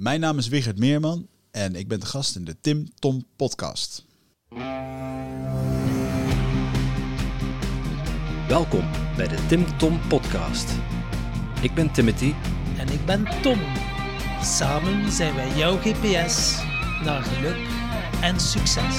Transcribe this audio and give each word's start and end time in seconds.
Mijn 0.00 0.20
naam 0.20 0.38
is 0.38 0.48
Wigert 0.48 0.78
Meerman 0.78 1.28
en 1.50 1.74
ik 1.74 1.88
ben 1.88 2.00
de 2.00 2.06
gast 2.06 2.36
in 2.36 2.44
de 2.44 2.60
Tim 2.60 2.88
Tom 2.98 3.26
podcast. 3.36 4.04
Welkom 8.48 8.90
bij 9.16 9.28
de 9.28 9.46
Tim 9.48 9.78
Tom 9.78 10.00
podcast. 10.08 10.70
Ik 11.62 11.74
ben 11.74 11.92
Timothy 11.92 12.32
En 12.78 12.88
ik 12.88 13.06
ben 13.06 13.42
Tom. 13.42 13.58
Samen 14.42 15.12
zijn 15.12 15.34
wij 15.34 15.56
jouw 15.56 15.76
GPS 15.76 16.62
naar 17.04 17.22
geluk 17.22 17.68
en 18.22 18.40
succes. 18.40 18.98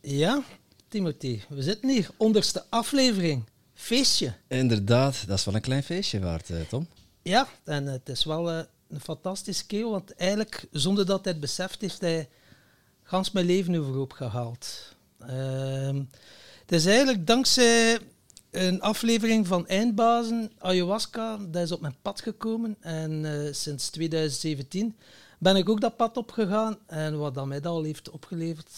Ja, 0.00 0.42
Timothy, 0.88 1.40
we 1.48 1.62
zitten 1.62 1.88
hier, 1.88 2.10
onderste 2.16 2.64
aflevering. 2.70 3.52
Feestje. 3.84 4.32
Inderdaad, 4.48 5.26
dat 5.26 5.38
is 5.38 5.44
wel 5.44 5.54
een 5.54 5.60
klein 5.60 5.82
feestje 5.82 6.20
waard, 6.20 6.50
eh, 6.50 6.60
Tom. 6.68 6.88
Ja, 7.22 7.48
en 7.64 7.86
het 7.86 8.08
is 8.08 8.24
wel 8.24 8.50
eh, 8.50 8.58
een 8.88 9.00
fantastische 9.00 9.66
kerel, 9.66 9.90
want 9.90 10.14
eigenlijk, 10.14 10.66
zonder 10.70 11.06
dat 11.06 11.24
hij 11.24 11.32
het 11.32 11.40
beseft, 11.40 11.80
heeft 11.80 12.00
hij 12.00 12.28
gans 13.02 13.30
mijn 13.30 13.46
leven 13.46 13.74
overhoop 13.74 14.12
gehaald. 14.12 14.94
Ehm, 15.18 16.02
het 16.60 16.72
is 16.72 16.86
eigenlijk 16.86 17.26
dankzij 17.26 17.98
een 18.50 18.80
aflevering 18.80 19.46
van 19.46 19.66
Eindbazen, 19.66 20.52
Ayahuasca, 20.58 21.36
dat 21.36 21.62
is 21.62 21.72
op 21.72 21.80
mijn 21.80 21.96
pad 22.02 22.20
gekomen. 22.20 22.76
En 22.80 23.24
eh, 23.24 23.52
sinds 23.52 23.88
2017 23.88 24.96
ben 25.38 25.56
ik 25.56 25.68
ook 25.68 25.80
dat 25.80 25.96
pad 25.96 26.16
opgegaan. 26.16 26.78
En 26.86 27.18
wat 27.18 27.34
dat 27.34 27.46
mij 27.46 27.60
dat 27.60 27.72
al 27.72 27.82
heeft 27.82 28.10
opgeleverd, 28.10 28.70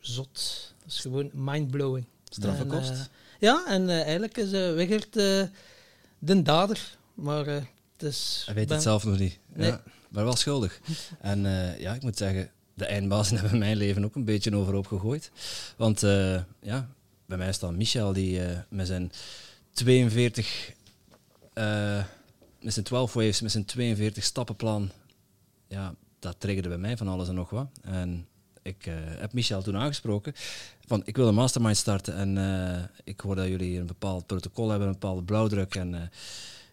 zot. 0.00 0.72
Dat 0.78 0.92
is 0.92 1.00
gewoon 1.00 1.30
mindblowing. 1.32 2.06
Straffe 2.28 2.66
kost. 2.66 3.10
Ja, 3.42 3.64
en 3.66 3.88
eh, 3.88 4.00
eigenlijk 4.02 4.36
is 4.36 4.52
uh, 4.52 4.74
Wigert 4.74 5.16
eh, 5.16 5.42
de 6.18 6.42
dader. 6.42 6.96
Maar 7.14 7.46
eh, 7.46 7.54
het 7.92 8.02
is... 8.02 8.42
Hij 8.46 8.54
weet 8.54 8.66
ben- 8.66 8.74
het 8.74 8.82
zelf 8.84 9.04
nog 9.04 9.18
niet, 9.18 9.38
Nee. 9.54 9.70
ja, 9.70 9.82
maar 10.08 10.24
wel 10.24 10.36
schuldig. 10.36 10.80
En 11.20 11.46
eh, 11.46 11.80
ja, 11.80 11.94
ik 11.94 12.02
moet 12.02 12.16
zeggen, 12.16 12.50
de 12.74 12.84
eindbazen 12.86 13.38
hebben 13.40 13.58
mijn 13.58 13.76
leven 13.76 14.04
ook 14.04 14.14
een 14.14 14.24
beetje 14.24 14.56
overhoop 14.56 14.86
gegooid. 14.86 15.30
Want 15.76 16.02
eh, 16.02 16.40
ja, 16.60 16.88
bij 17.26 17.38
mij 17.38 17.52
staat 17.52 17.72
Michel 17.72 18.12
die 18.12 18.44
eh, 18.46 18.58
met 18.68 18.86
zijn 18.86 19.12
42, 19.72 20.72
eh, 21.52 22.04
met 22.60 22.72
zijn 22.72 22.84
12 22.84 23.12
waves, 23.12 23.40
met 23.40 23.50
zijn 23.50 23.64
42 23.64 24.24
stappenplan, 24.24 24.90
ja, 25.68 25.94
dat 26.18 26.36
triggerde 26.38 26.68
bij 26.68 26.78
mij 26.78 26.96
van 26.96 27.08
alles 27.08 27.28
en 27.28 27.34
nog 27.34 27.50
wat. 27.50 27.66
En 27.82 28.26
ik 28.62 28.86
eh, 28.86 28.94
heb 28.96 29.32
Michel 29.32 29.62
toen 29.62 29.76
aangesproken 29.76 30.32
van 30.86 31.02
ik 31.04 31.16
wil 31.16 31.28
een 31.28 31.34
mastermind 31.34 31.76
starten 31.76 32.14
en 32.14 32.38
eh, 32.38 32.82
ik 33.04 33.20
hoor 33.20 33.36
dat 33.36 33.46
jullie 33.46 33.78
een 33.78 33.86
bepaald 33.86 34.26
protocol 34.26 34.68
hebben, 34.68 34.86
een 34.86 34.92
bepaalde 34.92 35.22
blauwdruk 35.22 35.74
en 35.74 35.94
eh, 35.94 36.00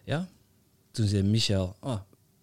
ja, 0.04 0.28
toen 0.90 1.06
zei 1.06 1.22
Michel, 1.22 1.76
oh, 1.80 1.98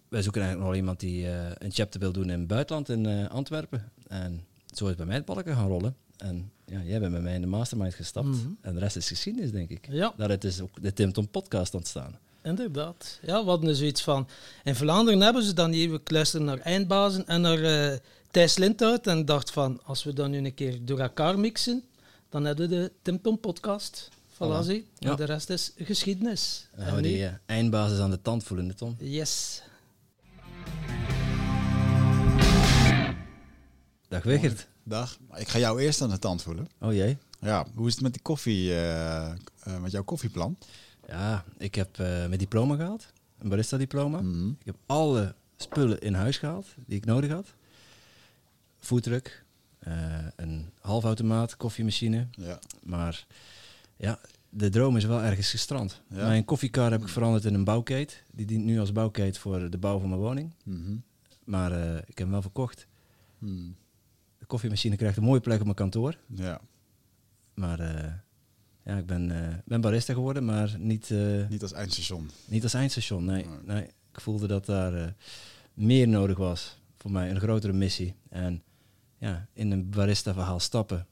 wij 0.08 0.22
zoeken 0.22 0.40
eigenlijk 0.42 0.70
nog 0.70 0.80
iemand 0.80 1.00
die 1.00 1.26
een 1.58 1.72
chapter 1.72 2.00
wil 2.00 2.12
doen 2.12 2.30
in 2.30 2.38
het 2.38 2.48
buitenland, 2.48 2.88
in 2.88 3.28
Antwerpen. 3.28 3.90
En 4.06 4.44
zo 4.74 4.86
is 4.86 4.94
bij 4.94 5.06
mij 5.06 5.16
het 5.16 5.24
balken 5.24 5.54
gaan 5.54 5.68
rollen. 5.68 5.96
En 6.16 6.50
ja, 6.64 6.80
jij 6.82 7.00
bent 7.00 7.12
bij 7.12 7.20
mij 7.20 7.34
in 7.34 7.40
de 7.40 7.46
mastermind 7.46 7.94
gestapt. 7.94 8.26
Mhm. 8.26 8.48
En 8.60 8.74
de 8.74 8.80
rest 8.80 8.96
is 8.96 9.08
geschiedenis, 9.08 9.50
denk 9.50 9.70
ik. 9.70 9.88
Ja. 9.90 10.12
Daaruit 10.16 10.44
is 10.44 10.60
ook 10.60 10.82
de 10.82 10.92
Tim 10.92 11.12
Tom 11.12 11.28
podcast 11.28 11.74
ontstaan. 11.74 12.18
Inderdaad. 12.42 13.18
Ja, 13.22 13.42
we 13.42 13.48
hadden 13.48 13.68
dus 13.68 13.78
zoiets 13.78 14.02
van... 14.02 14.28
In 14.64 14.74
Vlaanderen 14.74 15.20
hebben 15.20 15.42
ze 15.42 15.52
dan 15.52 15.72
even 15.72 16.00
luisteren 16.04 16.46
naar 16.46 16.58
Eindbazen 16.58 17.26
en 17.26 17.40
naar 17.40 18.00
Thijs 18.30 18.56
Lindhout. 18.58 19.06
En 19.06 19.24
dacht 19.24 19.50
van, 19.50 19.80
als 19.84 20.04
we 20.04 20.12
dat 20.12 20.28
nu 20.28 20.38
een 20.44 20.54
keer 20.54 20.84
door 20.84 20.98
elkaar 20.98 21.38
mixen, 21.38 21.82
dan 22.28 22.44
hebben 22.44 22.68
we 22.68 22.74
de 22.76 22.92
Tim 23.02 23.20
Tom 23.22 23.40
podcast. 23.40 24.08
Voilà, 24.34 24.36
Voilà. 24.38 24.64
zie. 24.64 24.86
Ja. 24.98 25.10
En 25.10 25.16
de 25.16 25.24
rest 25.24 25.50
is 25.50 25.72
geschiedenis. 25.76 26.68
Nu- 26.94 27.00
die 27.02 27.24
eh, 27.26 27.32
eindbasis 27.46 27.98
aan 27.98 28.10
de 28.10 28.22
tand 28.22 28.44
voelen, 28.44 28.76
Tom. 28.76 28.96
Yes. 28.98 29.62
Dag 34.08 34.22
Wigert. 34.22 34.66
Dag, 34.82 35.18
ik 35.36 35.48
ga 35.48 35.58
jou 35.58 35.80
eerst 35.80 36.00
aan 36.02 36.10
de 36.10 36.18
tand 36.18 36.42
voelen. 36.42 36.68
Oh 36.80 36.92
jee. 36.92 37.16
Ja, 37.40 37.66
hoe 37.74 37.86
is 37.86 37.92
het 37.94 38.02
met 38.02 38.12
die 38.12 38.22
koffie, 38.22 38.70
eh, 38.74 39.26
eh, 39.30 39.36
met 39.80 39.90
jouw 39.90 40.02
koffieplan? 40.04 40.56
Ja, 41.08 41.44
ik 41.58 41.74
heb 41.74 41.98
eh, 41.98 42.06
mijn 42.06 42.38
diploma 42.38 42.76
gehaald. 42.76 43.06
Een 43.38 43.48
barista 43.48 43.76
diploma. 43.76 44.20
Mhm. 44.20 44.48
Ik 44.48 44.64
heb 44.66 44.76
alle 44.86 45.34
spullen 45.56 46.00
in 46.00 46.14
huis 46.14 46.36
gehaald 46.38 46.66
die 46.86 46.96
ik 46.96 47.04
nodig 47.04 47.30
had. 47.30 47.46
Foodtruck, 48.88 49.44
eh, 49.78 50.26
een 50.36 50.70
halfautomaat, 50.80 51.56
koffiemachine. 51.56 52.26
Ja. 52.30 52.58
Maar 52.82 53.26
ja, 53.96 54.20
de 54.48 54.68
droom 54.68 54.96
is 54.96 55.04
wel 55.04 55.22
ergens 55.22 55.50
gestrand. 55.50 56.02
Ja. 56.10 56.26
Mijn 56.26 56.44
koffiekar 56.44 56.90
heb 56.90 57.02
ik 57.02 57.08
veranderd 57.08 57.44
in 57.44 57.54
een 57.54 57.64
bouwkeet. 57.64 58.22
Die 58.32 58.46
dient 58.46 58.64
nu 58.64 58.80
als 58.80 58.92
bouwkeet 58.92 59.38
voor 59.38 59.70
de 59.70 59.78
bouw 59.78 59.98
van 59.98 60.08
mijn 60.08 60.20
woning. 60.20 60.52
Mhm. 60.64 60.96
Maar 61.44 61.72
eh, 61.72 61.96
ik 61.96 62.06
heb 62.06 62.16
hem 62.18 62.30
wel 62.30 62.42
verkocht. 62.42 62.86
Hmm. 63.38 63.76
De 64.38 64.46
koffiemachine 64.46 64.96
krijgt 64.96 65.16
een 65.16 65.22
mooie 65.22 65.40
plek 65.40 65.58
op 65.58 65.64
mijn 65.64 65.76
kantoor. 65.76 66.18
Ja, 66.26 66.60
Maar 67.54 67.80
eh, 67.80 68.12
ja, 68.84 68.96
ik 68.96 69.06
ben, 69.06 69.30
eh, 69.30 69.54
ben 69.64 69.80
barista 69.80 70.12
geworden, 70.12 70.44
maar 70.44 70.76
niet, 70.78 71.10
niet 71.48 71.62
als 71.62 71.72
eindstation. 71.72 72.30
niet 72.46 72.62
als 72.62 72.74
eindstation. 72.74 73.24
Nee, 73.24 73.44
Nee. 73.44 73.56
nee. 73.64 73.84
ik 74.12 74.20
voelde 74.20 74.46
dat 74.46 74.66
daar 74.66 75.14
meer 75.74 76.08
nodig 76.08 76.36
was. 76.38 76.80
Voor 76.96 77.10
mij 77.10 77.30
een 77.30 77.40
grotere 77.40 77.72
missie. 77.72 78.14
En 78.28 78.62
ja, 79.18 79.46
in 79.52 79.70
een 79.70 79.90
barista 79.90 80.32
verhaal 80.32 80.60
stappen. 80.60 81.06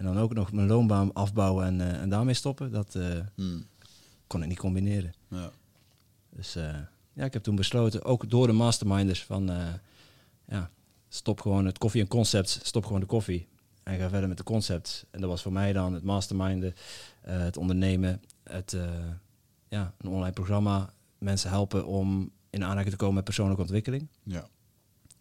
En 0.00 0.04
dan 0.04 0.18
ook 0.18 0.34
nog 0.34 0.52
mijn 0.52 0.66
loonbaan 0.66 1.12
afbouwen 1.12 1.66
en, 1.66 1.80
eh, 1.80 2.00
en 2.00 2.08
daarmee 2.08 2.34
stoppen. 2.34 2.72
Dat 2.72 2.94
eh, 2.94 3.18
Hmm. 3.34 3.64
kon 4.26 4.42
ik 4.42 4.48
niet 4.48 4.58
combineren. 4.58 5.14
Ja. 5.28 5.50
Dus 6.30 6.56
eh, 6.56 6.78
ja, 7.12 7.24
ik 7.24 7.32
heb 7.32 7.42
toen 7.42 7.56
besloten, 7.56 8.04
ook 8.04 8.30
door 8.30 8.46
de 8.46 8.52
masterminders, 8.52 9.24
van 9.24 9.50
ja, 10.48 10.70
stop 11.08 11.40
gewoon 11.40 11.66
het 11.66 11.78
koffie 11.78 12.00
en 12.00 12.08
concepts, 12.08 12.58
stop 12.62 12.84
gewoon 12.86 13.00
de 13.00 13.06
koffie. 13.06 13.48
En 13.82 13.98
ga 13.98 14.08
verder 14.08 14.28
met 14.28 14.38
de 14.38 14.44
concepts. 14.44 15.04
En 15.10 15.20
dat 15.20 15.30
was 15.30 15.42
voor 15.42 15.52
mij 15.52 15.72
dan 15.72 15.92
het 15.92 16.02
masterminden, 16.02 16.74
het 17.20 17.56
ondernemen, 17.56 18.22
het 18.42 18.76
ja, 19.68 19.94
een 19.98 20.10
online 20.10 20.32
programma, 20.32 20.92
mensen 21.18 21.50
helpen 21.50 21.86
om 21.86 22.30
in 22.50 22.64
aanraking 22.64 22.90
te 22.90 22.96
komen 22.96 23.14
met 23.14 23.24
persoonlijke 23.24 23.62
ontwikkeling. 23.62 24.08
Ja. 24.22 24.48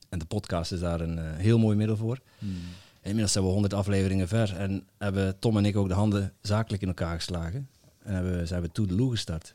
En 0.10 0.20
de 0.20 0.26
podcast 0.26 0.72
is 0.72 0.80
daar 0.80 1.02
een 1.02 1.18
eh, 1.20 1.26
heel 1.36 1.58
mooi 1.60 1.76
middel 1.78 1.98
voor. 1.98 2.20
Hmm. 2.40 2.50
En 3.02 3.06
inmiddels 3.06 3.32
zijn 3.32 3.44
we 3.46 3.50
100 3.52 3.74
afleveringen 3.74 4.28
ver 4.28 4.56
en 4.56 4.88
hebben 4.98 5.40
Tom 5.40 5.58
en 5.58 5.66
ik 5.66 5.78
ook 5.78 5.88
de 5.88 5.94
handen 5.94 6.34
zakelijk 6.42 6.82
in 6.82 6.88
elkaar 6.88 7.16
geslagen. 7.16 7.70
En 8.04 8.14
hebben, 8.14 8.48
zijn 8.48 8.62
we 8.62 8.72
Toedeloe 8.72 9.12
gestart. 9.12 9.54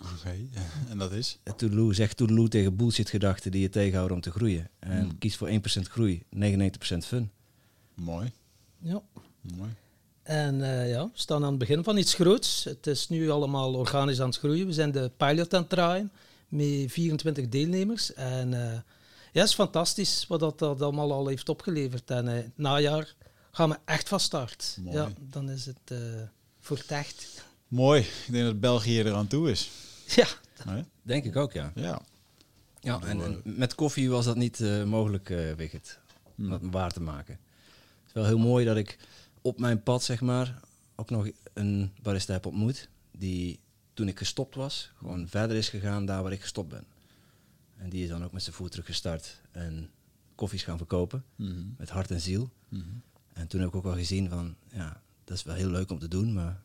Oké, 0.00 0.34
en 0.90 0.98
dat 0.98 1.12
is? 1.12 1.38
Toedeloe 1.56 1.94
zegt 1.94 2.16
Toedeloe 2.16 2.48
tegen 2.48 2.76
bullshit 2.76 3.10
gedachten 3.10 3.50
die 3.50 3.60
je 3.60 3.68
tegenhouden 3.68 4.16
om 4.16 4.22
te 4.22 4.30
groeien. 4.30 4.68
En 4.78 5.00
Hmm. 5.00 5.18
kies 5.18 5.36
voor 5.36 5.48
1% 5.48 5.88
groei, 5.88 6.22
99% 6.30 7.06
fun. 7.06 7.30
Mooi, 7.94 8.32
Ja. 8.78 9.00
mooi. 9.56 9.70
En 10.22 10.62
eh, 10.62 10.90
ja, 10.90 11.04
we 11.04 11.10
staan 11.14 11.42
aan 11.44 11.50
het 11.50 11.58
begin 11.58 11.84
van 11.84 11.96
iets 11.96 12.14
groots. 12.14 12.64
Het 12.64 12.86
is 12.86 13.08
nu 13.08 13.30
allemaal 13.30 13.74
organisch 13.74 14.20
aan 14.20 14.28
het 14.28 14.38
groeien. 14.38 14.66
We 14.66 14.72
zijn 14.72 14.90
de 14.92 15.10
pilot 15.16 15.54
aan 15.54 15.60
het 15.60 15.68
draaien 15.70 16.10
met 16.48 16.84
24 16.92 17.48
deelnemers. 17.48 18.14
En 18.14 18.72
eh, 18.72 18.78
ja, 19.32 19.40
het 19.40 19.48
is 19.48 19.54
fantastisch 19.54 20.26
wat 20.26 20.40
dat, 20.40 20.58
dat 20.58 20.82
allemaal 20.82 21.12
al 21.12 21.26
heeft 21.26 21.48
opgeleverd. 21.48 22.10
En 22.10 22.28
eh, 22.28 22.34
het 22.34 22.58
najaar 22.58 23.14
gaan 23.50 23.68
we 23.68 23.76
echt 23.84 24.08
van 24.08 24.20
start. 24.20 24.78
Mooi. 24.80 24.96
Ja, 24.96 25.08
dan 25.18 25.50
is 25.50 25.66
het 25.66 25.80
eh, 25.84 25.98
voor 26.60 26.76
het 26.76 26.90
echt. 26.90 27.44
Mooi, 27.68 28.00
ik 28.00 28.32
denk 28.32 28.44
dat 28.44 28.60
België 28.60 29.00
er 29.00 29.14
aan 29.14 29.26
toe 29.26 29.50
is. 29.50 29.70
Ja, 30.06 30.26
Nee? 30.64 30.84
Denk 31.02 31.24
ik 31.24 31.36
ook, 31.36 31.52
ja. 31.52 31.72
Ja. 31.74 32.00
ja 32.80 33.00
en, 33.00 33.22
en 33.22 33.40
met 33.44 33.74
koffie 33.74 34.10
was 34.10 34.24
dat 34.24 34.36
niet 34.36 34.60
eh, 34.60 34.84
mogelijk, 34.84 35.30
eh 35.30 35.52
Wigert, 35.52 35.98
om 36.24 36.32
Hmm. 36.34 36.50
dat 36.50 36.60
waar 36.62 36.92
te 36.92 37.00
maken. 37.00 37.34
Het 37.34 38.06
is 38.06 38.12
wel 38.12 38.24
heel 38.24 38.38
mooi 38.38 38.64
dat 38.64 38.76
ik 38.76 38.98
op 39.42 39.58
mijn 39.58 39.82
pad, 39.82 40.02
zeg 40.02 40.20
maar, 40.20 40.60
ook 40.96 41.10
nog 41.10 41.28
een 41.52 41.92
barista 42.02 42.32
heb 42.32 42.46
ontmoet. 42.46 42.88
Die 43.10 43.60
toen 43.94 44.08
ik 44.08 44.18
gestopt 44.18 44.54
was, 44.54 44.90
gewoon 44.98 45.28
verder 45.28 45.56
is 45.56 45.68
gegaan 45.68 46.06
daar 46.06 46.22
waar 46.22 46.32
ik 46.32 46.40
gestopt 46.40 46.68
ben. 46.68 46.84
En 47.78 47.88
die 47.90 48.02
is 48.02 48.08
dan 48.08 48.24
ook 48.24 48.32
met 48.32 48.42
zijn 48.42 48.54
voet 48.54 48.78
gestart 48.84 49.40
en 49.50 49.90
koffies 50.34 50.62
gaan 50.62 50.76
verkopen. 50.76 51.24
Mhm. 51.36 51.64
met 51.76 51.88
hart 51.90 52.10
en 52.10 52.20
ziel. 52.20 52.50
Mhm. 52.68 52.84
En 53.32 53.46
toen 53.48 53.60
heb 53.60 53.68
ik 53.68 53.74
ook 53.74 53.82
wel 53.82 53.94
gezien 53.94 54.28
van, 54.28 54.56
ja, 54.72 55.02
dat 55.24 55.36
is 55.36 55.42
wel 55.42 55.54
heel 55.54 55.70
leuk 55.70 55.90
om 55.90 55.98
te 55.98 56.08
doen, 56.08 56.32
maar 56.32 56.60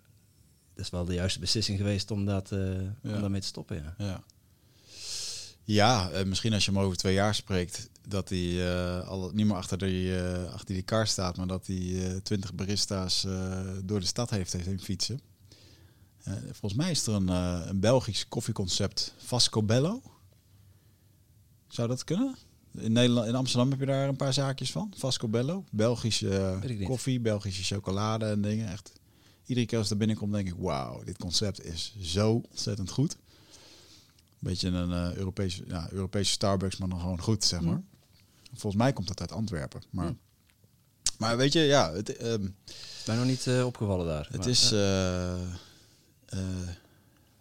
dat 0.73 0.85
is 0.85 0.91
wel 0.91 1.05
de 1.05 1.13
juiste 1.13 1.39
beslissing 1.39 1.77
geweest 1.77 2.11
om, 2.11 2.25
dat, 2.25 2.51
eh, 2.51 2.81
Ja. 2.81 2.89
om 3.01 3.21
daarmee 3.21 3.41
te 3.41 3.47
stoppen. 3.47 3.75
Ja. 3.75 3.93
Ja. 3.97 4.23
Ja, 5.65 6.09
eh, 6.11 6.25
misschien 6.25 6.53
als 6.53 6.65
je 6.65 6.71
hem 6.71 6.79
over 6.79 6.97
twee 6.97 7.13
jaar 7.13 7.35
spreekt, 7.35 7.89
dat 8.07 8.29
hij 8.29 8.73
eh, 8.73 9.07
al 9.07 9.31
niet 9.33 9.45
meer 9.45 9.55
achter 9.55 9.77
die, 9.77 10.17
achter 10.51 10.73
die 10.73 10.83
kar 10.83 11.07
staat, 11.07 11.37
maar 11.37 11.47
dat 11.47 11.67
hij 11.67 12.19
twintig 12.23 12.53
barista's 12.53 13.25
door 13.83 13.99
de 13.99 14.05
stad 14.05 14.29
heeft, 14.29 14.53
heeft 14.53 14.65
heen 14.65 14.79
fietsen. 14.79 15.19
Volgens 16.43 16.73
mij 16.73 16.91
is 16.91 17.07
er 17.07 17.13
een, 17.13 17.27
een 17.27 17.79
Belgisch 17.79 18.27
koffieconcept, 18.27 19.13
Vasco 19.17 19.63
Bello. 19.63 20.01
Zou 21.73 21.87
dat 21.87 22.03
kunnen? 22.03 22.35
In, 22.71 22.91
Nederland, 22.91 23.27
in 23.27 23.35
Amsterdam 23.35 23.69
heb 23.69 23.79
je 23.79 23.85
daar 23.85 24.07
een 24.07 24.15
paar 24.15 24.33
zaakjes 24.33 24.71
van. 24.71 24.93
Vasco 24.97 25.27
Bello. 25.27 25.63
Belgische 25.71 26.37
eh, 26.37 26.85
koffie, 26.85 27.19
Belgische 27.19 27.63
chocolade 27.63 28.25
en 28.25 28.41
dingen. 28.41 28.69
Echt 28.69 28.91
iedere 29.45 29.67
keer 29.67 29.77
als 29.77 29.87
ik 29.87 29.93
er 29.93 29.97
binnenkom, 29.97 30.31
denk 30.31 30.47
ik, 30.47 30.53
wauw, 30.57 31.03
dit 31.03 31.17
concept 31.17 31.63
is 31.65 31.95
zo 32.01 32.41
ontzettend 32.49 32.89
goed. 32.89 33.17
Beetje 34.39 34.69
een 34.69 34.89
uh, 34.89 35.15
Europese, 35.15 35.63
ja, 35.67 35.87
Europese 35.91 36.31
Starbucks, 36.31 36.77
maar 36.77 36.89
dan 36.89 36.99
gewoon 36.99 37.21
goed, 37.21 37.43
zeg 37.43 37.61
maar. 37.61 37.81
Volgens 38.53 38.81
mij 38.81 38.93
komt 38.93 39.07
dat 39.07 39.19
uit 39.19 39.31
Antwerpen. 39.31 39.81
Maar, 39.89 40.13
maar 41.17 41.37
weet 41.37 41.53
je, 41.53 41.59
ja, 41.59 41.93
het, 41.93 42.23
um, 42.23 42.55
ben 43.05 43.17
nog 43.17 43.25
niet 43.25 43.45
uh, 43.45 43.65
opgevallen 43.65 44.05
daar. 44.05 44.27
Het 44.31 44.45
is 44.45 44.67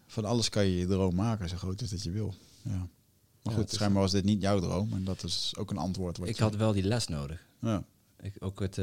van 0.06 0.24
alles 0.24 0.48
kan 0.48 0.64
je 0.64 0.76
je 0.76 0.86
droom 0.86 1.14
maken, 1.14 1.48
zo 1.48 1.56
groot 1.56 1.80
is 1.80 1.90
dat 1.90 2.02
je 2.02 2.10
wil. 2.10 2.34
Ja. 2.62 2.88
Maar 3.42 3.54
goed, 3.54 3.70
schijnbaar 3.70 4.02
was 4.02 4.12
dit 4.12 4.24
niet 4.24 4.42
jouw 4.42 4.60
droom 4.60 4.92
en 4.92 5.04
dat 5.04 5.22
is 5.22 5.52
ook 5.58 5.70
een 5.70 5.76
antwoord. 5.76 6.18
Wat 6.18 6.28
ik 6.28 6.38
had 6.38 6.56
wel 6.56 6.72
die 6.72 6.82
les 6.82 7.06
nodig. 7.06 7.46
Ja. 7.60 7.84
Ik 8.20 8.34
ook 8.38 8.60
het, 8.60 8.74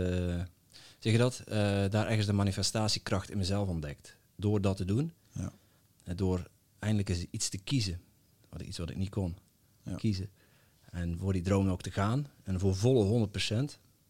zeg 1.00 1.12
je 1.12 1.18
dat, 1.18 1.42
daar 1.92 2.08
ergens 2.08 2.26
de 2.26 2.34
manifestatiekracht 2.34 3.32
in 3.32 3.38
mezelf 3.38 3.68
ontdekt. 3.68 4.18
Door 4.36 4.62
dat 4.62 4.78
te 4.78 4.86
doen, 4.86 5.14
ja. 5.32 5.52
door 6.16 6.50
eindelijk 6.80 7.10
eens 7.10 7.26
iets 7.32 7.50
te 7.50 7.58
kiezen, 7.58 8.02
wat, 8.50 8.62
iets 8.62 8.78
wat 8.78 8.90
ik 8.90 8.98
niet 8.98 9.10
kon, 9.10 9.38
ja. 9.84 9.96
kiezen. 9.96 10.30
En 10.92 11.18
voor 11.18 11.34
die 11.34 11.42
droom 11.42 11.70
ook 11.70 11.82
te 11.82 11.92
gaan. 11.92 12.28
En 12.44 12.60
voor 12.60 12.76
volle 12.76 13.28
100%. 13.28 13.32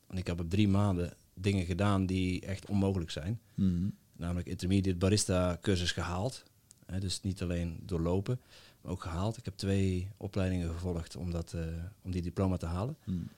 Want 0.08 0.20
ik 0.20 0.28
heb 0.28 0.40
op 0.40 0.50
drie 0.50 0.68
maanden 0.68 1.14
dingen 1.34 1.66
gedaan 1.66 2.06
die 2.06 2.42
echt 2.42 2.66
onmogelijk 2.66 3.12
zijn. 3.12 3.40
Mm 3.56 3.98
Namelijk 4.20 4.48
intermediate 4.48 4.98
barista 4.98 5.58
cursus 5.62 5.92
gehaald. 5.92 6.44
dus 7.00 7.22
niet 7.22 7.42
alleen 7.42 7.80
doorlopen, 7.82 8.40
ook 8.84 9.02
gehaald. 9.02 9.38
Ik 9.38 9.46
heb 9.46 9.58
twee 9.58 10.12
opleidingen 10.18 10.70
gevolgd 10.70 11.16
om, 11.16 11.32
dat, 11.32 11.54
uh, 11.56 11.62
om 12.02 12.12
die 12.12 12.22
diploma 12.22 12.58
te 12.58 12.66
halen. 12.66 12.98
Mm. 13.06 13.30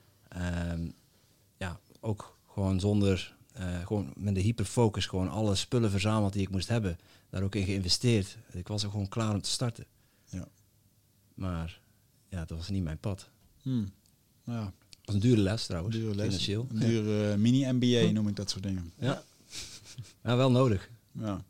ja, 1.56 1.80
ook 2.00 2.38
gewoon 2.52 2.80
zonder, 2.80 3.36
uh, 3.58 3.86
gewoon 3.86 4.12
met 4.16 4.34
de 4.34 4.40
hyperfocus, 4.40 5.06
gewoon 5.06 5.28
alle 5.28 5.54
spullen 5.54 5.90
verzameld 5.90 6.32
die 6.32 6.42
ik 6.42 6.50
moest 6.50 6.68
hebben. 6.68 6.98
Daar 7.30 7.42
ook 7.42 7.54
in 7.54 7.64
geïnvesteerd. 7.64 8.38
Ik 8.52 8.68
was 8.68 8.82
er 8.82 8.90
gewoon 8.90 9.08
klaar 9.08 9.34
om 9.34 9.42
te 9.42 9.50
starten. 9.50 9.84
Ja. 10.28 10.48
Maar 11.34 11.80
ja, 12.28 12.44
dat 12.44 12.58
was 12.58 12.68
niet 12.68 12.82
mijn 12.82 12.98
pad. 12.98 13.30
Hmm. 13.62 13.92
Ja. 14.44 14.64
Dat 14.64 14.74
was 15.04 15.14
een 15.14 15.20
dure 15.20 15.40
les 15.40 15.66
trouwens, 15.66 15.96
dure 15.96 16.14
les. 16.14 16.24
financieel. 16.24 16.66
Een 16.70 16.78
dure 16.78 17.32
uh, 17.32 17.38
mini-MBA 17.38 18.10
noem 18.10 18.28
ik 18.28 18.36
dat 18.36 18.50
soort 18.50 18.62
dingen. 18.62 18.92
Ja, 18.98 19.22
ja 20.22 20.36
wel 20.36 20.50
nodig. 20.50 20.90
Ja. 21.12 21.44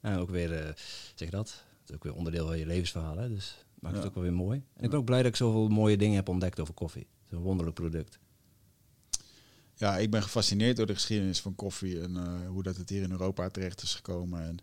En 0.00 0.18
ook 0.18 0.30
weer, 0.30 0.66
uh, 0.66 0.72
zeg 1.14 1.30
dat, 1.30 1.63
het 1.84 1.92
is 1.92 1.94
ook 1.94 2.04
weer 2.04 2.14
onderdeel 2.14 2.46
van 2.46 2.58
je 2.58 2.66
levensverhaal, 2.66 3.16
hè, 3.16 3.28
dus 3.28 3.64
maakt 3.80 3.96
het 3.96 4.06
ook 4.06 4.14
wel 4.14 4.22
weer 4.22 4.32
mooi. 4.32 4.62
En 4.74 4.84
ik 4.84 4.90
ben 4.90 4.98
ook 4.98 5.04
blij 5.04 5.18
dat 5.22 5.30
ik 5.30 5.36
zoveel 5.36 5.68
mooie 5.68 5.96
dingen 5.96 6.16
heb 6.16 6.28
ontdekt 6.28 6.60
over 6.60 6.74
koffie. 6.74 7.02
Het 7.02 7.32
is 7.32 7.36
een 7.36 7.42
wonderlijk 7.42 7.76
product. 7.76 8.18
Ja, 9.74 9.98
ik 9.98 10.10
ben 10.10 10.22
gefascineerd 10.22 10.76
door 10.76 10.86
de 10.86 10.94
geschiedenis 10.94 11.40
van 11.40 11.54
koffie 11.54 12.00
en 12.00 12.10
uh, 12.10 12.48
hoe 12.48 12.62
dat 12.62 12.76
het 12.76 12.88
hier 12.88 13.02
in 13.02 13.10
Europa 13.10 13.48
terecht 13.48 13.82
is 13.82 13.94
gekomen. 13.94 14.42
En 14.42 14.58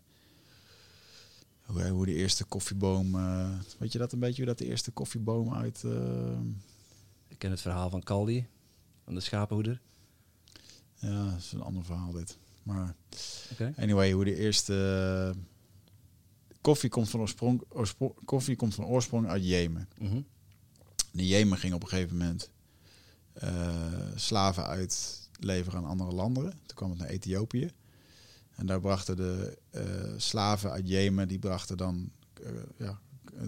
hoe, 1.62 1.88
hoe 1.88 2.06
de 2.06 2.14
eerste 2.14 2.44
koffieboom, 2.44 3.14
uh, 3.14 3.50
weet 3.78 3.92
je 3.92 3.98
dat 3.98 4.12
een 4.12 4.18
beetje, 4.18 4.36
hoe 4.36 4.46
dat 4.46 4.58
de 4.58 4.66
eerste 4.66 4.90
koffieboom 4.90 5.54
uit... 5.54 5.82
Uh, 5.82 6.38
ik 7.28 7.38
ken 7.38 7.50
het 7.50 7.60
verhaal 7.60 7.90
van 7.90 8.02
Caldi, 8.02 8.46
van 9.04 9.14
de 9.14 9.20
schapenhoeder. 9.20 9.80
Ja, 10.94 11.30
dat 11.30 11.38
is 11.38 11.52
een 11.52 11.62
ander 11.62 11.84
verhaal 11.84 12.12
dit. 12.12 12.38
Maar 12.62 12.94
okay. 13.52 13.72
anyway, 13.76 14.12
hoe 14.12 14.24
de 14.24 14.36
eerste... 14.36 15.34
koffie 16.62 16.90
komt 16.90 17.10
van 17.10 17.20
oorsprong, 17.20 17.62
oorsprong, 17.68 18.12
koffie 18.24 18.56
komt 18.56 18.74
van 18.74 18.84
oorsprong 18.84 19.28
uit 19.28 19.44
Jemen. 19.44 19.88
Mm 19.98 20.08
-hmm. 20.08 20.24
De 21.10 21.26
Jemen 21.26 21.58
ging 21.58 21.74
op 21.74 21.82
een 21.82 21.88
gegeven 21.88 22.16
moment 22.16 22.50
uh, 23.42 23.50
slaven 24.14 24.66
uitleveren 24.66 25.78
aan 25.78 25.86
andere 25.86 26.12
landen. 26.12 26.50
Toen 26.50 26.76
kwam 26.76 26.90
het 26.90 26.98
naar 26.98 27.08
Ethiopië. 27.08 27.70
En 28.54 28.66
daar 28.66 28.80
brachten 28.80 29.16
de 29.16 29.58
uh, 29.74 29.82
slaven 30.16 30.70
uit 30.70 30.88
Jemen, 30.88 31.28
die 31.28 31.38
brachten 31.38 31.76
dan 31.76 32.10
uh, 32.42 32.50
ja, 32.76 33.00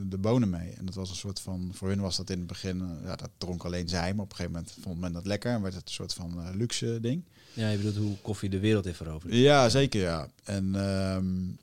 de 0.09 0.19
bonen 0.19 0.51
mee. 0.51 0.71
En 0.71 0.85
dat 0.85 0.95
was 0.95 1.11
een 1.11 1.17
soort 1.17 1.41
van, 1.41 1.71
voor 1.73 1.89
hun 1.89 2.01
was 2.01 2.17
dat 2.17 2.31
in 2.31 2.39
het 2.39 2.47
begin, 2.47 2.99
ja, 3.05 3.17
dat 3.17 3.31
dronk 3.39 3.65
alleen 3.65 3.89
zij, 3.89 4.15
maar 4.15 4.25
op 4.25 4.31
een 4.31 4.37
gegeven 4.37 4.59
moment 4.59 4.77
vond 4.81 5.01
men 5.01 5.13
dat 5.13 5.27
lekker 5.27 5.53
en 5.53 5.63
werd 5.63 5.75
het 5.75 5.87
een 5.87 5.95
soort 5.95 6.15
van 6.15 6.57
luxe 6.57 6.99
ding. 7.01 7.25
Ja, 7.53 7.69
je 7.69 7.77
bedoelt 7.77 7.97
hoe 7.97 8.17
koffie 8.23 8.51
de 8.51 8.59
wereld 8.59 8.85
heeft 8.85 8.97
veroverd. 8.97 9.35
Ja, 9.35 9.69
zeker 9.69 10.01
ja. 10.01 10.29
En 10.45 10.75
um, 10.75 11.59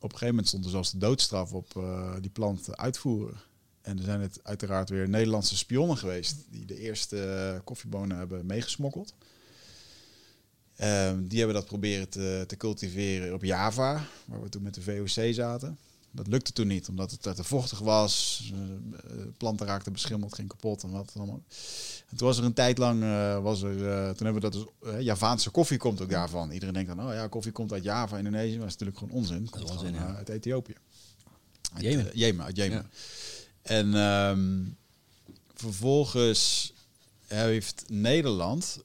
op 0.00 0.12
een 0.12 0.18
gegeven 0.18 0.28
moment 0.28 0.48
stond 0.48 0.64
er 0.64 0.70
zelfs 0.70 0.90
de 0.90 0.98
doodstraf 0.98 1.52
op 1.52 1.84
die 2.20 2.30
plant 2.30 2.76
uitvoeren. 2.76 3.40
En 3.82 3.98
er 3.98 4.04
zijn 4.04 4.20
het 4.20 4.40
uiteraard 4.42 4.88
weer 4.88 5.08
Nederlandse 5.08 5.56
spionnen 5.56 5.96
geweest 5.96 6.36
die 6.50 6.64
de 6.64 6.78
eerste 6.78 7.60
koffiebonen 7.64 8.16
hebben 8.16 8.46
meegesmokkeld. 8.46 9.14
Um, 10.82 11.28
die 11.28 11.38
hebben 11.38 11.56
dat 11.56 11.66
proberen 11.66 12.08
te, 12.08 12.44
te, 12.46 12.56
cultiveren 12.56 13.34
op 13.34 13.44
Java, 13.44 14.06
waar 14.24 14.42
we 14.42 14.48
toen 14.48 14.62
met 14.62 14.74
de 14.74 14.82
VOC 14.82 15.34
zaten. 15.34 15.78
Dat 16.12 16.26
lukte 16.26 16.52
toen 16.52 16.66
niet, 16.66 16.88
omdat 16.88 17.10
het 17.10 17.36
te 17.36 17.44
vochtig 17.44 17.78
was. 17.78 18.42
Uh, 18.54 19.26
planten 19.36 19.66
raakten 19.66 19.92
beschimmeld, 19.92 20.34
ging 20.34 20.48
kapot 20.48 20.82
en 20.82 20.90
wat 20.90 21.12
allemaal. 21.16 21.42
En 22.08 22.16
toen 22.16 22.26
was 22.26 22.38
er 22.38 22.44
een 22.44 22.52
tijd 22.52 22.78
lang, 22.78 23.02
uh, 23.02 23.42
was 23.42 23.62
er, 23.62 23.76
uh, 23.76 24.08
toen 24.10 24.26
hebben 24.26 24.42
we 24.42 24.50
dat 24.50 24.52
dus, 24.52 25.04
Javaanse 25.04 25.50
koffie 25.50 25.78
komt 25.78 26.00
ook 26.00 26.10
daarvan. 26.10 26.50
Iedereen 26.50 26.74
denkt 26.74 26.96
dan, 26.96 27.06
oh 27.06 27.12
ja, 27.12 27.26
koffie 27.26 27.52
komt 27.52 27.72
uit 27.72 27.82
Java, 27.82 28.18
Indonesië. 28.18 28.50
Maar 28.50 28.58
dat 28.58 28.66
is 28.66 28.72
natuurlijk 28.72 28.98
gewoon 28.98 29.14
onzin. 29.14 29.42
Het 29.42 29.50
komt 29.50 29.70
onzin, 29.70 29.94
ja. 29.94 30.14
uit 30.14 30.28
Ethiopië. 30.28 30.74
Uit, 31.72 31.82
Jemen. 31.82 32.10
Jemen, 32.14 32.44
uit 32.44 32.56
Jemen. 32.56 32.90
Ja. 33.62 33.74
En 33.76 33.94
um, 33.94 34.76
vervolgens 35.54 36.72
heeft 37.26 37.84
Nederland 37.88 38.78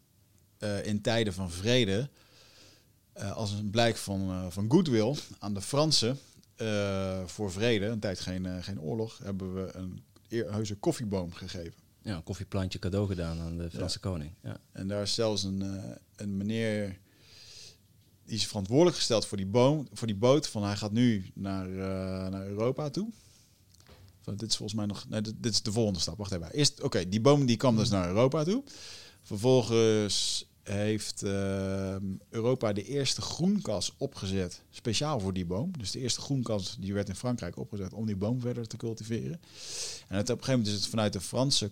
in 0.84 1.02
tijden 1.02 1.34
van 1.34 1.52
vrede, 1.52 2.10
als 3.34 3.52
een 3.52 3.70
blijk 3.70 3.98
van, 3.98 4.52
van 4.52 4.66
goodwill 4.72 5.16
aan 5.40 5.54
de 5.54 5.62
Fransen 5.62 6.20
voor 7.26 7.52
vrede, 7.52 7.86
een 7.86 8.00
tijd 8.00 8.20
geen, 8.20 8.64
geen 8.64 8.82
oorlog, 8.82 9.18
hebben 9.24 9.54
we 9.54 9.76
een 9.76 10.04
heuse 10.30 10.76
koffieboom 10.76 11.34
gegeven. 11.34 11.84
Ja, 12.02 12.16
een 12.16 12.24
koffieplantje 12.24 12.80
cadeau 12.80 13.08
gedaan 13.08 13.40
aan 13.40 13.58
de 13.58 13.70
Franse 13.70 14.00
ja. 14.02 14.10
koning. 14.10 14.32
Ja. 14.44 14.58
En 14.72 14.88
daar 14.88 15.02
is 15.02 15.14
zelfs 15.14 15.44
een, 15.44 15.64
een 16.16 16.38
meneer 16.38 17.00
die 18.26 18.36
is 18.36 18.48
verantwoordelijk 18.48 18.96
gesteld 18.96 19.26
voor 19.26 19.38
die, 19.38 19.46
boom, 19.46 19.88
voor 19.94 20.08
die 20.08 20.16
boot. 20.16 20.48
Van 20.48 20.64
hij 20.64 20.76
gaat 20.76 20.92
nu 20.92 21.26
naar, 21.34 21.68
naar 22.30 22.48
Europa 22.48 22.90
toe. 22.90 23.10
Van, 24.22 24.36
dit 24.36 24.50
is 24.50 24.56
volgens 24.56 24.78
mij 24.78 24.88
nog. 24.88 25.10
Nee, 25.10 25.22
dit, 25.22 25.34
dit 25.38 25.52
is 25.52 25.62
de 25.62 25.72
volgende 25.72 26.00
stap. 26.00 26.18
Wacht 26.18 26.32
even. 26.32 26.52
Eerst, 26.52 26.82
oké, 26.82 27.10
die 27.10 27.22
boom 27.22 27.46
die 27.46 27.58
kwam 27.58 27.76
dus 27.76 27.90
naar 27.90 28.08
Europa 28.08 28.44
toe. 28.44 28.64
Vervolgens 29.22 30.48
heeft 30.70 31.24
uh, 31.24 31.96
Europa 32.30 32.74
de 32.74 32.84
eerste 32.84 33.22
groenkas 33.22 33.94
opgezet, 33.98 34.62
speciaal 34.70 35.20
voor 35.20 35.34
die 35.34 35.46
boom. 35.46 35.72
Dus 35.78 35.92
de 35.92 36.00
eerste 36.00 36.22
groenkas 36.22 36.78
die 36.80 36.94
werd 36.94 37.10
in 37.10 37.16
Frankrijk 37.16 37.58
opgezet 37.58 37.94
om 37.94 38.06
die 38.06 38.16
boom 38.16 38.40
verder 38.40 38.68
te 38.68 38.78
cultiveren. 38.78 39.42
En 40.08 40.18
het, 40.18 40.30
op 40.30 40.38
een 40.38 40.44
gegeven 40.44 40.52
moment 40.52 40.68
is 40.68 40.74
het 40.74 40.88
vanuit 40.88 41.14
de 41.14 41.22
Franse 41.22 41.72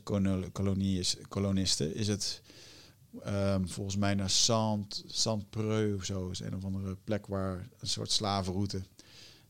kolonisten 1.27 1.95
is 1.95 2.07
het 2.07 2.41
um, 3.25 3.69
volgens 3.69 3.95
mij 3.95 4.13
naar 4.13 4.29
Saint, 4.29 5.03
Saint-Preux 5.07 5.95
of 5.95 6.05
zo, 6.05 6.29
is 6.29 6.39
een 6.39 6.55
of 6.55 6.63
andere 6.63 6.97
plek 7.03 7.27
waar 7.27 7.67
een 7.79 7.87
soort 7.87 8.11
slavenroute 8.11 8.81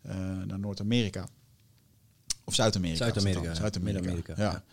uh, 0.06 0.14
naar 0.46 0.60
Noord-Amerika. 0.60 1.28
Of 2.44 2.56
Zuid-Amerika. 2.56 3.04
Zuid-Amerika. 3.04 3.54
Zuid-Amerika. 3.54 4.34
ja. 4.38 4.64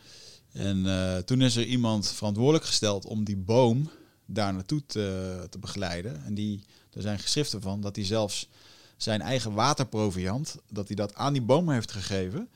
En 0.52 0.78
uh, 0.78 1.16
toen 1.16 1.40
is 1.40 1.56
er 1.56 1.64
iemand 1.64 2.08
verantwoordelijk 2.08 2.64
gesteld 2.64 3.04
om 3.04 3.24
die 3.24 3.36
boom 3.36 3.90
daar 4.34 4.52
naartoe 4.52 4.86
te, 4.86 5.46
te 5.50 5.58
begeleiden. 5.58 6.24
En 6.24 6.34
die, 6.34 6.64
er 6.92 7.02
zijn 7.02 7.18
geschriften 7.18 7.62
van 7.62 7.80
dat 7.80 7.96
hij 7.96 8.04
zelfs 8.04 8.48
zijn 8.96 9.20
eigen 9.20 9.52
waterproviant, 9.52 10.56
dat 10.68 10.86
hij 10.86 10.96
dat 10.96 11.14
aan 11.14 11.32
die 11.32 11.42
boom 11.42 11.70
heeft 11.70 11.92
gegeven. 11.92 12.48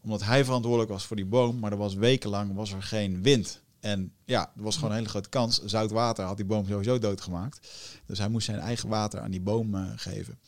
Omdat 0.00 0.22
hij 0.22 0.44
verantwoordelijk 0.44 0.90
was 0.90 1.04
voor 1.04 1.16
die 1.16 1.24
boom, 1.24 1.58
maar 1.58 1.72
er 1.72 1.78
was 1.78 1.94
wekenlang 1.94 2.54
was 2.54 2.72
er 2.72 2.82
geen 2.82 3.22
wind. 3.22 3.60
En 3.80 4.12
ja, 4.24 4.52
er 4.56 4.62
was 4.62 4.74
gewoon 4.74 4.90
een 4.90 4.96
hele 4.96 5.08
grote 5.08 5.28
kans. 5.28 5.64
Zout 5.64 5.90
water 5.90 6.24
had 6.24 6.36
die 6.36 6.46
boom 6.46 6.66
sowieso 6.66 6.98
doodgemaakt. 6.98 7.68
Dus 8.06 8.18
hij 8.18 8.28
moest 8.28 8.46
zijn 8.46 8.58
eigen 8.58 8.88
water 8.88 9.20
aan 9.20 9.30
die 9.30 9.40
boom 9.40 9.74
uh, 9.74 9.90
geven. 9.96 10.38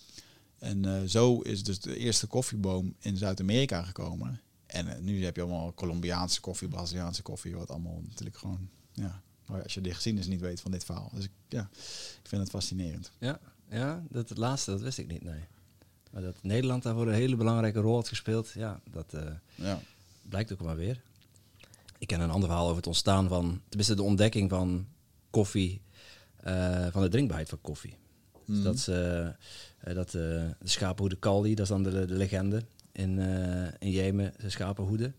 En 0.59 0.87
uh, 0.87 1.00
zo 1.07 1.41
is 1.41 1.62
dus 1.62 1.81
de 1.81 1.97
eerste 1.97 2.26
koffieboom 2.26 2.95
in 2.99 3.17
Zuid-Amerika 3.17 3.83
gekomen. 3.83 4.41
En 4.67 4.87
uh, 4.87 4.93
nu 5.00 5.25
heb 5.25 5.37
je 5.37 5.43
allemaal 5.43 5.75
Colombiaanse 5.75 6.41
koffie, 6.41 6.69
Braziliaanse 6.69 7.23
koffie, 7.23 7.57
wat 7.57 7.71
allemaal 7.71 8.00
natuurlijk 8.09 8.37
gewoon, 8.37 8.69
ja, 8.93 9.23
als 9.46 9.75
je 9.75 9.80
de 9.80 9.94
geschiedenis 9.94 10.28
niet 10.28 10.40
weet 10.40 10.61
van 10.61 10.70
dit 10.70 10.84
verhaal. 10.84 11.11
Dus 11.14 11.25
ik, 11.25 11.30
ja, 11.49 11.68
ik 12.22 12.28
vind 12.28 12.42
het 12.42 12.50
fascinerend. 12.50 13.12
Ja, 13.18 13.40
ja 13.70 14.02
dat 14.08 14.28
het 14.28 14.38
laatste, 14.38 14.70
dat 14.70 14.80
wist 14.80 14.99
ik 14.99 15.08
niet, 15.08 15.22
nee. 15.22 15.40
Maar 16.11 16.22
dat 16.22 16.42
Nederland 16.42 16.82
daarvoor 16.82 17.06
een 17.06 17.14
hele 17.14 17.37
belangrijke 17.37 17.80
rol 17.80 17.94
had 17.94 18.08
gespeeld, 18.08 18.50
ja, 18.50 18.80
dat 18.90 19.14
uh, 19.14 19.22
ja. 19.54 19.80
blijkt 20.22 20.52
ook 20.52 20.62
maar 20.62 20.76
weer. 20.76 21.02
Ik 21.99 22.06
ken 22.06 22.20
een 22.20 22.30
ander 22.30 22.49
verhaal 22.49 22.64
over 22.64 22.76
het 22.76 22.87
ontstaan 22.87 23.28
van, 23.28 23.61
tenminste 23.68 23.94
de 23.94 24.02
ontdekking 24.02 24.50
van 24.50 24.87
koffie, 25.30 25.80
uh, 26.46 26.87
van 26.90 27.02
de 27.02 27.08
drinkbaarheid 27.08 27.49
van 27.49 27.61
koffie. 27.61 27.96
Dus 28.46 28.56
mm. 28.56 28.62
dat 28.62 28.78
ze, 28.78 29.34
uh, 29.88 29.94
dat 29.94 30.11
de 30.11 30.54
schapenhoede 30.62 31.16
Kaldi, 31.16 31.54
dat 31.54 31.64
is 31.64 31.70
dan 31.70 31.82
de, 31.82 32.06
de 32.06 32.14
legende 32.14 32.64
in, 32.92 33.18
in 33.78 33.90
Jemen, 33.90 34.32
de 34.38 34.50
schapenhoede. 34.50 35.12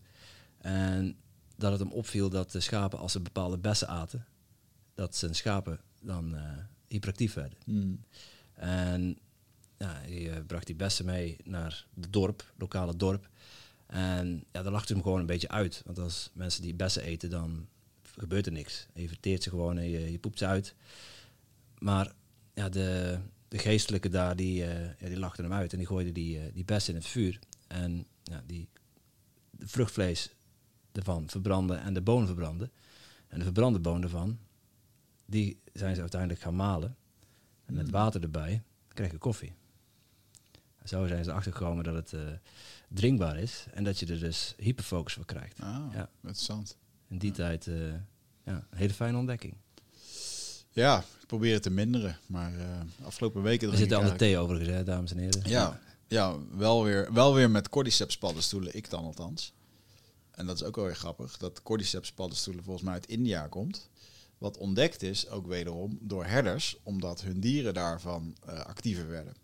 En 0.58 1.16
dat 1.56 1.70
het 1.70 1.80
hem 1.80 1.92
opviel 1.92 2.30
dat 2.30 2.52
de 2.52 2.60
schapen, 2.60 2.98
als 2.98 3.12
ze 3.12 3.20
bepaalde 3.20 3.58
bessen 3.58 3.88
aten, 3.88 4.26
dat 4.94 5.16
zijn 5.16 5.34
schapen 5.34 5.80
dan 6.00 6.34
uh, 6.34 6.40
hyperactief 6.86 7.34
werden. 7.34 7.58
Hmm. 7.64 8.04
En 8.54 9.18
ja, 9.78 9.92
hij 9.92 10.30
eh, 10.30 10.44
bracht 10.46 10.66
die 10.66 10.76
bessen 10.76 11.04
mee 11.04 11.36
naar 11.44 11.86
het 11.94 12.12
dorp, 12.12 12.52
lokale 12.58 12.96
dorp. 12.96 13.28
En 13.86 14.44
ja, 14.52 14.62
daar 14.62 14.72
lacht 14.72 14.88
hij 14.88 14.96
hem 14.96 15.04
gewoon 15.04 15.20
een 15.20 15.26
beetje 15.26 15.48
uit. 15.48 15.82
Want 15.84 15.98
als 15.98 16.30
mensen 16.32 16.62
die 16.62 16.74
bessen 16.74 17.02
eten, 17.02 17.30
dan 17.30 17.68
gebeurt 18.02 18.46
er 18.46 18.52
niks. 18.52 18.86
Je 18.94 19.08
verteert 19.08 19.42
ze 19.42 19.50
gewoon 19.50 19.78
en 19.78 19.88
je, 19.90 20.12
je 20.12 20.18
poept 20.18 20.38
ze 20.38 20.46
uit. 20.46 20.74
Maar 21.78 22.12
ja, 22.54 22.68
de, 22.68 23.18
de 23.48 23.58
geestelijke 23.58 24.08
daar, 24.08 24.36
die, 24.36 24.62
uh, 24.62 24.84
ja, 24.84 25.08
die 25.08 25.18
lachten 25.18 25.44
hem 25.44 25.52
uit 25.52 25.72
en 25.72 25.78
die 25.78 25.86
gooiden 25.86 26.14
die, 26.14 26.38
uh, 26.38 26.42
die 26.52 26.64
bessen 26.64 26.94
in 26.94 27.00
het 27.00 27.08
vuur. 27.08 27.38
En 27.66 28.06
ja, 28.22 28.42
die 28.46 28.68
de 29.50 29.68
vruchtvlees 29.68 30.30
ervan 30.96 31.28
verbranden 31.28 31.80
en 31.80 31.94
de 31.94 32.00
bonen 32.02 32.26
verbranden. 32.26 32.70
En 33.28 33.38
de 33.38 33.44
verbrande 33.44 33.78
bonen 33.78 34.02
ervan, 34.02 34.38
die 35.26 35.58
zijn 35.72 35.94
ze 35.94 36.00
uiteindelijk 36.00 36.40
gaan 36.40 36.56
malen. 36.56 36.96
En 37.64 37.74
met 37.74 37.90
water 37.90 38.22
erbij 38.22 38.62
krijg 38.88 39.10
je 39.10 39.18
koffie. 39.18 39.52
En 40.78 40.88
zo 40.88 41.06
zijn 41.06 41.24
ze 41.24 41.32
achtergekomen 41.32 41.84
dat 41.84 41.94
het 41.94 42.12
uh, 42.12 42.20
drinkbaar 42.88 43.38
is 43.38 43.66
en 43.72 43.84
dat 43.84 43.98
je 43.98 44.06
er 44.06 44.20
dus 44.20 44.54
hyperfocus 44.56 45.12
voor 45.14 45.24
krijgt. 45.24 45.60
Ah, 45.60 45.86
ja. 45.92 46.08
interessant. 46.14 46.76
In 47.08 47.18
die 47.18 47.30
Ja. 47.30 47.36
tijd 47.36 47.66
uh, 47.66 47.92
ja, 48.44 48.66
een 48.70 48.78
hele 48.78 48.94
fijne 48.94 49.18
ontdekking. 49.18 49.54
Ja, 50.70 50.98
ik 51.20 51.26
probeer 51.26 51.52
het 51.52 51.62
te 51.62 51.70
minderen. 51.70 52.18
Maar 52.26 52.52
uh, 52.54 52.64
afgelopen 53.02 53.42
weken... 53.42 53.70
We 53.70 53.76
zitten 53.76 53.98
aan 53.98 54.04
de 54.04 54.16
thee 54.16 54.38
overigens, 54.38 54.70
hè, 54.70 54.84
dames 54.84 55.10
en 55.10 55.18
heren. 55.18 55.48
Ja, 55.48 55.80
ja 56.06 56.36
wel, 56.56 56.84
weer, 56.84 57.12
wel 57.12 57.34
weer 57.34 57.50
met 57.50 57.68
cordyceps 57.68 58.18
paddenstoelen, 58.18 58.76
ik 58.76 58.90
dan 58.90 59.04
althans. 59.04 59.52
En 60.34 60.46
dat 60.46 60.56
is 60.56 60.62
ook 60.62 60.76
wel 60.76 60.84
weer 60.84 60.96
grappig, 60.96 61.36
dat 61.36 61.62
cordyceps 61.62 62.12
paddenstoelen 62.12 62.64
volgens 62.64 62.84
mij 62.84 62.94
uit 62.94 63.06
India 63.06 63.46
komt. 63.46 63.88
Wat 64.38 64.56
ontdekt 64.56 65.02
is, 65.02 65.28
ook 65.28 65.46
wederom, 65.46 65.98
door 66.00 66.24
herders, 66.24 66.76
omdat 66.82 67.22
hun 67.22 67.40
dieren 67.40 67.74
daarvan 67.74 68.36
uh, 68.48 68.60
actiever 68.60 69.08
werden. 69.08 69.34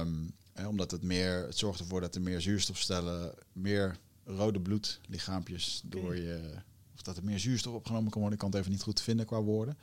Um, 0.00 0.32
hè, 0.52 0.66
omdat 0.66 0.90
het 0.90 1.02
meer, 1.02 1.46
het 1.46 1.58
zorgt 1.58 1.80
ervoor 1.80 2.00
dat 2.00 2.14
er 2.14 2.20
meer 2.20 2.40
zuurstofstellen, 2.40 3.34
meer 3.52 3.96
rode 4.24 4.60
bloedlichaampjes 4.60 5.82
okay. 5.86 6.00
door 6.00 6.16
je, 6.16 6.52
of 6.94 7.02
dat 7.02 7.16
er 7.16 7.24
meer 7.24 7.38
zuurstof 7.38 7.74
opgenomen 7.74 8.10
kan 8.10 8.20
worden, 8.20 8.38
ik 8.38 8.44
kan 8.44 8.50
het 8.50 8.58
even 8.58 8.72
niet 8.72 8.82
goed 8.82 9.00
vinden 9.00 9.26
qua 9.26 9.42
woorden. 9.42 9.78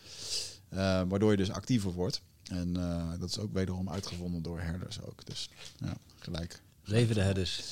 Uh, 0.73 0.77
waardoor 1.07 1.31
je 1.31 1.37
dus 1.37 1.51
actiever 1.51 1.91
wordt. 1.91 2.21
En 2.43 2.77
uh, 2.77 3.11
dat 3.19 3.29
is 3.29 3.39
ook 3.39 3.53
wederom 3.53 3.89
uitgevonden 3.89 4.41
door 4.41 4.59
herders 4.59 5.01
ook. 5.01 5.25
Dus 5.25 5.49
ja, 5.77 5.97
gelijk. 6.15 6.61
Leven 6.83 7.15
de 7.15 7.21
herders. 7.21 7.63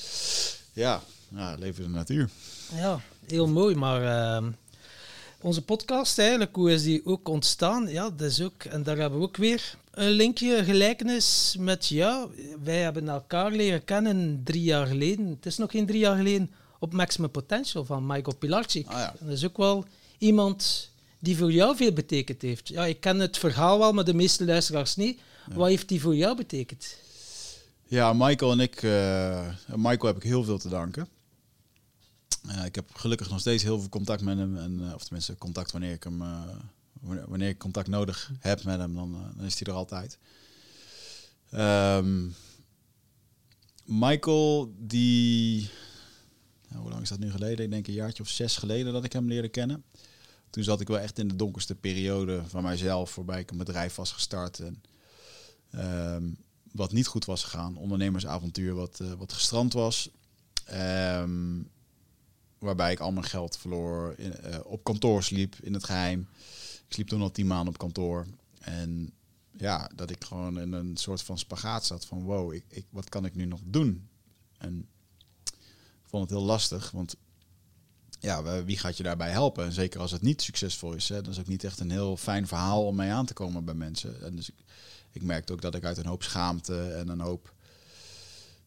Ja, 0.72 1.02
ja 1.34 1.54
leven 1.58 1.82
de 1.82 1.88
natuur. 1.88 2.28
Ja, 2.74 3.00
heel 3.26 3.48
mooi. 3.48 3.74
Maar 3.74 4.02
uh, 4.42 4.48
onze 5.40 5.62
podcast 5.62 6.18
eigenlijk, 6.18 6.54
hoe 6.54 6.72
is 6.72 6.82
die 6.82 7.06
ook 7.06 7.28
ontstaan? 7.28 7.88
Ja, 7.88 8.10
dat 8.10 8.30
is 8.30 8.42
ook, 8.42 8.64
en 8.64 8.82
daar 8.82 8.96
hebben 8.96 9.18
we 9.18 9.24
ook 9.24 9.36
weer 9.36 9.76
een 9.90 10.10
linkje, 10.10 10.64
gelijkenis 10.64 11.56
met, 11.58 11.86
ja, 11.86 12.26
wij 12.64 12.80
hebben 12.80 13.08
elkaar 13.08 13.50
leren 13.50 13.84
kennen 13.84 14.40
drie 14.44 14.62
jaar 14.62 14.86
geleden. 14.86 15.26
Het 15.26 15.46
is 15.46 15.56
nog 15.56 15.70
geen 15.70 15.86
drie 15.86 15.98
jaar 15.98 16.16
geleden 16.16 16.50
op 16.78 16.92
Maximum 16.92 17.30
Potential 17.30 17.84
van 17.84 18.06
Michael 18.06 18.36
Pilarczyk. 18.36 18.86
Ah, 18.86 18.98
ja. 18.98 19.14
Dat 19.20 19.32
is 19.32 19.44
ook 19.44 19.56
wel 19.56 19.84
iemand 20.18 20.90
die 21.18 21.36
voor 21.36 21.52
jou 21.52 21.76
veel 21.76 21.92
betekend 21.92 22.42
heeft. 22.42 22.68
Ja, 22.68 22.84
ik 22.84 23.00
ken 23.00 23.18
het 23.18 23.38
verhaal 23.38 23.78
wel, 23.78 23.92
maar 23.92 24.04
de 24.04 24.14
meeste 24.14 24.44
luisteraars 24.44 24.96
niet. 24.96 25.20
Ja. 25.48 25.54
Wat 25.54 25.68
heeft 25.68 25.88
die 25.88 26.00
voor 26.00 26.16
jou 26.16 26.36
betekend? 26.36 26.96
Ja, 27.88 28.12
Michael 28.12 28.52
en 28.52 28.60
ik, 28.60 28.82
uh, 28.82 29.48
Michael 29.74 30.06
heb 30.06 30.16
ik 30.16 30.22
heel 30.22 30.44
veel 30.44 30.58
te 30.58 30.68
danken. 30.68 31.08
Uh, 32.48 32.64
ik 32.64 32.74
heb 32.74 32.94
gelukkig 32.94 33.30
nog 33.30 33.40
steeds 33.40 33.62
heel 33.62 33.80
veel 33.80 33.88
contact 33.88 34.22
met 34.22 34.38
hem. 34.38 34.56
En, 34.56 34.80
uh, 34.80 34.94
of 34.94 35.02
tenminste, 35.02 35.36
contact 35.36 35.72
wanneer 35.72 35.92
ik 35.92 36.04
hem, 36.04 36.22
uh, 36.22 36.42
wanneer 37.00 37.48
ik 37.48 37.58
contact 37.58 37.88
nodig 37.88 38.32
heb 38.38 38.64
met 38.64 38.78
hem, 38.78 38.94
dan, 38.94 39.32
dan 39.36 39.44
is 39.44 39.58
hij 39.58 39.72
er 39.72 39.78
altijd. 39.78 40.18
Um, 41.54 42.34
Michael, 43.84 44.74
die. 44.78 45.70
Nou, 46.68 46.82
hoe 46.82 46.90
lang 46.90 47.02
is 47.02 47.08
dat 47.08 47.18
nu 47.18 47.30
geleden? 47.30 47.64
Ik 47.64 47.70
denk 47.70 47.86
een 47.86 47.92
jaartje 47.92 48.22
of 48.22 48.28
zes 48.28 48.56
geleden 48.56 48.92
dat 48.92 49.04
ik 49.04 49.12
hem 49.12 49.28
leerde 49.28 49.48
kennen. 49.48 49.84
Toen 50.50 50.64
zat 50.64 50.80
ik 50.80 50.88
wel 50.88 50.98
echt 50.98 51.18
in 51.18 51.28
de 51.28 51.36
donkerste 51.36 51.74
periode 51.74 52.42
van 52.46 52.62
mijzelf, 52.62 53.14
waarbij 53.14 53.40
ik 53.40 53.50
een 53.50 53.56
bedrijf 53.56 53.94
was 53.94 54.12
gestart. 54.12 54.60
En, 54.60 54.82
um, 56.14 56.36
wat 56.72 56.92
niet 56.92 57.06
goed 57.06 57.24
was 57.24 57.44
gegaan. 57.44 57.76
Ondernemersavontuur 57.76 58.74
wat, 58.74 59.02
wat 59.18 59.32
gestrand 59.32 59.72
was. 59.72 60.10
Um, 60.72 61.70
waarbij 62.66 62.92
ik 62.92 63.00
al 63.00 63.12
mijn 63.12 63.26
geld 63.26 63.56
verloor. 63.56 64.14
Uh, 64.18 64.32
op 64.64 64.84
kantoor 64.84 65.22
sliep, 65.22 65.56
in 65.62 65.74
het 65.74 65.84
geheim. 65.84 66.28
Ik 66.86 66.92
sliep 66.92 67.08
toen 67.08 67.22
al 67.22 67.30
tien 67.30 67.46
maanden 67.46 67.68
op 67.68 67.78
kantoor. 67.78 68.26
En 68.58 69.12
ja, 69.56 69.90
dat 69.94 70.10
ik 70.10 70.24
gewoon 70.24 70.60
in 70.60 70.72
een 70.72 70.96
soort 70.96 71.22
van 71.22 71.38
spagaat 71.38 71.84
zat 71.84 72.04
van... 72.04 72.22
wow, 72.22 72.52
ik, 72.52 72.84
wat 72.90 73.08
kan 73.08 73.24
ik 73.24 73.34
nu 73.34 73.44
nog 73.44 73.60
doen? 73.64 74.08
En 74.58 74.88
ik 75.44 76.08
vond 76.08 76.22
het 76.22 76.38
heel 76.38 76.46
lastig, 76.46 76.90
want 76.90 77.16
ja, 78.20 78.64
wie 78.64 78.78
gaat 78.78 78.96
je 78.96 79.02
daarbij 79.02 79.30
helpen? 79.30 79.64
En 79.64 79.72
zeker 79.72 80.00
als 80.00 80.10
het 80.10 80.22
niet 80.22 80.42
succesvol 80.42 80.92
is. 80.92 81.08
Hè, 81.08 81.22
dat 81.22 81.32
is 81.32 81.38
ook 81.38 81.46
niet 81.46 81.64
echt 81.64 81.80
een 81.80 81.90
heel 81.90 82.16
fijn 82.16 82.46
verhaal 82.46 82.86
om 82.86 82.96
mee 82.96 83.10
aan 83.10 83.26
te 83.26 83.34
komen 83.34 83.64
bij 83.64 83.74
mensen. 83.74 84.22
En 84.22 84.36
dus 84.36 84.48
ik, 84.48 84.54
ik 85.12 85.22
merkte 85.22 85.52
ook 85.52 85.60
dat 85.60 85.74
ik 85.74 85.84
uit 85.84 85.98
een 85.98 86.06
hoop 86.06 86.22
schaamte 86.22 86.92
en 86.92 87.08
een 87.08 87.20
hoop... 87.20 87.54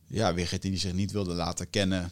Ja, 0.07 0.33
die 0.33 0.77
zich 0.77 0.93
niet 0.93 1.11
wilde 1.11 1.33
laten 1.33 1.69
kennen... 1.69 2.11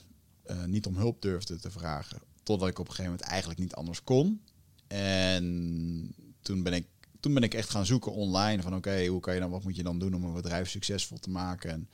Uh, 0.52 0.64
niet 0.64 0.86
om 0.86 0.96
hulp 0.96 1.22
durfde 1.22 1.60
te 1.60 1.72
vragen. 1.72 2.20
Totdat 2.44 2.68
ik 2.68 2.80
op 2.80 2.88
een 2.88 2.94
gegeven 2.94 3.12
moment 3.12 3.30
eigenlijk 3.30 3.60
niet 3.60 3.74
anders 3.74 4.04
kon. 4.04 4.42
En 4.88 6.16
toen 6.42 6.64
ben 6.64 6.74
ik, 6.74 6.86
toen 7.20 7.34
ben 7.34 7.44
ik 7.44 7.54
echt 7.54 7.70
gaan 7.70 7.86
zoeken 7.86 8.12
online 8.12 8.62
van 8.62 8.76
oké, 8.76 9.06
hoe 9.06 9.20
kan 9.20 9.34
je 9.34 9.40
dan, 9.40 9.50
wat 9.50 9.64
moet 9.64 9.76
je 9.76 9.84
dan 9.84 10.00
doen 10.00 10.14
om 10.14 10.24
een 10.24 10.34
bedrijf 10.34 10.70
succesvol 10.70 11.18
te 11.18 11.30
maken? 11.30 11.70
En 11.70 11.90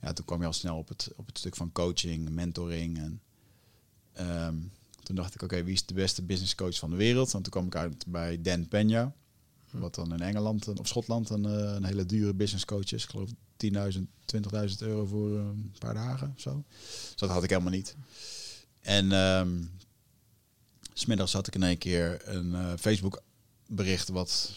ja, 0.00 0.12
toen 0.12 0.24
kwam 0.24 0.40
je 0.40 0.46
al 0.46 0.52
snel 0.52 0.76
op 0.76 0.88
het, 0.88 1.10
op 1.16 1.26
het 1.26 1.38
stuk 1.38 1.56
van 1.56 1.72
coaching, 1.72 2.28
mentoring. 2.28 2.98
En 2.98 3.20
um, 4.46 4.72
toen 5.02 5.16
dacht 5.16 5.34
ik 5.34 5.42
oké, 5.42 5.64
wie 5.64 5.74
is 5.74 5.86
de 5.86 5.94
beste 5.94 6.22
business 6.22 6.54
coach 6.54 6.78
van 6.78 6.90
de 6.90 6.96
wereld? 6.96 7.34
En 7.34 7.42
toen 7.42 7.52
kwam 7.52 7.66
ik 7.66 7.76
uit 7.76 8.06
bij 8.06 8.42
Dan 8.42 8.68
Pena, 8.68 9.14
wat 9.80 9.94
dan 9.94 10.12
in 10.12 10.20
Engeland 10.20 10.78
of 10.78 10.86
Schotland 10.86 11.30
een, 11.30 11.44
een 11.44 11.84
hele 11.84 12.06
dure 12.06 12.34
business 12.34 12.64
coach 12.64 12.92
is. 12.92 13.04
Ik 13.04 13.10
geloof 13.10 13.30
10.000, 13.92 14.00
20.000 14.70 14.76
euro 14.78 15.06
voor 15.06 15.30
een 15.30 15.74
paar 15.78 15.94
dagen 15.94 16.32
of 16.34 16.40
zo. 16.40 16.64
Dus 16.78 17.14
dat 17.16 17.30
had 17.30 17.42
ik 17.42 17.50
helemaal 17.50 17.72
niet. 17.72 17.96
En 18.80 19.12
um, 19.12 19.70
smiddags 20.92 21.32
had 21.32 21.46
ik 21.46 21.54
in 21.54 21.62
één 21.62 21.78
keer 21.78 22.28
een 22.28 22.50
uh, 22.50 22.72
Facebook 22.78 23.22
bericht 23.66 24.08
wat 24.08 24.52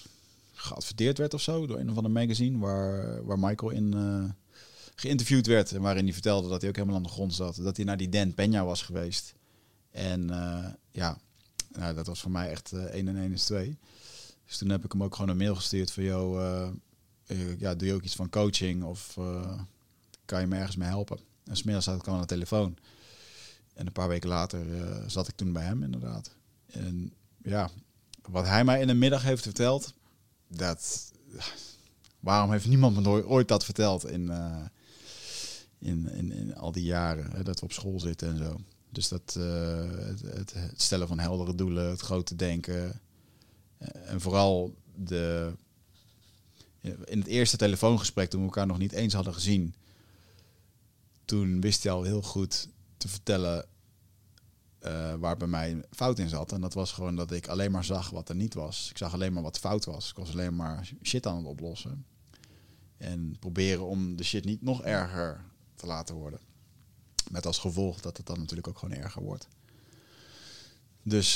geadverteerd 0.53 1.17
werd 1.17 1.33
of 1.33 1.41
zo 1.41 1.67
door 1.67 1.79
een 1.79 1.89
of 1.89 1.97
ander 1.97 2.11
magazine 2.11 2.57
waar, 2.57 3.25
waar 3.25 3.39
Michael 3.39 3.71
in 3.71 3.93
geïnterviewd 4.95 5.47
werd 5.47 5.71
en 5.71 5.81
waarin 5.81 6.03
hij 6.03 6.13
vertelde 6.13 6.49
dat 6.49 6.61
hij 6.61 6.69
ook 6.69 6.75
helemaal 6.75 6.97
aan 6.97 7.03
de 7.03 7.09
grond 7.09 7.33
zat, 7.33 7.55
dat 7.55 7.75
hij 7.75 7.85
naar 7.85 7.97
die 7.97 8.09
Dan 8.09 8.31
Peña 8.31 8.65
was 8.65 8.81
geweest. 8.81 9.33
En 9.91 10.27
ja, 10.91 11.17
nou, 11.71 11.95
dat 11.95 12.07
was 12.07 12.21
voor 12.21 12.31
mij 12.31 12.49
echt 12.49 12.71
1 12.71 13.07
en 13.07 13.17
1 13.17 13.33
is 13.33 13.43
2. 13.45 13.77
Dus 14.47 14.57
toen 14.57 14.69
heb 14.69 14.85
ik 14.85 14.91
hem 14.91 15.03
ook 15.03 15.15
gewoon 15.15 15.29
een 15.29 15.37
mail 15.37 15.55
gestuurd 15.55 15.91
van 15.91 16.03
jou 16.03 16.41
uh, 17.31 17.59
ja, 17.59 17.75
doe 17.75 17.87
je 17.87 17.93
ook 17.93 18.03
iets 18.03 18.15
van 18.15 18.29
coaching 18.29 18.83
of 18.83 19.15
uh, 19.19 19.59
kan 20.25 20.41
je 20.41 20.47
me 20.47 20.55
ergens 20.55 20.75
mee 20.75 20.87
helpen? 20.87 21.19
En 21.43 21.57
smiddags 21.57 21.85
had 21.85 21.99
ik 21.99 22.07
al 22.07 22.13
aan 22.13 22.21
de 22.21 22.27
telefoon. 22.27 22.77
En 23.73 23.85
een 23.85 23.91
paar 23.91 24.07
weken 24.07 24.29
later 24.29 24.65
zat 25.07 25.27
ik 25.27 25.35
toen 25.35 25.53
bij 25.53 25.63
hem 25.63 25.83
inderdaad. 25.83 26.35
En 26.65 27.13
ja, 27.43 27.69
wat 28.21 28.45
hij 28.45 28.63
mij 28.63 28.81
in 28.81 28.87
de 28.87 28.93
middag 28.93 29.23
heeft 29.23 29.43
verteld, 29.43 29.93
dat... 30.47 31.11
Waarom 32.19 32.51
heeft 32.51 32.67
niemand 32.67 33.03
me 33.03 33.27
ooit 33.27 33.47
dat 33.47 33.65
verteld 33.65 34.09
in, 34.09 34.31
in, 35.77 36.09
in, 36.09 36.31
in, 36.31 36.55
al 36.55 36.71
die 36.71 36.83
jaren 36.83 37.31
hè, 37.31 37.43
dat 37.43 37.59
we 37.59 37.65
op 37.65 37.71
school 37.71 37.99
zitten 37.99 38.29
en 38.29 38.37
zo. 38.37 38.59
Dus 38.89 39.07
dat, 39.07 39.33
het 40.53 40.55
stellen 40.75 41.07
van 41.07 41.19
heldere 41.19 41.55
doelen, 41.55 41.89
het 41.89 42.01
grote 42.01 42.35
denken. 42.35 43.01
En 43.77 44.21
vooral 44.21 44.75
de, 44.95 45.53
in 46.81 47.19
het 47.19 47.27
eerste 47.27 47.57
telefoongesprek, 47.57 48.29
toen 48.29 48.39
we 48.39 48.45
elkaar 48.45 48.67
nog 48.67 48.77
niet 48.77 48.91
eens 48.91 49.13
hadden 49.13 49.33
gezien, 49.33 49.75
toen 51.25 51.61
wist 51.61 51.83
hij 51.83 51.91
al 51.91 52.03
heel 52.03 52.21
goed 52.21 52.67
te 52.97 53.07
vertellen 53.07 53.65
uh, 54.85 55.13
waar 55.13 55.37
bij 55.37 55.47
mij 55.47 55.83
fout 55.91 56.19
in 56.19 56.29
zat. 56.29 56.51
En 56.51 56.61
dat 56.61 56.73
was 56.73 56.91
gewoon 56.91 57.15
dat 57.15 57.31
ik 57.31 57.47
alleen 57.47 57.71
maar 57.71 57.83
zag 57.83 58.09
wat 58.09 58.29
er 58.29 58.35
niet 58.35 58.53
was. 58.53 58.89
Ik 58.89 58.97
zag 58.97 59.13
alleen 59.13 59.33
maar 59.33 59.43
wat 59.43 59.59
fout 59.59 59.85
was. 59.85 60.09
Ik 60.09 60.15
was 60.15 60.31
alleen 60.31 60.55
maar 60.55 60.89
shit 61.03 61.27
aan 61.27 61.37
het 61.37 61.45
oplossen. 61.45 62.05
En 62.97 63.35
proberen 63.39 63.85
om 63.85 64.15
de 64.15 64.23
shit 64.23 64.45
niet 64.45 64.61
nog 64.61 64.83
erger 64.83 65.43
te 65.75 65.85
laten 65.85 66.15
worden. 66.15 66.39
Met 67.29 67.45
als 67.45 67.57
gevolg 67.57 68.01
dat 68.01 68.17
het 68.17 68.25
dan 68.25 68.39
natuurlijk 68.39 68.67
ook 68.67 68.77
gewoon 68.77 68.97
erger 68.97 69.21
wordt. 69.21 69.47
Dus 71.03 71.35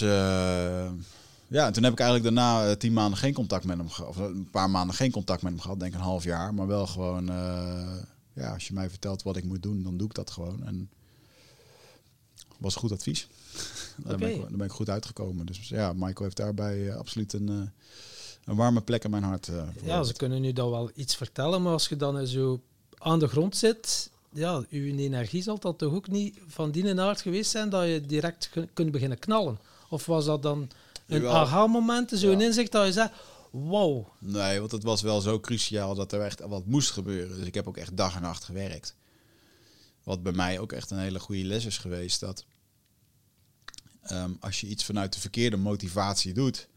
ja, 1.52 1.66
en 1.66 1.74
toen 1.74 1.84
heb 1.84 1.92
ik 1.92 2.00
eigenlijk 2.00 2.36
daarna 2.36 2.68
uh, 2.70 2.76
tien 2.76 2.94
maanden 2.94 3.20
geen 3.20 3.34
contact 3.34 3.66
met 3.66 3.78
hem 3.78 3.90
gehad. 3.90 4.10
Of 4.10 4.18
een 4.18 4.50
paar 4.52 4.70
maanden 4.70 4.96
geen 4.96 5.12
contact 5.12 5.42
met 5.42 5.52
hem 5.52 5.62
gehad, 5.62 5.80
denk 5.80 5.94
een 5.94 6.00
half 6.00 6.24
jaar. 6.24 6.54
Maar 6.54 6.68
wel 6.68 6.88
gewoon, 6.88 7.30
uh, 7.30 7.98
ja, 8.34 8.54
als 8.54 8.68
je 8.68 8.74
mij 8.74 8.90
vertelt 8.90 9.24
wat 9.24 9.36
ik 9.38 9.44
moet 9.44 9.64
doen, 9.64 9.84
dan 9.84 9.98
doe 9.98 10.08
ik 10.08 10.14
dat 10.14 10.32
gewoon. 10.32 10.64
En 10.66 10.90
was 12.58 12.76
goed 12.76 12.92
advies. 12.92 13.28
daar, 14.04 14.16
okay. 14.16 14.18
ben 14.18 14.36
ik, 14.36 14.42
daar 14.42 14.58
ben 14.58 14.66
ik 14.66 14.72
goed 14.72 14.90
uitgekomen. 14.90 15.46
Dus 15.46 15.70
ja, 15.70 15.94
Michael 15.94 16.24
heeft 16.24 16.38
daarbij 16.38 16.78
uh, 16.80 16.96
absoluut 16.96 17.34
een, 17.34 17.48
een 18.46 18.56
warme 18.56 18.82
plek 18.82 19.04
in 19.04 19.10
mijn 19.10 19.24
hart. 19.24 19.48
eh, 19.48 19.68
voor 19.78 19.88
Ja, 19.88 20.04
ze 20.04 20.14
kunnen 20.14 20.42
nu 20.42 20.54
dan 20.54 20.70
wel 20.70 20.92
iets 20.96 21.16
vertellen, 21.16 21.62
maar 21.62 21.74
als 21.74 21.88
je 21.88 21.96
dan 21.96 22.28
zo 22.28 22.62
aan 22.98 23.20
de 23.20 23.28
grond 23.28 23.58
zit, 23.58 24.10
ja, 24.34 24.64
je 24.70 24.96
energie 24.98 25.42
zal 25.42 25.60
dat 25.60 25.78
toch 25.78 25.94
ook 25.94 26.08
niet 26.08 26.40
van 26.48 26.72
die 26.72 27.00
aard 27.02 27.22
geweest 27.22 27.52
zijn 27.52 27.70
dat 27.70 27.88
je 27.88 28.02
direct 28.02 28.50
kun- 28.50 28.70
kunt 28.74 28.92
beginnen 28.92 29.20
knallen? 29.20 29.60
Of 29.90 30.06
was 30.06 30.26
dat 30.26 30.42
dan 30.44 30.70
een 31.12 31.28
aha-moment, 31.28 32.12
zo'n 32.14 32.40
Ja. 32.40 32.46
inzicht 32.46 32.72
dat 32.72 32.86
je 32.86 32.92
zegt, 32.92 33.12
wow, 33.52 34.08
Nee, 34.20 34.60
want 34.60 34.72
het 34.72 34.84
was 34.84 35.02
wel 35.02 35.22
zo 35.22 35.40
cruciaal 35.40 35.96
dat 35.96 36.12
er 36.12 36.22
echt 36.22 36.40
wat 36.40 36.66
moest 36.66 36.92
gebeuren. 36.92 37.38
Dus 37.38 37.48
ik 37.48 37.54
heb 37.54 37.68
ook 37.68 37.78
echt 37.78 37.98
dag 37.98 38.16
en 38.16 38.22
nacht 38.22 38.44
gewerkt. 38.44 38.96
Wat 40.04 40.24
bij 40.24 40.32
mij 40.32 40.60
ook 40.60 40.72
echt 40.72 40.92
een 40.92 41.00
hele 41.00 41.20
goede 41.20 41.44
les 41.44 41.66
is 41.66 41.78
geweest. 41.78 42.20
Dat 42.20 42.46
ehm, 44.02 44.32
als 44.40 44.62
je 44.62 44.68
iets 44.68 44.84
vanuit 44.86 45.14
de 45.14 45.20
verkeerde 45.20 45.58
motivatie 45.58 46.34
doet, 46.34 46.68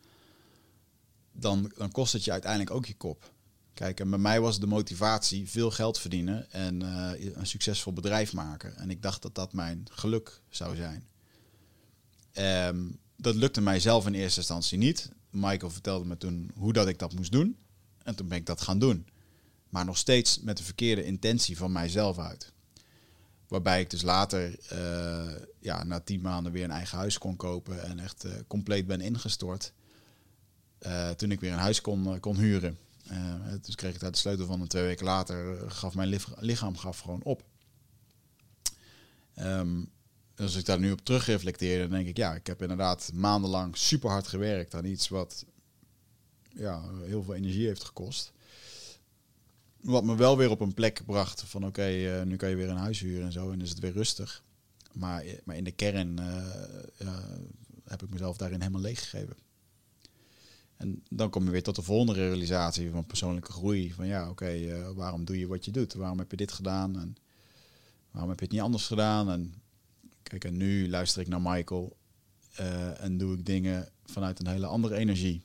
dan, 1.33 1.73
dan 1.77 1.91
kost 1.91 2.13
het 2.13 2.25
je 2.25 2.33
uiteindelijk 2.33 2.71
ook 2.71 2.87
je 2.87 2.97
kop. 2.97 3.33
Kijk, 3.75 4.01
en 4.01 4.11
bij 4.11 4.19
mij 4.19 4.41
was 4.41 4.61
de 4.61 4.67
motivatie 4.67 5.51
veel 5.51 5.71
geld 5.71 5.99
verdienen 5.99 6.51
en 6.51 6.83
eh, 6.83 7.35
een 7.37 7.47
succesvol 7.47 7.93
bedrijf 7.93 8.33
maken. 8.33 8.77
En 8.77 8.91
ik 8.91 9.03
dacht 9.03 9.23
dat 9.23 9.35
dat 9.35 9.53
mijn 9.53 9.87
geluk 9.91 10.41
zou 10.49 10.77
zijn. 10.77 11.09
Ehm, 12.33 12.87
dat 13.25 13.35
lukte 13.35 13.61
mij 13.61 13.81
zelf 13.81 14.07
in 14.07 14.15
eerste 14.15 14.39
instantie 14.39 14.79
niet. 14.79 15.11
Michael 15.31 15.71
vertelde 15.71 16.05
me 16.05 16.17
toen 16.17 16.51
hoe 16.55 16.73
dat 16.73 16.89
ik 16.89 16.99
dat 16.99 17.15
moest 17.15 17.33
doen. 17.33 17.59
En 18.03 18.15
toen 18.15 18.29
ben 18.29 18.39
ik 18.39 18.47
dat 18.47 18.61
gaan 18.61 18.79
doen. 18.79 19.07
Maar 19.69 19.85
nog 19.85 19.97
steeds 19.97 20.41
met 20.41 20.57
de 20.57 20.65
verkeerde 20.65 21.05
intentie 21.05 21.57
van 21.57 21.73
mijzelf 21.73 22.19
uit. 22.19 22.53
Waarbij 23.49 23.81
ik 23.81 23.91
dus 23.91 24.03
later, 24.03 24.59
eh, 24.69 25.43
ja, 25.61 25.85
na 25.85 26.01
tien 26.01 26.21
maanden 26.21 26.53
weer 26.53 26.65
een 26.65 26.71
eigen 26.71 26.99
huis 26.99 27.19
kon 27.19 27.37
kopen 27.37 27.83
en 27.85 27.99
echt 27.99 28.25
eh, 28.25 28.33
compleet 28.47 28.87
ben 28.87 29.01
ingestort. 29.01 29.73
Eh, 30.79 31.11
toen 31.11 31.31
ik 31.31 31.41
weer 31.41 31.53
een 31.53 31.59
huis 31.59 31.81
kon, 31.81 32.21
kon 32.21 32.37
huren. 32.37 32.79
Dus 33.61 33.75
kreeg 33.75 33.95
ik 33.95 34.01
daar 34.01 34.11
de 34.11 34.19
sleutel 34.19 34.47
van 34.47 34.61
en 34.61 34.69
twee 34.69 34.85
weken 34.85 35.05
later 35.05 35.71
gaf 35.71 35.95
mijn 35.95 36.21
lichaam, 36.39 36.77
gaf 36.77 36.99
gewoon 36.99 37.23
op. 37.23 37.43
Ehm, 39.35 39.83
als 40.37 40.57
ik 40.57 40.65
daar 40.65 40.79
nu 40.79 40.93
op 40.93 41.05
terugreflecteer, 41.05 41.79
dan 41.79 41.91
denk 41.91 42.07
ik, 42.07 42.17
ja, 42.17 42.35
ik 42.35 42.47
heb 42.47 42.63
inderdaad 42.63 43.11
maandenlang 43.15 43.77
super 43.77 44.11
hard 44.11 44.27
gewerkt 44.27 44.75
aan 44.75 44.85
iets 44.85 45.09
wat 45.09 45.45
ja, 46.55 46.83
heel 47.03 47.23
veel 47.23 47.35
energie 47.35 47.67
heeft 47.67 47.85
gekost. 47.85 48.33
Wat 49.81 50.05
me 50.05 50.17
wel 50.17 50.37
weer 50.37 50.51
op 50.51 50.61
een 50.61 50.75
plek 50.75 51.03
bracht 51.07 51.43
van 51.43 51.67
oké, 51.67 51.83
eh, 51.83 52.23
nu 52.23 52.37
kan 52.37 52.49
je 52.49 52.57
weer 52.57 52.69
een 52.69 52.77
huis 52.77 53.01
huren 53.01 53.25
en 53.27 53.33
zo 53.33 53.51
en 53.51 53.61
is 53.61 53.71
het 53.71 53.79
weer 53.79 53.93
rustig. 53.93 54.43
Maar, 54.93 55.25
maar 55.45 55.57
in 55.57 55.65
de 55.65 55.73
kern 55.73 56.19
eh, 56.19 57.07
heb 57.85 58.03
ik 58.03 58.11
mezelf 58.11 58.37
daarin 58.37 58.61
helemaal 58.61 58.81
leeggegeven. 58.81 59.37
En 60.77 61.03
dan 61.11 61.31
kom 61.31 61.45
je 61.45 61.51
weer 61.51 61.63
tot 61.63 61.77
de 61.77 61.83
volgende 61.83 62.13
realisatie 62.13 62.91
van 62.91 63.07
persoonlijke 63.07 63.53
groei. 63.53 63.93
Van 63.93 64.07
ja, 64.07 64.31
oké, 64.31 64.47
eh, 64.47 64.91
waarom 64.91 65.25
doe 65.25 65.39
je 65.39 65.47
wat 65.47 65.65
je 65.65 65.71
doet? 65.71 65.95
Waarom 65.95 66.19
heb 66.19 66.31
je 66.31 66.37
dit 66.37 66.53
gedaan? 66.53 66.99
En 66.99 67.17
waarom 68.11 68.31
heb 68.31 68.39
je 68.39 68.45
het 68.45 68.55
niet 68.55 68.63
anders 68.63 68.87
gedaan? 68.87 69.31
En 69.31 69.55
kijk, 70.29 70.45
en 70.45 70.57
nu 70.57 70.89
luister 70.89 71.21
ik 71.21 71.29
naar 71.29 71.41
Michael 71.41 71.97
eh, 72.55 73.03
en 73.03 73.19
doe 73.19 73.35
ik 73.35 73.47
dingen 73.47 73.89
vanuit 74.05 74.41
een 74.41 74.47
hele 74.47 74.67
andere 74.67 74.97
energie. 74.97 75.43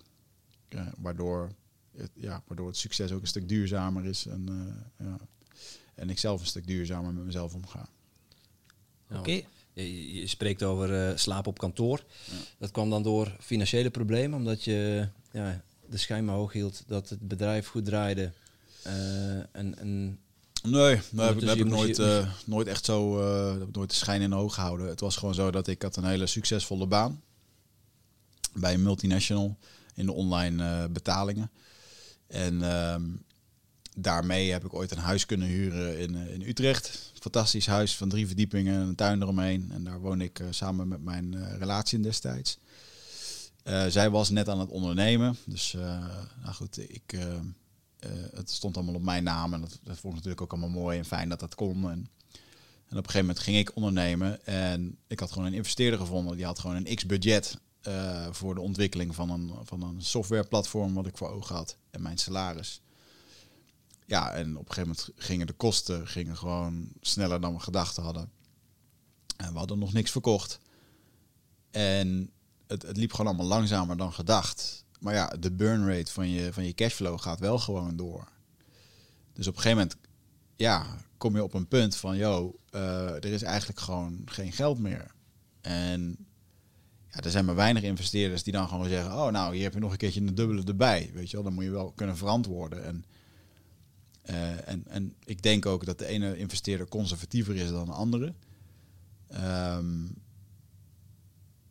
Eh, 0.70 0.88
waardoor, 0.98 1.52
het, 1.98 2.12
ja, 2.14 2.44
waardoor 2.48 2.68
het 2.68 2.78
succes 2.78 3.12
ook 3.12 3.22
een 3.22 3.28
stuk 3.28 3.50
duurzamer 3.50 4.06
is. 4.06 4.26
En, 4.26 4.46
eh, 4.98 5.06
ja. 5.08 5.18
en 5.96 6.10
ik 6.10 6.20
zelf 6.20 6.40
een 6.42 6.48
stuk 6.48 6.68
duurzamer 6.68 7.14
met 7.14 7.26
mezelf 7.26 7.54
omga. 7.54 7.90
Oké. 9.12 9.42
Je, 9.74 10.14
je 10.14 10.28
spreekt 10.28 10.64
over 10.64 11.10
eh 11.10 11.18
slapen 11.18 11.50
op 11.50 11.60
kantoor. 11.60 12.04
Dat 12.58 12.72
kwam 12.72 12.90
dan 12.90 13.04
door 13.04 13.36
financiële 13.40 13.90
problemen, 13.90 14.40
omdat 14.40 14.64
je 14.64 15.08
ja, 15.32 15.64
de 15.90 15.98
schijn 15.98 16.26
maar 16.26 16.36
hoog 16.36 16.54
hield 16.54 16.84
dat 16.88 17.10
het 17.10 17.28
bedrijf 17.28 17.68
goed 17.68 17.86
draaide. 17.86 18.32
Eh, 18.84 19.38
en, 19.38 19.78
en 19.78 20.20
Nee, 20.64 20.96
dat 21.12 21.26
heb, 21.26 21.36
ik- 21.42 21.48
heb 21.58 21.68
nooit, 21.68 21.96
je- 21.98 22.20
eh, 22.20 22.32
nooit 22.46 22.68
echt 22.68 22.86
zo, 22.86 23.20
eh, 23.22 23.56
nooit 23.72 23.90
de 23.90 23.96
schijn 23.96 24.22
in 24.22 24.30
de 24.30 24.36
ogen 24.36 24.54
gehouden. 24.54 24.88
Het 24.88 25.00
was 25.00 25.16
gewoon 25.18 25.34
zo 25.34 25.52
dat 25.52 25.68
ik 25.68 25.82
had 25.82 25.96
een 25.96 26.06
hele 26.06 26.28
succesvolle 26.28 26.88
baan 26.88 27.22
bij 28.54 28.74
een 28.74 28.82
multinational 28.84 29.58
in 29.96 30.06
de 30.06 30.12
online 30.12 30.64
eh, 30.64 30.86
betalingen. 30.92 31.52
En 32.28 32.64
ehm, 32.72 33.04
daarmee 33.98 34.52
heb 34.52 34.66
ik 34.66 34.74
ooit 34.74 34.92
een 34.92 34.98
huis 34.98 35.26
kunnen 35.26 35.48
huren 35.48 36.00
in, 36.00 36.16
in 36.16 36.42
Utrecht. 36.42 37.12
Fantastisch 37.20 37.66
huis 37.68 37.96
van 37.96 38.10
drie 38.10 38.28
verdiepingen 38.28 38.82
en 38.82 38.88
een 38.88 38.96
tuin 38.96 39.22
eromheen. 39.22 39.70
En 39.74 39.84
daar 39.84 40.00
woon 40.00 40.22
ik 40.22 40.42
samen 40.50 40.88
met 40.88 41.04
mijn 41.04 41.58
relatie 41.58 42.00
destijds. 42.00 42.58
Eh, 43.64 43.86
zij 43.86 44.10
was 44.10 44.30
net 44.30 44.50
aan 44.50 44.60
het 44.60 44.70
ondernemen. 44.70 45.38
Dus 45.46 45.74
nou 46.44 46.54
goed, 46.54 46.78
ik, 46.90 47.02
eh, 47.14 47.22
eh, 47.34 47.40
het 48.34 48.52
stond 48.52 48.76
allemaal 48.76 48.96
op 48.96 49.04
mijn 49.04 49.24
naam. 49.24 49.54
En 49.54 49.62
dat, 49.62 49.80
dat 49.84 50.00
vond 50.00 50.14
ik 50.14 50.14
natuurlijk 50.14 50.42
ook 50.42 50.52
allemaal 50.52 50.82
mooi 50.82 50.98
en 50.98 51.06
fijn 51.06 51.30
dat 51.30 51.40
dat 51.40 51.56
kon. 51.56 51.90
En, 51.90 52.10
en 52.88 52.98
op 52.98 53.04
een 53.04 53.12
gegeven 53.12 53.20
moment 53.20 53.40
ging 53.40 53.58
ik 53.58 53.76
ondernemen. 53.76 54.46
En 54.46 54.98
ik 55.08 55.20
had 55.20 55.32
gewoon 55.32 55.48
een 55.48 55.54
investeerder 55.54 56.00
gevonden. 56.00 56.36
Die 56.36 56.46
had 56.46 56.60
gewoon 56.60 56.76
een 56.76 56.96
x-budget 56.96 57.60
eh, 57.82 58.28
voor 58.32 58.56
de 58.56 58.62
ontwikkeling 58.62 59.16
van 59.16 59.30
een, 59.30 59.52
van 59.64 59.82
een 59.82 60.02
softwareplatform 60.02 60.94
wat 60.94 61.08
ik 61.08 61.18
voor 61.18 61.30
ogen 61.30 61.56
had. 61.56 61.78
En 61.90 62.02
mijn 62.02 62.18
salaris. 62.18 62.82
Ja, 64.06 64.32
en 64.32 64.58
op 64.58 64.70
een 64.70 64.74
gegeven 64.74 64.90
moment 64.90 65.10
gingen 65.16 65.48
de 65.48 65.54
kosten 65.54 66.08
gingen 66.08 66.38
gewoon 66.38 66.92
sneller 67.02 67.42
dan 67.42 67.54
we 67.54 67.60
gedacht 67.60 67.96
hadden. 67.96 68.32
En 69.38 69.52
we 69.52 69.58
hadden 69.58 69.80
nog 69.80 69.94
niks 69.94 70.12
verkocht. 70.12 70.60
En 71.72 72.32
het, 72.68 72.82
het 72.82 72.98
liep 72.98 73.12
gewoon 73.12 73.28
allemaal 73.28 73.58
langzamer 73.58 73.98
dan 73.98 74.14
gedacht. 74.14 74.86
Maar 75.00 75.14
ja, 75.14 75.28
de 75.28 75.52
burn 75.52 75.88
rate 75.88 76.12
van 76.12 76.30
je, 76.30 76.54
van 76.54 76.66
je 76.66 76.74
cashflow 76.74 77.20
gaat 77.20 77.40
wel 77.40 77.60
gewoon 77.60 77.96
door. 77.96 78.28
Dus 79.34 79.48
op 79.48 79.56
een 79.56 79.62
gegeven 79.62 79.78
moment 79.78 79.98
ja, 80.56 80.86
kom 81.18 81.36
je 81.36 81.44
op 81.44 81.54
een 81.54 81.68
punt 81.68 81.96
van, 81.96 82.18
yo, 82.18 82.60
eh, 82.70 83.16
er 83.16 83.26
is 83.26 83.42
eigenlijk 83.42 83.80
gewoon 83.80 84.22
geen 84.26 84.52
geld 84.52 84.80
meer. 84.80 85.12
En 85.62 86.18
ja, 87.12 87.20
er 87.20 87.32
zijn 87.32 87.46
maar 87.46 87.56
weinig 87.56 87.84
investeerders 87.84 88.44
die 88.44 88.54
dan 88.54 88.68
gewoon 88.68 88.90
zeggen, 88.90 89.12
oh 89.12 89.28
nou, 89.28 89.54
hier 89.54 89.64
heb 89.64 89.74
je 89.74 89.80
nog 89.80 89.92
een 89.92 89.98
keertje 89.98 90.22
een 90.22 90.36
dubbele 90.36 90.64
erbij. 90.64 91.12
Weet 91.14 91.30
je 91.30 91.36
wel, 91.36 91.44
dan 91.44 91.54
moet 91.54 91.64
je 91.64 91.70
wel 91.70 91.92
kunnen 91.92 92.18
verantwoorden. 92.18 92.84
En, 92.84 93.06
eh, 94.22 94.68
en, 94.68 94.84
en 94.88 95.14
ik 95.26 95.42
denk 95.42 95.66
ook 95.66 95.86
dat 95.86 96.00
de 96.00 96.06
ene 96.06 96.38
investeerder 96.38 96.88
conservatiever 96.88 97.56
is 97.56 97.70
dan 97.70 97.86
de 97.86 97.92
andere. 97.92 98.34
Ehm, 99.28 100.06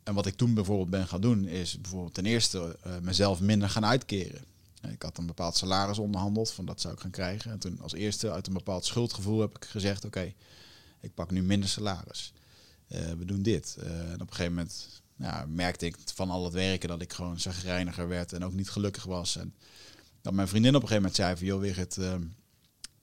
en 0.09 0.15
wat 0.15 0.25
ik 0.25 0.35
toen 0.35 0.53
bijvoorbeeld 0.53 0.89
ben 0.89 1.07
gaan 1.07 1.21
doen, 1.21 1.45
is 1.45 1.81
bijvoorbeeld 1.81 2.13
ten 2.13 2.25
eerste 2.25 2.77
eh, 2.83 2.97
mezelf 3.01 3.39
minder 3.39 3.69
gaan 3.69 3.85
uitkeren. 3.85 4.41
Ik 4.81 5.01
had 5.01 5.17
een 5.17 5.25
bepaald 5.25 5.57
salaris 5.57 5.97
onderhandeld, 5.97 6.51
van 6.51 6.65
dat 6.65 6.81
zou 6.81 6.93
ik 6.93 6.99
gaan 6.99 7.11
krijgen. 7.11 7.51
En 7.51 7.59
toen 7.59 7.79
als 7.81 7.93
eerste 7.93 8.31
uit 8.31 8.47
een 8.47 8.53
bepaald 8.53 8.85
schuldgevoel 8.85 9.39
heb 9.39 9.55
ik 9.55 9.65
gezegd, 9.65 10.05
oké, 10.05 10.33
ik 10.99 11.13
pak 11.13 11.31
nu 11.31 11.43
minder 11.43 11.69
salaris. 11.69 12.33
Eh, 12.87 13.11
we 13.17 13.25
doen 13.25 13.41
dit. 13.41 13.77
Eh, 13.79 13.99
en 13.99 14.13
op 14.13 14.27
een 14.27 14.35
gegeven 14.35 14.53
moment 14.53 15.01
ja, 15.15 15.45
merkte 15.47 15.85
ik 15.85 15.97
van 16.13 16.29
al 16.29 16.43
het 16.43 16.53
werken 16.53 16.89
dat 16.89 17.01
ik 17.01 17.13
gewoon 17.13 17.39
zagrijniger 17.39 18.07
werd 18.07 18.33
en 18.33 18.45
ook 18.45 18.53
niet 18.53 18.69
gelukkig 18.69 19.03
was. 19.03 19.35
En 19.35 19.53
dat 20.21 20.33
mijn 20.33 20.47
vriendin 20.47 20.75
op 20.75 20.81
een 20.81 20.87
gegeven 20.87 21.01
moment 21.01 21.15
zei 21.15 21.37
van, 21.37 21.45
joh 21.45 21.61
Wigert, 21.61 21.97
ehm, 21.97 22.23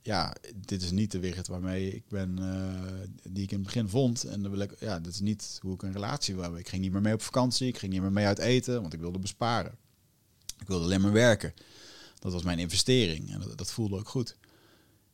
ja, 0.06 0.34
dit 0.66 0.82
is 0.82 0.90
niet 0.90 1.10
de 1.10 1.18
Wigert 1.18 1.46
waarmee 1.46 1.94
ik 1.94 2.08
ben, 2.08 2.38
eh, 2.38 3.32
die 3.32 3.42
ik 3.42 3.50
in 3.50 3.56
het 3.56 3.66
begin 3.66 3.88
vond. 3.88 4.24
En 4.24 4.42
dan 4.42 4.50
wil 4.50 4.60
ik, 4.60 4.80
ja, 4.80 5.00
dit 5.00 5.12
is 5.12 5.20
niet 5.20 5.58
hoe 5.62 5.74
ik 5.74 5.82
een 5.82 5.92
relatie 5.92 6.34
wil 6.34 6.42
hebben. 6.42 6.60
Ik 6.60 6.68
ging 6.68 6.82
niet 6.82 6.92
meer 6.92 7.00
mee 7.00 7.14
op 7.14 7.22
vakantie, 7.22 7.68
ik 7.68 7.78
ging 7.78 7.92
niet 7.92 8.00
meer 8.00 8.12
mee 8.12 8.26
uit 8.26 8.38
eten, 8.38 8.80
want 8.80 8.92
ik 8.92 9.00
wilde 9.00 9.18
besparen. 9.18 9.78
Ik 10.58 10.66
wilde 10.66 10.84
alleen 10.84 11.00
maar 11.00 11.12
werken. 11.12 11.54
Dat 12.18 12.32
was 12.32 12.42
mijn 12.42 12.58
investering 12.58 13.32
en 13.32 13.40
dat, 13.40 13.58
dat 13.58 13.72
voelde 13.72 13.96
ook 13.96 14.08
goed. 14.08 14.36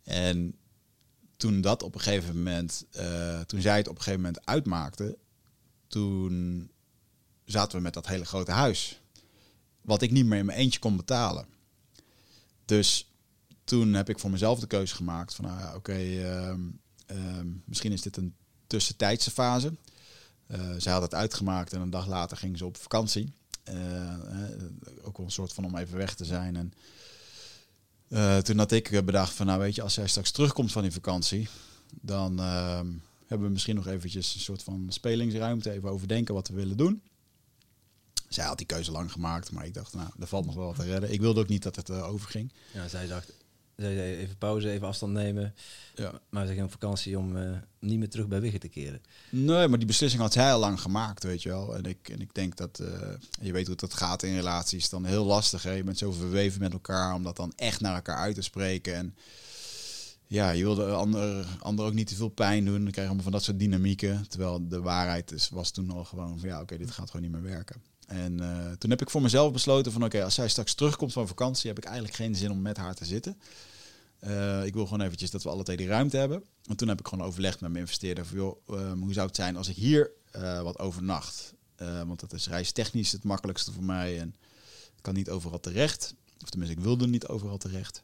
En 0.02 0.57
toen 1.37 1.61
dat 1.61 1.83
op 1.83 1.94
een 1.94 2.00
gegeven 2.00 2.37
moment, 2.37 2.87
eh, 2.90 3.40
toen 3.40 3.61
zij 3.61 3.76
het 3.76 3.88
op 3.88 3.96
een 3.96 4.02
gegeven 4.02 4.24
moment 4.24 4.46
uitmaakte, 4.46 5.18
toen 5.87 6.70
zaten 7.44 7.76
we 7.76 7.83
met 7.83 7.94
dat 7.94 8.07
hele 8.07 8.24
grote 8.24 8.50
huis. 8.50 9.02
Wat 9.81 10.02
ik 10.02 10.11
niet 10.11 10.26
meer 10.26 10.38
in 10.38 10.46
mijn 10.46 10.59
eentje 10.59 10.81
kon 10.81 10.96
betalen. 10.96 11.46
Dus 12.64 13.12
toen 13.64 13.92
heb 13.92 14.09
ik 14.09 14.18
voor 14.18 14.31
mezelf 14.31 14.61
de 14.61 14.66
keuze 14.66 14.94
gemaakt 14.94 15.35
van, 15.35 15.44
nou 15.44 15.59
ja, 15.59 15.75
oké, 15.75 15.92
ehm, 15.92 16.61
ehm, 17.07 17.46
misschien 17.64 17.92
is 17.92 18.03
dit 18.03 18.16
een 18.16 18.35
tussentijdse 18.66 19.31
fase. 19.31 19.72
Eh, 20.46 20.61
zij 20.79 20.92
had 20.92 21.03
het 21.03 21.14
uitgemaakt 21.14 21.72
en 21.72 21.81
een 21.81 21.90
dag 21.90 22.07
later 22.07 22.37
ging 22.37 22.59
ze 22.59 22.64
op 22.64 22.77
vakantie. 22.77 23.33
Eh, 23.62 24.12
eh, 24.12 24.51
ook 25.03 25.16
wel 25.16 25.27
een 25.27 25.33
soort 25.33 25.53
van 25.53 25.64
om 25.64 25.77
even 25.77 25.96
weg 25.96 26.14
te 26.14 26.25
zijn. 26.25 26.57
En 26.57 26.72
toen 28.42 28.59
had 28.59 28.72
ik 28.72 29.05
bedacht 29.05 29.33
van, 29.33 29.46
nou 29.46 29.59
weet 29.59 29.75
je, 29.75 29.83
als 29.83 29.94
zij 29.94 30.07
straks 30.07 30.31
terugkomt 30.31 30.72
van 30.72 30.83
die 30.83 30.92
vakantie, 30.92 31.48
dan 32.01 32.38
ehm, 32.38 32.92
hebben 33.27 33.46
we 33.46 33.53
misschien 33.53 33.75
nog 33.75 33.87
eventjes 33.87 34.35
een 34.35 34.40
soort 34.40 34.62
van 34.62 34.87
spelingsruimte, 34.88 35.70
even 35.70 35.88
overdenken 35.88 36.35
wat 36.35 36.48
we 36.48 36.55
willen 36.55 36.77
doen. 36.77 37.03
Zij 38.29 38.44
had 38.44 38.59
die 38.59 38.66
keuze 38.66 38.90
lang 38.90 39.12
gemaakt, 39.12 39.51
maar 39.51 39.66
ik 39.66 39.75
dacht, 39.75 39.94
nou, 39.94 40.09
er 40.20 40.27
valt 40.27 40.46
nog 40.46 40.55
wel 40.55 40.66
wat 40.66 40.77
te 40.77 40.83
redden. 40.83 41.12
Ik 41.12 41.20
wilde 41.20 41.40
ook 41.40 41.48
niet 41.48 41.62
dat 41.62 41.77
het 41.77 41.90
overging. 41.90 42.53
ja, 42.72 42.88
zij 42.88 43.07
dacht, 43.07 43.33
zei 43.76 44.16
even 44.16 44.37
pauze, 44.38 44.70
even 44.70 44.87
afstand 44.87 45.12
nemen. 45.12 45.54
Ja. 45.94 46.20
Maar 46.28 46.46
ze 46.46 46.52
ging 46.52 46.64
op 46.64 46.70
vakantie 46.70 47.18
om 47.18 47.37
eh, 47.37 47.50
niet 47.78 47.98
meer 47.98 48.08
terug 48.08 48.28
bij 48.28 48.40
Wiggen 48.40 48.61
te 48.61 48.68
keren. 48.68 49.02
Nee, 49.30 49.68
maar 49.68 49.78
die 49.78 49.87
beslissing 49.87 50.22
had 50.22 50.32
zij 50.32 50.52
al 50.52 50.61
lang 50.61 50.80
gemaakt, 50.80 51.24
weet 51.24 51.42
je 51.42 51.48
wel. 51.48 51.76
En 51.76 51.85
ik, 51.85 52.08
en 52.08 52.20
ik 52.20 52.35
denk 52.35 52.56
dat, 52.56 52.78
eh, 52.78 53.11
je 53.40 53.52
weet 53.52 53.66
hoe 53.66 53.76
dat 53.76 53.94
gaat 53.94 54.22
in 54.22 54.35
relaties, 54.35 54.88
dan 54.88 55.04
heel 55.04 55.24
lastig. 55.24 55.62
Hè? 55.62 55.72
Je 55.72 55.85
bent 55.85 55.98
zo 55.98 56.12
verweven 56.12 56.61
met 56.61 56.72
elkaar 56.72 57.14
om 57.14 57.22
dat 57.22 57.37
dan 57.37 57.52
echt 57.56 57.80
naar 57.80 57.94
elkaar 57.94 58.16
uit 58.16 58.35
te 58.35 58.42
spreken. 58.42 58.94
En 58.94 59.14
ja, 60.26 60.50
je 60.50 60.62
wilde 60.62 60.92
ander, 60.92 61.46
ander 61.58 61.85
ook 61.85 61.92
niet 61.92 62.06
te 62.06 62.14
veel 62.14 62.28
pijn 62.28 62.64
doen. 62.64 62.82
Dan 62.82 62.92
krijg 62.92 62.96
je 62.96 63.04
allemaal 63.04 63.22
van 63.22 63.32
dat 63.32 63.42
soort 63.42 63.58
dynamieken. 63.58 64.28
Terwijl 64.28 64.68
de 64.68 64.80
waarheid 64.80 65.32
is, 65.32 65.48
was 65.48 65.70
toen 65.70 65.90
al 65.90 66.04
gewoon 66.04 66.38
van 66.38 66.48
ja, 66.48 66.61
oké, 66.61 66.78
dit 66.78 66.90
gaat 66.90 67.11
gewoon 67.11 67.30
niet 67.30 67.40
meer 67.40 67.50
werken. 67.50 67.91
En 68.12 68.40
eh, 68.40 68.72
toen 68.79 68.90
heb 68.90 69.01
ik 69.01 69.11
voor 69.11 69.22
mezelf 69.22 69.53
besloten 69.53 69.92
van 69.92 70.05
oké, 70.05 70.25
als 70.25 70.35
zij 70.35 70.48
straks 70.48 70.75
terugkomt 70.75 71.12
van 71.12 71.29
vakantie, 71.29 71.68
heb 71.68 71.79
ik 71.79 71.85
eigenlijk 71.85 72.14
geen 72.14 72.35
zin 72.35 72.51
om 72.51 72.62
met 72.62 72.77
haar 72.77 72.94
te 72.94 73.05
zitten. 73.05 73.38
Eh, 74.18 74.64
ik 74.64 74.75
wil 74.75 74.85
gewoon 74.85 75.01
eventjes 75.01 75.31
dat 75.31 75.42
we 75.42 75.48
alle 75.48 75.62
twee 75.62 75.77
die 75.77 75.87
ruimte 75.87 76.16
hebben. 76.16 76.44
En 76.64 76.77
toen 76.77 76.88
heb 76.88 76.98
ik 76.98 77.09
gewoon 77.09 77.27
overlegd 77.27 77.61
met 77.61 77.70
mijn 77.70 77.83
investeerder 77.85 78.27
van 78.27 78.37
joh, 78.37 78.57
ehm, 78.68 78.98
hoe 78.98 79.12
zou 79.12 79.27
het 79.27 79.37
zijn 79.37 79.57
als 79.57 79.68
ik 79.68 79.77
hier 79.77 80.11
eh, 80.31 80.62
wat 80.62 80.79
overnacht? 80.79 81.55
Want 82.07 82.20
dat 82.20 82.33
is 82.33 82.48
reistechnisch 82.48 83.12
het 83.12 83.25
makkelijkste 83.25 83.72
voor 83.72 83.85
mij 83.85 84.20
en 84.20 84.35
ik 84.96 85.03
kan 85.03 85.14
niet 85.14 85.31
overal 85.31 85.61
terecht. 85.61 86.14
Of 86.42 86.51
tenminste, 86.51 86.77
ik 86.77 86.83
wilde 86.85 87.07
niet 87.07 87.27
overal 87.27 87.59
terecht. 87.59 88.03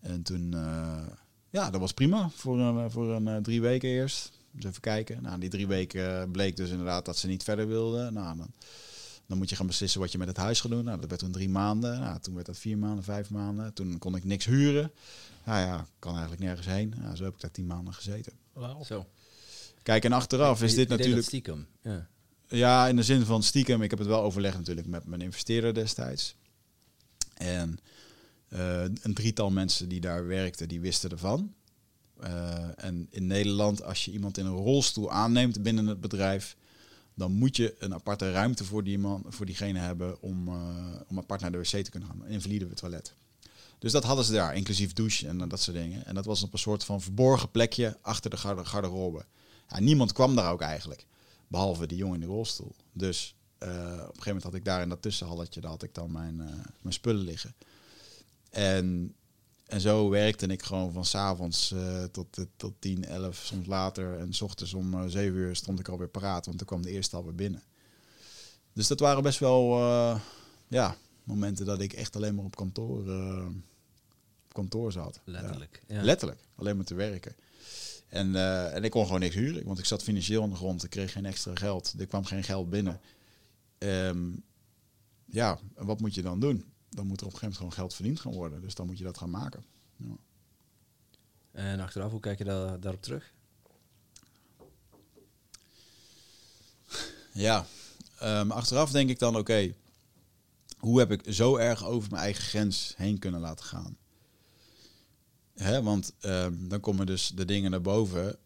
En 0.00 0.22
toen, 0.22 0.50
ja, 1.50 1.70
dat 1.70 1.80
was 1.80 1.92
prima 1.92 2.30
voor 2.34 2.58
een, 2.60 2.90
voor 2.90 3.12
een 3.12 3.42
drie 3.42 3.60
weken 3.60 3.88
eerst. 3.88 4.32
Dus 4.50 4.64
even 4.64 4.80
kijken. 4.80 5.22
Nou, 5.22 5.38
die 5.38 5.48
drie 5.48 5.66
weken 5.66 6.30
bleek 6.30 6.56
dus 6.56 6.70
inderdaad 6.70 7.04
dat 7.04 7.16
ze 7.16 7.26
niet 7.26 7.42
verder 7.42 7.68
wilden. 7.68 8.12
Nou, 8.12 8.36
dan 8.36 8.50
dan 9.26 9.38
moet 9.38 9.50
je 9.50 9.56
gaan 9.56 9.66
beslissen 9.66 10.00
wat 10.00 10.12
je 10.12 10.18
met 10.18 10.28
het 10.28 10.36
huis 10.36 10.60
gaat 10.60 10.70
doen. 10.70 10.84
Nou, 10.84 11.00
dat 11.00 11.08
werd 11.08 11.20
toen 11.20 11.30
drie 11.30 11.48
maanden. 11.48 12.00
Nou, 12.00 12.20
toen 12.20 12.34
werd 12.34 12.46
dat 12.46 12.58
vier 12.58 12.78
maanden, 12.78 13.04
vijf 13.04 13.30
maanden. 13.30 13.72
Toen 13.74 13.98
kon 13.98 14.16
ik 14.16 14.24
niks 14.24 14.44
huren. 14.44 14.92
Nou 15.44 15.60
ja, 15.60 15.86
kan 15.98 16.12
eigenlijk 16.12 16.42
nergens 16.42 16.66
heen. 16.66 16.94
Nou, 17.00 17.16
zo 17.16 17.24
heb 17.24 17.34
ik 17.34 17.40
daar 17.40 17.50
tien 17.50 17.66
maanden 17.66 17.94
gezeten. 17.94 18.32
Wow. 18.52 18.84
Zo. 18.84 19.06
Kijk, 19.82 20.04
en 20.04 20.12
achteraf 20.12 20.62
is 20.62 20.74
dit 20.74 20.88
natuurlijk... 20.88 21.26
stiekem, 21.26 21.66
ja. 21.82 22.08
Ja, 22.48 22.88
in 22.88 22.96
de 22.96 23.02
zin 23.02 23.24
van 23.24 23.42
stiekem. 23.42 23.82
Ik 23.82 23.90
heb 23.90 23.98
het 23.98 24.08
wel 24.08 24.22
overlegd 24.22 24.56
natuurlijk 24.56 24.86
met 24.86 25.06
mijn 25.06 25.20
investeerder 25.20 25.74
destijds. 25.74 26.36
En 27.34 27.78
uh, 28.48 28.82
een 28.82 29.14
drietal 29.14 29.50
mensen 29.50 29.88
die 29.88 30.00
daar 30.00 30.26
werkten, 30.26 30.68
die 30.68 30.80
wisten 30.80 31.10
ervan. 31.10 31.54
Uh, 32.22 32.84
en 32.84 33.06
in 33.10 33.26
Nederland, 33.26 33.82
als 33.82 34.04
je 34.04 34.10
iemand 34.10 34.38
in 34.38 34.46
een 34.46 34.52
rolstoel 34.52 35.10
aanneemt 35.10 35.62
binnen 35.62 35.86
het 35.86 36.00
bedrijf, 36.00 36.56
dan 37.16 37.32
moet 37.32 37.56
je 37.56 37.74
een 37.78 37.94
aparte 37.94 38.32
ruimte 38.32 38.64
voor, 38.64 38.84
die 38.84 38.98
man, 38.98 39.24
voor 39.28 39.46
diegene 39.46 39.78
hebben 39.78 40.22
om, 40.22 40.48
uh, 40.48 41.00
om 41.08 41.18
apart 41.18 41.40
naar 41.40 41.52
de 41.52 41.58
wc 41.58 41.84
te 41.84 41.90
kunnen 41.90 42.08
gaan. 42.08 42.22
Een 42.22 42.30
invalide 42.30 42.74
toilet. 42.74 43.14
Dus 43.78 43.92
dat 43.92 44.04
hadden 44.04 44.24
ze 44.24 44.32
daar, 44.32 44.54
inclusief 44.54 44.92
douche 44.92 45.28
en 45.28 45.48
dat 45.48 45.60
soort 45.60 45.76
dingen. 45.76 46.06
En 46.06 46.14
dat 46.14 46.24
was 46.24 46.42
op 46.42 46.52
een 46.52 46.58
soort 46.58 46.84
van 46.84 47.00
verborgen 47.00 47.50
plekje 47.50 47.98
achter 48.00 48.30
de 48.30 48.36
garde 48.36 48.64
garderobe. 48.64 49.24
Ja, 49.68 49.80
niemand 49.80 50.12
kwam 50.12 50.34
daar 50.34 50.52
ook 50.52 50.60
eigenlijk, 50.60 51.06
behalve 51.48 51.86
die 51.86 51.98
jongen 51.98 52.14
in 52.14 52.26
de 52.26 52.32
rolstoel. 52.32 52.74
Dus 52.92 53.34
uh, 53.62 53.68
op 53.68 53.74
een 53.74 53.98
gegeven 53.98 54.24
moment 54.24 54.42
had 54.42 54.54
ik 54.54 54.64
daar 54.64 54.82
in 54.82 54.88
dat 54.88 55.02
tussenhalletje, 55.02 55.60
daar 55.60 55.70
had 55.70 55.82
ik 55.82 55.94
dan 55.94 56.12
mijn, 56.12 56.36
mijn 56.80 56.94
spullen 56.94 57.24
liggen. 57.24 57.54
En 58.50 59.14
en 59.66 59.80
zo 59.80 60.08
werkte 60.08 60.46
ik 60.46 60.62
gewoon 60.62 60.92
van 60.92 61.04
s'avonds 61.04 61.70
uh, 61.72 62.04
tot, 62.04 62.46
tot 62.56 62.74
10, 62.78 63.04
11, 63.04 63.36
soms 63.36 63.66
later. 63.66 64.18
En 64.18 64.34
s 64.34 64.40
ochtends 64.40 64.74
om 64.74 64.94
uh, 64.94 65.04
7 65.06 65.38
uur 65.38 65.56
stond 65.56 65.78
ik 65.78 65.88
alweer 65.88 66.08
paraat, 66.08 66.46
want 66.46 66.58
toen 66.58 66.66
kwam 66.66 66.82
de 66.82 66.90
eerste 66.90 67.16
alweer 67.16 67.34
binnen. 67.34 67.62
Dus 68.72 68.86
dat 68.86 69.00
waren 69.00 69.22
best 69.22 69.38
wel 69.38 69.78
uh, 69.78 70.20
ja, 70.68 70.96
momenten 71.24 71.66
dat 71.66 71.80
ik 71.80 71.92
echt 71.92 72.16
alleen 72.16 72.34
maar 72.34 72.44
op 72.44 72.56
kantoor, 72.56 72.98
op 74.44 74.52
kantoor 74.52 74.92
zat. 74.92 75.20
Letterlijk. 75.24 75.82
Ja. 75.88 75.94
Ja. 75.94 76.02
Letterlijk, 76.02 76.40
alleen 76.54 76.76
maar 76.76 76.84
te 76.84 76.94
werken. 76.94 77.36
En, 78.08 78.34
en 78.72 78.84
ik 78.84 78.90
kon 78.90 79.04
gewoon 79.04 79.20
niks 79.20 79.34
huren, 79.34 79.64
want 79.64 79.78
ik 79.78 79.84
zat 79.84 80.02
financieel 80.02 80.42
aan 80.42 80.50
de 80.50 80.56
grond. 80.56 80.84
Ik 80.84 80.90
kreeg 80.90 81.12
geen 81.12 81.26
extra 81.26 81.54
geld, 81.54 81.94
er 81.98 82.06
kwam 82.06 82.24
geen 82.24 82.44
geld 82.44 82.70
binnen. 82.70 83.00
Um, 83.78 84.44
ja, 85.24 85.58
en 85.74 85.86
wat 85.86 86.00
moet 86.00 86.14
je 86.14 86.22
dan 86.22 86.40
doen? 86.40 86.64
Dan 86.96 87.06
moet 87.06 87.20
er 87.20 87.26
op 87.26 87.32
een 87.32 87.38
gegeven 87.38 87.40
moment 87.40 87.56
gewoon 87.56 87.72
geld 87.72 87.94
verdiend 87.94 88.20
gaan 88.20 88.32
worden. 88.32 88.60
Dus 88.60 88.74
dan 88.74 88.86
moet 88.86 88.98
je 88.98 89.04
dat 89.04 89.18
gaan 89.18 89.30
maken. 89.30 89.64
Ja. 89.96 90.16
En 91.52 91.80
achteraf, 91.80 92.10
hoe 92.10 92.20
kijk 92.20 92.38
je 92.38 92.44
daar, 92.44 92.80
daarop 92.80 93.02
terug? 93.02 93.34
Ja, 97.32 97.66
um, 98.22 98.50
achteraf 98.50 98.90
denk 98.90 99.10
ik 99.10 99.18
dan, 99.18 99.30
oké, 99.30 99.40
okay, 99.40 99.74
hoe 100.78 100.98
heb 100.98 101.10
ik 101.10 101.34
zo 101.34 101.56
erg 101.56 101.84
over 101.84 102.10
mijn 102.10 102.22
eigen 102.22 102.44
grens 102.44 102.94
heen 102.96 103.18
kunnen 103.18 103.40
laten 103.40 103.64
gaan? 103.64 103.96
Hè, 105.54 105.82
want 105.82 106.12
um, 106.20 106.68
dan 106.68 106.80
komen 106.80 107.06
dus 107.06 107.28
de 107.28 107.44
dingen 107.44 107.70
naar 107.70 107.80
boven 107.80 108.38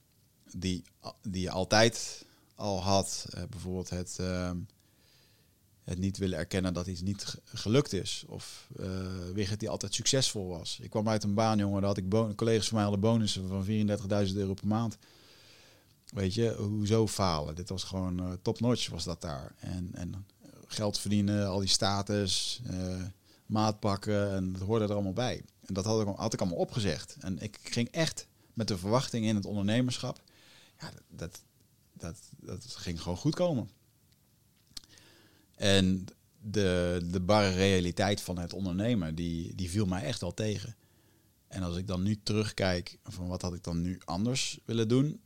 die, 0.53 0.85
die 1.23 1.43
je 1.43 1.51
altijd 1.51 2.25
al 2.55 2.83
had. 2.83 3.27
Uh, 3.35 3.43
bijvoorbeeld 3.51 3.91
het... 3.91 4.19
Um, 4.21 4.67
het 5.85 5.99
niet 5.99 6.19
willen 6.19 6.39
erkennen 6.39 6.75
dat 6.75 6.87
iets 6.87 7.01
niet 7.01 7.37
gelukt 7.45 7.93
is. 7.93 8.25
Of 8.27 8.69
uh, 8.81 8.87
Wigert 9.35 9.61
die 9.61 9.69
altijd 9.69 9.95
succesvol 9.95 10.49
was. 10.49 10.79
Ik 10.83 10.91
kwam 10.91 11.09
uit 11.09 11.25
een 11.25 11.35
baan, 11.35 11.59
jongen, 11.59 11.81
daar 11.81 11.95
had 11.95 11.97
ik 11.97 12.37
collega's 12.37 12.67
van 12.67 12.75
mij 12.75 12.83
hadden 12.83 13.01
bonussen 13.01 13.49
van 13.49 13.67
34.000 13.67 14.37
euro 14.37 14.55
per 14.55 14.67
maand. 14.67 14.97
Weet 16.07 16.35
je, 16.35 16.55
hoezo 16.55 17.07
falen? 17.07 17.55
Dit 17.55 17.69
was 17.69 17.85
gewoon 17.85 18.21
uh, 18.21 18.33
top-notch 18.43 18.89
was 18.89 19.05
dat 19.05 19.21
daar. 19.21 19.55
En, 19.59 19.91
en 19.93 20.27
geld 20.67 20.99
verdienen, 20.99 21.49
al 21.49 21.59
die 21.59 21.69
status, 21.69 22.61
uh, 22.71 23.03
maat 23.47 23.81
pakken, 23.81 24.31
en 24.31 24.53
dat 24.53 24.63
hoorde 24.63 24.85
er 24.85 24.93
allemaal 24.93 25.13
bij. 25.13 25.43
En 25.67 25.75
dat 25.75 25.85
had 25.85 26.01
ik, 26.01 26.15
had 26.17 26.33
ik 26.33 26.41
allemaal 26.41 26.59
opgezegd. 26.59 27.17
En 27.21 27.39
ik 27.39 27.59
ging 27.63 27.89
echt 27.89 28.27
met 28.53 28.69
de 28.69 28.79
verwachting 28.79 29.27
in 29.27 29.35
het 29.35 29.47
ondernemerschap. 29.47 30.23
Ja, 30.79 30.91
dat, 30.91 31.03
dat, 31.09 31.41
dat, 31.93 32.17
dat 32.41 32.77
ging 32.77 33.03
gewoon 33.03 33.19
goed 33.19 33.35
komen. 33.35 33.71
En 35.61 36.07
de, 36.43 37.01
de 37.11 37.21
barre 37.21 37.51
realiteit 37.51 38.21
van 38.21 38.39
het 38.39 38.53
ondernemen, 38.53 39.15
die, 39.15 39.55
die 39.55 39.71
viel 39.71 39.87
mij 39.87 40.03
echt 40.03 40.23
al 40.23 40.35
tegen. 40.35 40.77
En 41.49 41.63
als 41.63 41.77
ik 41.77 41.87
dan 41.87 42.03
nu 42.03 42.21
terugkijk 42.23 42.99
van 43.05 43.27
wat 43.27 43.43
had 43.43 43.55
ik 43.55 43.65
dan 43.65 43.81
nu 43.81 44.01
anders 44.05 44.59
willen 44.65 44.89
doen. 44.89 45.21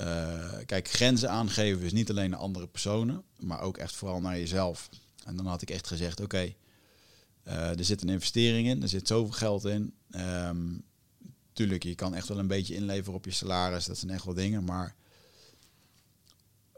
Uh, 0.00 0.56
kijk, 0.66 0.88
grenzen 0.88 1.30
aangeven 1.30 1.84
is 1.84 1.92
niet 1.92 2.10
alleen 2.10 2.30
naar 2.30 2.38
andere 2.38 2.66
personen, 2.66 3.22
maar 3.38 3.60
ook 3.60 3.76
echt 3.76 3.94
vooral 3.94 4.20
naar 4.20 4.38
jezelf. 4.38 4.88
En 5.24 5.36
dan 5.36 5.46
had 5.46 5.62
ik 5.62 5.70
echt 5.70 5.86
gezegd, 5.86 6.20
oké, 6.20 6.54
uh, 7.46 7.78
er 7.78 7.84
zit 7.84 8.02
een 8.02 8.08
investering 8.08 8.68
in, 8.68 8.82
er 8.82 8.88
zit 8.88 9.08
zoveel 9.08 9.32
geld 9.32 9.64
in. 9.64 9.94
Um, 10.10 10.84
tuurlijk, 11.52 11.82
je 11.82 11.94
kan 11.94 12.14
echt 12.14 12.28
wel 12.28 12.38
een 12.38 12.46
beetje 12.46 12.74
inleveren 12.74 13.14
op 13.14 13.24
je 13.24 13.30
salaris, 13.30 13.84
dat 13.84 13.98
zijn 13.98 14.12
echt 14.12 14.24
wel 14.24 14.34
dingen, 14.34 14.64
maar 14.64 14.94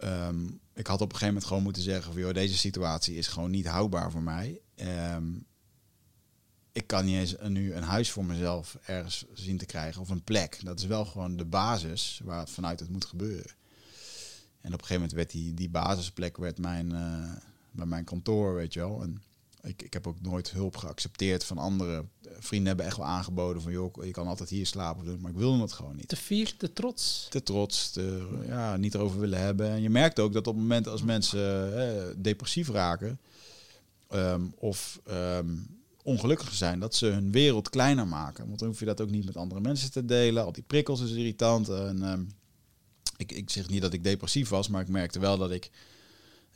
um, 0.05 0.61
ik 0.75 0.87
had 0.87 1.01
op 1.01 1.09
een 1.09 1.13
gegeven 1.13 1.27
moment 1.27 1.45
gewoon 1.45 1.63
moeten 1.63 1.83
zeggen 1.83 2.13
van, 2.13 2.23
joh, 2.23 2.35
deze 2.35 2.57
situatie 2.57 3.17
is 3.17 3.27
gewoon 3.27 3.51
niet 3.51 3.67
houdbaar 3.67 4.11
voor 4.11 4.23
mij. 4.23 4.61
Um, 4.77 5.47
ik 6.73 6.87
kan 6.87 7.05
niet 7.05 7.17
eens 7.17 7.35
nu 7.49 7.75
een 7.75 7.83
huis 7.83 8.11
voor 8.11 8.25
mezelf 8.25 8.79
ergens 8.85 9.25
zien 9.33 9.59
te 9.59 9.67
krijgen 9.67 10.01
of 10.01 10.09
een 10.09 10.25
plek. 10.25 10.59
Dat 10.65 10.79
is 10.79 10.87
wel 10.87 11.05
gewoon 11.05 11.37
de 11.37 11.45
basis 11.45 12.21
waar 12.25 12.39
het 12.39 12.51
vanuit 12.51 12.81
het 12.81 12.91
moet 12.91 13.05
gebeuren. 13.05 13.55
En 14.61 14.73
op 14.73 14.81
een 14.81 14.87
gegeven 14.87 14.95
moment 14.95 15.13
werd 15.13 15.31
die, 15.31 15.55
die 15.55 15.71
basisplek 15.71 16.37
werd 16.37 16.59
mijn, 16.59 16.93
uh, 16.93 17.33
bij 17.71 17.87
mijn 17.87 18.05
kantoor, 18.05 18.55
weet 18.55 18.73
je 18.73 18.81
wel. 18.81 19.03
En 19.03 19.23
ik, 19.67 19.83
ik 19.83 19.93
heb 19.93 20.07
ook 20.07 20.21
nooit 20.21 20.51
hulp 20.51 20.77
geaccepteerd 20.77 21.45
van 21.45 21.59
anderen. 21.59 22.11
Vrienden 22.39 22.69
hebben 22.69 22.87
echt 22.87 22.97
wel 22.97 23.07
aangeboden 23.07 23.63
van, 23.63 23.73
joh, 23.73 24.05
je 24.05 24.11
kan 24.11 24.27
altijd 24.27 24.49
hier 24.49 24.67
slapen, 24.67 25.21
maar 25.21 25.31
ik 25.31 25.37
wilde 25.37 25.63
het 25.63 25.73
gewoon 25.73 25.97
niet. 25.97 26.09
Te 26.09 26.17
fier, 26.17 26.57
te 26.57 26.73
trots. 26.73 27.27
Te 27.31 27.43
trots, 27.43 27.91
te, 27.91 28.27
ja, 28.47 28.77
niet 28.77 28.95
erover 28.95 29.21
willen 29.21 29.41
hebben. 29.41 29.71
En 29.71 29.83
je 29.83 29.91
merkt 29.91 30.21
ook 30.21 30.33
dat 30.33 30.47
op 30.47 30.55
het 30.55 30.63
moment 30.63 30.89
als 30.89 31.03
mensen 31.03 31.79
eh, 31.79 32.15
depressief 32.17 32.69
raken 32.69 33.19
um, 34.11 34.53
of 34.57 35.01
um, 35.11 35.67
ongelukkig 36.03 36.55
zijn, 36.55 36.81
dat 36.81 36.95
ze 36.95 37.07
hun 37.07 37.33
wereld 37.33 37.71
kleiner 37.71 38.07
maken. 38.09 38.47
Want 38.47 38.59
dan 38.59 38.69
hoef 38.69 38.79
je 38.79 38.85
dat 38.85 39.01
ook 39.01 39.11
niet 39.11 39.25
met 39.25 39.37
andere 39.37 39.61
mensen 39.61 39.91
te 39.91 40.05
delen. 40.05 40.45
Al 40.45 40.53
die 40.53 40.65
prikkels 40.67 41.01
is 41.01 41.11
irritant. 41.11 41.69
En, 41.69 42.03
um, 42.03 42.29
ik, 43.17 43.33
ik 43.33 43.51
zeg 43.51 43.69
niet 43.69 43.83
dat 43.83 43.93
ik 43.93 44.05
depressief 44.05 44.49
was, 44.49 44.69
maar 44.69 44.81
ik 44.81 44.89
merkte 44.89 45.19
wel 45.19 45.39
dat 45.39 45.51
ik 45.51 45.71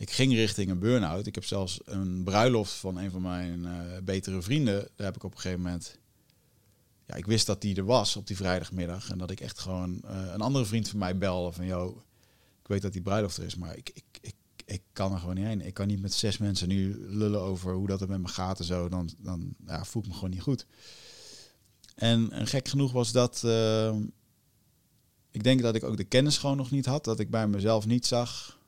ik 0.00 0.10
ging 0.10 0.32
richting 0.32 0.70
een 0.70 0.78
burn-out. 0.78 1.26
Ik 1.26 1.34
heb 1.34 1.44
zelfs 1.44 1.80
een 1.84 2.24
bruiloft 2.24 2.72
van 2.72 2.98
een 2.98 3.10
van 3.10 3.22
mijn 3.22 3.60
uh, 3.64 3.98
betere 4.02 4.42
vrienden. 4.42 4.88
Daar 4.96 5.06
heb 5.06 5.16
ik 5.16 5.24
op 5.24 5.32
een 5.32 5.40
gegeven 5.40 5.62
moment. 5.62 5.98
Ja, 7.06 7.14
ik 7.14 7.26
wist 7.26 7.46
dat 7.46 7.60
die 7.60 7.76
er 7.76 7.84
was 7.84 8.16
op 8.16 8.26
die 8.26 8.36
vrijdagmiddag. 8.36 9.10
En 9.10 9.18
dat 9.18 9.30
ik 9.30 9.40
echt 9.40 9.58
gewoon 9.58 10.00
uh, 10.04 10.32
een 10.32 10.40
andere 10.40 10.64
vriend 10.64 10.88
van 10.88 10.98
mij 10.98 11.18
belde 11.18 11.52
van... 11.52 11.66
Yo, 11.66 12.02
ik 12.60 12.68
weet 12.68 12.82
dat 12.82 12.92
die 12.92 13.02
bruiloft 13.02 13.36
er 13.36 13.44
is, 13.44 13.56
maar 13.56 13.76
ik, 13.76 13.90
ik, 13.94 14.04
ik, 14.20 14.34
ik 14.64 14.82
kan 14.92 15.12
er 15.12 15.18
gewoon 15.18 15.34
niet 15.34 15.44
heen. 15.44 15.60
Ik 15.60 15.74
kan 15.74 15.86
niet 15.86 16.00
met 16.02 16.14
zes 16.14 16.38
mensen 16.38 16.68
nu 16.68 17.06
lullen 17.08 17.40
over 17.40 17.74
hoe 17.74 17.86
dat 17.86 18.00
er 18.00 18.08
met 18.08 18.20
me 18.20 18.28
gaat 18.28 18.58
en 18.58 18.64
zo. 18.64 18.88
Dan, 18.88 19.10
dan 19.18 19.54
ja, 19.66 19.84
voel 19.84 20.02
ik 20.02 20.08
me 20.08 20.14
gewoon 20.14 20.30
niet 20.30 20.42
goed. 20.42 20.66
En, 21.94 22.46
gek 22.46 22.68
genoeg 22.68 22.92
was 22.92 23.12
dat... 23.12 23.42
Uh, 23.44 23.96
ik 25.30 25.42
denk 25.42 25.62
dat 25.62 25.74
ik 25.74 25.84
ook 25.84 25.96
de 25.96 26.04
kennis 26.04 26.38
gewoon 26.38 26.56
nog 26.56 26.70
niet 26.70 26.86
had. 26.86 27.04
Dat 27.04 27.20
ik 27.20 27.30
bij 27.30 27.48
mezelf 27.48 27.86
niet 27.86 28.06
zag 28.06 28.58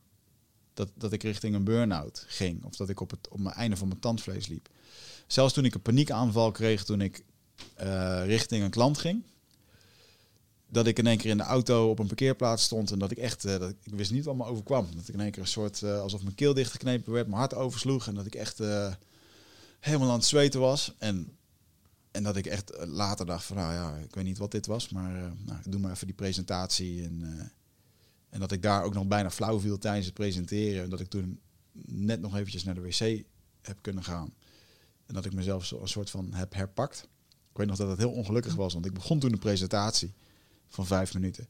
dat, 0.74 0.88
dat 0.94 1.12
ik 1.12 1.22
richting 1.22 1.54
een 1.54 1.64
burn-out 1.64 2.24
ging. 2.28 2.64
Of 2.64 2.76
dat 2.76 2.88
ik 2.88 3.00
op 3.00 3.10
het 3.10 3.28
op 3.28 3.40
mijn 3.40 3.54
einde 3.54 3.76
van 3.76 3.88
mijn 3.88 4.00
tandvlees 4.00 4.46
liep. 4.46 4.68
Zelfs 5.26 5.54
toen 5.54 5.64
ik 5.64 5.74
een 5.74 5.82
paniekaanval 5.82 6.50
kreeg 6.50 6.84
toen 6.84 7.00
ik 7.00 7.24
eh, 7.74 8.22
richting 8.26 8.64
een 8.64 8.70
klant 8.70 8.98
ging. 8.98 9.22
Dat 10.66 10.86
ik 10.86 10.98
in 10.98 11.06
één 11.06 11.18
keer 11.18 11.30
in 11.30 11.36
de 11.36 11.42
auto 11.42 11.90
op 11.90 11.98
een 11.98 12.06
parkeerplaats 12.06 12.64
stond 12.64 12.90
en 12.90 12.98
dat 12.98 13.10
ik 13.10 13.18
echt, 13.18 13.44
eh, 13.44 13.58
dat 13.58 13.70
ik, 13.70 13.94
wist 13.94 14.10
niet 14.10 14.24
wat 14.24 14.36
me 14.36 14.44
overkwam. 14.44 14.88
Dat 14.94 15.08
ik 15.08 15.14
in 15.14 15.20
één 15.20 15.30
keer 15.30 15.42
een 15.42 15.48
soort, 15.48 15.82
eh, 15.82 16.00
alsof 16.00 16.22
mijn 16.22 16.34
keel 16.34 16.54
dichtgeknepen 16.54 17.12
werd, 17.12 17.26
mijn 17.26 17.38
hart 17.38 17.54
oversloeg 17.54 18.06
en 18.06 18.14
dat 18.14 18.26
ik 18.26 18.34
echt 18.34 18.58
helemaal 19.80 20.08
aan 20.08 20.16
het 20.16 20.24
zweten 20.24 20.60
was. 20.60 20.94
En, 20.98 21.36
en 22.10 22.22
dat 22.22 22.36
ik 22.36 22.46
echt 22.46 22.72
later 22.86 23.26
dacht 23.26 23.44
van, 23.44 23.56
nou 23.56 23.72
ja, 23.72 23.96
ik 23.96 24.14
weet 24.14 24.24
niet 24.24 24.38
wat 24.38 24.50
dit 24.50 24.66
was, 24.66 24.88
maar 24.88 25.12
nou, 25.44 25.58
ik 25.64 25.72
doe 25.72 25.80
maar 25.80 25.92
even 25.92 26.06
die 26.06 26.16
presentatie. 26.16 27.02
En, 27.04 27.52
en 28.32 28.40
dat 28.40 28.52
ik 28.52 28.62
daar 28.62 28.82
ook 28.84 28.94
nog 28.94 29.06
bijna 29.06 29.30
flauw 29.30 29.60
viel 29.60 29.78
tijdens 29.78 30.06
het 30.06 30.14
presenteren. 30.14 30.82
En 30.82 30.90
dat 30.90 31.00
ik 31.00 31.08
toen 31.08 31.40
net 31.86 32.20
nog 32.20 32.36
eventjes 32.36 32.64
naar 32.64 32.74
de 32.74 32.80
wc 32.80 33.24
heb 33.62 33.78
kunnen 33.80 34.04
gaan. 34.04 34.34
En 35.06 35.14
dat 35.14 35.24
ik 35.24 35.32
mezelf 35.34 35.64
zo 35.64 35.80
een 35.80 35.88
soort 35.88 36.10
van 36.10 36.32
heb 36.32 36.54
herpakt. 36.54 37.08
Ik 37.50 37.56
weet 37.58 37.66
nog 37.66 37.76
dat 37.76 37.88
het 37.88 37.98
heel 37.98 38.10
ongelukkig 38.12 38.54
was, 38.54 38.72
want 38.72 38.86
ik 38.86 38.94
begon 38.94 39.18
toen 39.18 39.32
een 39.32 39.38
presentatie 39.38 40.12
van 40.68 40.86
vijf 40.86 41.14
minuten. 41.14 41.46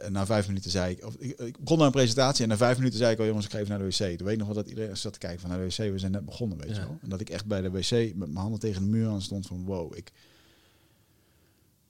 En 0.00 0.12
na 0.12 0.26
vijf 0.26 0.46
minuten 0.46 0.70
zei 0.70 0.92
ik, 0.94 1.04
of, 1.04 1.14
ik, 1.14 1.40
ik 1.40 1.58
begon 1.58 1.76
naar 1.78 1.86
een 1.86 1.92
presentatie 1.92 2.42
en 2.42 2.48
na 2.48 2.56
vijf 2.56 2.76
minuten 2.76 2.98
zei 2.98 3.12
ik 3.12 3.18
al, 3.18 3.26
jongens, 3.26 3.44
ik 3.44 3.50
ga 3.52 3.58
even 3.58 3.70
naar 3.70 3.78
de 3.78 3.84
wc. 3.84 4.16
Toen 4.16 4.26
weet 4.26 4.32
ik 4.32 4.38
nog 4.38 4.46
wel 4.46 4.56
dat 4.56 4.68
iedereen 4.68 4.96
zat 4.96 5.12
te 5.12 5.18
kijken 5.18 5.40
van 5.40 5.50
naar 5.50 5.58
de 5.58 5.64
wc, 5.64 5.76
we 5.76 5.98
zijn 5.98 6.12
net 6.12 6.24
begonnen, 6.24 6.58
weet 6.58 6.68
Ja. 6.68 6.74
je 6.74 6.80
wel. 6.80 6.98
En 7.02 7.08
dat 7.08 7.20
ik 7.20 7.30
echt 7.30 7.46
bij 7.46 7.60
de 7.60 7.70
wc 7.70 7.90
met 7.90 8.16
mijn 8.16 8.36
handen 8.36 8.60
tegen 8.60 8.82
de 8.82 8.88
muur 8.88 9.08
aan 9.08 9.22
stond 9.22 9.46
van, 9.46 9.64
wow, 9.64 9.96
ik, 9.96 10.12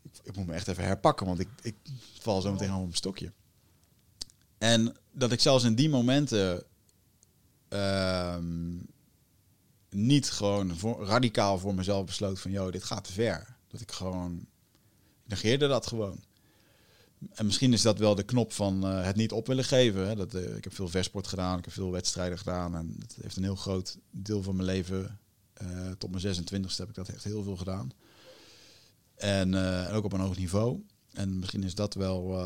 ik, 0.02 0.12
ik 0.22 0.36
moet 0.36 0.46
me 0.46 0.52
echt 0.52 0.68
even 0.68 0.84
herpakken, 0.84 1.26
want 1.26 1.38
ik, 1.38 1.48
ik 1.62 1.74
val 2.20 2.40
zo 2.40 2.52
meteen 2.52 2.70
al 2.70 2.76
op 2.78 2.82
mijn 2.84 2.96
stokje. 2.96 3.32
En 4.64 4.96
dat 5.12 5.32
ik 5.32 5.40
zelfs 5.40 5.64
in 5.64 5.74
die 5.74 5.88
momenten 5.88 6.62
ehm, 7.68 8.76
niet 9.90 10.30
gewoon 10.30 10.72
radicaal 11.00 11.58
voor 11.58 11.74
mezelf 11.74 12.04
besloot 12.04 12.40
van, 12.40 12.50
joh, 12.50 12.72
dit 12.72 12.84
gaat 12.84 13.04
te 13.04 13.12
ver. 13.12 13.56
Dat 13.68 13.80
ik 13.80 13.92
gewoon, 13.92 14.46
negeerde 15.24 15.68
dat 15.68 15.86
gewoon. 15.86 16.24
En 17.32 17.46
misschien 17.46 17.72
is 17.72 17.82
dat 17.82 17.98
wel 17.98 18.14
de 18.14 18.22
knop 18.22 18.52
van 18.52 18.84
eh, 18.84 19.04
het 19.04 19.16
niet 19.16 19.32
op 19.32 19.46
willen 19.46 19.64
geven. 19.64 20.06
Hè. 20.08 20.14
Dat, 20.14 20.34
eh, 20.34 20.56
ik 20.56 20.64
heb 20.64 20.74
veel 20.74 20.88
versport 20.88 21.26
gedaan, 21.26 21.58
ik 21.58 21.64
heb 21.64 21.74
veel 21.74 21.90
wedstrijden 21.90 22.38
gedaan. 22.38 22.76
En 22.76 22.94
dat 22.98 23.16
heeft 23.20 23.36
een 23.36 23.42
heel 23.42 23.56
groot 23.56 23.98
deel 24.10 24.42
van 24.42 24.56
mijn 24.56 24.68
leven, 24.68 25.18
eh, 25.52 25.90
tot 25.98 26.10
mijn 26.10 26.22
26e 26.22 26.76
heb 26.76 26.88
ik 26.88 26.94
dat 26.94 27.08
echt 27.08 27.24
heel 27.24 27.42
veel 27.42 27.56
gedaan. 27.56 27.92
En, 29.14 29.54
ook 29.92 30.04
op 30.04 30.12
een 30.12 30.20
hoog 30.20 30.36
niveau. 30.36 30.82
En 31.12 31.38
misschien 31.38 31.62
is 31.62 31.74
dat 31.74 31.94
wel 31.94 32.38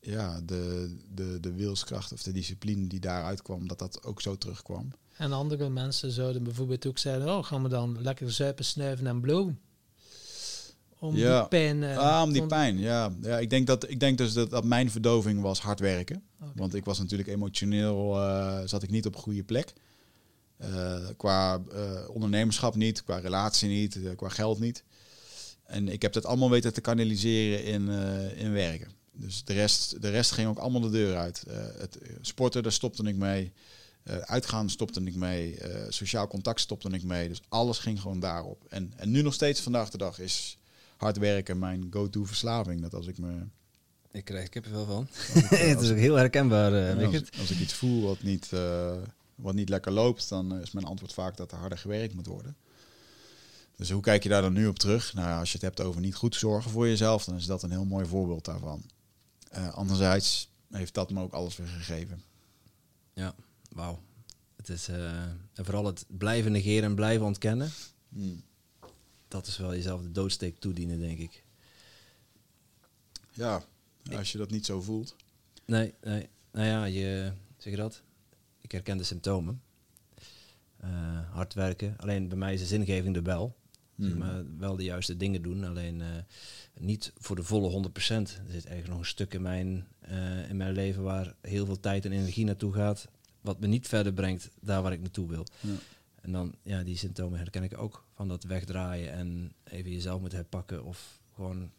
ja, 0.00 0.40
de, 0.44 0.94
de, 1.14 1.38
de 1.40 1.52
wilskracht 1.52 2.12
of 2.12 2.22
de 2.22 2.32
discipline 2.32 2.86
die 2.86 3.00
daaruit 3.00 3.42
kwam, 3.42 3.68
dat 3.68 3.78
dat 3.78 4.04
ook 4.04 4.20
zo 4.20 4.36
terugkwam. 4.36 4.92
En 5.16 5.32
andere 5.32 5.68
mensen 5.68 6.10
zouden 6.10 6.42
bijvoorbeeld 6.42 6.86
ook 6.86 6.98
zeggen, 6.98 7.28
oh, 7.28 7.44
gaan 7.44 7.62
we 7.62 7.68
dan 7.68 8.02
lekker 8.02 8.32
zuipen, 8.32 8.64
snuiven 8.64 9.06
en 9.06 9.20
blowen? 9.20 9.60
Om 10.98 11.16
Ja. 11.16 11.38
die 11.40 11.48
pijn... 11.48 11.82
eh, 11.82 11.96
ah, 11.98 12.22
om 12.22 12.32
die 12.32 12.46
pijn, 12.46 12.78
ja. 12.78 13.12
ja 13.22 13.38
ik, 13.38 13.50
denk 13.50 13.66
dat, 13.66 13.90
ik 13.90 14.00
denk 14.00 14.18
dus 14.18 14.32
dat, 14.32 14.50
dat 14.50 14.64
mijn 14.64 14.90
verdoving 14.90 15.40
was 15.40 15.60
hard 15.60 15.80
werken. 15.80 16.22
Want 16.54 16.74
ik 16.74 16.84
was 16.84 16.98
natuurlijk 16.98 17.28
emotioneel, 17.28 18.16
eh, 18.20 18.60
zat 18.64 18.82
ik 18.82 18.90
niet 18.90 19.06
op 19.06 19.14
een 19.14 19.20
goede 19.20 19.44
plek. 19.44 19.72
Eh, 20.56 20.98
qua 21.16 21.60
eh, 21.72 22.08
ondernemerschap 22.08 22.74
niet, 22.74 23.04
qua 23.04 23.16
relatie 23.18 23.68
niet, 23.68 24.04
eh, 24.04 24.16
qua 24.16 24.28
geld 24.28 24.58
niet. 24.58 24.84
En 25.64 25.88
ik 25.88 26.02
heb 26.02 26.12
dat 26.12 26.24
allemaal 26.26 26.50
weten 26.50 26.72
te 26.72 26.80
kanaliseren 26.80 27.64
in, 27.64 27.88
eh, 27.90 28.42
in 28.42 28.52
werken. 28.52 28.88
Dus 29.12 29.44
de 29.44 29.52
rest, 29.52 30.02
de 30.02 30.10
rest 30.10 30.30
ging 30.30 30.48
ook 30.48 30.58
allemaal 30.58 30.80
de 30.80 30.90
deur 30.90 31.16
uit. 31.16 31.42
Eh, 31.42 31.56
het 31.78 31.98
eh, 31.98 32.16
sporten, 32.20 32.62
daar 32.62 32.72
stopte 32.72 33.02
ik 33.02 33.16
mee. 33.16 33.52
Eh, 34.02 34.16
uitgaan 34.16 34.70
stopte 34.70 35.00
ik 35.04 35.14
mee. 35.14 35.58
Sociaal 35.88 36.28
contact 36.28 36.60
stopte 36.60 36.88
ik 36.88 37.02
mee. 37.02 37.28
Dus 37.28 37.42
alles 37.48 37.78
ging 37.78 38.00
gewoon 38.00 38.20
daarop. 38.20 38.64
En, 38.68 38.92
en 38.96 39.10
nu 39.10 39.22
nog 39.22 39.34
steeds 39.34 39.60
vandaag 39.60 39.90
de 39.90 39.98
dag 39.98 40.18
is 40.18 40.58
hard 40.96 41.18
werken 41.18 41.58
mijn 41.58 41.86
go-to 41.90 42.24
verslaving. 42.24 42.80
Dat 42.80 42.94
als 42.94 43.06
ik 43.06 43.18
me 43.18 43.32
Ik 44.10 44.24
krijg 44.24 44.44
er 44.44 44.50
kippenvel 44.50 44.84
van. 44.84 45.08
ik, 45.34 45.48
het 45.74 45.80
is 45.80 45.90
ook 45.90 45.96
heel 45.96 46.14
herkenbaar, 46.14 47.04
als, 47.04 47.22
als 47.38 47.50
ik 47.50 47.58
iets 47.58 47.72
voel 47.72 48.02
wat 48.02 48.22
niet, 48.22 48.50
wat 49.34 49.54
niet 49.54 49.68
lekker 49.68 49.92
loopt, 49.92 50.28
dan 50.28 50.60
is 50.60 50.70
mijn 50.70 50.86
antwoord 50.86 51.12
vaak 51.12 51.36
dat 51.36 51.52
er 51.52 51.58
harder 51.58 51.78
gewerkt 51.78 52.14
moet 52.14 52.26
worden. 52.26 52.56
Dus 53.76 53.90
hoe 53.90 54.02
kijk 54.02 54.22
je 54.22 54.28
daar 54.28 54.42
dan 54.42 54.52
nu 54.52 54.66
op 54.66 54.78
terug? 54.78 55.14
Nou, 55.14 55.38
als 55.38 55.48
je 55.48 55.54
het 55.54 55.66
hebt 55.66 55.80
over 55.80 56.00
niet 56.00 56.14
goed 56.14 56.34
zorgen 56.34 56.70
voor 56.70 56.86
jezelf, 56.86 57.24
dan 57.24 57.36
is 57.36 57.46
dat 57.46 57.62
een 57.62 57.70
heel 57.70 57.84
mooi 57.84 58.06
voorbeeld 58.06 58.44
daarvan. 58.44 58.82
Eh, 59.50 59.74
anderzijds 59.74 60.50
heeft 60.70 60.94
dat 60.94 61.10
me 61.10 61.20
ook 61.20 61.32
alles 61.32 61.56
weer 61.56 61.66
gegeven. 61.66 62.22
Ja, 63.12 63.34
wauw. 63.68 64.02
Het 64.56 64.68
is 64.68 64.88
eh, 64.88 65.22
en 65.22 65.64
vooral 65.64 65.84
het 65.84 66.04
blijven 66.08 66.52
negeren 66.52 66.88
en 66.88 66.94
blijven 66.94 67.26
ontkennen. 67.26 67.70
Dat 69.28 69.46
is 69.46 69.56
wel 69.56 69.74
jezelf 69.74 70.02
de 70.02 70.12
doodsteek 70.12 70.58
toedienen, 70.58 70.98
denk 71.00 71.18
ik. 71.18 71.44
Ja, 73.32 73.62
als 74.16 74.32
je 74.32 74.38
dat 74.38 74.50
niet 74.50 74.66
zo 74.66 74.80
voelt. 74.80 75.16
Nee, 75.64 75.94
nee. 76.00 76.28
Nou 76.52 76.66
ja, 76.66 76.84
je, 76.84 77.32
zeg 77.56 77.72
je 77.72 77.78
dat? 77.78 78.02
Ik 78.60 78.72
herken 78.72 78.96
de 78.96 79.04
symptomen. 79.04 79.62
Eh, 80.76 81.30
hard 81.30 81.54
werken. 81.54 81.94
Alleen 81.98 82.28
bij 82.28 82.38
mij 82.38 82.54
is 82.54 82.60
de 82.60 82.66
zingeving 82.66 83.16
er 83.16 83.22
wel. 83.22 83.56
Hmm. 84.08 84.18
maar, 84.18 84.44
wel 84.58 84.76
de 84.76 84.84
juiste 84.84 85.16
dingen 85.16 85.42
doen, 85.42 85.64
alleen 85.64 86.00
eh, 86.00 86.08
niet 86.78 87.12
voor 87.18 87.36
de 87.36 87.42
volle 87.42 87.70
100%. 87.70 88.38
Er 88.46 88.52
zit 88.52 88.66
eigenlijk 88.66 88.88
nog 88.88 88.98
een 88.98 89.04
stuk 89.04 89.34
in 89.34 89.42
mijn, 89.42 89.86
eh, 90.00 90.48
in 90.50 90.56
mijn 90.56 90.72
leven 90.72 91.02
waar 91.02 91.34
heel 91.40 91.66
veel 91.66 91.80
tijd 91.80 92.04
en 92.04 92.12
energie 92.12 92.44
naartoe 92.44 92.72
gaat, 92.72 93.08
wat 93.40 93.60
me 93.60 93.66
niet 93.66 93.88
verder 93.88 94.12
brengt 94.12 94.50
daar 94.60 94.82
waar 94.82 94.92
ik 94.92 95.00
naartoe 95.00 95.28
wil. 95.28 95.46
Ja. 95.60 95.74
En 96.20 96.32
dan, 96.32 96.54
ja, 96.62 96.82
die 96.82 96.96
symptomen 96.96 97.38
herken 97.38 97.62
ik 97.62 97.78
ook 97.78 98.04
van 98.14 98.28
dat 98.28 98.44
wegdraaien 98.44 99.12
en 99.12 99.52
even 99.64 99.90
jezelf 99.90 100.20
moeten 100.20 100.38
herpakken 100.38 100.84
of 100.84 101.20
gewoon, 101.34 101.70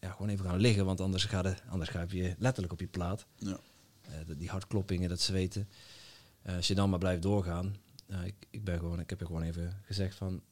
ja, 0.00 0.10
gewoon 0.10 0.28
even 0.28 0.44
gaan 0.44 0.60
liggen, 0.60 0.84
want 0.84 1.00
anders, 1.00 1.24
ga 1.24 1.42
je, 1.42 1.54
anders 1.68 1.90
ga 1.90 2.06
je 2.08 2.34
letterlijk 2.38 2.72
op 2.72 2.80
je 2.80 2.86
plaat. 2.86 3.26
Ja. 3.38 3.60
Eh, 4.00 4.12
die 4.38 4.48
hartkloppingen, 4.48 5.08
dat 5.08 5.20
zweten. 5.20 5.68
Als 6.44 6.66
je 6.66 6.74
dan 6.74 6.90
maar 6.90 6.98
blijft 6.98 7.22
doorgaan. 7.22 7.76
ik, 8.24 8.34
ik, 8.50 8.64
ben 8.64 8.78
gewoon, 8.78 9.00
ik 9.00 9.10
heb 9.10 9.20
je 9.20 9.26
gewoon 9.26 9.42
even 9.42 9.80
gezegd 9.84 10.16
van 10.16 10.42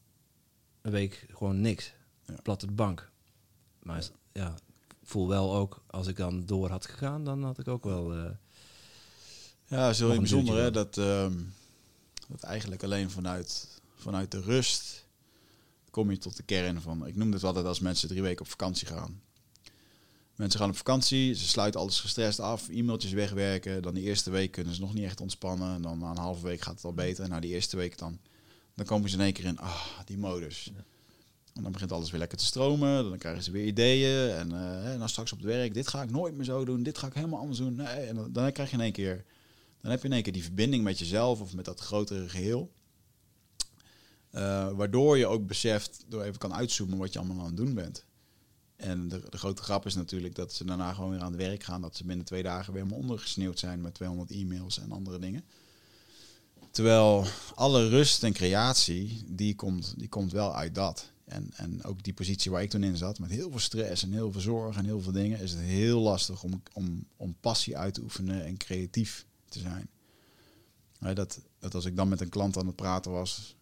een 0.85 0.93
week 0.93 1.27
gewoon 1.31 1.61
niks. 1.61 1.93
Ja. 2.27 2.35
Plat 2.43 2.77
bank. 2.77 3.11
Maar 3.83 4.05
ja, 4.33 4.55
ik 4.89 4.97
voel 5.09 5.29
wel 5.29 5.55
ook, 5.55 5.83
als 5.87 6.07
ik 6.07 6.17
dan 6.17 6.47
door 6.47 6.69
had 6.71 6.87
gegaan, 6.87 7.25
dan 7.25 7.43
had 7.45 7.59
ik 7.59 7.69
ook 7.69 7.85
wel... 7.85 8.15
eh, 8.15 8.31
Ja, 9.67 9.93
zo 9.93 10.11
een 10.11 10.19
bijzonder 10.19 10.57
hè, 10.57 10.71
dat, 10.71 10.99
ehm, 10.99 11.33
dat 12.29 12.43
eigenlijk 12.43 12.83
alleen 12.83 13.11
vanuit, 13.11 13.81
vanuit 13.97 14.31
de 14.31 14.41
rust 14.41 15.07
kom 15.91 16.11
je 16.11 16.19
tot 16.19 16.37
de 16.37 16.43
kern 16.43 16.81
van. 16.81 17.07
Ik 17.07 17.17
noem 17.17 17.33
het 17.33 17.45
altijd 17.45 17.67
als 17.67 17.81
mensen 17.81 18.09
drie 18.09 18.23
weken 18.23 18.45
op 18.45 18.51
vakantie 18.51 18.87
gaan. 18.87 19.23
Mensen 20.35 20.61
gaan 20.61 20.69
op 20.71 20.77
vakantie, 20.77 21.35
ze 21.35 21.49
sluiten 21.49 21.81
alles 21.81 22.01
gestrest 22.01 22.41
af, 22.41 22.69
e-mailtjes 22.69 23.13
wegwerken. 23.13 23.83
Dan 23.83 23.95
de 23.95 24.01
eerste 24.01 24.31
week 24.31 24.51
kunnen 24.51 24.75
ze 24.75 24.81
nog 24.81 24.95
niet 24.95 25.05
echt 25.05 25.21
ontspannen. 25.21 25.75
En 25.75 25.83
dan 25.83 25.99
na 25.99 26.11
een 26.11 26.17
halve 26.17 26.45
week 26.47 26.61
gaat 26.61 26.75
het 26.75 26.85
al 26.85 26.95
beter. 26.95 27.29
Na 27.29 27.41
die 27.41 27.55
eerste 27.55 27.77
week 27.77 27.99
dan, 27.99 28.19
dan 28.75 28.87
komen 28.87 29.11
ze 29.11 29.17
in 29.17 29.23
één 29.23 29.33
keer 29.33 29.45
in, 29.45 29.59
ah, 29.59 29.87
die 30.05 30.19
modus. 30.19 30.73
En 31.55 31.63
dan 31.63 31.73
begint 31.73 31.93
alles 31.93 32.11
weer 32.11 32.21
lekker 32.21 32.39
te 32.39 32.45
stromen. 32.45 33.05
Dan 33.05 33.19
krijgen 33.19 33.43
ze 33.43 33.51
weer 33.51 33.67
ideeën. 33.67 34.31
En 34.31 34.53
eh, 34.53 34.83
hè, 34.83 34.99
dan 34.99 35.09
straks 35.09 35.33
op 35.33 35.39
het 35.39 35.47
werk, 35.47 35.75
dit 35.75 35.89
ga 35.89 36.03
ik 36.03 36.11
nooit 36.11 36.35
meer 36.35 36.45
zo 36.45 36.65
doen. 36.65 36.83
Dit 36.83 36.99
ga 36.99 37.07
ik 37.07 37.15
helemaal 37.15 37.41
anders 37.41 37.59
doen. 37.59 37.75
Nee, 37.75 37.87
en 37.87 38.15
dan, 38.15 38.33
dan 38.33 38.53
krijg 38.53 38.71
je 38.71 38.77
in 38.77 38.83
één 38.83 38.93
keer 38.93 39.25
dan 39.85 39.93
heb 39.93 40.03
je 40.03 40.09
in 40.09 40.15
één 40.15 40.23
keer 40.23 40.33
die 40.33 40.43
verbinding 40.43 40.85
met 40.85 40.99
jezelf 40.99 41.41
of 41.41 41.55
met 41.55 41.65
dat 41.65 41.81
grotere 41.81 42.29
geheel. 42.29 42.73
Eh, 44.31 44.71
waardoor 44.73 45.19
je 45.19 45.27
ook 45.27 45.47
beseft, 45.47 46.05
door 46.09 46.23
even 46.23 46.39
kan 46.39 46.55
uitzoomen, 46.55 46.99
wat 46.99 47.13
je 47.13 47.19
allemaal 47.19 47.39
aan 47.39 47.47
het 47.47 47.57
doen 47.57 47.75
bent. 47.75 48.05
En 48.77 49.09
de, 49.09 49.23
de 49.29 49.39
grote 49.39 49.63
grap 49.63 49.87
is 49.87 49.95
natuurlijk 49.95 50.35
dat 50.35 50.53
ze 50.53 50.65
daarna 50.65 50.93
gewoon 50.93 51.11
weer 51.11 51.21
aan 51.21 51.33
het 51.33 51.41
werk 51.41 51.63
gaan. 51.63 51.81
Dat 51.81 51.97
ze 51.97 52.05
binnen 52.05 52.27
twee 52.27 52.43
dagen 52.43 52.73
weer 52.73 52.83
helemaal 52.83 53.03
ondergesneeuwd 53.03 53.59
zijn 53.59 53.81
met 53.81 53.95
200 53.95 54.31
e-mails 54.31 54.79
en 54.79 54.93
andere 54.93 55.19
dingen. 55.19 55.45
Terwijl 56.75 57.25
alle 57.55 57.89
rust 57.89 58.23
en 58.23 58.33
creatie, 58.33 59.23
die 59.27 59.55
komt, 59.55 59.95
die 59.97 60.09
komt 60.09 60.33
wel 60.33 60.55
uit 60.55 60.75
dat. 60.75 61.11
En, 61.25 61.51
en 61.57 61.85
ook 61.85 62.03
die 62.03 62.15
positie 62.15 62.51
waar 62.51 62.63
ik 62.63 62.71
toen 62.71 62.83
in 62.83 62.97
zat, 62.97 63.19
met 63.19 63.31
heel 63.31 63.51
veel 63.51 63.59
stress 63.59 64.03
en 64.03 64.13
heel 64.13 64.33
veel 64.33 64.41
zorg 64.41 64.77
en 64.77 64.85
heel 64.85 65.01
veel 65.01 65.13
dingen, 65.13 65.41
is 65.41 65.51
het 65.51 65.61
heel 65.61 66.01
lastig 66.01 66.43
om, 66.43 66.63
om, 66.73 67.07
om 67.17 67.37
passie 67.41 67.77
uit 67.77 67.95
te 67.95 68.03
oefenen 68.03 68.45
en 68.45 68.57
creatief 68.57 69.27
te 69.49 69.59
zijn. 69.59 69.89
Dat, 71.15 71.41
dat 71.59 71.75
als 71.75 71.85
ik 71.85 71.97
dan 71.97 72.09
met 72.09 72.21
een 72.21 72.29
klant 72.29 72.57
aan 72.57 72.67
het 72.67 72.77
praten 72.77 73.13
was, 73.13 73.57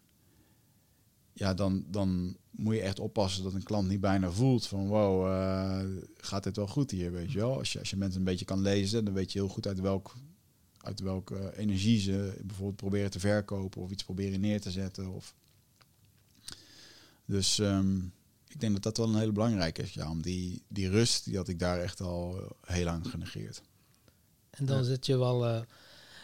ja, 1.33 1.55
dan, 1.55 1.85
dan 1.89 2.37
moet 2.51 2.75
je 2.75 2.83
echt 2.83 3.01
oppassen 3.01 3.43
dat 3.43 3.55
een 3.55 3.63
klant 3.63 3.89
niet 3.89 4.01
bijna 4.01 4.31
voelt 4.31 4.67
van 4.67 4.87
wow, 4.87 5.27
eh, 5.27 5.81
gaat 6.17 6.45
dit 6.45 6.57
wel 6.57 6.69
goed 6.69 6.91
hier, 6.91 7.13
weet 7.13 7.33
je 7.33 7.39
wel. 7.39 7.59
Als 7.59 7.73
je, 7.73 7.79
als 7.79 7.91
je 7.91 7.97
mensen 7.97 8.19
een 8.19 8.25
beetje 8.25 8.45
kan 8.45 8.61
lezen, 8.61 9.05
dan 9.05 9.15
weet 9.15 9.33
je 9.33 9.39
heel 9.39 9.49
goed 9.49 9.67
uit 9.67 9.81
welk 9.81 10.15
uit 10.83 11.01
welke 11.01 11.57
energie 11.57 12.01
ze 12.01 12.39
bijvoorbeeld 12.43 12.77
proberen 12.77 13.11
te 13.11 13.21
verkopen 13.21 13.83
of 13.83 13.91
iets 13.91 14.05
proberen 14.05 14.41
neer 14.41 14.61
te 14.61 14.71
zetten. 14.71 15.09
Of... 15.09 15.35
Dus 17.25 17.59
ehm, 17.59 17.97
ik 18.49 18.61
denk 18.61 18.73
dat 18.73 18.83
dat 18.83 18.97
wel 18.97 19.09
een 19.09 19.19
hele 19.21 19.33
belangrijke 19.33 19.83
is. 19.83 19.93
Ja, 19.93 20.11
om 20.11 20.23
die, 20.23 20.63
die 20.69 20.89
rust, 20.91 21.25
die 21.25 21.37
had 21.37 21.49
ik 21.49 21.59
daar 21.59 21.81
echt 21.81 22.01
al 22.01 22.39
eh, 22.41 22.75
heel 22.75 22.85
lang 22.85 23.07
genegeerd. 23.11 23.63
En 24.51 24.67
dan 24.67 24.77
Ja. 24.79 24.83
zit 24.85 25.07
je 25.07 25.19
wel 25.19 25.47
eh, 25.47 25.61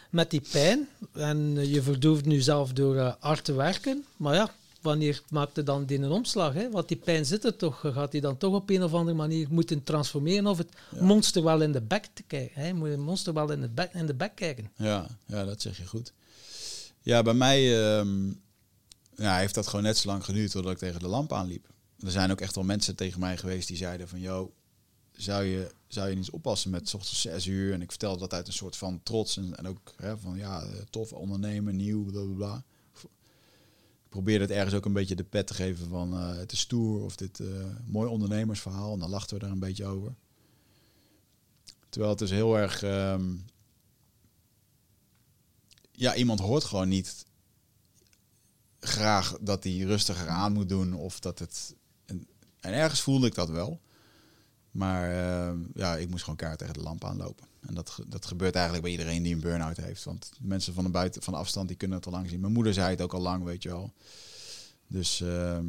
met 0.09 0.31
die 0.31 0.41
pijn. 0.51 0.87
En 1.13 1.57
eh, 1.57 1.73
je 1.73 1.81
verdooft 1.81 2.25
nu 2.25 2.39
zelf 2.41 2.73
door 2.73 3.15
hard 3.19 3.43
te 3.43 3.53
werken. 3.53 4.05
Maar 4.17 4.35
ja, 4.35 4.51
wanneer 4.81 5.21
maakt 5.29 5.55
hij 5.55 5.63
dan 5.65 5.85
die 5.85 5.97
een 5.99 6.11
omslag? 6.11 6.53
Hè? 6.53 6.69
Want 6.71 6.87
die 6.87 6.97
pijn 6.97 7.25
zit 7.25 7.45
er 7.45 7.55
toch. 7.55 7.79
Gaat 7.79 8.11
hij 8.11 8.21
dan 8.21 8.37
toch 8.37 8.53
op 8.53 8.69
een 8.69 8.83
of 8.83 8.93
andere 8.93 9.17
manier 9.17 9.47
moeten 9.49 9.83
transformeren 9.83 10.47
of 10.47 10.57
het 10.57 10.69
Ja. 10.95 11.03
monster 11.03 11.43
wel 11.43 11.61
in 11.61 11.71
de 11.71 11.81
bek 11.81 12.07
te 12.13 12.23
kijken? 12.23 12.61
Hè? 12.61 12.73
Moet 12.73 12.85
je 12.87 12.91
het 12.95 13.03
monster 13.03 13.33
wel 13.33 13.51
in 13.51 13.61
de 13.61 13.69
bek, 13.69 13.93
in 13.93 14.05
de 14.05 14.13
bek 14.13 14.35
kijken? 14.35 14.71
Ja, 14.75 15.07
ja, 15.25 15.45
dat 15.45 15.61
zeg 15.61 15.77
je 15.77 15.85
goed. 15.85 16.13
Ja, 17.01 17.21
bij 17.21 17.33
mij 17.33 17.83
ehm, 17.97 18.27
ja, 19.15 19.37
heeft 19.37 19.55
dat 19.55 19.67
gewoon 19.67 19.83
net 19.85 19.97
zo 19.97 20.07
lang 20.07 20.25
geduurd 20.25 20.51
totdat 20.51 20.71
ik 20.71 20.77
tegen 20.77 20.99
de 20.99 21.07
lamp 21.07 21.33
aanliep. 21.33 21.67
Er 21.99 22.11
zijn 22.11 22.31
ook 22.31 22.41
echt 22.41 22.55
wel 22.55 22.63
mensen 22.63 22.95
tegen 22.95 23.19
mij 23.19 23.37
geweest 23.37 23.67
die 23.67 23.77
zeiden 23.77 24.07
van... 24.07 24.19
Yo, 24.19 24.53
zou 25.11 25.43
je, 25.43 25.71
zou 25.87 26.09
je 26.09 26.15
niet 26.15 26.29
oppassen 26.29 26.71
met 26.71 26.93
ochtends 26.93 27.21
zes 27.21 27.45
uur? 27.45 27.73
En 27.73 27.81
ik 27.81 27.89
vertelde 27.89 28.19
dat 28.19 28.33
uit 28.33 28.47
een 28.47 28.53
soort 28.53 28.75
van 28.77 28.99
trots 29.03 29.37
en, 29.37 29.57
en 29.57 29.67
ook 29.67 29.93
hè, 29.97 30.17
van... 30.17 30.37
Ja, 30.37 30.61
eh, 30.61 30.67
tof 30.89 31.13
ondernemen, 31.13 31.75
nieuw, 31.75 32.03
bla 32.05 32.21
bla 32.21 32.33
bla. 32.35 32.63
Probeerde 34.09 34.43
het 34.43 34.53
ergens 34.53 34.73
ook 34.73 34.85
een 34.85 34.93
beetje 34.93 35.15
de 35.15 35.23
pet 35.23 35.47
te 35.47 35.53
geven 35.53 35.87
van... 35.87 36.13
eh, 36.13 36.35
het 36.35 36.51
is 36.51 36.59
stoer 36.59 37.03
of 37.03 37.15
dit 37.15 37.39
eh, 37.39 37.47
mooi 37.85 38.09
ondernemersverhaal. 38.09 38.93
En 38.93 38.99
dan 38.99 39.09
lachten 39.09 39.37
we 39.37 39.43
daar 39.43 39.51
een 39.51 39.59
beetje 39.59 39.85
over. 39.85 40.15
Terwijl 41.89 42.11
het 42.11 42.19
dus 42.19 42.29
heel 42.31 42.57
erg... 42.57 42.83
ehm, 42.83 43.35
ja, 45.91 46.15
iemand 46.15 46.39
hoort 46.39 46.63
gewoon 46.63 46.87
niet 46.89 47.25
graag 48.79 49.37
dat 49.41 49.63
hij 49.63 49.77
rustiger 49.77 50.27
aan 50.27 50.53
moet 50.53 50.69
doen 50.69 50.93
of 50.93 51.19
dat 51.19 51.39
het. 51.39 51.75
En 52.05 52.73
ergens 52.73 53.01
voelde 53.01 53.27
ik 53.27 53.35
dat 53.35 53.49
wel. 53.49 53.81
Maar 54.71 55.11
eh, 55.11 55.55
ja, 55.73 55.95
ik 55.97 56.09
moest 56.09 56.23
gewoon 56.23 56.37
kaart 56.37 56.59
tegen 56.59 56.73
de 56.73 56.81
lamp 56.81 57.03
aanlopen. 57.03 57.47
En 57.59 57.73
dat, 57.73 57.99
dat 58.07 58.25
gebeurt 58.25 58.55
eigenlijk 58.55 58.83
bij 58.83 58.93
iedereen 58.93 59.23
die 59.23 59.33
een 59.33 59.41
burn-out 59.41 59.77
heeft. 59.77 60.03
Want 60.03 60.31
mensen 60.39 60.73
van 60.73 60.83
de 60.83 60.89
buiten, 60.89 61.21
van 61.21 61.33
de 61.33 61.39
afstand, 61.39 61.67
die 61.67 61.77
kunnen 61.77 61.97
het 61.97 62.05
al 62.05 62.11
lang 62.11 62.29
zien. 62.29 62.39
Mijn 62.39 62.53
moeder 62.53 62.73
zei 62.73 62.89
het 62.89 63.01
ook 63.01 63.13
al 63.13 63.21
lang, 63.21 63.43
weet 63.43 63.63
je 63.63 63.69
wel. 63.69 63.93
Dus 64.87 65.21
ehm, 65.21 65.65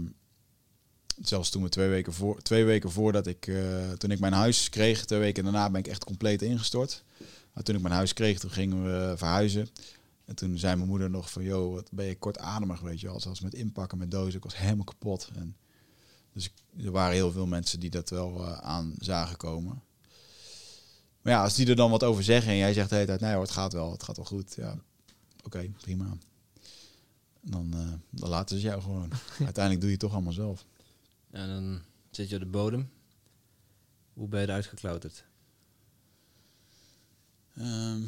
zelfs 1.23 1.51
toen 1.51 1.63
we 1.63 1.69
twee 1.69 1.89
weken, 1.89 2.13
voor, 2.13 2.43
twee 2.43 2.65
weken 2.65 2.91
voordat 2.91 3.27
ik, 3.27 3.47
eh, 3.47 3.91
toen 3.91 4.11
ik 4.11 4.21
mijn 4.21 4.33
huis 4.33 4.69
kreeg, 4.69 5.05
twee 5.05 5.19
weken 5.19 5.45
daarna 5.45 5.71
ben 5.71 5.81
ik 5.81 5.87
echt 5.87 6.05
compleet 6.05 6.43
ingestort. 6.43 7.05
Maar 7.53 7.63
toen 7.63 7.75
ik 7.75 7.83
mijn 7.83 7.95
huis 7.95 8.13
kreeg, 8.13 8.39
toen 8.39 8.51
gingen 8.51 8.85
we 8.85 9.17
verhuizen. 9.17 9.69
En 10.25 10.35
toen 10.35 10.59
zei 10.59 10.77
mijn 10.77 10.89
moeder 10.89 11.11
nog 11.11 11.31
van, 11.31 11.43
joh, 11.43 11.75
wat 11.75 11.89
ben 11.93 12.07
je 12.07 12.19
kortademig, 12.19 12.81
weet 12.81 13.01
je 13.01 13.07
wel. 13.07 13.21
Zelfs 13.21 13.41
met 13.41 13.55
inpakken, 13.55 13.99
met 13.99 14.11
dozen, 14.11 14.37
ik 14.37 14.45
was 14.45 14.57
helemaal 14.57 14.85
kapot. 14.85 15.31
En 15.35 15.57
dus 16.33 16.51
er 16.85 16.91
waren 16.91 17.15
heel 17.15 17.33
veel 17.33 17.47
mensen 17.47 17.81
die 17.81 17.91
dat 17.91 18.11
wel 18.11 18.47
eh, 18.47 18.59
aan 18.59 18.95
zagen 18.99 19.37
komen. 19.37 19.83
Maar 21.23 21.33
ja, 21.33 21.43
als 21.43 21.55
die 21.55 21.67
er 21.67 21.77
dan 21.77 21.91
wat 21.91 22.05
over 22.05 22.23
zeggen 22.25 22.51
en 22.51 22.57
jij 22.57 22.73
zegt 22.73 22.89
de 22.89 22.95
hele 22.95 23.07
tijd, 23.07 23.21
nee 23.21 23.33
hoor, 23.33 23.43
het 23.43 23.51
gaat 23.51 23.73
wel, 23.73 23.93
het 23.93 24.03
gaat 24.03 24.17
wel 24.17 24.25
goed. 24.25 24.55
Ja, 24.57 24.79
oké, 25.45 25.71
prima. 25.81 26.17
Dan, 27.41 27.73
eh, 27.73 27.93
dan 28.11 28.29
laten 28.29 28.57
ze 28.57 28.67
jou 28.67 28.83
gewoon. 28.83 29.11
Uiteindelijk 29.39 29.81
doe 29.81 29.91
je 29.91 29.97
het 29.97 29.99
toch 29.99 30.13
allemaal 30.13 30.33
zelf. 30.33 30.65
En 31.31 31.49
dan 31.49 31.83
zit 32.11 32.29
je 32.29 32.35
op 32.35 32.41
de 32.41 32.47
bodem. 32.47 32.91
Hoe 34.13 34.29
ben 34.29 34.41
je 34.41 34.47
eruit 34.47 34.67
geklauterd? 34.67 35.25
Ehm, 37.55 38.01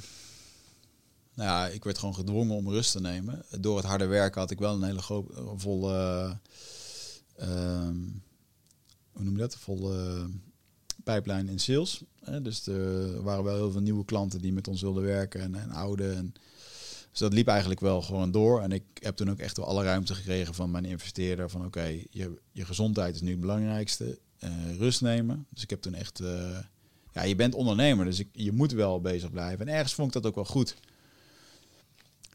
nou 1.35 1.49
ja, 1.49 1.67
ik 1.67 1.85
werd 1.85 1.99
gewoon 1.99 2.15
gedwongen 2.15 2.57
om 2.57 2.69
rust 2.69 2.93
te 2.93 3.01
nemen. 3.01 3.45
Door 3.61 3.77
het 3.77 3.87
harde 3.87 4.07
werken 4.07 4.41
had 4.41 4.51
ik 4.51 4.59
wel 4.59 4.75
een 4.75 4.83
hele 4.83 5.25
volle, 5.57 5.95
ehm, 5.95 6.37
hoe 9.13 9.25
noem 9.25 9.33
je 9.33 9.41
dat? 9.41 9.57
Volle 9.57 10.27
pijplijn 11.05 11.49
in 11.49 11.61
sales. 11.61 12.03
Dus 12.43 12.67
er 12.67 13.23
waren 13.23 13.45
wel 13.45 13.57
heel 13.57 13.71
veel 13.71 13.81
nieuwe 13.81 14.05
klanten 14.05 14.41
die 14.41 14.53
met 14.53 14.69
ons 14.69 14.83
wilden 14.83 15.03
werken 15.03 15.41
en, 15.41 15.55
en 15.55 15.71
oude. 15.71 16.11
En, 16.11 16.35
dus 17.11 17.21
dat 17.21 17.33
liep 17.33 17.49
eigenlijk 17.49 17.81
wel 17.81 18.03
gewoon 18.03 18.31
door. 18.31 18.61
En 18.61 18.73
ik 18.73 18.83
heb 18.95 19.17
toen 19.17 19.31
ook 19.31 19.39
echt 19.39 19.57
wel 19.57 19.67
alle 19.67 19.83
ruimte 19.83 20.15
gekregen 20.15 20.55
van 20.55 20.71
mijn 20.71 20.85
investeerder. 20.85 21.51
Van 21.51 21.65
oké, 21.65 22.01
je, 22.11 22.41
je 22.53 22.65
gezondheid 22.65 23.15
is 23.15 23.21
nu 23.21 23.31
het 23.31 23.41
belangrijkste. 23.41 24.19
Eh, 24.39 24.77
rust 24.79 25.01
nemen. 25.01 25.47
Dus 25.51 25.63
ik 25.63 25.71
heb 25.71 25.83
toen 25.83 25.95
echt... 25.95 26.21
eh, 26.21 26.59
ja, 27.13 27.23
je 27.23 27.35
bent 27.35 27.55
ondernemer, 27.55 28.05
dus 28.05 28.19
ik, 28.19 28.29
je 28.33 28.53
moet 28.53 28.73
wel 28.73 29.01
bezig 29.01 29.31
blijven. 29.31 29.69
En 29.69 29.75
ergens 29.75 29.95
vond 29.95 30.07
ik 30.15 30.23
dat 30.23 30.27
ook 30.27 30.35
wel 30.35 30.45
goed. 30.45 30.77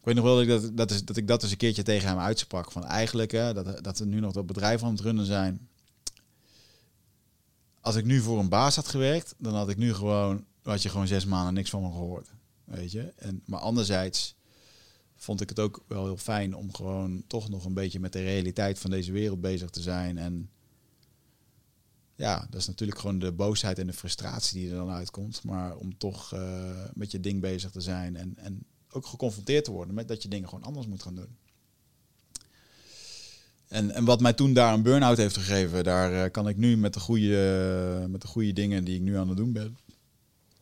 Weet 0.08 0.16
nog 0.16 0.26
wel 0.26 0.34
dat 0.34 0.42
ik 0.42 0.48
dat, 0.48 0.76
dat, 0.76 0.90
is, 0.90 1.04
dat 1.04 1.16
ik 1.16 1.26
dat 1.26 1.42
eens 1.42 1.50
een 1.50 1.56
keertje 1.56 1.82
tegen 1.82 2.08
hem 2.08 2.18
uitsprak. 2.18 2.72
Van 2.72 2.84
eigenlijk, 2.84 3.30
hè, 3.30 3.54
dat, 3.54 3.84
dat 3.84 3.98
we 3.98 4.04
nu 4.04 4.20
nog 4.20 4.32
dat 4.32 4.46
bedrijf 4.46 4.82
aan 4.82 4.90
het 4.90 5.00
runnen 5.00 5.26
zijn. 5.26 5.68
Als 7.80 7.96
ik 7.96 8.04
nu 8.04 8.20
voor 8.20 8.38
een 8.38 8.48
baas 8.48 8.76
had 8.76 8.88
gewerkt, 8.88 9.34
dan 9.38 9.54
had 9.54 9.68
ik 9.68 9.76
nu 9.76 9.94
gewoon, 9.94 10.44
had 10.62 10.82
je 10.82 10.88
gewoon 10.88 11.06
zes 11.06 11.24
maanden 11.24 11.54
niks 11.54 11.70
van 11.70 11.82
me 11.82 11.88
gehoord. 11.88 12.30
Weet 12.64 12.92
je? 12.92 13.12
En, 13.16 13.42
maar 13.44 13.60
anderzijds 13.60 14.36
vond 15.16 15.40
ik 15.40 15.48
het 15.48 15.58
ook 15.58 15.84
wel 15.88 16.04
heel 16.04 16.16
fijn 16.16 16.56
om 16.56 16.74
gewoon 16.74 17.22
toch 17.26 17.48
nog 17.48 17.64
een 17.64 17.74
beetje 17.74 18.00
met 18.00 18.12
de 18.12 18.22
realiteit 18.22 18.78
van 18.78 18.90
deze 18.90 19.12
wereld 19.12 19.40
bezig 19.40 19.70
te 19.70 19.82
zijn. 19.82 20.18
En 20.18 20.50
ja, 22.14 22.46
dat 22.50 22.60
is 22.60 22.66
natuurlijk 22.66 22.98
gewoon 22.98 23.18
de 23.18 23.32
boosheid 23.32 23.78
en 23.78 23.86
de 23.86 23.92
frustratie 23.92 24.60
die 24.60 24.70
er 24.70 24.76
dan 24.76 24.90
uitkomt. 24.90 25.44
Maar 25.44 25.76
om 25.76 25.98
toch 25.98 26.32
eh, 26.32 26.84
met 26.94 27.10
je 27.10 27.20
ding 27.20 27.40
bezig 27.40 27.70
te 27.70 27.80
zijn 27.80 28.16
en, 28.16 28.36
en 28.36 28.66
geconfronteerd 29.06 29.64
te 29.64 29.70
worden 29.70 29.94
met 29.94 30.08
dat 30.08 30.22
je 30.22 30.28
dingen 30.28 30.48
gewoon 30.48 30.64
anders 30.64 30.86
moet 30.86 31.02
gaan 31.02 31.14
doen. 31.14 31.36
En, 33.68 33.90
en 33.90 34.04
wat 34.04 34.20
mij 34.20 34.32
toen 34.32 34.52
daar 34.52 34.74
een 34.74 34.82
burn-out 34.82 35.16
heeft 35.16 35.36
gegeven, 35.36 35.84
daar 35.84 36.24
eh, 36.24 36.30
kan 36.30 36.48
ik 36.48 36.56
nu 36.56 36.76
met 36.76 36.94
de, 36.94 37.00
goede, 37.00 38.06
met 38.08 38.20
de 38.20 38.28
goede 38.28 38.52
dingen 38.52 38.84
die 38.84 38.94
ik 38.94 39.00
nu 39.00 39.16
aan 39.16 39.28
het 39.28 39.36
doen 39.36 39.52
ben. 39.52 39.78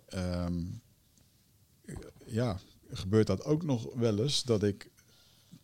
ehm, 0.09 0.63
ja, 2.25 2.59
gebeurt 2.91 3.27
dat 3.27 3.45
ook 3.45 3.63
nog 3.63 3.95
wel 3.95 4.23
eens 4.23 4.43
dat 4.43 4.63
ik 4.63 4.91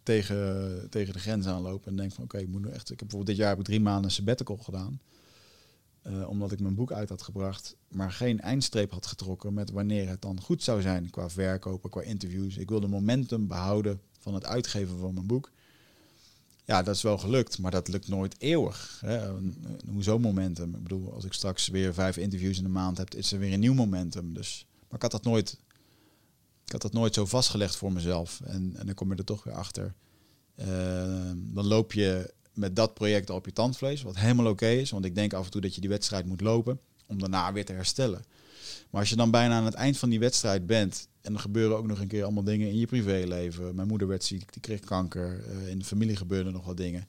tegen, 0.02 0.86
tegen 0.90 1.12
de 1.12 1.18
grens 1.18 1.46
aanloop 1.46 1.86
en 1.86 1.96
denk 1.96 2.12
van 2.12 2.24
oké, 2.24 2.38
ik 2.38 2.48
moet 2.48 2.62
nu 2.62 2.68
echt. 2.68 2.90
Ik 2.90 2.98
heb 2.98 2.98
bijvoorbeeld 2.98 3.26
dit 3.26 3.36
jaar 3.36 3.48
heb 3.48 3.58
ik 3.58 3.64
drie 3.64 3.80
maanden 3.80 4.10
sabbatical 4.10 4.56
gedaan. 4.56 5.00
Eh, 6.02 6.28
omdat 6.28 6.52
ik 6.52 6.60
mijn 6.60 6.74
boek 6.74 6.92
uit 6.92 7.08
had 7.08 7.22
gebracht, 7.22 7.76
maar 7.88 8.12
geen 8.12 8.40
eindstreep 8.40 8.90
had 8.90 9.06
getrokken 9.06 9.54
met 9.54 9.70
wanneer 9.70 10.08
het 10.08 10.22
dan 10.22 10.40
goed 10.40 10.62
zou 10.62 10.80
zijn 10.80 11.10
qua 11.10 11.30
verkopen, 11.30 11.90
qua 11.90 12.00
interviews. 12.00 12.56
Ik 12.56 12.68
wilde 12.68 12.88
momentum 12.88 13.46
behouden 13.46 14.00
van 14.18 14.34
het 14.34 14.44
uitgeven 14.44 14.98
van 14.98 15.14
mijn 15.14 15.26
boek. 15.26 15.50
Ja, 16.64 16.82
dat 16.82 16.94
is 16.94 17.02
wel 17.02 17.18
gelukt, 17.18 17.58
maar 17.58 17.70
dat 17.70 17.88
lukt 17.88 18.08
nooit 18.08 18.34
eeuwig. 18.38 18.98
Hè. 19.00 19.16
Eh, 19.16 19.34
Hoezo 19.90 20.18
momentum? 20.18 20.74
Ik 20.74 20.82
bedoel, 20.82 21.12
als 21.12 21.24
ik 21.24 21.32
straks 21.32 21.68
weer 21.68 21.94
vijf 21.94 22.16
interviews 22.16 22.56
in 22.56 22.64
de 22.64 22.68
maand 22.68 22.98
heb, 22.98 23.14
is 23.14 23.32
er 23.32 23.38
weer 23.38 23.52
een 23.52 23.60
nieuw 23.60 23.74
momentum. 23.74 24.34
Dus, 24.34 24.66
maar 24.88 24.96
ik 24.96 25.02
had 25.02 25.10
dat 25.10 25.24
nooit, 25.24 25.58
ik 26.64 26.72
had 26.72 26.82
dat 26.82 26.92
nooit 26.92 27.14
zo 27.14 27.26
vastgelegd 27.26 27.76
voor 27.76 27.92
mezelf. 27.92 28.40
En, 28.44 28.72
en 28.76 28.86
dan 28.86 28.94
kom 28.94 29.10
je 29.10 29.16
er 29.16 29.24
toch 29.24 29.44
weer 29.44 29.54
achter. 29.54 29.94
Eh, 30.54 31.30
dan 31.34 31.66
loop 31.66 31.92
je 31.92 32.34
met 32.54 32.76
dat 32.76 32.94
project 32.94 33.30
op 33.30 33.44
je 33.44 33.52
tandvlees, 33.52 34.02
wat 34.02 34.16
helemaal 34.16 34.46
oké 34.46 34.68
is. 34.68 34.90
Want 34.90 35.04
ik 35.04 35.14
denk 35.14 35.32
af 35.32 35.44
en 35.44 35.50
toe 35.50 35.60
dat 35.60 35.74
je 35.74 35.80
die 35.80 35.90
wedstrijd 35.90 36.26
moet 36.26 36.40
lopen 36.40 36.80
om 37.06 37.18
daarna 37.18 37.52
weer 37.52 37.64
te 37.64 37.72
herstellen. 37.72 38.24
Maar 38.90 39.00
als 39.00 39.10
je 39.10 39.16
dan 39.16 39.30
bijna 39.30 39.56
aan 39.56 39.64
het 39.64 39.74
eind 39.74 39.98
van 39.98 40.08
die 40.08 40.18
wedstrijd 40.18 40.66
bent 40.66 41.08
en 41.20 41.34
er 41.34 41.40
gebeuren 41.40 41.76
ook 41.76 41.86
nog 41.86 42.00
een 42.00 42.08
keer 42.08 42.22
allemaal 42.22 42.44
dingen 42.44 42.68
in 42.68 42.78
je 42.78 42.86
privéleven. 42.86 43.74
Mijn 43.74 43.88
moeder 43.88 44.08
werd 44.08 44.24
ziek, 44.24 44.52
die 44.52 44.62
kreeg 44.62 44.80
kanker. 44.80 45.44
eh, 45.44 45.68
in 45.68 45.78
de 45.78 45.84
familie 45.84 46.16
gebeurden 46.16 46.52
nog 46.52 46.64
wat 46.64 46.76
dingen 46.76 47.08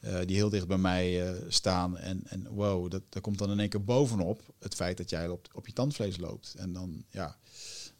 eh, 0.00 0.18
die 0.26 0.36
heel 0.36 0.48
dicht 0.48 0.66
bij 0.66 0.78
mij 0.78 1.28
eh, 1.28 1.42
staan. 1.48 1.98
En, 1.98 2.22
en 2.24 2.46
wow, 2.50 2.90
dat, 2.90 3.02
dat 3.08 3.22
komt 3.22 3.38
dan 3.38 3.50
in 3.50 3.60
één 3.60 3.68
keer 3.68 3.84
bovenop 3.84 4.54
het 4.58 4.74
feit 4.74 4.96
dat 4.96 5.10
jij 5.10 5.28
op, 5.28 5.48
op 5.52 5.66
je 5.66 5.72
tandvlees 5.72 6.16
loopt. 6.16 6.54
En 6.54 6.72
dan, 6.72 7.04
ja, 7.10 7.36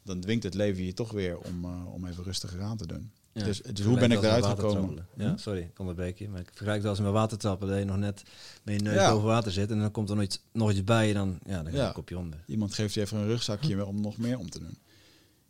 dan 0.02 0.20
dwingt 0.20 0.42
het 0.42 0.54
leven 0.54 0.84
je 0.84 0.94
toch 0.94 1.12
weer 1.12 1.38
om, 1.38 1.64
om 1.86 2.06
even 2.06 2.24
rustiger 2.24 2.60
aan 2.60 2.76
te 2.76 2.86
doen. 2.86 3.12
Ja, 3.34 3.44
Dus- 3.44 3.60
dus 3.60 3.84
hoe 3.86 3.98
ben 3.98 4.10
ik 4.10 4.18
eruit 4.22 4.46
gekomen? 4.46 5.06
Ja, 5.16 5.36
sorry, 5.36 5.60
ik 5.60 5.78
onderbreek 5.78 6.18
je. 6.18 6.28
Maar 6.28 6.40
ik 6.40 6.48
vergelijk 6.48 6.78
het 6.78 6.86
als 6.90 7.00
met 7.00 7.12
watertrappen. 7.12 7.68
Dat 7.68 7.78
je 7.78 7.84
nog 7.84 7.96
net 7.96 8.22
met 8.62 8.74
je 8.74 8.80
neus 8.80 8.94
Ja. 8.94 9.10
boven 9.10 9.26
water 9.28 9.52
zit. 9.52 9.70
En 9.70 9.78
dan 9.78 9.90
komt 9.90 10.08
er 10.10 10.14
nog 10.14 10.24
iets, 10.24 10.40
nog 10.52 10.70
iets 10.70 10.84
bij 10.84 11.08
je. 11.08 11.14
Dan, 11.14 11.38
ja, 11.46 11.54
dan 11.54 11.64
ga 11.64 11.70
je 11.70 11.76
Ja. 11.76 11.86
een 11.88 11.92
kopje 11.92 12.18
onder. 12.18 12.44
Iemand 12.46 12.74
geeft 12.74 12.94
je 12.94 13.00
even 13.00 13.18
een 13.18 13.26
rugzakje 13.26 13.86
om 13.86 14.00
nog 14.00 14.16
meer 14.16 14.38
om 14.38 14.50
te 14.50 14.58
doen. 14.58 14.78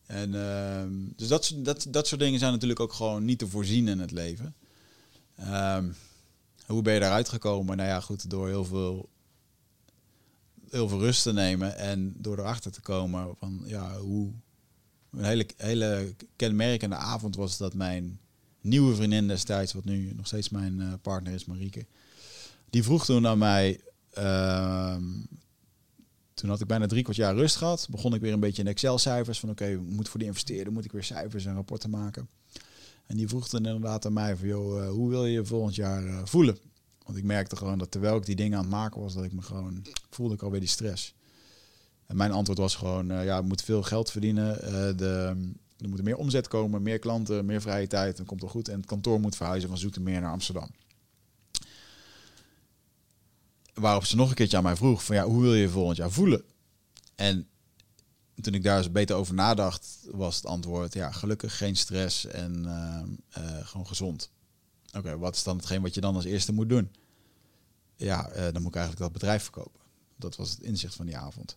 En, 0.07 0.35
ehm, 0.35 0.93
dus 1.17 1.29
dat, 1.29 1.45
soort- 1.45 1.65
dat, 1.65 1.87
dat 1.91 2.07
soort 2.07 2.21
dingen 2.21 2.39
zijn 2.39 2.53
natuurlijk 2.53 2.81
ook 2.81 2.93
gewoon 2.93 3.25
niet 3.25 3.39
te 3.39 3.49
voorzien 3.49 3.89
in 3.89 3.99
het 3.99 4.11
leven. 4.11 4.55
Ehm, 5.37 5.89
hoe 6.67 6.83
ben 6.83 6.95
je 6.95 7.01
daaruit 7.01 7.29
gekomen? 7.29 7.77
Nou 7.77 7.89
ja, 7.89 8.01
goed, 8.01 8.31
door 8.31 8.49
heel 8.49 8.65
veel, 8.65 9.09
heel 10.71 10.89
veel 10.89 10.99
rust 10.99 11.23
te 11.23 11.33
nemen 11.33 11.77
en 11.77 12.15
door 12.19 12.39
erachter 12.39 12.73
te 12.73 12.81
komen 12.81 13.35
van 13.39 13.63
ja, 13.65 13.97
hoe. 13.99 14.33
Een 15.13 15.25
hele, 15.25 15.47
hele 15.57 16.15
kenmerkende 16.37 16.97
avond 16.97 17.37
was 17.37 17.57
dat 17.57 17.75
mijn 17.75 18.21
nieuwe 18.61 18.95
vriendin 18.95 19.29
destijds, 19.29 19.73
wat 19.73 19.85
nu 19.85 20.13
nog 20.15 20.27
steeds 20.27 20.49
mijn 20.49 20.81
eh, 20.81 20.93
partner 21.03 21.33
is, 21.33 21.45
Marieke, 21.45 21.87
die 22.71 22.83
vroeg 22.83 23.05
toen 23.05 23.27
aan 23.27 23.39
mij. 23.39 23.81
ehm, 24.11 25.05
toen 26.35 26.51
had 26.51 26.61
ik 26.61 26.67
bijna 26.67 26.87
drie 26.87 27.03
kwart 27.03 27.17
jaar 27.17 27.35
rust 27.35 27.57
gehad. 27.57 27.87
Begon 27.91 28.15
ik 28.15 28.21
weer 28.21 28.33
een 28.33 28.41
beetje 28.41 28.63
in 28.63 28.69
Excel-cijfers. 28.69 29.41
Van 29.41 29.51
oké, 29.51 29.77
moet 29.77 30.09
voor 30.09 30.21
de 30.21 30.27
investeerder 30.27 30.73
moet 30.73 30.85
ik 30.85 30.93
weer 30.93 31.05
cijfers 31.05 31.45
en 31.45 31.55
rapporten 31.55 31.91
maken. 31.91 32.29
En 33.07 33.17
die 33.17 33.29
vroeg 33.29 33.49
dan 33.49 33.67
inderdaad 33.67 34.07
aan 34.07 34.13
mij 34.13 34.37
van, 34.37 34.49
joh, 34.49 34.83
eh, 34.83 34.91
hoe 34.91 35.09
wil 35.09 35.27
je 35.27 35.33
je 35.33 35.45
volgend 35.45 35.75
jaar 35.75 36.07
eh, 36.07 36.21
voelen? 36.25 36.59
Want 37.05 37.19
ik 37.19 37.25
merkte 37.25 37.57
gewoon 37.57 37.79
dat 37.79 37.91
terwijl 37.91 38.17
ik 38.17 38.27
die 38.27 38.37
dingen 38.37 38.59
aan 38.59 38.65
het 38.65 38.73
maken 38.73 39.01
was, 39.01 39.15
dat 39.15 39.25
ik 39.25 39.33
me 39.33 39.43
gewoon 39.43 39.83
voelde 40.11 40.35
ik 40.35 40.43
alweer 40.43 40.61
die 40.61 40.69
stress. 40.69 41.15
Mijn 42.13 42.33
antwoord 42.33 42.59
was 42.59 42.75
gewoon, 42.75 43.11
eh, 43.11 43.25
ja, 43.25 43.41
we 43.41 43.47
moeten 43.47 43.67
veel 43.67 43.83
geld 43.83 44.11
verdienen. 44.11 44.63
eh, 44.63 44.97
de, 44.97 45.37
er 45.79 45.89
moet 45.89 46.03
meer 46.03 46.17
omzet 46.17 46.49
komen, 46.49 46.83
meer 46.83 46.99
klanten, 46.99 47.45
meer 47.45 47.61
vrije 47.61 47.87
tijd. 47.87 48.17
Dan 48.17 48.27
komt 48.27 48.43
het 48.43 48.51
goed. 48.51 48.69
En 48.69 48.77
het 48.77 48.87
kantoor 48.87 49.21
moet 49.21 49.37
verhuizen 49.37 49.69
van 49.69 49.79
Zoetermeer 49.79 50.21
naar 50.21 50.33
Amsterdam. 50.33 50.71
waarop 53.75 54.05
ze 54.05 54.17
nog 54.17 54.29
een 54.29 54.35
keertje 54.35 54.57
aan 54.57 54.63
mij 54.63 54.77
vroeg 54.77 55.05
van 55.05 55.17
ja, 55.17 55.25
hoe 55.25 55.43
wil 55.43 55.55
je 55.55 55.61
je 55.61 55.69
volgend 55.69 55.97
jaar 55.97 56.11
voelen? 56.11 56.43
En 57.15 57.49
toen 58.41 58.55
ik 58.55 58.63
daar 58.63 58.79
eens 58.79 58.93
beter 58.93 59.17
over 59.17 59.35
nadacht, 59.35 59.99
was 60.11 60.37
het 60.37 60.47
antwoord 60.47 60.95
ja, 60.95 61.11
gelukkig, 61.13 61.57
geen 61.57 61.77
stress 61.77 62.27
en 62.27 62.65
uh, 63.39 63.67
gewoon 63.67 63.87
gezond. 63.87 64.31
Oké, 64.97 65.19
wat 65.19 65.35
is 65.35 65.43
dan 65.43 65.57
hetgeen 65.57 65.83
wat 65.83 65.95
je 65.95 66.01
dan 66.01 66.15
als 66.15 66.25
eerste 66.25 66.53
moet 66.53 66.69
doen? 66.69 66.93
Ja, 67.97 68.23
dan 68.23 68.63
moet 68.63 68.75
ik 68.75 68.77
eigenlijk 68.77 68.99
dat 68.99 69.13
bedrijf 69.13 69.43
verkopen. 69.43 69.81
Dat 70.17 70.37
was 70.37 70.51
het 70.51 70.61
inzicht 70.61 70.95
van 70.95 71.07
die 71.07 71.17
avond. 71.17 71.57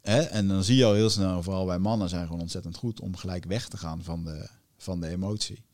Hè? 0.00 0.20
En 0.20 0.48
dan 0.48 0.64
zie 0.64 0.76
je 0.76 0.84
al 0.84 0.94
heel 0.94 1.10
snel, 1.10 1.42
vooral 1.42 1.66
bij 1.66 1.78
mannen 1.78 2.08
zijn 2.08 2.26
gewoon 2.26 2.40
ontzettend 2.40 2.76
goed 2.76 3.00
om 3.00 3.16
gelijk 3.16 3.44
weg 3.44 3.68
te 3.68 3.76
gaan 3.76 4.02
van 4.02 4.24
de, 4.24 4.48
van 4.76 5.00
de 5.00 5.08
emotie. 5.08 5.64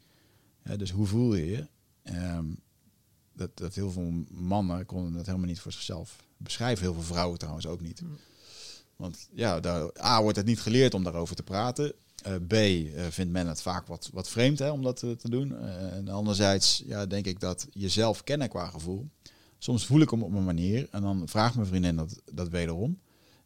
Hè? 0.62 0.76
Dus 0.76 0.90
hoe 0.90 1.06
voel 1.06 1.34
je 1.34 1.46
je? 1.46 1.66
Um, 2.14 2.58
dat, 3.32 3.50
dat 3.54 3.74
heel 3.74 3.90
veel 3.90 4.12
mannen 4.28 4.86
konden 4.86 5.12
dat 5.12 5.26
helemaal 5.26 5.46
niet 5.46 5.60
voor 5.60 5.72
zichzelf 5.72 6.16
beschrijven. 6.36 6.84
Heel 6.84 6.94
veel 6.94 7.02
vrouwen 7.02 7.38
trouwens 7.38 7.66
ook 7.66 7.80
niet. 7.80 8.02
Want 8.96 9.28
ja, 9.32 9.60
daar, 9.60 9.90
A 10.04 10.22
wordt 10.22 10.36
het 10.36 10.46
niet 10.46 10.60
geleerd 10.60 10.94
om 10.94 11.04
daarover 11.04 11.36
te 11.36 11.42
praten. 11.42 11.92
Uh, 12.26 12.34
B 12.48 12.52
uh, 12.52 13.04
vindt 13.10 13.32
men 13.32 13.46
het 13.46 13.62
vaak 13.62 13.86
wat, 13.86 14.10
wat 14.12 14.28
vreemd 14.28 14.58
hè, 14.58 14.70
om 14.70 14.82
dat 14.82 14.96
te, 14.96 15.16
te 15.16 15.30
doen. 15.30 15.52
Uh, 15.52 15.92
en 15.92 16.08
anderzijds 16.08 16.82
ja, 16.86 17.06
denk 17.06 17.26
ik 17.26 17.40
dat 17.40 17.66
jezelf 17.72 18.24
kennen 18.24 18.48
qua 18.48 18.68
gevoel. 18.68 19.08
Soms 19.58 19.86
voel 19.86 20.00
ik 20.00 20.10
hem 20.10 20.22
op 20.22 20.32
een 20.32 20.44
manier 20.44 20.88
en 20.90 21.02
dan 21.02 21.28
vraagt 21.28 21.54
mijn 21.54 21.66
vriendin 21.66 21.96
dat, 21.96 22.22
dat 22.32 22.48
wederom. 22.48 22.98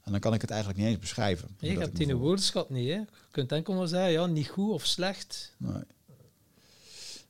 En 0.05 0.13
dan 0.13 0.21
kan 0.21 0.35
ik 0.35 0.41
het 0.41 0.51
eigenlijk 0.51 0.81
niet 0.81 0.89
eens 0.89 0.99
beschrijven. 0.99 1.49
Je 1.59 1.79
hebt 1.79 1.97
die 1.97 2.15
woordenschat 2.15 2.71
niet, 2.71 2.89
hè? 2.89 2.95
Je 2.95 3.07
kunt 3.31 3.53
enkel 3.53 3.75
maar 3.75 3.89
zeggen, 3.89 4.13
ja, 4.13 4.27
niet 4.27 4.49
goed 4.49 4.73
of 4.73 4.87
slecht. 4.87 5.55
Nee. 5.57 5.83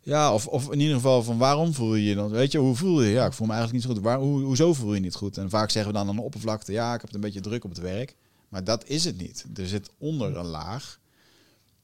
Ja, 0.03 0.35
of, 0.35 0.47
of 0.47 0.73
in 0.73 0.81
ieder 0.81 0.95
geval 0.95 1.23
van 1.23 1.39
waarom 1.39 1.75
voel 1.75 1.95
je 1.95 2.05
je 2.05 2.15
dan? 2.15 2.31
Weet 2.31 2.53
je, 2.53 2.59
hoe 2.59 2.77
voel 2.77 3.03
je 3.03 3.09
je? 3.09 3.15
Ja, 3.15 3.27
ik 3.27 3.33
voel 3.33 3.47
me 3.47 3.53
eigenlijk 3.53 3.85
niet 3.85 3.93
zo 3.93 4.01
goed. 4.01 4.11
Waar, 4.11 4.19
hoe, 4.19 4.43
hoezo 4.43 4.75
voel 4.75 4.89
je 4.89 4.95
je 4.95 5.01
niet 5.01 5.15
goed? 5.15 5.39
En 5.39 5.51
vaak 5.51 5.71
zeggen 5.71 5.93
we 5.93 5.99
dan 5.99 6.09
aan 6.09 6.17
de 6.17 6.23
oppervlakte, 6.23 6.73
ja, 6.73 6.95
ik 6.95 7.01
heb 7.01 7.07
het 7.07 7.15
een 7.15 7.21
beetje 7.21 7.41
druk 7.41 7.65
op 7.65 7.71
het 7.71 7.81
werk. 7.81 8.17
Maar 8.49 8.65
dat 8.65 8.87
is 8.87 9.05
het 9.05 9.19
niet. 9.19 9.45
Er 9.55 9.69
zit 9.69 9.91
onder 9.99 10.37
een 10.37 10.47
laag 10.47 10.99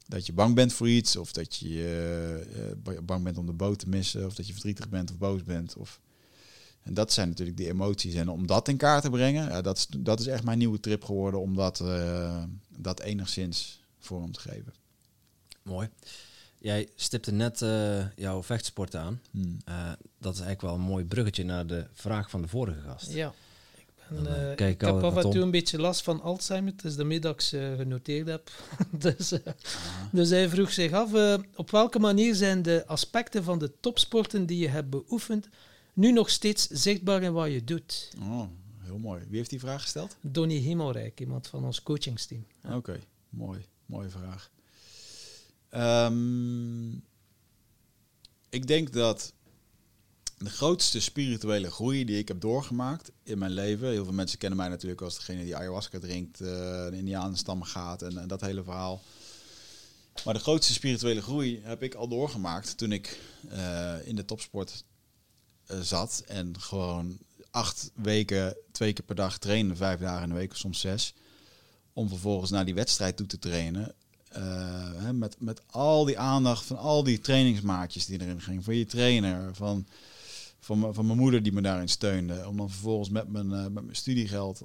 dat 0.07 0.27
je 0.27 0.33
bang 0.33 0.55
bent 0.55 0.73
voor 0.73 0.89
iets, 0.89 1.17
of 1.17 1.33
dat 1.33 1.57
je 1.57 2.77
uh, 2.87 2.99
bang 3.03 3.25
bent 3.25 3.39
om 3.39 3.47
de 3.47 3.53
boot 3.53 3.79
te 3.79 3.89
missen, 3.89 4.27
of 4.27 4.35
dat 4.35 4.47
je 4.47 4.53
verdrietig 4.53 4.89
bent 4.89 5.11
of 5.11 5.19
boos 5.19 5.43
bent. 5.43 5.77
Of... 5.77 6.01
En 6.87 6.95
dat 6.95 7.13
zijn 7.13 7.29
natuurlijk 7.29 7.57
die 7.57 7.69
emoties. 7.69 8.15
En 8.15 8.29
om 8.29 8.47
dat 8.47 8.69
in 8.69 8.77
kaart 8.77 9.03
te 9.03 9.11
brengen, 9.11 9.49
ja, 9.49 9.63
dat, 9.63 9.77
is, 9.77 9.87
dat 9.99 10.21
is 10.21 10.27
echt 10.27 10.45
mijn 10.45 10.59
nieuwe 10.59 10.81
trip 10.81 11.05
geworden, 11.05 11.41
om 11.41 11.55
dat, 11.55 11.81
uh, 11.81 12.43
dat 12.77 13.01
enigszins 13.01 13.81
vorm 13.99 14.33
te 14.33 14.41
geven. 14.41 14.75
Mooi. 15.63 15.89
Jij 16.59 16.89
stipte 16.97 17.33
net 17.33 17.61
uh, 17.61 18.05
jouw 18.17 18.43
vechtsport 18.43 18.97
aan. 18.97 19.21
Hmm. 19.31 19.59
Uh, 19.69 19.93
dat 20.19 20.35
is 20.35 20.41
eigenlijk 20.41 20.61
wel 20.61 20.75
een 20.75 20.91
mooi 20.91 21.05
bruggetje 21.05 21.45
naar 21.45 21.67
de 21.67 21.87
vraag 21.93 22.31
van 22.31 22.43
de 22.43 22.49
vorige 22.49 22.81
gast. 22.81 23.13
Ja. 23.13 23.33
Ik, 23.75 23.87
ben, 24.09 24.25
Dan, 24.25 24.33
uh, 24.33 24.55
kijk 24.55 24.75
ik 24.75 24.81
heb 24.81 25.03
af 25.03 25.17
en 25.17 25.31
toe 25.31 25.43
een 25.43 25.51
beetje 25.51 25.81
last 25.81 26.03
van 26.03 26.23
Alzheimer. 26.23 26.73
Het 26.77 26.85
is 26.85 26.97
ik 26.97 27.41
ze 27.41 27.75
genoteerd 27.77 28.27
heb. 28.27 28.51
dus, 28.91 29.33
ah. 29.33 29.41
dus 30.13 30.31
hij 30.31 30.49
vroeg 30.49 30.73
zich 30.73 30.93
af, 30.93 31.39
op 31.55 31.71
welke 31.71 31.99
manier 31.99 32.35
zijn 32.35 32.63
de 32.63 32.87
aspecten 32.87 33.45
van 33.45 33.59
de 33.59 33.73
topsporten 33.81 34.47
die 34.47 34.59
je 34.59 34.69
hebt 34.69 34.91
beoefend 34.91 35.49
nu 35.97 36.13
nog 36.13 36.31
steeds 36.31 36.67
zichtbaar 36.67 37.23
in 37.23 37.33
wat 37.33 37.53
je 37.53 37.65
doet? 37.65 38.11
Oh, 38.21 38.49
heel 38.79 38.99
mooi. 38.99 39.25
Wie 39.29 39.37
heeft 39.37 39.51
die 39.51 39.61
vraag 39.61 39.83
gesteld? 39.83 40.17
Donny 40.21 40.59
Hemelrijk, 40.59 41.21
iemand 41.21 41.47
van 41.47 41.65
ons 41.65 41.83
coachingsteam. 41.83 42.47
Ja. 42.63 42.69
Oké, 42.69 42.77
okay. 42.77 43.03
mooi. 43.29 43.67
Mooie 43.87 44.09
vraag. 44.09 44.51
Um, 46.11 47.05
ik 48.49 48.67
denk 48.67 48.93
dat 48.93 49.33
de 50.39 50.51
grootste 50.51 51.01
spirituele 51.01 51.71
groei 51.71 52.05
die 52.05 52.19
ik 52.19 52.29
heb 52.29 52.41
doorgemaakt 52.41 53.11
in 53.23 53.39
mijn 53.39 53.51
leven. 53.53 53.89
Heel 53.89 54.05
veel 54.05 54.13
mensen 54.13 54.39
kennen 54.39 54.59
mij 54.59 54.69
natuurlijk 54.69 55.01
als 55.01 55.17
degene 55.17 55.45
die 55.45 55.57
ayahuasca 55.57 55.99
drinkt, 55.99 56.41
uh, 56.41 56.47
de 56.47 56.97
Indianenstam 56.97 57.63
gaat 57.63 58.03
en, 58.03 58.19
en, 58.19 58.29
dat 58.29 58.41
hele 58.41 58.63
verhaal. 58.63 59.03
Maar 60.25 60.35
de 60.35 60.41
grootste 60.41 60.73
spirituele 60.73 61.23
groei 61.23 61.61
heb 61.63 61.83
ik 61.83 61.95
al 61.95 62.09
doorgemaakt 62.09 62.79
toen 62.79 62.93
ik 62.93 63.21
uh, 63.53 63.95
in 64.05 64.17
de 64.17 64.25
topsport 64.25 64.85
zat 65.81 66.23
en 66.27 66.61
gewoon 66.61 67.19
acht 67.51 67.91
weken, 67.95 68.57
twee 68.73 68.93
keer 68.93 69.05
per 69.05 69.15
dag 69.15 69.39
trainen, 69.39 69.77
vijf 69.77 70.01
dagen 70.01 70.23
in 70.23 70.29
de 70.29 70.35
week, 70.35 70.55
soms 70.55 70.81
zes. 70.81 71.15
Om 71.93 72.09
vervolgens 72.09 72.51
naar 72.51 72.65
die 72.65 72.75
wedstrijd 72.75 73.17
toe 73.17 73.27
te 73.27 73.39
trainen. 73.39 73.95
Uh, 74.37 75.11
met, 75.11 75.37
met 75.39 75.61
al 75.67 76.05
die 76.05 76.19
aandacht 76.19 76.65
van 76.65 76.79
al 76.79 77.03
die 77.03 77.21
trainingsmaatjes 77.21 78.07
die 78.07 78.21
erin 78.21 78.41
gingen. 78.41 78.63
Van 78.63 78.77
je 78.77 78.87
trainer, 78.87 79.55
van, 79.55 79.87
van, 80.61 80.95
van 80.95 81.07
mijn 81.07 81.19
moeder 81.19 81.43
die 81.43 81.53
me 81.53 81.61
daarin 81.61 81.89
steunde. 81.89 82.49
Om 82.49 82.57
dan 82.57 82.71
vervolgens 82.71 83.11
met 83.11 83.29
mijn, 83.29 83.51
uh, 83.51 83.63
met 83.63 83.85
mijn 83.85 83.97
studiegeld 83.97 84.63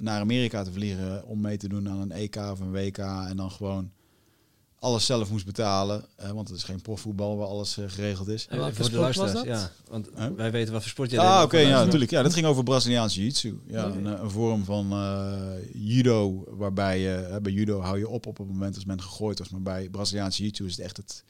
naar 0.00 0.20
Amerika 0.20 0.62
te 0.62 0.72
vliegen. 0.72 1.26
Om 1.26 1.40
mee 1.40 1.56
te 1.56 1.68
doen 1.68 1.88
aan 1.88 2.00
een 2.00 2.12
EK 2.12 2.36
of 2.36 2.60
een 2.60 2.72
WK. 2.72 2.98
En 2.98 3.36
dan 3.36 3.50
gewoon 3.50 3.90
alles 4.78 5.06
zelf 5.06 5.30
moest 5.30 5.46
betalen. 5.46 6.04
Uh, 6.20 6.30
want 6.30 6.48
het 6.48 6.56
is 6.56 6.64
geen 6.64 6.82
profvoetbal 6.82 7.36
waar 7.36 7.46
alles 7.46 7.78
uh, 7.78 7.84
geregeld 7.88 8.28
is. 8.28 8.46
En 8.48 8.74
voor 8.74 8.90
de 8.90 8.96
luisteraars, 8.96 9.42
ja. 9.42 9.70
Want 9.88 10.08
huh? 10.16 10.28
wij 10.36 10.50
weten 10.50 10.72
wat 10.72 10.82
voor 10.82 10.90
sport 10.90 11.10
je 11.10 11.20
Ah, 11.20 11.34
oké, 11.34 11.44
okay, 11.44 11.66
ja, 11.66 11.84
natuurlijk. 11.84 12.10
Ja, 12.10 12.22
dat 12.22 12.34
ging 12.34 12.46
over 12.46 12.62
Braziliaans 12.62 13.14
jiu-jitsu. 13.14 13.60
Ja, 13.66 13.86
okay. 13.86 13.98
een, 13.98 14.04
een, 14.04 14.30
vorm 14.30 14.64
van 14.64 14.92
uh, 14.92 15.40
judo, 15.72 16.44
waarbij 16.48 17.00
je 17.00 17.38
bij 17.42 17.52
judo 17.52 17.80
hou 17.80 17.98
je 17.98 18.08
op 18.08 18.26
op 18.26 18.38
het 18.38 18.46
moment 18.46 18.74
als 18.74 18.84
men 18.84 19.02
gegooid 19.02 19.38
was. 19.38 19.48
Maar 19.48 19.62
bij 19.62 19.88
Braziliaans 19.88 20.36
jiu-jitsu 20.36 20.64
is 20.64 20.76
het 20.76 20.84
echt 20.84 20.96
het, 20.96 21.24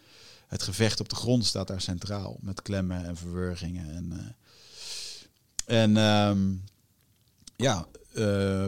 het 0.47 0.62
gevecht 0.62 1.01
op 1.01 1.09
de 1.09 1.16
grond 1.16 1.44
staat 1.44 1.68
daar 1.68 1.80
centraal. 1.80 2.36
Met 2.40 2.62
klemmen 2.62 3.05
en 3.05 3.16
verwurgingen. 3.16 3.94
En, 3.94 4.36
en 5.66 5.97
um, 5.97 6.64
ja, 7.57 7.86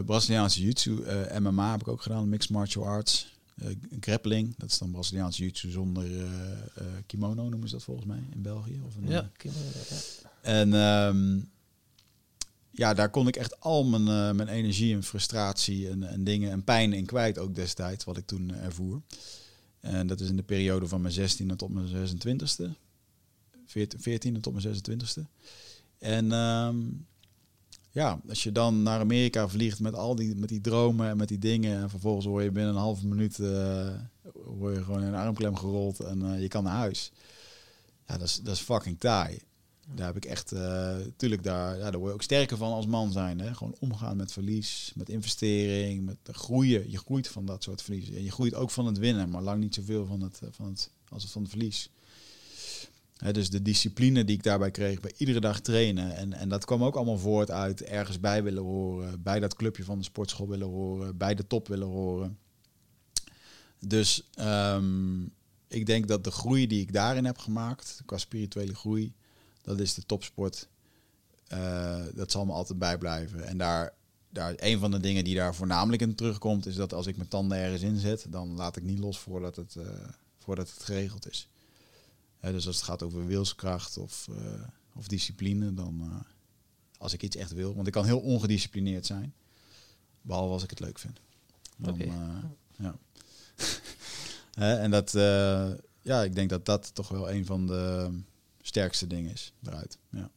Braziliaanse 0.05 0.59
jiu-jitsu, 0.59 1.03
MMA 1.39 1.71
heb 1.71 1.81
ik 1.81 1.87
ook 1.87 2.01
gedaan, 2.01 2.29
mixed 2.29 2.51
martial 2.51 2.85
arts. 2.85 3.38
Uh, 3.63 3.75
grappling, 3.99 4.55
dat 4.57 4.69
is 4.69 4.77
dan 4.77 4.91
Braziliaans 4.91 5.37
jiu-jitsu 5.37 5.69
zonder 5.69 6.11
uh, 6.11 6.21
uh, 6.21 6.27
kimono, 7.05 7.49
noemen 7.49 7.69
ze 7.69 7.75
dat 7.75 7.83
volgens 7.83 8.07
mij 8.07 8.23
in 8.31 8.41
België. 8.41 8.81
Of 8.85 8.95
een, 8.95 9.07
ja, 9.07 9.31
kimono, 9.37 9.65
ja. 9.89 10.31
En 10.41 10.73
um, 10.73 11.49
ja, 12.71 12.93
daar 12.93 13.09
kon 13.09 13.27
ik 13.27 13.35
echt 13.35 13.59
al 13.59 13.83
mijn, 13.85 14.35
mijn 14.35 14.47
energie 14.47 14.93
en 14.93 15.03
frustratie 15.03 15.89
en, 15.89 16.03
en 16.03 16.23
dingen 16.23 16.51
en 16.51 16.63
pijn 16.63 16.93
in 16.93 17.05
kwijt 17.05 17.37
ook 17.37 17.55
destijds, 17.55 18.05
wat 18.05 18.17
ik 18.17 18.25
toen 18.25 18.53
ervoer. 18.53 19.01
En 19.79 20.07
dat 20.07 20.19
is 20.19 20.29
in 20.29 20.35
de 20.35 20.43
periode 20.43 20.87
van 20.87 21.01
mijn 21.01 21.13
16e 21.13 21.55
tot 21.55 21.69
mijn 21.69 21.87
26e. 21.87 22.71
14e 23.77 24.39
tot 24.41 24.53
mijn 24.53 24.75
26e. 24.75 25.21
En 25.97 26.31
um, 26.31 27.07
ja, 27.91 28.21
als 28.29 28.43
je 28.43 28.51
dan 28.51 28.83
naar 28.83 28.99
Amerika 28.99 29.47
vliegt 29.47 29.79
met 29.79 29.93
al 29.93 30.15
die, 30.15 30.35
met 30.35 30.49
die 30.49 30.61
dromen 30.61 31.09
en 31.09 31.17
met 31.17 31.27
die 31.27 31.39
dingen. 31.39 31.81
En 31.81 31.89
vervolgens 31.89 32.25
hoor 32.25 32.43
je 32.43 32.51
binnen 32.51 32.73
een 32.73 32.79
halve 32.79 33.07
minuut 33.07 33.37
uh, 33.37 33.87
word 34.33 34.75
je 34.75 34.83
gewoon 34.83 35.01
in 35.01 35.07
een 35.07 35.15
armklem 35.15 35.55
gerold 35.55 35.99
en 35.99 36.25
uh, 36.25 36.41
je 36.41 36.47
kan 36.47 36.63
naar 36.63 36.75
huis. 36.75 37.11
Ja, 38.07 38.17
dat 38.17 38.27
is, 38.27 38.39
dat 38.43 38.55
is 38.55 38.61
fucking 38.61 38.99
taai. 38.99 39.39
Daar 39.95 40.05
heb 40.05 40.15
ik 40.15 40.25
echt, 40.25 40.53
uh, 40.53 40.95
tuurlijk, 41.15 41.43
daar, 41.43 41.77
ja, 41.77 41.91
daar 41.91 41.99
word 41.99 42.07
je 42.09 42.13
ook 42.13 42.23
sterker 42.23 42.57
van 42.57 42.71
als 42.71 42.85
man 42.85 43.11
zijn. 43.11 43.39
Hè? 43.39 43.53
Gewoon 43.53 43.75
omgaan 43.79 44.17
met 44.17 44.31
verlies, 44.31 44.91
met 44.95 45.09
investering, 45.09 46.05
met 46.05 46.17
groeien. 46.31 46.91
Je 46.91 46.97
groeit 46.97 47.27
van 47.27 47.45
dat 47.45 47.63
soort 47.63 47.81
verlies. 47.81 48.09
En 48.09 48.23
je 48.23 48.31
groeit 48.31 48.55
ook 48.55 48.71
van 48.71 48.85
het 48.85 48.97
winnen, 48.97 49.29
maar 49.29 49.41
lang 49.41 49.61
niet 49.61 49.75
zoveel 49.75 50.05
van 50.05 50.21
het, 50.21 50.41
van 50.51 50.65
het, 50.65 50.91
als 51.09 51.23
het 51.23 51.31
van 51.31 51.41
het 51.41 51.51
verlies. 51.51 51.89
Dus 53.19 53.49
de 53.49 53.61
discipline 53.61 54.25
die 54.25 54.35
ik 54.35 54.43
daarbij 54.43 54.71
kreeg, 54.71 54.99
bij 54.99 55.13
iedere 55.17 55.39
dag 55.39 55.59
trainen. 55.59 56.15
En, 56.15 56.33
en 56.33 56.49
dat 56.49 56.65
kwam 56.65 56.83
ook 56.83 56.95
allemaal 56.95 57.17
voort 57.17 57.51
uit 57.51 57.83
ergens 57.83 58.19
bij 58.19 58.43
willen 58.43 58.63
horen, 58.63 59.23
bij 59.23 59.39
dat 59.39 59.55
clubje 59.55 59.83
van 59.83 59.97
de 59.97 60.03
sportschool 60.03 60.47
willen 60.47 60.67
horen, 60.67 61.17
bij 61.17 61.35
de 61.35 61.47
top 61.47 61.67
willen 61.67 61.87
horen. 61.87 62.37
Dus 63.79 64.29
um, 64.39 65.33
ik 65.67 65.85
denk 65.85 66.07
dat 66.07 66.23
de 66.23 66.31
groei 66.31 66.67
die 66.67 66.81
ik 66.81 66.93
daarin 66.93 67.25
heb 67.25 67.37
gemaakt, 67.37 68.01
qua 68.05 68.17
spirituele 68.17 68.75
groei, 68.75 69.13
dat 69.61 69.79
is 69.79 69.93
de 69.93 70.05
topsport. 70.05 70.67
Uh, 71.53 72.03
dat 72.13 72.31
zal 72.31 72.45
me 72.45 72.51
altijd 72.51 72.79
bijblijven. 72.79 73.47
En 73.47 73.57
daar, 73.57 73.93
daar, 74.29 74.53
een 74.57 74.79
van 74.79 74.91
de 74.91 74.99
dingen 74.99 75.23
die 75.23 75.35
daar 75.35 75.55
voornamelijk 75.55 76.01
in 76.01 76.15
terugkomt, 76.15 76.65
is 76.65 76.75
dat 76.75 76.93
als 76.93 77.07
ik 77.07 77.17
mijn 77.17 77.29
tanden 77.29 77.57
ergens 77.57 77.81
inzet, 77.81 78.25
dan 78.29 78.55
laat 78.55 78.75
ik 78.75 78.83
niet 78.83 78.99
los 78.99 79.19
voordat 79.19 79.55
het, 79.55 79.75
uh, 79.77 79.83
voordat 80.37 80.69
het 80.69 80.83
geregeld 80.83 81.29
is. 81.29 81.47
Dus 82.41 82.67
als 82.67 82.75
het 82.75 82.85
gaat 82.85 83.03
over 83.03 83.25
wilskracht 83.25 83.97
of, 83.97 84.27
uh, 84.29 84.37
of 84.95 85.07
discipline, 85.07 85.73
dan 85.73 86.01
uh, 86.03 86.15
als 86.97 87.13
ik 87.13 87.23
iets 87.23 87.35
echt 87.35 87.53
wil, 87.53 87.75
want 87.75 87.87
ik 87.87 87.93
kan 87.93 88.05
heel 88.05 88.19
ongedisciplineerd 88.19 89.05
zijn, 89.05 89.33
behalve 90.21 90.53
als 90.53 90.63
ik 90.63 90.69
het 90.69 90.79
leuk 90.79 90.99
vind. 90.99 91.19
Dan, 91.77 91.93
okay. 91.93 92.07
uh, 92.07 92.43
ja. 92.77 92.95
En 94.83 94.91
dat, 94.91 95.11
ja, 96.01 96.23
ik 96.23 96.35
denk 96.35 96.49
dat 96.49 96.65
dat 96.65 96.95
toch 96.95 97.07
wel 97.07 97.31
een 97.31 97.45
van 97.45 97.67
de 97.67 98.11
sterkste 98.61 99.07
dingen 99.07 99.31
is 99.31 99.53
eruit. 99.63 99.97
Ja. 100.09 100.29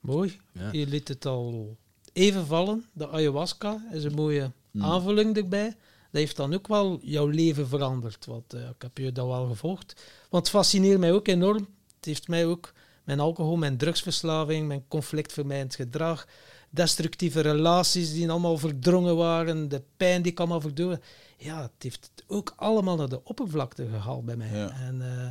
Mooi. 0.00 0.40
Ja. 0.52 0.72
Je 0.72 0.86
liet 0.86 1.08
het 1.08 1.26
al 1.26 1.76
even 2.12 2.46
vallen. 2.46 2.84
De 2.92 3.08
ayahuasca 3.08 3.88
is 3.92 4.04
een 4.04 4.14
mooie 4.14 4.52
mm. 4.70 4.82
aanvulling 4.82 5.36
erbij 5.36 5.76
dat 6.14 6.22
heeft 6.22 6.36
dan 6.36 6.54
ook 6.54 6.68
wel 6.68 6.98
jouw 7.02 7.26
leven 7.26 7.68
veranderd. 7.68 8.26
Want 8.26 8.54
uh, 8.54 8.60
ik 8.60 8.82
heb 8.82 8.98
je 8.98 9.12
dat 9.12 9.26
wel 9.26 9.46
gevolgd. 9.46 10.02
Want 10.30 10.46
het 10.46 10.54
fascineert 10.54 10.98
mij 10.98 11.12
ook 11.12 11.28
enorm. 11.28 11.68
Het 11.96 12.04
heeft 12.04 12.28
mij 12.28 12.46
ook 12.46 12.72
mijn 13.04 13.20
alcohol, 13.20 13.56
mijn 13.56 13.76
drugsverslaving, 13.76 14.66
mijn 14.66 14.84
conflictvermijdend 14.88 15.74
gedrag, 15.74 16.26
destructieve 16.70 17.40
relaties 17.40 18.12
die 18.12 18.30
allemaal 18.30 18.58
verdrongen 18.58 19.16
waren, 19.16 19.68
de 19.68 19.82
pijn 19.96 20.22
die 20.22 20.32
ik 20.32 20.38
allemaal 20.38 20.60
verdoen. 20.60 21.00
Ja, 21.36 21.62
het 21.62 21.82
heeft 21.82 22.10
ook 22.26 22.52
allemaal 22.56 22.96
naar 22.96 23.08
de 23.08 23.24
oppervlakte 23.24 23.88
gehaald 23.88 24.24
bij 24.24 24.36
mij. 24.36 24.50
Ja. 24.58 24.70
En 24.70 25.02
eh, 25.02 25.28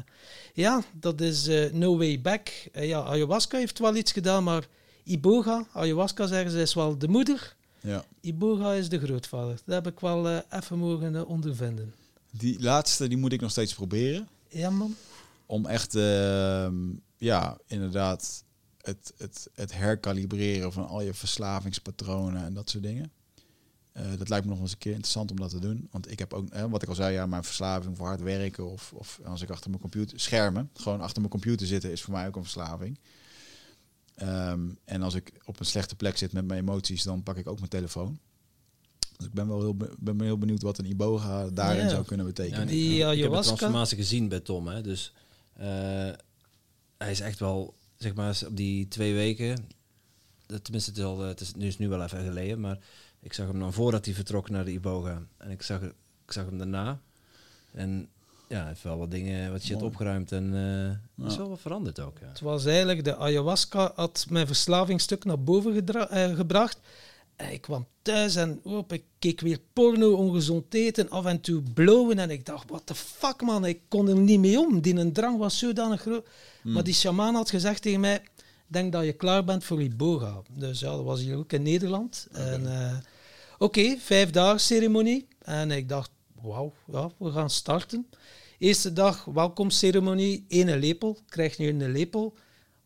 ja, 0.53 0.83
dat 0.93 1.21
is 1.21 1.47
eh, 1.47 1.71
no 1.71 1.97
way 1.97 2.21
back. 2.21 2.49
Eh, 2.71 2.87
ja, 2.87 3.03
ayahuasca 3.03 3.57
heeft 3.57 3.79
wel 3.79 3.95
iets 3.95 4.11
gedaan, 4.11 4.43
maar 4.43 4.67
iboga, 5.03 5.67
ayahuasca 5.73 6.27
zeggen 6.27 6.51
ze, 6.51 6.61
is 6.61 6.73
wel 6.73 6.97
de 6.97 7.07
moeder. 7.07 7.55
Ja. 7.83 8.05
Iboga 8.21 8.73
is 8.73 8.89
de 8.89 8.99
grootvader. 8.99 9.59
Dat 9.65 9.83
heb 9.83 9.93
ik 9.93 9.99
wel 9.99 10.29
eh, 10.29 10.37
even 10.49 10.77
mogen 10.77 11.15
eh, 11.15 11.29
ondervinden. 11.29 11.93
Die 12.31 12.61
laatste 12.61 13.07
die 13.07 13.17
moet 13.17 13.33
ik 13.33 13.41
nog 13.41 13.51
steeds 13.51 13.73
proberen. 13.73 14.27
Ja, 14.49 14.69
man. 14.69 14.95
Om 15.45 15.65
echt, 15.65 15.95
ehm, 15.95 16.75
ja, 17.17 17.57
inderdaad, 17.67 18.43
het, 18.77 19.13
het, 19.17 19.49
het 19.53 19.73
herkalibreren 19.73 20.73
van 20.73 20.87
al 20.87 21.01
je 21.01 21.13
verslavingspatronen 21.13 22.45
en 22.45 22.53
dat 22.53 22.69
soort 22.69 22.83
dingen. 22.83 23.11
Eh, 23.93 24.05
dat 24.17 24.29
lijkt 24.29 24.45
me 24.45 24.51
nog 24.51 24.61
eens 24.61 24.71
een 24.71 24.77
keer 24.77 24.91
interessant 24.91 25.31
om 25.31 25.37
dat 25.37 25.49
te 25.49 25.59
doen. 25.59 25.87
Want 25.91 26.11
ik 26.11 26.19
heb 26.19 26.33
ook, 26.33 26.49
eh, 26.49 26.63
wat 26.63 26.81
ik 26.81 26.89
al 26.89 26.95
zei, 26.95 27.13
ja, 27.13 27.25
mijn 27.25 27.43
verslaving 27.43 27.97
voor 27.97 28.07
hard 28.07 28.21
werken 28.21 28.71
of, 28.71 28.93
of 28.93 29.19
als 29.25 29.41
ik 29.41 29.49
achter 29.49 29.69
mijn 29.69 29.81
computer, 29.81 30.19
schermen, 30.19 30.69
gewoon 30.73 31.01
achter 31.01 31.19
mijn 31.19 31.31
computer 31.31 31.67
zitten 31.67 31.91
is 31.91 32.01
voor 32.01 32.13
mij 32.13 32.27
ook 32.27 32.35
een 32.35 32.43
verslaving. 32.43 32.99
Ehm, 34.15 34.59
en 34.85 35.01
als 35.01 35.13
ik 35.13 35.31
op 35.45 35.59
een 35.59 35.65
slechte 35.65 35.95
plek 35.95 36.17
zit 36.17 36.33
met 36.33 36.45
mijn 36.45 36.59
emoties, 36.59 37.03
dan 37.03 37.23
pak 37.23 37.37
ik 37.37 37.47
ook 37.47 37.57
mijn 37.57 37.69
telefoon. 37.69 38.19
Dus 39.17 39.27
ik 39.27 39.33
ben 39.33 39.47
wel 39.47 39.59
heel, 39.59 39.75
be- 39.75 39.93
ben 39.99 40.21
heel 40.21 40.37
benieuwd 40.37 40.61
wat 40.61 40.77
een 40.77 40.85
iboga 40.89 41.49
daarin 41.49 41.83
Ja. 41.83 41.89
zou 41.89 42.05
kunnen 42.05 42.25
Ja, 42.25 42.31
betekenen. 42.31 42.61
en 42.61 42.67
Die 42.67 42.93
ik 42.99 43.21
heb 43.21 43.31
de 43.31 43.39
transformatie 43.41 43.97
gezien 43.97 44.27
bij 44.27 44.39
Tom. 44.39 44.67
Hè, 44.67 44.81
dus 44.81 45.13
eh, 45.53 45.65
hij 46.97 47.11
is 47.11 47.19
echt 47.19 47.39
wel, 47.39 47.75
zeg 47.97 48.13
maar, 48.13 48.41
op 48.47 48.57
die 48.57 48.87
twee 48.87 49.13
weken. 49.13 49.67
dat- 50.45 50.63
Tenminste, 50.63 50.89
het 50.89 50.99
is, 50.99 51.05
al, 51.05 51.19
het 51.19 51.39
is, 51.41 51.53
nu 51.53 51.65
is 51.65 51.71
het 51.71 51.79
nu 51.79 51.87
wel 51.89 52.03
even 52.03 52.23
geleden. 52.23 52.59
Maar 52.59 52.79
ik 53.19 53.33
zag 53.33 53.47
hem 53.47 53.59
dan 53.59 53.73
voordat 53.73 54.05
hij 54.05 54.13
vertrok 54.13 54.49
naar 54.49 54.65
de 54.65 54.71
Iboga. 54.71 55.21
En 55.37 55.49
ik 55.51 55.61
zag, 55.61 55.81
ik 55.81 56.31
zag 56.31 56.45
hem 56.45 56.57
daarna. 56.57 57.01
En 57.71 58.09
ja, 58.47 58.57
hij 58.59 58.67
heeft 58.67 58.83
wel 58.83 58.97
wat 58.97 59.11
dingen, 59.11 59.51
wat 59.51 59.61
shit 59.63 59.81
opgeruimd. 59.81 60.31
En 60.31 60.53
eh 61.17 61.27
is 61.27 61.37
wel 61.37 61.49
wat 61.49 61.59
veranderd 61.59 61.99
ook. 61.99 62.17
Ja. 62.21 62.27
Het 62.27 62.39
was 62.39 62.65
eigenlijk, 62.65 63.03
de 63.03 63.17
ayahuasca 63.17 63.91
had 63.95 64.25
mijn 64.29 64.47
verslavingstuk 64.47 65.25
naar 65.25 65.39
boven 65.43 65.73
gedra- 65.73 66.09
eh, 66.09 66.35
gebracht. 66.35 66.79
En 67.35 67.51
ik 67.51 67.61
kwam 67.61 67.87
thuis 68.01 68.35
en 68.35 68.59
op, 68.63 68.93
ik 68.93 69.03
keek 69.19 69.41
weer 69.41 69.59
porno, 69.73 70.13
ongezond 70.13 70.73
eten, 70.73 71.09
af 71.09 71.25
en 71.25 71.41
toe 71.41 71.61
blowen. 71.73 72.19
En 72.19 72.29
ik 72.29 72.45
dacht, 72.45 72.69
what 72.69 72.85
the 72.85 72.95
fuck 72.95 73.41
man, 73.41 73.65
ik 73.65 73.79
kon 73.87 74.07
er 74.07 74.15
niet 74.17 74.39
mee 74.39 74.59
om. 74.59 74.81
Die 74.81 75.11
drang 75.11 75.37
was 75.37 75.57
zodanig 75.57 76.01
groot. 76.01 76.27
Maar 76.63 76.83
die 76.83 76.93
shamaan 76.93 77.35
had 77.35 77.49
gezegd 77.49 77.81
tegen 77.81 77.99
mij, 77.99 78.21
denk 78.67 78.91
dat 78.91 79.05
je 79.05 79.13
klaar 79.13 79.43
bent 79.43 79.63
voor 79.63 79.81
Iboga. 79.81 80.41
Dus 80.49 80.79
ja, 80.79 80.89
dat 80.91 81.03
was 81.03 81.21
hier 81.21 81.37
ook 81.37 81.51
in 81.53 81.61
Nederland. 81.61 82.27
En 82.31 82.73
eh, 82.81 82.93
Oké, 83.57 83.97
vijf 83.99 84.29
dagen 84.29 84.59
ceremonie. 84.59 85.27
En 85.39 85.71
ik 85.71 85.89
dacht, 85.89 86.09
wauw, 86.43 86.73
we 87.17 87.31
gaan 87.31 87.49
starten. 87.49 88.09
Eerste 88.57 88.93
dag 88.93 89.25
welkomstceremonie, 89.25 90.45
ene 90.47 90.77
lepel. 90.77 91.17
Krijg 91.29 91.57
je 91.57 91.67
een 91.67 91.91
lepel. 91.91 92.35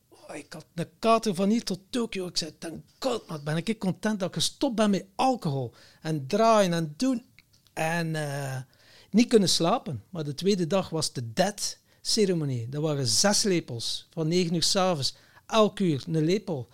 Oh, 0.09 0.35
ik 0.35 0.53
had 0.53 0.65
een 0.75 0.89
kater 0.99 1.35
van 1.35 1.49
hier 1.49 1.63
tot 1.63 1.79
Tokio. 1.89 2.27
Ik 2.27 2.37
zei, 2.37 2.57
thank 2.57 2.83
god, 2.99 3.27
man, 3.27 3.43
ben 3.43 3.57
ik 3.57 3.79
content 3.79 4.19
dat 4.19 4.27
ik 4.27 4.33
gestopt 4.33 4.75
ben 4.75 4.89
met 4.89 5.05
alcohol. 5.15 5.73
En 6.01 6.27
draaien 6.27 6.73
en 6.73 6.93
doen. 6.97 7.25
En 7.73 8.15
eh, 8.15 8.57
niet 9.11 9.27
kunnen 9.27 9.49
slapen. 9.49 10.03
Maar 10.09 10.23
de 10.23 10.33
tweede 10.33 10.67
dag 10.67 10.89
was 10.89 11.13
de 11.13 11.33
dead 11.33 11.79
ceremonie. 12.01 12.69
Dat 12.69 12.81
waren 12.81 13.07
zes 13.07 13.43
lepels. 13.43 14.07
Van 14.09 14.27
negen 14.27 14.55
uur 14.55 14.63
s'avonds. 14.63 15.15
Elk 15.47 15.79
uur 15.79 16.03
een 16.07 16.25
lepel. 16.25 16.67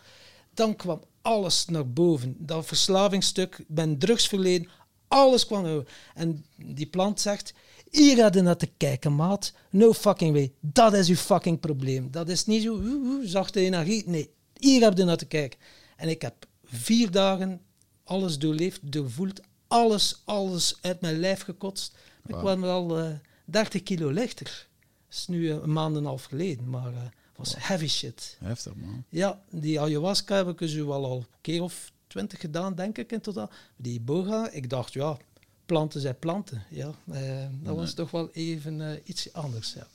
Dan 0.54 0.76
kwam 0.76 1.02
alles 1.22 1.66
naar 1.66 1.90
boven. 1.90 2.36
Dat 2.40 2.66
verslavingsstuk, 2.66 3.58
ik 3.58 3.66
ben 3.68 3.98
drugsverleden, 3.98 4.70
alles 5.14 5.46
kwam 5.46 5.64
boven. 5.64 5.88
En 6.14 6.46
die 6.56 6.86
plant 6.86 7.22
zegt, 7.22 7.54
hier 7.90 8.16
gaat 8.16 8.34
je 8.34 8.42
naar 8.42 8.58
te 8.58 8.70
kijken, 8.78 9.16
maat. 9.16 9.54
No 9.70 9.94
fucking 9.94 10.34
way. 10.34 10.52
Dat 10.60 10.94
is 10.94 11.10
uw 11.10 11.16
fucking 11.16 11.60
probleem. 11.60 12.12
Dat 12.12 12.30
is 12.30 12.46
niet 12.46 12.64
zo 12.64 12.74
oeh, 12.74 13.26
zachte 13.28 13.60
energie. 13.60 14.04
Nee, 14.06 14.30
hier 14.60 14.82
heb 14.82 14.98
je 14.98 15.04
naar 15.04 15.18
te 15.18 15.26
kijken. 15.26 15.60
En 15.96 16.10
ik 16.10 16.22
heb 16.22 16.48
vier 16.64 17.12
dagen 17.12 17.62
alles 18.04 18.40
doorleefd, 18.40 18.80
doorvoeld, 18.84 19.42
alles, 19.68 20.22
alles 20.26 20.78
uit 20.82 21.02
mijn 21.02 21.20
lijf 21.20 21.42
gekotst. 21.42 21.96
Ik 22.26 22.36
kwam 22.36 22.62
wel 22.62 23.00
eh 23.00 23.12
30 23.46 23.84
kilo 23.84 24.10
lichter. 24.10 24.68
Dat 25.08 25.18
is 25.18 25.28
nu 25.28 25.52
een 25.52 25.74
maand 25.74 25.96
en 25.96 26.02
een 26.02 26.08
half 26.08 26.24
geleden, 26.24 26.70
maar 26.70 26.94
het 26.94 27.12
was 27.36 27.56
heavy 27.58 27.88
shit. 27.88 28.38
Heftig, 28.44 28.76
man. 28.76 29.04
Ja, 29.10 29.42
die 29.50 29.80
ayahuasca 29.80 30.36
heb 30.36 30.48
ik 30.48 30.58
dus 30.58 30.74
wel 30.74 31.06
al 31.06 31.18
een 31.18 31.26
keer 31.42 31.62
of 31.62 31.92
twintig 32.14 32.40
gedaan, 32.40 32.76
denk 32.76 32.98
ik 32.98 33.12
in 33.12 33.22
totaal. 33.22 33.50
Die 33.76 34.00
boga, 34.02 34.50
ik 34.52 34.70
dacht, 34.70 34.94
ja, 34.94 35.18
planten 35.66 36.02
zijn 36.02 36.20
planten. 36.20 36.64
Ja, 36.70 36.92
eh, 37.12 37.46
dat 37.64 37.76
was 37.76 37.94
toch 37.94 38.12
wel 38.12 38.30
even 38.32 38.82
eh, 38.92 39.00
iets 39.04 39.34
anders. 39.34 39.74
Ja, 39.74 39.88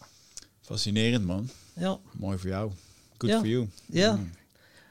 Fascinerend, 0.61 1.25
man. 1.25 1.49
ja. 1.73 1.99
Mooi 2.13 2.39
voor 2.39 2.49
jou. 2.51 2.71
Good 3.19 3.31
Ja. 3.31 3.39
for 3.39 3.49
you. 3.49 3.69
ja. 3.87 4.17
Mm. 4.17 4.31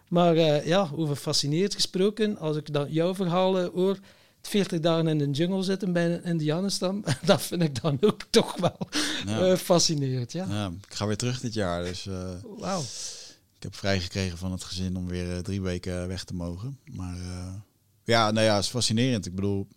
maar 0.07 0.35
eh, 0.35 0.65
ja, 0.65 0.89
over 0.95 1.15
fascinerend 1.15 1.73
gesproken, 1.75 2.37
als 2.37 2.57
ik 2.57 2.73
dan 2.73 2.91
jouw 2.91 3.15
verhalen 3.15 3.71
hoor, 3.73 3.99
40 4.41 4.79
dagen 4.79 5.07
in 5.07 5.17
de 5.17 5.29
jungle 5.29 5.63
zitten 5.63 5.93
bij 5.93 6.13
een 6.13 6.23
indianenstam, 6.23 7.03
dat 7.25 7.41
vind 7.41 7.61
ik 7.61 7.81
dan 7.81 7.97
ook 8.01 8.21
toch 8.29 8.55
wel 8.57 8.77
Ja. 9.25 9.57
fascinerend. 9.57 10.31
Ja. 10.31 10.45
Ja, 10.49 10.71
ik 10.87 10.93
ga 10.93 11.07
weer 11.07 11.17
terug 11.17 11.39
dit 11.39 11.53
jaar, 11.53 11.83
dus 11.83 12.07
Wauw. 12.57 12.81
Ik 13.57 13.63
heb 13.63 13.75
vrijgekregen 13.75 14.37
van 14.37 14.51
het 14.51 14.63
gezin 14.63 14.95
om 14.95 15.07
weer 15.07 15.35
eh, 15.35 15.39
drie 15.39 15.61
weken 15.61 16.07
weg 16.07 16.23
te 16.23 16.33
mogen. 16.33 16.79
Maar 16.91 17.19
eh, 17.19 17.53
ja, 18.03 18.31
nou 18.31 18.45
ja, 18.45 18.55
het 18.55 18.63
is 18.63 18.69
fascinerend. 18.69 19.25
Ik 19.25 19.35
bedoel, 19.35 19.67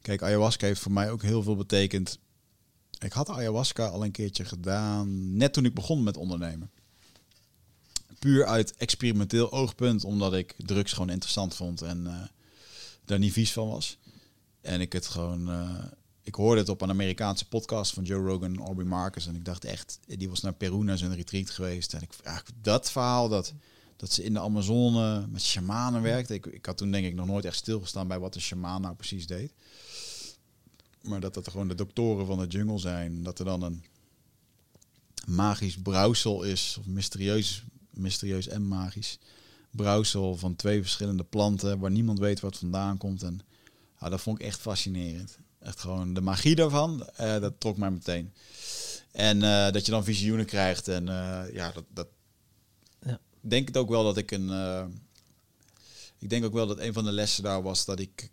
kijk, 0.00 0.22
ayahuasca 0.22 0.66
heeft 0.66 0.80
voor 0.80 0.92
mij 0.92 1.10
ook 1.10 1.22
heel 1.22 1.42
veel 1.42 1.56
betekend. 1.56 2.18
Ik 2.98 3.12
had 3.12 3.28
ayahuasca 3.28 3.86
al 3.86 4.04
een 4.04 4.10
keertje 4.10 4.44
gedaan, 4.44 5.36
net 5.36 5.52
toen 5.52 5.64
ik 5.64 5.74
begon 5.74 6.02
met 6.02 6.16
ondernemen. 6.16 6.70
Puur 8.18 8.46
uit 8.46 8.76
experimenteel 8.76 9.52
oogpunt, 9.52 10.04
omdat 10.04 10.34
ik 10.34 10.54
drugs 10.56 10.92
gewoon 10.92 11.10
interessant 11.10 11.54
vond 11.54 11.82
en 11.82 12.06
eh, 12.06 12.22
daar 13.04 13.18
niet 13.18 13.32
vies 13.32 13.52
van 13.52 13.68
was. 13.68 13.98
En 14.60 14.80
ik 14.80 14.92
het 14.92 15.06
gewoon, 15.06 15.50
ik 16.26 16.34
hoorde 16.34 16.60
het 16.60 16.68
op 16.68 16.80
een 16.80 16.90
Amerikaanse 16.90 17.48
podcast 17.48 17.92
van 17.92 18.04
Joe 18.04 18.26
Rogan 18.26 18.54
en 18.54 18.60
Aubrey 18.60 18.86
Marcus. 18.86 19.26
En 19.26 19.34
ik 19.34 19.44
dacht 19.44 19.64
echt, 19.64 19.98
die 20.06 20.28
was 20.28 20.40
naar 20.40 20.52
Peru 20.52 20.84
naar 20.84 20.98
zijn 20.98 21.14
retreat 21.14 21.50
geweest. 21.50 21.94
En 21.94 22.02
ik, 22.02 22.12
ja, 22.24 22.42
dat 22.60 22.90
verhaal, 22.90 23.28
dat, 23.28 23.52
dat 23.96 24.12
ze 24.12 24.24
in 24.24 24.32
de 24.32 24.40
Amazone 24.40 25.26
met 25.26 25.42
shamanen 25.42 26.02
werkte. 26.02 26.34
Ik, 26.34 26.46
ik 26.46 26.66
had 26.66 26.76
toen 26.76 26.90
denk 26.90 27.06
ik 27.06 27.14
nog 27.14 27.26
nooit 27.26 27.44
echt 27.44 27.56
stilgestaan 27.56 28.08
bij 28.08 28.18
wat 28.18 28.34
een 28.34 28.40
shamaan 28.40 28.80
nou 28.80 28.94
precies 28.94 29.26
deed. 29.26 29.52
Maar 31.02 31.20
dat 31.20 31.34
dat 31.34 31.48
gewoon 31.48 31.68
de 31.68 31.74
doktoren 31.74 32.26
van 32.26 32.38
de 32.38 32.46
jungle 32.46 32.78
zijn. 32.78 33.22
Dat 33.22 33.38
er 33.38 33.44
dan 33.44 33.62
een 33.62 33.84
magisch 35.26 35.76
brouwsel 35.76 36.42
is, 36.42 36.76
of 36.78 36.86
mysterieus, 36.86 37.64
mysterieus 37.90 38.48
en 38.48 38.68
magisch 38.68 39.18
brouwsel 39.70 40.36
van 40.36 40.56
twee 40.56 40.80
verschillende 40.80 41.24
planten 41.24 41.78
waar 41.78 41.90
niemand 41.90 42.18
weet 42.18 42.40
wat 42.40 42.58
vandaan 42.58 42.98
komt. 42.98 43.22
En 43.22 43.40
ja, 44.00 44.08
dat 44.08 44.20
vond 44.20 44.38
ik 44.40 44.46
echt 44.46 44.60
fascinerend. 44.60 45.38
Echt 45.58 45.80
gewoon 45.80 46.14
de 46.14 46.20
magie 46.20 46.54
daarvan, 46.54 47.08
eh, 47.08 47.40
dat 47.40 47.60
trok 47.60 47.76
mij 47.76 47.90
meteen. 47.90 48.32
En 49.12 49.42
eh, 49.42 49.72
dat 49.72 49.84
je 49.84 49.90
dan 49.92 50.04
visioenen 50.04 50.46
krijgt 50.46 50.88
en 50.88 51.08
eh, 51.08 51.54
ja, 51.54 51.72
dat, 51.72 51.84
dat 51.88 52.08
Ja. 53.00 53.20
ik 53.42 53.50
denk 53.50 53.68
het 53.68 53.76
ook 53.76 53.88
wel 53.88 54.04
dat 54.04 54.16
ik 54.16 54.30
een. 54.30 54.50
ik 56.18 56.28
denk 56.30 56.44
ook 56.44 56.52
wel 56.52 56.66
dat 56.66 56.78
een 56.78 56.92
van 56.92 57.04
de 57.04 57.12
lessen 57.12 57.42
daar 57.42 57.62
was 57.62 57.84
dat 57.84 58.00
ik 58.00 58.30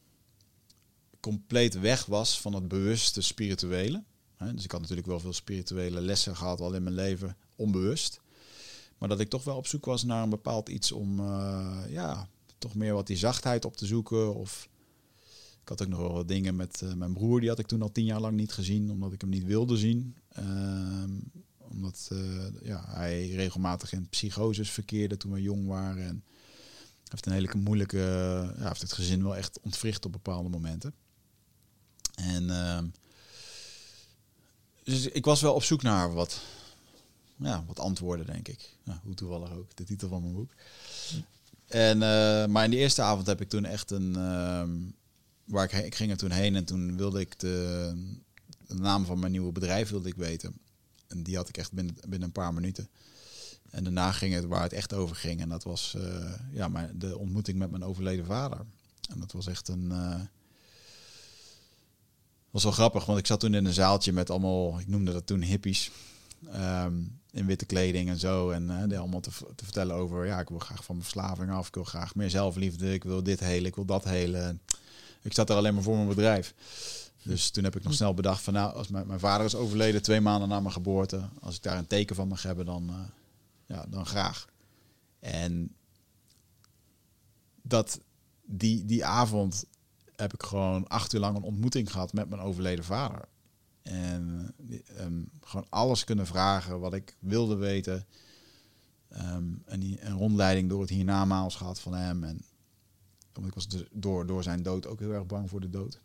compleet 1.20 1.80
weg 1.80 2.06
was 2.06 2.42
van 2.42 2.54
het 2.54 2.68
bewuste 2.68 3.22
spirituele. 3.22 4.04
Hè, 4.38 4.54
Dus 4.54 4.64
ik 4.64 4.72
had 4.72 4.82
natuurlijk 4.82 5.08
wel 5.08 5.20
veel 5.20 5.34
spirituele 5.34 6.02
lessen 6.02 6.36
gehad 6.36 6.60
al 6.60 6.74
in 6.74 6.84
mijn 6.84 6.96
leven, 6.96 7.38
onbewust. 7.56 8.22
Maar 8.98 9.10
dat 9.10 9.20
ik 9.20 9.30
toch 9.30 9.44
wel 9.44 9.58
op 9.58 9.68
zoek 9.68 9.86
was 9.86 10.04
naar 10.04 10.24
een 10.24 10.30
bepaald 10.30 10.70
iets 10.70 10.92
om, 10.92 11.22
ja, 11.90 12.28
toch 12.58 12.76
meer 12.76 12.94
wat 12.94 13.08
die 13.08 13.18
zachtheid 13.18 13.66
op 13.66 13.78
te 13.78 13.86
zoeken. 13.86 14.36
Of 14.36 14.70
ik 15.64 15.70
had 15.70 15.82
ook 15.82 15.88
nog 15.88 16.00
wel 16.00 16.14
wat 16.14 16.28
dingen 16.28 16.56
met 16.56 16.82
eh, 16.82 16.94
mijn 16.94 17.14
broer, 17.14 17.40
die 17.40 17.50
had 17.50 17.60
ik 17.60 17.68
toen 17.68 17.82
al 17.82 17.92
tien 17.92 18.06
jaar 18.06 18.20
lang 18.20 18.36
niet 18.36 18.52
gezien, 18.52 18.92
omdat 18.92 19.14
ik 19.14 19.22
hem 19.22 19.30
niet 19.30 19.44
wilde 19.44 19.78
zien. 19.78 20.18
Ehm, 20.30 21.12
omdat 21.58 22.10
eh, 22.12 22.62
ja, 22.62 22.84
hij 22.88 23.30
regelmatig 23.30 23.94
in 23.94 24.10
psychoses 24.10 24.70
verkeerde 24.70 25.18
toen 25.18 25.32
we 25.32 25.42
jong 25.42 25.68
waren. 25.68 26.08
En 26.08 26.24
heeft 27.10 27.26
een 27.26 27.32
hele 27.32 27.50
moeilijke, 27.58 27.98
ja, 28.58 28.68
heeft 28.68 28.82
het 28.82 28.94
gezin 28.94 29.24
wel 29.24 29.36
echt 29.36 29.60
ontwricht 29.62 30.06
op 30.06 30.12
bepaalde 30.12 30.50
momenten. 30.50 30.94
En 32.16 32.50
ehm, 32.50 32.86
dus 34.84 35.08
ik 35.08 35.26
was 35.26 35.42
wel 35.42 35.54
op 35.54 35.64
zoek 35.64 35.82
naar 35.82 36.14
wat, 36.14 36.42
ja, 37.36 37.64
wat 37.68 37.80
antwoorden, 37.80 38.26
denk 38.26 38.48
ik. 38.48 38.78
Hoe 39.04 39.14
toevallig 39.14 39.52
ook, 39.52 39.76
de 39.76 39.84
titel 39.84 40.10
van 40.10 40.22
mijn 40.22 40.34
boek. 40.34 40.52
En, 41.68 42.02
eh, 42.02 42.46
maar 42.48 42.64
in 42.64 42.72
de 42.72 42.78
eerste 42.78 43.02
avond 43.02 43.28
heb 43.28 43.42
ik 43.42 43.50
toen 43.50 43.66
echt 43.66 43.92
een... 43.92 44.16
ehm, 44.16 44.72
waar 45.44 45.74
ik, 45.74 45.96
ging 45.96 46.12
er 46.12 46.18
toen 46.18 46.32
heen 46.32 46.56
en 46.56 46.66
toen 46.66 46.98
wilde 46.98 47.20
ik 47.20 47.40
de, 47.40 47.92
de 48.68 48.76
naam 48.76 49.06
van 49.06 49.20
mijn 49.20 49.32
nieuwe 49.32 49.52
bedrijf 49.52 49.90
wilde 49.90 50.10
ik 50.10 50.16
weten. 50.16 50.58
En 51.08 51.24
die 51.24 51.36
had 51.36 51.50
ik 51.50 51.58
echt 51.58 51.72
binnen, 51.72 51.96
binnen 52.02 52.28
een 52.28 52.32
paar 52.32 52.54
minuten. 52.54 52.90
En 53.70 53.84
daarna 53.84 54.12
ging 54.12 54.34
het 54.34 54.46
waar 54.46 54.62
het 54.62 54.74
echt 54.74 54.94
over 54.94 55.16
ging. 55.16 55.42
En 55.42 55.50
dat 55.50 55.64
was 55.64 55.96
uh, 55.98 56.34
ja, 56.52 56.68
maar 56.68 56.92
de 56.98 57.18
ontmoeting 57.18 57.58
met 57.58 57.72
mijn 57.72 57.84
overleden 57.84 58.26
vader. 58.26 58.66
En 59.10 59.20
dat 59.20 59.32
was 59.32 59.48
echt 59.48 59.68
een. 59.68 59.90
Uh, 59.92 60.22
was 62.50 62.64
wel 62.64 62.72
grappig, 62.72 63.06
want 63.06 63.20
ik 63.20 63.26
zat 63.26 63.40
toen 63.40 63.54
in 63.54 63.66
een 63.66 63.74
zaaltje 63.74 64.14
met 64.14 64.30
allemaal, 64.30 64.80
ik 64.80 64.88
noemde 64.88 65.12
dat 65.12 65.28
toen 65.28 65.42
hippies. 65.42 65.92
Um, 66.56 67.22
in 67.32 67.46
witte 67.46 67.66
kleding 67.66 68.10
en 68.10 68.20
zo. 68.20 68.50
En 68.50 68.64
uh, 68.64 68.84
die 68.88 68.98
allemaal 68.98 69.20
te, 69.20 69.32
te, 69.56 69.64
vertellen 69.64 69.96
over, 69.96 70.26
ja, 70.26 70.40
ik 70.40 70.50
wil 70.50 70.60
graag 70.60 70.84
van 70.84 70.96
mijn 70.96 71.08
verslaving 71.08 71.52
af. 71.52 71.68
Ik 71.68 71.76
wil 71.76 71.84
graag 71.84 72.16
meer 72.16 72.30
zelfliefde. 72.30 72.94
Ik 72.94 73.04
wil 73.04 73.24
dit 73.24 73.40
helen, 73.40 73.66
ik 73.66 73.76
wil 73.76 73.86
dat 73.86 74.04
helen. 74.04 74.62
Ik 75.24 75.34
zat 75.34 75.50
er 75.50 75.56
alleen 75.56 75.74
maar 75.74 75.84
voor 75.84 75.96
mijn 75.96 76.08
bedrijf. 76.08 76.54
Dus 77.24 77.50
toen 77.50 77.64
heb 77.64 77.76
ik 77.76 77.84
nog 77.84 77.94
snel 77.94 78.14
bedacht 78.14 78.42
van, 78.42 78.54
nou, 78.54 78.74
als 78.74 78.88
mijn, 78.88 79.08
mijn 79.08 79.20
vader 79.20 79.46
is 79.46 79.56
overleden 79.56 80.02
twee 80.02 80.22
maanden 80.22 80.50
na 80.50 80.60
mijn 80.60 80.74
geboorte. 80.74 81.30
Als 81.40 81.56
ik 81.56 81.64
daar 81.64 81.78
een 81.78 81.88
teken 81.88 82.16
van 82.16 82.28
mag 82.28 82.44
hebben, 82.44 82.66
dan, 82.66 82.90
uh, 82.90 82.96
ja, 83.66 83.86
dan 83.90 84.06
graag. 84.06 84.48
En 85.20 85.76
dat, 87.62 88.00
die, 88.46 88.86
die 88.86 89.06
avond 89.06 89.66
heb 90.16 90.34
ik 90.34 90.44
gewoon 90.44 90.88
acht 90.88 91.14
uur 91.14 91.20
lang 91.20 91.36
een 91.38 91.44
ontmoeting 91.44 91.92
gehad 91.92 92.14
met 92.14 92.30
mijn 92.30 92.42
overleden 92.42 92.86
vader. 92.86 93.28
En 93.82 94.56
um, 95.00 95.30
gewoon 95.42 95.66
alles 95.70 96.04
kunnen 96.04 96.28
vragen 96.28 96.80
wat 96.80 96.94
ik 96.94 97.16
wilde 97.20 97.56
weten. 97.56 98.06
Um, 99.12 99.62
een, 99.66 99.98
een, 100.00 100.18
rondleiding 100.18 100.70
door 100.70 100.82
het 100.82 100.90
hiernamaals 100.90 101.56
gehad 101.56 101.80
van 101.80 101.94
hem. 101.94 102.24
En 102.24 102.46
ik 103.42 103.54
was 103.54 103.68
dus 103.68 103.84
door, 103.92 104.26
door 104.26 104.44
zijn 104.44 104.64
dood 104.64 104.88
ook 104.88 105.00
heel 105.00 105.12
erg 105.12 105.26
bang 105.26 105.50
voor 105.50 105.62
de 105.62 105.70
dood. 105.70 106.00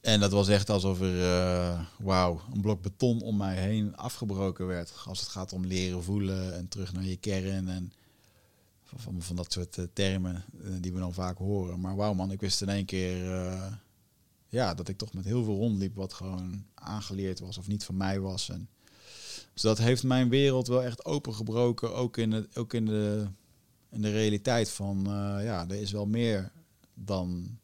En 0.00 0.20
dat 0.20 0.30
was 0.30 0.48
echt 0.48 0.70
alsof 0.70 1.00
er, 1.00 1.14
uh, 1.14 2.38
een 2.52 2.60
blok 2.60 2.82
beton 2.82 3.22
om 3.22 3.36
mij 3.36 3.56
heen 3.56 3.96
afgebroken 3.96 4.66
werd. 4.66 4.92
Als 5.04 5.20
het 5.20 5.28
gaat 5.28 5.52
om 5.52 5.66
leren 5.66 6.02
voelen 6.02 6.54
en 6.54 6.68
terug 6.68 6.92
naar 6.92 7.04
je 7.04 7.16
kern. 7.16 7.68
En 7.68 7.92
van, 8.84 9.22
van 9.22 9.36
dat 9.36 9.52
soort 9.52 9.76
uh, 9.76 9.84
termen 9.92 10.44
uh, 10.62 10.70
die 10.80 10.92
we 10.92 10.98
dan 10.98 11.14
vaak 11.14 11.38
horen. 11.38 11.80
Maar 11.80 11.96
wauw 11.96 12.14
man, 12.14 12.30
ik 12.30 12.40
wist 12.40 12.62
in 12.62 12.68
één 12.68 12.84
keer 12.84 13.24
ja, 14.48 14.74
dat 14.74 14.88
ik 14.88 14.98
toch 14.98 15.12
met 15.12 15.24
heel 15.24 15.44
veel 15.44 15.56
rondliep 15.56 15.94
wat 15.94 16.12
gewoon 16.12 16.64
aangeleerd 16.74 17.40
was 17.40 17.58
of 17.58 17.68
niet 17.68 17.84
van 17.84 17.96
mij 17.96 18.20
was. 18.20 18.48
En, 18.48 18.68
dus 19.52 19.62
dat 19.62 19.78
heeft 19.78 20.02
mijn 20.02 20.28
wereld 20.28 20.66
wel 20.66 20.82
echt 20.82 21.04
opengebroken, 21.04 21.94
ook 21.94 22.16
in, 22.16 22.32
het, 22.32 22.56
ook 22.56 22.74
in, 22.74 22.86
de, 22.86 23.26
in 23.96 24.02
de 24.02 24.10
realiteit 24.10 24.70
van, 24.70 24.98
uh, 24.98 25.44
ja, 25.44 25.64
er 25.68 25.80
is 25.80 25.92
wel 25.92 26.06
meer 26.06 26.52
dan, 26.94 27.58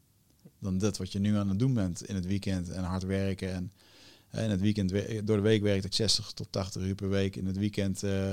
dan 0.59 0.78
dit 0.78 0.97
wat 0.97 1.12
je 1.12 1.18
nu 1.18 1.37
aan 1.37 1.49
het 1.49 1.59
doen 1.59 1.74
bent 1.74 2.05
in 2.05 2.14
het 2.14 2.26
weekend 2.26 2.70
en 2.70 2.85
hard 2.85 3.03
werken. 3.03 3.53
En 3.53 3.72
uh, 4.35 4.45
in 4.45 4.51
het 4.51 4.61
weekend, 4.61 4.91
door 5.26 5.37
de 5.37 5.43
week 5.43 5.62
werkte 5.62 5.87
ik 5.87 5.95
60 5.95 6.33
tot 6.33 6.47
80 6.51 6.83
uur 6.83 6.95
per 6.95 7.09
week. 7.09 7.37
In 7.37 7.47
het 7.47 7.57
weekend 7.57 8.03
uh, 8.03 8.33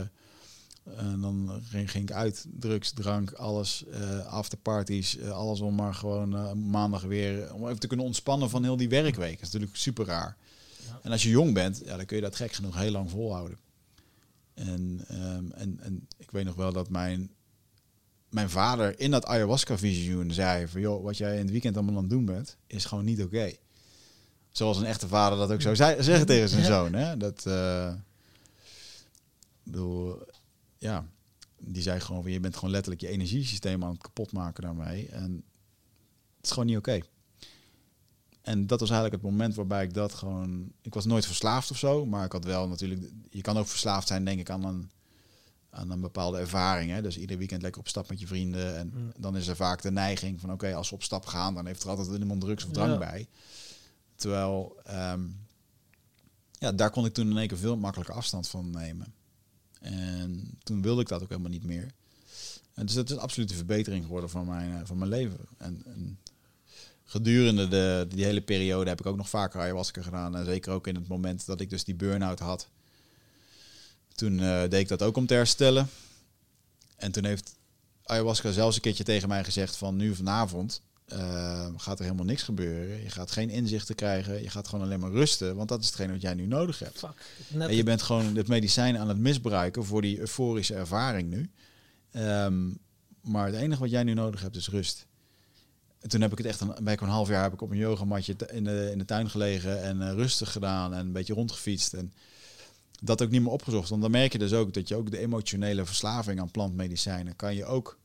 en 0.95 1.21
dan 1.21 1.61
ging, 1.63 1.91
ging, 1.91 2.09
ik 2.09 2.15
uit, 2.15 2.45
drugs, 2.49 2.91
drank, 2.91 3.31
alles, 3.31 3.83
uh, 3.87 4.25
afterparties, 4.25 5.17
uh, 5.17 5.29
alles 5.29 5.59
om 5.59 5.75
maar 5.75 5.93
gewoon 5.93 6.35
uh, 6.35 6.51
maandag 6.53 7.01
weer, 7.01 7.53
om 7.53 7.67
even 7.67 7.79
te 7.79 7.87
kunnen 7.87 8.05
ontspannen 8.05 8.49
van 8.49 8.63
heel 8.63 8.77
die 8.77 8.89
werkweek. 8.89 9.39
Dat 9.39 9.47
is 9.47 9.51
natuurlijk 9.53 9.77
super 9.77 10.05
raar. 10.05 10.37
Ja. 10.87 10.99
En 11.03 11.11
als 11.11 11.23
je 11.23 11.29
jong 11.29 11.53
bent, 11.53 11.81
ja, 11.85 11.97
dan 11.97 12.05
kun 12.05 12.15
je 12.15 12.23
dat 12.23 12.35
gek 12.35 12.51
genoeg 12.51 12.77
heel 12.77 12.91
lang 12.91 13.09
volhouden. 13.09 13.57
En, 14.53 15.05
um, 15.11 15.51
en, 15.51 15.79
en 15.79 16.07
ik 16.17 16.31
weet 16.31 16.45
nog 16.45 16.55
wel 16.55 16.73
dat 16.73 16.89
mijn, 16.89 17.31
mijn 18.29 18.49
vader 18.49 18.99
in 18.99 19.11
dat 19.11 19.25
ayahuasca-visioen 19.25 20.31
zei 20.31 20.67
van, 20.67 20.81
joh, 20.81 21.03
wat 21.03 21.17
jij 21.17 21.33
in 21.33 21.41
het 21.41 21.51
weekend 21.51 21.75
allemaal 21.75 21.95
aan 21.95 22.01
het 22.01 22.09
doen 22.09 22.25
bent, 22.25 22.57
is 22.67 22.85
gewoon 22.85 23.05
niet 23.05 23.21
oké. 23.21 23.35
Okay. 23.35 23.57
Zoals 24.51 24.77
een 24.77 24.85
echte 24.85 25.07
vader 25.07 25.37
dat 25.37 25.51
ook 25.51 25.61
zou 25.61 25.75
zeggen 25.75 26.25
tegen 26.25 26.49
zijn 26.49 26.65
zoon. 26.65 26.93
Hè? 26.93 27.17
Dat, 27.17 27.43
bedoel, 29.63 30.21
ja, 30.77 31.05
die 31.59 31.81
zei 31.81 31.99
gewoon 31.99 32.21
van 32.21 32.31
je 32.31 32.39
bent 32.39 32.55
gewoon 32.55 32.71
letterlijk 32.71 33.01
je 33.01 33.07
energiesysteem 33.07 33.83
aan 33.83 33.91
het 33.91 34.01
kapot 34.01 34.31
maken 34.31 34.63
daarmee. 34.63 35.07
En 35.07 35.43
het 36.37 36.45
is 36.45 36.51
gewoon 36.51 36.65
niet 36.65 36.77
oké. 36.77 36.89
Okay. 36.89 37.03
En 38.41 38.67
dat 38.67 38.79
was 38.79 38.89
eigenlijk 38.89 39.21
het 39.21 39.31
moment 39.31 39.55
waarbij 39.55 39.83
ik 39.83 39.93
dat 39.93 40.13
gewoon. 40.13 40.71
Ik 40.81 40.93
was 40.93 41.05
nooit 41.05 41.25
verslaafd 41.25 41.71
of 41.71 41.77
zo, 41.77 42.05
maar 42.05 42.25
ik 42.25 42.31
had 42.31 42.43
wel 42.43 42.67
natuurlijk. 42.67 43.11
Je 43.29 43.41
kan 43.41 43.57
ook 43.57 43.67
verslaafd 43.67 44.07
zijn, 44.07 44.25
denk 44.25 44.39
ik, 44.39 44.49
aan 44.49 44.63
een, 44.63 44.91
aan 45.69 45.91
een 45.91 46.01
bepaalde 46.01 46.37
ervaring. 46.37 46.91
Hè? 46.91 47.01
Dus 47.01 47.17
ieder 47.17 47.37
weekend 47.37 47.61
lekker 47.61 47.81
op 47.81 47.87
stap 47.87 48.09
met 48.09 48.19
je 48.19 48.27
vrienden. 48.27 48.77
En 48.77 48.91
mm. 48.93 49.11
dan 49.17 49.37
is 49.37 49.47
er 49.47 49.55
vaak 49.55 49.81
de 49.81 49.91
neiging 49.91 50.39
van: 50.39 50.51
oké, 50.51 50.73
als 50.73 50.89
we 50.89 50.95
op 50.95 51.03
stap 51.03 51.25
gaan, 51.25 51.53
dan 51.53 51.65
heeft 51.65 51.83
er 51.83 51.89
altijd 51.89 52.19
iemand 52.19 52.41
drugs 52.41 52.65
of 52.65 52.71
drank 52.71 52.91
ja. 52.91 52.97
bij. 52.97 53.27
Terwijl, 54.15 54.75
um, 54.91 55.47
ja, 56.51 56.71
daar 56.71 56.89
kon 56.89 57.05
ik 57.05 57.13
toen 57.13 57.29
in 57.29 57.37
één 57.37 57.47
keer 57.47 57.57
veel 57.57 57.77
makkelijker 57.77 58.15
afstand 58.15 58.47
van 58.47 58.71
nemen. 58.71 59.13
En 59.79 60.57
toen 60.63 60.81
wilde 60.81 61.01
ik 61.01 61.07
dat 61.07 61.21
ook 61.21 61.29
helemaal 61.29 61.51
niet 61.51 61.63
meer. 61.65 61.91
En 62.73 62.85
dus 62.85 62.95
dat 62.95 63.09
is 63.09 63.17
absoluut 63.17 63.49
een 63.49 63.55
verbetering 63.55 64.03
geworden 64.03 64.29
van 64.29 64.45
mijn, 64.45 64.71
uh, 64.71 64.79
van 64.83 64.97
mijn 64.97 65.09
leven. 65.09 65.39
En, 65.57 65.81
en 65.85 66.19
gedurende 67.03 67.67
de, 67.67 68.05
die 68.09 68.25
hele 68.25 68.41
periode 68.41 68.89
heb 68.89 68.99
ik 68.99 69.05
ook 69.05 69.17
nog 69.17 69.29
vaker 69.29 69.59
ayahuasca 69.59 70.01
gedaan. 70.01 70.35
En 70.35 70.45
zeker 70.45 70.73
ook 70.73 70.87
in 70.87 70.95
het 70.95 71.07
moment 71.07 71.45
dat 71.45 71.61
ik 71.61 71.69
dus 71.69 71.83
die 71.83 71.95
burn-out 71.95 72.39
had. 72.39 72.69
Toen 74.19 74.39
uh, 74.39 74.61
deed 74.61 74.73
ik 74.73 74.87
dat 74.87 75.01
ook 75.01 75.17
om 75.17 75.25
te 75.25 75.33
herstellen. 75.33 75.89
En 76.95 77.11
toen 77.11 77.25
heeft 77.25 77.55
ayahuasca 78.03 78.51
zelfs 78.51 78.75
een 78.75 78.81
keertje 78.81 79.03
tegen 79.03 79.27
mij 79.27 79.43
gezegd 79.43 79.75
van 79.75 79.95
nu 79.95 80.15
vanavond 80.15 80.81
uh, 81.13 81.67
gaat 81.77 81.97
er 81.97 82.03
helemaal 82.03 82.25
niks 82.25 82.43
gebeuren. 82.43 83.03
Je 83.03 83.09
gaat 83.09 83.31
geen 83.31 83.49
inzichten 83.49 83.95
krijgen. 83.95 84.43
Je 84.43 84.49
gaat 84.49 84.67
gewoon 84.67 84.85
alleen 84.85 84.99
maar 84.99 85.11
rusten. 85.11 85.55
Want 85.55 85.69
dat 85.69 85.79
is 85.79 85.85
hetgeen 85.85 86.11
wat 86.11 86.21
jij 86.21 86.33
nu 86.33 86.45
nodig 86.45 86.79
hebt. 86.79 86.99
Fuck, 86.99 87.25
en 87.57 87.75
je 87.75 87.83
bent 87.83 88.01
gewoon 88.01 88.35
het 88.35 88.47
medicijn 88.47 88.97
aan 88.97 89.07
het 89.07 89.17
misbruiken 89.17 89.85
voor 89.85 90.01
die 90.01 90.19
euforische 90.19 90.73
ervaring 90.73 91.29
nu. 91.29 91.49
Um, 92.23 92.77
maar 93.21 93.45
het 93.45 93.55
enige 93.55 93.81
wat 93.81 93.89
jij 93.89 94.03
nu 94.03 94.13
nodig 94.13 94.41
hebt 94.41 94.55
is 94.55 94.69
rust. 94.69 95.05
En 95.99 96.09
toen 96.09 96.21
heb 96.21 96.31
ik 96.31 96.37
het 96.37 96.47
echt 96.47 96.61
een, 96.61 96.73
bij 96.81 96.97
een 97.01 97.07
half 97.07 97.27
jaar 97.27 97.43
heb 97.43 97.53
ik 97.53 97.61
op 97.61 97.71
een 97.71 97.77
yogamatje 97.77 98.35
in 98.47 98.63
de, 98.63 98.89
in 98.91 98.97
de 98.97 99.05
tuin 99.05 99.29
gelegen 99.29 99.81
en 99.83 99.97
uh, 99.97 100.11
rustig 100.11 100.51
gedaan 100.51 100.93
en 100.93 100.99
een 100.99 101.11
beetje 101.11 101.33
rondgefietst. 101.33 101.93
En 101.93 102.13
dat 103.01 103.21
ook 103.21 103.29
niet 103.29 103.41
meer 103.41 103.51
opgezocht. 103.51 103.89
Want 103.89 104.01
dan 104.01 104.11
merk 104.11 104.31
je 104.31 104.37
dus 104.37 104.53
ook 104.53 104.73
dat 104.73 104.87
je 104.87 104.95
ook 104.95 105.11
de 105.11 105.19
emotionele 105.19 105.85
verslaving 105.85 106.39
aan 106.39 106.51
plantmedicijnen 106.51 107.35
kan 107.35 107.55
je 107.55 107.65
ook 107.65 107.97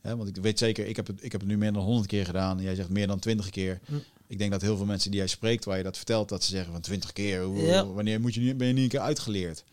Hè, 0.00 0.16
want 0.16 0.28
ik 0.28 0.42
weet 0.42 0.58
zeker, 0.58 0.86
ik 0.86 0.96
heb, 0.96 1.06
het, 1.06 1.24
ik 1.24 1.32
heb 1.32 1.40
het 1.40 1.50
nu 1.50 1.58
meer 1.58 1.72
dan 1.72 1.82
honderd 1.82 2.06
keer 2.06 2.24
gedaan. 2.24 2.56
En 2.56 2.62
jij 2.62 2.74
zegt 2.74 2.88
meer 2.88 3.06
dan 3.06 3.18
twintig 3.18 3.50
keer. 3.50 3.80
Hm. 3.84 3.94
Ik 4.26 4.38
denk 4.38 4.50
dat 4.50 4.60
heel 4.60 4.76
veel 4.76 4.86
mensen 4.86 5.10
die 5.10 5.20
jij 5.20 5.28
spreekt, 5.28 5.64
waar 5.64 5.76
je 5.76 5.82
dat 5.82 5.96
vertelt, 5.96 6.28
dat 6.28 6.44
ze 6.44 6.50
zeggen 6.50 6.72
van 6.72 6.80
twintig 6.80 7.12
keer. 7.12 7.42
Hoe, 7.42 7.62
ja. 7.62 7.86
Wanneer 7.86 8.20
moet 8.20 8.34
je 8.34 8.40
nu, 8.40 8.54
ben 8.54 8.66
je 8.66 8.72
nu 8.72 8.82
een 8.82 8.88
keer 8.88 9.00
uitgeleerd? 9.00 9.64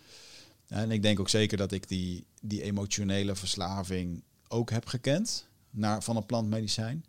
En 0.68 0.92
ik 0.92 1.02
denk 1.02 1.20
ook 1.20 1.30
zeker 1.30 1.58
dat 1.58 1.72
ik 1.72 1.88
die, 1.88 2.26
die 2.42 2.62
emotionele 2.62 3.36
verslaving 3.36 4.24
ook 4.48 4.70
heb 4.70 4.86
gekend 4.86 5.48
naar, 5.70 6.04
van 6.04 6.16
een 6.16 6.26
plantmedicijn. 6.26 7.06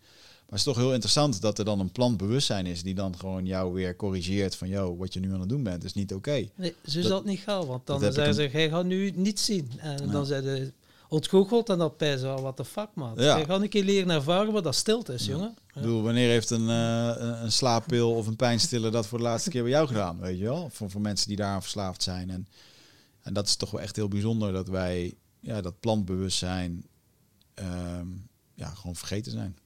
Maar 0.49 0.59
het 0.59 0.67
is 0.67 0.75
toch 0.75 0.83
heel 0.83 0.93
interessant 0.93 1.41
dat 1.41 1.59
er 1.59 1.65
dan 1.65 1.81
een 1.81 1.93
plantbewustzijn 1.93 2.67
is 2.67 2.83
die 2.83 2.95
dan 2.95 3.19
gewoon 3.19 3.47
jou 3.47 3.73
weer 3.73 3.97
corrigeert 3.97 4.57
van, 4.57 4.69
joh, 4.69 4.99
wat 4.99 5.13
je 5.13 5.21
nu 5.21 5.33
aan 5.33 5.41
het 5.41 5.49
doen 5.49 5.63
bent, 5.63 5.85
is 5.85 5.93
niet 5.93 6.15
oké. 6.15 6.31
Okay. 6.31 6.51
Nee, 6.55 6.75
zo 6.85 7.01
zal 7.01 7.17
het 7.17 7.25
niet 7.25 7.41
gaan, 7.41 7.67
want 7.67 7.87
dan 7.87 8.01
zeggen 8.01 8.35
ze, 8.35 8.49
jij 8.53 8.69
gaat 8.69 8.85
nu 8.85 9.11
niet 9.11 9.41
zien. 9.41 9.71
En 9.79 10.07
ja. 10.07 10.13
dan 10.13 10.27
zeiden 10.27 10.73
ontgoocheld 11.09 11.69
en 11.69 11.79
dat 11.79 11.97
bij 11.97 12.17
zo, 12.17 12.41
wat 12.41 12.57
de 12.57 12.65
fuck 12.65 12.89
man. 12.95 13.13
Ja. 13.17 13.37
Je 13.37 13.45
gaat 13.45 13.61
een 13.61 13.69
keer 13.69 13.85
leren 13.85 14.11
ervaren 14.11 14.53
wat 14.53 14.65
dat 14.65 14.75
stilte 14.75 15.13
is, 15.13 15.27
jongen. 15.27 15.57
Ik 15.67 15.75
bedoel, 15.75 16.03
wanneer 16.03 16.29
heeft 16.29 16.51
een, 16.51 16.69
uh, 16.69 17.13
een 17.43 17.53
slaappil 17.53 18.15
of 18.15 18.27
een 18.27 18.37
pijnstiller 18.37 18.93
dat 18.93 19.07
voor 19.07 19.19
de 19.19 19.25
laatste 19.25 19.51
keer 19.51 19.63
bij 19.63 19.71
jou 19.71 19.87
gedaan, 19.87 20.21
weet 20.21 20.39
je 20.39 20.45
wel? 20.45 20.69
Voor, 20.73 20.91
voor 20.91 21.01
mensen 21.01 21.29
die 21.29 21.37
daaraan 21.37 21.63
verslaafd 21.63 22.03
zijn. 22.03 22.31
En, 22.31 22.49
en 23.23 23.33
dat 23.33 23.47
is 23.47 23.57
toch 23.57 23.71
wel 23.71 23.81
echt 23.81 23.97
heel 23.97 24.09
bijzonder 24.09 24.53
dat 24.53 24.69
wij 24.69 25.15
ja, 25.41 25.61
dat 25.61 25.81
plantbewustzijn 25.81 26.87
um, 27.55 28.29
ja, 28.55 28.69
gewoon 28.69 28.97
vergeten 28.97 29.33
zijn. 29.33 29.57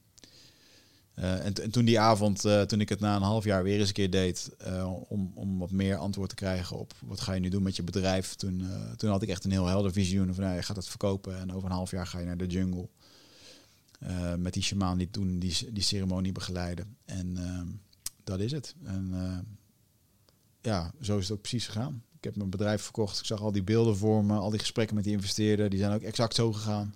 Uh, 1.20 1.44
en, 1.44 1.54
en, 1.54 1.70
toen 1.70 1.84
die 1.84 2.00
avond, 2.00 2.44
uh, 2.44 2.62
toen 2.62 2.80
ik 2.80 2.88
het 2.88 3.00
na 3.00 3.16
een 3.16 3.22
half 3.22 3.44
jaar 3.44 3.62
weer 3.62 3.78
eens 3.78 3.88
een 3.88 3.94
keer 3.94 4.10
deed, 4.10 4.50
uh, 4.66 4.92
om, 5.08 5.32
om 5.34 5.58
wat 5.58 5.70
meer 5.70 5.96
antwoord 5.96 6.28
te 6.28 6.34
krijgen 6.34 6.78
op 6.78 6.94
wat 7.00 7.20
ga 7.20 7.32
je 7.32 7.40
nu 7.40 7.48
doen 7.48 7.62
met 7.62 7.76
je 7.76 7.82
bedrijf, 7.82 8.34
toen, 8.34 8.64
toen 8.96 9.10
had 9.10 9.22
ik 9.22 9.28
echt 9.28 9.44
een 9.44 9.50
heel 9.50 9.66
helder 9.66 9.92
visioen 9.92 10.34
van 10.34 10.44
nou, 10.44 10.56
je 10.56 10.62
gaat 10.62 10.76
het 10.76 10.88
verkopen 10.88 11.38
en 11.38 11.52
over 11.52 11.68
een 11.68 11.74
half 11.74 11.90
jaar 11.90 12.06
ga 12.06 12.18
je 12.18 12.26
naar 12.26 12.36
de 12.36 12.46
jungle. 12.46 12.88
met 14.38 14.52
die 14.52 14.62
shamaan 14.62 14.98
die 14.98 15.10
toen 15.10 15.38
die, 15.38 15.72
die 15.72 15.82
ceremonie 15.82 16.32
begeleidde. 16.32 16.84
En 17.04 17.36
ehm, 17.36 17.66
dat 18.24 18.40
is 18.40 18.52
het. 18.52 18.74
En 18.84 19.14
ja, 20.60 20.92
zo 21.00 21.18
is 21.18 21.28
het 21.28 21.32
ook 21.36 21.40
precies 21.40 21.66
gegaan. 21.66 22.02
Ik 22.16 22.24
heb 22.24 22.36
mijn 22.36 22.50
bedrijf 22.50 22.82
verkocht. 22.82 23.18
Ik 23.18 23.24
zag 23.24 23.40
al 23.40 23.52
die 23.52 23.62
beelden 23.62 23.96
voor 23.96 24.24
me, 24.24 24.34
al 24.34 24.50
die 24.50 24.58
gesprekken 24.58 24.94
met 24.94 25.04
die 25.04 25.14
investeerder, 25.14 25.70
die 25.70 25.78
zijn 25.78 25.92
ook 25.92 26.02
exact 26.02 26.34
zo 26.34 26.52
gegaan. 26.52 26.94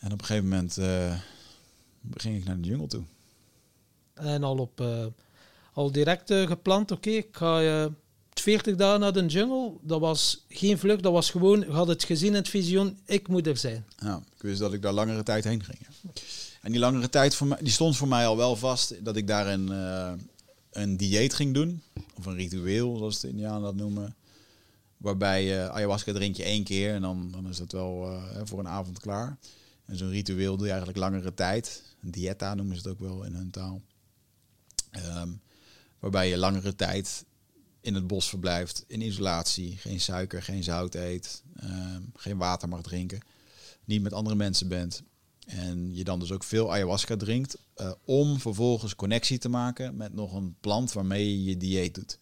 En 0.00 0.12
op 0.12 0.20
een 0.20 0.26
gegeven 0.26 0.48
moment 0.48 0.78
ging 2.14 2.36
ik 2.36 2.44
naar 2.44 2.60
de 2.60 2.68
jungle 2.68 2.86
toe. 2.86 3.02
En 4.14 4.42
al 4.42 4.56
op 4.56 4.80
uh, 4.80 5.06
al 5.72 5.92
direct 5.92 6.30
uh, 6.30 6.46
gepland, 6.46 6.90
oké, 6.90 7.08
okay, 7.08 7.20
ik 7.20 7.28
ga 7.30 7.62
uh, 7.62 7.86
40 8.34 8.76
dagen 8.76 9.00
naar 9.00 9.12
de 9.12 9.26
jungle. 9.26 9.72
Dat 9.82 10.00
was 10.00 10.44
geen 10.48 10.78
vlucht, 10.78 11.02
dat 11.02 11.12
was 11.12 11.30
gewoon, 11.30 11.60
je 11.60 11.70
had 11.70 11.88
het 11.88 12.04
gezien 12.04 12.28
in 12.28 12.34
het 12.34 12.48
visioen, 12.48 12.98
ik 13.04 13.28
moet 13.28 13.46
er 13.46 13.56
zijn. 13.56 13.84
Ja, 13.98 14.22
ik 14.36 14.42
wist 14.42 14.58
dat 14.58 14.72
ik 14.72 14.82
daar 14.82 14.92
langere 14.92 15.22
tijd 15.22 15.44
heen 15.44 15.64
ging. 15.64 15.78
En 16.60 16.72
die 16.72 16.80
langere 16.80 17.08
tijd 17.08 17.34
voor 17.34 17.46
mij, 17.46 17.58
die 17.60 17.72
stond 17.72 17.96
voor 17.96 18.08
mij 18.08 18.26
al 18.26 18.36
wel 18.36 18.56
vast 18.56 19.04
dat 19.04 19.16
ik 19.16 19.26
daar 19.26 19.46
een, 19.46 19.68
een 20.70 20.96
dieet 20.96 21.34
ging 21.34 21.54
doen. 21.54 21.82
Of 22.14 22.26
een 22.26 22.34
ritueel, 22.34 22.96
zoals 22.96 23.20
de 23.20 23.28
Indianen 23.28 23.62
dat 23.62 23.74
noemen. 23.74 24.14
Waarbij 25.00 25.70
ayahuasca 25.70 26.12
drink 26.12 26.36
je 26.36 26.42
één 26.42 26.64
keer 26.64 26.94
en 26.94 27.02
dan, 27.02 27.30
dan 27.30 27.48
is 27.48 27.56
dat 27.56 27.72
wel 27.72 28.10
eh, 28.10 28.40
voor 28.44 28.58
een 28.58 28.68
avond 28.68 28.98
klaar. 28.98 29.36
En 29.90 29.96
zo'n 29.96 30.10
ritueel 30.10 30.56
doe 30.56 30.66
je 30.66 30.72
eigenlijk 30.72 31.00
langere 31.00 31.34
tijd. 31.34 31.82
Een 32.02 32.10
dieta 32.10 32.54
noemen 32.54 32.76
ze 32.76 32.82
het 32.82 32.90
ook 32.92 33.08
wel 33.08 33.24
in 33.24 33.34
hun 33.34 33.50
taal. 33.50 33.82
Ehm, 34.90 35.28
waarbij 35.98 36.28
je 36.28 36.36
langere 36.36 36.74
tijd 36.74 37.24
in 37.80 37.94
het 37.94 38.06
bos 38.06 38.28
verblijft, 38.28 38.84
in 38.86 39.00
isolatie, 39.00 39.76
geen 39.76 40.00
suiker, 40.00 40.42
geen 40.42 40.62
zout 40.62 40.94
eet, 40.94 41.42
ehm, 41.56 42.02
geen 42.14 42.36
water 42.36 42.68
mag 42.68 42.82
drinken, 42.82 43.20
niet 43.84 44.02
met 44.02 44.12
andere 44.12 44.36
mensen 44.36 44.68
bent. 44.68 45.02
En 45.46 45.94
je 45.94 46.04
dan 46.04 46.20
dus 46.20 46.32
ook 46.32 46.44
veel 46.44 46.72
ayahuasca 46.72 47.16
drinkt 47.16 47.58
eh, 47.74 47.92
om 48.04 48.40
vervolgens 48.40 48.96
connectie 48.96 49.38
te 49.38 49.48
maken 49.48 49.96
met 49.96 50.14
nog 50.14 50.32
een 50.32 50.56
plant 50.60 50.92
waarmee 50.92 51.30
je 51.30 51.44
je 51.44 51.56
dieet 51.56 51.94
doet. 51.94 52.18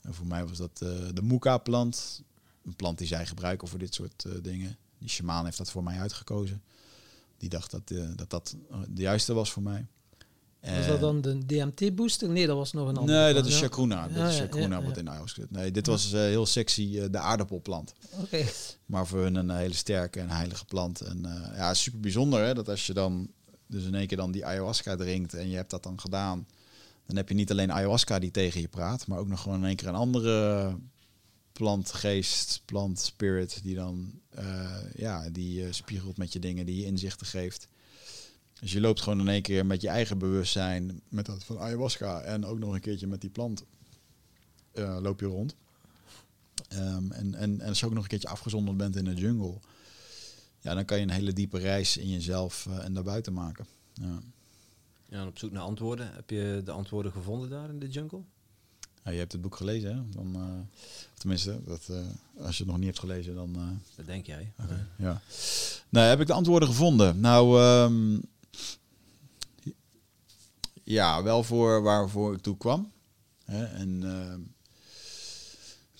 En 0.00 0.14
voor 0.14 0.26
mij 0.26 0.46
was 0.46 0.58
dat 0.58 0.80
uh, 0.82 0.88
de 1.14 1.22
Muka-plant, 1.22 2.22
een 2.64 2.76
plant 2.76 2.98
die 2.98 3.06
zij 3.06 3.26
gebruiken 3.26 3.68
voor 3.68 3.78
dit 3.78 3.94
soort 3.94 4.24
uh, 4.26 4.32
dingen. 4.42 4.76
Die 4.98 5.08
shamaan 5.08 5.44
heeft 5.44 5.58
dat 5.58 5.70
voor 5.70 5.82
mij 5.82 5.98
uitgekozen. 5.98 6.62
Die 7.40 7.48
dacht 7.48 7.70
dat 7.70 7.92
dat, 8.16 8.30
dat 8.30 8.56
de 8.88 9.02
juiste 9.02 9.34
was 9.34 9.52
voor 9.52 9.62
mij. 9.62 9.86
Was 10.60 10.86
dat 10.86 11.00
dan 11.00 11.20
de 11.20 11.46
DMT-booster? 11.46 12.28
Nee, 12.28 12.46
dat 12.46 12.56
was 12.56 12.72
nog 12.72 12.88
een 12.88 12.96
andere. 12.96 13.18
Nee, 13.18 13.34
dat 13.34 13.46
is 13.46 13.58
Chacruna. 13.58 14.08
Dat 14.08 14.28
is 14.28 14.38
Chacruna 14.38 14.82
wat 14.82 14.96
in 14.96 15.08
ayahuasca 15.08 15.40
zit. 15.40 15.50
Nee, 15.50 15.70
dit 15.70 15.86
was 15.86 16.12
uh, 16.12 16.20
heel 16.20 16.46
sexy, 16.46 16.82
uh, 16.82 17.04
de 17.10 17.18
aardappelplant. 17.18 17.92
Oké. 18.10 18.44
Maar 18.86 19.06
voor 19.06 19.22
hun 19.22 19.34
een 19.34 19.50
hele 19.50 19.74
sterke 19.74 20.20
en 20.20 20.30
heilige 20.30 20.64
plant. 20.64 21.00
En 21.00 21.18
uh, 21.26 21.56
ja, 21.56 21.74
super 21.74 22.00
bijzonder 22.00 22.44
hè, 22.44 22.54
dat 22.54 22.68
als 22.68 22.86
je 22.86 22.92
dan 22.92 23.30
dus 23.66 23.84
in 23.84 23.94
één 23.94 24.06
keer 24.06 24.16
dan 24.16 24.32
die 24.32 24.46
ayahuasca 24.46 24.96
drinkt 24.96 25.34
en 25.34 25.48
je 25.48 25.56
hebt 25.56 25.70
dat 25.70 25.82
dan 25.82 26.00
gedaan, 26.00 26.46
dan 27.06 27.16
heb 27.16 27.28
je 27.28 27.34
niet 27.34 27.50
alleen 27.50 27.72
ayahuasca 27.72 28.18
die 28.18 28.30
tegen 28.30 28.60
je 28.60 28.68
praat, 28.68 29.06
maar 29.06 29.18
ook 29.18 29.28
nog 29.28 29.40
gewoon 29.40 29.58
in 29.58 29.64
één 29.64 29.76
keer 29.76 29.88
een 29.88 29.94
andere 29.94 30.76
plant, 31.60 31.92
geest, 31.92 32.62
plant, 32.64 32.98
spirit 32.98 33.62
die 33.62 33.74
dan 33.74 34.20
ja, 34.94 35.30
die 35.30 35.72
spiegelt 35.72 36.16
met 36.16 36.32
je 36.32 36.38
dingen, 36.38 36.66
die 36.66 36.76
je 36.76 36.86
inzichten 36.86 37.26
geeft. 37.26 37.68
Dus 38.60 38.72
je 38.72 38.80
loopt 38.80 39.00
gewoon 39.00 39.20
in 39.20 39.28
één 39.28 39.42
keer 39.42 39.66
met 39.66 39.80
je 39.80 39.88
eigen 39.88 40.18
bewustzijn, 40.18 41.00
met 41.08 41.26
dat 41.26 41.44
van 41.44 41.58
ayahuasca 41.58 42.20
en 42.20 42.44
ook 42.44 42.58
nog 42.58 42.74
een 42.74 42.80
keertje 42.80 43.06
met 43.06 43.20
die 43.20 43.30
plant, 43.30 43.64
uh, 44.74 44.98
loop 45.00 45.20
je 45.20 45.26
rond. 45.26 45.54
Um, 46.72 47.12
en, 47.12 47.34
en, 47.34 47.60
en 47.60 47.68
als 47.68 47.80
je 47.80 47.86
ook 47.86 47.92
nog 47.92 48.02
een 48.02 48.08
keertje 48.08 48.28
afgezonderd 48.28 48.76
bent 48.76 48.96
in 48.96 49.04
de 49.04 49.14
jungle, 49.14 49.58
ja, 50.60 50.74
dan 50.74 50.84
kan 50.84 50.96
je 50.96 51.02
een 51.02 51.10
hele 51.10 51.32
diepe 51.32 51.58
reis 51.58 51.96
in 51.96 52.08
jezelf 52.08 52.66
en 52.66 52.92
daarbuiten 52.92 53.32
maken. 53.32 53.66
Ja. 53.92 54.20
ja, 55.08 55.20
en 55.20 55.26
op 55.26 55.38
zoek 55.38 55.50
naar 55.50 55.62
antwoorden. 55.62 56.12
Heb 56.14 56.30
je 56.30 56.60
de 56.64 56.70
antwoorden 56.70 57.12
gevonden 57.12 57.50
daar 57.50 57.68
in 57.68 57.78
de 57.78 57.88
jungle? 57.88 58.22
Je 59.04 59.16
hebt 59.16 59.32
het 59.32 59.40
boek 59.40 59.56
gelezen, 59.56 59.96
hè? 59.96 60.02
Dan, 60.10 60.36
uh, 60.36 60.80
tenminste, 61.14 61.60
dat, 61.64 61.90
als 62.38 62.56
je 62.56 62.62
het 62.62 62.72
nog 62.72 62.76
niet 62.76 62.86
hebt 62.86 62.98
gelezen, 62.98 63.34
dan... 63.34 63.80
dat 63.96 64.06
denk 64.06 64.26
jij. 64.26 64.52
Okay, 64.62 64.86
ja. 64.98 65.20
Nou, 65.88 66.06
heb 66.06 66.20
ik 66.20 66.26
de 66.26 66.32
antwoorden 66.32 66.68
gevonden? 66.68 67.20
Nou, 67.20 67.62
um, 67.62 68.22
ja, 70.90 71.22
wel 71.22 71.44
voor 71.44 71.82
waarvoor 71.82 72.34
ik 72.34 72.40
toe 72.40 72.56
kwam. 72.56 72.92
Hè? 73.44 73.64
En 73.64 74.02
uh, 74.04 74.34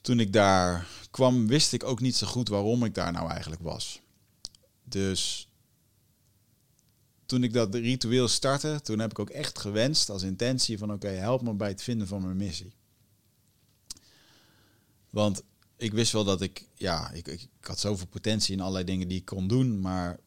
toen 0.00 0.20
ik 0.20 0.32
daar 0.32 0.86
kwam, 1.10 1.46
wist 1.46 1.72
ik 1.72 1.84
ook 1.84 2.00
niet 2.00 2.16
zo 2.16 2.26
goed 2.26 2.48
waarom 2.48 2.84
ik 2.84 2.94
daar 2.94 3.12
nou 3.12 3.30
eigenlijk 3.30 3.62
was. 3.62 4.00
Dus 4.84 5.48
toen 7.26 7.42
ik 7.42 7.52
dat 7.52 7.74
ritueel 7.74 8.28
startte, 8.28 8.80
toen 8.82 8.98
heb 8.98 9.10
ik 9.10 9.18
ook 9.18 9.30
echt 9.30 9.58
gewenst 9.58 10.10
als 10.10 10.22
intentie 10.22 10.78
van 10.78 10.92
oké, 10.92 11.08
help 11.08 11.42
me 11.42 11.54
bij 11.54 11.68
het 11.68 11.82
vinden 11.82 12.06
van 12.06 12.22
mijn 12.22 12.36
missie. 12.36 12.72
Want 15.10 15.42
ik 15.76 15.92
wist 15.92 16.12
wel 16.12 16.24
dat 16.24 16.40
ik, 16.40 16.68
ja, 16.74 17.10
ik, 17.10 17.28
ik, 17.28 17.48
had 17.60 17.78
zoveel 17.78 18.06
potentie 18.06 18.54
in 18.54 18.60
allerlei 18.60 18.84
dingen 18.84 19.08
die 19.08 19.18
ik 19.18 19.24
kon 19.24 19.48
doen, 19.48 19.80
maar 19.80 20.20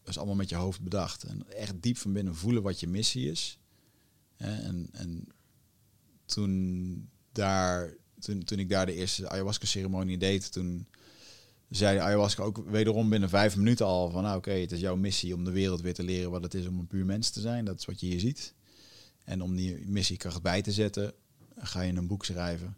dat 0.00 0.08
is 0.08 0.16
allemaal 0.16 0.34
met 0.34 0.48
je 0.48 0.56
hoofd 0.56 0.80
bedacht. 0.80 1.22
En 1.22 1.52
echt 1.52 1.82
diep 1.82 1.96
van 1.96 2.12
binnen 2.12 2.34
voelen 2.34 2.62
wat 2.62 2.80
je 2.80 2.86
missie 2.86 3.30
is. 3.30 3.58
En, 4.36 4.88
en 4.92 5.26
toen, 6.24 7.08
daar, 7.32 7.94
toen, 8.18 8.44
toen 8.44 8.58
ik 8.58 8.68
daar 8.68 8.86
de 8.86 8.94
eerste 8.94 9.28
ayahuasca-ceremonie 9.28 10.18
deed, 10.18 10.52
toen 10.52 10.86
zei 11.70 11.98
ayahuasca 11.98 12.42
ook 12.42 12.64
wederom 12.66 13.08
binnen 13.08 13.28
vijf 13.28 13.56
minuten 13.56 13.86
al 13.86 14.10
van 14.10 14.22
nou, 14.22 14.36
oké, 14.36 14.50
het 14.50 14.72
is 14.72 14.80
jouw 14.80 14.96
missie 14.96 15.34
om 15.34 15.44
de 15.44 15.50
wereld 15.50 15.80
weer 15.80 15.94
te 15.94 16.02
leren 16.02 16.30
wat 16.30 16.42
het 16.42 16.54
is 16.54 16.66
om 16.66 16.78
een 16.78 16.86
puur 16.86 17.04
mens 17.04 17.30
te 17.30 17.40
zijn. 17.40 17.64
Dat 17.64 17.78
is 17.78 17.84
wat 17.84 18.00
je 18.00 18.06
hier 18.06 18.20
ziet. 18.20 18.54
En 19.24 19.42
om 19.42 19.56
die 19.56 19.86
missiekracht 19.86 20.42
bij 20.42 20.62
te 20.62 20.72
zetten, 20.72 21.12
ga 21.56 21.80
je 21.80 21.92
een 21.92 22.06
boek 22.06 22.24
schrijven. 22.24 22.76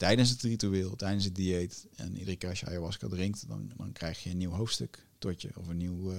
Tijdens 0.00 0.30
het 0.30 0.42
ritueel, 0.42 0.96
tijdens 0.96 1.24
het 1.24 1.34
dieet. 1.34 1.86
En 1.96 2.16
iedere 2.18 2.36
keer 2.36 2.48
als 2.48 2.60
je 2.60 2.66
ayahuasca 2.66 3.08
drinkt, 3.08 3.48
dan, 3.48 3.72
dan 3.76 3.92
krijg 3.92 4.22
je 4.22 4.30
een 4.30 4.36
nieuw 4.36 4.50
hoofdstuk 4.50 5.06
tot 5.18 5.42
je. 5.42 5.50
Of 5.54 5.68
een 5.68 5.76
nieuw, 5.76 6.12
uh, 6.12 6.18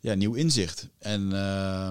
ja, 0.00 0.14
nieuw 0.14 0.34
inzicht. 0.34 0.88
En 0.98 1.30
uh, 1.30 1.90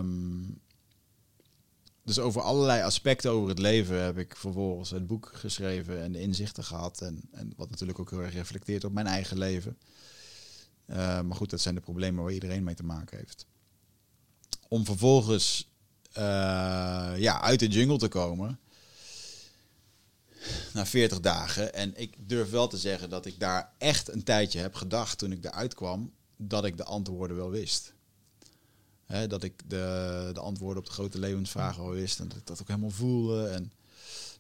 dus 2.04 2.20
over 2.20 2.42
allerlei 2.42 2.82
aspecten 2.82 3.32
over 3.32 3.50
het 3.50 3.60
leven 3.60 4.04
heb 4.04 4.18
ik 4.18 4.36
vervolgens 4.36 4.90
het 4.90 5.08
boek 5.08 5.32
geschreven 5.34 6.02
en 6.02 6.12
de 6.12 6.22
inzichten 6.22 6.64
gehad. 6.64 7.02
En, 7.02 7.22
en 7.32 7.54
wat 7.56 7.70
natuurlijk 7.70 8.00
ook 8.00 8.10
heel 8.10 8.22
erg 8.22 8.34
reflecteert 8.34 8.84
op 8.84 8.94
mijn 8.94 9.08
eigen 9.08 9.38
leven. 9.38 9.78
Uh, 10.86 10.96
maar 11.22 11.36
goed, 11.36 11.50
dat 11.50 11.62
zijn 11.62 11.76
de 11.76 11.82
problemen 11.82 12.24
waar 12.24 12.34
iedereen 12.34 12.64
mee 12.64 12.76
te 12.76 12.84
maken 12.84 13.18
heeft. 13.18 13.46
Om 14.68 14.86
vervolgens 14.86 15.72
uh, 16.18 16.24
ja, 17.18 17.42
uit 17.42 17.60
de 17.60 17.68
jungle 17.68 17.98
te 17.98 18.08
komen. 18.08 18.60
Na 20.74 20.86
40 20.86 21.20
dagen. 21.20 21.74
En 21.74 21.94
ik 21.96 22.16
durf 22.20 22.50
wel 22.50 22.68
te 22.68 22.78
zeggen 22.78 23.10
dat 23.10 23.26
ik 23.26 23.40
daar 23.40 23.72
echt 23.78 24.10
een 24.10 24.24
tijdje 24.24 24.60
heb 24.60 24.76
gedacht 24.76 25.18
toen 25.18 25.32
ik 25.32 25.46
eruit 25.46 25.74
kwam. 25.74 26.12
Dat 26.38 26.66
ik 26.66 26.78
de 26.78 26.84
antwoorden 26.84 27.38
wel 27.38 27.50
wist 27.50 27.94
dat 29.28 29.44
ik 29.44 29.70
de, 29.70 30.30
de 30.34 30.40
antwoorden 30.40 30.78
op 30.78 30.86
de 30.86 30.94
grote 30.94 31.20
levensvragen 31.20 31.84
al 31.84 31.90
wist 31.90 32.20
en 32.20 32.28
dat 32.28 32.38
ik 32.38 32.46
dat 32.46 32.62
ook 32.62 32.68
helemaal 32.68 32.90
voelde. 32.90 33.48
En, 33.48 33.72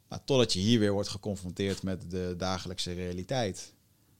maar 0.07 0.23
totdat 0.23 0.53
je 0.53 0.59
hier 0.59 0.79
weer 0.79 0.91
wordt 0.91 1.09
geconfronteerd 1.09 1.83
met 1.83 2.11
de 2.11 2.33
dagelijkse 2.37 2.93
realiteit. 2.93 3.73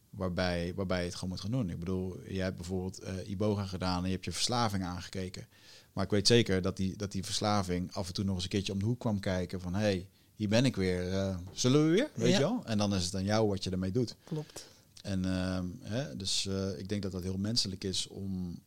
Waarbij, 0.10 0.74
waarbij 0.76 1.00
je 1.00 1.06
het 1.06 1.14
gewoon 1.14 1.30
moet 1.30 1.42
gaan 1.42 1.52
doen. 1.52 1.70
Ik 1.70 1.80
bedoel, 1.80 2.20
jij 2.28 2.44
hebt 2.44 2.58
bijvoorbeeld 2.58 3.04
uh, 3.04 3.30
Iboga 3.30 3.66
gedaan 3.66 3.98
en 3.98 4.06
je 4.06 4.14
hebt 4.14 4.26
je 4.26 4.32
verslaving 4.32 4.84
aangekeken. 4.84 5.48
Maar 5.94 6.04
ik 6.04 6.10
weet 6.10 6.28
zeker 6.28 6.62
dat 6.62 6.78
die, 6.78 6.96
dat 6.96 7.12
die 7.12 7.24
verslaving 7.24 7.94
af 7.94 8.08
en 8.08 8.14
toe 8.14 8.24
nog 8.24 8.36
eens 8.36 8.44
een 8.44 8.50
keertje 8.50 8.74
om 8.74 8.80
de 8.80 8.86
hoek 8.86 9.00
kwam 9.00 9.20
kijken 9.20 9.62
van 9.62 9.74
hé, 9.74 9.82
hey, 9.82 10.08
hier 10.36 10.50
ben 10.50 10.66
ik 10.66 10.76
weer. 10.76 11.12
Uh, 11.12 11.38
zullen 11.52 11.86
we 11.86 11.92
weer? 11.92 12.10
Weet 12.14 12.34
je 12.34 12.40
wel? 12.40 12.62
En 12.66 12.78
dan 12.78 12.96
is 12.96 13.06
het 13.06 13.16
aan 13.16 13.24
jou 13.24 13.48
wat 13.48 13.64
je 13.64 13.70
ermee 13.70 13.92
doet. 13.92 14.16
Klopt. 14.24 14.68
En 15.02 15.26
uh, 15.26 15.60
hè, 15.80 16.18
dus 16.18 16.46
uh, 16.46 16.80
ik 16.80 16.90
denk 16.90 17.02
dat 17.02 17.12
dat 17.12 17.24
heel 17.24 17.38
menselijk 17.38 17.84
is 17.84 18.08
om 18.08 18.60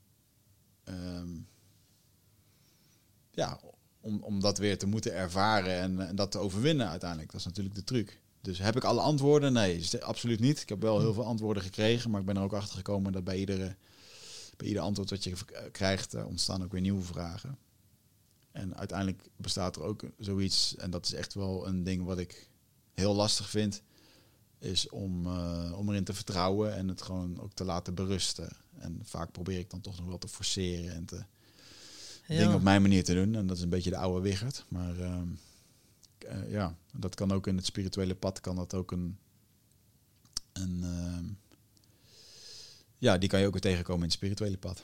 um, 0.84 1.48
ja, 3.30 3.60
om, 4.00 4.22
om 4.22 4.40
dat 4.40 4.58
weer 4.58 4.78
te 4.78 4.86
moeten 4.86 5.14
ervaren 5.14 5.80
en, 5.80 6.08
en 6.08 6.16
dat 6.16 6.30
te 6.30 6.38
overwinnen 6.38 6.88
uiteindelijk. 6.88 7.30
Dat 7.30 7.40
is 7.40 7.46
natuurlijk 7.46 7.74
de 7.74 7.84
truc. 7.84 8.20
Dus 8.40 8.58
heb 8.58 8.76
ik 8.76 8.84
alle 8.84 9.00
antwoorden? 9.00 9.52
Nee, 9.52 9.88
absoluut 10.00 10.40
niet. 10.40 10.60
Ik 10.60 10.68
heb 10.68 10.82
wel 10.82 11.00
heel 11.00 11.14
veel 11.14 11.24
antwoorden 11.24 11.62
gekregen, 11.62 12.10
maar 12.10 12.20
ik 12.20 12.26
ben 12.26 12.36
er 12.36 12.42
ook 12.42 12.52
achter 12.52 12.76
gekomen 12.76 13.12
dat 13.12 13.24
bij, 13.24 13.38
iedere, 13.38 13.76
bij 14.56 14.66
ieder 14.66 14.82
antwoord 14.82 15.10
wat 15.10 15.24
je 15.24 15.34
krijgt, 15.72 16.24
ontstaan 16.24 16.62
ook 16.62 16.72
weer 16.72 16.80
nieuwe 16.80 17.02
vragen. 17.02 17.58
En 18.56 18.76
uiteindelijk 18.76 19.22
bestaat 19.36 19.76
er 19.76 19.82
ook 19.82 20.04
zoiets, 20.18 20.76
en 20.76 20.90
dat 20.90 21.06
is 21.06 21.12
echt 21.12 21.34
wel 21.34 21.66
een 21.66 21.82
ding 21.82 22.04
wat 22.04 22.18
ik 22.18 22.48
heel 22.94 23.14
lastig 23.14 23.50
vind, 23.50 23.82
is 24.58 24.88
om, 24.88 25.26
uh, 25.26 25.72
om 25.76 25.88
erin 25.88 26.04
te 26.04 26.14
vertrouwen 26.14 26.74
en 26.74 26.88
het 26.88 27.02
gewoon 27.02 27.40
ook 27.40 27.52
te 27.52 27.64
laten 27.64 27.94
berusten. 27.94 28.48
En 28.78 29.00
vaak 29.04 29.32
probeer 29.32 29.58
ik 29.58 29.70
dan 29.70 29.80
toch 29.80 29.96
nog 29.96 30.06
wel 30.06 30.18
te 30.18 30.28
forceren 30.28 30.94
en 30.94 31.04
te, 31.04 31.16
ja. 32.26 32.38
dingen 32.38 32.54
op 32.54 32.62
mijn 32.62 32.82
manier 32.82 33.04
te 33.04 33.14
doen. 33.14 33.34
En 33.34 33.46
dat 33.46 33.56
is 33.56 33.62
een 33.62 33.68
beetje 33.68 33.90
de 33.90 33.96
oude 33.96 34.20
wiggert. 34.20 34.64
Maar 34.68 34.96
uh, 34.96 35.22
uh, 36.28 36.50
ja, 36.50 36.76
dat 36.92 37.14
kan 37.14 37.32
ook 37.32 37.46
in 37.46 37.56
het 37.56 37.66
spirituele 37.66 38.14
pad, 38.14 38.40
kan 38.40 38.56
dat 38.56 38.74
ook 38.74 38.92
een... 38.92 39.18
een 40.52 40.80
uh, 40.82 41.30
ja, 42.98 43.18
die 43.18 43.28
kan 43.28 43.40
je 43.40 43.46
ook 43.46 43.52
weer 43.52 43.60
tegenkomen 43.60 44.02
in 44.02 44.08
het 44.08 44.16
spirituele 44.16 44.58
pad. 44.58 44.82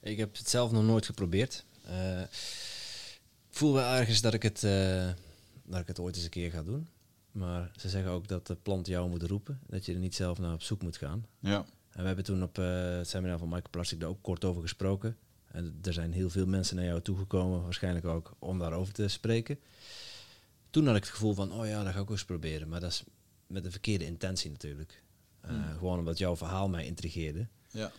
Ik 0.00 0.18
heb 0.18 0.36
het 0.36 0.48
zelf 0.48 0.70
nog 0.70 0.84
nooit 0.84 1.06
geprobeerd. 1.06 1.64
Uh, 1.88 2.20
ik 2.20 3.64
voel 3.64 3.72
wel 3.72 3.94
ergens 3.94 4.20
dat 4.20 4.34
ik, 4.34 4.42
het, 4.42 4.60
dat 5.64 5.80
ik 5.80 5.86
het 5.86 5.98
ooit 5.98 6.14
eens 6.14 6.24
een 6.24 6.30
keer 6.30 6.50
ga 6.50 6.62
doen. 6.62 6.88
Maar 7.32 7.70
ze 7.76 7.88
zeggen 7.88 8.10
ook 8.10 8.28
dat 8.28 8.46
de 8.46 8.56
plant 8.56 8.86
jou 8.86 9.08
moet 9.08 9.22
roepen. 9.22 9.60
Dat 9.66 9.86
je 9.86 9.92
er 9.92 9.98
niet 9.98 10.14
zelf 10.14 10.38
naar 10.38 10.52
op 10.52 10.62
zoek 10.62 10.82
moet 10.82 10.96
gaan. 10.96 11.26
Ja. 11.38 11.64
En 11.90 12.00
we 12.00 12.06
hebben 12.06 12.24
toen 12.24 12.42
op 12.42 12.56
het 12.56 13.08
seminar 13.08 13.38
van 13.38 13.48
Michael 13.48 13.70
Plastic 13.70 14.00
daar 14.00 14.08
ook 14.08 14.22
kort 14.22 14.44
over 14.44 14.62
gesproken. 14.62 15.16
En 15.46 15.78
er 15.82 15.92
zijn 15.92 16.12
heel 16.12 16.30
veel 16.30 16.46
mensen 16.46 16.76
naar 16.76 16.84
jou 16.84 17.00
toegekomen, 17.00 17.62
waarschijnlijk 17.62 18.06
ook 18.06 18.34
om 18.38 18.58
daarover 18.58 18.94
te 18.94 19.08
spreken. 19.08 19.58
Toen 20.70 20.86
had 20.86 20.96
ik 20.96 21.02
het 21.02 21.12
gevoel 21.12 21.34
van, 21.34 21.52
oh 21.52 21.66
ja, 21.66 21.82
dat 21.82 21.92
ga 21.92 21.98
ik 21.98 22.04
ook 22.04 22.10
eens 22.10 22.24
proberen. 22.24 22.68
Maar 22.68 22.80
dat 22.80 22.90
is 22.90 23.04
met 23.46 23.64
de 23.64 23.70
verkeerde 23.70 24.04
intentie 24.04 24.50
natuurlijk. 24.50 25.02
Uh, 25.44 25.76
Gewoon 25.76 25.98
omdat 25.98 26.18
jouw 26.18 26.36
verhaal 26.36 26.68
mij 26.68 26.86
intrigeerde. 26.86 27.46
Ja. 27.70 27.92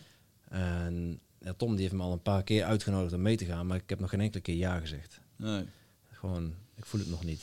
En 0.48 1.20
ja, 1.40 1.52
Tom 1.54 1.70
die 1.72 1.80
heeft 1.82 1.94
me 1.94 2.02
al 2.02 2.12
een 2.12 2.22
paar 2.22 2.42
keer 2.42 2.64
uitgenodigd 2.64 3.12
om 3.14 3.22
mee 3.22 3.36
te 3.36 3.44
gaan, 3.44 3.66
maar 3.66 3.76
ik 3.76 3.88
heb 3.88 4.00
nog 4.00 4.10
geen 4.10 4.20
enkele 4.20 4.42
keer 4.42 4.56
ja 4.56 4.78
gezegd. 4.80 5.20
Nee. 5.36 5.64
Gewoon, 6.12 6.54
ik 6.76 6.84
voel 6.86 7.00
het 7.00 7.10
nog 7.10 7.24
niet. 7.24 7.40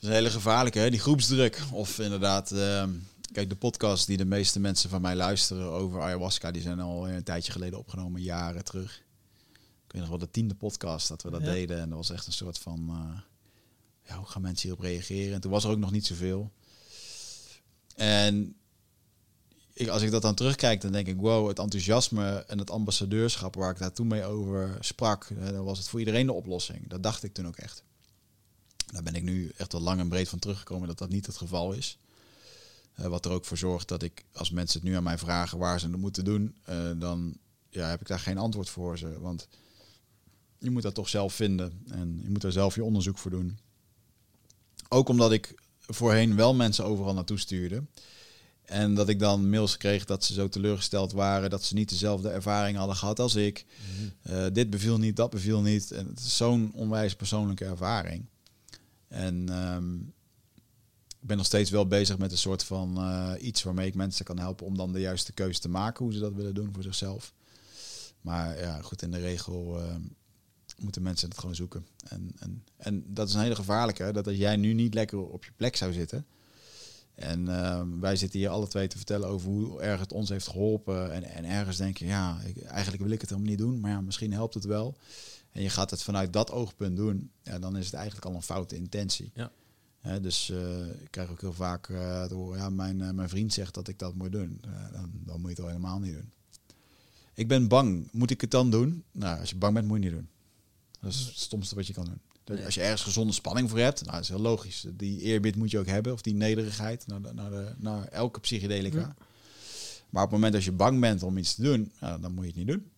is 0.00 0.08
een 0.08 0.14
hele 0.14 0.30
gevaarlijke, 0.30 0.78
hè? 0.78 0.90
die 0.90 1.00
groepsdruk. 1.00 1.62
Of 1.72 1.98
inderdaad, 1.98 2.50
ehm, 2.52 2.90
kijk, 3.32 3.48
de 3.48 3.56
podcast 3.56 4.06
die 4.06 4.16
de 4.16 4.24
meeste 4.24 4.60
mensen 4.60 4.90
van 4.90 5.00
mij 5.00 5.16
luisteren 5.16 5.70
over 5.70 6.00
ayahuasca, 6.02 6.50
die 6.50 6.62
zijn 6.62 6.80
al 6.80 7.08
een 7.08 7.22
tijdje 7.22 7.52
geleden 7.52 7.78
opgenomen, 7.78 8.22
jaren 8.22 8.64
terug. 8.64 9.02
Ik 9.86 9.92
weet 10.00 10.00
nog 10.00 10.08
wel 10.10 10.18
de 10.18 10.30
tiende 10.30 10.54
podcast 10.54 11.08
dat 11.08 11.22
we 11.22 11.30
dat 11.30 11.40
Ja. 11.40 11.50
deden. 11.52 11.80
En 11.80 11.88
dat 11.88 11.98
was 11.98 12.10
echt 12.10 12.26
een 12.26 12.32
soort 12.32 12.58
van, 12.58 12.88
eh, 12.88 13.20
ja, 14.08 14.16
hoe 14.16 14.26
gaan 14.26 14.42
mensen 14.42 14.68
hierop 14.68 14.84
reageren? 14.84 15.34
En 15.34 15.40
toen 15.40 15.50
was 15.50 15.64
er 15.64 15.70
ook 15.70 15.78
nog 15.78 15.90
niet 15.90 16.06
zoveel. 16.06 16.52
En 17.96 18.56
ik, 19.74 19.88
als 19.88 20.02
ik 20.02 20.10
dat 20.10 20.22
dan 20.22 20.34
terugkijk, 20.34 20.80
dan 20.80 20.92
denk 20.92 21.06
ik, 21.06 21.16
wow, 21.16 21.48
het 21.48 21.58
enthousiasme 21.58 22.44
en 22.46 22.58
het 22.58 22.70
ambassadeurschap 22.70 23.54
waar 23.54 23.70
ik 23.70 23.78
daar 23.78 23.92
toen 23.92 24.06
mee 24.06 24.24
over 24.24 24.76
sprak, 24.80 25.28
dan 25.38 25.64
was 25.64 25.78
het 25.78 25.88
voor 25.88 25.98
iedereen 25.98 26.26
de 26.26 26.32
oplossing. 26.32 26.88
Dat 26.88 27.02
dacht 27.02 27.22
ik 27.22 27.34
toen 27.34 27.46
ook 27.46 27.56
echt. 27.56 27.82
Daar 28.92 29.02
ben 29.02 29.14
ik 29.14 29.22
nu 29.22 29.52
echt 29.56 29.72
wel 29.72 29.80
lang 29.80 30.00
en 30.00 30.08
breed 30.08 30.28
van 30.28 30.38
teruggekomen 30.38 30.88
dat 30.88 30.98
dat 30.98 31.08
niet 31.08 31.26
het 31.26 31.36
geval 31.36 31.72
is. 31.72 31.98
Eh, 32.94 33.06
wat 33.06 33.24
er 33.24 33.30
ook 33.30 33.44
voor 33.44 33.56
zorgt 33.56 33.88
dat 33.88 34.02
ik, 34.02 34.24
als 34.32 34.50
mensen 34.50 34.80
het 34.80 34.88
nu 34.88 34.96
aan 34.96 35.02
mij 35.02 35.18
vragen 35.18 35.58
waar 35.58 35.80
ze 35.80 35.88
het 35.88 35.96
moeten 35.96 36.24
doen, 36.24 36.54
eh, 36.64 36.90
dan 36.96 37.36
ja, 37.68 37.88
heb 37.88 38.00
ik 38.00 38.06
daar 38.06 38.20
geen 38.20 38.38
antwoord 38.38 38.68
voor 38.68 38.98
ze. 38.98 39.20
Want 39.20 39.48
je 40.58 40.70
moet 40.70 40.82
dat 40.82 40.94
toch 40.94 41.08
zelf 41.08 41.34
vinden 41.34 41.82
en 41.88 42.20
je 42.22 42.30
moet 42.30 42.40
daar 42.42 42.52
zelf 42.52 42.74
je 42.74 42.84
onderzoek 42.84 43.18
voor 43.18 43.30
doen. 43.30 43.58
Ook 44.88 45.08
omdat 45.08 45.32
ik 45.32 45.54
voorheen 45.80 46.36
wel 46.36 46.54
mensen 46.54 46.84
overal 46.84 47.14
naartoe 47.14 47.38
stuurde. 47.38 47.82
En 48.64 48.94
dat 48.94 49.08
ik 49.08 49.18
dan 49.18 49.50
mails 49.50 49.76
kreeg 49.76 50.04
dat 50.04 50.24
ze 50.24 50.32
zo 50.32 50.48
teleurgesteld 50.48 51.12
waren 51.12 51.50
dat 51.50 51.64
ze 51.64 51.74
niet 51.74 51.88
dezelfde 51.88 52.28
ervaring 52.28 52.76
hadden 52.76 52.96
gehad 52.96 53.18
als 53.18 53.34
ik. 53.34 53.66
Eh, 54.22 54.46
dit 54.52 54.70
beviel 54.70 54.98
niet, 54.98 55.16
dat 55.16 55.30
beviel 55.30 55.60
niet. 55.60 55.90
En 55.90 56.06
het 56.06 56.18
is 56.18 56.36
zo'n 56.36 56.72
onwijs 56.74 57.14
persoonlijke 57.14 57.64
ervaring. 57.64 58.26
En 59.08 59.48
ehm, 59.48 59.94
ik 61.20 61.30
ben 61.30 61.36
nog 61.36 61.46
steeds 61.46 61.70
wel 61.70 61.86
bezig 61.86 62.18
met 62.18 62.32
een 62.32 62.38
soort 62.38 62.64
van 62.64 62.96
eh, 62.96 63.32
iets 63.40 63.62
waarmee 63.62 63.86
ik 63.86 63.94
mensen 63.94 64.24
kan 64.24 64.38
helpen 64.38 64.66
om 64.66 64.76
dan 64.76 64.92
de 64.92 65.00
juiste 65.00 65.32
keuze 65.32 65.60
te 65.60 65.68
maken 65.68 66.04
hoe 66.04 66.14
ze 66.14 66.20
dat 66.20 66.34
willen 66.34 66.54
doen 66.54 66.70
voor 66.72 66.82
zichzelf. 66.82 67.32
Maar 68.20 68.60
ja, 68.60 68.82
goed, 68.82 69.02
in 69.02 69.10
de 69.10 69.20
regel 69.20 69.78
ehm, 69.80 70.00
moeten 70.78 71.02
mensen 71.02 71.28
het 71.28 71.38
gewoon 71.38 71.54
zoeken. 71.54 71.86
En, 72.08 72.32
en, 72.38 72.64
en 72.76 73.04
dat 73.06 73.28
is 73.28 73.34
een 73.34 73.40
hele 73.40 73.54
gevaarlijke, 73.54 74.12
dat 74.12 74.26
als 74.26 74.36
jij 74.36 74.56
nu 74.56 74.72
niet 74.72 74.94
lekker 74.94 75.18
op 75.18 75.44
je 75.44 75.52
plek 75.56 75.76
zou 75.76 75.92
zitten. 75.92 76.26
En 77.14 77.48
ehm, 77.48 78.00
wij 78.00 78.16
zitten 78.16 78.38
hier 78.38 78.48
alle 78.48 78.68
twee 78.68 78.86
te 78.86 78.96
vertellen 78.96 79.28
over 79.28 79.48
hoe 79.50 79.80
erg 79.80 80.00
het 80.00 80.12
ons 80.12 80.28
heeft 80.28 80.48
geholpen. 80.48 81.12
En, 81.12 81.22
en 81.22 81.44
ergens 81.44 81.76
denk 81.76 81.96
je, 81.96 82.06
ja, 82.06 82.40
ik, 82.44 82.62
eigenlijk 82.62 83.02
wil 83.02 83.12
ik 83.12 83.20
het 83.20 83.30
helemaal 83.30 83.50
niet 83.50 83.58
doen, 83.58 83.80
maar 83.80 83.90
ja, 83.90 84.00
misschien 84.00 84.32
helpt 84.32 84.54
het 84.54 84.64
wel. 84.64 84.96
En 85.50 85.62
je 85.62 85.70
gaat 85.70 85.90
het 85.90 86.02
vanuit 86.02 86.32
dat 86.32 86.50
oogpunt 86.50 86.96
doen, 86.96 87.30
ja, 87.42 87.58
dan 87.58 87.76
is 87.76 87.84
het 87.84 87.94
eigenlijk 87.94 88.26
al 88.26 88.34
een 88.34 88.42
foute 88.42 88.76
intentie. 88.76 89.32
Ja. 89.34 89.50
Dus 90.20 90.50
eh, 90.50 90.86
ik 90.86 91.10
krijg 91.10 91.30
ook 91.30 91.40
heel 91.40 91.52
vaak 91.52 91.88
eh, 91.88 92.24
te 92.24 92.34
horen, 92.34 92.58
ja, 92.58 92.70
mijn, 92.70 93.00
eh, 93.00 93.10
mijn 93.10 93.28
vriend 93.28 93.52
zegt 93.52 93.74
dat 93.74 93.88
ik 93.88 93.98
dat 93.98 94.14
moet 94.14 94.32
doen. 94.32 94.58
Eh, 94.62 94.92
dan, 94.92 95.10
dan 95.12 95.40
moet 95.40 95.50
je 95.50 95.56
het 95.56 95.60
al 95.60 95.66
helemaal 95.66 95.98
niet 95.98 96.12
doen. 96.12 96.30
Ik 97.34 97.48
ben 97.48 97.68
bang. 97.68 98.08
Moet 98.12 98.30
ik 98.30 98.40
het 98.40 98.50
dan 98.50 98.70
doen? 98.70 99.04
Nou, 99.12 99.40
als 99.40 99.50
je 99.50 99.56
bang 99.56 99.74
bent, 99.74 99.86
moet 99.86 100.02
je 100.02 100.04
het 100.04 100.14
niet 100.14 100.22
doen. 100.22 100.30
Dat 101.00 101.12
is 101.12 101.26
het 101.26 101.38
stomste 101.38 101.74
wat 101.74 101.86
je 101.86 101.92
kan 101.92 102.04
doen. 102.04 102.20
Dat-. 102.44 102.64
Als 102.64 102.74
je 102.74 102.80
ergens 102.80 103.02
gezonde 103.02 103.32
spanning 103.32 103.70
voor 103.70 103.78
hebt, 103.78 104.00
nou, 104.00 104.12
dat 104.12 104.22
is 104.22 104.28
heel 104.28 104.38
logisch. 104.38 104.86
Die 104.92 105.20
eerbied 105.20 105.56
moet 105.56 105.70
je 105.70 105.78
ook 105.78 105.86
hebben, 105.86 106.12
of 106.12 106.22
die 106.22 106.34
nederigheid 106.34 107.06
naar, 107.06 107.22
de, 107.22 107.32
naar, 107.32 107.50
de, 107.50 107.74
naar 107.76 108.06
elke 108.08 108.40
psychedelica. 108.40 108.98
Ja. 108.98 109.14
Maar 110.10 110.22
op 110.22 110.30
het 110.30 110.38
moment 110.38 110.52
dat 110.52 110.64
je 110.64 110.72
bang 110.72 111.00
bent 111.00 111.22
om 111.22 111.36
iets 111.38 111.54
te 111.54 111.62
doen, 111.62 111.92
dan 112.00 112.32
moet 112.32 112.44
je 112.44 112.50
het 112.50 112.56
niet 112.56 112.66
doen. 112.66 112.90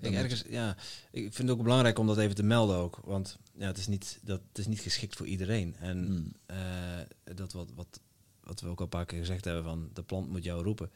Ik, 0.00 0.12
ergens, 0.12 0.44
ja, 0.48 0.76
ik 1.10 1.22
vind 1.34 1.48
het 1.48 1.50
ook 1.50 1.62
belangrijk 1.62 1.98
om 1.98 2.06
dat 2.06 2.18
even 2.18 2.34
te 2.34 2.42
melden 2.42 2.76
ook. 2.76 3.00
Want 3.04 3.38
ja, 3.58 3.66
het, 3.66 3.78
is 3.78 3.86
niet, 3.86 4.18
dat, 4.22 4.40
het 4.48 4.58
is 4.58 4.66
niet 4.66 4.80
geschikt 4.80 5.16
voor 5.16 5.26
iedereen. 5.26 5.76
En 5.78 6.06
Hmm. 6.06 6.32
eh, 6.46 7.36
dat 7.36 7.52
wat, 7.52 7.68
wat, 7.74 8.00
wat 8.44 8.60
we 8.60 8.68
ook 8.68 8.78
al 8.78 8.84
een 8.84 8.90
paar 8.90 9.06
keer 9.06 9.18
gezegd 9.18 9.44
hebben, 9.44 9.64
van 9.64 9.90
de 9.92 10.02
plant 10.02 10.28
moet 10.30 10.44
jou 10.44 10.62
roepen. 10.62 10.90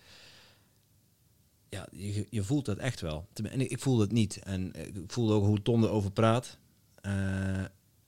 Ja, 1.68 1.88
je, 1.92 2.26
je 2.30 2.42
voelt 2.42 2.64
dat 2.64 2.78
echt 2.78 3.00
wel. 3.00 3.26
En 3.42 3.60
ik, 3.60 3.70
ik 3.70 3.78
voelde 3.78 4.02
het 4.02 4.12
niet. 4.12 4.38
En 4.38 4.72
eh, 4.72 4.86
ik 4.86 5.12
voelde 5.12 5.32
ook 5.32 5.44
hoe 5.44 5.62
Tom 5.62 5.84
erover 5.84 6.10
praat. 6.10 6.58
Eh, 7.04 7.58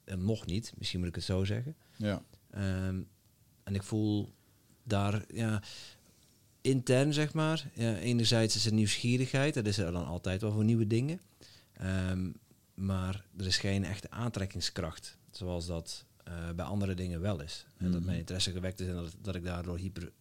en 0.05 0.25
nog 0.25 0.47
niet, 0.47 0.73
misschien 0.79 0.99
moet 1.01 1.09
ik 1.09 1.15
het 1.15 1.25
zo 1.25 1.45
zeggen. 1.45 1.77
Ja. 1.97 2.23
Ehm, 2.51 3.01
en 3.65 3.75
ik 3.75 3.83
voel 3.83 4.33
daar, 4.83 5.25
ja, 5.35 5.63
intern 6.61 7.13
zeg 7.13 7.33
maar. 7.33 7.71
Ja, 7.75 7.97
enerzijds 7.97 8.57
is 8.57 8.67
er 8.67 8.73
nieuwsgierigheid, 8.73 9.55
dat 9.55 9.67
is 9.67 9.79
er 9.79 9.93
dan 9.93 10.07
altijd 10.07 10.41
wel 10.41 10.53
voor 10.53 10.65
nieuwe 10.65 10.87
dingen. 10.87 11.21
Ehm, 11.73 12.31
maar 12.75 13.25
er 13.37 13.47
is 13.47 13.59
geen 13.59 13.85
echte 13.85 14.11
aantrekkingskracht, 14.11 15.19
zoals 15.31 15.67
dat 15.67 16.05
eh, 16.25 16.51
bij 16.57 16.65
andere 16.65 16.95
dingen 16.95 17.21
wel 17.21 17.41
is. 17.43 17.67
En 17.77 17.87
dat 17.87 17.95
Mhm. 17.97 18.05
mijn 18.05 18.19
interesse 18.19 18.53
gewekt 18.53 18.81
is 18.81 18.89
en 18.89 18.95
dat, 18.95 19.17
dat 19.23 19.35
ik 19.35 19.45
daardoor 19.45 19.79
hyper, 19.79 20.13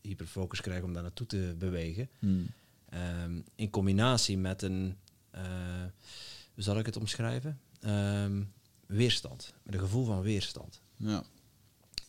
hyperfocus 0.00 0.60
krijg 0.60 0.82
om 0.82 0.92
daar 0.92 1.02
naartoe 1.02 1.26
te 1.26 1.54
bewegen. 1.58 2.08
Hmm. 2.18 2.46
Ehm, 2.88 3.40
in 3.54 3.70
combinatie 3.70 4.38
met 4.38 4.62
een, 4.62 4.96
eh, 5.30 5.42
hoe 6.54 6.62
zal 6.62 6.78
ik 6.78 6.86
het 6.86 6.96
omschrijven? 6.96 7.60
Ehm, 7.82 8.42
weerstand, 8.86 9.54
met 9.62 9.74
een 9.74 9.80
gevoel 9.80 10.04
van 10.04 10.20
weerstand. 10.20 10.80
Ja. 10.96 11.22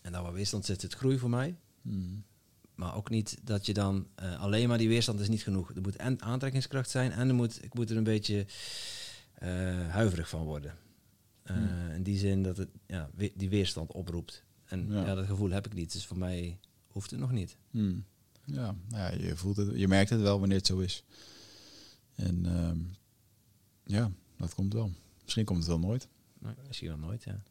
En 0.01 0.11
daar 0.11 0.23
waar 0.23 0.33
weerstand 0.33 0.65
zit, 0.65 0.81
zit 0.81 0.93
groei 0.93 1.17
voor 1.17 1.29
mij. 1.29 1.55
Hmm. 1.81 2.23
Maar 2.75 2.95
ook 2.95 3.09
niet 3.09 3.37
dat 3.43 3.65
je 3.65 3.73
dan 3.73 4.07
eh, 4.15 4.39
alleen 4.41 4.67
maar 4.67 4.77
die 4.77 4.87
weerstand 4.87 5.19
is 5.19 5.29
niet 5.29 5.43
genoeg. 5.43 5.75
Er 5.75 5.81
moet 5.81 5.95
en 5.95 6.21
aantrekkingskracht 6.21 6.89
zijn 6.89 7.11
en 7.11 7.27
er 7.27 7.35
moet, 7.35 7.63
ik 7.63 7.73
moet 7.73 7.89
er 7.89 7.97
een 7.97 8.03
beetje 8.03 8.45
eh, 9.33 9.49
huiverig 9.89 10.29
van 10.29 10.43
worden. 10.43 10.77
Eh, 11.43 11.55
Hmm. 11.55 11.89
In 11.89 12.03
die 12.03 12.17
zin 12.17 12.43
dat 12.43 12.57
het 12.57 12.69
ja, 12.87 13.09
we- 13.15 13.31
die 13.35 13.49
weerstand 13.49 13.91
oproept. 13.91 14.43
En 14.65 14.87
Ja. 14.91 15.05
ja. 15.05 15.15
dat 15.15 15.25
gevoel 15.25 15.49
heb 15.49 15.65
ik 15.65 15.73
niet. 15.73 15.91
Dus 15.91 16.05
voor 16.05 16.17
mij 16.17 16.59
hoeft 16.87 17.11
het 17.11 17.19
nog 17.19 17.31
niet. 17.31 17.57
Hmm. 17.71 18.03
Ja, 18.45 18.75
ja, 18.89 19.11
je 19.11 19.35
voelt 19.35 19.57
het, 19.57 19.77
je 19.77 19.87
merkt 19.87 20.09
het 20.09 20.21
wel 20.21 20.39
wanneer 20.39 20.57
het 20.57 20.67
zo 20.67 20.79
is. 20.79 21.03
En 22.15 22.45
ehm, 22.45 22.77
ja, 23.85 24.11
dat 24.37 24.53
komt 24.55 24.73
wel. 24.73 24.91
Misschien 25.35 25.45
komt 25.55 25.59
het 25.59 25.67
wel 25.81 25.89
nooit. 25.89 26.07
Nou, 26.39 26.55
misschien 26.67 26.87
wel 26.87 26.97
nooit, 27.07 27.23
ja. 27.23 27.41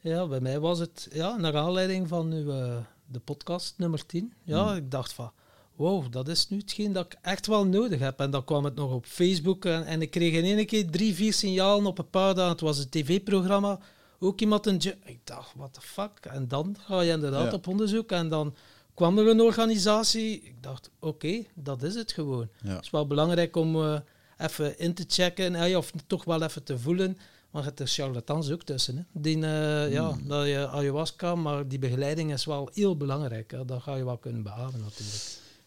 Ja, 0.00 0.26
bij 0.26 0.40
mij 0.40 0.60
was 0.60 0.78
het 0.78 1.08
ja, 1.12 1.36
naar 1.36 1.56
aanleiding 1.56 2.08
van 2.08 2.32
uw, 2.32 2.50
eh, 2.50 2.76
de 3.06 3.20
podcast 3.20 3.74
nummer 3.76 4.06
10. 4.06 4.32
Ja, 4.42 4.66
Hmm. 4.66 4.76
ik 4.76 4.90
dacht 4.90 5.12
van, 5.12 5.32
wow, 5.76 6.12
dat 6.12 6.28
is 6.28 6.48
nu 6.48 6.58
hetgeen 6.58 6.92
dat 6.92 7.04
ik 7.04 7.18
echt 7.22 7.46
wel 7.46 7.66
nodig 7.66 8.00
heb. 8.00 8.20
En 8.20 8.30
dan 8.30 8.44
kwam 8.44 8.64
het 8.64 8.74
nog 8.74 8.92
op 8.92 9.06
Facebook 9.06 9.64
en, 9.64 9.84
en 9.86 10.02
ik 10.02 10.10
kreeg 10.10 10.32
in 10.34 10.44
één 10.58 10.66
keer 10.66 10.90
drie, 10.90 11.14
vier 11.14 11.32
signalen 11.32 11.86
op 11.86 11.98
een 11.98 12.10
paar 12.10 12.34
dagen. 12.34 12.50
Het 12.52 12.60
was 12.60 12.78
een 12.78 12.88
tv-programma, 12.88 13.78
ook 14.18 14.40
iemand 14.40 14.66
een... 14.66 14.80
Ik 15.04 15.20
dacht, 15.24 15.52
what 15.56 15.72
the 15.72 15.80
fuck? 15.80 16.18
En 16.30 16.48
dan 16.48 16.76
ga 16.78 17.00
je 17.00 17.12
inderdaad 17.12 17.46
Ja. 17.50 17.52
op 17.56 17.66
onderzoek 17.66 18.10
en 18.12 18.28
dan 18.28 18.54
kwam 18.94 19.18
er 19.18 19.26
een 19.28 19.40
organisatie. 19.40 20.40
Ik 20.42 20.62
dacht, 20.62 20.90
oké, 20.98 21.42
dat 21.54 21.82
is 21.82 21.94
het 21.94 22.12
gewoon. 22.12 22.48
Ja. 22.62 22.68
Het 22.74 22.84
is 22.84 22.90
wel 22.90 23.06
belangrijk 23.06 23.56
om 23.56 23.74
eh, 23.76 24.00
even 24.38 24.78
in 24.78 24.94
te 24.94 25.04
checken, 25.08 25.54
eh, 25.54 25.76
of 25.76 25.92
toch 26.06 26.24
wel 26.24 26.42
even 26.42 26.62
te 26.62 26.78
voelen. 26.78 27.18
Maar 27.50 27.64
het 27.64 27.80
is 27.80 27.94
charlatans 27.94 28.50
ook 28.50 28.62
tussen. 28.62 28.96
Hè. 28.96 29.02
Die, 29.20 29.34
eh, 29.36 29.92
ja, 29.92 30.10
Hmm. 30.12 30.28
dat 30.28 30.46
je 30.46 30.68
ayahuasca, 30.68 31.34
maar 31.34 31.68
die 31.68 31.78
begeleiding 31.78 32.32
is 32.32 32.44
wel 32.44 32.70
heel 32.72 32.96
belangrijk. 32.96 33.50
Hè. 33.50 33.64
Dat 33.64 33.82
ga 33.82 33.94
je 33.94 34.04
wel 34.04 34.18
kunnen 34.18 34.42
beamen 34.42 34.80
natuurlijk. 34.80 35.22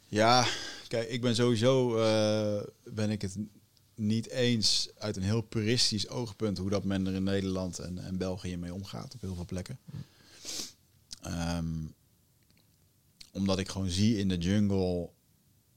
Ja, 0.07 0.47
kijk, 0.88 1.09
ik 1.09 1.22
ben 1.22 1.36
sowieso 1.36 1.97
eh, 1.97 2.63
ben 2.84 3.09
ik 3.09 3.22
het 3.22 3.38
niet 3.95 4.30
eens 4.30 4.89
uit 4.97 5.16
een 5.16 5.24
heel 5.24 5.41
puristisch 5.41 6.09
oogpunt 6.09 6.57
hoe 6.57 6.70
dat 6.70 6.84
men 6.84 7.07
er 7.07 7.13
in 7.13 7.24
Nederland 7.24 7.80
en, 7.80 7.97
en 7.97 8.18
België 8.18 8.57
mee 8.57 8.74
omgaat 8.74 9.13
op 9.13 9.22
heel 9.22 9.36
veel 9.36 9.45
plekken. 9.45 9.80
Ehm, 11.22 11.66
omdat 13.34 13.59
ik 13.59 13.70
gewoon 13.70 13.89
zie 13.89 14.18
in 14.18 14.28
de 14.28 14.38
jungle 14.38 15.09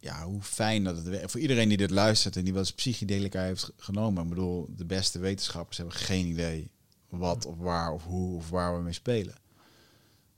ja, 0.08 0.24
hoe 0.24 0.42
fijn 0.42 0.84
dat 0.84 1.04
het. 1.04 1.30
Voor 1.30 1.40
iedereen 1.40 1.68
die 1.68 1.76
dit 1.76 1.90
luistert 1.90 2.36
en 2.36 2.44
die 2.44 2.52
wel 2.52 2.62
eens 2.62 2.72
psychedelica 2.72 3.42
heeft 3.42 3.70
genomen. 3.76 4.22
Ik 4.22 4.28
bedoel, 4.28 4.68
de 4.76 4.84
beste 4.84 5.18
wetenschappers 5.18 5.76
hebben 5.76 5.94
geen 5.94 6.26
idee 6.26 6.70
wat 7.08 7.46
of 7.46 7.56
waar 7.56 7.92
of 7.92 8.04
hoe 8.04 8.36
of 8.36 8.50
waar 8.50 8.76
we 8.76 8.82
mee 8.82 8.92
spelen. 8.92 9.34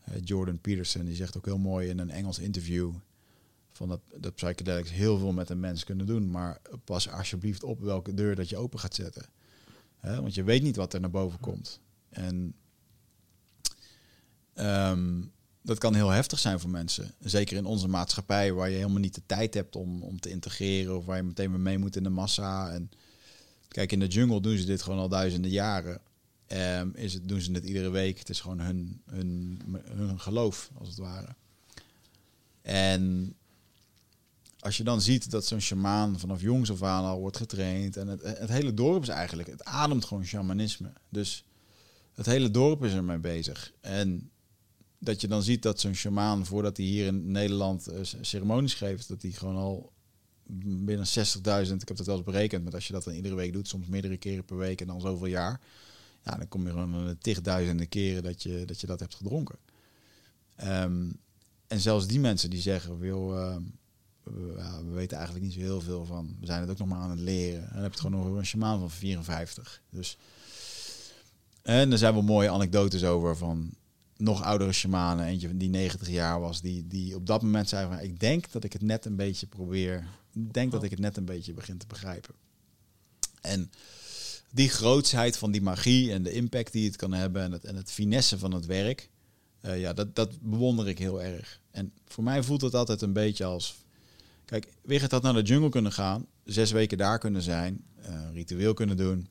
Eh, 0.04 0.14
Jordan 0.24 0.58
Peterson 0.58 1.04
die 1.04 1.14
zegt 1.14 1.36
ook 1.36 1.44
heel 1.44 1.58
mooi 1.58 1.88
in 1.88 1.98
een 1.98 2.10
Engels 2.10 2.38
interview 2.38 2.92
van 3.70 3.88
dat, 3.88 4.00
dat 4.16 4.34
psychedelics 4.34 4.90
heel 4.90 5.18
veel 5.18 5.32
met 5.32 5.50
een 5.50 5.60
mens 5.60 5.84
kunnen 5.84 6.06
doen, 6.06 6.30
maar 6.30 6.60
pas 6.84 7.10
alsjeblieft 7.10 7.62
op 7.62 7.80
welke 7.80 8.14
deur 8.14 8.34
dat 8.34 8.48
je 8.48 8.56
open 8.56 8.78
gaat 8.78 8.94
zetten. 8.94 9.26
Want 10.00 10.34
je 10.34 10.42
weet 10.42 10.62
niet 10.62 10.76
wat 10.76 10.94
er 10.94 11.00
naar 11.00 11.10
boven 11.10 11.40
komt. 11.40 11.80
En 12.08 12.54
ehm, 14.54 15.22
dat 15.62 15.78
kan 15.78 15.94
heel 15.94 16.08
heftig 16.08 16.38
zijn 16.38 16.60
voor 16.60 16.70
mensen. 16.70 17.14
Zeker 17.18 17.56
in 17.56 17.64
onze 17.64 17.88
maatschappij, 17.88 18.52
waar 18.52 18.70
je 18.70 18.76
helemaal 18.76 19.00
niet 19.00 19.14
de 19.14 19.22
tijd 19.26 19.54
hebt 19.54 19.76
om, 19.76 20.02
om 20.02 20.20
te 20.20 20.30
integreren, 20.30 20.96
of 20.96 21.04
waar 21.04 21.16
je 21.16 21.22
meteen 21.22 21.50
weer 21.50 21.60
mee 21.60 21.78
moet 21.78 21.96
in 21.96 22.02
de 22.02 22.10
massa. 22.10 22.70
En 22.70 22.90
kijk, 23.68 23.92
in 23.92 24.00
de 24.00 24.06
jungle 24.06 24.40
doen 24.40 24.58
ze 24.58 24.64
dit 24.64 24.82
gewoon 24.82 24.98
al 24.98 25.08
duizenden 25.08 25.50
jaren. 25.50 26.00
Ehm, 26.46 26.90
is 26.94 27.14
het, 27.14 27.28
doen 27.28 27.40
ze 27.40 27.52
het 27.52 27.64
iedere 27.64 27.90
week. 27.90 28.18
Het 28.18 28.28
is 28.28 28.40
gewoon 28.40 28.60
hun, 28.60 29.02
hun, 29.10 29.60
hun 29.84 30.20
geloof, 30.20 30.70
als 30.78 30.88
het 30.88 30.98
ware. 30.98 31.34
En 32.62 33.34
als 34.58 34.76
je 34.76 34.84
dan 34.84 35.00
ziet 35.00 35.30
dat 35.30 35.46
zo'n 35.46 35.60
shamaan 35.60 36.18
vanaf 36.18 36.40
jongs 36.40 36.70
af 36.70 36.82
aan 36.82 37.04
al 37.04 37.20
wordt 37.20 37.36
getraind. 37.36 37.96
En 37.96 38.08
het, 38.08 38.22
het 38.22 38.48
hele 38.48 38.74
dorp 38.74 39.02
is 39.02 39.08
eigenlijk, 39.08 39.48
het 39.48 39.64
ademt 39.64 40.04
gewoon 40.04 40.24
shamanisme. 40.24 40.92
Dus 41.08 41.44
het 42.14 42.26
hele 42.26 42.50
dorp 42.50 42.84
is 42.84 42.92
ermee 42.92 43.18
bezig. 43.18 43.72
En 43.80 44.30
dat 45.02 45.20
je 45.20 45.28
dan 45.28 45.42
ziet 45.42 45.62
dat 45.62 45.80
zo'n 45.80 45.94
shamaan, 45.94 46.46
voordat 46.46 46.76
hij 46.76 46.86
hier 46.86 47.06
in 47.06 47.30
Nederland 47.30 47.88
uh, 47.88 47.98
ceremonies 48.20 48.74
geeft, 48.74 49.08
dat 49.08 49.22
hij 49.22 49.30
gewoon 49.30 49.56
al 49.56 49.92
binnen 50.52 51.06
60.000, 51.06 51.12
ik 51.74 51.88
heb 51.88 51.96
dat 51.96 52.06
wel 52.06 52.16
eens 52.16 52.24
berekend, 52.24 52.64
maar 52.64 52.74
als 52.74 52.86
je 52.86 52.92
dat 52.92 53.04
dan 53.04 53.14
iedere 53.14 53.34
week 53.34 53.52
doet, 53.52 53.68
soms 53.68 53.86
meerdere 53.86 54.16
keren 54.16 54.44
per 54.44 54.56
week 54.56 54.80
en 54.80 54.86
dan 54.86 55.00
zoveel 55.00 55.26
jaar, 55.26 55.60
ja, 56.24 56.36
dan 56.36 56.48
kom 56.48 56.62
je 56.66 56.70
gewoon 56.70 56.94
aan 56.94 57.16
de 57.76 57.86
keren 57.86 58.22
dat 58.22 58.42
je, 58.42 58.62
dat 58.66 58.80
je 58.80 58.86
dat 58.86 59.00
hebt 59.00 59.14
gedronken. 59.14 59.58
Ehm, 60.56 61.10
en 61.66 61.80
zelfs 61.80 62.06
die 62.06 62.20
mensen 62.20 62.50
die 62.50 62.60
zeggen, 62.60 62.98
wil, 62.98 63.36
uh, 63.36 63.56
we, 64.22 64.54
we, 64.84 64.90
weten 64.92 65.16
eigenlijk 65.16 65.46
niet 65.46 65.54
zo 65.54 65.60
heel 65.60 65.80
veel 65.80 66.04
van. 66.04 66.36
We 66.40 66.46
zijn 66.46 66.60
het 66.60 66.70
ook 66.70 66.78
nog 66.78 66.88
maar 66.88 66.98
aan 66.98 67.10
het 67.10 67.20
leren. 67.20 67.62
En 67.62 67.74
dan 67.74 67.82
heb 67.82 67.92
je 67.92 68.00
gewoon 68.00 68.20
over 68.20 68.38
een 68.38 68.46
shamaan 68.46 68.78
van 68.78 68.90
54. 68.90 69.82
Dus, 69.90 70.16
en 71.62 71.92
er 71.92 71.98
zijn 71.98 72.12
wel 72.12 72.22
mooie 72.22 72.50
anekdotes 72.50 73.04
over 73.04 73.36
van 73.36 73.74
nog 74.20 74.42
oudere 74.42 74.72
shamanen. 74.72 75.26
Eentje 75.26 75.56
die 75.56 75.68
90 75.68 76.08
jaar 76.08 76.40
was, 76.40 76.60
die, 76.60 76.86
die 76.86 77.14
op 77.14 77.26
dat 77.26 77.42
moment 77.42 77.68
zei 77.68 77.88
van... 77.88 77.98
ik 77.98 78.20
denk 78.20 78.52
dat 78.52 78.64
ik 78.64 78.72
het 78.72 78.82
net 78.82 79.04
een 79.04 79.16
beetje 79.16 79.46
probeer... 79.46 80.06
Ik 80.32 80.52
denk 80.52 80.72
dat 80.72 80.82
ik 80.82 80.90
het 80.90 80.98
net 80.98 81.16
een 81.16 81.24
beetje 81.24 81.52
begin 81.52 81.78
te 81.78 81.86
begrijpen. 81.86 82.34
En 83.40 83.70
die 84.50 84.68
grootsheid 84.68 85.36
van 85.36 85.50
die 85.50 85.62
magie 85.62 86.12
en 86.12 86.22
de 86.22 86.32
impact 86.32 86.72
die 86.72 86.86
het 86.86 86.96
kan 86.96 87.12
hebben... 87.12 87.42
en 87.42 87.52
het, 87.52 87.64
en 87.64 87.76
het 87.76 87.92
finesse 87.92 88.38
van 88.38 88.52
het 88.52 88.66
werk... 88.66 89.08
Uh, 89.62 89.80
ja, 89.80 89.92
dat, 89.92 90.14
dat 90.16 90.40
bewonder 90.40 90.88
ik 90.88 90.98
heel 90.98 91.22
erg. 91.22 91.60
En 91.70 91.92
voor 92.06 92.24
mij 92.24 92.42
voelt 92.42 92.60
het 92.60 92.74
altijd 92.74 93.02
een 93.02 93.12
beetje 93.12 93.44
als... 93.44 93.76
Kijk, 94.44 94.66
Wigert 94.82 95.10
had 95.10 95.22
naar 95.22 95.34
de 95.34 95.42
jungle 95.42 95.68
kunnen 95.68 95.92
gaan, 95.92 96.26
zes 96.44 96.70
weken 96.70 96.98
daar 96.98 97.18
kunnen 97.18 97.42
zijn, 97.42 97.84
uh, 97.98 98.06
ritueel 98.32 98.74
kunnen 98.74 98.96
doen 98.96 99.28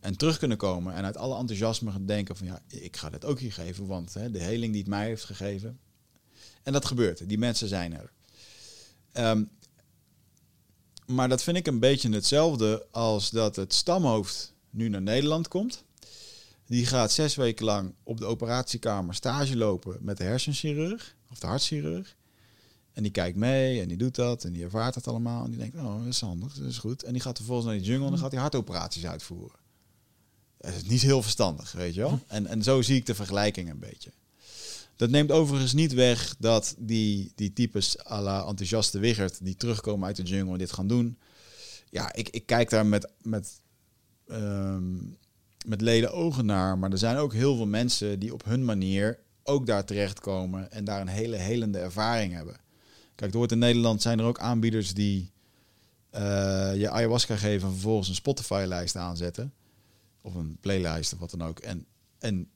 en 0.00 0.16
terug 0.16 0.38
kunnen 0.38 0.56
komen 0.56 0.94
en 0.94 1.04
uit 1.04 1.16
alle 1.16 1.38
enthousiasme 1.38 1.90
gaan 1.90 2.06
denken 2.06 2.36
van 2.36 2.46
ja, 2.46 2.62
ik 2.68 2.96
ga 2.96 3.10
dit 3.10 3.24
ook 3.24 3.38
hier 3.38 3.52
geven, 3.52 3.86
want 3.86 4.14
hè, 4.14 4.30
de 4.30 4.38
heling 4.42 4.72
die 4.72 4.80
het 4.80 4.90
mij 4.90 5.06
heeft 5.06 5.24
gegeven. 5.24 5.78
En 6.62 6.72
dat 6.72 6.84
gebeurt, 6.84 7.28
die 7.28 7.38
mensen 7.38 7.68
zijn 7.68 7.94
er. 7.94 8.12
Um, 9.14 9.50
maar 11.06 11.28
dat 11.28 11.42
vind 11.42 11.56
ik 11.56 11.66
een 11.66 11.78
beetje 11.78 12.10
hetzelfde 12.10 12.86
als 12.90 13.30
dat 13.30 13.56
het 13.56 13.74
stamhoofd 13.74 14.54
nu 14.70 14.88
naar 14.88 15.02
Nederland 15.02 15.48
komt. 15.48 15.84
Die 16.66 16.86
gaat 16.86 17.12
zes 17.12 17.34
weken 17.34 17.64
lang 17.64 17.94
op 18.02 18.18
de 18.18 18.24
operatiekamer 18.24 19.14
stage 19.14 19.56
lopen 19.56 19.98
met 20.00 20.16
de 20.16 20.24
hersenchirurg 20.24 21.16
of 21.30 21.38
de 21.38 21.46
hartchirurg. 21.46 22.16
En 22.92 23.02
die 23.02 23.12
kijkt 23.12 23.36
mee 23.36 23.80
en 23.80 23.88
die 23.88 23.96
doet 23.96 24.14
dat 24.14 24.44
en 24.44 24.52
die 24.52 24.64
ervaart 24.64 24.94
het 24.94 25.08
allemaal. 25.08 25.44
En 25.44 25.50
die 25.50 25.58
denkt, 25.58 25.76
oh, 25.76 25.98
dat 25.98 26.06
is 26.06 26.20
handig, 26.20 26.54
dat 26.54 26.68
is 26.68 26.78
goed. 26.78 27.02
En 27.02 27.12
die 27.12 27.22
gaat 27.22 27.36
vervolgens 27.36 27.66
naar 27.66 27.76
die 27.76 27.86
jungle 27.86 28.10
en 28.10 28.18
gaat 28.18 28.32
hij 28.32 28.40
hartoperaties 28.40 29.06
uitvoeren. 29.06 29.58
Dat 30.60 30.74
is 30.74 30.82
niet 30.82 31.02
heel 31.02 31.22
verstandig, 31.22 31.72
weet 31.72 31.94
je 31.94 32.00
wel. 32.00 32.20
En, 32.26 32.46
en 32.46 32.62
zo 32.62 32.82
zie 32.82 32.96
ik 32.96 33.06
de 33.06 33.14
vergelijking 33.14 33.70
een 33.70 33.78
beetje. 33.78 34.10
Dat 34.96 35.10
neemt 35.10 35.30
overigens 35.30 35.72
niet 35.72 35.92
weg 35.92 36.34
dat 36.38 36.74
die, 36.78 37.32
die 37.34 37.52
types 37.52 38.04
à 38.06 38.20
la 38.20 38.44
enthousiaste 38.46 38.98
Wiggert... 38.98 39.44
die 39.44 39.56
terugkomen 39.56 40.06
uit 40.06 40.16
de 40.16 40.22
jungle 40.22 40.52
en 40.52 40.58
dit 40.58 40.72
gaan 40.72 40.86
doen... 40.86 41.18
Ja, 41.90 42.12
ik, 42.14 42.28
ik 42.28 42.46
kijk 42.46 42.70
daar 42.70 42.86
met, 42.86 43.08
met, 43.22 43.60
um, 44.30 45.16
met 45.66 45.80
leden 45.80 46.12
ogen 46.12 46.46
naar. 46.46 46.78
Maar 46.78 46.90
er 46.90 46.98
zijn 46.98 47.16
ook 47.16 47.32
heel 47.32 47.56
veel 47.56 47.66
mensen 47.66 48.18
die 48.18 48.32
op 48.32 48.44
hun 48.44 48.64
manier 48.64 49.18
ook 49.42 49.66
daar 49.66 49.84
terechtkomen... 49.84 50.72
en 50.72 50.84
daar 50.84 51.00
een 51.00 51.08
hele 51.08 51.36
helende 51.36 51.78
ervaring 51.78 52.32
hebben. 52.32 52.56
Kijk, 53.14 53.32
door 53.32 53.50
in 53.50 53.58
Nederland 53.58 54.02
zijn 54.02 54.18
er 54.18 54.24
ook 54.24 54.38
aanbieders 54.38 54.94
die 54.94 55.32
uh, 56.14 56.20
je 56.76 56.90
ayahuasca 56.90 57.36
geven 57.36 57.66
en 57.66 57.72
vervolgens 57.72 58.08
een 58.08 58.14
Spotify-lijst 58.14 58.96
aanzetten. 58.96 59.52
Of 60.22 60.34
een 60.34 60.56
playlist 60.60 61.12
of 61.12 61.18
wat 61.18 61.30
dan 61.30 61.42
ook. 61.42 61.58
En, 61.58 61.86
en 62.18 62.50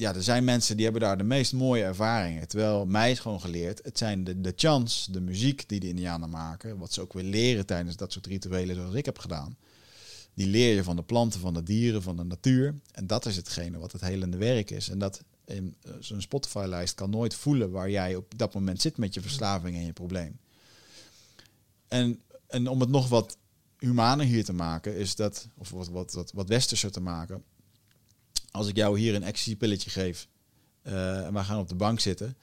ja, 0.00 0.14
er 0.14 0.22
zijn 0.22 0.44
mensen 0.44 0.74
die 0.74 0.84
hebben 0.84 1.02
daar 1.02 1.18
de 1.18 1.24
meest 1.24 1.52
mooie 1.52 1.82
ervaringen. 1.82 2.48
Terwijl 2.48 2.86
mij 2.86 3.10
is 3.10 3.18
gewoon 3.18 3.40
geleerd, 3.40 3.80
het 3.82 3.98
zijn 3.98 4.24
de, 4.24 4.40
de 4.40 4.52
chants, 4.56 5.08
de 5.10 5.20
muziek 5.20 5.68
die 5.68 5.80
de 5.80 5.88
Indianen 5.88 6.30
maken, 6.30 6.78
wat 6.78 6.92
ze 6.92 7.00
ook 7.00 7.12
weer 7.12 7.24
leren 7.24 7.66
tijdens 7.66 7.96
dat 7.96 8.12
soort 8.12 8.26
rituelen 8.26 8.76
zoals 8.76 8.94
ik 8.94 9.04
heb 9.04 9.18
gedaan. 9.18 9.56
Die 10.34 10.46
leer 10.46 10.74
je 10.74 10.84
van 10.84 10.96
de 10.96 11.02
planten, 11.02 11.40
van 11.40 11.54
de 11.54 11.62
dieren, 11.62 12.02
van 12.02 12.16
de 12.16 12.24
natuur. 12.24 12.74
En 12.92 13.06
dat 13.06 13.26
is 13.26 13.36
hetgene 13.36 13.78
wat 13.78 13.92
het 13.92 14.00
helende 14.00 14.36
werk 14.36 14.70
is. 14.70 14.88
En 14.88 14.98
dat 14.98 15.22
eh, 15.44 15.56
zo'n 16.00 16.20
Spotify-lijst 16.20 16.94
kan 16.94 17.10
nooit 17.10 17.34
voelen 17.34 17.70
waar 17.70 17.90
jij 17.90 18.16
op 18.16 18.38
dat 18.38 18.54
moment 18.54 18.80
zit 18.80 18.96
met 18.96 19.14
je 19.14 19.20
verslaving 19.20 19.76
en 19.76 19.84
je 19.84 19.92
probleem. 19.92 20.38
En, 21.88 22.20
en 22.46 22.68
om 22.68 22.80
het 22.80 22.90
nog 22.90 23.08
wat 23.08 23.36
humaner 23.80 24.26
hier 24.26 24.44
te 24.44 24.52
maken, 24.52 24.96
is 24.96 25.14
dat, 25.14 25.48
of 25.56 25.70
wat, 25.70 25.88
wat, 25.88 26.12
wat, 26.12 26.32
wat 26.32 26.48
westerser 26.48 26.90
te 26.90 27.00
maken. 27.00 27.42
Als 28.50 28.68
ik 28.68 28.76
jou 28.76 28.98
hier 28.98 29.14
een 29.14 29.22
ecstasy-pilletje 29.22 29.90
geef 29.90 30.28
uh, 30.82 31.26
en 31.26 31.34
we 31.34 31.44
gaan 31.44 31.58
op 31.58 31.68
de 31.68 31.74
bank 31.74 32.00
zitten 32.00 32.36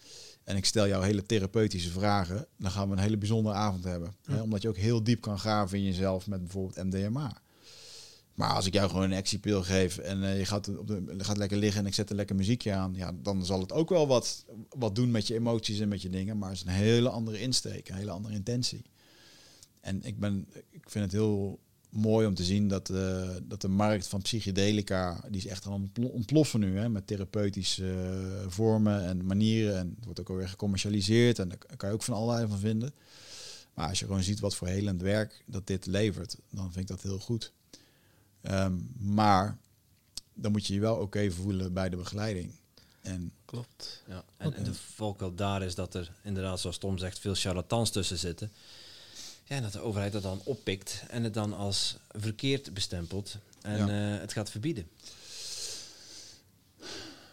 en 0.43 0.55
ik 0.55 0.65
stel 0.65 0.87
jou 0.87 1.05
hele 1.05 1.25
therapeutische 1.25 1.89
vragen, 1.89 2.47
dan 2.57 2.71
gaan 2.71 2.89
we 2.89 2.95
een 2.95 3.01
hele 3.01 3.17
bijzondere 3.17 3.55
avond 3.55 3.83
hebben. 3.83 4.15
Hè? 4.25 4.41
Omdat 4.41 4.61
je 4.61 4.67
ook 4.67 4.77
heel 4.77 5.03
diep 5.03 5.21
kan 5.21 5.39
graven 5.39 5.77
in 5.77 5.83
jezelf 5.83 6.27
met 6.27 6.41
bijvoorbeeld 6.41 6.85
MDMA. 6.85 7.41
Maar 8.33 8.53
als 8.53 8.65
ik 8.65 8.73
jou 8.73 8.89
gewoon 8.89 9.11
een 9.11 9.17
actiepil 9.17 9.63
geef 9.63 9.97
en 9.97 10.23
uh, 10.23 10.37
je 10.37 10.45
gaat, 10.45 10.77
op 10.77 10.87
de, 10.87 11.13
gaat 11.17 11.37
lekker 11.37 11.57
liggen 11.57 11.81
en 11.81 11.87
ik 11.87 11.93
zet 11.93 12.09
een 12.09 12.15
lekker 12.15 12.35
muziekje 12.35 12.73
aan, 12.73 12.93
ja, 12.95 13.11
dan 13.21 13.45
zal 13.45 13.59
het 13.59 13.71
ook 13.71 13.89
wel 13.89 14.07
wat, 14.07 14.45
wat 14.69 14.95
doen 14.95 15.11
met 15.11 15.27
je 15.27 15.33
emoties 15.33 15.79
en 15.79 15.87
met 15.87 16.01
je 16.01 16.09
dingen. 16.09 16.37
Maar 16.37 16.49
het 16.49 16.57
is 16.57 16.63
een 16.65 16.71
hele 16.71 17.09
andere 17.09 17.39
insteek, 17.39 17.89
een 17.89 17.95
hele 17.95 18.11
andere 18.11 18.33
intentie. 18.33 18.85
En 19.87 20.03
ik, 20.03 20.19
ben, 20.19 20.47
ik 20.69 20.89
vind 20.89 21.03
het 21.03 21.13
heel 21.13 21.59
mooi 21.89 22.27
om 22.27 22.35
te 22.35 22.43
zien 22.43 22.67
dat, 22.67 22.89
uh, 22.89 23.29
dat 23.43 23.61
de 23.61 23.67
markt 23.67 24.07
van 24.07 24.21
psychedelica, 24.21 25.23
die 25.29 25.37
is 25.37 25.45
echt 25.45 25.65
aan 25.65 25.91
het 25.93 26.11
ontploffen 26.11 26.59
nu, 26.59 26.77
hè, 26.77 26.89
met 26.89 27.07
therapeutische 27.07 27.83
uh, 27.83 28.51
vormen 28.51 29.05
en 29.05 29.25
manieren. 29.25 29.77
En 29.77 29.93
het 29.95 30.05
wordt 30.05 30.19
ook 30.19 30.29
alweer 30.29 30.49
gecommercialiseerd 30.49 31.39
en 31.39 31.49
daar 31.49 31.57
kan 31.77 31.89
je 31.89 31.95
ook 31.95 32.03
van 32.03 32.13
allerlei 32.13 32.47
van 32.47 32.59
vinden. 32.59 32.93
Maar 33.73 33.89
als 33.89 33.99
je 33.99 34.05
gewoon 34.05 34.23
ziet 34.23 34.39
wat 34.39 34.55
voor 34.55 34.67
helend 34.67 35.01
werk 35.01 35.43
dat 35.45 35.67
dit 35.67 35.85
levert, 35.85 36.37
dan 36.49 36.71
vind 36.71 36.89
ik 36.89 36.95
dat 36.95 37.01
heel 37.01 37.19
goed. 37.19 37.51
Um, 38.41 38.89
maar 38.99 39.57
dan 40.33 40.51
moet 40.51 40.67
je 40.67 40.73
je 40.73 40.79
wel 40.79 40.93
oké 40.93 41.03
okay 41.03 41.31
voelen 41.31 41.73
bij 41.73 41.89
de 41.89 41.95
begeleiding. 41.95 42.51
En 43.01 43.31
Klopt. 43.45 44.03
Ja. 44.07 44.23
En, 44.37 44.53
en 44.53 44.63
de 44.63 44.73
valkuil 44.73 45.35
daar 45.35 45.63
is 45.63 45.75
dat 45.75 45.93
er 45.93 46.11
inderdaad, 46.23 46.59
zoals 46.59 46.77
Tom 46.77 46.97
zegt, 46.97 47.19
veel 47.19 47.35
charlatans 47.35 47.91
tussen 47.91 48.17
zitten. 48.17 48.51
Ja, 49.47 49.55
en 49.55 49.61
dat 49.61 49.73
de 49.73 49.79
overheid 49.79 50.11
dat 50.11 50.21
dan 50.21 50.41
oppikt 50.43 51.03
en 51.07 51.23
het 51.23 51.33
dan 51.33 51.53
als 51.53 51.97
verkeerd 52.09 52.73
bestempelt 52.73 53.37
en 53.61 53.87
ja. 53.87 54.13
uh, 54.15 54.19
het 54.19 54.33
gaat 54.33 54.49
verbieden. 54.49 54.87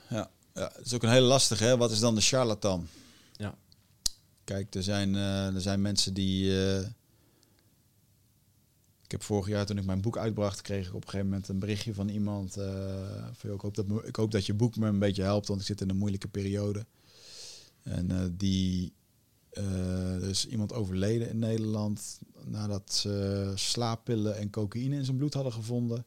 Ja. 0.09 0.31
ja, 0.55 0.73
het 0.75 0.87
is 0.87 0.95
ook 0.95 1.03
een 1.03 1.11
hele 1.11 1.27
lastige. 1.27 1.65
Hè? 1.65 1.77
Wat 1.77 1.91
is 1.91 1.99
dan 1.99 2.15
de 2.15 2.21
charlatan? 2.21 2.89
Ja. 3.37 3.55
Kijk, 4.45 4.75
er 4.75 4.83
zijn, 4.83 5.15
uh, 5.15 5.55
er 5.55 5.61
zijn 5.61 5.83
mensen 5.83 6.15
die. 6.15 6.45
Uh, 6.45 6.79
ik 9.05 9.11
heb 9.11 9.23
vorig 9.23 9.49
jaar 9.49 9.67
toen 9.67 9.79
ik 9.79 9.85
mijn 9.85 10.01
boek 10.01 10.19
uitbracht, 10.19 10.61
kreeg 10.61 10.87
ik 10.87 10.95
op 10.95 11.03
een 11.03 11.09
gegeven 11.09 11.29
moment 11.29 11.49
een 11.49 11.59
berichtje 11.59 11.95
van 11.95 12.09
iemand. 12.09 12.53
van, 13.33 13.53
ik, 13.53 13.61
hoop 13.61 13.75
dat, 13.75 13.87
ik 14.05 14.17
hoop 14.17 14.31
dat 14.31 14.47
je 14.47 14.55
boek 14.55 14.77
me 14.77 14.87
een 14.87 14.99
beetje 14.99 15.23
helpt, 15.23 15.49
want 15.49 15.61
ik 15.61 15.67
zit 15.67 15.81
in 15.81 15.91
een 15.91 15.97
moeilijke 15.97 16.29
periode. 16.29 16.87
En 17.83 18.35
die 18.37 18.93
uh, 19.59 20.23
er 20.23 20.29
is 20.29 20.47
iemand 20.47 20.73
overleden 20.73 21.29
in 21.29 21.39
Nederland 21.39 22.19
nadat 22.45 22.93
ze 22.93 23.53
slaappillen 23.55 24.37
en 24.37 24.51
cocaïne 24.51 24.97
in 24.97 25.05
zijn 25.05 25.17
bloed 25.17 25.35
hadden 25.35 25.53
gevonden. 25.53 26.05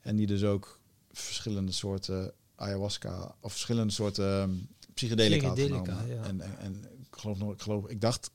En 0.00 0.16
die 0.16 0.26
dus 0.26 0.44
ook 0.44 0.80
verschillende 1.12 1.72
soorten 1.72 2.32
ayahuasca 2.54 3.34
of 3.40 3.52
verschillende 3.52 3.92
soorten 3.92 4.42
um, 4.42 4.68
psychedelica, 4.94 5.52
psychedelica 5.52 5.92
had 5.92 6.00
genomen. 6.00 6.16
Ja. 6.16 6.28
En, 6.28 6.40
en, 6.40 6.58
en, 6.58 6.84
ik 7.00 7.20
geloof 7.20 7.38
nog, 7.38 7.52
ik 7.52 7.62
geloof, 7.62 7.88
ik 7.88 8.00
dacht 8.00 8.30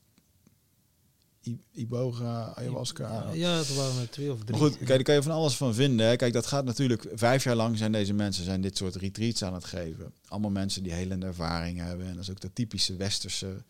Iboga, 1.72 2.54
ayahuasca. 2.54 3.32
Ja, 3.32 3.56
het 3.56 3.74
waren 3.74 4.00
er 4.00 4.10
twee 4.10 4.32
of 4.32 4.38
drie. 4.38 4.50
Maar 4.50 4.68
goed, 4.68 4.76
kijk, 4.76 4.88
daar 4.88 5.02
kan 5.02 5.14
je 5.14 5.22
van 5.22 5.32
alles 5.32 5.56
van 5.56 5.74
vinden. 5.74 6.06
Hè. 6.06 6.16
Kijk, 6.16 6.32
dat 6.32 6.46
gaat 6.46 6.64
natuurlijk 6.64 7.08
vijf 7.12 7.44
jaar 7.44 7.54
lang 7.56 7.78
zijn 7.78 7.92
deze 7.92 8.12
mensen 8.12 8.44
zijn 8.44 8.60
dit 8.60 8.76
soort 8.76 8.94
retreats 8.94 9.44
aan 9.44 9.54
het 9.54 9.64
geven. 9.64 10.12
Allemaal 10.28 10.50
mensen 10.50 10.82
die 10.82 10.92
helende 10.92 11.26
ervaring 11.26 11.78
hebben. 11.78 12.06
En 12.06 12.12
dat 12.12 12.22
is 12.22 12.30
ook 12.30 12.40
de 12.40 12.52
typische 12.52 12.96
westerse 12.96 13.64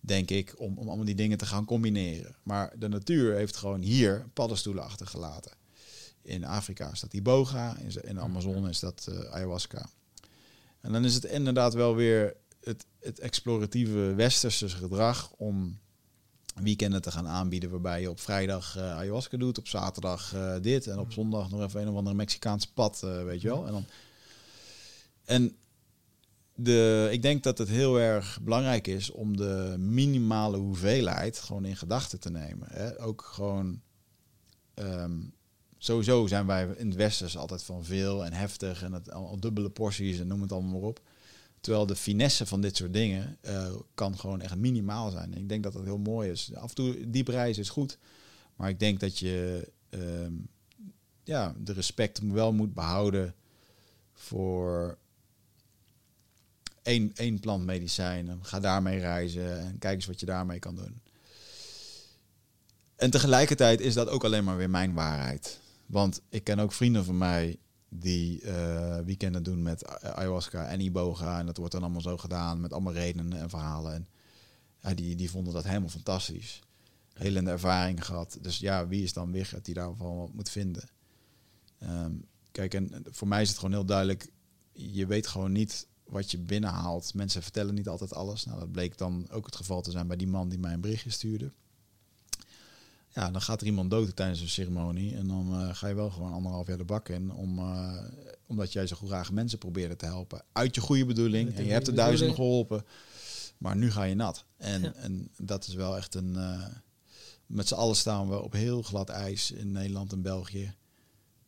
denk 0.00 0.30
ik, 0.30 0.54
om, 0.56 0.78
om 0.78 0.86
allemaal 0.86 1.04
die 1.04 1.14
dingen 1.14 1.38
te 1.38 1.46
gaan 1.46 1.64
combineren. 1.64 2.36
Maar 2.42 2.72
de 2.78 2.88
natuur 2.88 3.34
heeft 3.34 3.56
gewoon 3.56 3.80
hier 3.80 4.26
paddenstoelen 4.32 4.84
achtergelaten. 4.84 5.52
In 6.22 6.44
Afrika 6.44 6.90
is 6.92 7.00
dat 7.00 7.12
iboga, 7.12 7.76
in, 7.76 8.04
in 8.04 8.14
de 8.14 8.20
Amazone 8.20 8.68
is 8.68 8.80
dat 8.80 9.06
uh, 9.10 9.20
ayahuasca. 9.20 9.90
En 10.80 10.92
dan 10.92 11.04
is 11.04 11.14
het 11.14 11.24
inderdaad 11.24 11.74
wel 11.74 11.94
weer 11.94 12.36
het, 12.60 12.86
het 13.00 13.18
exploratieve 13.18 14.14
westerse 14.14 14.68
gedrag 14.68 15.32
om 15.36 15.78
weekenden 16.54 17.02
te 17.02 17.10
gaan 17.10 17.26
aanbieden 17.26 17.70
waarbij 17.70 18.00
je 18.00 18.10
op 18.10 18.20
vrijdag 18.20 18.76
uh, 18.76 18.82
ayahuasca 18.82 19.36
doet, 19.36 19.58
op 19.58 19.68
zaterdag 19.68 20.34
uh, 20.34 20.54
dit 20.60 20.86
en 20.86 20.98
op 20.98 21.12
zondag 21.12 21.50
nog 21.50 21.62
even 21.62 21.80
een 21.80 21.88
of 21.88 21.96
andere 21.96 22.16
Mexicaanse 22.16 22.72
pad, 22.72 23.00
weet 23.00 23.40
je 23.40 23.48
wel. 23.48 23.66
En, 23.66 23.72
dan, 23.72 23.84
en 25.24 25.56
de, 26.60 27.08
ik 27.10 27.22
denk 27.22 27.42
dat 27.42 27.58
het 27.58 27.68
heel 27.68 28.00
erg 28.00 28.38
belangrijk 28.42 28.86
is 28.86 29.10
om 29.10 29.36
de 29.36 29.74
minimale 29.78 30.56
hoeveelheid 30.56 31.38
gewoon 31.38 31.64
in 31.64 31.76
gedachten 31.76 32.20
te 32.20 32.30
nemen. 32.30 32.68
Hè. 32.70 33.02
Ook 33.02 33.22
gewoon 33.22 33.80
um, 34.74 35.32
sowieso 35.78 36.26
zijn 36.26 36.46
wij 36.46 36.68
in 36.76 36.86
het 36.86 36.96
Westen 36.96 37.40
altijd 37.40 37.62
van 37.62 37.84
veel 37.84 38.24
en 38.24 38.32
heftig 38.32 38.82
en 38.82 38.92
het, 38.92 39.12
al, 39.12 39.40
dubbele 39.40 39.70
porties 39.70 40.18
en 40.18 40.26
noem 40.26 40.42
het 40.42 40.52
allemaal 40.52 40.80
maar 40.80 40.88
op. 40.88 41.00
Terwijl 41.60 41.86
de 41.86 41.96
finesse 41.96 42.46
van 42.46 42.60
dit 42.60 42.76
soort 42.76 42.92
dingen 42.92 43.38
uh, 43.42 43.74
kan 43.94 44.18
gewoon 44.18 44.40
echt 44.40 44.56
minimaal 44.56 45.10
zijn. 45.10 45.34
En 45.34 45.40
ik 45.40 45.48
denk 45.48 45.62
dat 45.62 45.72
dat 45.72 45.84
heel 45.84 45.98
mooi 45.98 46.30
is. 46.30 46.54
Af 46.54 46.68
en 46.68 46.74
toe 46.74 47.10
diep 47.10 47.28
reizen 47.28 47.62
is 47.62 47.68
goed. 47.68 47.98
Maar 48.56 48.68
ik 48.68 48.78
denk 48.78 49.00
dat 49.00 49.18
je 49.18 49.68
ehm, 49.88 50.32
ja, 51.24 51.54
de 51.58 51.72
respect 51.72 52.18
wel 52.18 52.52
moet 52.52 52.74
behouden 52.74 53.34
voor 54.12 54.98
één, 56.88 57.12
één 57.14 57.40
plantmedicijn. 57.40 58.38
Ga 58.42 58.60
daarmee 58.60 58.98
reizen 58.98 59.60
en 59.60 59.78
kijk 59.78 59.94
eens 59.94 60.06
wat 60.06 60.20
je 60.20 60.26
daarmee 60.26 60.58
kan 60.58 60.74
doen. 60.74 61.00
En 62.96 63.10
tegelijkertijd 63.10 63.80
is 63.80 63.94
dat 63.94 64.08
ook 64.08 64.24
alleen 64.24 64.44
maar 64.44 64.56
weer 64.56 64.70
mijn 64.70 64.94
waarheid. 64.94 65.60
Want 65.86 66.20
ik 66.28 66.44
ken 66.44 66.58
ook 66.58 66.72
vrienden 66.72 67.04
van 67.04 67.18
mij 67.18 67.58
die 67.88 68.42
uh, 68.42 68.98
weekenden 68.98 69.42
doen 69.42 69.62
met 69.62 69.86
ayahuasca 69.86 70.66
en 70.66 70.80
iboga. 70.80 71.38
En 71.38 71.46
dat 71.46 71.56
wordt 71.56 71.72
dan 71.72 71.82
allemaal 71.82 72.00
zo 72.00 72.16
gedaan 72.16 72.60
met 72.60 72.72
allemaal 72.72 72.92
redenen 72.92 73.32
en 73.32 73.50
verhalen. 73.50 73.94
En 73.94 74.08
ja, 74.80 74.94
die, 74.94 75.16
die 75.16 75.30
vonden 75.30 75.52
dat 75.54 75.64
helemaal 75.64 75.88
fantastisch. 75.88 76.60
Hele 77.12 77.42
ervaring 77.42 78.04
gehad. 78.04 78.38
Dus 78.40 78.58
ja, 78.58 78.88
wie 78.88 79.02
is 79.02 79.12
dan 79.12 79.32
Wigert 79.32 79.64
die 79.64 79.74
daarvan 79.74 80.16
wat 80.16 80.34
moet 80.34 80.50
vinden? 80.50 80.88
Ehm, 81.78 82.12
kijk, 82.50 82.74
en 82.74 83.04
voor 83.10 83.28
mij 83.28 83.42
is 83.42 83.48
het 83.48 83.58
gewoon 83.58 83.74
heel 83.74 83.84
duidelijk. 83.84 84.30
Je 84.72 85.06
weet 85.06 85.26
gewoon 85.26 85.52
niet 85.52 85.86
wat 86.08 86.30
je 86.30 86.38
binnenhaalt. 86.38 87.14
Mensen 87.14 87.42
vertellen 87.42 87.74
niet 87.74 87.88
altijd 87.88 88.14
alles. 88.14 88.44
Nou, 88.44 88.58
dat 88.58 88.72
bleek 88.72 88.98
dan 88.98 89.26
ook 89.30 89.46
het 89.46 89.56
geval 89.56 89.82
te 89.82 89.90
zijn 89.90 90.06
bij 90.06 90.16
die 90.16 90.26
man 90.26 90.48
die 90.48 90.58
mij 90.58 90.72
een 90.72 90.80
berichtje 90.80 91.10
stuurde. 91.10 91.52
Ja, 93.08 93.30
dan 93.30 93.40
gaat 93.40 93.60
er 93.60 93.66
iemand 93.66 93.90
dood 93.90 94.16
tijdens 94.16 94.40
een 94.40 94.48
ceremonie. 94.48 95.16
En 95.16 95.28
dan 95.28 95.60
uh, 95.60 95.74
ga 95.74 95.88
je 95.88 95.94
wel 95.94 96.10
gewoon 96.10 96.32
anderhalf 96.32 96.66
jaar 96.66 96.76
de 96.76 96.84
bak 96.84 97.08
in. 97.08 97.32
Om, 97.32 97.58
uh, 97.58 98.02
omdat 98.46 98.72
jij 98.72 98.86
zo 98.86 98.96
graag 98.96 99.32
mensen 99.32 99.58
probeerde 99.58 99.96
te 99.96 100.06
helpen. 100.06 100.42
Uit 100.52 100.74
je 100.74 100.80
goede 100.80 101.04
bedoeling. 101.04 101.54
En 101.54 101.64
je 101.64 101.72
hebt 101.72 101.86
er 101.86 101.94
duizenden 101.94 102.34
geholpen. 102.34 102.84
Maar 103.58 103.76
nu 103.76 103.90
ga 103.90 104.02
je 104.02 104.14
nat. 104.14 104.44
En, 104.56 104.94
en 104.94 105.30
dat 105.36 105.66
is 105.66 105.74
wel 105.74 105.96
echt 105.96 106.14
een. 106.14 106.34
Uh, 106.34 106.66
met 107.46 107.68
z'n 107.68 107.74
allen 107.74 107.96
staan 107.96 108.28
we 108.28 108.42
op 108.42 108.52
heel 108.52 108.82
glad 108.82 109.08
ijs 109.08 109.50
in 109.50 109.72
Nederland 109.72 110.12
en 110.12 110.22
België. 110.22 110.74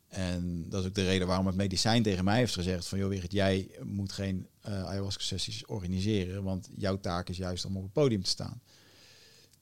En 0.07 0.69
dat 0.69 0.81
is 0.81 0.87
ook 0.87 0.95
de 0.95 1.05
reden 1.05 1.27
waarom 1.27 1.45
het 1.45 1.55
medicijn 1.55 2.03
tegen 2.03 2.23
mij 2.23 2.37
heeft 2.37 2.53
gezegd 2.53 2.87
van... 2.87 2.99
joh 2.99 3.09
Wigert, 3.09 3.31
jij 3.31 3.71
moet 3.83 4.11
geen 4.11 4.47
uh, 4.67 4.83
ayahuasca-sessies 4.83 5.65
organiseren... 5.65 6.43
want 6.43 6.69
jouw 6.75 6.99
taak 6.99 7.29
is 7.29 7.37
juist 7.37 7.65
om 7.65 7.77
op 7.77 7.83
het 7.83 7.93
podium 7.93 8.23
te 8.23 8.29
staan. 8.29 8.61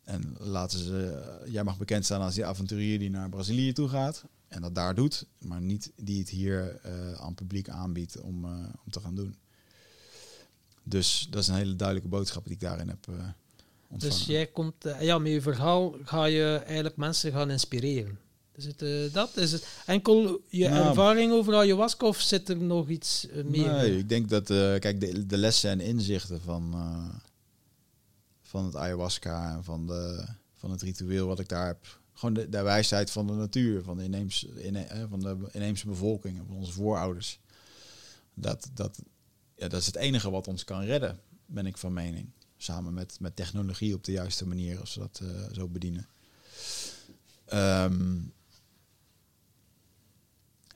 En 0.03 0.35
laten 0.39 0.79
ze, 0.79 1.23
uh, 1.45 1.51
jij 1.51 1.63
mag 1.63 1.77
bekend 1.77 2.05
staan 2.05 2.21
als 2.21 2.35
die 2.35 2.45
avonturier 2.45 2.99
die 2.99 3.09
naar 3.09 3.29
Brazilië 3.29 3.73
toe 3.73 3.89
gaat... 3.89 4.23
en 4.47 4.61
dat 4.61 4.75
daar 4.75 4.95
doet, 4.95 5.25
maar 5.37 5.61
niet 5.61 5.91
die 5.95 6.19
het 6.19 6.29
hier 6.29 6.79
uh, 6.85 7.11
aan 7.11 7.35
publiek 7.35 7.69
aanbiedt 7.69 8.21
om, 8.21 8.45
om 8.45 8.91
te 8.91 8.99
gaan 8.99 9.15
doen. 9.15 9.35
Dus 10.83 11.27
dat 11.29 11.41
is 11.41 11.47
een 11.47 11.55
hele 11.55 11.75
duidelijke 11.75 12.09
boodschap 12.09 12.43
die 12.43 12.53
ik 12.53 12.59
daarin 12.59 12.87
heb 12.87 13.07
ontvangen. 13.07 13.35
Dus 13.97 14.25
jij 14.25 14.47
komt, 14.47 14.75
ja, 14.99 15.17
met 15.17 15.31
je 15.31 15.41
verhaal 15.41 15.95
ga 16.03 16.25
je 16.25 16.61
eigenlijk 16.65 16.97
mensen 16.97 17.31
gaan 17.31 17.49
inspireren? 17.49 18.19
Is 18.59 18.65
het 18.65 18.81
uh, 18.81 19.13
dat? 19.13 19.37
Is 19.37 19.51
het 19.51 19.67
enkel 19.85 20.41
je 20.47 20.69
nou, 20.69 20.87
ervaring 20.87 21.31
over 21.31 21.55
ayahuasca 21.55 22.05
of 22.07 22.21
zit 22.21 22.49
er 22.49 22.57
nog 22.57 22.89
iets 22.89 23.27
uh, 23.27 23.43
meer? 23.43 23.71
Nee, 23.71 23.97
ik 23.97 24.09
denk 24.09 24.29
dat, 24.29 24.49
uh, 24.49 24.79
kijk, 24.79 24.99
de, 24.99 25.25
de, 25.25 25.37
lessen 25.37 25.69
en 25.69 25.79
inzichten 25.79 26.41
van, 26.41 26.75
van 28.41 28.65
het 28.65 28.75
ayahuasca 28.75 29.55
en 29.55 29.63
van, 29.63 29.87
de, 29.87 30.25
van 30.55 30.71
het 30.71 30.81
ritueel 30.81 31.27
wat 31.27 31.39
ik 31.39 31.47
daar 31.47 31.67
heb. 31.67 31.99
Gewoon 32.13 32.33
de, 32.33 32.49
de 32.49 32.61
wijsheid 32.61 33.11
van 33.11 33.27
de 33.27 33.33
natuur, 33.33 33.83
van 33.83 33.97
de 33.97 34.03
inheemse, 34.03 34.63
in, 34.63 34.87
van 35.09 35.19
de 35.19 35.37
inheemse 35.51 35.87
bevolking, 35.87 36.41
van 36.47 36.55
onze 36.55 36.71
voorouders. 36.71 37.39
Dat, 38.33 38.69
dat, 38.73 38.99
ja, 39.55 39.67
dat 39.67 39.79
is 39.79 39.85
het 39.85 39.95
enige 39.95 40.29
wat 40.29 40.47
ons 40.47 40.63
kan 40.63 40.83
redden, 40.83 41.19
ben 41.45 41.65
ik 41.65 41.77
van 41.77 41.93
mening. 41.93 42.29
Samen 42.57 42.93
met, 42.93 43.17
met 43.19 43.35
technologie 43.35 43.93
op 43.93 44.03
de 44.03 44.11
juiste 44.11 44.47
manier, 44.47 44.79
als 44.79 44.95
we 44.95 44.99
dat 44.99 45.21
zo 45.51 45.67
bedienen. 45.67 46.07
Um, 47.53 48.33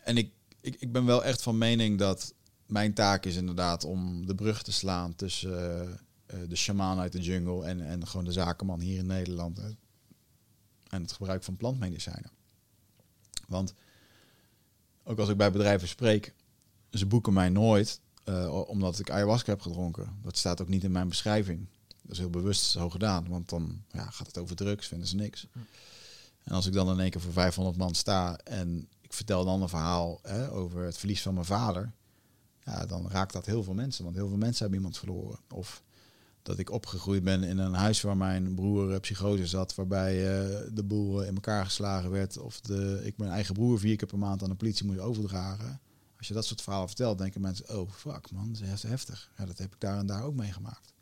en 0.03 0.17
ik, 0.17 0.31
ik, 0.61 0.75
ik 0.79 0.91
ben 0.91 1.05
wel 1.05 1.23
echt 1.23 1.41
van 1.41 1.57
mening 1.57 1.99
dat 1.99 2.33
mijn 2.65 2.93
taak 2.93 3.25
is 3.25 3.35
inderdaad 3.35 3.83
om 3.83 4.25
de 4.25 4.35
brug 4.35 4.63
te 4.63 4.71
slaan 4.71 5.15
tussen 5.15 5.99
uh, 6.33 6.39
de 6.47 6.55
shaman 6.55 6.99
uit 6.99 7.11
de 7.11 7.21
jungle 7.21 7.65
en, 7.65 7.87
en 7.87 8.07
gewoon 8.07 8.25
de 8.25 8.31
zakenman 8.31 8.79
hier 8.79 8.97
in 8.97 9.05
Nederland. 9.05 9.57
Hè, 9.57 9.69
en 10.89 11.01
het 11.01 11.11
gebruik 11.11 11.43
van 11.43 11.57
plantmedicijnen. 11.57 12.31
Want 13.47 13.73
ook 15.03 15.19
als 15.19 15.29
ik 15.29 15.37
bij 15.37 15.51
bedrijven 15.51 15.87
spreek, 15.87 16.33
ze 16.91 17.05
boeken 17.05 17.33
mij 17.33 17.49
nooit 17.49 17.99
uh, 18.25 18.67
omdat 18.67 18.99
ik 18.99 19.09
ayahuasca 19.09 19.51
heb 19.51 19.61
gedronken. 19.61 20.19
Dat 20.21 20.37
staat 20.37 20.61
ook 20.61 20.67
niet 20.67 20.83
in 20.83 20.91
mijn 20.91 21.07
beschrijving. 21.07 21.67
Dat 21.87 22.11
is 22.11 22.17
heel 22.17 22.29
bewust 22.29 22.63
zo 22.63 22.89
gedaan, 22.89 23.27
want 23.27 23.49
dan 23.49 23.83
ja, 23.91 24.09
gaat 24.09 24.27
het 24.27 24.37
over 24.37 24.55
drugs, 24.55 24.87
vinden 24.87 25.07
ze 25.07 25.15
niks. 25.15 25.47
Hm. 25.51 25.59
En 26.43 26.53
als 26.53 26.65
ik 26.65 26.73
dan 26.73 26.89
in 26.89 26.99
één 26.99 27.09
keer 27.09 27.21
voor 27.21 27.31
500 27.31 27.77
man 27.77 27.95
sta 27.95 28.37
en 28.37 28.87
vertel 29.13 29.45
dan 29.45 29.61
een 29.61 29.69
verhaal 29.69 30.19
hè, 30.21 30.51
over 30.51 30.83
het 30.83 30.97
verlies 30.97 31.21
van 31.21 31.33
mijn 31.33 31.45
vader. 31.45 31.91
Ja, 32.63 32.85
dan 32.85 33.09
raakt 33.09 33.33
dat 33.33 33.45
heel 33.45 33.63
veel 33.63 33.73
mensen. 33.73 34.03
Want 34.03 34.15
heel 34.15 34.27
veel 34.27 34.37
mensen 34.37 34.59
hebben 34.59 34.77
iemand 34.77 34.97
verloren. 34.97 35.39
Of 35.53 35.83
dat 36.41 36.59
ik 36.59 36.71
opgegroeid 36.71 37.23
ben 37.23 37.43
in 37.43 37.57
een 37.57 37.73
huis 37.73 38.01
waar 38.01 38.17
mijn 38.17 38.55
broer 38.55 38.99
psychose 38.99 39.47
zat, 39.47 39.75
waarbij 39.75 40.15
uh, 40.15 40.59
de 40.73 40.83
boel 40.83 41.23
in 41.23 41.35
elkaar 41.35 41.65
geslagen 41.65 42.11
werd. 42.11 42.37
Of 42.37 42.61
de, 42.61 43.01
ik 43.03 43.17
mijn 43.17 43.31
eigen 43.31 43.53
broer 43.53 43.79
vier 43.79 43.95
keer 43.95 44.07
per 44.07 44.17
maand 44.17 44.43
aan 44.43 44.49
de 44.49 44.55
politie 44.55 44.85
moest 44.85 44.99
overdragen. 44.99 45.81
Als 46.17 46.27
je 46.27 46.33
dat 46.33 46.45
soort 46.45 46.61
verhalen 46.61 46.87
vertelt, 46.87 47.17
denken 47.17 47.41
mensen, 47.41 47.77
oh 47.77 47.91
fuck 47.91 48.31
man, 48.31 48.53
dat 48.53 48.61
is 48.61 48.83
heftig. 48.83 49.31
Ja, 49.37 49.45
dat 49.45 49.57
heb 49.57 49.73
ik 49.73 49.79
daar 49.79 49.97
en 49.97 50.05
daar 50.05 50.23
ook 50.23 50.35
meegemaakt. 50.35 50.93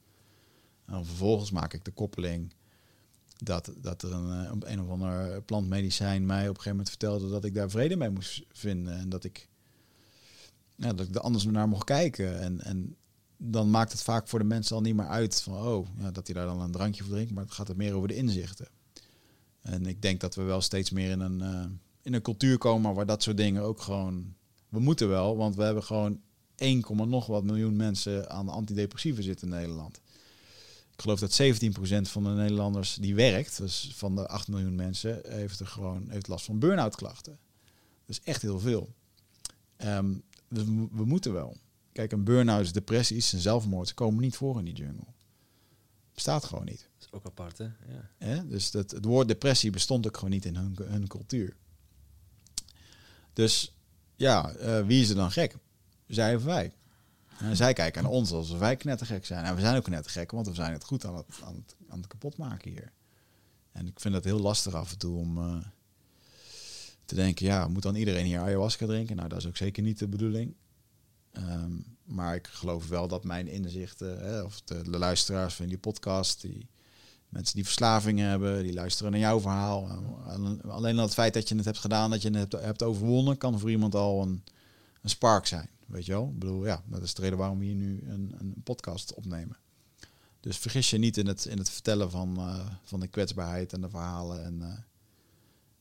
En 0.86 1.06
vervolgens 1.06 1.52
maak 1.52 1.74
ik 1.74 1.86
de 1.86 1.92
koppeling 1.92 2.54
dat, 3.44 3.74
dat 3.78 4.02
er 4.02 4.12
een, 4.12 4.46
eh, 4.46 4.72
een 4.72 4.82
of 4.82 4.90
ander 4.90 5.42
plantmedicijn 5.42 6.26
mij 6.26 6.42
op 6.42 6.48
een 6.48 6.62
gegeven 6.62 6.72
moment 6.72 6.90
vertelde 6.90 7.30
dat 7.30 7.46
ik 7.46 7.54
daar 7.54 7.70
vrede 7.70 7.96
mee 7.96 8.10
moest 8.10 8.44
vinden. 8.52 8.98
En 8.98 9.10
dat 9.10 9.24
ik, 9.24 9.50
ja, 10.76 10.94
dat 10.94 11.08
ik 11.08 11.16
er 11.16 11.22
anders 11.22 11.44
naar 11.44 11.68
mocht 11.68 11.84
kijken. 11.84 12.40
En, 12.40 12.62
en 12.62 12.96
dan 13.38 13.70
maakt 13.70 13.92
het 13.92 14.02
vaak 14.02 14.28
voor 14.28 14.40
de 14.40 14.46
mensen 14.46 14.76
al 14.76 14.82
niet 14.82 14.96
meer 14.96 15.08
uit 15.08 15.42
van, 15.42 15.54
oh, 15.54 15.88
ja, 15.98 16.12
dat 16.12 16.28
hij 16.28 16.36
daar 16.36 16.46
dan 16.46 16.62
een 16.62 16.72
drankje 16.72 17.04
voor 17.04 17.14
drinkt. 17.14 17.32
Maar 17.32 17.44
het 17.44 17.54
gaat 17.54 17.68
het 17.68 17.78
meer 17.78 17.94
over 17.94 18.08
de 18.08 18.16
inzichten. 18.16 18.68
En 19.62 19.86
ik 19.86 20.02
denk 20.02 20.20
dat 20.20 20.36
we 20.36 20.42
wel 20.42 20.62
steeds 20.62 20.90
meer 20.90 21.10
in 21.10 21.20
een, 21.20 21.40
uh, 21.40 21.66
in 22.02 22.14
een 22.14 22.22
cultuur 22.22 22.58
komen 22.58 22.94
waar 22.94 23.06
dat 23.06 23.24
soort 23.24 23.38
dingen 23.38 23.62
ook 23.62 23.82
gewoon... 23.82 24.34
We 24.70 24.80
moeten 24.80 25.10
wel, 25.10 25.38
want 25.38 25.56
we 25.56 25.64
hebben 25.64 25.84
gewoon 25.84 26.22
1, 26.56 26.84
nog 26.90 27.26
wat 27.26 27.44
miljoen 27.44 27.76
mensen 27.76 28.30
aan 28.30 28.50
antidepressiva 28.50 29.22
zitten 29.22 29.48
in 29.48 29.54
Nederland. 29.54 30.02
Ik 31.02 31.08
geloof 31.08 31.20
dat 31.20 31.42
17% 32.08 32.12
van 32.12 32.24
de 32.24 32.30
Nederlanders 32.30 32.96
die 32.96 33.16
werkt, 33.16 33.58
dus 33.58 33.92
van 33.94 34.16
de 34.16 34.28
8 34.28 34.48
miljoen 34.48 34.76
mensen, 34.76 35.22
heeft 35.28 35.60
er 35.60 35.68
gewoon 35.68 36.10
heeft 36.10 36.28
last 36.28 36.46
van 36.46 36.60
burn-out 36.60 36.96
klachten. 36.96 37.40
Dat 38.06 38.10
is 38.18 38.22
echt 38.24 38.42
heel 38.42 38.60
veel. 38.60 38.94
Um, 39.78 40.24
dus 40.50 40.64
we, 40.92 41.06
moeten 41.06 41.34
wel. 41.34 41.58
Kijk, 41.92 42.12
een 42.12 42.24
burn-out, 42.24 42.74
depressies 42.74 43.34
en 43.34 43.40
zelfmoord 43.40 43.94
komen 43.94 44.22
niet 44.22 44.36
voor 44.36 44.58
in 44.58 44.66
die 44.66 44.74
jungle. 44.74 45.06
Bestaat 46.14 46.46
gewoon 46.46 46.66
niet. 46.66 46.90
Dat 46.98 47.08
is 47.08 47.12
ook 47.12 47.26
apart, 47.26 47.58
hè? 47.58 47.68
Ja. 48.18 48.44
dus 48.44 48.72
dat, 48.72 48.92
het 48.92 49.06
woord 49.06 49.28
depressie 49.28 49.72
bestond 49.72 50.08
ook 50.08 50.16
gewoon 50.16 50.34
niet 50.34 50.46
in 50.46 50.56
hun, 50.56 50.76
hun 50.84 51.08
cultuur. 51.08 51.56
Dus 53.34 53.76
ja, 54.16 54.56
uh, 54.56 54.86
wie 54.86 55.02
is 55.02 55.10
er 55.10 55.16
dan 55.16 55.32
gek? 55.32 55.58
Zij 56.08 56.36
of 56.36 56.44
wij? 56.44 56.74
Zij 57.52 57.74
kijken 57.74 58.04
naar 58.04 58.12
ons 58.12 58.32
alsof 58.32 58.60
wij 58.60 58.76
knettergek 58.76 59.26
zijn. 59.26 59.46
En 59.46 59.56
we 59.56 59.62
zijn 59.62 59.78
ook 59.78 59.84
knettergek, 59.84 60.32
want 60.32 60.48
we 60.48 60.54
zijn 60.54 60.74
het 60.74 60.84
goed 60.84 61.06
aan 61.06 61.16
het, 61.16 61.26
aan 61.90 61.98
het, 61.98 62.08
kapotmaken 62.08 62.72
hier. 62.72 62.92
En 63.72 63.88
ik 63.88 64.00
vind 64.00 64.14
dat 64.14 64.24
heel 64.24 64.40
lastig 64.40 64.74
af 64.74 64.92
en 64.92 64.98
toe 64.98 65.18
om 65.18 65.38
uh, 65.38 65.58
te 67.06 67.16
denken, 67.16 67.46
ja, 67.46 67.68
moet 67.68 67.84
dan 67.84 67.96
iedereen 67.96 68.26
hier 68.26 68.40
ayahuasca 68.40 68.86
drinken? 68.86 69.16
Nou, 69.16 69.28
dat 69.30 69.38
is 69.38 69.48
ook 69.48 69.58
zeker 69.58 69.84
niet 69.84 70.00
de 70.00 70.08
bedoeling. 70.08 70.56
Um, 71.34 71.86
maar 72.04 72.36
ik 72.36 72.48
geloof 72.48 72.88
wel 72.88 73.08
dat 73.08 73.24
mijn 73.24 73.48
inzichten, 73.48 74.20
hè, 74.20 74.42
of 74.42 74.62
de, 74.62 74.90
luisteraars 74.90 75.54
van 75.54 75.68
die 75.68 75.78
podcast, 75.78 76.42
die 76.42 76.68
mensen 77.30 77.56
die 77.56 77.64
verslavingen 77.64 78.30
hebben, 78.30 78.64
die 78.64 78.74
luisteren 78.74 79.12
naar 79.12 79.22
jouw 79.22 79.40
verhaal. 79.40 79.88
Alleen 80.68 80.98
al 80.98 81.04
het 81.04 81.14
feit 81.14 81.34
dat 81.34 81.50
je 81.50 81.56
het 81.56 81.66
hebt 81.66 81.78
gedaan, 81.78 82.10
dat 82.10 82.22
je 82.22 82.30
het 82.30 82.38
hebt, 82.38 82.66
hebt 82.66 82.84
overwonnen, 82.84 83.38
kan 83.38 83.60
voor 83.60 83.72
iemand 83.72 83.96
al 83.96 84.22
een, 84.22 84.44
een 85.02 85.10
spark 85.10 85.46
zijn. 85.46 85.70
Weet 85.92 86.06
je 86.06 86.12
wel? 86.12 86.28
Ik 86.34 86.40
bedoel, 86.40 86.66
ja, 86.66 86.84
dat 86.86 87.02
is 87.02 87.14
de 87.14 87.22
reden 87.22 87.38
waarom 87.38 87.60
we 87.60 87.66
hier 87.66 87.76
nu 87.76 88.04
een, 88.08 88.36
een 88.40 88.54
podcast 88.64 89.14
opnemen. 89.14 89.58
Dus 90.40 90.58
vergis 90.58 90.90
je 90.90 90.98
niet 90.98 91.18
in 91.18 91.28
het, 91.28 91.46
in 91.46 91.58
het 91.58 91.70
vertellen 91.70 92.12
van, 92.12 92.36
uh, 92.38 92.66
van 92.84 93.00
de 93.00 93.08
kwetsbaarheid 93.08 93.74
en 93.74 93.82
de 93.82 93.90
verhalen. 93.90 94.44
En, 94.44 94.60
uh, 94.62 94.68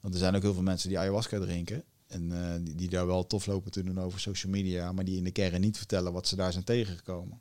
want 0.01 0.15
er 0.15 0.21
zijn 0.21 0.37
ook 0.37 0.43
heel 0.43 0.55
veel 0.55 0.63
mensen 0.63 0.89
die 0.89 0.99
ayahuasca 0.99 1.39
drinken. 1.39 1.85
En 2.07 2.31
uh, 2.31 2.55
die, 2.61 2.75
die, 2.75 2.89
daar 2.89 3.07
wel 3.07 3.27
tof 3.27 3.47
lopen 3.47 3.71
te 3.71 3.83
doen 3.83 4.01
over 4.01 4.21
social 4.21 4.53
media. 4.53 4.93
Maar 4.93 5.05
die 5.05 5.17
in 5.17 5.25
de 5.25 5.31
kern 5.31 5.61
niet 5.61 5.77
vertellen 5.77 6.13
wat 6.13 6.29
ze 6.29 6.37
daar 6.37 6.53
zijn 6.53 6.65
tegengekomen. 6.65 7.41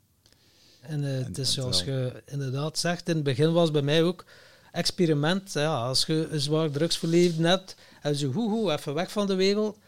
En, 0.80 1.02
het 1.02 1.38
is 1.38 1.52
zoals 1.52 1.82
je 1.82 2.22
inderdaad 2.26 2.78
zegt, 2.78 3.08
in 3.08 3.14
het 3.14 3.24
begin 3.24 3.52
was 3.52 3.70
bij 3.70 3.82
mij 3.82 4.02
ook 4.02 4.24
experiment. 4.72 5.52
Ja, 5.52 5.86
als 5.86 6.06
je 6.06 6.28
een 6.30 6.40
zwaar 6.40 6.70
drugsverleefd 6.70 7.38
hebt 7.38 7.74
en 8.02 8.16
zo 8.16 8.32
hoe, 8.32 8.50
hoe, 8.50 8.72
even 8.72 8.94
weg 8.94 9.12
van 9.12 9.26
de 9.26 9.34
wereld. 9.34 9.78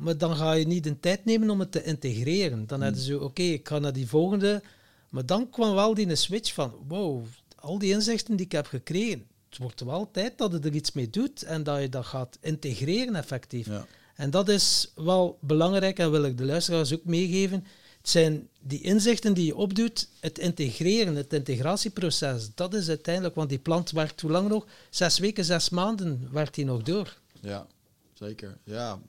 Maar 0.00 0.18
dan 0.18 0.36
ga 0.36 0.52
je 0.52 0.66
niet 0.66 0.84
de 0.84 1.00
tijd 1.00 1.24
nemen 1.24 1.50
om 1.50 1.60
het 1.60 1.72
te 1.72 1.84
integreren. 1.84 2.66
Dan 2.66 2.80
hebben 2.80 3.00
ze, 3.00 3.20
oké, 3.20 3.42
ik 3.42 3.68
ga 3.68 3.78
naar 3.78 3.92
die 3.92 4.08
volgende. 4.08 4.62
Maar 5.08 5.26
dan 5.26 5.50
kwam 5.50 5.74
wel 5.74 5.94
die 5.94 6.16
switch 6.16 6.54
van, 6.54 6.74
wow, 6.88 7.24
al 7.54 7.78
die 7.78 7.92
inzichten 7.92 8.36
die 8.36 8.46
ik 8.46 8.52
heb 8.52 8.66
gekregen, 8.66 9.26
het 9.48 9.58
wordt 9.58 9.80
wel 9.80 10.10
tijd 10.10 10.38
dat 10.38 10.52
je 10.52 10.58
er 10.58 10.74
iets 10.74 10.92
mee 10.92 11.10
doet 11.10 11.42
en 11.42 11.62
dat 11.62 11.80
je 11.80 11.88
dat 11.88 12.04
gaat 12.04 12.38
integreren 12.40 13.14
effectief. 13.14 13.66
Ja. 13.66 13.86
En 14.14 14.30
dat 14.30 14.48
is 14.48 14.92
wel 14.94 15.38
belangrijk 15.40 15.98
en 15.98 16.10
wil 16.10 16.24
ik 16.24 16.38
de 16.38 16.44
luisteraars 16.44 16.94
ook 16.94 17.04
meegeven. 17.04 17.64
Het 17.98 18.08
zijn 18.08 18.48
die 18.60 18.80
inzichten 18.80 19.34
die 19.34 19.46
je 19.46 19.56
opdoet, 19.56 20.08
het 20.20 20.38
integreren, 20.38 21.16
het 21.16 21.32
integratieproces. 21.32 22.50
Dat 22.54 22.74
is 22.74 22.88
uiteindelijk, 22.88 23.34
want 23.34 23.48
die 23.48 23.58
plant 23.58 23.90
werkt 23.90 24.20
hoe 24.20 24.30
lang 24.30 24.48
nog? 24.48 24.66
Zes 24.90 25.18
weken, 25.18 25.44
zes 25.44 25.68
maanden 25.68 26.28
werkt 26.32 26.56
hij 26.56 26.64
nog 26.64 26.82
door. 26.82 27.16
Ja, 27.40 27.66
zeker. 28.14 28.58
Ja. 28.64 29.00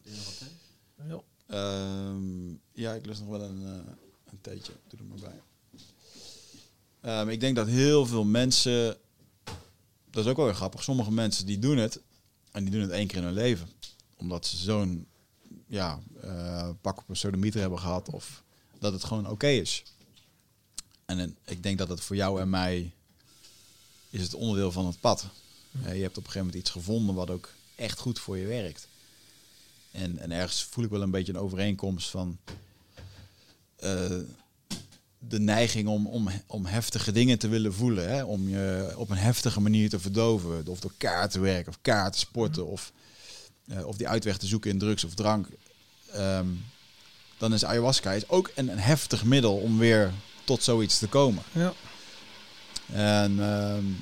Ja. 1.08 1.22
Ehm, 1.48 2.50
ja, 2.72 2.94
ik 2.94 3.06
lust 3.06 3.20
nog 3.20 3.30
wel 3.30 3.42
een, 3.42 3.62
uh, 3.62 3.70
een 4.26 4.42
theetje. 4.42 4.74
Doe 4.88 5.00
er 5.00 5.06
maar 5.06 5.20
bij. 5.20 5.42
Ehm, 7.02 7.30
ik 7.30 7.40
denk 7.40 7.56
dat 7.56 7.68
heel 7.68 8.06
veel 8.06 8.24
mensen... 8.24 8.98
Dat 10.10 10.24
is 10.24 10.30
ook 10.30 10.38
wel 10.38 10.46
weer 10.46 10.56
grappig. 10.56 10.84
Sommige 10.84 11.12
mensen 11.12 11.46
die 11.46 11.60
doen 11.60 11.78
het. 11.78 12.02
En 12.52 12.64
die 12.64 12.74
doen 12.74 12.82
het 12.82 12.92
één 12.92 13.08
keer 13.08 13.18
in 13.18 13.24
hun 13.24 13.34
leven. 13.34 13.70
Omdat 14.18 14.46
ze 14.46 14.58
zo'n 14.58 15.08
ja, 15.68 16.00
uh, 16.24 16.70
pak 16.82 17.00
op 17.00 17.10
een 17.10 17.16
sodemieter 17.16 17.62
hebben 17.62 17.80
gehad. 17.80 18.10
Of 18.10 18.44
dat 18.80 18.94
het 18.94 19.04
gewoon 19.04 19.30
oké 19.30 19.48
is. 19.48 19.84
En, 21.06 21.20
en 21.20 21.38
ik 21.46 21.64
denk 21.64 21.78
dat 21.78 21.90
het 21.90 22.02
voor 22.02 22.16
jou 22.16 22.42
en 22.42 22.50
mij 22.50 22.94
is 24.10 24.22
het 24.22 24.34
onderdeel 24.34 24.72
van 24.72 24.86
het 24.86 25.00
pad. 25.00 25.26
je 25.72 25.88
hebt 25.88 26.18
op 26.18 26.24
een 26.24 26.32
gegeven 26.32 26.40
moment 26.40 26.56
iets 26.56 26.70
gevonden 26.70 27.16
wat 27.16 27.30
ook 27.30 27.50
echt 27.76 28.00
goed 28.00 28.20
voor 28.20 28.38
je 28.38 28.46
werkt. 28.46 28.88
En, 29.92 30.20
en 30.20 30.32
ergens 30.32 30.64
voel 30.64 30.84
ik 30.84 30.90
wel 30.90 31.02
een 31.02 31.12
beetje 31.12 31.34
een 31.34 31.40
overeenkomst 31.40 32.10
van 32.10 32.38
uh, 33.84 34.20
de 35.20 35.40
neiging 35.40 35.88
om, 35.88 36.08
om, 36.08 36.30
om 36.48 36.66
heftige 36.66 37.12
dingen 37.12 37.40
te 37.40 37.48
willen 37.48 37.74
voelen. 37.74 38.10
Hè? 38.10 38.24
Om 38.24 38.50
je 38.50 38.94
op 38.98 39.10
een 39.10 39.18
heftige 39.18 39.60
manier 39.60 39.90
te 39.90 40.00
verdoven. 40.00 40.68
Of 40.68 40.80
door 40.80 40.94
kaart 40.98 41.32
te 41.32 41.40
werken, 41.40 41.72
of 41.72 41.78
kaart 41.82 42.14
te 42.14 42.20
sporten, 42.20 42.68
of, 42.68 42.92
uh, 43.66 43.86
of 43.86 43.98
die 43.98 44.08
uitweg 44.08 44.38
te 44.38 44.48
zoeken 44.48 44.72
in 44.72 44.80
drugs 44.80 45.04
of 45.04 45.14
drank. 45.14 45.48
Um, 46.16 46.64
dan 47.38 47.54
is 47.54 47.66
ayahuasca 47.66 48.12
is 48.12 48.30
ook 48.30 48.52
een, 48.56 48.68
een, 48.68 48.80
heftig 48.80 49.24
middel 49.24 49.56
om 49.56 49.78
weer 49.78 50.12
tot 50.44 50.64
zoiets 50.64 51.00
te 51.00 51.08
komen. 51.08 51.44
Ja. 51.52 51.74
En 52.94 53.40
um, 53.40 53.98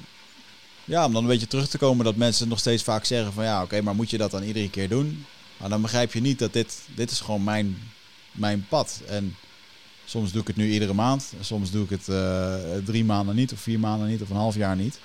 ja, 0.86 1.06
om 1.06 1.14
dan 1.14 1.22
een 1.22 1.30
beetje 1.30 1.48
terug 1.48 1.70
te 1.70 1.78
komen 1.78 2.06
dat 2.06 2.16
mensen 2.16 2.48
nog 2.48 2.60
steeds 2.60 2.84
vaak 2.84 3.06
zeggen 3.06 3.34
van 3.34 3.44
ja, 3.44 3.56
oké, 3.56 3.64
okay, 3.64 3.80
maar 3.80 3.96
moet 3.96 4.10
je 4.10 4.18
dat 4.18 4.32
dan 4.32 4.44
iedere 4.44 4.70
keer 4.70 4.90
doen? 4.90 5.26
Maar 5.60 5.70
dan 5.70 5.82
begrijp 5.82 6.14
je 6.14 6.22
niet 6.22 6.40
dat 6.40 6.54
dit, 6.54 6.80
dit 6.96 7.12
is 7.12 7.20
gewoon 7.20 7.44
mijn, 7.44 7.78
mijn 8.32 8.66
pad. 8.70 9.02
En 9.08 9.36
soms 10.06 10.32
doe 10.32 10.42
ik 10.42 10.48
het 10.48 10.56
nu 10.56 10.72
iedere 10.72 10.94
maand. 10.94 11.34
Soms 11.40 11.72
doe 11.72 11.84
ik 11.84 11.90
het 11.90 12.08
uh, 12.08 12.56
drie 12.86 13.06
maanden 13.06 13.36
niet, 13.36 13.54
of 13.54 13.60
vier 13.60 13.80
maanden 13.80 14.08
niet, 14.08 14.22
of 14.22 14.30
een 14.30 14.36
half 14.36 14.56
jaar 14.56 14.76
niet. 14.76 15.00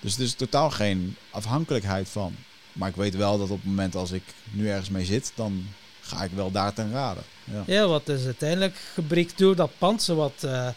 Dus 0.00 0.12
het 0.12 0.20
is 0.20 0.34
totaal 0.34 0.70
geen 0.70 1.16
afhankelijkheid 1.30 2.08
van. 2.08 2.36
Maar 2.72 2.88
ik 2.88 2.96
weet 2.96 3.16
wel 3.16 3.38
dat 3.38 3.50
op 3.50 3.56
het 3.56 3.66
moment 3.66 3.94
als 3.94 4.10
ik 4.10 4.22
nu 4.50 4.68
ergens 4.68 4.90
mee 4.90 5.04
zit, 5.04 5.32
dan 5.34 5.66
ga 6.00 6.24
ik 6.24 6.30
wel 6.34 6.50
daar 6.50 6.72
ten 6.72 6.92
raden. 6.92 7.22
Ja, 7.44 7.62
ja 7.66 7.86
wat 7.86 8.08
is 8.08 8.24
uiteindelijk 8.24 8.76
gebrekt 8.94 9.38
door 9.38 9.56
dat 9.56 9.70
panzer 9.78 10.16
wat 10.16 10.42
uh, 10.44 10.68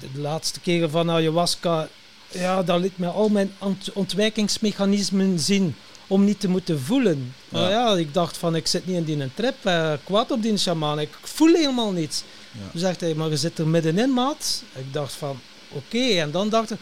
de 0.00 0.20
laatste 0.20 0.60
keren 0.60 0.90
van 0.90 1.10
ayahuasca, 1.10 1.88
ja, 2.30 2.62
dat 2.62 2.80
liet 2.80 2.98
me 2.98 3.06
al 3.06 3.28
mijn 3.28 3.52
ont 3.58 3.92
ontwijkingsmechanismen 3.92 5.40
zien 5.40 5.74
om 6.06 6.24
niet 6.24 6.40
te 6.40 6.48
moeten 6.48 6.80
voelen. 6.80 7.34
Ja. 7.48 7.58
Maar 7.58 7.70
ja, 7.70 7.96
ik 7.96 8.14
dacht 8.14 8.36
van, 8.36 8.56
ik 8.56 8.66
zit 8.66 8.86
niet 8.86 8.96
in 8.96 9.04
die 9.04 9.30
trip, 9.34 9.54
uh, 9.64 9.92
kwaad 10.04 10.30
op 10.30 10.42
die 10.42 10.58
shaman, 10.58 11.00
ik 11.00 11.08
voel 11.22 11.54
helemaal 11.54 11.92
niets. 11.92 12.22
Ja. 12.50 12.70
Toen 12.70 12.80
zegt 12.80 13.00
hij, 13.00 13.14
maar 13.14 13.30
je 13.30 13.36
zit 13.36 13.58
er 13.58 13.66
middenin, 13.66 14.12
maat. 14.12 14.62
Ik 14.74 14.92
dacht 14.92 15.12
van, 15.12 15.40
oké. 15.68 15.96
Okay. 15.96 16.20
En 16.20 16.30
dan 16.30 16.48
dacht 16.48 16.70
ik, 16.70 16.78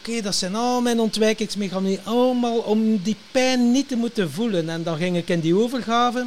oké, 0.00 0.08
okay, 0.10 0.22
dat 0.22 0.34
zijn 0.34 0.54
al 0.54 0.80
mijn 0.80 1.00
ontwijkingsmechanismen, 1.00 2.04
allemaal 2.04 2.58
om 2.58 3.02
die 3.02 3.16
pijn 3.30 3.72
niet 3.72 3.88
te 3.88 3.96
moeten 3.96 4.30
voelen. 4.30 4.68
En 4.68 4.82
dan 4.82 4.96
ging 4.96 5.16
ik 5.16 5.28
in 5.28 5.40
die 5.40 5.56
overgave. 5.56 6.26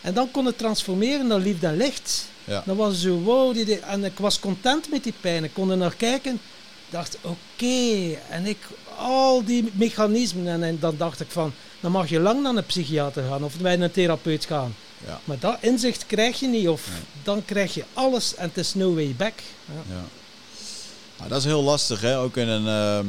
En 0.00 0.14
dan 0.14 0.30
kon 0.30 0.46
het 0.46 0.58
transformeren 0.58 1.26
naar 1.26 1.38
liefde 1.38 1.66
en 1.66 1.76
licht. 1.76 2.28
Ja. 2.44 2.62
Dan 2.66 2.76
was 2.76 3.00
zo, 3.00 3.20
wow, 3.20 3.54
die, 3.54 3.80
en 3.80 4.04
ik 4.04 4.18
was 4.18 4.40
content 4.40 4.90
met 4.90 5.04
die 5.04 5.14
pijn. 5.20 5.44
Ik 5.44 5.54
kon 5.54 5.70
er 5.70 5.76
naar 5.76 5.94
kijken. 5.94 6.40
dacht, 6.90 7.16
oké. 7.20 7.36
Okay. 7.56 8.18
En 8.30 8.46
ik, 8.46 8.58
al 8.98 9.44
die 9.44 9.70
mechanismen. 9.72 10.46
En, 10.48 10.62
en, 10.62 10.78
dan 10.80 10.94
dacht 10.96 11.20
ik 11.20 11.30
van, 11.30 11.52
dan 11.80 11.92
mag 11.92 12.08
je 12.08 12.20
lang 12.20 12.42
naar 12.42 12.54
een 12.56 12.66
psychiater 12.66 13.24
gaan 13.28 13.44
of 13.44 13.56
bij 13.56 13.78
een 13.80 13.90
therapeut 13.90 14.44
gaan. 14.44 14.74
Ja. 15.06 15.20
Maar 15.24 15.38
dat 15.38 15.56
inzicht 15.60 16.06
krijg 16.06 16.40
je 16.40 16.46
niet. 16.48 16.68
Of 16.68 16.88
Nee. 16.90 16.98
dan 17.22 17.44
krijg 17.44 17.74
je 17.74 17.84
alles 17.92 18.34
en 18.34 18.48
het 18.48 18.56
is 18.56 18.74
no 18.74 18.94
way 18.94 19.14
back. 19.16 19.34
Ja. 19.66 19.94
Ja. 19.94 20.02
Nou, 21.16 21.28
dat 21.28 21.38
is 21.38 21.44
heel 21.44 21.62
lastig, 21.62 22.00
hè? 22.00 22.18
Ook 22.18 22.36
in 22.36 22.48
een. 22.48 22.66
ehm, 22.66 23.06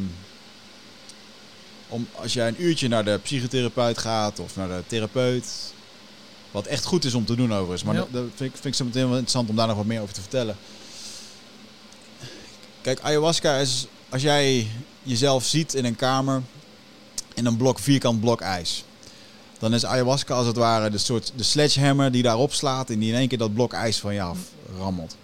om, 1.87 2.07
als 2.15 2.33
jij 2.33 2.47
een 2.47 2.63
uurtje 2.63 2.87
naar 2.87 3.05
de 3.05 3.19
psychotherapeut 3.23 3.97
gaat 3.97 4.39
of 4.39 4.55
naar 4.55 4.67
de 4.67 4.83
therapeut. 4.87 5.73
Wat 6.51 6.65
echt 6.65 6.83
goed 6.85 7.05
is 7.05 7.13
om 7.13 7.25
te 7.25 7.35
doen 7.35 7.53
overigens. 7.53 7.83
Maar 7.83 7.93
Ja. 7.95 7.99
dat, 7.99 8.11
dat 8.11 8.23
vind, 8.35 8.49
ik, 8.49 8.51
vind 8.61 8.65
ik 8.65 8.73
zo 8.73 8.85
meteen 8.85 9.01
wel 9.03 9.11
interessant 9.11 9.49
om 9.49 9.55
daar 9.55 9.67
nog 9.67 9.75
wat 9.77 9.85
meer 9.85 10.01
over 10.01 10.13
te 10.13 10.21
vertellen. 10.21 10.57
Kijk, 12.81 12.99
ayahuasca 13.01 13.57
is 13.57 13.85
als 14.09 14.21
jij 14.21 14.67
jezelf 15.05 15.45
ziet 15.45 15.73
in 15.73 15.85
een 15.85 15.95
kamer 15.95 16.41
in 17.33 17.45
een 17.45 17.57
blok, 17.57 17.79
vierkant 17.79 18.19
blok 18.19 18.41
ijs. 18.41 18.83
Dan 19.59 19.73
is 19.73 19.85
ayahuasca 19.85 20.35
als 20.35 20.47
het 20.47 20.55
ware 20.55 20.89
de 20.89 20.97
soort 20.97 21.33
de 21.35 21.43
sledgehammer 21.43 22.11
die 22.11 22.23
daarop 22.23 22.53
slaat 22.53 22.89
en 22.89 22.99
die 22.99 23.09
in 23.09 23.15
één 23.15 23.27
keer 23.27 23.37
dat 23.37 23.53
blok 23.53 23.73
ijs 23.73 23.99
van 23.99 24.13
je 24.13 24.21
af 24.21 24.37
rammelt. 24.77 25.15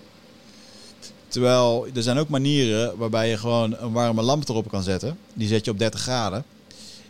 Terwijl 1.28 1.88
er 1.94 2.04
zijn 2.04 2.18
ook 2.18 2.30
manieren 2.30 2.98
waarbij 2.98 3.30
je 3.30 3.38
gewoon 3.38 3.78
een 3.78 3.92
warme 3.92 4.22
lamp 4.22 4.50
erop 4.50 4.70
kan 4.70 4.84
zetten. 4.84 5.18
Die 5.34 5.48
zet 5.48 5.66
je 5.66 5.72
op 5.72 5.80
30 5.80 6.02
graden. 6.02 6.44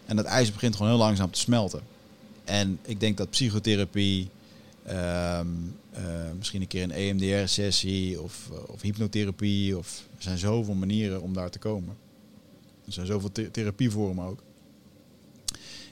En 0.06 0.16
dat 0.16 0.26
ijs 0.26 0.52
begint 0.52 0.76
gewoon 0.76 0.92
heel 0.92 1.02
langzaam 1.02 1.32
te 1.32 1.40
smelten. 1.40 1.82
En 2.44 2.80
ik 2.82 3.00
denk 3.00 3.18
dat 3.18 3.30
psychotherapie, 3.30 4.30
ehm, 4.86 5.48
eh, 5.92 6.04
misschien 6.38 6.62
een 6.62 6.68
keer 6.68 6.84
een 6.84 6.92
EMDR-sessie 6.92 8.22
of, 8.22 8.50
eh, 8.52 8.58
of 8.66 8.82
hypnotherapie. 8.82 9.78
Of, 9.78 10.04
er 10.18 10.24
zijn 10.24 10.38
zoveel 10.38 10.74
manieren 10.74 11.22
om 11.22 11.34
daar 11.34 11.50
te 11.50 11.60
komen. 11.60 11.96
Er 12.98 13.06
zijn 13.08 13.20
zoveel 13.20 13.32
the- 13.32 13.52
therapievormen 13.52 14.26
ook. 14.26 14.44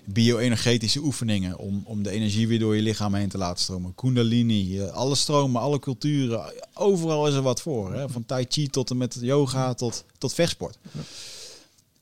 Bio-energetische 0.05 0.99
oefeningen 0.99 1.57
om, 1.57 1.81
om 1.85 2.03
de 2.03 2.09
energie 2.09 2.47
weer 2.47 2.59
door 2.59 2.75
je 2.75 2.81
lichaam 2.81 3.13
heen 3.13 3.29
te 3.29 3.37
laten 3.37 3.63
stromen. 3.63 3.95
Kundalini, 3.95 4.79
eh, 4.79 4.91
alle 4.91 5.15
stromen, 5.15 5.61
alle 5.61 5.79
culturen. 5.79 6.53
Overal 6.73 7.27
is 7.27 7.33
er 7.33 7.41
wat 7.41 7.61
voor. 7.61 7.93
Hè? 7.93 8.09
Van 8.09 8.25
tai 8.25 8.45
chi 8.49 8.67
tot 8.67 8.89
en 8.89 8.97
met 8.97 9.17
yoga 9.21 9.73
tot, 9.73 10.05
tot 10.17 10.33
vechtsport. 10.33 10.77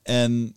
En 0.02 0.56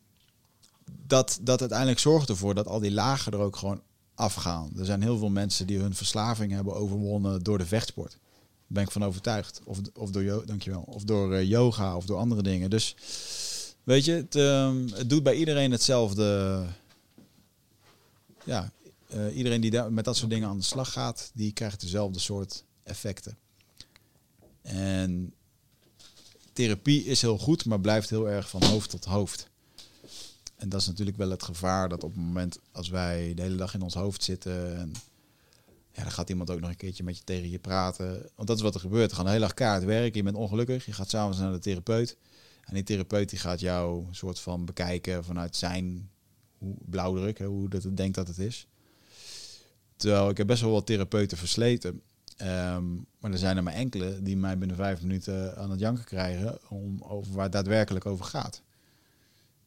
dat, 1.06 1.38
dat 1.42 1.60
uiteindelijk 1.60 1.98
zorgt 1.98 2.28
ervoor 2.28 2.54
dat 2.54 2.66
al 2.66 2.80
die 2.80 2.90
lagen 2.92 3.32
er 3.32 3.38
ook 3.38 3.56
gewoon 3.56 3.80
afgaan. 4.14 4.70
Er 4.78 4.84
zijn 4.84 5.02
heel 5.02 5.18
veel 5.18 5.30
mensen 5.30 5.66
die 5.66 5.78
hun 5.78 5.94
verslaving 5.94 6.52
hebben 6.52 6.74
overwonnen 6.74 7.42
door 7.42 7.58
de 7.58 7.66
vechtsport. 7.66 8.10
Daar 8.10 8.20
ben 8.66 8.82
ik 8.82 8.90
van 8.90 9.04
overtuigd. 9.04 9.60
Of, 9.64 9.78
of 9.94 10.10
door, 10.10 10.46
dankjewel, 10.46 10.84
of 10.86 11.02
door 11.02 11.34
eh, 11.34 11.48
yoga 11.48 11.96
of 11.96 12.04
door 12.04 12.18
andere 12.18 12.42
dingen. 12.42 12.70
Dus 12.70 12.96
weet 13.82 14.05
je, 14.05 14.12
het, 14.12 14.35
ehm, 14.35 14.89
het 14.94 15.11
doet 15.11 15.23
bij 15.23 15.35
iedereen 15.35 15.70
hetzelfde. 15.70 16.65
Ja, 18.44 18.73
eh, 19.09 19.36
iedereen 19.36 19.61
die 19.61 19.82
met 19.82 20.05
dat 20.05 20.16
soort 20.16 20.31
dingen 20.31 20.48
aan 20.48 20.57
de 20.57 20.65
slag 20.65 20.93
gaat, 20.93 21.31
die 21.35 21.52
krijgt 21.52 21.81
dezelfde 21.81 22.19
soort 22.19 22.65
effecten. 22.82 23.39
En 24.62 25.35
therapie 26.52 27.05
is 27.05 27.20
heel 27.20 27.39
goed, 27.39 27.65
maar 27.65 27.81
blijft 27.81 28.11
heel 28.11 28.28
erg 28.28 28.48
van 28.48 28.65
hoofd 28.65 28.90
tot 28.90 29.05
hoofd. 29.05 29.48
En 30.57 30.69
dat 30.69 30.81
is 30.81 30.86
natuurlijk 30.86 31.16
wel 31.16 31.31
het 31.31 31.43
gevaar 31.43 31.89
dat 31.89 32.05
op 32.05 32.15
het 32.15 32.20
moment 32.20 32.59
als 32.73 32.89
wij 32.89 33.35
de 33.35 33.43
hele 33.43 33.57
dag 33.57 33.74
in 33.74 33.82
ons 33.82 33.94
hoofd 33.94 34.23
zitten 34.23 34.77
en 34.77 34.93
ja, 35.93 36.02
dan 36.02 36.11
gaat 36.12 36.28
iemand 36.28 36.51
ook 36.51 36.61
nog 36.61 36.70
een 36.70 36.77
keertje 36.77 37.05
met 37.05 37.16
je 37.16 37.24
tegen 37.24 37.51
je 37.51 37.59
praten. 37.59 38.31
Want 38.35 38.48
dat 38.48 38.57
is 38.57 38.62
wat 38.62 38.74
er 38.74 38.81
gebeurt. 38.81 39.11
Er 39.11 39.16
gaan 39.16 39.27
hele 39.27 39.40
dag 39.40 39.55
kaart 39.55 39.85
werken, 39.85 40.16
je 40.16 40.23
bent 40.23 40.36
ongelukkig, 40.36 40.86
je 40.86 40.93
gaat 40.93 41.11
s'avonds 41.11 41.39
naar 41.39 41.52
de 41.52 41.59
therapeut. 41.59 42.16
En 42.70 42.76
die 42.76 42.84
therapeut 42.84 43.30
die 43.30 43.38
gaat 43.38 43.60
jou 43.60 44.06
een 44.06 44.14
soort 44.14 44.40
van 44.40 44.64
bekijken 44.64 45.24
vanuit 45.24 45.56
zijn 45.56 46.10
hoe, 46.59 46.74
blauwdruk, 46.84 47.38
hoe 47.38 47.68
dat 47.68 47.82
het 47.82 47.97
denkt 47.97 48.14
dat 48.14 48.28
het 48.28 48.38
is. 48.38 48.66
Terwijl 49.97 50.30
ik 50.30 50.36
heb 50.36 50.47
best 50.47 50.62
wel 50.62 50.70
wat 50.70 50.86
therapeuten 50.86 51.38
versleten. 51.38 52.02
Ehm, 52.36 52.94
maar 53.18 53.30
er 53.30 53.38
zijn 53.38 53.56
er 53.56 53.62
maar 53.62 53.72
enkele 53.72 54.22
die 54.22 54.36
mij 54.36 54.59
binnen 54.59 54.76
vijf 54.76 55.02
minuten 55.02 55.56
aan 55.56 55.70
het 55.70 55.80
janken 55.80 56.05
krijgen 56.05 56.59
om 56.68 57.02
over 57.02 57.32
waar 57.32 57.42
het 57.42 57.52
daadwerkelijk 57.52 58.06
over 58.06 58.24
gaat. 58.24 58.62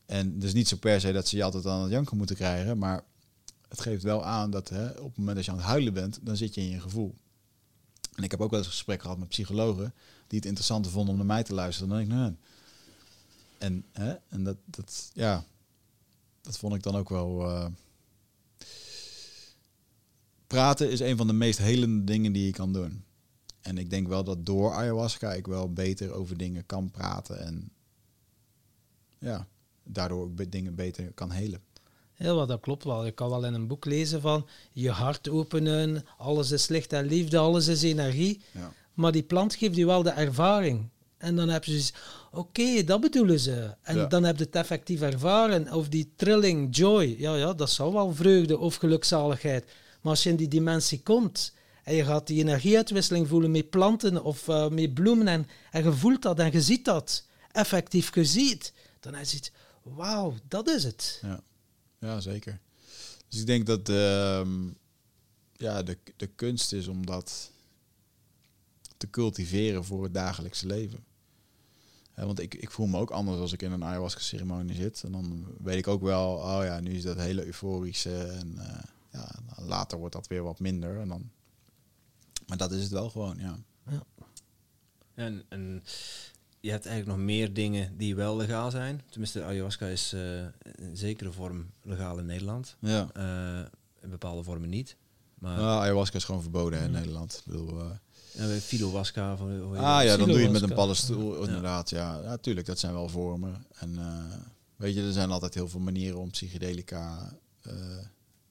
En 0.06 0.40
dus 0.40 0.54
niet 0.54 0.68
zo 0.68 0.78
per 0.78 1.02
se 1.02 1.12
dat 1.12 1.28
ze 1.28 1.36
je 1.36 1.44
altijd 1.44 1.66
aan 1.66 1.82
het 1.82 1.92
janken 1.92 2.18
moeten 2.18 2.36
krijgen, 2.36 2.78
maar 2.78 3.04
het 3.68 3.82
geeft 3.82 4.04
wel 4.04 4.26
aan 4.26 4.52
dat 4.52 4.70
hè, 4.70 4.90
op 4.90 5.10
het 5.10 5.18
moment 5.18 5.36
dat 5.36 5.46
je 5.46 5.52
aan 5.52 5.58
het 5.58 5.66
huilen 5.66 5.94
bent, 5.94 6.20
dan 6.22 6.38
zit 6.38 6.56
je 6.56 6.62
in 6.62 6.70
je 6.70 6.80
gevoel. 6.80 7.16
En 8.16 8.24
ik 8.24 8.32
heb 8.32 8.42
ook 8.42 8.50
wel 8.50 8.60
eens 8.60 8.68
gesprekken 8.68 9.06
gehad 9.06 9.20
met 9.20 9.30
psychologen 9.30 9.94
die 10.28 10.38
het 10.38 10.48
interessant 10.48 10.88
vonden 10.88 11.12
om 11.12 11.18
naar 11.18 11.26
mij 11.26 11.44
te 11.44 11.54
luisteren 11.54 11.90
dan 11.90 12.00
ik. 12.00 12.36
En, 13.64 13.86
hè, 13.92 14.14
en 14.30 14.44
dat, 14.44 14.58
dat, 14.66 15.12
ja, 15.14 15.46
dat 16.42 16.58
vond 16.58 16.76
ik 16.76 16.84
dan 16.84 16.96
ook 16.96 17.10
wel. 17.10 17.50
eh, 17.50 17.66
praten 20.48 20.92
is 20.92 21.00
een 21.00 21.18
van 21.18 21.28
de 21.28 21.34
meest 21.34 21.58
helende 21.58 22.04
dingen 22.04 22.32
die 22.32 22.46
je 22.46 22.52
kan 22.52 22.74
doen. 22.74 23.04
En 23.62 23.78
ik 23.78 23.90
denk 23.90 24.08
wel 24.08 24.24
dat 24.24 24.46
door 24.46 24.74
ayahuasca 24.74 25.34
ik 25.34 25.48
wel 25.48 25.74
beter 25.74 26.12
over 26.12 26.38
dingen 26.38 26.66
kan 26.66 26.92
praten. 26.92 27.40
En 27.40 27.72
ja, 29.20 29.48
daardoor 29.84 30.24
ook 30.24 30.52
dingen 30.52 30.76
beter 30.76 31.12
kan 31.12 31.32
helen. 31.32 31.62
Ja, 32.16 32.36
wel, 32.36 32.48
dat 32.48 32.60
klopt 32.60 32.84
wel. 32.84 33.06
Je 33.06 33.12
kan 33.12 33.30
wel 33.30 33.46
in 33.46 33.54
een 33.54 33.68
boek 33.68 33.86
lezen 33.86 34.22
van 34.22 34.48
je 34.72 34.92
hart 34.92 35.30
openen, 35.30 36.06
alles 36.18 36.52
is 36.52 36.68
licht 36.68 36.94
en 36.94 37.06
liefde, 37.06 37.38
alles 37.38 37.68
is 37.68 37.84
energie. 37.84 38.42
Ja. 38.52 38.74
Maar 38.94 39.12
die 39.12 39.24
plant 39.24 39.56
geeft 39.56 39.76
je 39.76 39.86
wel 39.86 40.04
de 40.04 40.10
ervaring. 40.10 40.90
En 41.18 41.36
dan 41.36 41.50
heb 41.50 41.64
je 41.64 41.72
zoiets, 41.72 41.94
oké, 42.34 42.84
dat 42.84 43.02
bedoelen 43.02 43.40
ze. 43.40 43.76
En 43.82 43.96
Ja. 43.96 44.06
dan 44.06 44.24
heb 44.24 44.38
je 44.38 44.44
het 44.44 44.56
effectief 44.56 45.02
ervaren. 45.02 45.74
Of 45.74 45.90
die 45.90 46.14
trilling, 46.16 46.76
joy, 46.76 47.16
ja, 47.18 47.36
ja, 47.36 47.54
dat 47.54 47.70
zal 47.70 47.94
wel 47.94 48.14
vreugde 48.14 48.58
of 48.58 48.76
gelukzaligheid. 48.76 49.66
Maar 50.02 50.12
als 50.12 50.24
je 50.24 50.30
in 50.30 50.36
die 50.36 50.48
dimensie 50.48 51.02
komt 51.04 51.54
en 51.84 51.96
je 51.96 52.06
gaat 52.06 52.28
die 52.28 52.40
energieuitwisseling 52.44 53.28
voelen 53.28 53.52
met 53.52 53.70
planten 53.70 54.24
of 54.24 54.48
eh, 54.48 54.68
met 54.70 54.94
bloemen 54.94 55.28
en, 55.28 55.48
en 55.72 55.84
je 55.84 55.92
voelt 55.94 56.22
dat 56.22 56.40
en 56.40 56.52
je 56.52 56.62
ziet 56.62 56.86
dat, 56.86 57.26
effectief 57.52 58.16
je 58.16 58.26
ziet, 58.26 58.74
dan 59.00 59.16
is 59.16 59.32
het, 59.34 59.52
wauw, 59.82 60.34
dat 60.48 60.70
is 60.70 60.84
het. 60.84 61.20
Ja, 61.22 61.44
ja 62.00 62.20
zeker. 62.20 62.60
Dus 63.30 63.40
ik 63.40 63.46
denk 63.46 63.66
dat 63.66 63.90
ehm, 63.90 64.68
ja, 65.54 65.84
de, 65.84 65.98
de 66.18 66.28
kunst 66.28 66.74
is 66.74 66.88
om 66.88 67.06
dat 67.06 67.52
te 68.98 69.10
cultiveren 69.10 69.84
voor 69.84 70.04
het 70.04 70.14
dagelijkse 70.14 70.68
leven. 70.68 71.04
Want 72.16 72.40
ik, 72.40 72.54
ik 72.56 72.72
voel 72.72 72.88
me 72.88 73.00
ook 73.00 73.10
anders 73.12 73.40
als 73.40 73.54
ik 73.54 73.62
in 73.62 73.72
een 73.72 73.84
ayahuasca-ceremonie 73.84 74.76
zit. 74.76 75.04
En 75.04 75.12
dan 75.12 75.48
weet 75.64 75.78
ik 75.78 75.88
ook 75.88 76.02
wel, 76.02 76.32
oh 76.34 76.60
ja, 76.64 76.80
nu 76.80 76.92
is 76.94 77.04
dat 77.04 77.18
hele 77.18 77.46
euforische. 77.46 78.24
En 78.24 78.58
eh, 78.58 78.84
ja, 79.12 79.32
nou, 79.56 79.68
later 79.68 79.98
wordt 79.98 80.14
dat 80.16 80.28
weer 80.28 80.44
wat 80.44 80.60
minder. 80.60 81.00
En 81.00 81.08
dan... 81.08 81.30
Maar 82.48 82.58
dat 82.58 82.72
is 82.72 82.82
het 82.84 82.92
wel 82.92 83.10
gewoon, 83.10 83.38
ja. 83.40 83.58
En, 85.14 85.44
en 85.50 85.84
je 86.60 86.70
hebt 86.72 86.86
eigenlijk 86.86 87.18
nog 87.18 87.26
meer 87.26 87.54
dingen 87.54 87.98
die 87.98 88.16
wel 88.16 88.36
legaal 88.38 88.72
zijn. 88.72 89.02
Tenminste, 89.10 89.44
ayahuasca 89.44 89.86
is 89.88 90.14
eh, 90.14 90.42
in 90.76 90.98
zekere 90.98 91.32
vorm 91.32 91.70
legaal 91.82 92.18
in 92.20 92.26
Nederland. 92.26 92.76
ja. 92.80 93.10
Eh, 93.14 93.66
in 94.02 94.10
bepaalde 94.10 94.44
vormen 94.44 94.70
niet. 94.70 94.96
Maar 95.40 95.58
Nou, 95.58 95.82
ayahuasca 95.82 96.18
is 96.18 96.24
gewoon 96.24 96.42
verboden 96.42 96.80
hè, 96.80 96.86
in 96.86 96.92
Mm. 96.92 96.98
Nederland. 96.98 97.42
Ik 97.46 97.52
bedoel, 97.52 97.80
eh, 97.80 97.92
ja, 98.34 98.46
bij 98.48 98.60
filowaska... 98.62 99.38
Van, 99.38 99.60
hoe 99.60 99.78
Ah 99.78 100.04
ja, 100.04 100.18
dan 100.18 100.28
doe 100.28 100.38
je 100.38 100.44
het 100.44 100.52
met 100.52 100.62
een 100.62 100.74
paddenstoel, 100.74 101.44
inderdaad. 101.46 101.90
Ja, 101.90 102.20
ja, 102.22 102.38
tuurlijk, 102.38 102.66
dat 102.68 102.80
zijn 102.80 102.94
wel 102.94 103.10
vormen. 103.10 103.66
En 103.76 103.98
eh, 103.98 104.38
weet 104.76 104.96
je, 104.96 105.02
er 105.02 105.12
zijn 105.14 105.32
altijd 105.32 105.54
heel 105.54 105.68
veel 105.68 105.80
manieren 105.80 106.20
om 106.20 106.30
psychedelica 106.32 107.34
eh, 107.62 107.74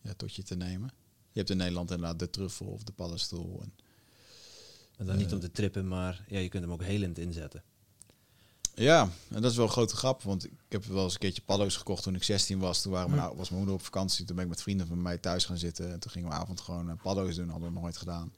ja, 0.01 0.13
tot 0.17 0.35
je 0.35 0.43
te 0.43 0.57
nemen. 0.57 0.91
Je 1.33 1.39
hebt 1.39 1.51
in 1.51 1.57
Nederland 1.57 1.91
inderdaad 1.91 2.19
de 2.19 2.31
truffel 2.31 2.67
of 2.67 2.83
de 2.83 2.93
paddenstoel. 2.93 3.61
En, 3.63 3.73
En 4.97 5.07
dan 5.07 5.17
niet 5.17 5.27
Eh. 5.27 5.33
om 5.33 5.41
te 5.41 5.51
trippen, 5.51 5.89
maar 5.89 6.25
ja, 6.29 6.39
je 6.39 6.49
kunt 6.49 6.63
hem 6.63 6.73
ook 6.73 6.83
helend 6.83 7.19
inzetten. 7.19 7.63
ja, 8.75 9.09
en 9.31 9.43
dat 9.43 9.51
is 9.51 9.57
wel 9.57 9.67
een 9.67 9.73
grote 9.73 9.97
grap, 9.97 10.23
want 10.23 10.45
ik 10.45 10.53
heb 10.69 10.85
wel 10.85 11.05
eens 11.05 11.13
een 11.13 11.19
keertje 11.19 11.43
paddo's 11.43 11.77
gekocht 11.77 12.03
toen 12.03 12.15
ik 12.15 12.23
16 12.23 12.59
was. 12.59 12.83
Toen 12.83 12.93
waren 12.93 13.11
mijn, 13.11 13.23
Hm. 13.23 13.27
ou- 13.29 13.37
was 13.37 13.47
mijn 13.49 13.61
moeder 13.61 13.79
op 13.79 13.85
vakantie, 13.85 14.25
toen 14.25 14.37
ben 14.37 14.45
ik 14.45 14.51
met 14.51 14.63
vrienden 14.63 14.87
van 14.87 15.03
mij 15.03 15.19
thuis 15.19 15.45
gaan 15.45 15.59
zitten. 15.59 15.93
En 15.93 15.99
toen 16.01 16.11
gingen 16.11 16.29
we 16.29 16.35
avond 16.35 16.61
gewoon 16.61 16.97
paddo's 17.03 17.35
doen, 17.35 17.49
hadden 17.49 17.73
we 17.75 17.81
nooit 17.81 17.97
gedaan. 17.97 18.33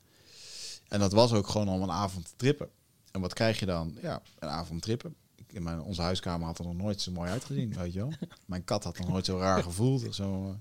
En 0.94 1.00
dat 1.00 1.12
was 1.12 1.32
ook 1.32 1.48
gewoon 1.48 1.68
om 1.68 1.82
een 1.82 1.90
avond 1.90 2.24
te 2.24 2.32
trippen. 2.36 2.68
En 3.10 3.20
wat 3.20 3.32
krijg 3.34 3.58
je 3.58 3.66
dan? 3.66 3.96
Ja, 4.02 4.22
een 4.38 4.48
avond 4.48 4.82
trippen. 4.82 5.14
Ik- 5.36 5.52
In 5.52 5.62
mijn, 5.62 5.80
onze 5.80 6.02
huiskamer 6.02 6.46
had 6.46 6.58
er 6.58 6.64
nog 6.64 6.74
nooit 6.76 7.00
zo 7.00 7.10
mooi 7.12 7.30
uitgezien, 7.30 7.74
weet 7.74 7.92
je 7.92 7.98
wel. 7.98 8.12
Mijn 8.46 8.64
kat 8.64 8.84
had 8.84 8.98
nog 8.98 9.08
nooit 9.08 9.24
zo 9.24 9.38
raar 9.38 9.62
gevoeld. 9.62 10.06
Zo'n 10.14 10.60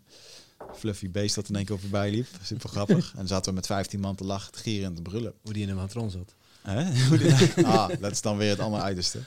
eh, 0.60 0.65
fluffy 0.76 1.10
beest 1.11 1.35
dat 1.35 1.49
in 1.49 1.55
één 1.55 1.65
keer 1.65 1.80
voorbij 1.80 2.11
liep. 2.11 2.27
Super 2.41 2.69
grappig. 2.69 3.14
En 3.18 3.27
zaten 3.27 3.49
we 3.49 3.55
met 3.55 3.65
15 3.65 3.99
man 3.99 4.15
te 4.15 4.23
lachen, 4.23 4.51
te 4.51 4.60
gieren 4.60 4.85
en 4.89 4.95
te 4.95 5.01
brullen. 5.01 5.34
Hoe 5.41 5.53
die 5.53 5.64
in 5.64 5.69
een 5.69 5.76
matron 5.76 6.10
zat. 6.10 6.34
Hè? 6.61 6.95
Hoe 7.07 7.18
dit- 7.18 7.64
ah, 7.64 7.89
dat 7.99 8.11
is 8.11 8.22
dan 8.22 8.38
weer 8.38 8.49
het 8.49 8.60
andere 8.60 8.84
uiterste. 8.84 9.19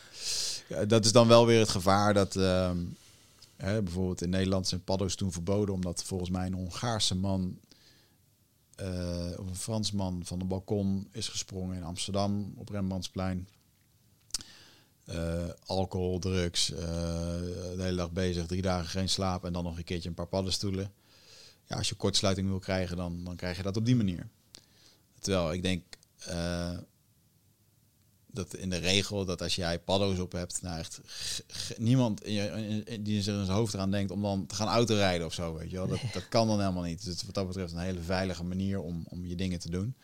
Ja, 0.69 0.85
dat 0.85 1.05
is 1.05 1.13
dan 1.13 1.29
wel 1.29 1.47
weer 1.47 1.59
het 1.59 1.69
gevaar 1.69 2.15
dat... 2.15 2.37
ehm, 2.37 2.77
hè, 3.57 3.83
bijvoorbeeld 3.83 4.23
in 4.23 4.31
Nederland 4.31 4.69
zijn 4.69 4.85
paddo's 4.85 5.15
toen 5.15 5.33
verboden... 5.33 5.75
omdat 5.75 6.03
volgens 6.05 6.31
mij 6.31 6.47
een 6.47 6.55
Hongaarse 6.55 7.15
man... 7.15 7.59
eh, 8.77 9.39
of 9.39 9.47
een 9.47 9.57
Fransman 9.57 10.21
van 10.25 10.41
een 10.41 10.49
balkon 10.49 11.09
is 11.13 11.29
gesprongen 11.29 11.77
in 11.77 11.85
Amsterdam 11.85 12.53
op 12.57 12.69
Rembrandtsplein. 12.69 13.49
Eh, 15.05 15.49
alcohol, 15.67 16.19
drugs, 16.19 16.71
eh, 16.71 16.79
de 16.79 17.77
hele 17.79 17.97
dag 17.97 18.11
bezig, 18.11 18.47
drie 18.47 18.63
dagen 18.63 18.89
geen 18.89 19.09
slaap 19.09 19.45
en 19.45 19.53
dan 19.53 19.65
nog 19.65 19.77
een 19.77 19.85
keertje 19.85 20.09
een 20.09 20.15
paar 20.15 20.27
paddenstoelen. 20.27 20.93
Ja, 21.67 21.77
als 21.77 21.89
je 21.89 21.95
kortsluiting 21.95 22.49
wil 22.49 22.59
krijgen, 22.59 22.97
dan, 22.97 23.25
dan 23.25 23.37
krijg 23.37 23.57
je 23.57 23.63
dat 23.63 23.77
op 23.77 23.87
die 23.87 23.97
manier. 23.97 24.29
Terwijl 25.19 25.53
ik 25.53 25.63
denk 25.63 25.85
eh, 26.19 26.79
dat 28.37 28.55
in 28.55 28.71
de 28.71 28.77
regel 28.77 29.25
dat 29.25 29.43
als 29.43 29.55
jij 29.55 29.79
paddo's 29.79 30.19
op 30.19 30.33
hebt, 30.33 30.63
nou 30.63 30.79
echt 30.79 31.01
niemand 31.79 32.25
in 32.25 32.33
je, 32.33 32.43
in- 32.85 33.03
die 33.03 33.23
zich 33.23 33.35
in 33.35 33.45
zijn 33.45 33.57
hoofd 33.57 33.75
eraan 33.75 33.91
denkt 33.91 34.11
om 34.11 34.23
dan 34.23 34.47
te 34.47 34.55
gaan 34.55 34.69
autorijden 34.69 35.27
of 35.27 35.33
zo, 35.35 35.55
weet 35.55 35.71
je 35.71 35.77
wel. 35.77 35.87
Dat, 35.89 36.01
dat 36.13 36.29
kan 36.29 36.47
dan 36.47 36.61
helemaal 36.61 36.83
niet. 36.83 37.05
Dus 37.05 37.23
wat 37.25 37.35
dat 37.35 37.47
betreft 37.47 37.73
een 37.73 37.79
hele 37.79 38.01
veilige 38.03 38.45
manier 38.45 38.81
om, 38.81 39.07
om 39.09 39.27
je 39.27 39.35
dingen 39.35 39.59
te 39.59 39.71
doen. 39.71 39.95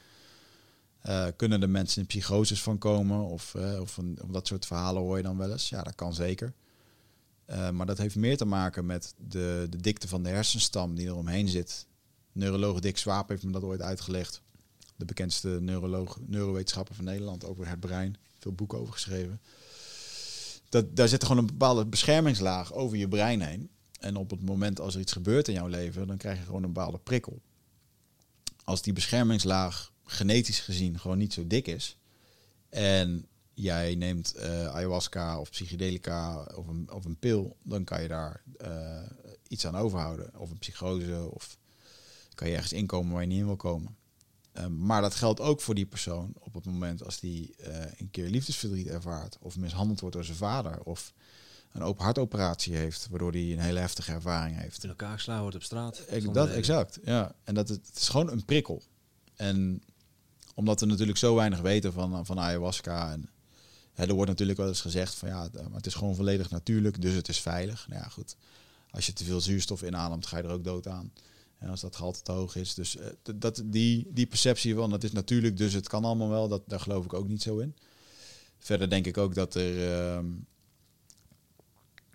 Eh, 1.01 1.27
kunnen 1.37 1.63
er 1.63 1.71
mensen 1.71 2.01
in 2.01 2.07
psychoses 2.07 2.63
van 2.63 2.79
komen? 2.79 3.21
Of, 3.25 3.55
eh, 3.55 3.81
of, 3.81 3.99
of 3.99 4.29
dat 4.31 4.47
soort 4.47 4.67
verhalen 4.67 5.03
hoor 5.03 5.17
je 5.17 5.23
dan 5.23 5.37
wel 5.39 5.53
eens? 5.53 5.69
Ja, 5.69 5.83
dat 5.83 5.95
kan 5.95 6.15
zeker. 6.15 6.53
Eh, 7.45 7.71
maar 7.71 7.87
dat 7.87 7.99
heeft 7.99 8.17
meer 8.17 8.37
te 8.37 8.45
maken 8.45 8.87
met 8.87 9.15
de, 9.29 9.67
de 9.71 9.77
dikte 9.81 10.09
van 10.09 10.23
de 10.23 10.29
hersenstam 10.29 10.95
die 10.95 11.07
er 11.07 11.17
omheen 11.17 11.49
zit. 11.49 11.87
Neuroloog 12.33 12.81
Dick 12.81 12.97
Swaap 12.97 13.29
heeft 13.29 13.43
me 13.43 13.51
dat 13.53 13.63
ooit 13.63 13.81
uitgelegd. 13.83 14.41
De 14.97 15.05
bekendste 15.05 15.49
neuroloog, 15.49 16.19
neurowetenschapper 16.27 16.95
van 16.95 17.05
Nederland 17.05 17.45
over 17.45 17.69
het 17.69 17.81
brein. 17.81 18.17
Veel 18.39 18.53
boeken 18.53 18.79
over 18.79 18.93
geschreven. 18.93 19.41
Dat, 20.69 20.97
daar 20.97 21.09
zit 21.09 21.23
gewoon 21.23 21.39
een 21.39 21.47
bepaalde 21.47 21.87
beschermingslaag 21.87 22.73
over 22.73 22.97
je 22.97 23.09
brein 23.09 23.41
heen. 23.41 23.71
En 24.01 24.17
op 24.17 24.31
het 24.31 24.43
moment 24.43 24.81
als 24.81 24.95
er 24.95 25.01
iets 25.01 25.13
gebeurt 25.13 25.49
in 25.49 25.55
jouw 25.55 25.67
leven, 25.67 26.07
dan 26.07 26.17
krijg 26.17 26.39
je 26.39 26.45
gewoon 26.45 26.63
een 26.63 26.73
bepaalde 26.73 26.99
prikkel. 26.99 27.41
Als 28.65 28.83
die 28.83 28.93
beschermingslaag 28.93 29.93
genetisch 30.05 30.61
gezien 30.61 30.99
gewoon 30.99 31.19
niet 31.19 31.33
zo 31.33 31.47
dik 31.47 31.67
is. 31.67 31.97
En 32.69 33.27
jij 33.55 33.95
neemt 33.95 34.35
eh, 34.35 34.67
ayahuasca 34.67 35.41
of 35.41 35.51
psychedelica 35.51 36.43
of 36.55 36.67
een, 36.69 36.91
of 36.93 37.05
een 37.05 37.19
pil, 37.19 37.57
dan 37.63 37.85
kan 37.85 38.03
je 38.03 38.09
daar 38.09 38.43
eh, 38.57 39.03
iets 39.49 39.67
aan 39.67 39.77
overhouden. 39.77 40.39
Of 40.39 40.51
een 40.51 40.59
psychose, 40.59 41.29
of 41.31 41.59
kan 42.35 42.49
je 42.49 42.55
ergens 42.55 42.73
inkomen 42.73 43.13
waar 43.13 43.23
je 43.23 43.29
niet 43.29 43.39
in 43.39 43.47
wil 43.47 43.57
komen. 43.57 43.97
Eh, 44.53 44.67
maar 44.67 45.01
dat 45.01 45.15
geldt 45.15 45.41
ook 45.41 45.61
voor 45.61 45.75
die 45.75 45.87
persoon 45.87 46.33
op 46.39 46.55
het 46.55 46.65
moment 46.65 47.05
als 47.05 47.21
die 47.21 47.55
eh, 47.57 47.85
een 47.97 48.11
keer 48.11 48.29
liefdesverdriet 48.29 48.87
ervaart, 48.87 49.39
of 49.41 49.57
mishandeld 49.57 50.01
wordt 50.01 50.15
door 50.15 50.25
zijn 50.25 50.37
vader, 50.37 50.83
of 50.83 51.13
een 51.73 51.83
open 51.83 52.05
hartoperatie 52.05 52.75
heeft, 52.75 53.09
waardoor 53.11 53.31
hij 53.31 53.53
een 53.53 53.59
hele 53.59 53.79
heftige 53.79 54.13
ervaring 54.13 54.57
heeft. 54.57 54.83
In 54.83 54.89
elkaar 54.89 55.15
geslagen 55.15 55.43
wordt 55.43 55.57
op 55.57 55.63
straat. 55.63 56.03
Ik, 56.09 56.35
dat, 56.35 56.49
exact, 56.49 56.99
ja. 57.05 57.35
En 57.45 57.55
dat 57.55 57.69
het, 57.69 57.87
het 57.87 57.97
is 57.97 58.09
gewoon 58.09 58.31
een 58.31 58.45
prikkel. 58.45 58.83
En 59.37 59.83
omdat 60.55 60.81
we 60.81 60.87
natuurlijk 60.87 61.19
zo 61.19 61.35
weinig 61.35 61.61
weten 61.61 61.93
van, 61.93 62.27
van 62.27 62.41
ayahuasca. 62.41 63.13
En 63.13 63.31
hè, 63.93 64.07
er 64.07 64.15
wordt 64.15 64.31
natuurlijk 64.31 64.59
wel 64.59 64.69
eens 64.69 64.81
gezegd 64.81 65.15
van 65.15 65.29
ja, 65.29 65.49
maar 65.53 65.73
het 65.73 65.87
is 65.87 65.95
gewoon 65.95 66.15
volledig 66.15 66.51
natuurlijk, 66.51 67.03
dus 67.03 67.15
het 67.15 67.29
is 67.29 67.41
veilig. 67.41 67.89
Nou 67.89 68.03
ja, 68.03 68.09
goed. 68.09 68.37
Als 68.91 69.07
je 69.07 69.13
te 69.13 69.25
veel 69.25 69.41
zuurstof 69.41 69.83
inademt, 69.83 70.27
ga 70.27 70.37
je 70.37 70.43
er 70.43 70.51
ook 70.51 70.65
dood 70.65 70.87
aan. 70.87 71.13
En 71.63 71.69
als 71.69 71.81
dat 71.81 71.97
gehalte 71.97 72.23
te 72.23 72.33
hoog 72.33 72.57
is. 72.57 72.75
Dus 72.75 72.97
eh, 72.97 73.07
dat, 73.35 73.63
die, 73.65 74.07
die 74.11 74.27
perceptie 74.27 74.75
van 74.75 74.93
het 74.93 75.05
is 75.05 75.13
natuurlijk, 75.13 75.57
dus 75.57 75.73
het 75.73 75.89
kan 75.89 76.05
allemaal 76.05 76.29
wel, 76.29 76.49
dat, 76.49 76.63
daar 76.67 76.81
geloof 76.81 77.05
ik 77.05 77.13
ook 77.13 77.29
niet 77.29 77.43
zo 77.43 77.59
in. 77.59 77.77
Verder 78.59 78.91
denk 78.91 79.07
ik 79.07 79.19
ook 79.19 79.35
dat 79.35 79.55
er. 79.55 79.93
ehm, 79.93 80.27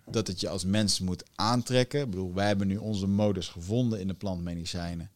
dat 0.09 0.27
het 0.27 0.39
je 0.39 0.49
als 0.49 0.65
mens 0.65 0.99
moet 0.99 1.23
aantrekken. 1.35 2.01
Ik 2.01 2.09
bedoel, 2.09 2.33
wij 2.33 2.47
hebben 2.47 2.67
nu 2.67 2.77
onze 2.77 3.07
modus 3.07 3.47
gevonden 3.47 3.99
in 3.99 4.07
de 4.07 4.13
plantmedicijnen. 4.13 5.11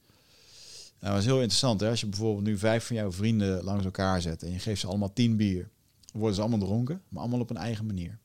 Nou, 1.00 1.14
dat 1.14 1.22
is 1.22 1.28
heel 1.28 1.40
interessant. 1.40 1.80
Hè? 1.80 1.90
Als 1.90 2.00
je 2.00 2.08
bijvoorbeeld 2.08 2.46
nu 2.46 2.58
vijf 2.58 2.86
van 2.86 2.96
jouw 2.96 3.12
vrienden 3.12 3.64
langs 3.64 3.86
elkaar 3.86 4.22
zet 4.22 4.44
en 4.44 4.52
je 4.52 4.60
geeft 4.60 4.82
ze 4.82 4.88
allemaal 4.88 5.14
tien 5.14 5.36
bier, 5.36 5.70
worden 6.14 6.36
ze 6.36 6.42
allemaal 6.42 6.60
dronken, 6.60 7.02
maar 7.10 7.22
allemaal 7.22 7.40
op 7.40 7.50
een 7.50 7.58
eigen 7.58 7.86
manier. 7.86 8.18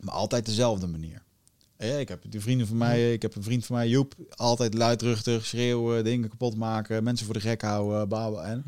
Maar 0.00 0.14
altijd 0.14 0.46
dezelfde 0.46 0.86
manier. 0.86 1.22
Ja, 1.78 1.96
ik 1.96 2.08
heb 2.08 2.22
die 2.28 2.40
vrienden 2.40 2.66
van 2.66 2.76
mij, 2.76 3.12
ik 3.12 3.22
heb 3.22 3.34
een 3.34 3.42
vriend 3.42 3.66
van 3.66 3.76
mij, 3.76 3.88
Joep, 3.88 4.14
altijd 4.30 4.74
luidruchtig, 4.74 5.46
schreeuwen, 5.46 6.04
dingen 6.04 6.28
kapot 6.28 6.56
maken, 6.56 7.04
mensen 7.04 7.26
voor 7.26 7.34
de 7.34 7.40
gek 7.40 7.62
houden, 7.62 8.08
babel 8.08 8.44
en. 8.44 8.64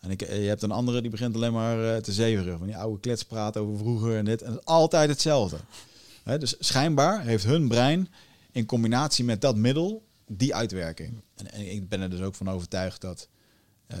En 0.00 0.10
ik, 0.10 0.20
je 0.20 0.34
hebt 0.34 0.62
een 0.62 0.70
andere 0.70 1.00
die 1.00 1.10
begint 1.10 1.34
alleen 1.34 1.52
maar 1.52 1.94
eh, 1.94 2.00
te 2.00 2.12
zeveren, 2.12 2.58
van 2.58 2.66
die 2.66 2.76
oude 2.76 3.00
kletspraat 3.00 3.56
over 3.56 3.78
vroeger 3.78 4.16
en 4.16 4.24
dit. 4.24 4.42
En 4.42 4.50
het 4.50 4.60
is 4.60 4.64
altijd 4.64 5.08
hetzelfde. 5.08 5.56
Dus 6.38 6.56
schijnbaar 6.58 7.22
heeft 7.22 7.44
hun 7.44 7.68
brein 7.68 8.08
in 8.52 8.66
combinatie 8.66 9.24
met 9.24 9.40
dat 9.40 9.56
middel 9.56 10.04
die 10.26 10.54
uitwerking. 10.54 11.20
En, 11.34 11.52
en 11.52 11.72
ik 11.72 11.88
ben 11.88 12.00
er 12.00 12.10
dus 12.10 12.20
ook 12.20 12.34
van 12.34 12.50
overtuigd 12.50 13.00
dat 13.00 13.28
eh, 13.86 13.98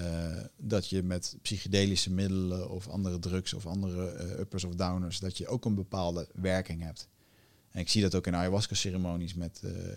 dat 0.56 0.88
je 0.88 1.02
met 1.02 1.36
psychedelische 1.42 2.12
middelen 2.12 2.70
of 2.70 2.88
andere 2.88 3.18
drugs 3.18 3.54
of 3.54 3.66
andere 3.66 4.10
eh, 4.10 4.38
uppers 4.38 4.64
of 4.64 4.74
downers, 4.74 5.18
dat 5.18 5.38
je 5.38 5.48
ook 5.48 5.64
een 5.64 5.74
bepaalde 5.74 6.28
werking 6.34 6.82
hebt. 6.82 7.08
En 7.76 7.82
ik 7.82 7.88
zie 7.88 8.02
dat 8.02 8.14
ook 8.14 8.26
in 8.26 8.36
ayahuasca-ceremonies 8.36 9.34
met... 9.34 9.60
eh, 9.64 9.90
eh, 9.90 9.96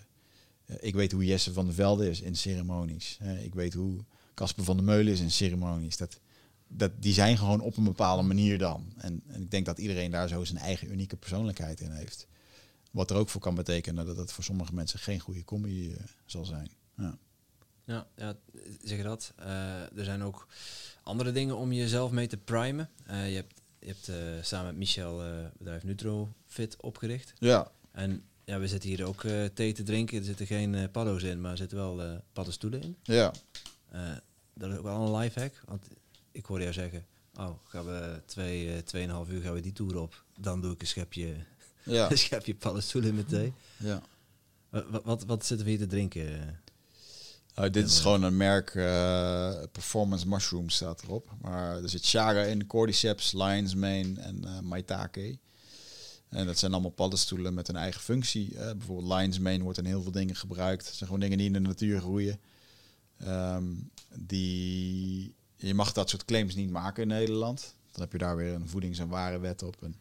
ik 0.79 0.93
weet 0.93 1.11
hoe 1.11 1.25
Jesse 1.25 1.53
van 1.53 1.65
der 1.65 1.73
Velde 1.73 2.09
is 2.09 2.21
in 2.21 2.35
ceremonies. 2.35 3.19
Ik 3.41 3.53
weet 3.53 3.73
hoe 3.73 3.99
Casper 4.33 4.63
van 4.63 4.75
der 4.75 4.85
Meulen 4.85 5.13
is 5.13 5.19
in 5.19 5.31
ceremonies. 5.31 5.97
Dat, 5.97 6.19
dat, 6.67 6.91
die 6.99 7.13
zijn 7.13 7.37
gewoon 7.37 7.61
op 7.61 7.77
een 7.77 7.83
bepaalde 7.83 8.23
manier 8.23 8.57
dan. 8.57 8.93
En, 8.97 9.21
en 9.27 9.41
ik 9.41 9.51
denk 9.51 9.65
dat 9.65 9.77
iedereen 9.77 10.11
daar 10.11 10.27
zo 10.27 10.43
zijn 10.43 10.57
eigen 10.57 10.91
unieke 10.91 11.15
persoonlijkheid 11.15 11.79
in 11.79 11.91
heeft. 11.91 12.27
Wat 12.91 13.09
er 13.09 13.17
ook 13.17 13.29
voor 13.29 13.41
kan 13.41 13.55
betekenen 13.55 14.05
dat 14.05 14.17
het 14.17 14.31
voor 14.31 14.43
sommige 14.43 14.73
mensen 14.73 14.99
geen 14.99 15.19
goede 15.19 15.43
combi 15.43 15.93
eh, 15.93 16.03
zal 16.25 16.45
zijn. 16.45 16.71
Ja. 16.97 17.17
Ja, 17.85 18.07
ja 18.15 18.35
zeg 18.83 19.03
dat. 19.03 19.33
Er 19.95 20.03
zijn 20.05 20.23
ook 20.23 20.47
andere 21.03 21.31
dingen 21.31 21.57
om 21.57 21.73
jezelf 21.73 22.11
mee 22.11 22.27
te 22.27 22.37
primen. 22.37 22.89
Je 23.05 23.13
hebt, 23.13 23.61
je 23.79 23.87
hebt 23.87 24.11
samen 24.47 24.65
met 24.65 24.77
Michel 24.77 25.23
bedrijf 25.57 25.83
NutroFit 26.49 26.81
opgericht. 26.81 27.33
ja, 27.39 27.71
En 27.91 28.23
ja, 28.45 28.59
we 28.59 28.67
zitten 28.67 28.89
hier 28.89 29.05
ook 29.07 29.23
eh, 29.23 29.45
thee 29.45 29.73
te 29.73 29.83
drinken. 29.83 30.17
Er 30.17 30.23
zitten 30.23 30.45
geen 30.45 30.75
eh, 30.75 30.83
paddo's 30.91 31.23
in, 31.23 31.41
maar 31.41 31.51
er 31.51 31.57
zitten 31.57 31.77
wel 31.77 32.01
eh 32.03 32.15
paddenstoelen 32.33 32.81
in. 32.81 32.97
ja. 33.03 33.33
Dat 34.53 34.71
is 34.71 34.77
ook 34.77 34.83
wel 34.83 35.05
een 35.05 35.15
lifehack. 35.15 35.53
Want 35.65 35.87
ik 36.31 36.45
hoorde 36.45 36.63
jou 36.63 36.75
zeggen, 36.75 37.05
oh, 37.35 37.49
gaan 37.67 37.85
we 37.85 38.21
twee, 38.25 38.83
tweeënhalf 38.83 39.29
uur 39.29 39.41
gaan 39.41 39.53
we 39.53 39.61
die 39.61 39.71
tour 39.73 39.97
op. 39.97 40.23
Dan 40.39 40.61
doe 40.61 40.73
ik 40.73 40.81
een 40.81 40.87
schepje, 40.87 41.35
ja, 41.83 42.09
een 42.11 42.17
schepje 42.17 42.55
paddenstoelen 42.55 43.15
met 43.15 43.29
thee. 43.29 43.53
ja. 43.77 44.01
Wat, 44.69 45.03
wat, 45.03 45.25
wat 45.25 45.45
zitten 45.45 45.65
we 45.65 45.71
hier 45.71 45.81
te 45.81 45.87
drinken? 45.87 46.59
Oh, 47.55 47.69
dit 47.71 47.85
is 47.87 47.99
gewoon 47.99 48.23
een 48.23 48.37
merk, 48.37 48.71
Performance 49.71 50.27
Mushroom 50.27 50.69
staat 50.69 51.03
erop. 51.03 51.31
Maar 51.41 51.83
er 51.83 51.89
zit 51.89 52.05
Chaga 52.05 52.41
in, 52.41 52.67
Cordyceps, 52.67 53.31
Lion's 53.33 53.75
Mane 53.75 54.13
en 54.19 54.65
Maitake. 54.65 55.37
En 56.29 56.45
dat 56.45 56.57
zijn 56.57 56.71
allemaal 56.71 56.91
paddenstoelen 56.91 57.53
met 57.53 57.67
een 57.67 57.75
eigen 57.75 58.01
functie. 58.01 58.57
Eh, 58.57 58.71
bijvoorbeeld 58.71 59.13
Lion's 59.13 59.39
Mane 59.39 59.63
wordt 59.63 59.77
in 59.77 59.85
heel 59.85 60.01
veel 60.01 60.11
dingen 60.11 60.35
gebruikt. 60.35 60.85
Het 60.85 60.95
zijn 60.95 61.05
gewoon 61.05 61.19
dingen 61.19 61.37
die 61.37 61.47
in 61.47 61.53
de 61.53 61.59
natuur 61.59 61.99
groeien. 61.99 62.39
Ehm, 63.17 63.65
die, 64.15 65.33
je 65.55 65.73
mag 65.73 65.91
dat 65.91 66.09
soort 66.09 66.25
claims 66.25 66.55
niet 66.55 66.69
maken 66.69 67.01
in 67.01 67.07
Nederland. 67.07 67.75
Dan 67.91 68.01
heb 68.01 68.11
je 68.11 68.17
daar 68.17 68.35
weer 68.35 68.53
een 68.53 68.69
voedings- 68.69 68.99
en 68.99 69.07
warenwet 69.07 69.63
op. 69.63 69.83
En, 69.83 69.95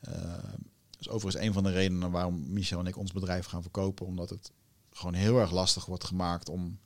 eh, 0.00 0.42
dat 0.90 1.00
is 1.00 1.08
overigens 1.08 1.44
een 1.44 1.52
van 1.52 1.62
de 1.62 1.70
redenen 1.70 2.10
waarom 2.10 2.52
Michel 2.52 2.78
en 2.78 2.86
ik 2.86 2.96
ons 2.96 3.12
bedrijf 3.12 3.46
gaan 3.46 3.62
verkopen. 3.62 4.06
Omdat 4.06 4.30
het 4.30 4.50
gewoon 4.92 5.14
heel 5.14 5.38
erg 5.38 5.50
lastig 5.50 5.86
wordt 5.86 6.04
gemaakt 6.04 6.48
om, 6.48 6.78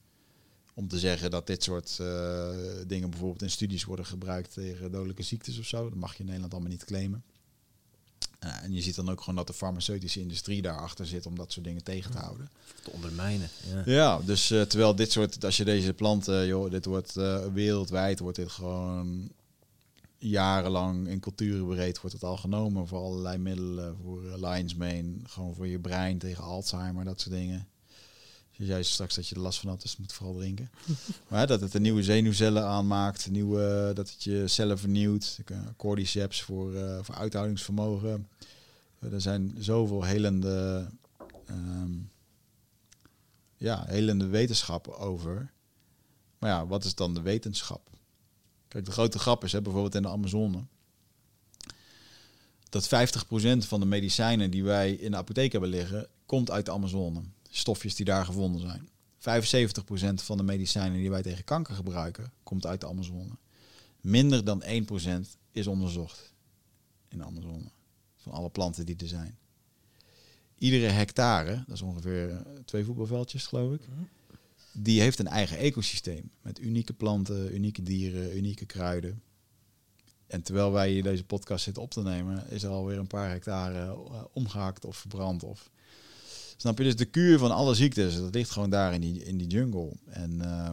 om 0.74 0.89
te 0.89 0.99
zeggen 0.99 1.31
dat 1.31 1.47
dit 1.47 1.62
soort 1.62 1.99
eh, 2.01 2.57
dingen 2.87 3.11
bijvoorbeeld 3.11 3.43
in 3.43 3.51
studies 3.51 3.85
worden 3.85 4.07
gebruikt 4.07 4.53
tegen 4.53 4.93
dodelijke 4.93 5.23
ziektes 5.23 5.59
of 5.59 5.66
zo. 5.66 5.89
Dat 5.89 5.99
mag 5.99 6.12
je 6.12 6.19
in 6.19 6.24
Nederland 6.24 6.53
allemaal 6.53 6.70
niet 6.70 6.85
claimen. 6.85 7.24
Eh, 8.39 8.63
en 8.63 8.73
je 8.73 8.81
ziet 8.81 8.95
dan 8.95 9.11
ook 9.11 9.21
gewoon 9.21 9.35
dat 9.35 9.47
de 9.47 9.53
farmaceutische 9.53 10.21
industrie 10.21 10.63
daarachter 10.63 11.07
zit 11.07 11.27
om 11.27 11.37
dat 11.37 11.53
soort 11.53 11.65
dingen 11.67 11.85
tegen 11.85 12.11
te 12.11 12.19
houden. 12.19 12.51
Te 12.83 12.91
ondermijnen. 12.91 13.49
Ja. 13.75 13.83
Ja, 13.93 14.21
dus 14.25 14.51
eh, 14.51 14.63
terwijl 14.63 14.95
dit 14.95 15.13
soort, 15.13 15.45
als 15.45 15.57
je 15.57 15.65
deze 15.65 15.93
planten, 15.93 16.47
joh, 16.47 16.71
dit 16.71 16.85
wordt 16.85 17.17
eh, 17.17 17.47
wereldwijd, 17.53 18.19
wordt 18.19 18.37
dit 18.37 18.51
gewoon 18.51 19.31
jarenlang 20.19 21.09
in 21.09 21.21
culturen 21.21 21.67
breed 21.67 22.01
wordt 22.01 22.15
het 22.15 22.25
al 22.25 22.37
genomen 22.37 22.87
voor 22.87 22.99
allerlei 22.99 23.39
middelen, 23.39 23.97
voor 24.03 24.25
uh, 24.25 24.35
Lion's 24.37 24.75
Mane, 24.75 25.13
gewoon 25.23 25.55
voor 25.55 25.67
je 25.67 25.79
brein 25.79 26.19
tegen 26.19 26.45
Alzheimer, 26.45 27.05
dat 27.05 27.21
soort 27.21 27.35
dingen. 27.35 27.69
Jij 28.57 28.66
zei 28.66 28.85
straks 28.85 29.15
dat 29.15 29.28
je 29.28 29.35
er 29.35 29.41
last 29.41 29.61
van 29.61 29.69
had, 29.69 29.83
dus 29.83 29.93
je 29.93 29.97
moet 30.01 30.12
vooral 30.12 30.35
drinken. 30.37 30.70
maar 31.28 31.47
dat 31.47 31.61
het 31.61 31.74
een 31.74 31.83
nieuwe 31.83 32.03
zenuwcellen 32.03 32.65
aanmaakt, 32.65 33.31
nieuwe, 33.31 33.91
dat 33.95 34.11
het 34.11 34.23
je 34.23 34.49
cellen 34.49 34.78
vernieuwt. 34.78 35.39
Uh, 35.51 35.59
cordyceps 35.77 36.43
voor, 36.43 36.74
uh, 36.74 36.99
voor 37.03 37.15
uithoudingsvermogen. 37.15 38.28
Er 38.99 39.20
zijn 39.20 39.57
zoveel 39.59 40.03
helende, 40.03 40.89
um, 41.51 42.11
ja, 43.57 43.85
helende 43.87 44.27
wetenschappen 44.27 44.99
over. 44.99 45.53
Maar 46.39 46.51
ja, 46.51 46.66
wat 46.66 46.85
is 46.85 46.95
dan 46.95 47.15
de 47.15 47.20
wetenschap? 47.20 47.91
Kijk, 48.69 48.85
de 48.85 48.91
grote 48.91 49.19
grap 49.19 49.45
is, 49.45 49.53
hè, 49.53 49.62
bijvoorbeeld 49.62 49.95
in 49.95 50.03
de 50.03 50.09
Amazone, 50.09 50.65
dat 52.69 52.89
50% 52.89 53.66
van 53.66 53.81
de 53.81 53.87
medicijnen 53.87 54.51
die 54.51 54.65
wij 54.65 54.93
in 54.93 55.11
de 55.11 55.16
apotheek 55.16 55.53
hebben 55.53 55.70
liggen, 55.70 56.09
komt 56.27 56.51
uit 56.51 56.65
de 56.65 56.73
Amazone. 56.73 57.23
Stofjes 57.57 57.95
die 57.95 58.05
daar 58.05 58.24
gevonden 58.24 58.61
zijn. 58.61 58.89
75% 59.19 60.15
van 60.15 60.37
de 60.37 60.43
medicijnen 60.43 60.99
die 60.99 61.11
wij 61.11 61.23
tegen 61.23 61.45
kanker 61.45 61.74
gebruiken, 61.74 62.33
komt 62.43 62.66
uit 62.66 62.81
de 62.81 62.89
Amazone. 62.89 63.37
Minder 64.01 64.45
dan 64.45 64.62
1% 64.62 64.66
is 65.51 65.66
onderzocht 65.66 66.35
in 67.09 67.19
de 67.19 67.24
Amazone. 67.24 67.70
Van 68.16 68.33
alle 68.33 68.51
planten 68.51 68.87
die 68.87 68.97
er 68.97 69.09
zijn. 69.09 69.39
Iedere 70.59 70.87
hectare, 70.87 71.65
dat 71.66 71.74
is 71.77 71.83
ongeveer 71.83 72.43
twee 72.65 72.85
voetbalveldjes 72.85 73.47
geloof 73.47 73.74
ik, 73.74 73.81
die 74.73 75.01
heeft 75.01 75.19
een 75.19 75.27
eigen 75.27 75.59
ecosysteem. 75.59 76.31
Met 76.43 76.61
unieke 76.61 76.93
planten, 76.93 77.55
unieke 77.55 77.83
dieren, 77.83 78.37
unieke 78.37 78.66
kruiden. 78.66 79.23
En 80.27 80.43
terwijl 80.43 80.73
wij 80.73 80.91
hier 80.91 81.03
deze 81.03 81.24
podcast 81.24 81.65
zitten 81.65 81.83
op 81.83 81.91
te 81.91 82.03
nemen, 82.03 82.51
is 82.51 82.62
er 82.62 82.70
alweer 82.70 82.99
een 82.99 83.07
paar 83.07 83.31
hectare 83.31 83.85
uh, 83.85 84.23
omgehakt 84.33 84.85
of 84.85 84.97
verbrand. 84.97 85.43
Of... 85.43 85.70
Snap 86.57 86.78
je? 86.78 86.85
Dus 86.85 86.97
de 86.97 87.05
kuur 87.05 87.39
van 87.39 87.51
alle 87.51 87.74
ziektes, 87.74 88.16
dat 88.16 88.35
ligt 88.35 88.51
gewoon 88.51 88.70
daar 88.70 88.95
in 88.95 89.01
die, 89.01 89.24
in 89.24 89.37
die 89.37 89.47
jungle. 89.47 89.93
En 90.07 90.33
uh, 90.33 90.70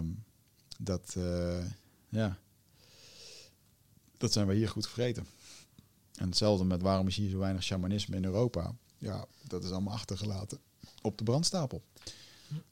dat, 0.80 1.14
uh, 1.18 1.65
ja, 2.10 2.38
dat 4.18 4.34
zijn 4.34 4.47
wij 4.47 4.55
hier 4.55 4.69
goed 4.69 4.88
vergeten. 4.88 5.26
En 6.15 6.27
hetzelfde 6.27 6.65
met 6.65 6.81
waarom 6.81 7.07
is 7.07 7.15
hier 7.15 7.30
zo 7.30 7.38
weinig 7.38 7.64
shamanisme 7.64 8.15
in 8.15 8.26
Europa. 8.26 8.76
Ja, 8.97 9.26
dat 9.47 9.64
is 9.64 9.72
allemaal 9.72 9.93
achtergelaten 9.93 10.60
op 11.01 11.18
de 11.18 11.23
brandstapel. 11.23 11.84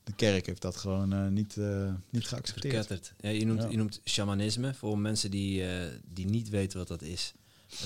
De 0.03 0.13
kerk 0.15 0.45
heeft 0.45 0.61
dat 0.61 0.75
gewoon 0.75 1.13
uh, 1.13 1.27
niet, 1.27 1.55
uh, 1.55 1.93
niet 2.09 2.27
geaccepteerd. 2.27 2.73
Verketterd. 2.85 3.13
Ja, 3.19 3.29
je, 3.29 3.45
noemt, 3.45 3.61
ja. 3.61 3.69
je 3.69 3.77
noemt 3.77 4.01
shamanisme 4.03 4.73
voor 4.73 4.97
mensen 4.97 5.31
die, 5.31 5.61
uh, 5.61 5.87
die 6.13 6.25
niet 6.25 6.49
weten 6.49 6.77
wat 6.77 6.87
dat 6.87 7.01
is. 7.01 7.33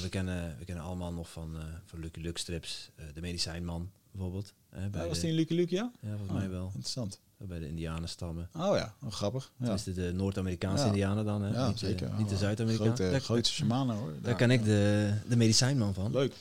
We 0.01 0.09
kennen, 0.09 0.57
we 0.57 0.65
kennen 0.65 0.83
allemaal 0.83 1.13
nog 1.13 1.31
van, 1.31 1.57
van 1.85 1.99
Lucky 1.99 2.19
Luke 2.19 2.39
strips, 2.39 2.89
de 3.13 3.21
medicijnman 3.21 3.91
bijvoorbeeld. 4.11 4.53
Bij 4.91 5.01
ja, 5.01 5.07
was 5.07 5.19
die 5.19 5.29
in 5.29 5.35
Lucky 5.35 5.53
Luke, 5.53 5.75
ja? 5.75 5.91
Ja, 6.01 6.09
volgens 6.09 6.29
oh, 6.29 6.35
mij 6.35 6.49
wel. 6.49 6.65
Interessant. 6.65 7.19
Bij 7.37 7.59
de 7.59 7.67
Indianenstammen. 7.67 8.49
Oh 8.55 8.77
ja, 8.77 8.93
oh, 9.03 9.11
grappig. 9.11 9.51
Ja. 9.59 9.73
Is 9.73 9.83
de 9.83 10.11
Noord-Amerikaanse 10.13 10.83
ja. 10.83 10.89
Indianen 10.89 11.25
dan, 11.25 11.41
hè? 11.41 11.53
Ja, 11.53 11.67
niet, 11.67 11.79
zeker. 11.79 12.11
niet 12.17 12.29
de 12.29 12.37
Zuid-Amerikaanse. 12.37 13.03
Grote, 13.03 13.19
grote 13.19 13.51
shamanen 13.51 13.95
hoor. 13.95 14.11
Daar, 14.11 14.21
daar 14.21 14.35
ken 14.35 14.51
ik 14.51 14.65
de, 14.65 15.13
de 15.27 15.35
medicijnman 15.35 15.93
van. 15.93 16.11
Leuk. 16.11 16.33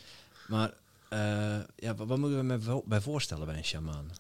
Maar 0.48 0.74
uh, 1.12 1.18
ja, 1.76 1.94
wat, 1.94 2.06
wat 2.06 2.18
moeten 2.18 2.38
we 2.38 2.44
me 2.44 2.82
bij 2.86 3.00
voorstellen 3.00 3.46
bij 3.46 3.56
een 3.56 3.64
shamaan? 3.64 4.10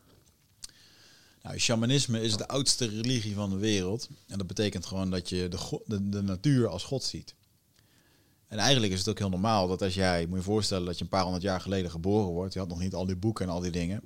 Nou, 1.42 1.58
shamanisme 1.58 2.20
is 2.20 2.36
de 2.36 2.48
oudste 2.48 2.88
religie 2.88 3.34
van 3.34 3.50
de 3.50 3.56
wereld. 3.56 4.08
En 4.26 4.38
dat 4.38 4.46
betekent 4.46 4.86
gewoon 4.86 5.10
dat 5.10 5.28
je 5.28 5.48
de, 5.48 5.58
go- 5.58 5.82
de, 5.86 6.08
de 6.08 6.22
natuur 6.22 6.68
als 6.68 6.84
God 6.84 7.02
ziet. 7.02 7.34
En 8.48 8.58
eigenlijk 8.58 8.92
is 8.92 8.98
het 8.98 9.08
ook 9.08 9.18
heel 9.18 9.28
normaal 9.28 9.68
dat 9.68 9.82
als 9.82 9.94
jij, 9.94 10.26
moet 10.26 10.38
je 10.38 10.44
voorstellen 10.44 10.86
dat 10.86 10.98
je 10.98 11.04
een 11.04 11.10
paar 11.10 11.22
honderd 11.22 11.42
jaar 11.42 11.60
geleden 11.60 11.90
geboren 11.90 12.32
wordt, 12.32 12.52
je 12.52 12.58
had 12.58 12.68
nog 12.68 12.80
niet 12.80 12.94
al 12.94 13.06
die 13.06 13.16
boeken 13.16 13.44
en 13.46 13.52
al 13.52 13.60
die 13.60 13.70
dingen. 13.70 14.02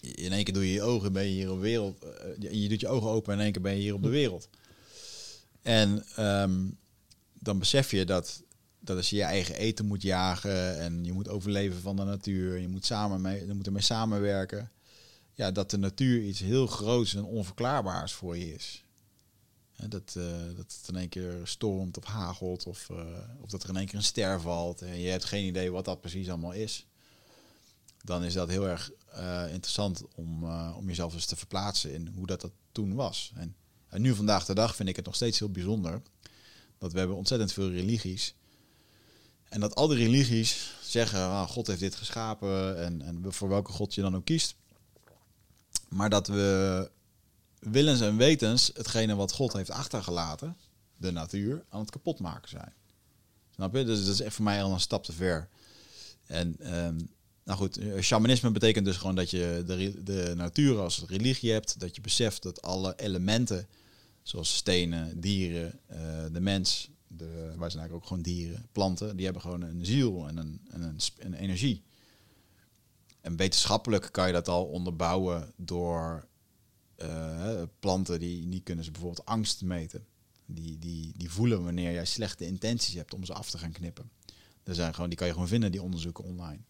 In 0.00 0.32
één 0.32 0.44
keer 0.44 0.54
doe 0.54 0.66
je 0.66 0.72
je 0.72 0.82
ogen, 0.82 1.12
ben 1.12 1.22
je 1.22 1.30
hier 1.30 1.50
op 1.50 1.56
de 1.56 1.62
wereld. 1.62 2.04
Uh, 2.40 2.62
je 2.62 2.68
doet 2.68 2.80
je 2.80 2.88
ogen 2.88 3.10
open 3.10 3.32
en 3.32 3.38
in 3.38 3.44
één 3.44 3.52
keer 3.52 3.62
ben 3.62 3.74
je 3.74 3.80
hier 3.80 3.94
op 3.94 4.02
de 4.02 4.08
wereld. 4.08 4.48
En 5.62 6.04
um, 6.18 6.78
dan 7.32 7.58
besef 7.58 7.90
je 7.90 8.04
dat, 8.04 8.42
dat 8.80 8.96
als 8.96 9.10
je 9.10 9.16
je 9.16 9.22
eigen 9.22 9.54
eten 9.54 9.86
moet 9.86 10.02
jagen 10.02 10.78
en 10.78 11.04
je 11.04 11.12
moet 11.12 11.28
overleven 11.28 11.80
van 11.80 11.96
de 11.96 12.04
natuur, 12.04 12.58
je 12.58 12.68
moet, 12.68 12.84
samen 12.84 13.20
mee, 13.20 13.46
je 13.46 13.54
moet 13.54 13.66
ermee 13.66 13.82
samenwerken 13.82 14.70
ja, 15.36 15.50
dat 15.50 15.70
de 15.70 15.78
natuur 15.78 16.22
iets 16.22 16.40
heel 16.40 16.66
groots 16.66 17.14
en 17.14 17.24
onverklaarbaars 17.24 18.12
voor 18.12 18.36
je 18.36 18.54
is. 18.54 18.84
Dat, 19.76 20.14
uh, 20.16 20.24
dat 20.56 20.76
het 20.78 20.84
in 20.88 20.96
één 20.96 21.08
keer 21.08 21.40
stormt 21.44 21.96
of 21.96 22.04
hagelt 22.04 22.66
of, 22.66 22.88
uh, 22.88 22.98
of 23.40 23.50
dat 23.50 23.62
er 23.62 23.68
in 23.68 23.76
één 23.76 23.86
keer 23.86 23.94
een 23.94 24.02
ster 24.02 24.40
valt 24.40 24.82
en 24.82 25.00
je 25.00 25.08
hebt 25.08 25.24
geen 25.24 25.44
idee 25.44 25.70
wat 25.70 25.84
dat 25.84 26.00
precies 26.00 26.28
allemaal 26.28 26.52
is. 26.52 26.86
Dan 28.04 28.24
is 28.24 28.32
dat 28.32 28.48
heel 28.48 28.68
erg 28.68 28.90
uh, 29.14 29.44
interessant 29.52 30.04
om, 30.14 30.44
om 30.74 30.86
jezelf 30.86 31.14
eens 31.14 31.26
te 31.26 31.36
verplaatsen 31.36 31.92
in 31.92 32.12
hoe 32.14 32.26
dat, 32.26 32.40
dat 32.40 32.52
toen 32.72 32.94
was. 32.94 33.32
En, 33.34 33.56
en 33.88 34.02
nu 34.02 34.14
vandaag 34.14 34.44
de 34.44 34.54
dag 34.54 34.76
vind 34.76 34.88
ik 34.88 34.96
het 34.96 35.04
nog 35.04 35.14
steeds 35.14 35.38
heel 35.38 35.50
bijzonder 35.50 36.02
dat 36.78 36.92
we 36.92 36.98
hebben 36.98 37.16
ontzettend 37.16 37.52
veel 37.52 37.70
religies. 37.70 38.34
En 39.48 39.60
dat 39.60 39.74
al 39.74 39.88
die 39.88 39.98
religies 39.98 40.74
zeggen, 40.82 41.20
ah, 41.20 41.48
God 41.48 41.66
heeft 41.66 41.80
dit 41.80 41.94
geschapen 41.94 42.82
en, 42.84 43.02
en 43.02 43.32
voor 43.32 43.48
welke 43.48 43.72
God 43.72 43.94
je 43.94 44.00
dan 44.00 44.16
ook 44.16 44.24
kiest. 44.24 44.54
Maar 45.88 46.10
dat 46.10 46.26
we 46.26 46.90
willens 47.70 48.00
en 48.00 48.16
wetens 48.16 48.70
hetgene 48.74 49.14
wat 49.14 49.32
God 49.32 49.52
heeft 49.52 49.70
achtergelaten, 49.70 50.56
de 50.96 51.10
natuur, 51.10 51.64
aan 51.68 51.80
het 51.80 51.90
kapotmaken 51.90 52.48
zijn. 52.48 52.72
Snap 53.54 53.74
je? 53.74 53.84
Dus 53.84 54.04
dat 54.04 54.14
is 54.14 54.20
echt 54.20 54.34
voor 54.34 54.44
mij 54.44 54.62
al 54.62 54.72
een 54.72 54.80
stap 54.80 55.04
te 55.04 55.12
ver. 55.12 55.48
En 56.26 56.76
um, 56.76 57.08
nou 57.44 57.58
goed, 57.58 57.80
shamanisme 58.00 58.50
betekent 58.50 58.84
dus 58.84 58.96
gewoon 58.96 59.14
dat 59.14 59.30
je 59.30 59.62
de, 59.66 60.02
de 60.02 60.32
natuur 60.36 60.80
als 60.80 61.04
religie 61.06 61.52
hebt. 61.52 61.80
Dat 61.80 61.94
je 61.94 62.00
beseft 62.00 62.42
dat 62.42 62.62
alle 62.62 62.94
elementen 62.96 63.68
Zoals 64.26 64.56
stenen, 64.56 65.20
dieren, 65.20 65.80
eh, 65.86 65.98
de 66.32 66.40
mens, 66.40 66.90
de, 67.06 67.24
wij 67.34 67.44
zijn 67.44 67.58
eigenlijk 67.58 67.92
ook 67.92 68.06
gewoon 68.06 68.22
dieren, 68.22 68.66
planten, 68.72 69.16
die 69.16 69.24
hebben 69.24 69.42
gewoon 69.42 69.62
een 69.62 69.84
ziel 69.86 70.28
en 70.28 70.36
een, 70.36 70.60
en 70.70 70.98
een 71.18 71.34
energie. 71.34 71.82
En 73.20 73.36
wetenschappelijk 73.36 74.08
kan 74.12 74.26
je 74.26 74.32
dat 74.32 74.48
al 74.48 74.64
onderbouwen 74.64 75.52
door 75.56 76.26
eh, 76.96 77.62
planten 77.80 78.18
die, 78.20 78.48
die 78.48 78.60
kunnen 78.60 78.84
ze 78.84 78.90
bijvoorbeeld 78.90 79.26
angst 79.26 79.62
meten. 79.62 80.04
Die, 80.46 80.78
die, 80.78 81.12
die 81.16 81.30
voelen 81.30 81.64
wanneer 81.64 81.92
jij 81.92 82.04
slechte 82.04 82.46
intenties 82.46 82.94
hebt 82.94 83.14
om 83.14 83.24
ze 83.24 83.32
af 83.34 83.50
te 83.50 83.58
gaan 83.58 83.72
knippen. 83.72 84.10
Er 84.62 84.74
zijn 84.74 84.94
gewoon, 84.94 85.08
die 85.08 85.18
kan 85.18 85.26
je 85.26 85.32
gewoon 85.32 85.48
vinden, 85.48 85.70
die 85.72 85.82
onderzoeken 85.82 86.24
online. 86.24 86.60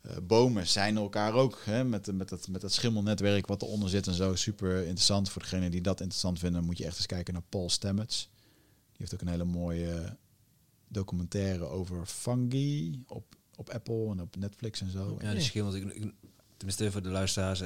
Eh, 0.00 0.16
bomen 0.22 0.66
zijn 0.66 0.96
elkaar 0.96 1.32
ook, 1.32 1.60
hè, 1.64 1.84
met, 1.84 2.12
met, 2.12 2.28
dat, 2.28 2.48
met 2.48 2.60
dat 2.60 2.72
schimmelnetwerk 2.72 3.46
wat 3.46 3.62
eronder 3.62 3.88
zit 3.88 4.06
en 4.06 4.14
zo. 4.14 4.34
Super 4.34 4.78
interessant. 4.78 5.30
Voor 5.30 5.42
degenen 5.42 5.70
die 5.70 5.80
dat 5.80 6.00
interessant 6.00 6.38
vinden, 6.38 6.64
moet 6.64 6.78
je 6.78 6.84
echt 6.84 6.96
eens 6.96 7.06
kijken 7.06 7.34
naar 7.34 7.42
Paul 7.48 7.70
Stamets. 7.70 8.30
Die 8.92 8.96
heeft 8.98 9.14
ook 9.14 9.20
een 9.20 9.28
hele 9.28 9.44
mooie 9.44 10.16
documentaire 10.88 11.64
over 11.64 12.06
fungi 12.06 13.02
op, 13.06 13.36
op 13.56 13.70
Apple 13.70 14.10
en 14.10 14.20
op 14.20 14.36
Netflix 14.36 14.80
en 14.80 14.90
zo. 14.90 15.16
Ja, 15.20 15.30
die 15.32 15.40
schimmels. 15.44 15.74
Ik, 15.74 15.84
ik- 15.94 16.12
tenminste, 16.60 16.92
voor 16.92 17.02
de 17.02 17.08
luisteraars, 17.08 17.60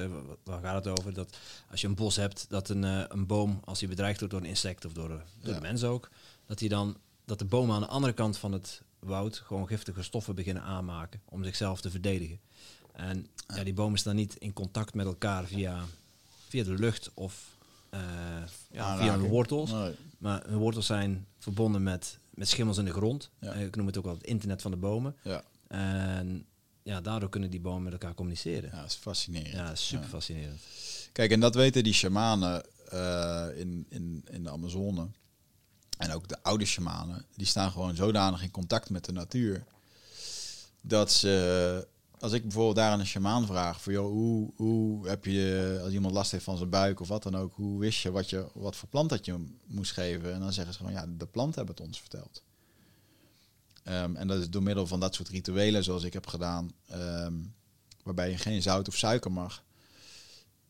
waar 0.45 0.61
gaat 0.62 0.85
het 0.85 0.99
over? 0.99 1.12
Dat 1.15 1.37
als 1.71 1.81
je 1.81 1.87
een 1.87 1.95
bos 1.95 2.16
hebt, 2.16 2.47
dat 2.49 2.69
een, 2.69 2.85
eh, 2.85 3.05
een 3.09 3.27
boom, 3.27 3.61
als 3.65 3.81
hij 3.81 3.89
bedreigd 3.89 4.19
wordt 4.19 4.35
door 4.35 4.43
een 4.43 4.49
insect 4.49 4.85
of 4.85 4.93
door, 4.93 5.09
de, 5.09 5.19
door 5.41 5.49
Ja. 5.53 5.55
de 5.55 5.61
mens 5.66 5.85
ook, 5.85 6.11
dat, 6.47 6.61
hij 6.61 6.69
dan, 6.69 6.97
dat 7.25 7.39
de 7.39 7.45
bomen 7.45 7.75
aan 7.75 7.81
de 7.81 7.87
andere 7.87 8.12
kant 8.12 8.39
van 8.39 8.53
het 8.53 8.83
woud 8.99 9.37
gewoon 9.39 9.66
giftige 9.66 10.03
stoffen 10.03 10.35
beginnen 10.35 10.62
aanmaken 10.62 11.21
om 11.25 11.45
zichzelf 11.45 11.81
te 11.81 11.91
verdedigen. 11.91 12.41
En 12.93 13.27
ja, 13.55 13.65
die 13.65 13.75
bomen 13.75 13.99
staan 13.99 14.16
niet 14.16 14.35
in 14.35 14.53
contact 14.53 14.95
met 14.95 15.07
elkaar 15.07 15.45
via, 15.45 15.85
via 16.49 16.65
de 16.65 16.75
lucht 16.75 17.11
of 17.15 17.57
eh, 17.91 18.01
ja, 18.71 18.97
via 18.99 19.19
hun 19.19 19.29
wortels. 19.29 19.71
Nee. 19.71 19.95
Maar 20.19 20.43
hun 20.47 20.59
wortels 20.59 20.87
zijn 20.87 21.27
verbonden 21.39 21.83
met, 21.83 22.19
met 22.31 22.49
schimmels 22.49 22.79
in 22.79 22.85
de 22.85 22.93
grond. 22.93 23.31
Ja. 23.39 23.53
Eh, 23.53 23.65
ik 23.65 23.77
noem 23.77 23.87
het 23.87 23.99
ook 23.99 24.05
wel 24.05 24.15
het 24.15 24.25
internet 24.25 24.62
van 24.62 24.71
de 24.71 24.77
bomen. 24.77 25.16
Ja, 25.23 25.43
En 25.69 26.47
ja, 26.85 27.01
daardoor 27.01 27.28
kunnen 27.28 27.51
die 27.51 27.61
bomen 27.61 27.82
met 27.82 27.93
elkaar 27.93 28.15
communiceren. 28.15 28.70
ja, 28.73 28.81
dat 28.81 28.90
is 28.90 28.94
fascinerend. 28.94 29.52
Ja, 29.52 29.74
super 29.74 30.05
Ja. 30.05 30.11
fascinerend. 30.11 30.61
Kijk, 31.12 31.31
en 31.31 31.40
dat 31.40 31.55
weten 31.55 31.85
die 31.85 31.93
shamanen 31.93 32.65
eh, 32.89 33.47
in, 33.55 33.86
in, 33.89 34.24
in 34.31 34.43
de 34.43 34.51
Amazone. 34.51 35.09
En 35.98 36.12
ook 36.12 36.28
de 36.28 36.43
oude 36.43 36.65
shamanen. 36.65 37.24
Die 37.36 37.47
staan 37.47 37.70
gewoon 37.70 37.94
zodanig 37.97 38.43
in 38.43 38.51
contact 38.51 38.90
met 38.90 39.05
de 39.05 39.12
natuur. 39.12 39.65
Dat 40.81 41.12
ze... 41.12 41.86
Als 42.19 42.32
ik 42.32 42.43
bijvoorbeeld 42.43 42.77
daar 42.77 42.90
aan 42.90 43.01
een 43.01 43.06
shamaan 43.06 43.47
vraag... 43.47 43.81
Voor, 43.81 43.93
joh, 43.93 44.11
hoe, 44.11 44.51
hoe 44.56 45.09
heb 45.09 45.24
je... 45.24 45.78
Als 45.82 45.93
iemand 45.93 46.15
last 46.15 46.31
heeft 46.31 46.44
van 46.44 46.56
zijn 46.56 46.70
buik 46.70 47.01
of 47.01 47.09
wat 47.09 47.23
dan 47.23 47.36
ook... 47.36 47.55
Hoe 47.55 47.78
wist 47.81 48.02
je 48.02 48.11
wat, 48.11 48.31
je 48.31 48.47
wat 48.55 48.77
voor 48.77 48.89
plant 48.89 49.09
dat 49.11 49.24
je 49.24 49.44
moest 49.66 49.93
geven? 49.93 50.35
En 50.35 50.40
dan 50.40 50.52
zeggen 50.52 50.73
ze 50.74 50.78
gewoon... 50.78 50.94
Ja, 50.94 51.06
de 51.19 51.27
plant 51.27 51.55
hebben 51.55 51.74
het 51.74 51.86
ons 51.86 52.01
verteld. 52.01 52.43
Ehm, 53.85 54.16
en 54.16 54.27
dat 54.27 54.40
is 54.40 54.51
door 54.51 54.62
middel 54.62 54.86
van 54.86 55.01
dat 55.01 55.15
soort 55.15 55.28
rituelen 55.28 55.85
zoals 55.85 56.02
ik 56.02 56.12
heb 56.12 56.27
gedaan... 56.27 56.70
ehm, 56.86 57.35
waarbij 58.02 58.31
je 58.31 58.36
geen 58.36 58.62
zout 58.62 58.89
of 58.89 58.97
suiker 58.97 59.32
mag 59.32 59.65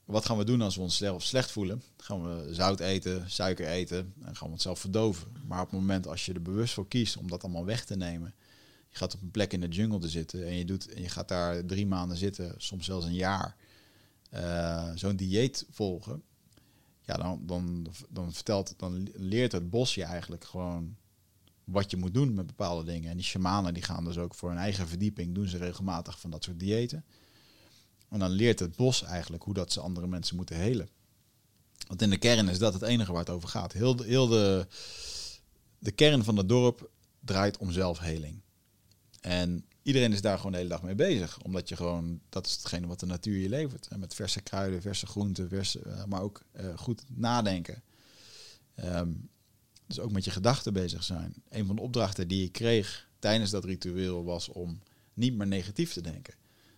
wat 0.04 0.26
gaan 0.26 0.38
we 0.38 0.44
doen 0.44 0.60
als 0.60 0.76
we 0.76 0.82
ons 0.82 0.96
slecht, 0.96 1.14
of 1.14 1.22
slecht 1.22 1.50
voelen? 1.50 1.82
Gaan 1.96 2.22
we 2.22 2.54
zout 2.54 2.80
eten, 2.80 3.30
suiker 3.30 3.66
eten 3.66 4.14
en 4.22 4.36
gaan 4.36 4.46
we 4.46 4.52
onszelf 4.52 4.78
verdoven. 4.78 5.32
Maar 5.46 5.60
op 5.60 5.70
het 5.70 5.80
moment 5.80 6.06
als 6.06 6.26
je 6.26 6.32
er 6.32 6.42
bewust 6.42 6.74
voor 6.74 6.88
kiest 6.88 7.16
om 7.16 7.28
dat 7.28 7.42
allemaal 7.42 7.64
weg 7.64 7.84
te 7.84 7.96
nemen, 7.96 8.34
je 8.88 8.96
gaat 8.96 9.14
op 9.14 9.22
een 9.22 9.30
plek 9.30 9.52
in 9.52 9.60
de 9.60 9.68
jungle 9.68 9.98
te 9.98 10.08
zitten 10.08 10.46
en 10.46 10.54
je, 10.54 10.64
doet, 10.64 10.88
en 10.88 11.02
je 11.02 11.08
gaat 11.08 11.28
daar 11.28 11.64
drie 11.64 11.86
maanden 11.86 12.16
zitten, 12.16 12.54
soms 12.56 12.84
zelfs 12.84 13.06
een 13.06 13.14
jaar, 13.14 13.56
eh, 14.30 14.90
zo'n 14.94 15.16
dieet 15.16 15.66
volgen, 15.70 16.22
ja, 17.00 17.14
dan, 17.14 17.42
dan, 17.46 17.86
dan, 18.08 18.32
vertelt, 18.32 18.74
dan 18.76 19.08
leert 19.14 19.52
het 19.52 19.70
bos 19.70 19.94
je 19.94 20.04
eigenlijk 20.04 20.44
gewoon 20.44 20.96
wat 21.64 21.90
je 21.90 21.96
moet 21.96 22.14
doen 22.14 22.34
met 22.34 22.46
bepaalde 22.46 22.84
dingen. 22.84 23.10
En 23.10 23.16
die 23.16 23.26
shamanen 23.26 23.74
die 23.74 23.82
gaan 23.82 24.04
dus 24.04 24.18
ook 24.18 24.34
voor 24.34 24.48
hun 24.48 24.58
eigen 24.58 24.88
verdieping, 24.88 25.34
doen 25.34 25.48
ze 25.48 25.56
regelmatig 25.56 26.20
van 26.20 26.30
dat 26.30 26.44
soort 26.44 26.60
diëten. 26.60 27.04
En 28.08 28.18
dan 28.18 28.30
leert 28.30 28.58
het 28.58 28.76
bos 28.76 29.02
eigenlijk 29.02 29.42
hoe 29.42 29.54
dat 29.54 29.72
ze 29.72 29.80
andere 29.80 30.06
mensen 30.06 30.36
moeten 30.36 30.56
helen. 30.56 30.88
Want 31.88 32.02
in 32.02 32.10
de 32.10 32.18
kern 32.18 32.48
is 32.48 32.58
dat 32.58 32.72
het 32.72 32.82
enige 32.82 33.12
waar 33.12 33.20
het 33.20 33.30
over 33.30 33.48
gaat. 33.48 33.72
Heel 33.72 33.96
de, 33.96 34.04
heel 34.04 34.26
de, 34.26 34.66
de 35.78 35.90
kern 35.90 36.24
van 36.24 36.36
het 36.36 36.48
dorp 36.48 36.90
draait 37.20 37.58
om 37.58 37.72
zelfheling. 37.72 38.40
En 39.20 39.64
iedereen 39.82 40.12
is 40.12 40.20
daar 40.20 40.36
gewoon 40.36 40.52
de 40.52 40.58
hele 40.58 40.70
dag 40.70 40.82
mee 40.82 40.94
bezig. 40.94 41.38
Omdat 41.42 41.68
je 41.68 41.76
gewoon, 41.76 42.20
dat 42.28 42.46
is 42.46 42.52
hetgene 42.52 42.86
wat 42.86 43.00
de 43.00 43.06
natuur 43.06 43.38
je 43.38 43.48
levert. 43.48 43.86
En 43.86 44.00
met 44.00 44.14
verse 44.14 44.40
kruiden, 44.40 44.82
verse 44.82 45.06
groenten, 45.06 45.48
verse, 45.48 45.80
eh, 45.80 46.04
maar 46.04 46.22
ook 46.22 46.42
eh, 46.52 46.66
goed 46.76 47.04
nadenken. 47.08 47.82
Ehm, 48.74 49.12
dus 49.86 50.00
ook 50.00 50.12
met 50.12 50.24
je 50.24 50.30
gedachten 50.30 50.72
bezig 50.72 51.04
zijn. 51.04 51.34
Een 51.48 51.66
van 51.66 51.76
de 51.76 51.82
opdrachten 51.82 52.28
die 52.28 52.44
ik 52.44 52.52
kreeg 52.52 53.08
tijdens 53.18 53.50
dat 53.50 53.64
ritueel 53.64 54.24
was 54.24 54.48
om 54.48 54.80
niet 55.14 55.34
meer 55.34 55.46
negatief 55.46 55.92
te 55.92 56.00
denken. 56.00 56.34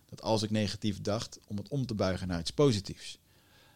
Dat 0.09 0.21
als 0.21 0.43
ik 0.43 0.49
negatief 0.49 1.01
dacht, 1.01 1.39
om 1.47 1.57
het 1.57 1.67
om 1.67 1.85
te 1.85 1.93
buigen 1.93 2.27
naar 2.27 2.39
iets 2.39 2.51
positiefs. 2.51 3.19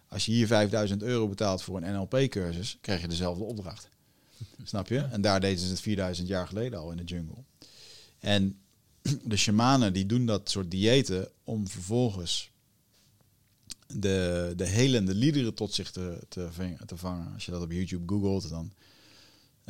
Als 0.08 0.26
je 0.26 0.32
hier 0.32 0.48
5000 0.48 1.04
euro 1.04 1.28
betaalt 1.28 1.62
voor 1.62 1.82
een 1.82 1.94
NLP-cursus, 1.94 2.78
krijg 2.82 3.02
je 3.02 3.08
dezelfde 3.08 3.44
opdracht. 3.44 3.90
Snap 4.64 4.88
je? 4.88 5.00
En 5.00 5.22
daar 5.22 5.40
deden 5.40 5.60
ze 5.60 5.70
het 5.70 5.80
4000 5.80 6.28
jaar 6.28 6.48
geleden 6.48 6.80
al 6.80 6.92
in 6.92 6.98
de 6.98 7.04
jungle. 7.04 7.44
En 8.20 8.60
de 9.24 9.38
shamanen 9.38 9.94
die 9.94 10.06
doen 10.06 10.26
dat 10.26 10.50
soort 10.50 10.72
diëten 10.72 11.32
om 11.44 11.68
vervolgens 11.68 12.52
de, 13.88 14.54
de 14.56 14.68
helende 14.68 15.16
liederen 15.16 15.54
tot 15.54 15.74
zich 15.74 15.92
te, 15.92 16.20
te, 16.28 16.50
te 16.86 16.98
vangen. 16.98 17.34
Als 17.34 17.46
je 17.46 17.52
dat 17.52 17.62
op 17.62 17.72
YouTube 17.72 18.14
googelt, 18.14 18.50
dan 18.50 18.74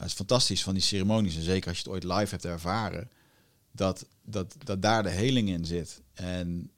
ja, 0.02 0.07
het 0.07 0.19
is 0.19 0.26
fantastisch 0.26 0.64
van 0.64 0.73
die 0.73 0.84
ceremonies. 0.84 1.36
En 1.36 1.41
zeker 1.41 1.68
als 1.68 1.78
je 1.78 1.84
het 1.84 1.94
ooit 1.94 2.03
live 2.03 2.30
hebt 2.30 2.45
ervaren, 2.45 3.10
dat, 3.72 4.06
dat, 4.23 4.56
dat 4.64 4.82
daar 4.82 5.03
de 5.03 5.10
heling 5.10 5.49
in 5.49 5.65
zit. 5.65 6.02
En 6.14 6.72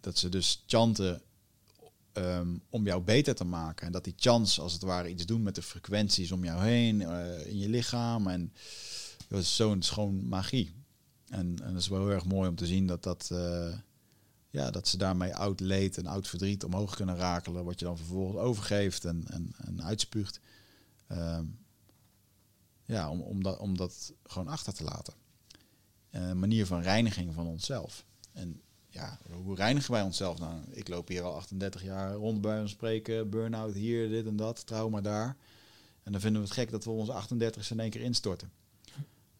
dat 0.00 0.18
ze 0.18 0.28
dus 0.28 0.62
chanten 0.66 1.22
ehm, 2.12 2.48
om 2.70 2.84
jou 2.84 3.02
beter 3.02 3.34
te 3.34 3.44
maken. 3.44 3.86
En 3.86 3.92
dat 3.92 4.04
die 4.04 4.14
chants 4.16 4.60
als 4.60 4.72
het 4.72 4.82
ware 4.82 5.08
iets 5.08 5.26
doen 5.26 5.42
met 5.42 5.54
de 5.54 5.62
frequenties 5.62 6.32
om 6.32 6.44
jou 6.44 6.64
heen, 6.64 7.02
eh, 7.02 7.46
in 7.46 7.58
je 7.58 7.68
lichaam. 7.68 8.26
En 8.26 8.52
dat 9.28 9.40
is 9.40 9.56
zo'n 9.56 9.82
schoon 9.82 10.28
magie. 10.28 10.74
En, 11.28 11.58
en 11.62 11.72
dat 11.72 11.80
is 11.80 11.88
wel 11.88 12.00
heel 12.00 12.10
erg 12.10 12.24
mooi 12.24 12.48
om 12.48 12.56
te 12.56 12.66
zien 12.66 12.86
dat, 12.86 13.02
dat, 13.02 13.28
eh, 13.32 13.76
ja, 14.50 14.70
dat 14.70 14.88
ze 14.88 14.96
daarmee 14.96 15.34
oud 15.34 15.60
leed 15.60 15.98
en 15.98 16.06
oud 16.06 16.28
verdriet 16.28 16.64
omhoog 16.64 16.96
kunnen 16.96 17.16
rakelen. 17.16 17.64
Wat 17.64 17.78
je 17.78 17.84
dan 17.84 17.96
vervolgens 17.96 18.38
overgeeft 18.38 19.04
en, 19.04 19.24
en, 19.26 19.52
en 19.56 19.82
uitspuugt. 19.82 20.40
Ehm, 21.06 21.44
ja, 22.84 23.10
om, 23.10 23.20
om, 23.20 23.42
dat, 23.42 23.58
om 23.58 23.76
dat 23.76 24.12
gewoon 24.22 24.48
achter 24.48 24.74
te 24.74 24.84
laten. 24.84 25.14
Een 26.10 26.38
manier 26.38 26.66
van 26.66 26.80
reiniging 26.80 27.34
van 27.34 27.46
onszelf. 27.46 28.04
En 28.32 28.62
ja, 28.88 29.18
hoe 29.30 29.54
reinigen 29.56 29.92
wij 29.92 30.02
onszelf 30.02 30.38
nou? 30.38 30.60
Ik 30.70 30.88
loop 30.88 31.08
hier 31.08 31.22
al 31.22 31.34
38 31.34 31.82
jaar 31.82 32.14
rond 32.14 32.40
bij 32.40 32.60
ons 32.60 32.70
spreken, 32.70 33.30
burn-out 33.30 33.74
hier, 33.74 34.08
dit 34.08 34.26
en 34.26 34.36
dat, 34.36 34.66
trauma 34.66 35.00
daar. 35.00 35.36
En 36.02 36.12
dan 36.12 36.20
vinden 36.20 36.40
we 36.40 36.46
het 36.46 36.56
gek 36.56 36.70
dat 36.70 36.84
we 36.84 36.90
onze 36.90 37.12
38 37.12 37.70
in 37.70 37.80
één 37.80 37.90
keer 37.90 38.00
instorten. 38.00 38.50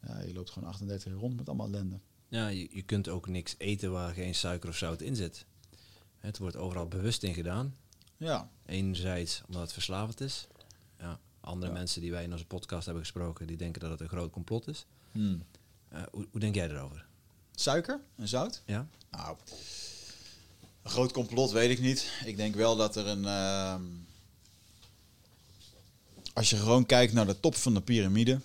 Ja, 0.06 0.20
je 0.20 0.34
loopt 0.34 0.50
gewoon 0.50 0.68
38 0.68 1.12
jaar 1.12 1.20
rond 1.20 1.36
met 1.36 1.48
allemaal 1.48 1.66
ellende. 1.66 1.98
Ja, 2.28 2.48
je, 2.48 2.68
je 2.70 2.82
kunt 2.82 3.08
ook 3.08 3.28
niks 3.28 3.54
eten 3.58 3.92
waar 3.92 4.14
geen 4.14 4.34
suiker 4.34 4.68
of 4.68 4.76
zout 4.76 5.00
in 5.00 5.16
zit. 5.16 5.46
Het 6.18 6.38
wordt 6.38 6.56
overal 6.56 6.88
bewust 6.88 7.22
in 7.22 7.34
gedaan. 7.34 7.74
Ja, 8.16 8.50
Enerzijds 8.66 9.42
omdat 9.46 9.62
het 9.62 9.72
verslavend 9.72 10.20
is. 10.20 10.46
Andere 11.44 11.72
Ja. 11.72 11.78
mensen 11.78 12.00
die 12.00 12.10
wij 12.10 12.22
in 12.24 12.32
onze 12.32 12.44
podcast 12.46 12.84
hebben 12.84 13.02
gesproken, 13.02 13.46
die 13.46 13.56
denken 13.56 13.80
dat 13.80 13.90
het 13.90 14.00
een 14.00 14.08
groot 14.08 14.30
complot 14.30 14.68
is. 14.68 14.86
Hmm. 15.12 15.42
Eh, 15.88 16.02
hoe, 16.12 16.26
hoe 16.30 16.40
denk 16.40 16.54
jij 16.54 16.68
erover? 16.70 17.06
Suiker 17.54 18.00
en 18.16 18.28
zout? 18.28 18.62
Ja? 18.66 18.86
Nou, 19.10 19.36
een 20.82 20.90
groot 20.90 21.12
complot 21.12 21.50
weet 21.50 21.70
ik 21.70 21.80
niet. 21.80 22.10
Ik 22.24 22.36
denk 22.36 22.54
wel 22.54 22.76
dat 22.76 22.96
er 22.96 23.06
een. 23.06 23.24
ehm, 23.24 23.82
als 26.32 26.50
je 26.50 26.56
gewoon 26.56 26.86
kijkt 26.86 27.12
naar 27.12 27.26
de 27.26 27.40
top 27.40 27.54
van 27.54 27.74
de 27.74 27.80
piramide, 27.80 28.40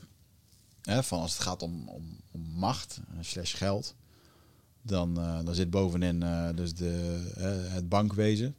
hè, 0.81 1.03
van 1.03 1.19
als 1.21 1.33
het 1.33 1.41
gaat 1.41 1.61
om, 1.61 1.87
om, 1.89 2.17
om 2.31 2.41
macht 2.41 2.99
eh, 3.09 3.17
slash 3.21 3.55
geld, 3.57 3.95
dan, 4.81 5.19
eh, 5.19 5.39
dan 5.45 5.55
zit 5.55 5.69
bovenin 5.69 6.19
dus 6.55 6.73
de, 6.73 7.23
het 7.69 7.89
bankwezen. 7.89 8.55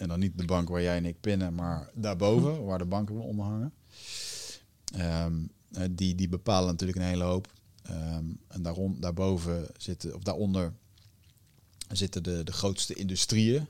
En 0.00 0.08
dan 0.08 0.18
niet 0.18 0.38
de 0.38 0.44
bank 0.44 0.68
waar 0.68 0.82
jij 0.82 0.96
en 0.96 1.04
ik 1.04 1.20
pinnen, 1.20 1.54
maar 1.54 1.90
daarboven, 1.94 2.64
waar 2.64 2.78
de 2.78 2.84
banken 2.84 3.20
onder 3.20 3.44
hangen. 3.44 3.72
Ehm, 4.94 5.42
eh, 5.72 5.84
die, 5.90 6.14
die 6.14 6.28
bepalen 6.28 6.68
natuurlijk 6.68 6.98
een 6.98 7.04
hele 7.04 7.24
hoop. 7.24 7.52
Ehm, 7.82 8.24
en 8.48 8.62
daarom, 8.62 9.00
daarboven 9.00 9.66
zitten, 9.76 10.14
of 10.14 10.22
daaronder 10.22 10.72
zitten 11.88 12.22
de, 12.22 12.44
de 12.44 12.52
grootste 12.52 12.94
industrieën. 12.94 13.66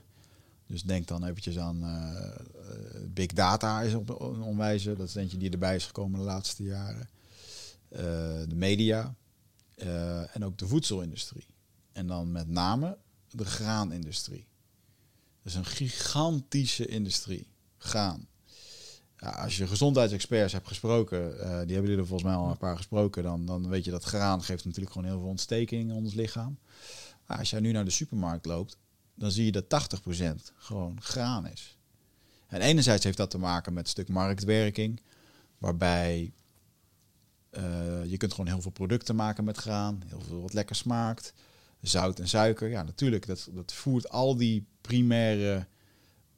Dus 0.65 0.83
denk 0.83 1.07
dan 1.07 1.23
eventjes 1.23 1.57
aan 1.57 1.83
eh, 1.83 2.25
eh, 2.25 3.01
big 3.07 3.33
data 3.33 3.81
is 3.81 3.93
op 3.93 4.09
een 4.09 4.41
onwijze. 4.41 4.95
Dat 4.95 5.07
is 5.07 5.15
eentje 5.15 5.37
die 5.37 5.51
erbij 5.51 5.75
is 5.75 5.85
gekomen 5.85 6.19
de 6.19 6.25
laatste 6.25 6.63
jaren. 6.63 7.09
De 8.47 8.55
media 8.55 9.15
en 10.33 10.43
ook 10.43 10.57
de 10.57 10.67
voedselindustrie. 10.67 11.45
En 11.91 12.07
dan 12.07 12.31
met 12.31 12.47
name 12.47 12.97
de 13.29 13.45
graanindustrie. 13.45 14.47
Dat 15.43 15.51
is 15.51 15.55
een 15.55 15.65
gigantische 15.65 16.85
industrie. 16.85 17.47
Graan. 17.77 18.27
Ja, 19.17 19.29
als 19.29 19.57
je 19.57 19.67
gezondheidsexperts 19.67 20.53
hebt 20.53 20.67
gesproken, 20.67 21.39
eh, 21.39 21.59
die 21.65 21.75
hebben 21.75 21.97
er 21.97 22.07
volgens 22.07 22.23
mij 22.23 22.37
al 22.37 22.49
een 22.49 22.57
paar 22.57 22.77
gesproken, 22.77 23.23
dan, 23.23 23.45
dan 23.45 23.69
weet 23.69 23.85
je 23.85 23.91
dat 23.91 24.03
graan 24.03 24.43
geeft 24.43 24.65
natuurlijk 24.65 24.93
gewoon 24.93 25.09
heel 25.09 25.19
veel 25.19 25.29
ontsteking 25.29 25.89
in 25.89 25.95
ons 25.95 26.13
lichaam. 26.13 26.57
Als 27.25 27.49
jij 27.49 27.59
nu 27.59 27.71
naar 27.71 27.85
de 27.85 27.91
supermarkt 27.91 28.45
loopt, 28.45 28.77
dan 29.15 29.31
zie 29.31 29.45
je 29.45 29.51
dat 29.51 29.69
80% 29.69 30.51
gewoon 30.55 31.01
graan 31.01 31.47
is. 31.47 31.77
En 32.47 32.61
enerzijds 32.61 33.03
heeft 33.03 33.17
dat 33.17 33.29
te 33.29 33.37
maken 33.37 33.73
met 33.73 33.89
stuk 33.89 34.07
marktwerking, 34.07 35.01
waarbij 35.57 36.31
uh, 37.51 38.05
je 38.05 38.17
kunt 38.17 38.31
gewoon 38.31 38.47
heel 38.47 38.61
veel 38.61 38.71
producten 38.71 39.15
maken 39.15 39.43
met 39.43 39.57
graan, 39.57 40.01
heel 40.07 40.21
veel 40.21 40.41
wat 40.41 40.53
lekker 40.53 40.75
smaakt. 40.75 41.33
Zout 41.81 42.19
en 42.19 42.27
suiker, 42.27 42.69
ja 42.69 42.83
natuurlijk, 42.83 43.25
dat, 43.25 43.49
dat 43.51 43.73
voert 43.73 44.09
al 44.09 44.35
die 44.35 44.65
primaire, 44.81 45.65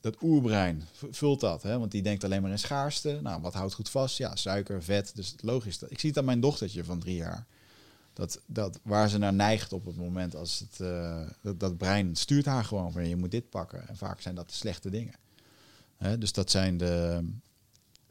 dat 0.02 0.22
oerbrein 0.22 0.84
vult 1.12 1.40
dat. 1.40 1.64
Hè? 1.64 1.80
Want 1.80 1.92
die 1.92 2.02
denkt 2.02 2.24
alleen 2.24 2.42
maar 2.42 2.52
in 2.52 2.60
schaarste. 2.60 3.20
Nou, 3.22 3.42
wat 3.42 3.54
houdt 3.54 3.74
goed 3.74 3.90
vast? 3.90 4.18
Ja, 4.18 4.36
suiker, 4.36 4.84
vet. 4.84 5.16
Dus 5.16 5.36
logisch. 5.42 5.82
Ik 5.82 6.00
zie 6.00 6.10
het 6.10 6.18
aan 6.18 6.26
mijn 6.26 6.40
dochtertje 6.40 6.84
van 6.84 7.00
drie 7.00 7.16
jaar. 7.16 7.46
Dat, 8.14 8.42
dat, 8.46 8.80
waar 8.84 9.10
ze 9.10 9.18
naar 9.18 9.34
neigt 9.34 9.74
op 9.74 9.86
het 9.86 9.96
moment 9.96 10.36
als 10.36 10.60
het, 10.60 10.80
uh, 10.82 11.28
dat, 11.42 11.60
dat, 11.60 11.78
brein 11.78 12.16
stuurt 12.16 12.46
haar 12.46 12.66
gewoon 12.66 12.92
van 12.92 13.08
je 13.08 13.16
moet 13.16 13.32
dit 13.32 13.50
pakken. 13.50 13.88
En 13.88 13.98
vaak 13.98 14.22
zijn 14.22 14.36
dat 14.36 14.50
de 14.50 14.56
slechte 14.56 14.90
dingen. 14.90 15.16
Dus 16.20 16.32
dat 16.32 16.52
zijn 16.52 16.78
de, 16.78 17.24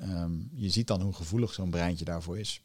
um, 0.01 0.51
je 0.55 0.71
ziet 0.71 0.87
dan 0.87 1.01
hoe 1.03 1.13
gevoelig 1.13 1.53
zo'n 1.53 1.71
breintje 1.71 2.05
daarvoor 2.05 2.39
is. 2.39 2.63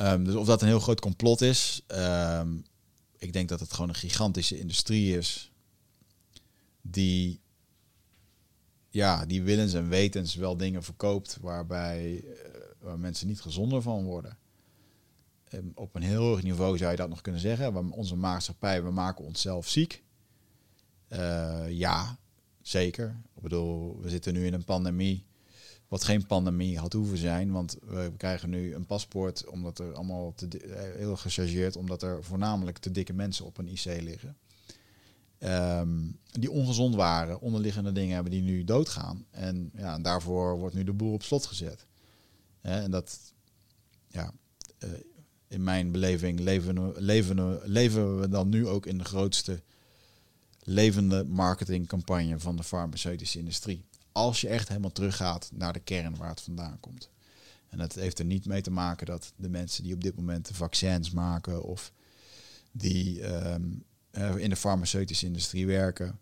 Um, 0.00 0.24
dus 0.24 0.34
of 0.34 0.46
dat 0.46 0.62
een 0.62 0.68
heel 0.68 0.80
groot 0.80 1.00
complot 1.00 1.40
is, 1.40 1.82
um, 1.88 2.64
ik 3.16 3.32
denk 3.32 3.48
dat 3.48 3.60
het 3.60 3.72
gewoon 3.72 3.88
een 3.88 3.94
gigantische 3.94 4.58
industrie 4.58 5.16
is 5.16 5.50
die, 6.80 7.40
ja, 8.90 9.26
die 9.26 9.42
willens 9.42 9.72
en 9.74 9.88
wetens 9.88 10.34
wel 10.34 10.56
dingen 10.56 10.82
verkoopt 10.82 11.38
waarbij 11.40 12.22
uh, 12.24 12.30
waar 12.78 12.98
mensen 12.98 13.26
niet 13.26 13.40
gezonder 13.40 13.82
van 13.82 14.04
worden. 14.04 14.38
Um, 15.52 15.72
op 15.74 15.94
een 15.94 16.02
heel 16.02 16.22
hoog 16.22 16.42
niveau 16.42 16.76
zou 16.78 16.90
je 16.90 16.96
dat 16.96 17.08
nog 17.08 17.20
kunnen 17.20 17.40
zeggen. 17.40 17.72
We, 17.72 17.94
onze 17.94 18.16
maatschappij, 18.16 18.82
we 18.82 18.90
maken 18.90 19.24
onszelf 19.24 19.68
ziek. 19.68 20.04
Uh, 21.08 21.64
ja, 21.70 22.18
zeker. 22.62 23.20
Ik 23.34 23.42
bedoel, 23.42 24.00
we 24.00 24.08
zitten 24.08 24.32
nu 24.32 24.46
in 24.46 24.54
een 24.54 24.64
pandemie 24.64 25.26
wat 25.88 26.04
geen 26.04 26.26
pandemie 26.26 26.78
had 26.78 26.92
hoeven 26.92 27.18
zijn. 27.18 27.52
Want 27.52 27.76
we 27.86 28.12
krijgen 28.16 28.50
nu 28.50 28.74
een 28.74 28.86
paspoort 28.86 29.46
omdat 29.46 29.78
er 29.78 29.94
allemaal 29.94 30.32
te, 30.34 30.48
heel 30.96 31.16
gechargeerd, 31.16 31.76
omdat 31.76 32.02
er 32.02 32.24
voornamelijk 32.24 32.78
te 32.78 32.90
dikke 32.90 33.12
mensen 33.12 33.44
op 33.44 33.58
een 33.58 33.68
IC 33.68 33.84
liggen. 33.84 34.36
Um, 35.38 36.18
die 36.32 36.50
ongezond 36.50 36.94
waren, 36.94 37.40
onderliggende 37.40 37.92
dingen 37.92 38.14
hebben 38.14 38.32
die 38.32 38.42
nu 38.42 38.64
doodgaan. 38.64 39.26
En 39.30 39.70
ja, 39.76 39.98
daarvoor 39.98 40.58
wordt 40.58 40.74
nu 40.74 40.84
de 40.84 40.92
boel 40.92 41.12
op 41.12 41.22
slot 41.22 41.46
gezet. 41.46 41.86
en 42.60 42.90
dat, 42.90 43.18
ja, 44.08 44.32
uh, 44.84 44.90
in 45.48 45.64
mijn 45.64 45.92
beleving 45.92 46.40
leven, 46.40 46.92
leven, 46.96 47.60
leven 47.64 48.20
we 48.20 48.28
dan 48.28 48.48
nu 48.48 48.66
ook 48.66 48.86
in 48.86 48.98
de 48.98 49.04
grootste 49.04 49.62
levende 50.62 51.24
marketingcampagne 51.24 52.38
van 52.38 52.56
de 52.56 52.64
farmaceutische 52.64 53.38
industrie 53.38 53.84
als 54.16 54.40
je 54.40 54.48
echt 54.48 54.68
helemaal 54.68 54.92
teruggaat 54.92 55.50
naar 55.54 55.72
de 55.72 55.80
kern 55.80 56.16
waar 56.16 56.28
het 56.28 56.40
vandaan 56.40 56.80
komt. 56.80 57.10
En 57.68 57.78
dat 57.78 57.94
heeft 57.94 58.18
er 58.18 58.24
niet 58.24 58.46
mee 58.46 58.60
te 58.60 58.70
maken 58.70 59.06
dat 59.06 59.32
de 59.36 59.48
mensen 59.48 59.82
die 59.82 59.94
op 59.94 60.02
dit 60.02 60.16
moment 60.16 60.48
de 60.48 60.54
vaccins 60.54 61.10
maken 61.10 61.62
of 61.62 61.92
die 62.72 63.22
um, 63.52 63.84
in 64.36 64.50
de 64.50 64.56
farmaceutische 64.56 65.26
industrie 65.26 65.66
werken, 65.66 66.18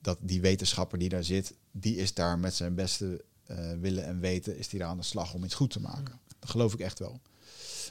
dat 0.00 0.18
die 0.20 0.40
wetenschapper 0.40 0.98
die 0.98 1.08
daar 1.08 1.24
zit, 1.24 1.54
die 1.70 1.96
is 1.96 2.14
daar 2.14 2.38
met 2.38 2.54
zijn 2.54 2.74
beste 2.74 3.24
uh, 3.50 3.72
willen 3.80 4.04
en 4.04 4.20
weten, 4.20 4.58
is 4.58 4.68
die 4.68 4.78
daar 4.78 4.88
aan 4.88 4.96
de 4.96 5.02
slag 5.02 5.34
om 5.34 5.44
iets 5.44 5.54
goed 5.54 5.70
te 5.70 5.80
maken. 5.80 6.20
Dat 6.38 6.50
geloof 6.50 6.72
ik 6.72 6.80
echt 6.80 6.98
wel. 6.98 7.20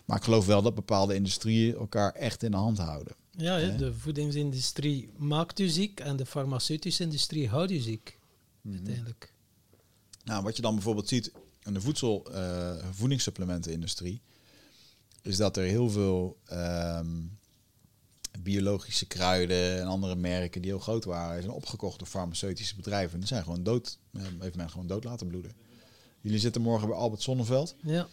Maar 0.05 0.17
ik 0.17 0.23
geloof 0.23 0.45
wel 0.45 0.61
dat 0.61 0.75
bepaalde 0.75 1.15
industrieën 1.15 1.75
elkaar 1.75 2.11
echt 2.11 2.43
in 2.43 2.51
de 2.51 2.57
hand 2.57 2.77
houden. 2.77 3.15
Ja, 3.31 3.57
hè? 3.57 3.75
de 3.75 3.93
voedingsindustrie 3.93 5.09
maakt 5.17 5.59
u 5.59 5.67
ziek 5.67 5.99
en 5.99 6.15
de 6.15 6.25
farmaceutische 6.25 7.03
industrie 7.03 7.49
houdt 7.49 7.71
u 7.71 7.77
ziek. 7.77 8.17
Mm-hmm. 8.65 8.85
Uiteindelijk. 8.85 9.33
Nou, 10.23 10.43
wat 10.43 10.55
je 10.55 10.61
dan 10.61 10.73
bijvoorbeeld 10.73 11.07
ziet 11.07 11.31
in 11.63 11.73
de 11.73 11.81
voedsel, 11.81 12.25
uh, 12.31 12.75
voedingssupplementenindustrie, 12.91 14.21
is 15.21 15.37
dat 15.37 15.57
er 15.57 15.63
heel 15.63 15.89
veel 15.89 16.37
um, 16.51 17.37
biologische 18.39 19.05
kruiden 19.05 19.79
en 19.79 19.87
andere 19.87 20.15
merken 20.15 20.61
die 20.61 20.71
heel 20.71 20.79
groot 20.79 21.03
waren, 21.03 21.41
zijn 21.41 21.55
opgekocht 21.55 21.99
door 21.99 22.07
farmaceutische 22.07 22.75
bedrijven. 22.75 23.13
En 23.13 23.19
die 23.19 23.27
zijn 23.27 23.43
gewoon 23.43 23.63
dood, 23.63 23.99
heeft 24.39 24.55
men 24.55 24.69
gewoon 24.69 24.87
dood 24.87 25.03
laten 25.03 25.27
bloeden. 25.27 25.51
Jullie 26.21 26.39
zitten 26.39 26.61
morgen 26.61 26.87
bij 26.87 26.97
Albert 26.97 27.21
Sonneveld. 27.21 27.75
Ja 27.81 28.07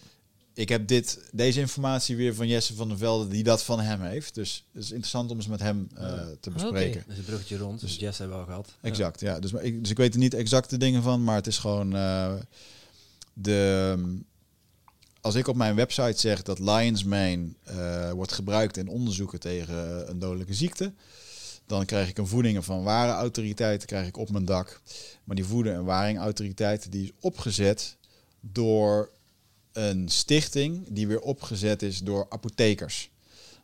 ik 0.54 0.68
heb 0.68 0.86
dit, 0.86 1.18
deze 1.32 1.60
informatie 1.60 2.16
weer 2.16 2.34
van 2.34 2.48
Jesse 2.48 2.74
van 2.74 2.88
der 2.88 2.98
Velde, 2.98 3.28
die 3.28 3.42
dat 3.42 3.62
van 3.62 3.80
hem 3.80 4.00
heeft. 4.00 4.34
Dus 4.34 4.66
het 4.72 4.82
is 4.82 4.90
interessant 4.90 5.30
om 5.30 5.36
eens 5.36 5.46
met 5.46 5.60
hem 5.60 5.88
uh, 5.98 6.22
te 6.40 6.50
bespreken. 6.50 7.00
Okay. 7.00 7.04
Dus 7.06 7.18
een 7.18 7.24
bruggetje 7.24 7.56
rond, 7.56 7.80
dus, 7.80 7.90
dus 7.90 7.98
Jesse 7.98 8.20
hebben 8.22 8.38
we 8.38 8.44
al 8.44 8.50
gehad. 8.50 8.72
Exact, 8.80 9.20
ja. 9.20 9.38
Dus, 9.38 9.52
maar 9.52 9.62
ik, 9.62 9.80
dus 9.80 9.90
ik 9.90 9.96
weet 9.96 10.12
er 10.12 10.20
niet 10.20 10.34
exacte 10.34 10.76
dingen 10.76 11.02
van, 11.02 11.24
maar 11.24 11.36
het 11.36 11.46
is 11.46 11.58
gewoon 11.58 11.96
uh, 11.96 12.34
de... 13.32 14.20
Als 15.20 15.34
ik 15.34 15.48
op 15.48 15.56
mijn 15.56 15.74
website 15.74 16.20
zeg 16.20 16.42
dat 16.42 16.58
Lion's 16.58 17.04
Mane 17.04 17.48
uh, 17.70 18.10
wordt 18.10 18.32
gebruikt 18.32 18.76
in 18.76 18.88
onderzoeken 18.88 19.40
tegen 19.40 20.10
een 20.10 20.18
dodelijke 20.18 20.54
ziekte, 20.54 20.92
dan 21.66 21.84
krijg 21.84 22.08
ik 22.08 22.18
een 22.18 22.26
voeding 22.26 22.64
van 22.64 22.82
ware 22.82 23.12
autoriteit 23.12 23.84
krijg 23.84 24.06
ik 24.06 24.16
op 24.16 24.30
mijn 24.30 24.44
dak. 24.44 24.80
Maar 25.24 25.36
die 25.36 25.44
voeding 25.44 25.76
en 25.76 25.84
waring 25.84 26.18
autoriteit 26.18 26.92
die 26.92 27.04
is 27.04 27.12
opgezet 27.20 27.96
door 28.40 29.10
een 29.72 30.08
stichting 30.08 30.86
die 30.88 31.06
weer 31.06 31.20
opgezet 31.20 31.82
is 31.82 31.98
door 31.98 32.26
apothekers. 32.28 33.10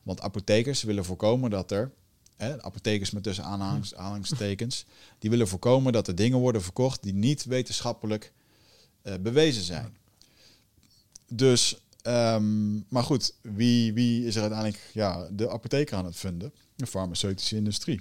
Want 0.02 0.20
apothekers 0.20 0.82
willen 0.82 1.04
voorkomen 1.04 1.50
dat 1.50 1.70
er, 1.70 1.92
hè, 2.36 2.62
apothekers 2.62 3.10
met 3.10 3.22
tussen 3.22 3.44
aanhangs, 3.44 3.94
aanhangstekens, 3.94 4.84
die 5.18 5.30
willen 5.30 5.48
voorkomen 5.48 5.92
dat 5.92 6.08
er 6.08 6.14
dingen 6.14 6.38
worden 6.38 6.62
verkocht 6.62 7.02
die 7.02 7.14
niet 7.14 7.44
wetenschappelijk 7.44 8.32
uh, 9.02 9.14
bewezen 9.20 9.62
zijn. 9.62 9.96
Dus, 11.28 11.76
um, 12.02 12.84
maar 12.88 13.02
goed, 13.02 13.34
wie, 13.40 13.92
wie 13.92 14.26
is 14.26 14.34
er 14.34 14.40
uiteindelijk 14.40 14.90
ja, 14.92 15.28
de 15.30 15.50
apotheker 15.50 15.96
aan 15.96 16.04
het 16.04 16.16
vinden? 16.16 16.52
De 16.76 16.86
farmaceutische 16.86 17.56
industrie. 17.56 18.00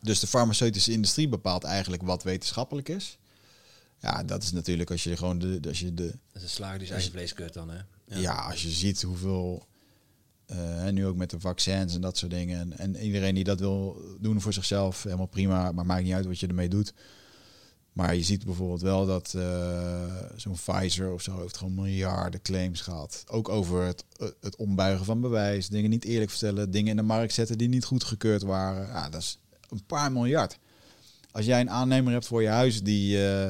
Dus 0.00 0.20
de 0.20 0.26
farmaceutische 0.26 0.92
industrie 0.92 1.28
bepaalt 1.28 1.64
eigenlijk 1.64 2.02
wat 2.02 2.22
wetenschappelijk 2.22 2.88
is. 2.88 3.18
Ja, 4.02 4.22
dat 4.22 4.42
is 4.42 4.52
natuurlijk 4.52 4.90
als 4.90 5.04
je 5.04 5.16
gewoon 5.16 5.38
de. 5.38 5.60
Als 5.68 5.80
je 5.80 5.94
de 5.94 6.06
dat 6.06 6.16
is 6.32 6.42
een 6.42 6.48
slager 6.48 6.78
die 6.78 6.86
zijn 6.86 7.14
eigen 7.14 7.52
dan, 7.52 7.70
hè? 7.70 7.78
Ja. 8.06 8.18
ja. 8.18 8.34
als 8.34 8.62
je 8.62 8.70
ziet 8.70 9.02
hoeveel. 9.02 9.66
Uh, 10.46 10.88
nu 10.88 11.06
ook 11.06 11.16
met 11.16 11.30
de 11.30 11.40
vaccins 11.40 11.94
en 11.94 12.00
dat 12.00 12.18
soort 12.18 12.30
dingen. 12.30 12.60
En, 12.60 12.78
en, 12.78 12.96
iedereen 12.96 13.34
die 13.34 13.44
dat 13.44 13.60
wil 13.60 14.02
doen 14.20 14.40
voor 14.40 14.52
zichzelf, 14.52 15.02
helemaal 15.02 15.26
prima. 15.26 15.72
Maar 15.72 15.86
maakt 15.86 16.04
niet 16.04 16.12
uit 16.12 16.26
wat 16.26 16.38
je 16.38 16.46
ermee 16.46 16.68
doet. 16.68 16.94
Maar 17.92 18.14
je 18.14 18.22
ziet 18.22 18.44
bijvoorbeeld 18.44 18.80
wel 18.80 19.06
dat 19.06 19.32
uh, 19.36 20.14
zo'n 20.36 20.56
Pfizer 20.64 21.12
of 21.12 21.22
zo 21.22 21.40
heeft 21.40 21.56
gewoon 21.56 21.74
miljarden 21.74 22.42
claims 22.42 22.80
gehad. 22.80 23.24
Ook 23.28 23.48
over 23.48 23.82
het, 23.82 24.04
het 24.40 24.56
ombuigen 24.56 25.04
van 25.04 25.20
bewijs, 25.20 25.68
dingen 25.68 25.90
niet 25.90 26.04
eerlijk 26.04 26.30
vertellen, 26.30 26.70
dingen 26.70 26.90
in 26.90 26.96
de 26.96 27.02
markt 27.02 27.32
zetten 27.32 27.58
die 27.58 27.68
niet 27.68 27.84
goedgekeurd 27.84 28.42
waren. 28.42 28.86
Ja, 28.86 29.08
dat 29.08 29.20
is 29.20 29.38
een 29.68 29.84
paar 29.86 30.12
miljard. 30.12 30.58
Als 31.30 31.44
jij 31.44 31.60
een 31.60 31.70
aannemer 31.70 32.12
hebt 32.12 32.26
voor 32.26 32.42
je 32.42 32.48
huis 32.48 32.82
die, 32.82 33.18
uh, 33.18 33.46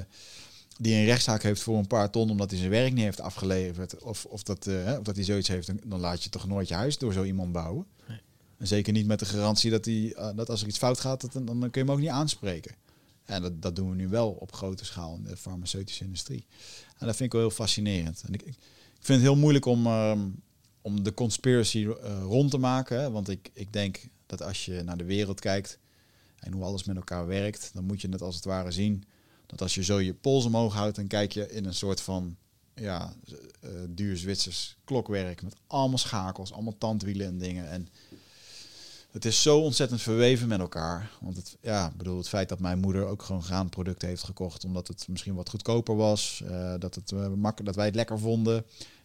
die 0.79 0.95
een 0.95 1.05
rechtszaak 1.05 1.43
heeft 1.43 1.63
voor 1.63 1.79
een 1.79 1.87
paar 1.87 2.11
ton 2.11 2.31
omdat 2.31 2.51
hij 2.51 2.59
zijn 2.59 2.71
werk 2.71 2.93
niet 2.93 3.05
heeft 3.05 3.21
afgeleverd, 3.21 4.03
of, 4.03 4.25
of, 4.25 4.43
dat, 4.43 4.67
uh, 4.67 4.97
of 4.99 5.05
dat 5.05 5.17
hij 5.17 5.25
zoiets 5.25 5.49
heeft, 5.49 5.71
dan 5.91 6.01
laat 6.01 6.23
je 6.25 6.31
toch 6.31 6.47
nooit 6.47 6.69
je 6.69 6.75
huis 6.75 6.99
door 6.99 7.13
zo 7.13 7.25
iemand 7.25 7.53
bouwen. 7.53 7.87
Nee. 8.09 8.21
En 8.59 8.67
zeker 8.67 8.93
niet 8.93 9.07
met 9.07 9.19
de 9.19 9.25
garantie 9.25 9.71
dat, 9.71 9.85
die, 9.85 10.15
uh, 10.15 10.29
dat 10.35 10.51
als 10.51 10.63
er 10.63 10.69
iets 10.69 10.79
fout 10.79 11.01
gaat, 11.01 11.21
dat, 11.21 11.33
dan, 11.33 11.47
dan 11.47 11.61
kun 11.61 11.71
je 11.73 11.79
hem 11.79 11.91
ook 11.91 11.99
niet 11.99 12.09
aanspreken. 12.09 12.75
En 13.25 13.43
dat, 13.43 13.63
dat 13.63 13.77
doen 13.77 13.91
we 13.91 13.97
nu 13.97 14.09
wel 14.09 14.31
op 14.31 14.53
grote 14.53 14.85
schaal 14.85 15.15
in 15.15 15.23
de 15.23 15.37
farmaceutische 15.37 16.05
industrie. 16.05 16.47
En 16.99 17.07
dat 17.07 17.17
vind 17.17 17.21
ik 17.21 17.33
wel 17.33 17.41
heel 17.41 17.57
fascinerend. 17.57 18.23
En 18.27 18.33
ik, 18.33 18.43
ik 18.43 18.57
vind 19.01 19.19
het 19.19 19.29
heel 19.29 19.37
moeilijk 19.37 19.65
om, 19.65 19.87
um, 19.87 20.43
om 20.81 21.03
de 21.03 21.15
conspiracy 21.15 21.79
uh, 21.79 21.95
rond 22.23 22.51
te 22.51 22.59
maken. 22.59 23.01
Hè? 23.01 23.11
Want 23.11 23.29
ik, 23.29 23.51
ik 23.53 23.73
denk 23.73 24.01
dat 24.27 24.43
als 24.43 24.65
je 24.65 24.83
naar 24.83 24.97
de 24.97 25.05
wereld 25.05 25.41
kijkt 25.41 25.79
en 26.39 26.53
hoe 26.53 26.65
alles 26.65 26.85
met 26.85 26.97
elkaar 26.97 27.27
werkt, 27.27 27.71
dan 27.75 27.85
moet 27.85 28.01
je 28.01 28.09
het 28.09 28.23
als 28.23 28.35
het 28.35 28.45
ware 28.45 28.71
zien 28.71 29.05
dat 29.53 29.63
als 29.63 29.75
je 29.75 29.85
zo 29.85 30.01
je 30.01 30.15
pols 30.15 30.45
omhoog 30.45 30.75
houdt, 30.75 30.97
dan 30.97 31.07
kijk 31.07 31.33
je 31.33 31.51
in 31.51 31.65
een 31.65 31.75
soort 31.75 32.01
van 32.01 32.37
ja, 32.75 33.15
uh, 33.65 33.71
duur 33.89 34.17
Zwitsers 34.17 34.77
klokwerk 34.85 35.43
met 35.43 35.55
allemaal 35.67 35.99
schakels, 35.99 36.53
allemaal 36.53 36.79
tandwielen 36.79 37.27
en 37.27 37.39
dingen. 37.39 37.69
En 37.71 37.89
het 39.11 39.25
is 39.25 39.43
zo 39.43 39.61
ontzettend 39.61 40.03
verweven 40.03 40.49
met 40.49 40.61
elkaar. 40.61 41.11
Want 41.21 41.37
het, 41.37 41.57
ja, 41.61 41.93
bedoel, 41.97 42.17
het 42.17 42.29
feit 42.29 42.49
dat 42.49 42.59
mijn 42.59 42.79
moeder 42.79 43.07
ook 43.07 43.23
gewoon 43.23 43.43
graanproducten 43.43 44.09
heeft 44.09 44.25
gekocht, 44.25 44.65
omdat 44.65 44.89
het 44.89 45.09
misschien 45.09 45.35
wat 45.35 45.51
goedkoper 45.51 45.97
was, 45.97 46.43
uh, 46.45 46.75
dat, 46.79 46.95
het, 46.95 47.11
uh, 47.11 47.49
dat 47.65 47.75
wij 47.75 47.87
het 47.87 47.95
lekker 47.95 48.19
vonden, 48.19 48.65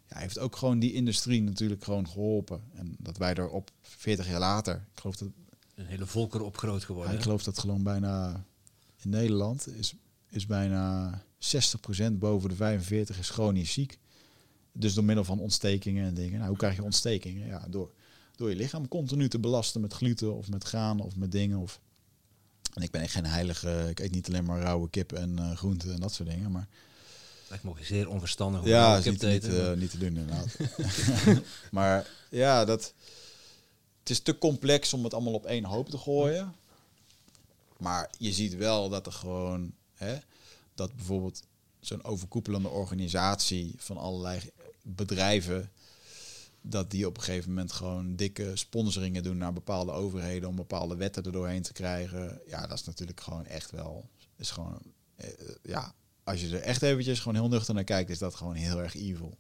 ja, 0.10 0.18
heeft 0.18 0.40
ook 0.40 0.56
gewoon 0.56 0.80
die 0.80 0.94
industrie 0.94 1.41
natuurlijk 1.41 1.84
gewoon 1.84 2.07
geholpen. 2.07 2.61
En 2.74 2.95
dat 2.99 3.18
wij 3.18 3.34
er 3.34 3.49
op 3.49 3.72
40 3.82 4.28
jaar 4.30 4.40
later, 4.40 4.76
ik 4.94 4.99
geloof 4.99 5.15
dat... 5.15 5.30
Een 5.76 5.86
hele 5.86 6.06
volker 6.06 6.41
op 6.41 6.57
groot 6.57 6.84
geworden. 6.84 7.14
ik 7.14 7.22
geloof 7.22 7.44
dat 7.44 7.60
gewoon 7.60 7.84
bijna 7.84 8.44
in 9.02 9.10
Nederland 9.10 9.68
is 9.68 9.95
is 10.30 10.45
bijna 10.45 11.14
60% 11.20 12.12
boven 12.12 12.49
de 12.49 12.56
45 12.56 13.20
is 13.20 13.30
chronisch 13.30 13.74
ziek. 13.74 13.98
Dus 14.72 14.94
door 14.94 15.04
middel 15.04 15.24
van 15.24 15.40
ontstekingen 15.40 16.06
en 16.06 16.14
dingen. 16.14 16.38
Nou, 16.38 16.48
hoe 16.48 16.58
krijg 16.58 16.76
je 16.76 16.84
ontstekingen? 16.84 17.48
Ja, 17.48 17.66
door, 17.70 17.91
door 18.36 18.49
je 18.49 18.56
lichaam 18.56 18.88
continu 18.88 19.30
te 19.30 19.40
belasten 19.40 19.82
met 19.82 19.94
gluten 19.94 20.36
of 20.36 20.49
met 20.49 20.64
graan 20.64 20.99
of 20.99 21.16
met 21.16 21.32
dingen. 21.32 21.58
Of... 21.58 21.80
En 22.74 22.82
ik 22.82 22.91
ben 22.91 23.02
echt 23.02 23.12
geen 23.12 23.26
heilige, 23.26 23.86
ik 23.90 23.99
eet 23.99 24.12
niet 24.12 24.28
alleen 24.28 24.45
maar 24.45 24.62
rauwe 24.62 24.90
kip 24.90 25.12
en 25.12 25.36
uh, 25.40 25.56
groenten 25.56 25.94
en 25.94 25.99
dat 25.99 26.14
soort 26.14 26.30
dingen. 26.30 26.52
Maar 26.52 26.68
Lijkt 27.49 27.64
me 27.64 27.70
ook 27.70 27.80
zeer 27.82 28.10
onverstandig 28.10 28.62
om 28.62 28.68
ja, 28.68 28.99
kip 29.02 29.18
te 29.18 29.26
niet, 29.26 29.44
eten. 29.44 29.49
niet, 29.49 29.60
eh, 29.60 29.74
niet 29.74 29.91
te 29.91 29.98
doen 29.98 30.18
inderdaad. 30.18 30.58
maar 31.72 32.08
ja, 32.30 32.66
dat, 32.66 32.94
het 33.99 34.10
is 34.10 34.20
te 34.20 34.38
complex 34.38 34.94
om 34.94 35.04
het 35.04 35.14
allemaal 35.14 35.34
op 35.34 35.45
één 35.45 35.64
hoop 35.64 35.90
te 35.90 35.98
gooien. 35.98 36.56
Maar 37.78 38.10
je 38.18 38.32
ziet 38.32 38.56
wel 38.56 38.90
dat 38.90 39.06
er 39.06 39.12
gewoon, 39.12 39.74
hè, 39.98 40.18
dat 40.76 40.95
bijvoorbeeld 40.95 41.41
zo'n 41.80 42.03
overkoepelende 42.03 42.69
organisatie 42.69 43.74
van 43.78 43.98
allerlei 43.98 44.40
bedrijven, 44.84 45.72
dat 46.61 46.91
die 46.91 47.07
op 47.07 47.18
een 47.18 47.24
gegeven 47.24 47.49
moment 47.49 47.72
gewoon 47.72 48.15
dikke 48.15 48.52
sponsoringen 48.56 49.24
doen 49.24 49.38
naar 49.38 49.53
bepaalde 49.53 49.91
overheden 49.91 50.49
om 50.49 50.56
bepaalde 50.56 50.95
wetten 50.95 51.24
er 51.24 51.32
doorheen 51.32 51.61
te 51.61 51.74
krijgen. 51.74 52.41
Ja, 52.48 52.68
dat 52.68 52.78
is 52.78 52.84
natuurlijk 52.84 53.22
gewoon 53.22 53.45
echt 53.45 53.72
wel, 53.72 54.10
is 54.36 54.52
gewoon, 54.52 54.80
eh, 55.15 55.28
ja, 55.64 55.94
als 56.24 56.41
je 56.41 56.56
er 56.56 56.61
echt 56.61 56.82
eventjes 56.82 57.19
gewoon 57.19 57.36
heel 57.38 57.48
nuchter 57.49 57.74
naar 57.74 57.84
kijkt, 57.84 58.10
is 58.10 58.19
dat 58.19 58.36
gewoon 58.36 58.53
heel 58.56 58.82
erg 58.82 58.95
evil. 58.95 59.38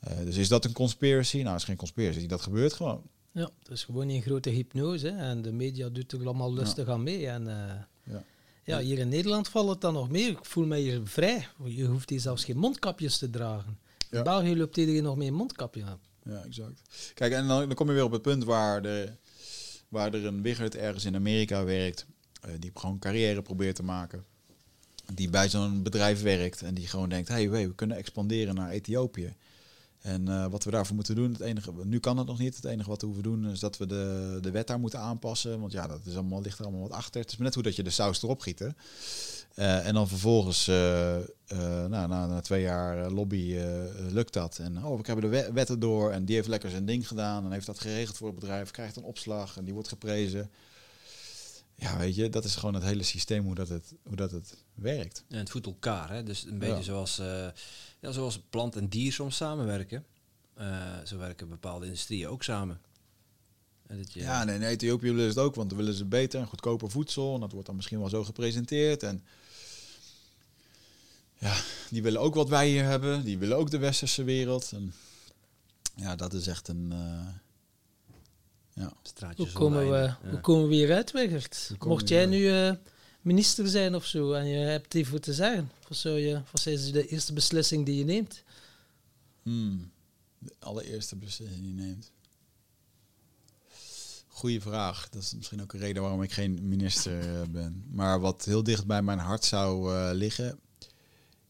Eh, 0.00 0.16
dus 0.24 0.36
is 0.36 0.48
dat 0.48 0.64
een 0.64 0.72
conspiracy? 0.72 1.36
Nou, 1.36 1.48
het 1.48 1.58
is 1.60 1.64
geen 1.64 1.76
conspiracy. 1.76 2.26
Dat 2.26 2.40
gebeurt 2.40 2.72
gewoon. 2.72 3.02
Ja, 3.32 3.50
het 3.58 3.68
is 3.70 3.84
gewoon 3.84 4.08
een 4.08 4.22
grote 4.22 4.50
hypnose. 4.50 5.06
hè. 5.10 5.16
En 5.16 5.42
de 5.42 5.52
media 5.52 5.88
doet 5.88 6.12
er 6.12 6.18
allemaal 6.24 6.52
lustig 6.54 6.88
aan 6.88 7.02
mee. 7.02 7.26
En, 7.28 7.48
eh, 7.48 7.74
Ja. 8.12 8.24
Ja, 8.70 8.80
hier 8.80 8.98
in 8.98 9.08
Nederland 9.08 9.48
valt 9.48 9.68
het 9.68 9.80
dan 9.80 9.92
nog 9.92 10.10
meer. 10.10 10.28
Ik 10.28 10.44
voel 10.44 10.66
mij 10.66 10.80
hier 10.80 11.00
vrij. 11.04 11.48
Je 11.64 11.84
hoeft 11.84 12.10
hier 12.10 12.20
zelfs 12.20 12.44
geen 12.44 12.56
mondkapjes 12.56 13.18
te 13.18 13.30
dragen. 13.30 13.78
Ja. 14.10 14.18
In 14.18 14.24
België 14.24 14.56
loopt 14.56 14.76
iedereen 14.76 15.02
nog 15.02 15.16
met 15.16 15.26
een 15.26 15.34
mondkapje 15.34 15.84
aan. 15.84 16.00
Ja, 16.24 16.42
exact. 16.44 16.82
Kijk, 17.14 17.32
en 17.32 17.46
dan, 17.48 17.66
dan 17.66 17.74
kom 17.74 17.86
je 17.86 17.92
weer 17.92 18.04
op 18.04 18.12
het 18.12 18.22
punt 18.22 18.44
waar, 18.44 18.82
de, 18.82 19.12
waar 19.88 20.14
er 20.14 20.26
een 20.26 20.42
Wigert 20.42 20.76
ergens 20.76 21.04
in 21.04 21.14
Amerika 21.14 21.64
werkt, 21.64 22.06
eh, 22.40 22.50
die 22.58 22.70
gewoon 22.74 22.98
carrière 22.98 23.42
probeert 23.42 23.76
te 23.76 23.82
maken. 23.82 24.24
Die 25.14 25.30
bij 25.30 25.48
zo'n 25.48 25.82
bedrijf 25.82 26.22
werkt 26.22 26.62
en 26.62 26.74
die 26.74 26.86
gewoon 26.86 27.08
denkt, 27.08 27.28
hey, 27.28 27.50
we 27.50 27.74
kunnen 27.74 27.96
expanderen 27.96 28.54
naar 28.54 28.70
Ethiopië. 28.70 29.34
En 30.00 30.28
eh, 30.28 30.46
wat 30.46 30.64
we 30.64 30.70
daarvoor 30.70 30.94
moeten 30.94 31.14
doen, 31.14 31.32
het 31.32 31.40
enige, 31.40 31.72
nu 31.84 31.98
kan 31.98 32.16
het 32.18 32.26
nog 32.26 32.38
niet. 32.38 32.56
Het 32.56 32.64
enige 32.64 32.88
wat 32.88 33.00
we 33.00 33.06
hoeven 33.06 33.24
doen 33.24 33.46
is 33.50 33.60
dat 33.60 33.76
we 33.78 33.86
de, 33.86 34.38
de 34.40 34.50
wet 34.50 34.66
daar 34.66 34.80
moeten 34.80 35.00
aanpassen. 35.00 35.60
Want 35.60 35.72
ja, 35.72 35.86
dat 35.86 36.00
is 36.04 36.14
allemaal, 36.14 36.40
ligt 36.42 36.58
er 36.58 36.64
allemaal 36.64 36.82
wat 36.88 36.92
achter. 36.92 37.20
Het 37.20 37.30
is 37.30 37.36
maar 37.36 37.44
net 37.46 37.54
hoe 37.54 37.62
dat 37.64 37.76
je 37.76 37.82
de 37.82 37.90
saus 37.90 38.22
erop 38.22 38.40
giet. 38.40 38.58
hè. 38.58 38.68
Eh, 39.54 39.86
en 39.86 39.94
dan 39.94 40.08
vervolgens, 40.08 40.68
eh, 40.68 41.16
nou, 41.46 41.88
na, 41.88 42.26
na 42.26 42.40
twee 42.40 42.62
jaar 42.62 43.10
lobby, 43.10 43.56
lukt 44.08 44.32
dat. 44.32 44.58
En 44.58 44.84
oh, 44.84 44.96
we 45.00 45.06
hebben 45.06 45.30
de 45.30 45.36
we- 45.42 45.52
wetten 45.52 45.80
door. 45.80 46.10
En 46.12 46.24
die 46.24 46.34
heeft 46.34 46.48
lekker 46.48 46.70
zijn 46.70 46.86
ding 46.86 47.08
gedaan. 47.08 47.44
En 47.44 47.52
heeft 47.52 47.66
dat 47.66 47.80
geregeld 47.80 48.16
voor 48.16 48.26
het 48.28 48.38
bedrijf. 48.38 48.70
Krijgt 48.70 48.96
een 48.96 49.02
opslag 49.02 49.56
en 49.56 49.64
die 49.64 49.72
wordt 49.74 49.88
geprezen. 49.88 50.50
Ja, 51.74 51.96
weet 51.98 52.14
je, 52.14 52.28
dat 52.28 52.44
is 52.44 52.56
gewoon 52.56 52.74
het 52.74 52.82
hele 52.84 53.02
systeem 53.02 53.44
hoe 53.44 53.54
dat 53.54 53.68
het, 53.68 53.92
hoe 54.02 54.16
dat 54.16 54.30
het 54.30 54.54
werkt. 54.74 55.24
En 55.28 55.38
het 55.38 55.50
voedt 55.50 55.66
elkaar, 55.66 56.10
hè? 56.10 56.22
dus 56.22 56.44
een 56.44 56.58
beetje 56.58 56.74
Ja. 56.76 56.82
zoals, 56.82 57.22
ja, 58.00 58.10
zoals 58.12 58.40
plant 58.50 58.76
en 58.76 58.88
dier 58.88 59.12
soms 59.12 59.36
samenwerken. 59.36 60.04
Eh, 60.54 60.98
zo 61.04 61.16
werken 61.16 61.48
bepaalde 61.48 61.86
industrieën 61.86 62.28
ook 62.28 62.42
samen. 62.42 62.80
En 63.86 63.96
dat 63.96 64.12
je, 64.12 64.20
Ja, 64.20 64.40
en 64.40 64.48
in 64.48 64.62
Ethiopië 64.62 65.06
willen 65.06 65.32
ze 65.32 65.38
het 65.38 65.46
ook, 65.46 65.54
want 65.54 65.68
dan 65.68 65.78
willen 65.78 65.94
ze 65.94 66.04
beter 66.04 66.40
en 66.40 66.46
goedkoper 66.46 66.90
voedsel. 66.90 67.34
En 67.34 67.40
dat 67.40 67.52
wordt 67.52 67.66
dan 67.66 67.76
misschien 67.76 67.98
wel 67.98 68.08
zo 68.08 68.24
gepresenteerd. 68.24 69.02
En 69.02 69.24
ja, 71.38 71.56
die 71.90 72.02
willen 72.02 72.20
ook 72.20 72.34
wat 72.34 72.48
wij 72.48 72.68
hier 72.68 72.84
hebben. 72.84 73.24
Die 73.24 73.38
willen 73.38 73.56
ook 73.56 73.70
de 73.70 73.78
westerse 73.78 74.24
wereld. 74.24 74.72
En 74.72 74.94
ja, 75.94 76.16
dat 76.16 76.32
is 76.32 76.46
echt 76.46 76.68
een... 76.68 76.92
eh, 76.92 77.34
ja. 78.82 78.92
straatjes 79.02 79.46
Hoe 79.46 79.54
komen, 79.54 79.90
we. 79.90 79.96
Ja. 79.96 80.18
hoe 80.30 80.40
komen 80.40 80.68
we 80.68 80.74
hieruit, 80.74 81.12
komen 81.78 81.96
Mocht 81.96 82.08
jij 82.08 82.26
nu 82.26 82.48
eh, 82.48 82.72
minister 83.20 83.68
zijn 83.68 83.94
of 83.94 84.06
zo 84.06 84.32
en 84.32 84.46
je 84.46 84.56
hebt 84.56 84.92
die 84.92 85.06
voor 85.06 85.20
te 85.20 85.34
zeggen, 85.34 85.70
wat, 85.88 85.98
zou 85.98 86.18
je, 86.18 86.42
wat 86.50 86.66
is 86.66 86.92
de 86.92 87.08
eerste 87.08 87.32
beslissing 87.32 87.86
die 87.86 87.96
je 87.96 88.04
neemt? 88.04 88.42
Hmm. 89.42 89.90
De 90.38 90.54
allereerste 90.58 91.16
beslissing 91.16 91.60
die 91.60 91.74
je 91.74 91.82
neemt. 91.82 92.12
Goeie 94.40 94.60
vraag. 94.60 95.08
Dat 95.08 95.22
is 95.22 95.34
misschien 95.34 95.62
ook 95.62 95.72
een 95.72 95.80
reden 95.80 96.02
waarom 96.02 96.22
ik 96.22 96.32
geen 96.32 96.68
minister 96.68 97.40
eh, 97.40 97.48
ben. 97.48 97.84
Maar 97.90 98.20
wat 98.20 98.44
heel 98.44 98.62
dicht 98.62 98.86
bij 98.86 99.02
mijn 99.02 99.18
hart 99.18 99.44
zou 99.44 99.94
eh, 99.94 100.10
liggen, 100.12 100.58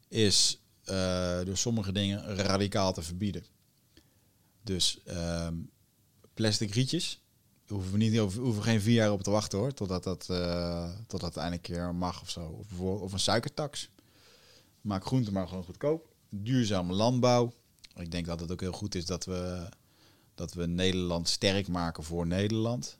is 0.09 0.61
eh, 0.85 1.41
door 1.45 1.57
sommige 1.57 1.93
dingen 1.93 2.37
radicaal 2.37 2.93
te 2.93 3.03
verbieden. 3.03 3.45
Dus 4.63 4.99
ehm, 5.05 5.55
plastic 6.35 6.75
rietjes. 6.75 7.20
Hoeven 7.71 7.93
we 7.93 7.99
niet 7.99 8.17
hoeven 8.17 8.63
geen 8.63 8.81
vier 8.81 8.95
jaar 8.95 9.13
op 9.13 9.23
te 9.23 9.31
wachten 9.31 9.59
hoor, 9.59 9.73
totdat 9.73 10.05
dat, 10.05 10.27
eh 10.31 10.91
totdat 11.07 11.35
het 11.35 11.37
eindelijk 11.37 11.69
een 11.69 11.75
keer 11.75 11.95
mag 11.95 12.21
of 12.23 12.31
zo. 12.31 12.41
Of, 12.41 12.81
of 12.81 13.13
een 13.13 13.19
suikertax. 13.19 13.91
Maak 14.81 15.05
groente 15.07 15.33
maar 15.33 15.49
gewoon 15.49 15.65
goedkoop. 15.65 16.07
Duurzame 16.29 16.93
landbouw. 16.93 17.53
Ik 17.95 18.11
denk 18.11 18.27
dat 18.27 18.41
het 18.41 18.53
ook 18.53 18.61
heel 18.61 18.73
goed 18.73 18.95
is 18.95 19.07
dat 19.07 19.25
we, 19.25 19.69
dat 20.35 20.53
we 20.53 20.67
Nederland 20.67 21.29
sterk 21.29 21.69
maken 21.69 22.05
voor 22.05 22.27
Nederland. 22.27 22.99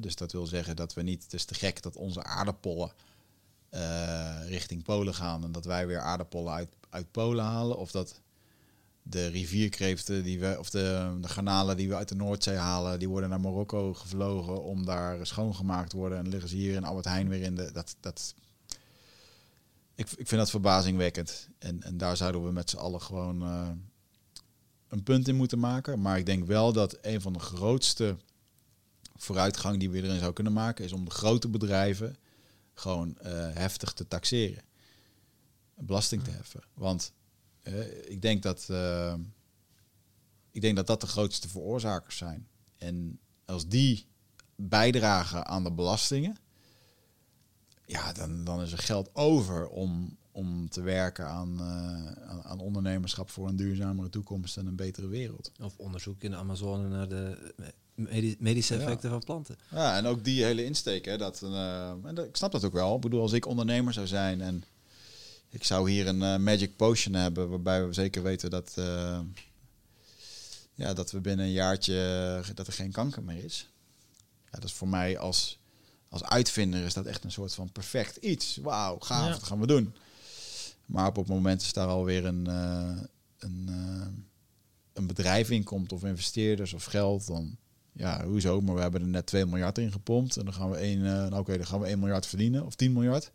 Dus 0.00 0.16
dat 0.16 0.32
wil 0.32 0.46
zeggen 0.46 0.76
dat 0.76 0.94
we 0.94 1.02
niet, 1.02 1.32
is 1.32 1.44
te 1.44 1.54
gek 1.54 1.82
dat 1.82 1.96
onze 1.96 2.22
aardappollen 2.22 2.92
eh, 3.68 4.48
richting 4.48 4.82
Polen 4.82 5.14
gaan 5.14 5.44
en 5.44 5.52
dat 5.52 5.64
wij 5.64 5.86
weer 5.86 6.00
aardappollen 6.00 6.52
uit, 6.52 6.74
uit 6.88 7.10
Polen 7.10 7.44
halen. 7.44 7.78
Of 7.78 7.90
dat 7.90 8.20
de 9.02 9.26
rivierkreeften 9.26 10.22
die 10.22 10.40
we, 10.40 10.56
of 10.58 10.70
de, 10.70 11.16
de 11.20 11.28
garnalen 11.28 11.76
die 11.76 11.88
we 11.88 11.94
uit 11.94 12.08
de 12.08 12.14
Noordzee 12.14 12.56
halen, 12.56 12.98
die 12.98 13.08
worden 13.08 13.30
naar 13.30 13.40
Marokko 13.40 13.94
gevlogen 13.94 14.62
om 14.62 14.84
daar 14.84 15.26
schoongemaakt 15.26 15.90
te 15.90 15.96
worden. 15.96 16.18
En 16.18 16.28
liggen 16.28 16.48
ze 16.48 16.56
hier 16.56 16.74
in 16.74 16.84
Albert 16.84 17.06
Heijn 17.06 17.28
weer 17.28 17.42
in 17.42 17.54
de. 17.54 17.72
Dat, 17.72 17.96
dat, 18.00 18.34
ik, 19.94 20.10
ik 20.10 20.28
vind 20.28 20.40
dat 20.40 20.50
verbazingwekkend. 20.50 21.48
En, 21.58 21.82
en 21.82 21.96
daar 21.96 22.16
zouden 22.16 22.44
we 22.44 22.52
met 22.52 22.70
z'n 22.70 22.76
allen 22.76 23.02
gewoon 23.02 23.42
eh, 23.42 23.68
een 24.88 25.02
punt 25.02 25.28
in 25.28 25.36
moeten 25.36 25.58
maken. 25.58 26.00
Maar 26.00 26.18
ik 26.18 26.26
denk 26.26 26.44
wel 26.44 26.72
dat 26.72 26.98
een 27.00 27.20
van 27.20 27.32
de 27.32 27.38
grootste 27.38 28.16
vooruitgang 29.16 29.78
die 29.78 29.90
we 29.90 30.02
erin 30.02 30.18
zou 30.18 30.32
kunnen 30.32 30.52
maken, 30.52 30.84
is 30.84 30.92
om 30.92 31.04
de 31.04 31.10
grote 31.10 31.48
bedrijven 31.48 32.16
gewoon 32.74 33.18
eh, 33.18 33.32
heftig 33.52 33.92
te 33.92 34.08
taxeren. 34.08 34.64
Belasting 35.74 36.24
te 36.24 36.30
heffen. 36.30 36.62
Want 36.74 37.12
ik, 38.08 38.22
denk 38.22 38.42
dat, 38.42 38.66
eh, 38.70 39.14
ik 40.50 40.60
denk 40.60 40.76
dat 40.76 40.86
dat 40.86 41.00
de 41.00 41.06
grootste 41.06 41.48
veroorzakers 41.48 42.16
zijn. 42.16 42.48
En 42.76 43.18
als 43.44 43.68
die 43.68 44.06
bijdragen 44.56 45.46
aan 45.46 45.64
de 45.64 45.72
belastingen, 45.72 46.36
ja, 47.86 48.12
dan, 48.12 48.44
dan 48.44 48.60
is 48.62 48.72
er 48.72 48.78
geld 48.78 49.10
over 49.12 49.68
om, 49.68 50.16
om 50.32 50.68
te 50.68 50.80
werken 50.80 51.26
aan, 51.26 51.60
eh, 51.60 52.40
aan, 52.42 52.60
ondernemerschap 52.60 53.30
voor 53.30 53.48
een 53.48 53.56
duurzamere 53.56 54.08
toekomst 54.08 54.56
en 54.56 54.66
een 54.66 54.76
betere 54.76 55.06
wereld. 55.08 55.52
Of 55.60 55.76
onderzoek 55.78 56.22
in 56.22 56.30
de 56.30 56.36
Amazone 56.36 56.88
naar 56.88 57.08
de 57.08 57.52
medi- 57.94 58.36
medische 58.38 58.74
Ja. 58.74 58.80
effecten 58.80 59.10
van 59.10 59.20
planten. 59.24 59.56
Ja, 59.70 59.96
en 59.96 60.06
ook 60.06 60.24
die 60.24 60.44
hele 60.44 60.64
insteek. 60.64 61.04
Hè, 61.04 61.18
dat, 61.18 61.42
eh, 61.42 61.90
en 62.04 62.14
dat- 62.14 62.26
ik 62.26 62.36
snap 62.36 62.52
dat 62.52 62.64
ook 62.64 62.72
wel. 62.72 62.94
Ik 62.94 63.00
bedoel, 63.00 63.20
als 63.20 63.32
ik 63.32 63.46
ondernemer 63.46 63.92
zou 63.92 64.06
zijn 64.06 64.40
en 64.40 64.62
ik 65.50 65.64
zou 65.64 65.90
hier 65.90 66.06
een 66.06 66.22
eh, 66.22 66.36
magic 66.36 66.76
potion 66.76 67.14
hebben, 67.14 67.48
waarbij 67.48 67.86
we 67.86 67.92
zeker 67.92 68.22
weten 68.22 68.50
dat, 68.50 68.72
eh, 68.74 69.20
ja, 70.74 70.94
dat 70.94 71.10
we 71.10 71.20
binnen 71.20 71.46
een 71.46 71.52
jaartje 71.52 71.94
eh, 72.44 72.54
dat 72.54 72.66
er 72.66 72.72
geen 72.72 72.92
kanker 72.92 73.22
meer 73.22 73.44
is. 73.44 73.68
Ja, 74.44 74.50
dat 74.50 74.64
is 74.64 74.72
voor 74.72 74.88
mij 74.88 75.18
als, 75.18 75.58
als 76.08 76.24
uitvinder 76.24 76.84
is 76.84 76.94
dat 76.94 77.06
echt 77.06 77.24
een 77.24 77.32
soort 77.32 77.54
van 77.54 77.72
perfect 77.72 78.16
iets. 78.16 78.56
Wauw, 78.56 78.98
gaaf, 78.98 79.26
Ja. 79.26 79.32
dat 79.32 79.42
gaan 79.42 79.60
we 79.60 79.66
doen. 79.66 79.94
Maar 80.86 81.06
op 81.06 81.16
het 81.16 81.28
moment 81.28 81.62
is 81.62 81.72
daar 81.72 81.88
alweer 81.88 82.24
een, 82.24 82.46
een, 83.38 83.68
een 84.92 85.06
bedrijf 85.06 85.50
in 85.50 85.64
komt 85.64 85.92
of 85.92 86.04
investeerders 86.04 86.72
of 86.72 86.84
geld, 86.84 87.26
dan 87.26 87.58
ja, 87.92 88.24
hoezo? 88.24 88.60
Maar 88.60 88.74
we 88.74 88.80
hebben 88.80 89.00
er 89.00 89.06
net 89.06 89.26
2 89.26 89.46
miljard 89.46 89.78
in 89.78 89.92
gepompt. 89.92 90.36
En 90.36 90.44
dan 90.44 90.54
gaan 90.54 90.70
we 90.70 90.76
1, 90.76 90.98
eh 90.98 91.12
nou, 91.12 91.36
oké, 91.38 91.56
dan 91.56 91.66
gaan 91.66 91.80
we 91.80 91.86
1 91.86 91.98
miljard 91.98 92.26
verdienen. 92.26 92.66
Of 92.66 92.74
10 92.74 92.92
miljard. 92.92 93.30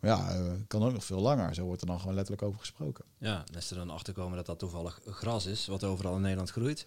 Maar 0.00 0.10
ja, 0.10 0.30
eh, 0.34 0.52
kan 0.66 0.82
ook 0.82 0.92
nog 0.92 1.04
veel 1.04 1.20
langer. 1.20 1.54
Zo 1.54 1.64
wordt 1.64 1.80
er 1.80 1.86
dan 1.86 1.98
gewoon 2.00 2.14
letterlijk 2.14 2.46
over 2.46 2.60
gesproken. 2.60 3.04
Ja, 3.18 3.44
en 3.48 3.54
als 3.54 3.70
er 3.70 3.76
dan 3.76 3.90
achter 3.90 4.12
komen 4.14 4.36
dat 4.36 4.46
dat 4.46 4.58
toevallig 4.58 5.00
gras 5.06 5.46
is, 5.46 5.66
wat 5.66 5.84
overal 5.84 6.14
in 6.16 6.20
Nederland 6.20 6.50
groeit, 6.50 6.86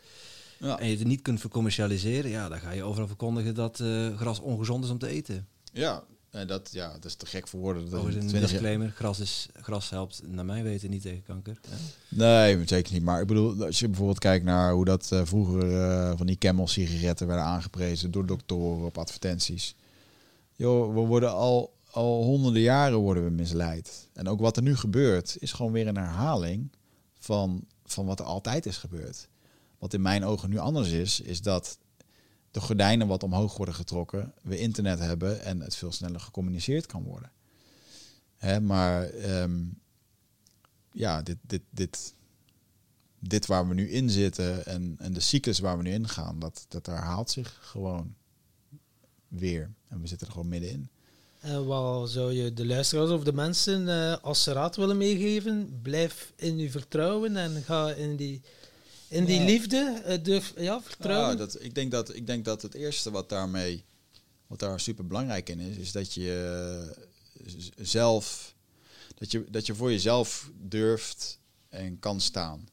Ja, 0.60 0.80
en 0.80 0.90
je 0.90 0.98
het 0.98 1.08
niet 1.08 1.22
kunt 1.22 1.40
vercommercialiseren, 1.40 2.32
ja, 2.32 2.50
dan 2.50 2.60
ga 2.60 2.72
je 2.72 2.84
overal 2.84 3.08
verkondigen 3.08 3.56
dat 3.56 3.80
eh, 3.80 4.18
gras 4.18 4.40
ongezond 4.40 4.84
is 4.84 4.90
om 4.90 4.98
te 4.98 5.08
eten. 5.08 5.48
ja. 5.74 6.04
En 6.30 6.48
dat, 6.48 6.70
ja, 6.72 6.94
dat 6.94 7.06
is 7.06 7.16
te 7.16 7.26
gek 7.26 7.48
voor 7.48 7.60
woorden. 7.60 7.90
Dat 7.90 8.04
een 8.04 8.10
20 8.12 8.32
jaar- 8.32 8.42
disclaimer, 8.42 8.90
gras, 8.90 9.20
is, 9.20 9.48
gras 9.62 9.90
helpt 9.90 10.22
naar 10.26 10.46
mijn 10.46 10.64
weten 10.64 10.90
niet 10.90 11.02
tegen 11.02 11.24
kanker. 11.24 11.60
Ja. 11.70 11.76
Nee, 12.10 12.62
zeker 12.68 12.94
niet. 12.94 13.04
Maar 13.04 13.22
ik 13.22 13.28
bedoel, 13.28 13.66
als 13.66 13.80
je 13.80 13.88
bijvoorbeeld 13.88 14.20
kijkt 14.20 14.46
naar 14.46 14.74
hoe 14.74 14.86
dat 14.86 15.12
eh, 15.12 15.22
vroeger 15.26 16.18
van 16.18 16.26
die 16.28 16.38
Camel-sigaretten 16.38 17.28
werden 17.28 17.46
aangeprezen 17.46 18.12
door 18.12 18.26
doktoren 18.26 18.86
op 18.86 18.98
advertenties. 18.98 19.76
Joh, 20.56 20.94
we 20.94 21.00
worden 21.00 21.32
al 21.34 21.74
al 21.92 22.24
honderden 22.24 22.62
jaren 22.62 22.98
worden 22.98 23.24
we 23.24 23.30
misleid. 23.30 24.10
En 24.14 24.28
ook 24.28 24.40
wat 24.40 24.58
er 24.58 24.64
nu 24.64 24.76
gebeurt, 24.76 25.38
is 25.40 25.52
gewoon 25.52 25.72
weer 25.72 25.88
een 25.88 25.98
herhaling 25.98 26.72
van, 27.20 27.66
van 27.86 28.06
wat 28.06 28.20
er 28.20 28.26
altijd 28.26 28.66
is 28.66 28.78
gebeurd. 28.78 29.28
Wat 29.78 29.94
in 29.94 30.02
mijn 30.02 30.24
ogen 30.24 30.50
nu 30.50 30.58
anders 30.58 30.90
is, 30.92 31.22
is 31.22 31.42
dat 31.42 31.80
de 32.52 32.60
gordijnen 32.60 33.08
wat 33.08 33.24
omhoog 33.24 33.58
worden 33.58 33.76
getrokken, 33.76 34.34
we 34.42 34.60
internet 34.60 35.00
hebben 35.00 35.42
en 35.42 35.62
het 35.62 35.76
veel 35.76 35.92
sneller 35.92 36.20
gecommuniceerd 36.20 36.86
kan 36.86 37.04
worden. 37.04 37.32
Hè, 38.36 38.62
maar 38.62 39.04
ehm, 39.04 39.64
ja, 40.92 41.22
dit, 41.22 41.38
dit, 41.42 41.62
dit, 41.70 42.14
dit 43.20 43.46
waar 43.46 43.68
we 43.68 43.74
nu 43.74 43.90
in 43.90 44.10
zitten 44.10 44.66
en, 44.66 44.96
en 45.00 45.14
de 45.14 45.20
cyclus 45.20 45.60
waar 45.60 45.78
we 45.78 45.84
nu 45.84 45.92
in 45.92 46.08
gaan, 46.08 46.40
dat, 46.40 46.66
dat 46.68 46.86
herhaalt 46.86 47.32
zich 47.32 47.58
gewoon 47.62 48.16
weer. 49.28 49.74
En 49.88 50.02
we 50.02 50.08
zitten 50.08 50.28
er 50.28 50.34
gewoon 50.34 50.48
middenin. 50.48 50.90
En 51.40 51.66
wat 51.66 52.10
zou 52.10 52.34
je 52.34 52.54
de 52.54 52.66
luisteraars 52.66 53.10
of 53.10 53.24
de 53.24 53.34
mensen 53.34 53.88
uh, 53.88 54.18
als 54.22 54.46
raad 54.46 54.76
willen 54.76 54.98
meegeven? 54.98 55.80
Blijf 55.82 56.34
in 56.36 56.58
je 56.58 56.72
vertrouwen 56.72 57.36
en 57.36 57.64
ga 57.64 57.92
in 57.92 58.16
die, 58.16 58.42
in 59.08 59.26
die 59.26 59.42
liefde. 59.42 60.04
Uh, 60.08 60.24
durf, 60.24 60.54
ja, 60.58 60.82
vertrouwen. 60.82 61.30
Ja, 61.30 61.36
dat, 61.36 61.64
ik, 61.64 61.76
denk 61.76 61.92
dat, 61.92 62.16
ik 62.16 62.28
denk 62.28 62.46
dat 62.46 62.62
het 62.62 62.74
eerste 62.74 63.12
wat 63.12 63.30
daarmee, 63.30 63.84
wat 64.48 64.60
daar 64.60 64.80
super 64.80 65.08
belangrijk 65.08 65.50
in 65.50 65.60
is, 65.60 65.78
is 65.78 65.92
dat 65.92 66.14
je 66.14 66.96
zelf, 67.76 68.56
dat 69.18 69.32
je, 69.32 69.46
dat 69.50 69.66
je 69.66 69.76
voor 69.76 69.92
jezelf 69.92 70.50
durft 70.58 71.40
en 71.70 72.00
kan 72.00 72.22
staan. 72.22 72.70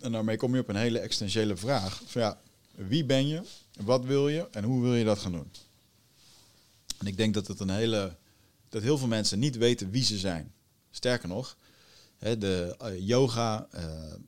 En 0.00 0.12
daarmee 0.12 0.36
kom 0.36 0.54
je 0.54 0.60
op 0.60 0.68
een 0.68 0.76
hele 0.76 0.98
essentiële 0.98 1.56
vraag. 1.56 2.02
Van 2.06 2.22
ja, 2.22 2.40
wie 2.74 3.04
ben 3.04 3.26
je? 3.26 3.42
Wat 3.80 4.04
wil 4.04 4.28
je? 4.28 4.48
En 4.50 4.64
hoe 4.64 4.82
wil 4.82 4.94
je 4.94 5.04
dat 5.04 5.18
gaan 5.18 5.32
doen? 5.32 5.50
En 7.02 7.08
ik 7.08 7.16
denk 7.16 7.34
dat 7.34 7.46
het 7.46 7.60
een 7.60 7.70
hele. 7.70 8.16
dat 8.68 8.82
heel 8.82 8.98
veel 8.98 9.08
mensen 9.08 9.38
niet 9.38 9.56
weten 9.56 9.90
wie 9.90 10.04
ze 10.04 10.18
zijn. 10.18 10.52
Sterker 10.90 11.28
nog, 11.28 11.56
hè, 12.18 12.38
de 12.38 12.76
uh, 12.82 13.06
yoga, 13.06 13.68
uh, 13.74 13.82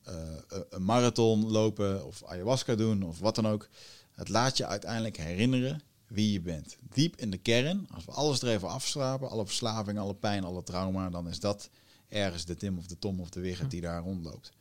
uh, 0.09 0.61
een 0.71 0.85
marathon 0.85 1.51
lopen 1.51 2.07
of 2.07 2.25
ayahuasca 2.25 2.75
doen 2.75 3.03
of 3.03 3.19
wat 3.19 3.35
dan 3.35 3.47
ook. 3.47 3.69
Het 4.13 4.29
laat 4.29 4.57
je 4.57 4.67
uiteindelijk 4.67 5.17
herinneren 5.17 5.83
wie 6.07 6.33
je 6.33 6.41
bent. 6.41 6.77
Diep 6.93 7.17
in 7.17 7.31
de 7.31 7.39
kern, 7.39 7.87
als 7.91 8.05
we 8.05 8.13
alles 8.13 8.43
er 8.43 8.49
even 8.49 8.69
afstrapen, 8.69 9.31
alle 9.31 9.47
verslaving, 9.47 9.99
alle 9.99 10.15
pijn, 10.15 10.45
alle 10.45 10.63
trauma, 10.63 11.11
dan 11.11 11.29
is 11.29 11.41
dat 11.41 11.71
ergens 12.09 12.45
de 12.45 12.57
Tim 12.57 12.79
of 12.79 12.87
de 12.87 12.99
Tom 12.99 13.21
of 13.21 13.31
de 13.31 13.41
Wigert 13.41 13.71
die 13.71 13.81
daar 13.81 14.03
rondloopt. 14.03 14.53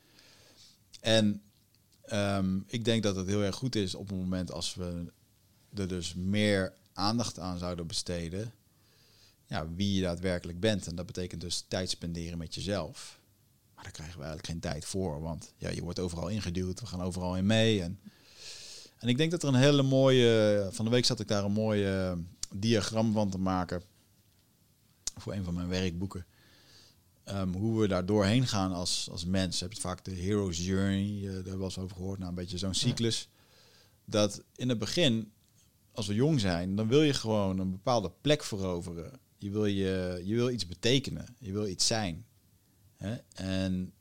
En 1.00 1.42
um, 2.12 2.64
ik 2.68 2.86
denk 2.86 3.04
dat 3.04 3.16
het 3.16 3.28
heel 3.28 3.44
erg 3.44 3.56
goed 3.56 3.76
is 3.76 3.96
op 3.96 4.08
het 4.08 4.18
moment 4.18 4.52
als 4.52 4.76
we 4.76 5.12
er 5.74 5.88
dus 5.88 6.14
meer 6.14 6.74
aandacht 6.94 7.40
aan 7.40 7.58
zouden 7.58 7.88
besteden, 7.88 8.54
ja, 9.46 9.70
wie 9.76 9.94
je 9.94 10.02
daadwerkelijk 10.02 10.60
bent. 10.60 10.88
En 10.88 10.96
dat 10.96 11.06
betekent 11.06 11.42
dus 11.42 11.66
tijd 11.68 11.90
spenderen 11.90 12.38
met 12.38 12.56
jezelf. 12.56 13.20
Maar 13.76 13.84
daar 13.84 13.94
krijgen 13.94 14.18
we 14.18 14.24
eigenlijk 14.24 14.52
geen 14.52 14.72
tijd 14.72 14.86
voor, 14.86 15.22
want 15.22 15.54
ja, 15.58 15.70
je 15.70 15.84
wordt 15.84 16.00
overal 16.00 16.28
ingeduwd, 16.28 16.80
we 16.80 16.86
gaan 16.86 17.02
overal 17.02 17.38
in 17.38 17.46
mee. 17.46 17.82
En, 17.82 18.00
en 18.98 19.08
ik 19.08 19.18
denk 19.18 19.32
dat 19.32 19.44
er 19.44 19.50
een 19.50 19.56
hele 19.56 19.84
mooie, 19.84 20.68
van 20.72 20.86
de 20.86 20.92
week 20.92 21.06
zat 21.06 21.20
ik 21.20 21.28
daar 21.28 21.44
een 21.44 21.52
mooie 21.52 22.18
diagram 22.52 23.14
van 23.14 23.30
te 23.30 23.38
maken 23.38 23.84
voor 25.18 25.34
een 25.34 25.44
van 25.44 25.54
mijn 25.54 25.68
werkboeken. 25.68 26.26
Um, 27.30 27.54
hoe 27.54 27.82
we 27.82 27.88
daar 27.88 28.06
doorheen 28.06 28.48
gaan 28.48 28.72
als, 28.72 29.08
als 29.12 29.26
mens. 29.26 29.60
Heb 29.60 29.74
je 29.74 29.82
vaak 29.82 30.06
de 30.06 30.12
hero's 30.12 30.66
journey, 30.66 31.10
uh, 31.10 31.46
daar 31.46 31.60
eens 31.60 31.78
over 31.78 31.96
gehoord. 31.96 32.18
Nou, 32.18 32.30
een 32.30 32.36
beetje 32.36 32.58
zo'n 32.58 32.74
cyclus. 32.74 33.30
Dat 34.06 34.44
in 34.56 34.70
het 34.70 34.80
begin 34.80 35.32
als 35.94 36.08
we 36.08 36.14
jong 36.14 36.40
zijn, 36.40 36.76
dan 36.76 36.88
wil 36.88 37.02
je 37.02 37.14
gewoon 37.14 37.60
een 37.60 37.72
bepaalde 37.72 38.12
plek 38.22 38.44
veroveren. 38.44 39.20
Je 39.38 39.50
wil, 39.52 39.66
je, 39.66 40.22
je 40.24 40.36
wil 40.36 40.50
iets 40.50 40.68
betekenen, 40.68 41.26
je 41.40 41.52
wil 41.52 41.68
iets 41.68 41.88
zijn. 41.88 42.26
Hè? 42.98 43.16
En, 43.34 43.94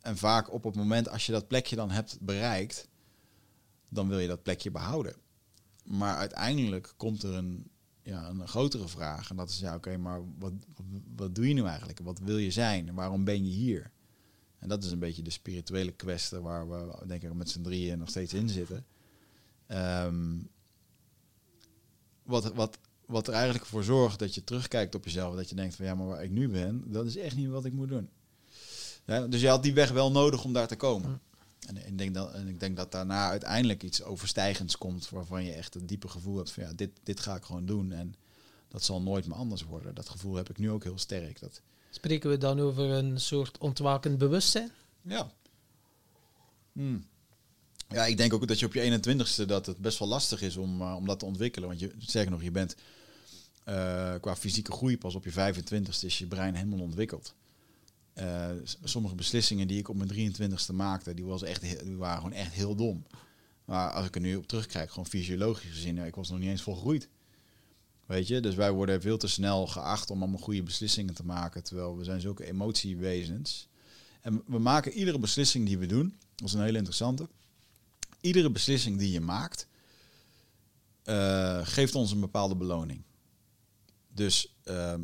en 0.00 0.16
vaak 0.16 0.52
op 0.52 0.64
het 0.64 0.74
moment 0.74 1.08
als 1.08 1.26
je 1.26 1.32
dat 1.32 1.48
plekje 1.48 1.76
dan 1.76 1.90
hebt 1.90 2.18
bereikt, 2.20 2.88
dan 3.88 4.08
wil 4.08 4.18
je 4.18 4.28
dat 4.28 4.42
plekje 4.42 4.70
behouden. 4.70 5.16
Maar 5.84 6.16
uiteindelijk 6.16 6.94
komt 6.96 7.22
er 7.22 7.34
een, 7.34 7.70
ja, 8.02 8.28
een 8.28 8.48
grotere 8.48 8.88
vraag. 8.88 9.30
En 9.30 9.36
dat 9.36 9.48
is, 9.48 9.58
ja, 9.58 9.74
oké, 9.74 9.96
maar 9.96 10.20
wat, 10.38 10.52
wat, 11.16 11.34
doe 11.34 11.48
je 11.48 11.54
nu 11.54 11.64
eigenlijk? 11.64 12.00
Wat 12.00 12.18
wil 12.18 12.38
je 12.38 12.50
zijn? 12.50 12.94
Waarom 12.94 13.24
ben 13.24 13.44
je 13.44 13.50
hier? 13.50 13.90
En 14.58 14.68
dat 14.68 14.84
is 14.84 14.90
een 14.90 14.98
beetje 14.98 15.22
de 15.22 15.30
spirituele 15.30 15.92
kwestie 15.92 16.38
waar 16.38 16.70
we, 16.70 17.06
denk 17.06 17.22
ik, 17.22 17.34
met 17.34 17.50
z'n 17.50 17.62
drieën 17.62 17.98
nog 17.98 18.08
steeds 18.08 18.34
in 18.34 18.48
zitten. 18.48 18.86
Um, 19.68 20.48
wat, 22.24 22.54
wat, 22.54 22.78
wat 23.06 23.28
er 23.28 23.34
eigenlijk 23.34 23.66
voor 23.66 23.84
zorgt 23.84 24.18
dat 24.18 24.34
je 24.34 24.44
terugkijkt 24.44 24.94
op 24.94 25.04
jezelf. 25.04 25.34
Dat 25.34 25.48
je 25.48 25.54
denkt 25.54 25.74
van 25.74 25.84
ja, 25.84 25.94
maar 25.94 26.06
waar 26.06 26.24
ik 26.24 26.30
nu 26.30 26.48
ben, 26.48 26.82
dat 26.86 27.06
is 27.06 27.16
echt 27.16 27.36
niet 27.36 27.48
wat 27.48 27.64
ik 27.64 27.72
moet 27.72 27.88
doen. 27.88 28.08
Ja, 29.04 29.26
dus 29.26 29.40
je 29.40 29.48
had 29.48 29.62
die 29.62 29.74
weg 29.74 29.90
wel 29.90 30.10
nodig 30.10 30.44
om 30.44 30.52
daar 30.52 30.68
te 30.68 30.76
komen. 30.76 31.20
En, 31.66 31.86
ik 31.86 31.98
denk 31.98 32.14
dat, 32.14 32.32
en 32.32 32.48
ik 32.48 32.60
denk 32.60 32.76
dat 32.76 32.92
daarna 32.92 33.28
uiteindelijk 33.28 33.82
iets 33.82 34.02
overstijgends 34.02 34.78
komt 34.78 35.08
waarvan 35.08 35.44
je 35.44 35.52
echt 35.52 35.74
een 35.74 35.86
diepe 35.86 36.08
gevoel 36.08 36.36
hebt 36.36 36.50
van 36.50 36.62
ja, 36.62 36.72
dit, 36.72 36.90
dit 37.02 37.20
ga 37.20 37.34
ik 37.36 37.44
gewoon 37.44 37.66
doen. 37.66 37.92
En 37.92 38.14
dat 38.68 38.82
zal 38.82 39.02
nooit 39.02 39.26
meer 39.26 39.36
anders 39.36 39.62
worden. 39.62 39.94
Dat 39.94 40.08
gevoel 40.08 40.34
heb 40.34 40.50
ik 40.50 40.58
nu 40.58 40.70
ook 40.70 40.82
heel 40.82 40.98
sterk. 40.98 41.40
Dat... 41.40 41.60
Spreken 41.90 42.30
we 42.30 42.38
dan 42.38 42.60
over 42.60 42.84
een 42.84 43.20
soort 43.20 43.58
ontwakend 43.58 44.18
bewustzijn? 44.18 44.70
Ja. 45.02 45.30
Hmm. 46.72 47.06
Ja, 47.88 48.06
ik 48.06 48.16
denk 48.16 48.32
ook 48.32 48.48
dat 48.48 48.58
je 48.58 48.66
op 48.66 48.74
je 48.74 49.00
21ste 49.00 49.46
dat 49.46 49.66
het 49.66 49.78
best 49.78 49.98
wel 49.98 50.08
lastig 50.08 50.42
is 50.42 50.56
om, 50.56 50.80
uh, 50.80 50.94
om 50.96 51.06
dat 51.06 51.18
te 51.18 51.24
ontwikkelen. 51.24 51.68
Want 51.68 51.80
je, 51.80 51.90
zeg 51.98 52.28
nog, 52.28 52.42
je 52.42 52.50
bent 52.50 52.76
uh, 53.68 54.14
qua 54.20 54.36
fysieke 54.36 54.72
groei 54.72 54.98
pas 54.98 55.14
op 55.14 55.24
je 55.24 55.32
25ste 55.32 56.04
is 56.04 56.18
je 56.18 56.26
brein 56.26 56.54
helemaal 56.54 56.80
ontwikkeld. 56.80 57.34
Uh, 58.18 58.50
sommige 58.84 59.14
beslissingen 59.14 59.68
die 59.68 59.78
ik 59.78 59.88
op 59.88 59.96
mijn 59.96 60.34
23ste 60.34 60.74
maakte, 60.74 61.14
die, 61.14 61.24
was 61.24 61.42
echt, 61.42 61.84
die 61.84 61.96
waren 61.96 62.16
gewoon 62.16 62.32
echt 62.32 62.52
heel 62.52 62.74
dom. 62.74 63.06
Maar 63.64 63.90
als 63.90 64.06
ik 64.06 64.14
er 64.14 64.20
nu 64.20 64.36
op 64.36 64.46
terugkijk, 64.46 64.88
gewoon 64.90 65.06
fysiologisch 65.06 65.70
gezien, 65.70 65.98
ik 65.98 66.14
was 66.14 66.30
nog 66.30 66.38
niet 66.38 66.48
eens 66.48 66.62
volgroeid. 66.62 67.08
Weet 68.06 68.28
je, 68.28 68.40
dus 68.40 68.54
wij 68.54 68.70
worden 68.70 69.00
veel 69.00 69.18
te 69.18 69.28
snel 69.28 69.66
geacht 69.66 70.10
om 70.10 70.22
allemaal 70.22 70.40
goede 70.40 70.62
beslissingen 70.62 71.14
te 71.14 71.24
maken, 71.24 71.62
terwijl 71.62 71.96
we 71.96 72.04
zijn 72.04 72.20
zulke 72.20 72.44
emotiewezens. 72.44 73.68
En 74.20 74.42
we 74.46 74.58
maken 74.58 74.92
iedere 74.92 75.18
beslissing 75.18 75.66
die 75.66 75.78
we 75.78 75.86
doen, 75.86 76.14
dat 76.34 76.48
is 76.48 76.54
een 76.54 76.62
hele 76.62 76.78
interessante, 76.78 77.28
iedere 78.24 78.50
beslissing 78.50 78.98
die 78.98 79.10
je 79.10 79.20
maakt, 79.20 79.66
uh, 81.04 81.60
geeft 81.62 81.94
ons 81.94 82.10
een 82.10 82.20
bepaalde 82.20 82.54
beloning. 82.54 83.02
Dus 84.08 84.54
uh, 84.64 84.94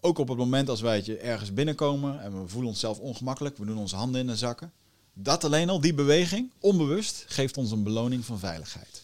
ook 0.00 0.18
op 0.18 0.28
het 0.28 0.38
moment 0.38 0.68
als 0.68 0.80
wij 0.80 1.20
ergens 1.20 1.52
binnenkomen 1.52 2.22
en 2.22 2.42
we 2.42 2.48
voelen 2.48 2.70
onszelf 2.70 2.98
ongemakkelijk, 2.98 3.56
we 3.56 3.64
doen 3.64 3.78
onze 3.78 3.96
handen 3.96 4.20
in 4.20 4.26
de 4.26 4.36
zakken. 4.36 4.72
Dat 5.12 5.44
alleen 5.44 5.68
al, 5.68 5.80
die 5.80 5.94
beweging, 5.94 6.50
onbewust, 6.58 7.24
geeft 7.28 7.56
ons 7.56 7.70
een 7.70 7.82
beloning 7.82 8.24
van 8.24 8.38
veiligheid. 8.38 9.02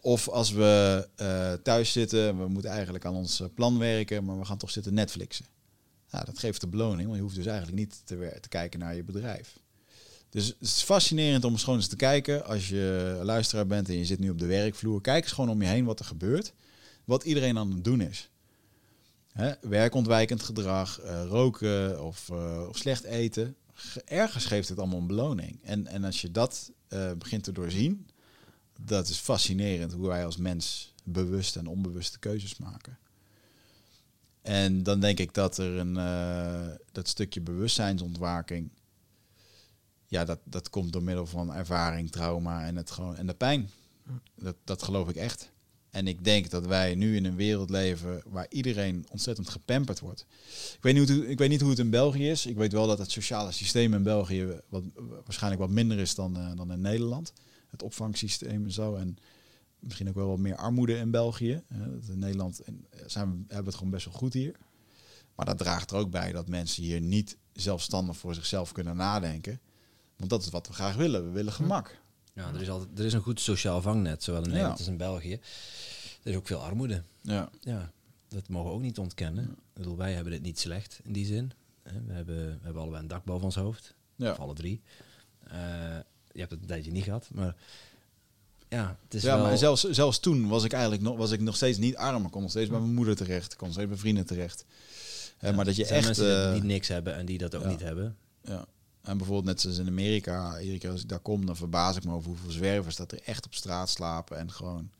Of 0.00 0.28
als 0.28 0.50
we 0.50 1.08
uh, 1.16 1.52
thuis 1.52 1.92
zitten, 1.92 2.38
we 2.38 2.48
moeten 2.48 2.70
eigenlijk 2.70 3.04
aan 3.04 3.14
ons 3.14 3.42
plan 3.54 3.78
werken, 3.78 4.24
maar 4.24 4.38
we 4.38 4.44
gaan 4.44 4.58
toch 4.58 4.70
zitten 4.70 4.94
Netflixen. 4.94 5.46
Nou, 6.10 6.24
dat 6.24 6.38
geeft 6.38 6.60
de 6.60 6.66
beloning, 6.66 7.02
want 7.02 7.16
je 7.16 7.22
hoeft 7.22 7.34
dus 7.34 7.46
eigenlijk 7.46 7.78
niet 7.78 8.00
te, 8.04 8.38
te 8.40 8.48
kijken 8.48 8.80
naar 8.80 8.94
je 8.94 9.02
bedrijf. 9.02 9.58
Dus 10.30 10.46
het 10.46 10.56
is 10.60 10.82
fascinerend 10.82 11.44
om 11.44 11.52
eens 11.52 11.62
gewoon 11.62 11.78
eens 11.78 11.88
te 11.88 11.96
kijken. 11.96 12.44
Als 12.44 12.68
je 12.68 13.20
luisteraar 13.22 13.66
bent 13.66 13.88
en 13.88 13.98
je 13.98 14.04
zit 14.04 14.18
nu 14.18 14.30
op 14.30 14.38
de 14.38 14.46
werkvloer, 14.46 15.00
kijk 15.00 15.22
eens 15.22 15.32
gewoon 15.32 15.50
om 15.50 15.62
je 15.62 15.68
heen 15.68 15.84
wat 15.84 15.98
er 15.98 16.04
gebeurt. 16.04 16.52
Wat 17.04 17.24
iedereen 17.24 17.58
aan 17.58 17.70
het 17.72 17.84
doen 17.84 18.00
is. 18.00 18.30
Hè? 19.32 19.52
Werkontwijkend 19.60 20.42
gedrag, 20.42 21.02
uh, 21.02 21.24
roken 21.24 22.04
of, 22.04 22.28
uh, 22.32 22.66
of, 22.68 22.76
slecht 22.76 23.04
eten. 23.04 23.56
Ergens 24.04 24.44
geeft 24.44 24.68
het 24.68 24.78
allemaal 24.78 24.98
een 24.98 25.06
beloning. 25.06 25.58
En, 25.62 25.86
en 25.86 26.04
als 26.04 26.20
je 26.20 26.30
dat 26.30 26.70
uh, 26.88 27.12
begint 27.12 27.44
te 27.44 27.52
doorzien, 27.52 28.06
dat 28.80 29.08
is 29.08 29.16
fascinerend 29.16 29.92
hoe 29.92 30.06
wij 30.06 30.24
als 30.24 30.36
mens 30.36 30.94
bewust 31.04 31.56
en 31.56 31.66
onbewuste 31.66 32.18
keuzes 32.18 32.56
maken. 32.56 32.98
En 34.42 34.82
dan 34.82 35.00
denk 35.00 35.18
ik 35.18 35.34
dat 35.34 35.58
er 35.58 35.76
een 35.76 35.94
dat 36.92 37.08
stukje 37.08 37.40
bewustzijnsontwaking 37.40 38.70
ja, 40.10 40.24
dat, 40.24 40.38
dat 40.44 40.70
komt 40.70 40.92
door 40.92 41.02
middel 41.02 41.26
van 41.26 41.54
ervaring, 41.54 42.10
trauma 42.10 42.66
en, 42.66 42.76
het 42.76 42.90
gewoon, 42.90 43.16
en 43.16 43.26
de 43.26 43.34
pijn. 43.34 43.70
Dat, 44.34 44.56
dat 44.64 44.82
geloof 44.82 45.08
ik 45.08 45.16
echt. 45.16 45.50
En 45.90 46.06
ik 46.06 46.24
denk 46.24 46.50
dat 46.50 46.66
wij 46.66 46.94
nu 46.94 47.16
in 47.16 47.24
een 47.24 47.36
wereld 47.36 47.70
leven 47.70 48.22
waar 48.26 48.46
iedereen 48.48 49.06
ontzettend 49.10 49.48
gepamperd 49.48 50.00
wordt. 50.00 50.26
Ik 50.74 50.82
weet, 50.82 50.94
niet 50.94 51.08
hoe, 51.08 51.28
ik 51.28 51.38
weet 51.38 51.48
niet 51.48 51.60
hoe 51.60 51.70
het 51.70 51.78
in 51.78 51.90
België 51.90 52.30
is. 52.30 52.46
Ik 52.46 52.56
weet 52.56 52.72
wel 52.72 52.86
dat 52.86 52.98
het 52.98 53.10
sociale 53.10 53.52
systeem 53.52 53.94
in 53.94 54.02
België 54.02 54.60
wat, 54.68 54.84
waarschijnlijk 55.24 55.62
wat 55.62 55.70
minder 55.70 55.98
is 55.98 56.14
dan, 56.14 56.38
uh, 56.38 56.56
dan 56.56 56.72
in 56.72 56.80
Nederland. 56.80 57.32
Het 57.70 57.82
opvangsysteem 57.82 58.64
en 58.64 58.72
zo. 58.72 58.94
En 58.94 59.16
misschien 59.78 60.08
ook 60.08 60.14
wel 60.14 60.28
wat 60.28 60.38
meer 60.38 60.56
armoede 60.56 60.96
in 60.96 61.10
België. 61.10 61.62
Uh, 61.72 62.08
in 62.08 62.18
Nederland 62.18 62.60
zijn 63.06 63.30
we, 63.30 63.36
hebben 63.46 63.66
het 63.66 63.74
gewoon 63.74 63.92
best 63.92 64.04
wel 64.04 64.14
goed 64.14 64.32
hier. 64.32 64.56
Maar 65.34 65.46
dat 65.46 65.58
draagt 65.58 65.90
er 65.90 65.96
ook 65.96 66.10
bij 66.10 66.32
dat 66.32 66.48
mensen 66.48 66.82
hier 66.82 67.00
niet 67.00 67.36
zelfstandig 67.52 68.16
voor 68.16 68.34
zichzelf 68.34 68.72
kunnen 68.72 68.96
nadenken. 68.96 69.60
Want 70.20 70.30
dat 70.30 70.42
is 70.42 70.48
wat 70.50 70.66
we 70.66 70.72
graag 70.72 70.94
willen. 70.96 71.24
We 71.24 71.30
willen 71.30 71.52
gemak. 71.52 71.98
Ja, 72.34 72.48
er 72.54 72.60
is, 72.60 72.70
altijd, 72.70 72.98
er 72.98 73.04
is 73.04 73.12
een 73.12 73.20
goed 73.20 73.40
sociaal 73.40 73.82
vangnet, 73.82 74.22
zowel 74.22 74.42
in 74.42 74.48
Nederland 74.50 74.78
als 74.78 74.86
in 74.88 74.96
België. 74.96 75.32
Er 76.22 76.30
is 76.30 76.36
ook 76.36 76.46
veel 76.46 76.62
armoede. 76.62 77.02
Ja. 77.20 77.50
Ja, 77.60 77.90
dat 78.28 78.48
mogen 78.48 78.68
we 78.70 78.76
ook 78.76 78.82
niet 78.82 78.98
ontkennen. 78.98 79.44
Ik 79.44 79.56
bedoel, 79.72 79.96
wij 79.96 80.12
hebben 80.12 80.32
het 80.32 80.42
niet 80.42 80.58
slecht 80.58 81.00
in 81.02 81.12
die 81.12 81.26
zin. 81.26 81.52
We 81.82 82.12
hebben, 82.12 82.36
we 82.36 82.58
hebben 82.62 82.82
allebei 82.82 83.02
een 83.02 83.08
dak 83.08 83.24
boven 83.24 83.44
ons 83.44 83.54
hoofd. 83.54 83.94
Ja. 84.16 84.30
Of 84.30 84.38
alle 84.38 84.54
drie. 84.54 84.80
Eh, 85.46 85.58
je 86.32 86.38
hebt 86.38 86.50
het 86.50 86.60
een 86.60 86.66
tijdje 86.66 86.90
niet 86.90 87.04
gehad, 87.04 87.28
maar 87.32 87.56
ja, 88.68 88.96
het 89.04 89.14
is 89.14 89.22
ja, 89.22 89.36
wel... 89.36 89.44
maar 89.44 89.58
zelfs, 89.58 89.82
zelfs 89.90 90.18
toen 90.18 90.48
was 90.48 90.64
ik 90.64 90.72
eigenlijk 90.72 91.02
nog, 91.02 91.16
was 91.16 91.30
ik 91.30 91.40
nog 91.40 91.56
steeds 91.56 91.78
niet 91.78 91.96
arm. 91.96 92.24
Ik 92.24 92.30
kon 92.30 92.42
nog 92.42 92.50
steeds 92.50 92.70
bij 92.70 92.78
mijn 92.80 92.94
moeder 92.94 93.16
terecht. 93.16 93.56
Kon 93.56 93.66
nog 93.66 93.76
steeds 93.76 93.88
bij 93.90 93.98
vrienden 93.98 94.26
terecht. 94.26 94.64
Eh, 95.38 95.50
Ja, 95.50 95.56
maar 95.56 95.64
dat 95.64 95.76
je 95.76 95.84
zijn 95.84 95.96
echt... 95.98 96.06
mensen 96.06 96.24
die- 96.24 96.44
eh, 96.46 96.52
die 96.52 96.62
niks 96.62 96.88
hebben 96.88 97.14
en 97.14 97.26
die 97.26 97.38
dat 97.38 97.54
ook 97.54 97.62
ja. 97.62 97.68
niet 97.68 97.80
hebben. 97.80 98.16
Ja. 98.44 98.64
En 99.02 99.16
bijvoorbeeld 99.16 99.46
net 99.46 99.60
zoals 99.60 99.78
in 99.78 99.86
Amerika, 99.88 100.60
iedere 100.60 100.78
keer 100.78 100.90
als 100.90 101.02
ik 101.02 101.08
daar 101.08 101.18
kom, 101.18 101.46
dan 101.46 101.56
verbaas 101.56 101.96
ik 101.96 102.04
me 102.04 102.12
over 102.12 102.28
hoeveel 102.28 102.50
zwervers 102.50 102.96
dat 102.96 103.12
er 103.12 103.20
echt 103.24 103.46
op 103.46 103.54
straat 103.54 103.88
slapen 103.88 104.38
en 104.38 104.50
gewoon. 104.50 104.90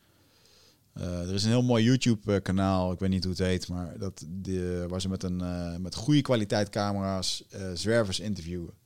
eh, 0.92 1.28
er 1.28 1.34
is 1.34 1.42
een 1.44 1.50
heel 1.50 1.62
mooi 1.62 1.84
YouTube-kanaal, 1.84 2.92
ik 2.92 2.98
weet 2.98 3.10
niet 3.10 3.24
hoe 3.24 3.32
het 3.32 3.42
heet, 3.42 3.68
maar 3.68 3.98
dat 3.98 4.26
de, 4.28 4.84
waar 4.88 5.00
ze 5.00 5.08
met 5.08 5.22
een 5.22 5.40
eh, 5.40 5.76
met 5.76 5.94
goede 5.94 6.22
kwaliteit 6.22 6.68
camera's 6.68 7.44
eh, 7.50 7.70
zwervers 7.74 8.20
interviewen. 8.20 8.78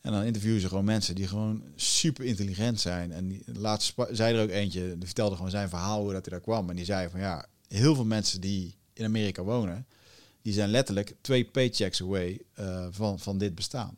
En 0.00 0.12
dan 0.12 0.22
interviewen 0.22 0.60
ze 0.60 0.68
gewoon 0.68 0.84
mensen 0.84 1.14
die 1.14 1.26
gewoon 1.26 1.62
super 1.74 2.24
intelligent 2.24 2.80
zijn. 2.80 3.12
En 3.12 3.28
die, 3.28 3.42
laatst 3.52 3.94
zei 4.10 4.36
er 4.36 4.42
ook 4.42 4.50
eentje, 4.50 4.88
die 4.98 5.06
vertelde 5.06 5.36
gewoon 5.36 5.50
zijn 5.50 5.68
verhaal 5.68 6.02
hoe 6.02 6.12
dat 6.12 6.24
hij 6.24 6.34
daar 6.34 6.44
kwam. 6.44 6.70
En 6.70 6.76
die 6.76 6.84
zei 6.84 7.08
van 7.10 7.20
ja, 7.20 7.46
heel 7.68 7.94
veel 7.94 8.04
mensen 8.04 8.40
die 8.40 8.74
in 8.92 9.04
Amerika 9.04 9.42
wonen, 9.42 9.86
die 10.42 10.52
zijn 10.52 10.68
letterlijk 10.68 11.16
twee 11.20 11.44
paychecks 11.44 12.02
away 12.02 12.40
eh, 12.54 12.86
van, 12.90 13.18
van 13.18 13.38
dit 13.38 13.54
bestaan. 13.54 13.96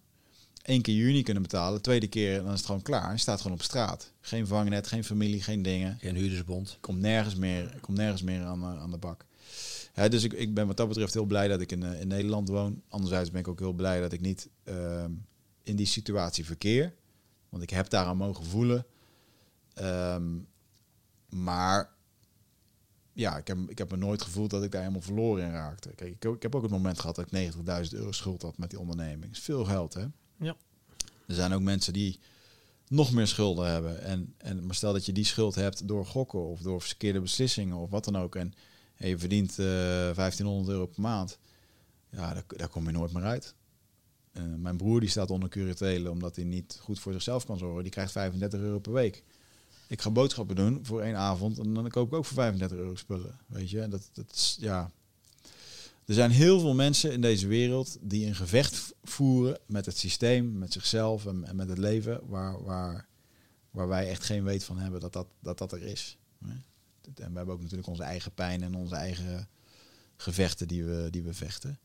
Eén 0.69 0.83
keer 0.83 0.95
juni 0.95 1.23
kunnen 1.23 1.43
betalen, 1.43 1.83
tweede 1.83 2.09
keer 2.09 2.43
dan 2.43 2.53
is 2.53 2.57
het 2.57 2.67
gewoon 2.67 2.83
klaar. 2.83 3.13
Je 3.13 3.19
staat 3.19 3.41
gewoon 3.41 3.57
op 3.57 3.63
straat. 3.63 4.13
Geen 4.21 4.47
vangnet, 4.47 4.87
geen 4.87 5.05
familie, 5.05 5.43
geen 5.43 5.63
dingen. 5.63 5.99
Geen 6.01 6.17
huurdersbond. 6.17 6.79
Komt 6.81 6.99
nergens 6.99 7.35
meer, 7.35 7.79
komt 7.81 7.97
nergens 7.97 8.23
meer 8.23 8.45
aan, 8.45 8.63
eh, 8.63 8.81
aan 8.81 8.91
de 8.91 8.99
bak. 8.99 9.25
Ja, 9.95 10.09
dus 10.09 10.25
ik, 10.25 10.33
ik 10.33 10.55
ben 10.55 10.67
wat 10.67 10.77
dat 10.77 10.89
betreft 10.89 11.15
heel 11.15 11.25
blij 11.25 11.49
dat 11.49 11.61
ik 11.61 11.73
in, 11.73 11.83
eh, 11.83 12.01
in 12.01 12.09
Nederland 12.09 12.49
woon. 12.49 12.83
Anderzijds 12.89 13.31
ben 13.31 13.41
ik 13.41 13.49
ook 13.49 13.59
heel 13.59 13.73
blij 13.73 14.01
dat 14.01 14.13
ik 14.13 14.21
niet 14.21 14.49
ehm, 14.65 15.13
in 15.63 15.77
die 15.77 15.87
situatie 15.87 16.45
verkeer. 16.45 16.95
Want 17.49 17.63
ik 17.63 17.71
heb 17.71 17.89
daaraan 17.91 18.17
mogen 18.17 18.45
voelen. 18.45 18.87
Ehm, 19.75 20.39
maar 21.29 21.91
ja, 23.13 23.37
ik 23.37 23.47
heb, 23.47 23.59
ik 23.69 23.79
heb 23.79 23.91
me 23.91 23.97
nooit 23.97 24.23
gevoeld 24.23 24.51
dat 24.51 24.65
ik 24.65 24.71
daar 24.71 24.81
helemaal 24.81 25.03
verloren 25.03 25.45
in 25.45 25.53
raakte. 25.53 25.89
Kijk, 25.95 26.11
ik, 26.11 26.25
ik 26.25 26.43
heb 26.43 26.55
ook 26.55 26.63
het 26.63 26.71
moment 26.71 27.01
gehad 27.01 27.17
dat 27.17 27.33
ik 27.33 27.53
90.000 27.55 27.93
euro 27.93 28.13
schuld 28.13 28.43
had 28.43 28.59
met 28.59 28.71
die 28.71 28.79
onderneming. 28.79 29.23
Dat 29.23 29.37
is 29.37 29.41
veel 29.41 29.65
geld, 29.65 29.95
hè? 29.95 30.07
Ja. 30.39 30.57
Er 31.27 31.35
zijn 31.35 31.53
ook 31.53 31.63
mensen 31.63 31.93
die 31.93 32.19
nog 32.89 33.13
meer 33.13 33.27
schulden 33.27 33.71
hebben. 33.71 34.03
En, 34.03 34.35
en, 34.37 34.67
maar 34.67 34.75
stel 34.75 34.93
dat 34.93 35.07
je 35.07 35.13
die 35.13 35.25
schuld 35.25 35.55
hebt 35.55 35.89
door 35.89 36.07
gokken 36.07 36.47
of 36.47 36.61
door 36.61 36.83
verkeerde 36.83 37.21
beslissingen 37.21 37.77
of 37.77 37.91
wat 37.91 38.05
dan 38.05 38.17
ook. 38.17 38.37
En, 38.37 38.55
je 38.97 39.19
verdient 39.19 39.51
eh 39.51 39.67
1500 40.15 40.69
euro 40.69 40.87
per 40.87 41.03
maand. 41.03 41.39
Ja, 42.11 42.35
daar, 42.35 42.45
daar 42.47 42.69
kom 42.69 42.87
je 42.87 42.93
nooit 42.93 43.13
meer 43.13 43.23
uit. 43.23 43.55
Eh, 44.33 44.43
mijn 44.57 44.77
broer 44.77 45.01
die 45.01 45.09
staat 45.09 45.31
onder 45.31 45.49
curatele 45.49 46.11
omdat 46.11 46.37
hij 46.37 46.45
niet 46.45 46.79
goed 46.81 46.99
voor 46.99 47.13
zichzelf 47.13 47.47
kan 47.47 47.59
zorgen. 47.59 47.83
Die 47.83 47.93
krijgt 47.93 48.13
35 48.13 48.61
euro 48.61 48.79
per 48.79 48.93
week. 48.93 49.25
Ik 49.89 50.01
ga 50.01 50.11
boodschappen 50.11 50.57
doen 50.57 50.79
voor 50.83 51.01
één 51.01 51.17
avond 51.17 51.59
en 51.59 51.75
dan 51.75 51.89
koop 51.89 52.07
ik 52.07 52.15
ook 52.15 52.25
voor 52.25 52.37
35 52.37 52.79
euro 52.79 52.95
spullen. 52.95 53.39
Weet 53.47 53.71
je, 53.71 53.89
dat, 53.89 54.11
dat 54.13 54.33
is, 54.33 54.57
ja. 54.61 54.91
Er 56.09 56.15
zijn 56.15 56.31
heel 56.31 56.61
veel 56.61 56.75
mensen 56.75 57.13
in 57.13 57.21
deze 57.21 57.47
wereld 57.47 57.99
die 58.01 58.27
een 58.27 58.35
gevecht 58.35 58.95
voeren 59.03 59.59
met 59.67 59.87
het 59.87 59.99
systeem, 59.99 60.59
met 60.59 60.73
zichzelf 60.73 61.27
en, 61.27 61.57
met 61.57 61.69
het 61.69 61.79
leven, 61.79 62.21
waar, 62.27 62.63
waar, 62.63 63.07
waar 63.71 63.89
wij 63.89 64.09
echt 64.09 64.25
geen 64.25 64.45
weet 64.45 64.65
van 64.65 64.79
hebben 64.79 65.01
dat 65.01 65.13
dat, 65.13 65.27
dat, 65.41 65.59
dat 65.59 65.73
er 65.73 65.83
is. 65.83 66.19
En 67.15 67.31
we 67.31 67.37
hebben 67.37 67.55
ook 67.55 67.61
natuurlijk 67.61 67.89
onze 67.89 68.03
eigen 68.03 68.33
pijn 68.33 68.63
en 68.63 68.75
onze 68.75 68.95
eigen 68.95 69.49
gevechten 70.17 70.69
die 70.69 70.85
we, 70.85 71.09
die 71.11 71.23
we 71.23 71.35
vechten. 71.35 71.79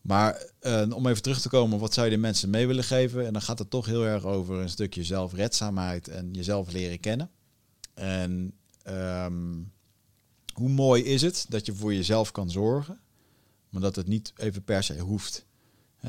Maar 0.00 0.46
eh, 0.60 0.90
om 0.94 1.06
even 1.06 1.22
terug 1.22 1.40
te 1.40 1.48
komen, 1.48 1.78
wat 1.78 1.94
zou 1.94 2.06
je 2.06 2.12
de 2.12 2.20
mensen 2.20 2.50
mee 2.50 2.66
willen 2.66 2.84
geven? 2.84 3.26
En 3.26 3.32
dan 3.32 3.42
gaat 3.42 3.58
het 3.58 3.70
toch 3.70 3.86
heel 3.86 4.04
erg 4.04 4.24
over 4.24 4.60
een 4.60 4.68
stukje 4.68 5.04
zelfredzaamheid 5.04 6.08
en 6.08 6.32
jezelf 6.32 6.72
leren 6.72 7.00
kennen. 7.00 7.30
En 7.94 8.52
ehm, 8.82 9.60
hoe 10.56 10.68
mooi 10.68 11.02
is 11.04 11.22
het 11.22 11.46
dat 11.48 11.66
je 11.66 11.74
voor 11.74 11.94
jezelf 11.94 12.30
kan 12.30 12.50
zorgen, 12.50 13.00
maar 13.68 13.80
dat 13.80 13.96
het 13.96 14.06
niet 14.06 14.32
even 14.36 14.64
per 14.64 14.82
se 14.82 14.98
hoeft. 14.98 15.46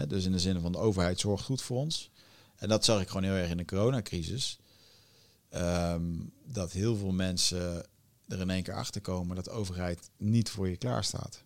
Dus 0.07 0.25
in 0.25 0.31
de 0.31 0.39
zin 0.39 0.61
van 0.61 0.71
de 0.71 0.77
overheid 0.77 1.19
zorgt 1.19 1.45
goed 1.45 1.61
voor 1.61 1.77
ons. 1.77 2.11
En 2.55 2.69
dat 2.69 2.85
zag 2.85 3.01
ik 3.01 3.07
gewoon 3.07 3.23
heel 3.23 3.33
erg 3.33 3.49
in 3.49 3.57
de 3.57 3.65
coronacrisis. 3.65 4.59
Ehm, 5.49 6.03
dat 6.45 6.71
heel 6.71 6.95
veel 6.95 7.11
mensen 7.11 7.85
er 8.27 8.39
in 8.39 8.49
één 8.49 8.63
keer 8.63 8.73
achter 8.73 9.01
komen 9.01 9.35
dat 9.35 9.45
de 9.45 9.51
overheid 9.51 10.09
niet 10.17 10.49
voor 10.49 10.69
je 10.69 10.77
klaar 10.77 11.03
staat. 11.03 11.43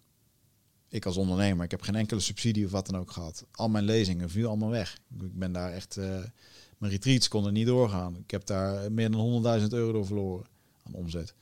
Ik 0.87 1.05
als 1.05 1.17
ondernemer, 1.17 1.65
ik 1.65 1.71
heb 1.71 1.81
geen 1.81 1.95
enkele 1.95 2.19
subsidie 2.19 2.65
of 2.65 2.71
wat 2.71 2.85
dan 2.85 2.99
ook 2.99 3.11
gehad. 3.11 3.45
Al 3.51 3.69
mijn 3.69 3.83
lezingen 3.83 4.29
viel 4.29 4.47
allemaal 4.47 4.69
weg. 4.69 4.97
Ik 5.19 5.39
ben 5.39 5.51
daar 5.51 5.71
echt, 5.71 5.97
eh, 5.97 6.23
mijn 6.77 6.91
retreats 6.91 7.27
konden 7.27 7.53
niet 7.53 7.67
doorgaan. 7.67 8.17
Ik 8.17 8.31
heb 8.31 8.45
daar 8.45 8.91
meer 8.91 9.11
dan 9.11 9.19
100.000 9.19 9.73
euro 9.73 9.91
door 9.91 10.05
verloren 10.05 10.45
aan 10.83 10.93
omzet. 10.93 11.33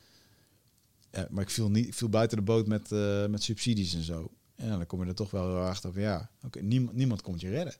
Ja, 1.12 1.28
maar 1.30 1.44
ik 1.44 1.50
viel, 1.50 1.70
niet, 1.70 1.88
ik 1.88 1.94
viel 1.94 2.10
buiten 2.10 2.38
de 2.38 2.44
boot 2.44 2.68
met, 2.68 2.92
eh, 2.92 3.26
met 3.28 3.44
subsidies 3.44 3.94
en 3.94 4.04
zo. 4.04 4.32
En 4.56 4.70
dan 4.70 4.86
kom 4.86 5.02
je 5.02 5.08
er 5.08 5.16
toch 5.16 5.32
wel 5.32 5.58
achter 5.58 5.94
van 5.94 6.02
ja, 6.02 6.30
niemand, 6.62 6.96
niemand 6.96 7.22
komt 7.22 7.42
je 7.42 7.50
redden. 7.50 7.76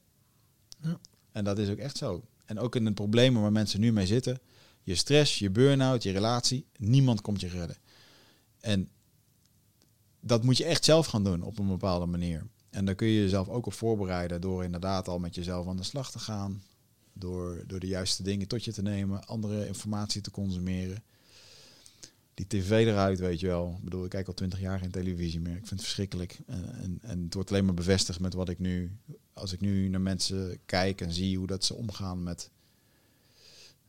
Ja. 0.82 1.00
En 1.32 1.44
dat 1.44 1.58
is 1.58 1.70
ook 1.70 1.78
echt 1.78 1.98
zo. 1.98 2.24
En 2.46 2.60
ook 2.60 2.76
in 2.76 2.86
de 2.86 2.94
problemen 2.94 3.42
waar 3.42 3.52
mensen 3.52 3.80
nu 3.80 3.92
mee 3.92 4.06
zitten, 4.06 4.40
je 4.84 4.96
stress, 4.96 5.40
je 5.40 5.50
burn-out, 5.50 6.04
je 6.04 6.12
relatie, 6.12 6.66
niemand 6.78 7.22
komt 7.22 7.42
je 7.42 7.48
redden. 7.48 7.78
En 8.60 8.90
dat 10.20 10.44
moet 10.44 10.58
je 10.58 10.66
echt 10.66 10.86
zelf 10.86 11.08
gaan 11.08 11.24
doen 11.24 11.42
op 11.42 11.60
een 11.60 11.68
bepaalde 11.68 12.06
manier. 12.06 12.48
En 12.70 12.86
daar 12.86 12.96
kun 12.96 13.08
je 13.08 13.22
jezelf 13.22 13.50
ook 13.50 13.66
op 13.66 13.74
voorbereiden 13.74 14.42
door 14.42 14.64
inderdaad 14.64 15.08
al 15.08 15.20
met 15.20 15.36
jezelf 15.36 15.68
aan 15.68 15.78
de 15.78 15.84
slag 15.84 16.12
te 16.12 16.20
gaan. 16.20 16.64
Door, 17.14 17.64
door 17.68 17.80
de 17.80 17.88
juiste 17.88 18.24
dingen 18.24 18.48
tot 18.48 18.66
je 18.66 18.74
te 18.74 18.82
nemen, 18.82 19.26
andere 19.26 19.68
informatie 19.68 20.22
te 20.22 20.32
consumeren. 20.32 21.04
Die 22.38 22.48
tv 22.48 22.70
eruit, 22.70 23.20
weet 23.20 23.40
je 23.40 23.48
wel. 23.48 23.74
Ik 23.78 23.84
bedoel, 23.84 24.04
ik 24.04 24.10
kijk 24.10 24.28
al 24.28 24.34
twintig 24.34 24.60
jaar 24.60 24.80
geen 24.80 24.92
televisie 24.92 25.40
meer. 25.40 25.52
Ik 25.56 25.58
vind 25.58 25.70
het 25.70 25.82
verschrikkelijk. 25.82 26.40
En, 26.48 26.74
en, 26.76 27.00
en 27.02 27.24
het 27.24 27.34
wordt 27.34 27.50
alleen 27.50 27.66
maar 27.66 27.74
bevestigd 27.74 28.20
met 28.20 28.34
wat 28.34 28.50
ik 28.50 28.60
nu... 28.60 28.98
Als 29.34 29.54
ik 29.54 29.60
nu 29.62 29.88
naar 29.88 30.02
mensen 30.02 30.60
kijk 30.66 31.02
en 31.02 31.12
zie 31.12 31.38
hoe 31.38 31.48
dat 31.48 31.64
ze 31.64 31.74
omgaan 31.74 32.24
met, 32.24 32.50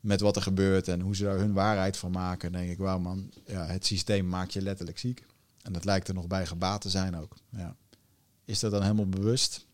met 0.00 0.20
wat 0.20 0.36
er 0.36 0.42
gebeurt... 0.42 0.88
en 0.88 1.00
hoe 1.00 1.16
ze 1.16 1.22
daar 1.24 1.38
hun 1.38 1.52
waarheid 1.52 1.96
van 1.96 2.10
maken... 2.10 2.52
denk 2.52 2.70
ik, 2.70 2.78
wauw 2.78 2.98
man, 2.98 3.30
ja, 3.46 3.66
het 3.66 3.86
systeem 3.86 4.28
maakt 4.28 4.52
je 4.52 4.62
letterlijk 4.62 4.98
ziek. 4.98 5.24
En 5.62 5.72
dat 5.72 5.84
lijkt 5.84 6.08
er 6.08 6.14
nog 6.14 6.26
bij 6.26 6.46
gebaat 6.46 6.80
te 6.80 6.90
zijn 6.90 7.16
ook. 7.16 7.36
Ja. 7.50 7.76
Is 8.44 8.60
dat 8.60 8.70
dan 8.70 8.82
helemaal 8.82 9.08
bewust? 9.08 9.66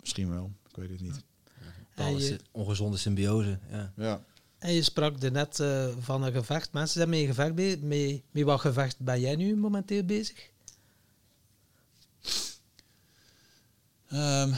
Misschien 0.00 0.30
wel, 0.30 0.52
ik 0.68 0.76
weet 0.76 0.90
het 0.90 1.00
niet. 1.00 1.22
Je- 2.18 2.26
sy- 2.26 2.36
ongezonde 2.50 2.96
symbiose. 2.96 3.58
Ja. 3.70 3.92
Ja. 3.96 4.24
En 4.58 4.72
je 4.72 4.82
sprak 4.82 5.22
er 5.22 5.32
net 5.32 5.60
eh, 5.60 5.88
van 6.00 6.22
een 6.22 6.32
gevecht. 6.32 6.72
Mensen 6.72 6.94
zijn 6.94 7.08
met 7.08 7.18
een 7.18 7.26
gevecht 7.26 7.54
bezig. 7.54 7.80
Met 8.30 8.44
wat 8.44 8.60
gevecht 8.60 8.98
ben 8.98 9.20
jij 9.20 9.36
nu 9.36 9.56
momenteel 9.56 10.04
bezig? 10.04 10.50
Ehm, 14.08 14.52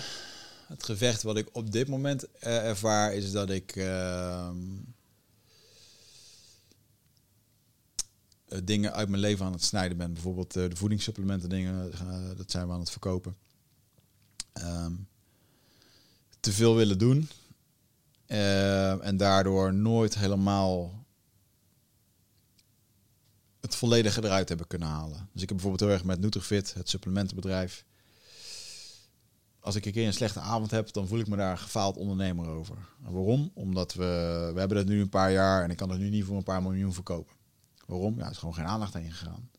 het 0.66 0.84
gevecht 0.84 1.22
wat 1.22 1.36
ik 1.36 1.48
op 1.52 1.72
dit 1.72 1.88
moment 1.88 2.30
eh, 2.38 2.68
ervaar 2.68 3.14
is 3.14 3.32
dat 3.32 3.50
ik 3.50 3.76
ehm, 3.76 4.56
eh, 8.48 8.58
dingen 8.64 8.92
uit 8.92 9.08
mijn 9.08 9.20
leven 9.20 9.46
aan 9.46 9.52
het 9.52 9.64
snijden 9.64 9.96
ben. 9.96 10.12
Bijvoorbeeld 10.12 10.52
de 10.52 10.70
voedingssupplementen 10.76 11.48
dingen, 11.48 11.90
dat 12.36 12.50
zijn 12.50 12.66
we 12.66 12.72
aan 12.72 12.80
het 12.80 12.90
verkopen. 12.90 13.36
Ehm, 14.52 14.92
te 16.40 16.52
veel 16.52 16.76
willen 16.76 16.98
doen. 16.98 17.28
Eh, 18.30 19.06
en 19.06 19.16
daardoor 19.16 19.74
nooit 19.74 20.14
helemaal 20.14 21.04
het 23.60 23.74
volledige 23.74 24.24
eruit 24.24 24.48
hebben 24.48 24.66
kunnen 24.66 24.88
halen. 24.88 25.28
Dus 25.32 25.42
ik 25.42 25.48
heb 25.48 25.58
bijvoorbeeld 25.58 25.80
heel 25.80 25.90
erg 25.90 26.04
met 26.04 26.20
Nutrifit, 26.20 26.74
het 26.74 26.88
supplementenbedrijf. 26.88 27.84
Als 29.60 29.74
ik 29.74 29.86
een 29.86 29.92
keer 29.92 30.06
een 30.06 30.12
slechte 30.12 30.40
avond 30.40 30.70
heb, 30.70 30.92
dan 30.92 31.08
voel 31.08 31.18
ik 31.18 31.28
me 31.28 31.36
daar 31.36 31.58
gefaald 31.58 31.96
ondernemer 31.96 32.48
over. 32.48 32.76
En 33.04 33.12
waarom? 33.12 33.50
Omdat 33.54 33.94
we, 33.94 34.50
we 34.54 34.58
hebben 34.58 34.76
dat 34.76 34.86
nu 34.86 35.00
een 35.00 35.08
paar 35.08 35.32
jaar 35.32 35.62
en 35.62 35.70
ik 35.70 35.76
kan 35.76 35.90
het 35.90 36.00
nu 36.00 36.08
niet 36.08 36.24
voor 36.24 36.36
een 36.36 36.42
paar 36.42 36.62
miljoen 36.62 36.94
verkopen. 36.94 37.36
Waarom? 37.86 38.18
Ja, 38.18 38.24
er 38.24 38.30
is 38.30 38.38
gewoon 38.38 38.54
geen 38.54 38.66
aandacht 38.66 38.94
heen 38.94 39.12
gegaan. 39.12 39.50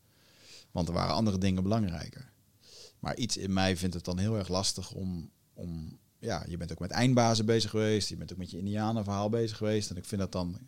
Want 0.70 0.88
er 0.88 0.94
waren 0.94 1.14
andere 1.14 1.38
dingen 1.38 1.62
belangrijker. 1.62 2.32
Maar 2.98 3.16
iets 3.16 3.36
in 3.36 3.52
mij 3.52 3.76
vindt 3.76 3.94
het 3.94 4.04
dan 4.04 4.18
heel 4.18 4.38
erg 4.38 4.48
lastig 4.48 4.92
om, 4.92 5.30
om 5.54 6.00
ja, 6.22 6.44
je 6.48 6.56
bent 6.56 6.72
ook 6.72 6.78
met 6.78 6.90
eindbazen 6.90 7.46
bezig 7.46 7.70
geweest, 7.70 8.08
je 8.08 8.16
bent 8.16 8.32
ook 8.32 8.38
met 8.38 8.50
je 8.50 8.58
Indianenverhaal 8.58 9.28
bezig 9.28 9.56
geweest. 9.56 9.90
En 9.90 9.96
ik 9.96 10.04
vind 10.04 10.20
dat 10.20 10.32
dan, 10.32 10.58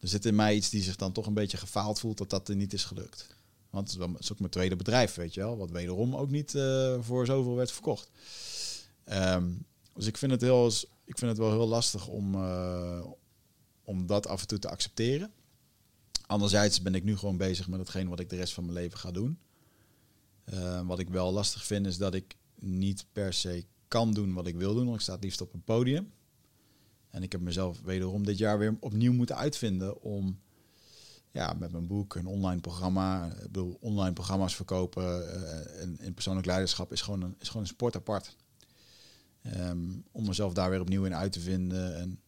er 0.00 0.08
zit 0.08 0.24
in 0.24 0.34
mij 0.34 0.54
iets 0.54 0.70
die 0.70 0.82
zich 0.82 0.96
dan 0.96 1.12
toch 1.12 1.26
een 1.26 1.34
beetje 1.34 1.56
gefaald 1.56 2.00
voelt 2.00 2.18
dat 2.18 2.30
dat 2.30 2.48
er 2.48 2.56
niet 2.56 2.72
is 2.72 2.84
gelukt. 2.84 3.26
Want 3.70 3.92
het 3.92 4.00
is, 4.18 4.32
ook 4.32 4.38
mijn 4.38 4.50
tweede 4.50 4.76
bedrijf, 4.76 5.14
weet 5.14 5.34
je 5.34 5.40
wel, 5.40 5.56
wat 5.56 5.70
wederom 5.70 6.16
ook 6.16 6.30
niet 6.30 6.54
eh, 6.54 6.96
voor 7.00 7.26
zoveel 7.26 7.54
werd 7.54 7.72
verkocht. 7.72 8.10
Ehm, 9.04 9.50
dus 9.94 10.06
ik 10.06 10.16
vind, 10.16 10.32
het 10.32 10.40
heel, 10.40 10.66
ik 11.04 11.18
vind 11.18 11.30
het 11.30 11.38
wel 11.38 11.50
heel 11.50 11.68
lastig 11.68 12.06
om, 12.06 12.34
eh, 12.34 13.04
om 13.84 14.06
dat 14.06 14.26
af 14.26 14.40
en 14.40 14.46
toe 14.46 14.58
te 14.58 14.68
accepteren. 14.68 15.32
Anderzijds 16.26 16.82
ben 16.82 16.94
ik 16.94 17.04
nu 17.04 17.16
gewoon 17.16 17.36
bezig 17.36 17.68
met 17.68 17.78
hetgeen 17.78 18.08
wat 18.08 18.20
ik 18.20 18.30
de 18.30 18.36
rest 18.36 18.52
van 18.54 18.64
mijn 18.64 18.76
leven 18.76 18.98
ga 18.98 19.10
doen. 19.10 19.38
Eh, 20.44 20.86
wat 20.86 20.98
ik 20.98 21.08
wel 21.08 21.32
lastig 21.32 21.64
vind 21.64 21.86
is 21.86 21.96
dat 21.96 22.14
ik 22.14 22.36
niet 22.54 23.06
per 23.12 23.32
se 23.32 23.64
kan 23.88 24.12
doen 24.12 24.32
wat 24.32 24.46
ik 24.46 24.56
wil 24.56 24.74
doen. 24.74 24.84
Want 24.84 24.96
ik 24.96 25.02
sta 25.02 25.12
het 25.12 25.22
liefst 25.22 25.40
op 25.40 25.54
een 25.54 25.64
podium. 25.64 26.12
En 27.10 27.22
ik 27.22 27.32
heb 27.32 27.40
mezelf 27.40 27.80
wederom 27.80 28.24
dit 28.24 28.38
jaar 28.38 28.58
weer 28.58 28.76
opnieuw 28.80 29.12
moeten 29.12 29.36
uitvinden 29.36 30.02
om 30.02 30.40
ja, 31.30 31.52
met 31.52 31.72
mijn 31.72 31.86
boek, 31.86 32.14
een 32.14 32.26
online 32.26 32.60
programma. 32.60 33.32
Ik 33.52 33.64
online 33.80 34.12
programma's 34.12 34.56
verkopen 34.56 35.04
uh, 35.04 35.82
en, 35.82 35.98
en, 35.98 36.14
persoonlijk 36.14 36.46
leiderschap 36.46 36.92
is 36.92 37.02
gewoon 37.02 37.22
een, 37.22 37.34
is 37.38 37.46
gewoon 37.46 37.62
een 37.62 37.68
sport 37.68 37.96
apart. 37.96 38.36
Um, 39.56 40.04
om 40.12 40.26
mezelf 40.26 40.52
daar 40.52 40.70
weer 40.70 40.80
opnieuw 40.80 41.04
in 41.04 41.14
uit 41.14 41.32
te 41.32 41.40
vinden. 41.40 41.96
En 41.96 42.20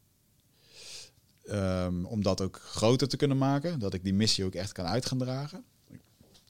um, 1.85 2.05
om 2.05 2.23
dat 2.23 2.41
ook 2.41 2.57
groter 2.57 3.09
te 3.09 3.17
kunnen 3.17 3.39
maken. 3.39 3.79
Dat 3.79 3.95
ik 3.95 4.05
die 4.05 4.15
missie 4.15 4.45
ook 4.45 4.55
echt 4.55 4.73
kan 4.73 4.87
uit 4.87 5.07
gaan 5.07 5.19
dragen. 5.19 5.65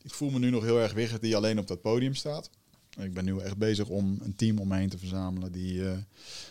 Ik 0.03 0.15
voel 0.15 0.31
me 0.31 0.39
nu 0.39 0.51
nog 0.51 0.63
heel 0.63 0.79
erg 0.79 0.93
Wigert 0.93 1.23
die 1.23 1.37
alleen 1.37 1.59
op 1.59 1.67
dat 1.67 1.81
podium 1.81 2.15
staat. 2.15 2.51
Ik 3.03 3.15
ben 3.15 3.25
nu 3.25 3.39
echt 3.39 3.57
bezig 3.57 3.89
om 3.89 4.19
een 4.23 4.35
team 4.37 4.59
om 4.59 4.69
me 4.69 4.77
heen 4.77 4.89
te 4.89 4.99
verzamelen. 4.99 5.53
Die, 5.53 5.75
uh, 5.75 5.93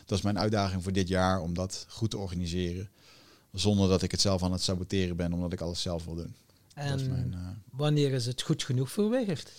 dat 0.05 0.17
is 0.17 0.23
mijn 0.23 0.39
uitdaging 0.39 0.83
voor 0.83 0.91
dit 0.91 1.07
jaar, 1.07 1.41
om 1.41 1.53
dat 1.53 1.85
goed 1.89 2.09
te 2.09 2.17
organiseren. 2.17 2.89
Zonder 3.53 3.89
dat 3.89 4.01
ik 4.01 4.11
het 4.11 4.21
zelf 4.21 4.43
aan 4.43 4.51
het 4.51 4.61
saboteren 4.61 5.15
ben, 5.15 5.33
omdat 5.33 5.53
ik 5.53 5.61
alles 5.61 5.81
zelf 5.81 6.05
wil 6.05 6.15
doen. 6.15 6.35
En 6.73 6.99
is 6.99 7.07
mijn, 7.07 7.31
uh... 7.33 7.47
wanneer 7.71 8.11
is 8.11 8.25
het 8.25 8.41
goed 8.41 8.63
genoeg 8.63 8.91
voor 8.91 9.09
Wigert? 9.09 9.51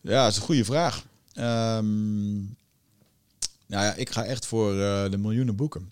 Ja, 0.00 0.22
dat 0.22 0.32
is 0.32 0.36
een 0.36 0.44
goede 0.44 0.64
vraag. 0.64 1.04
Um, 1.34 2.56
nou 3.66 3.84
ja, 3.84 3.94
ik 3.94 4.10
ga 4.10 4.24
echt 4.24 4.46
voor 4.46 4.74
uh, 4.74 5.10
de 5.10 5.18
miljoenen 5.18 5.56
boeken. 5.56 5.90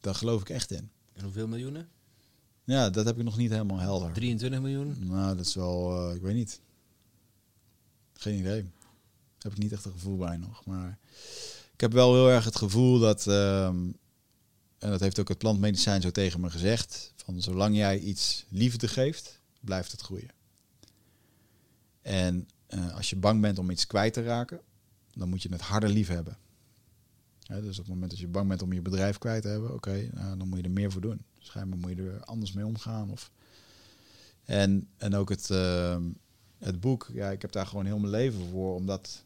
Daar 0.00 0.14
geloof 0.14 0.40
ik 0.40 0.48
echt 0.48 0.70
in. 0.70 0.90
En 1.12 1.24
hoeveel 1.24 1.48
miljoenen? 1.48 1.88
Ja, 2.64 2.90
dat 2.90 3.04
heb 3.04 3.18
ik 3.18 3.24
nog 3.24 3.36
niet 3.36 3.50
helemaal 3.50 3.78
helder. 3.78 4.12
23 4.12 4.60
miljoen? 4.60 4.96
Nou, 5.00 5.36
dat 5.36 5.46
is 5.46 5.54
wel, 5.54 6.08
uh, 6.08 6.14
ik 6.14 6.22
weet 6.22 6.34
niet. 6.34 6.60
Geen 8.12 8.38
idee. 8.38 8.64
Heb 9.42 9.52
ik 9.52 9.58
niet 9.58 9.72
echt 9.72 9.84
een 9.84 9.92
gevoel 9.92 10.16
bij 10.16 10.36
nog. 10.36 10.64
Maar 10.64 10.98
ik 11.72 11.80
heb 11.80 11.92
wel 11.92 12.14
heel 12.14 12.30
erg 12.30 12.44
het 12.44 12.56
gevoel 12.56 12.98
dat, 12.98 13.26
um, 13.26 13.96
en 14.78 14.90
dat 14.90 15.00
heeft 15.00 15.18
ook 15.18 15.28
het 15.28 15.38
plantmedicijn 15.38 16.02
zo 16.02 16.10
tegen 16.10 16.40
me 16.40 16.50
gezegd, 16.50 17.12
van 17.16 17.42
zolang 17.42 17.76
jij 17.76 17.98
iets 17.98 18.44
liefde 18.48 18.88
geeft, 18.88 19.40
blijft 19.60 19.90
het 19.90 20.00
groeien. 20.00 20.30
En 22.02 22.48
uh, 22.68 22.96
als 22.96 23.10
je 23.10 23.16
bang 23.16 23.40
bent 23.40 23.58
om 23.58 23.70
iets 23.70 23.86
kwijt 23.86 24.12
te 24.12 24.22
raken, 24.22 24.60
dan 25.12 25.28
moet 25.28 25.42
je 25.42 25.48
het 25.52 25.60
harder 25.60 25.88
lief 25.88 26.08
hebben. 26.08 26.36
Dus 27.46 27.78
op 27.78 27.84
het 27.84 27.94
moment 27.94 28.10
dat 28.10 28.20
je 28.20 28.28
bang 28.28 28.48
bent 28.48 28.62
om 28.62 28.72
je 28.72 28.82
bedrijf 28.82 29.18
kwijt 29.18 29.42
te 29.42 29.48
hebben, 29.48 29.74
oké, 29.74 30.08
nou, 30.12 30.38
dan 30.38 30.48
moet 30.48 30.58
je 30.58 30.64
er 30.64 30.70
meer 30.70 30.92
voor 30.92 31.00
doen. 31.00 31.24
Schijnbaar 31.38 31.78
moet 31.78 31.90
je 31.96 32.10
er 32.10 32.24
anders 32.24 32.52
mee 32.52 32.66
omgaan. 32.66 33.10
Of... 33.10 33.30
En, 34.44 34.88
en 34.96 35.14
ook 35.14 35.28
het, 35.28 35.48
uh, 35.50 35.96
het 36.58 36.80
boek, 36.80 37.10
ja, 37.12 37.30
ik 37.30 37.42
heb 37.42 37.52
daar 37.52 37.66
gewoon 37.66 37.86
heel 37.86 37.98
mijn 37.98 38.12
leven 38.12 38.48
voor 38.50 38.74
om 38.74 38.86
dat 38.86 39.24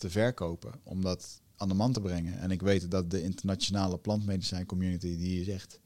te 0.00 0.10
verkopen, 0.10 0.72
om 0.82 1.02
dat 1.02 1.40
aan 1.56 1.68
de 1.68 1.74
man 1.74 1.92
te 1.92 2.00
brengen. 2.00 2.38
En 2.38 2.50
ik 2.50 2.62
weet 2.62 2.90
dat 2.90 3.10
de 3.10 3.22
internationale 3.22 3.98
plantmedicijn 3.98 4.66
community, 4.66 5.16
die 5.16 5.40
is 5.40 5.48
echt 5.48 5.80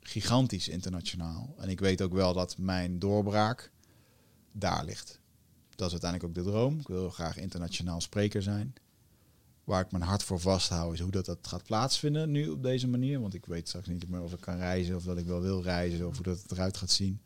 gigantisch 0.00 0.68
internationaal. 0.68 1.54
En 1.58 1.68
ik 1.68 1.80
weet 1.80 2.02
ook 2.02 2.12
wel 2.12 2.32
dat 2.32 2.58
mijn 2.58 2.98
doorbraak 2.98 3.70
daar 4.52 4.84
ligt. 4.84 5.20
Dat 5.74 5.86
is 5.86 5.92
uiteindelijk 5.92 6.30
ook 6.30 6.44
de 6.44 6.50
droom. 6.50 6.80
Ik 6.80 6.88
wil 6.88 7.10
graag 7.10 7.36
internationaal 7.36 8.00
spreker 8.00 8.42
zijn 8.42 8.74
waar 9.64 9.84
ik 9.84 9.90
mijn 9.90 10.02
hart 10.02 10.22
voor 10.22 10.40
vasthoud, 10.40 10.92
is 10.92 11.00
hoe 11.00 11.10
dat, 11.10 11.24
dat 11.24 11.46
gaat 11.46 11.62
plaatsvinden 11.62 12.30
nu 12.30 12.48
op 12.48 12.62
deze 12.62 12.88
manier. 12.88 13.20
Want 13.20 13.34
ik 13.34 13.46
weet 13.46 13.68
straks 13.68 13.88
niet 13.88 14.08
meer 14.08 14.20
of 14.20 14.32
ik 14.32 14.40
kan 14.40 14.56
reizen 14.56 14.96
of 14.96 15.04
dat 15.04 15.18
ik 15.18 15.26
wel 15.26 15.40
wil 15.40 15.62
reizen 15.62 16.06
of 16.06 16.14
hoe 16.14 16.24
dat 16.24 16.42
het 16.42 16.50
eruit 16.50 16.76
gaat 16.76 16.90
zien. 16.90 17.20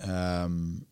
Um, 0.00 0.86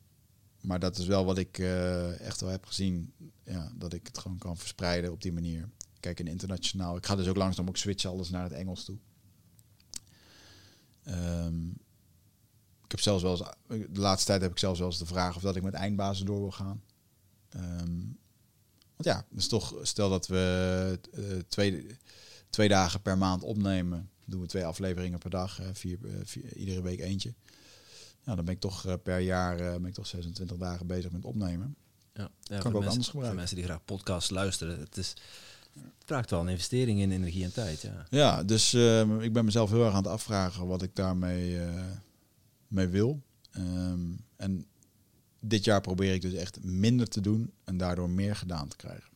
maar 0.61 0.79
dat 0.79 0.99
is 0.99 1.07
wel 1.07 1.25
wat 1.25 1.39
ik 1.39 1.59
uh, 1.59 2.21
echt 2.21 2.41
wel 2.41 2.51
heb 2.51 2.67
gezien. 2.67 3.13
Ja, 3.45 3.73
dat 3.75 3.93
ik 3.93 4.07
het 4.07 4.19
gewoon 4.19 4.39
kan 4.39 4.57
verspreiden 4.57 5.13
op 5.13 5.23
die 5.23 5.33
manier. 5.33 5.69
Kijk, 6.01 6.21
in 6.21 6.27
internationaal. 6.27 6.97
Ik 6.97 7.07
ga 7.07 7.17
dus 7.17 7.27
ook 7.27 7.37
langzaam 7.37 7.69
ook 7.69 7.77
switchen 7.77 8.11
alles 8.11 8.31
naar 8.31 8.43
het 8.43 8.53
Engels 8.53 8.85
toe. 8.85 8.99
Um, 11.09 11.77
ik 12.85 12.91
heb 12.91 13.01
zelfs 13.01 13.23
wel 13.23 13.37
de 13.67 14.01
laatste 14.01 14.27
tijd 14.27 14.43
heb 14.43 14.51
ik 14.51 14.59
zelfs 14.59 14.79
wel 14.79 14.89
eens 14.89 14.99
de 14.99 15.07
vraag 15.07 15.37
of 15.37 15.43
dat 15.43 15.57
ik 15.57 15.63
met 15.63 15.75
eindbazen 15.75 16.27
door 16.27 16.41
wil 16.41 16.51
gaan. 16.51 16.83
Um, 17.57 18.19
want 18.97 19.09
ja, 19.09 19.27
dus 19.29 19.49
toch, 19.49 19.79
stel 19.83 20.11
dat 20.11 20.27
we 20.27 20.99
uh, 21.15 21.39
twee, 21.49 21.87
twee 22.51 22.69
dagen 22.69 23.03
per 23.03 23.19
maand 23.19 23.43
opnemen, 23.43 24.11
doen 24.25 24.41
we 24.41 24.47
twee 24.47 24.65
afleveringen 24.65 25.19
per 25.19 25.31
dag, 25.31 25.61
uh, 25.61 25.67
vier, 25.73 25.99
iedere 26.55 26.83
week 26.83 27.01
eentje. 27.01 27.35
Nou, 28.25 28.37
dan 28.37 28.45
ben 28.45 28.55
ik 28.55 28.61
toch 28.61 29.03
per 29.03 29.19
jaar 29.19 29.57
ben 29.57 29.87
ik 29.87 29.95
toch 29.95 30.07
26 30.07 30.57
dagen 30.57 30.87
bezig 30.87 31.11
met 31.11 31.25
opnemen. 31.25 31.77
Ja, 32.15 32.31
ja 32.43 32.59
kan 32.59 32.59
ik 32.59 32.65
ook 32.67 32.73
mensen, 32.73 32.91
anders 32.91 33.07
gebruiken. 33.07 33.27
Voor 33.27 33.35
mensen 33.35 33.57
die 33.57 33.65
graag 33.65 33.85
podcasts 33.85 34.31
luisteren, 34.31 34.81
het, 34.81 34.97
is, 34.97 35.09
het 35.73 36.05
vraagt 36.05 36.31
wel 36.31 36.41
een 36.41 36.49
investering 36.49 37.01
in 37.01 37.13
energie 37.13 37.45
en 37.45 37.53
tijd. 37.53 37.81
Ja, 37.81 38.07
ja 38.11 38.43
dus 38.45 38.73
ehm, 38.73 39.21
ik 39.21 39.33
ben 39.33 39.45
mezelf 39.45 39.71
heel 39.71 39.85
erg 39.85 39.95
aan 39.95 40.03
het 40.03 40.13
afvragen 40.13 40.67
wat 40.67 40.83
ik 40.83 40.97
daarmee 40.97 41.61
mee 42.69 42.89
wil. 42.89 43.23
Um, 43.57 44.25
en 44.37 44.67
dit 45.41 45.65
jaar 45.65 45.81
probeer 45.81 46.15
ik 46.15 46.23
dus 46.23 46.33
echt 46.33 46.63
minder 46.63 47.09
te 47.09 47.21
doen 47.21 47.53
en 47.65 47.77
daardoor 47.77 48.11
meer 48.11 48.37
gedaan 48.37 48.69
te 48.69 48.77
krijgen. 48.77 49.11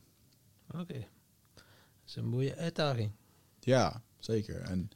Oké. 0.70 0.81
Okay. 0.81 1.09
Dat 1.55 1.65
is 2.07 2.16
een 2.16 2.29
mooie 2.29 2.57
uitdaging. 2.57 3.11
Ja, 3.61 4.03
zeker. 4.19 4.61
En, 4.61 4.91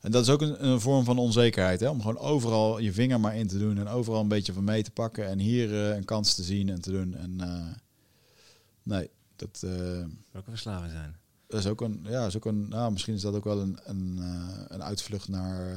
en 0.00 0.10
dat 0.10 0.22
is 0.22 0.30
ook 0.30 0.42
een, 0.42 0.66
een 0.66 0.80
vorm 0.80 1.04
van 1.04 1.18
onzekerheid, 1.18 1.80
hè? 1.80 1.88
om 1.88 2.00
gewoon 2.00 2.18
overal 2.18 2.78
je 2.78 2.92
vinger 2.92 3.20
maar 3.20 3.36
in 3.36 3.46
te 3.46 3.58
doen 3.58 3.78
en 3.78 3.88
overal 3.88 4.20
een 4.20 4.28
beetje 4.28 4.52
van 4.52 4.64
mee 4.64 4.82
te 4.82 4.90
pakken 4.90 5.26
en 5.26 5.38
hier 5.38 5.70
uh, 5.70 5.96
een 5.96 6.04
kans 6.04 6.34
te 6.34 6.42
zien 6.42 6.68
en 6.68 6.80
te 6.80 6.90
doen. 6.90 7.14
En 7.14 7.38
uh, 7.40 7.66
nee, 8.82 9.10
dat. 9.36 9.62
Uh, 9.64 9.70
Welke 10.30 10.50
verslaving 10.50 10.92
zijn? 10.92 11.16
Dat 11.46 11.60
is 11.60 11.66
ook 11.66 11.80
een, 11.80 12.06
ja, 12.08 12.26
is 12.26 12.36
ook 12.36 12.44
een, 12.44 12.68
nou, 12.68 12.92
misschien 12.92 13.14
is 13.14 13.20
dat 13.20 13.34
ook 13.34 13.44
wel 13.44 13.60
een, 13.60 13.78
een, 13.84 14.18
een 14.68 14.82
uitvlucht 14.82 15.28
naar 15.28 15.76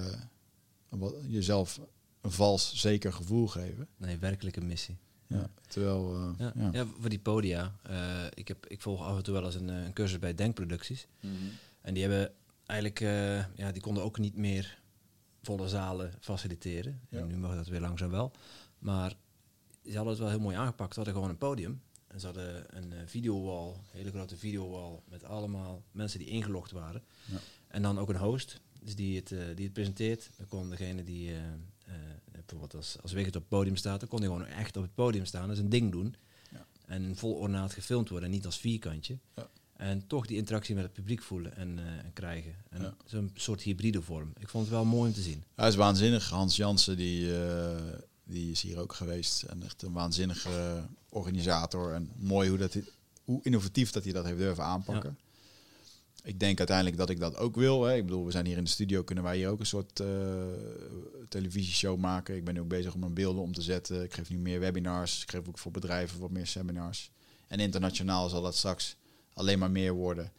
wat, 0.89 1.13
jezelf 1.27 1.79
een 2.21 2.31
vals 2.31 2.75
zeker 2.75 3.13
gevoel 3.13 3.47
geven. 3.47 3.87
Nee, 3.97 4.17
werkelijke 4.17 4.61
missie. 4.61 4.97
Ja, 5.27 5.49
terwijl... 5.67 6.15
Uh, 6.15 6.29
ja, 6.37 6.51
ja. 6.55 6.69
ja, 6.71 6.85
voor 6.99 7.09
die 7.09 7.19
podia. 7.19 7.75
Uh, 7.89 7.97
ik, 8.33 8.47
heb, 8.47 8.65
ik 8.67 8.81
volg 8.81 9.01
af 9.01 9.17
en 9.17 9.23
toe 9.23 9.33
wel 9.33 9.45
eens 9.45 9.55
een, 9.55 9.67
een 9.67 9.93
cursus 9.93 10.19
bij 10.19 10.35
Denkproducties. 10.35 11.07
Mm 11.19 11.29
-hmm. 11.29 11.49
En 11.81 11.93
die 11.93 12.03
hebben 12.03 12.31
eigenlijk... 12.71 12.99
Uh, 12.99 13.55
ja, 13.55 13.71
die 13.71 13.81
konden 13.81 14.03
ook 14.03 14.17
niet 14.19 14.35
meer 14.35 14.81
volle 15.41 15.67
zalen 15.67 16.13
faciliteren. 16.19 17.01
Ja. 17.09 17.19
En 17.19 17.27
nu 17.27 17.37
mag 17.37 17.55
dat 17.55 17.67
weer 17.67 17.81
langzaam 17.81 18.09
wel. 18.09 18.31
Maar 18.79 19.15
ze 19.83 19.95
hadden 19.95 20.13
het 20.13 20.21
wel 20.21 20.29
heel 20.29 20.39
mooi 20.39 20.55
aangepakt. 20.55 20.93
Ze 20.93 20.95
hadden 20.95 21.13
gewoon 21.13 21.29
een 21.29 21.37
podium. 21.37 21.81
En 22.07 22.19
ze 22.19 22.25
hadden 22.25 22.77
een 22.77 23.07
videowall, 23.07 23.73
een 23.73 23.79
hele 23.91 24.11
grote 24.11 24.37
videowall... 24.37 24.99
met 25.09 25.23
allemaal 25.23 25.83
mensen 25.91 26.19
die 26.19 26.27
ingelogd 26.27 26.71
waren. 26.71 27.03
Ja. 27.25 27.37
En 27.67 27.81
dan 27.81 27.99
ook 27.99 28.09
een 28.09 28.17
host, 28.17 28.61
dus 28.79 28.95
die 28.95 29.15
het, 29.15 29.27
die 29.55 29.65
het 29.65 29.73
presenteert. 29.73 30.29
Dan 30.37 30.47
kon 30.47 30.69
degene 30.69 31.03
die 31.03 31.29
uh, 31.29 31.37
bijvoorbeeld 32.31 32.75
als, 32.75 33.01
als 33.01 33.11
Wigert 33.11 33.35
op 33.35 33.41
het 33.41 33.49
podium 33.49 33.75
staat, 33.75 33.99
dan 33.99 34.09
kon 34.09 34.19
hij 34.19 34.27
gewoon 34.27 34.45
echt 34.45 34.77
op 34.77 34.83
het 34.83 34.93
podium 34.93 35.25
staan, 35.25 35.47
dus 35.47 35.57
een 35.57 35.69
ding 35.69 35.91
doen. 35.91 36.15
Ja. 36.51 36.65
En 36.85 37.15
vol 37.15 37.33
ornaat 37.33 37.73
gefilmd 37.73 38.09
worden, 38.09 38.29
niet 38.29 38.45
als 38.45 38.59
vierkantje. 38.59 39.17
Ja. 39.35 39.49
En 39.81 40.07
toch 40.07 40.25
die 40.25 40.37
interactie 40.37 40.75
met 40.75 40.83
het 40.83 40.93
publiek 40.93 41.21
voelen 41.21 41.55
en, 41.55 41.77
uh, 41.77 41.85
en 41.85 42.11
krijgen. 42.13 42.55
En 42.69 42.81
ja. 42.81 42.95
Zo'n 43.05 43.31
soort 43.33 43.61
hybride 43.61 44.01
vorm. 44.01 44.33
Ik 44.39 44.49
vond 44.49 44.63
het 44.63 44.73
wel 44.73 44.85
mooi 44.85 45.09
om 45.09 45.15
te 45.15 45.21
zien. 45.21 45.43
Hij 45.55 45.67
is 45.67 45.75
waanzinnig. 45.75 46.29
Hans 46.29 46.55
Jansen, 46.55 46.97
die, 46.97 47.27
uh, 47.27 47.75
die 48.23 48.51
is 48.51 48.61
hier 48.61 48.79
ook 48.79 48.93
geweest. 48.93 49.43
En 49.43 49.63
echt 49.63 49.81
een 49.81 49.93
waanzinnige 49.93 50.87
organisator. 51.09 51.93
En 51.93 52.11
mooi 52.15 52.49
hoe, 52.49 52.57
dat, 52.57 52.77
hoe 53.23 53.39
innovatief 53.43 53.91
dat 53.91 54.03
hij 54.03 54.13
dat 54.13 54.25
heeft 54.25 54.37
durven 54.37 54.63
aanpakken. 54.63 55.17
Ja 55.17 55.29
ik 56.23 56.39
denk 56.39 56.57
uiteindelijk 56.57 56.97
dat 56.97 57.09
ik 57.09 57.19
dat 57.19 57.37
ook 57.37 57.55
wil. 57.55 57.83
Hè. 57.83 57.95
Ik 57.95 58.05
bedoel, 58.05 58.25
we 58.25 58.31
zijn 58.31 58.45
hier 58.45 58.57
in 58.57 58.63
de 58.63 58.69
studio, 58.69 59.03
kunnen 59.03 59.23
wij 59.23 59.37
hier 59.37 59.49
ook 59.49 59.59
een 59.59 59.65
soort 59.65 59.99
uh, 59.99 60.07
televisieshow 61.29 61.99
maken. 61.99 62.35
Ik 62.35 62.43
ben 62.43 62.53
nu 62.53 62.59
ook 62.59 62.67
bezig 62.67 62.93
om 62.93 62.99
mijn 62.99 63.13
beelden 63.13 63.41
om 63.41 63.53
te 63.53 63.61
zetten. 63.61 64.03
Ik 64.03 64.13
geef 64.13 64.29
nu 64.29 64.37
meer 64.37 64.59
webinars. 64.59 65.21
Ik 65.21 65.31
geef 65.31 65.47
ook 65.47 65.57
voor 65.57 65.71
bedrijven 65.71 66.19
wat 66.19 66.31
meer 66.31 66.47
seminars. 66.47 67.11
En 67.47 67.59
internationaal 67.59 68.29
zal 68.29 68.41
dat 68.41 68.55
straks 68.55 68.95
alleen 69.33 69.59
maar 69.59 69.71
meer 69.71 69.93
worden. 69.93 70.31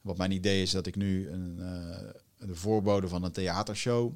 Wat 0.00 0.16
mijn 0.16 0.30
idee 0.30 0.62
is 0.62 0.70
dat 0.70 0.86
ik 0.86 0.96
nu 0.96 1.28
een, 1.30 1.56
uh, 1.58 2.46
de 2.46 2.54
voorbode 2.54 3.08
van 3.08 3.22
een 3.22 3.32
theatershow 3.32 4.12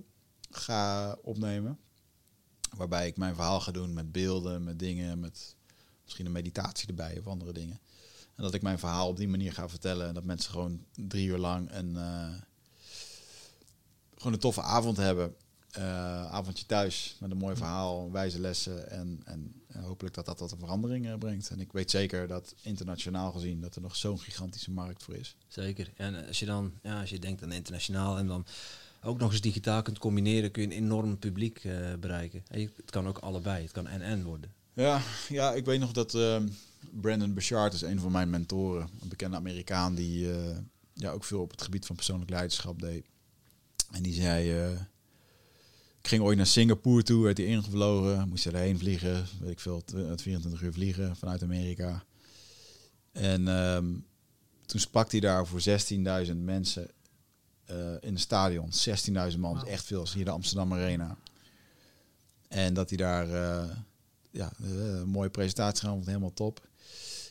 ga 0.51 1.12
opnemen. 1.22 1.78
Waarbij 2.76 3.06
ik 3.06 3.16
mijn 3.16 3.34
verhaal 3.34 3.60
ga 3.60 3.72
doen 3.72 3.92
met 3.92 4.12
beelden, 4.12 4.64
met 4.64 4.78
dingen, 4.78 5.20
met 5.20 5.56
misschien 6.05 6.26
een 6.26 6.32
meditatie 6.32 6.88
erbij 6.88 7.18
of 7.18 7.26
andere 7.26 7.52
dingen. 7.52 7.80
En 8.34 8.42
dat 8.42 8.55
ik 8.55 8.62
mijn 8.62 8.78
verhaal 8.78 9.09
op 9.09 9.16
die 9.16 9.28
manier 9.28 9.52
ga 9.52 9.68
vertellen. 9.68 10.09
En 10.09 10.14
dat 10.14 10.24
mensen 10.24 10.51
gewoon 10.51 10.84
drie 10.94 11.26
uur 11.26 11.38
lang 11.38 11.72
een, 11.72 11.90
uh, 11.90 12.34
gewoon 14.14 14.32
een 14.32 14.38
toffe 14.38 14.62
avond 14.62 14.96
hebben. 14.96 15.34
Uh, 15.78 16.32
avondje 16.32 16.66
thuis 16.66 17.16
met 17.20 17.30
een 17.30 17.36
mooi 17.36 17.56
verhaal, 17.56 18.10
wijze 18.10 18.40
lessen. 18.40 18.90
En, 18.90 19.20
en 19.24 19.63
hopelijk 19.82 20.14
dat 20.14 20.26
dat 20.26 20.36
tot 20.36 20.52
een 20.52 20.59
verandering 20.59 21.06
uh, 21.06 21.14
brengt. 21.18 21.51
En 21.51 21.60
ik 21.60 21.72
weet 21.72 21.90
zeker 21.90 22.26
dat 22.28 22.55
internationaal 22.62 23.32
gezien 23.32 23.60
dat 23.60 23.74
er 23.76 23.80
nog 23.82 23.96
zo'n 23.96 24.18
gigantische 24.20 24.70
markt 24.70 25.02
voor 25.02 25.14
is. 25.14 25.36
Zeker. 25.48 25.90
En 25.96 26.26
als 26.26 26.38
je 26.38 26.46
dan, 26.46 26.72
ja, 26.82 27.01
als 27.01 27.10
je 27.10 27.18
denkt 27.18 27.42
aan 27.42 27.52
internationaal 27.52 28.18
en 28.18 28.26
dan 28.26 28.46
ook 29.02 29.18
nog 29.18 29.32
eens 29.32 29.40
digitaal 29.40 29.82
kunt 29.82 29.98
combineren, 29.98 30.51
kun 30.51 30.62
je 30.62 30.68
een 30.68 30.82
enorm 30.84 31.18
publiek 31.18 31.59
eh, 31.64 31.94
bereiken. 32.01 32.42
En 32.48 32.60
je- 32.60 32.70
het 32.76 32.90
kan 32.90 33.09
ook 33.09 33.18
allebei, 33.18 33.62
het 33.62 33.72
kan 33.72 33.86
en-en 33.86 34.24
worden. 34.24 34.52
Ja, 34.72 35.01
ja, 35.28 35.52
ik 35.52 35.64
weet 35.64 35.80
nog 35.80 35.92
dat 35.92 36.14
ehm, 36.14 36.48
Brandon 37.01 37.34
Bouchard 37.34 37.72
is 37.74 37.82
een 37.82 38.01
van 38.01 38.12
mijn 38.12 38.30
mentoren. 38.30 38.88
Een 39.02 39.09
bekende 39.09 39.36
Amerikaan 39.36 39.94
die 39.94 40.32
eh, 40.32 40.56
ja, 40.92 41.10
ook 41.10 41.24
veel 41.24 41.40
op 41.40 41.51
het 41.51 41.62
gebied 41.62 41.86
van 41.86 41.96
persoonlijk 41.96 42.30
leiderschap 42.30 42.80
deed. 42.80 43.06
En 43.92 44.02
die 44.02 44.14
zei, 44.14 44.52
eh, 44.62 44.80
ik 46.05 46.10
ging 46.10 46.22
ooit 46.22 46.36
naar 46.36 46.47
Singapore 46.47 47.02
toe, 47.02 47.22
werd 47.22 47.39
hij 47.39 47.47
ingevlogen, 47.47 48.28
moest 48.28 48.47
erheen 48.47 48.78
vliegen, 48.78 49.26
weet 49.40 49.51
ik 49.51 49.60
veel, 49.60 49.85
tw- 49.85 49.97
24 50.16 50.62
uur 50.62 50.72
vliegen 50.72 51.16
vanuit 51.16 51.43
Amerika. 51.43 52.05
En 53.12 53.48
ehm, 53.48 53.85
toen 54.66 54.81
sprak 54.81 55.10
hij 55.10 55.20
daar 55.20 55.47
voor 55.47 55.60
16.000 56.26 56.36
mensen 56.36 56.90
eh, 57.64 57.76
in 57.76 58.12
een 58.12 58.18
stadion. 58.18 58.70
16.000 59.32 59.39
man, 59.39 59.66
echt 59.66 59.85
veel, 59.85 60.01
als 60.01 60.14
hier 60.14 60.24
de 60.24 60.31
Amsterdam 60.31 60.72
Arena. 60.72 61.16
En 62.48 62.74
dat 62.74 62.89
hij 62.89 62.98
daar 62.98 63.31
eh, 63.31 63.76
ja, 64.31 64.52
eh, 64.62 64.70
een 64.70 65.09
mooie 65.09 65.31
presentatie 65.31 65.89
het 65.89 66.06
helemaal 66.06 66.35
top. 66.35 66.68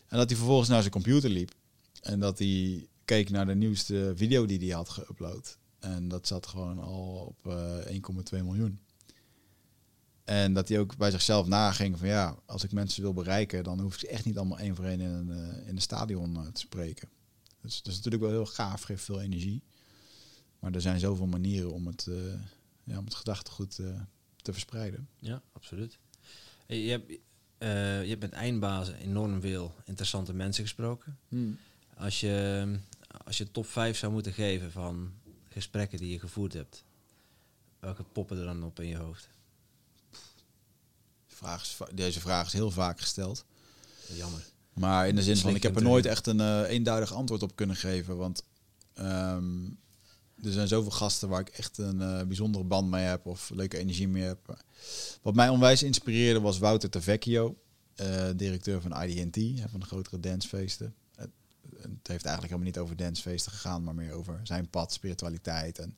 En 0.07 0.17
dat 0.17 0.27
hij 0.27 0.37
vervolgens 0.37 0.69
naar 0.69 0.81
zijn 0.81 0.91
computer 0.93 1.29
liep. 1.29 1.51
En 2.01 2.19
dat 2.19 2.39
hij 2.39 2.87
keek 3.05 3.29
naar 3.29 3.45
de 3.45 3.55
nieuwste 3.55 4.13
video 4.15 4.45
die 4.45 4.59
hij 4.59 4.75
had 4.75 4.99
geüpload. 4.99 5.62
En 5.83 6.07
dat 6.07 6.27
zat 6.27 6.47
gewoon 6.47 6.79
al 6.79 7.35
op 7.37 7.47
eh 7.47 8.01
1,2 8.33 8.43
miljoen. 8.43 8.79
En 10.23 10.53
dat 10.53 10.69
hij 10.69 10.79
ook 10.79 10.97
bij 10.97 11.11
zichzelf 11.11 11.47
naging 11.47 11.97
van 11.97 12.07
ja, 12.07 12.35
als 12.45 12.63
ik 12.63 12.71
mensen 12.71 13.01
wil 13.01 13.13
bereiken, 13.13 13.63
dan 13.63 13.79
hoef 13.79 13.93
ik 13.93 13.99
ze 13.99 14.07
echt 14.07 14.25
niet 14.25 14.37
allemaal 14.37 14.59
één 14.59 14.75
voor 14.75 14.85
één 14.85 15.01
in 15.01 15.09
een, 15.09 15.31
eh, 15.31 15.67
in 15.67 15.75
een 15.75 15.81
stadion 15.81 16.35
eh, 16.35 16.47
te 16.47 16.59
spreken. 16.59 17.09
Dus 17.61 17.77
dat 17.77 17.87
is 17.91 17.95
natuurlijk 17.95 18.23
wel 18.23 18.31
heel 18.31 18.45
gaaf, 18.45 18.81
geeft 18.81 19.03
veel 19.03 19.21
energie. 19.21 19.63
Maar 20.59 20.73
er 20.73 20.81
zijn 20.81 20.99
zoveel 20.99 21.27
manieren 21.27 21.71
om 21.71 21.87
het, 21.87 22.07
ja, 22.83 22.97
om 22.97 23.05
het 23.05 23.15
gedachtegoed 23.15 23.75
te 24.41 24.51
verspreiden. 24.53 25.07
Ja, 25.19 25.41
absoluut. 25.51 25.97
Hey, 26.65 26.79
Je 26.79 26.91
hebt, 26.91 27.09
je 28.03 28.09
hebt 28.09 28.21
met 28.21 28.31
eindbazen 28.31 28.95
enorm 28.95 29.41
veel 29.41 29.75
interessante 29.85 30.33
mensen 30.33 30.63
gesproken. 30.63 31.17
Als 31.97 32.19
je, 32.19 32.65
als 33.25 33.37
je 33.37 33.51
top 33.51 33.65
5 33.65 33.97
zou 33.97 34.11
moeten 34.11 34.33
geven 34.33 34.71
van 34.71 35.13
gesprekken 35.53 35.97
die 35.97 36.11
je 36.11 36.19
gevoerd 36.19 36.53
hebt, 36.53 36.83
welke 37.79 38.03
poppen 38.03 38.37
er 38.37 38.45
dan 38.45 38.63
op 38.63 38.79
in 38.79 38.87
je 38.87 38.97
hoofd? 38.97 39.29
Vraag 41.27 41.61
is 41.61 41.77
deze 41.93 42.19
vraag 42.19 42.47
is 42.47 42.53
heel 42.53 42.71
vaak 42.71 42.99
gesteld. 42.99 43.45
Jammer. 44.07 44.51
Maar 44.73 45.07
in 45.07 45.15
de 45.15 45.23
zin 45.23 45.37
van, 45.37 45.55
ik 45.55 45.63
heb 45.63 45.75
er 45.75 45.81
nooit 45.81 46.05
echt 46.05 46.27
een 46.27 46.39
eh, 46.39 46.69
eenduidig 46.69 47.13
antwoord 47.13 47.43
op 47.43 47.55
kunnen 47.55 47.75
geven. 47.75 48.17
Want 48.17 48.43
ehm, 48.93 49.65
er 50.41 50.51
zijn 50.51 50.67
zoveel 50.67 50.91
gasten 50.91 51.29
waar 51.29 51.39
ik 51.39 51.49
echt 51.49 51.77
een 51.77 52.01
eh, 52.01 52.23
bijzondere 52.23 52.63
band 52.63 52.89
mee 52.89 53.03
heb 53.03 53.25
of 53.25 53.49
leuke 53.49 53.77
energie 53.77 54.07
mee 54.07 54.23
heb. 54.23 54.61
Wat 55.21 55.35
mij 55.35 55.49
onwijs 55.49 55.83
inspireerde 55.83 56.41
was 56.41 56.57
Wouter 56.57 56.89
Tavecchio, 56.89 57.57
eh, 57.95 58.29
directeur 58.35 58.81
van 58.81 59.03
IDT, 59.03 59.35
hè, 59.35 59.69
van 59.69 59.79
de 59.79 59.85
grotere 59.85 60.19
dancefeesten. 60.19 60.95
Het, 61.83 62.07
heeft 62.07 62.25
eigenlijk 62.25 62.43
helemaal 62.43 62.65
niet 62.65 62.77
over 62.77 62.95
dancefeesten 62.95 63.51
gegaan, 63.51 63.83
maar 63.83 63.95
meer 63.95 64.13
over 64.13 64.39
zijn 64.43 64.69
pad, 64.69 64.93
spiritualiteit. 64.93 65.79
En 65.79 65.95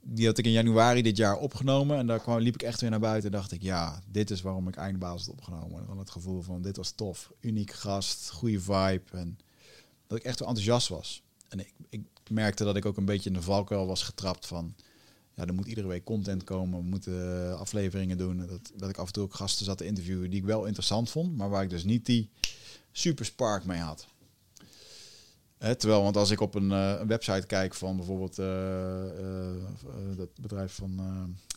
die 0.00 0.26
had 0.26 0.38
ik 0.38 0.44
in 0.44 0.50
januari 0.50 1.02
dit 1.02 1.16
jaar 1.16 1.36
opgenomen. 1.36 1.98
En 1.98 2.06
daar 2.06 2.20
kwam, 2.20 2.38
liep 2.38 2.54
ik 2.54 2.62
echt 2.62 2.80
weer 2.80 2.90
naar 2.90 3.00
buiten 3.00 3.30
en 3.30 3.36
dacht 3.36 3.52
ik, 3.52 3.62
ja, 3.62 4.02
dit 4.06 4.30
is 4.30 4.40
waarom 4.40 4.68
ik 4.68 4.76
eindbaas 4.76 5.26
had 5.26 5.34
opgenomen. 5.34 5.86
Van 5.86 5.98
het 5.98 6.10
gevoel 6.10 6.42
van, 6.42 6.62
dit 6.62 6.76
was 6.76 6.90
tof. 6.90 7.32
Uniek 7.40 7.72
gast, 7.72 8.30
goede 8.30 8.60
vibe. 8.60 9.02
En 9.12 9.38
dat 10.06 10.18
ik 10.18 10.24
echt 10.24 10.38
wel 10.38 10.48
enthousiast 10.48 10.88
was. 10.88 11.22
En 11.48 11.58
ik, 11.60 11.72
ik 11.88 12.02
merkte 12.30 12.64
dat 12.64 12.76
ik 12.76 12.84
ook 12.84 12.96
een 12.96 13.04
beetje 13.04 13.30
in 13.30 13.36
de 13.36 13.42
valkuil 13.42 13.86
was 13.86 14.02
getrapt 14.02 14.46
van... 14.46 14.74
Ja, 15.36 15.46
er 15.46 15.54
moet 15.54 15.66
iedere 15.66 15.86
week 15.88 16.04
content 16.04 16.44
komen. 16.44 16.78
We 16.78 16.84
moeten 16.84 17.46
eh, 17.48 17.60
afleveringen 17.60 18.18
doen. 18.18 18.46
Dat, 18.46 18.72
dat 18.76 18.88
ik 18.88 18.98
af 18.98 19.06
en 19.06 19.12
toe 19.12 19.22
ook 19.22 19.34
gasten 19.34 19.64
zat 19.64 19.78
te 19.78 19.86
interviewen 19.86 20.30
die 20.30 20.38
ik 20.38 20.46
wel 20.46 20.64
interessant 20.64 21.10
vond. 21.10 21.36
Maar 21.36 21.50
waar 21.50 21.62
ik 21.62 21.70
dus 21.70 21.84
niet 21.84 22.06
die 22.06 22.30
super 22.92 23.24
spark 23.24 23.64
mee 23.64 23.80
had. 23.80 24.06
Terwijl, 25.72 26.02
want 26.02 26.16
als 26.16 26.30
ik 26.30 26.40
op 26.40 26.54
een, 26.54 26.72
eh, 26.72 26.96
een 26.98 27.06
website 27.06 27.46
kijk 27.46 27.74
van 27.74 27.96
bijvoorbeeld 27.96 28.38
eh, 28.38 28.46
eh, 29.18 29.54
eh, 29.54 30.16
dat 30.16 30.28
bedrijf 30.40 30.72
van, 30.72 31.00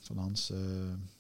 van 0.02 0.18
Hans, 0.18 0.52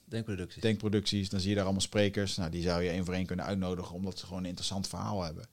Denkproducties. 0.06 0.62
Denkproducties, 0.62 1.30
dan 1.30 1.40
zie 1.40 1.50
je 1.50 1.56
daar 1.56 1.64
allemaal 1.64 1.82
sprekers. 1.82 2.36
Nou, 2.36 2.52
die 2.52 2.62
zou 2.62 2.82
je 2.82 2.90
één 2.90 3.06
voor 3.06 3.14
één 3.14 3.26
kunnen 3.26 3.46
uitnodigen, 3.46 3.96
omdat 3.96 4.20
ze 4.20 4.26
gewoon 4.26 4.42
een 4.42 4.50
interessant 4.50 4.88
verhaal 4.88 5.24
hebben. 5.24 5.48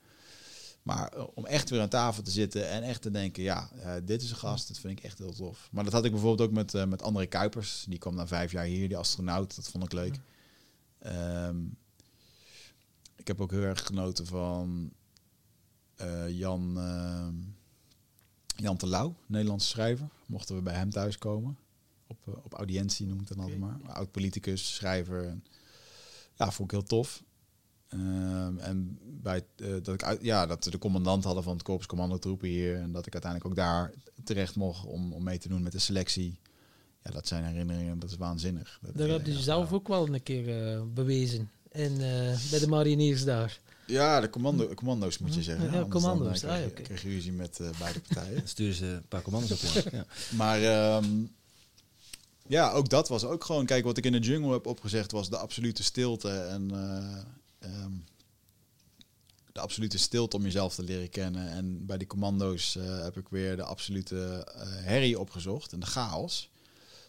Maar 0.82 1.12
om 1.34 1.46
echt 1.46 1.70
weer 1.70 1.80
aan 1.80 1.88
tafel 1.88 2.22
te 2.22 2.30
zitten 2.30 2.68
en 2.68 2.82
echt 2.82 3.02
te 3.02 3.10
denken, 3.10 3.42
ja, 3.42 3.68
dit 4.04 4.22
is 4.22 4.30
een 4.30 4.36
gast, 4.36 4.68
dat 4.68 4.78
vind 4.78 4.98
ik 4.98 5.04
echt 5.04 5.18
heel 5.18 5.32
tof. 5.32 5.68
Maar 5.72 5.84
dat 5.84 5.92
had 5.92 6.04
ik 6.04 6.10
bijvoorbeeld 6.10 6.48
ook 6.48 6.54
met, 6.54 6.88
met 6.88 7.02
André 7.02 7.26
Kuipers. 7.26 7.84
Die 7.88 7.98
kwam 7.98 8.14
na 8.14 8.26
vijf 8.26 8.52
jaar 8.52 8.64
hier, 8.64 8.88
die 8.88 8.96
astronaut. 8.96 9.56
Dat 9.56 9.68
vond 9.68 9.84
ik 9.84 9.92
leuk. 9.92 10.18
Ehm, 10.98 11.56
ik 13.16 13.26
heb 13.26 13.40
ook 13.40 13.50
heel 13.50 13.62
erg 13.62 13.86
genoten 13.86 14.26
van 14.26 14.92
eh, 15.96 16.38
Jan, 16.38 16.78
ehm, 16.78 17.34
Jan 18.56 18.76
Terlouw, 18.76 19.14
Nederlandse 19.26 19.68
schrijver. 19.68 20.08
Mochten 20.26 20.56
we 20.56 20.62
bij 20.62 20.74
hem 20.74 20.90
thuiskomen. 20.90 21.58
Op, 22.06 22.18
eh, 22.26 22.34
op 22.44 22.52
audiëntie 22.52 23.06
noem 23.06 23.20
ik 23.20 23.28
het 23.28 23.36
dan 23.36 23.40
altijd 23.40 23.60
maar. 23.60 23.80
Oud 23.86 24.10
politicus, 24.10 24.74
schrijver. 24.74 25.24
En, 25.24 25.44
ja, 26.34 26.50
vond 26.50 26.72
ik 26.72 26.78
heel 26.78 26.88
tof. 26.88 27.22
Ehm, 27.88 28.58
en 28.58 28.98
bij, 29.02 29.44
eh, 29.56 29.72
dat, 29.82 29.94
ik 29.94 30.02
uit, 30.02 30.22
ja, 30.22 30.46
dat 30.46 30.64
we 30.64 30.70
de 30.70 30.78
commandant 30.78 31.24
hadden 31.24 31.42
van 31.42 31.52
het 31.52 31.62
Korps 31.62 31.86
Commandotroepen 31.86 32.48
hier. 32.48 32.76
En 32.76 32.92
dat 32.92 33.06
ik 33.06 33.12
uiteindelijk 33.12 33.50
ook 33.50 33.56
daar 33.56 33.92
terecht 34.24 34.56
mocht 34.56 34.84
om, 34.84 35.12
om 35.12 35.22
mee 35.22 35.38
te 35.38 35.48
doen 35.48 35.62
met 35.62 35.72
de 35.72 35.78
selectie. 35.78 36.38
Ja, 37.02 37.10
dat 37.10 37.26
zijn 37.26 37.44
herinneringen, 37.44 37.98
dat 37.98 38.10
is 38.10 38.16
waanzinnig. 38.16 38.78
Dat, 38.82 38.96
Daar 38.96 39.06
eh, 39.06 39.12
heb 39.12 39.26
je 39.26 39.38
zelf 39.38 39.72
ook 39.72 39.88
wel 39.88 40.08
een 40.08 40.22
keer 40.22 40.82
bewezen. 40.92 41.50
Eh, 41.74 41.90
bij 42.50 42.58
de 42.58 42.68
mariniers 42.68 43.24
daar. 43.24 43.60
Ja, 43.86 44.20
de 44.20 44.30
commando, 44.30 44.74
commando's 44.74 45.18
moet 45.18 45.34
je 45.34 45.42
zeggen. 45.42 45.64
Ja, 45.64 45.70
Anders 45.72 45.90
commando's. 45.92 46.40
Dan, 46.40 46.50
eh, 46.50 46.56
Ah, 46.56 46.62
krijg, 46.62 46.62
ja, 46.62 46.64
je- 46.66 46.70
oké. 46.72 46.82
krijg 46.82 47.02
je 47.02 47.08
ruzie 47.08 47.32
met 47.32 47.60
eh, 47.60 47.68
beide 47.78 48.00
partijen. 48.00 48.36
Dan 48.38 48.48
sturen 48.48 48.74
ze 48.74 48.84
een 48.86 49.08
paar 49.08 49.22
commando's 49.22 49.76
op 49.76 49.88
ja. 49.92 50.04
Maar 50.36 50.62
ehm, 50.62 51.06
ja, 52.46 52.70
ook 52.70 52.88
dat 52.88 53.08
was 53.08 53.24
ook 53.24 53.44
gewoon... 53.44 53.66
Kijk, 53.66 53.84
wat 53.84 53.96
ik 53.96 54.04
in 54.04 54.12
de 54.12 54.18
jungle 54.18 54.52
heb 54.52 54.66
opgezegd 54.66 55.12
was 55.12 55.28
de 55.30 55.36
absolute 55.36 55.82
stilte. 55.82 56.30
En 56.30 56.70
eh, 56.70 57.70
ehm, 57.70 57.92
de 59.52 59.60
absolute 59.60 59.98
stilte 59.98 60.36
om 60.36 60.42
jezelf 60.42 60.74
te 60.74 60.82
leren 60.82 61.10
kennen. 61.10 61.48
En 61.48 61.86
bij 61.86 61.98
die 61.98 62.06
commando's 62.06 62.76
eh, 62.76 63.02
heb 63.02 63.16
ik 63.16 63.28
weer 63.28 63.56
de 63.56 63.62
absolute 63.64 64.44
eh, 64.54 64.62
herrie 64.66 65.18
opgezocht. 65.18 65.72
En 65.72 65.80
de 65.80 65.86
chaos. 65.86 66.50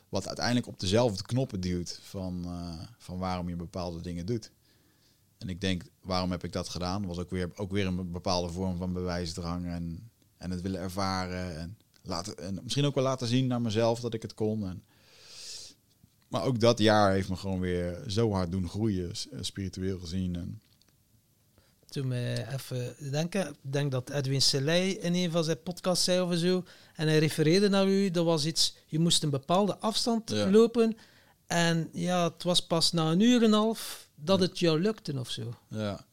Wat 0.09 0.27
uiteindelijk 0.27 0.67
op 0.67 0.79
dezelfde 0.79 1.23
knoppen 1.23 1.61
duwt 1.61 1.99
van, 2.03 2.41
eh, 2.45 2.85
van 2.97 3.17
waarom 3.17 3.49
je 3.49 3.55
bepaalde 3.55 4.01
dingen 4.01 4.25
doet. 4.25 4.51
En 5.37 5.49
ik 5.49 5.61
denk, 5.61 5.83
waarom 6.01 6.31
heb 6.31 6.43
ik 6.43 6.51
dat 6.51 6.69
gedaan? 6.69 7.05
Was 7.05 7.17
ook 7.17 7.29
weer, 7.29 7.49
ook 7.55 7.71
weer 7.71 7.85
een 7.85 8.11
bepaalde 8.11 8.51
vorm 8.53 8.77
van 8.77 8.93
bewijsdrang 8.93 9.65
en, 9.65 10.09
en 10.37 10.51
het 10.51 10.61
willen 10.61 10.79
ervaren. 10.79 11.57
En, 11.59 11.77
laten, 12.01 12.37
en 12.37 12.59
misschien 12.63 12.85
ook 12.85 12.95
wel 12.95 13.03
laten 13.03 13.27
zien 13.27 13.47
naar 13.47 13.61
mezelf 13.61 13.99
dat 13.99 14.13
ik 14.13 14.21
het 14.21 14.33
kon. 14.33 14.67
En, 14.67 14.83
maar 16.27 16.43
ook 16.43 16.59
dat 16.59 16.79
jaar 16.79 17.11
heeft 17.11 17.29
me 17.29 17.35
gewoon 17.35 17.59
weer 17.59 18.03
zo 18.07 18.31
hard 18.31 18.51
doen 18.51 18.69
groeien, 18.69 19.11
eh, 19.31 19.37
spiritueel 19.41 19.99
gezien. 19.99 20.35
En, 20.35 20.61
Toen 21.85 22.07
me 22.07 22.45
even 22.53 22.95
denken, 23.11 23.47
ik 23.49 23.73
denk 23.73 23.91
dat 23.91 24.09
Edwin 24.09 24.41
Selei 24.41 24.91
in 24.91 25.13
een 25.13 25.31
van 25.31 25.43
zijn 25.43 25.63
podcasts 25.63 26.03
zei 26.03 26.21
of 26.21 26.35
zo. 26.35 26.63
En 26.95 27.07
hij 27.07 27.19
refereerde 27.19 27.69
naar 27.69 27.87
u, 27.87 28.11
dat 28.11 28.25
was 28.25 28.45
iets, 28.45 28.75
je 28.87 28.99
moest 28.99 29.23
een 29.23 29.29
bepaalde 29.29 29.77
afstand 29.77 30.29
Ja. 30.29 30.49
lopen. 30.51 30.97
En 31.47 31.89
ja, 31.93 32.23
het 32.31 32.43
was 32.43 32.65
pas 32.65 32.91
na 32.91 33.11
een 33.11 33.19
uur 33.19 33.37
en 33.43 33.43
een 33.47 33.53
half 33.53 34.04
dat 34.15 34.39
het 34.39 34.59
jou 34.59 34.81
lukte 34.81 35.19
of 35.19 35.29
zo. 35.29 35.53
ja. 35.69 36.05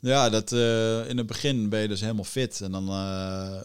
Ja, 0.00 0.28
dat, 0.28 0.52
eh, 0.52 1.08
in 1.08 1.16
het 1.16 1.26
begin 1.26 1.68
ben 1.68 1.80
je 1.80 1.88
dus 1.88 2.00
helemaal 2.00 2.24
fit. 2.24 2.60
En 2.60 2.72
dan 2.72 2.88
eh, 2.88 3.60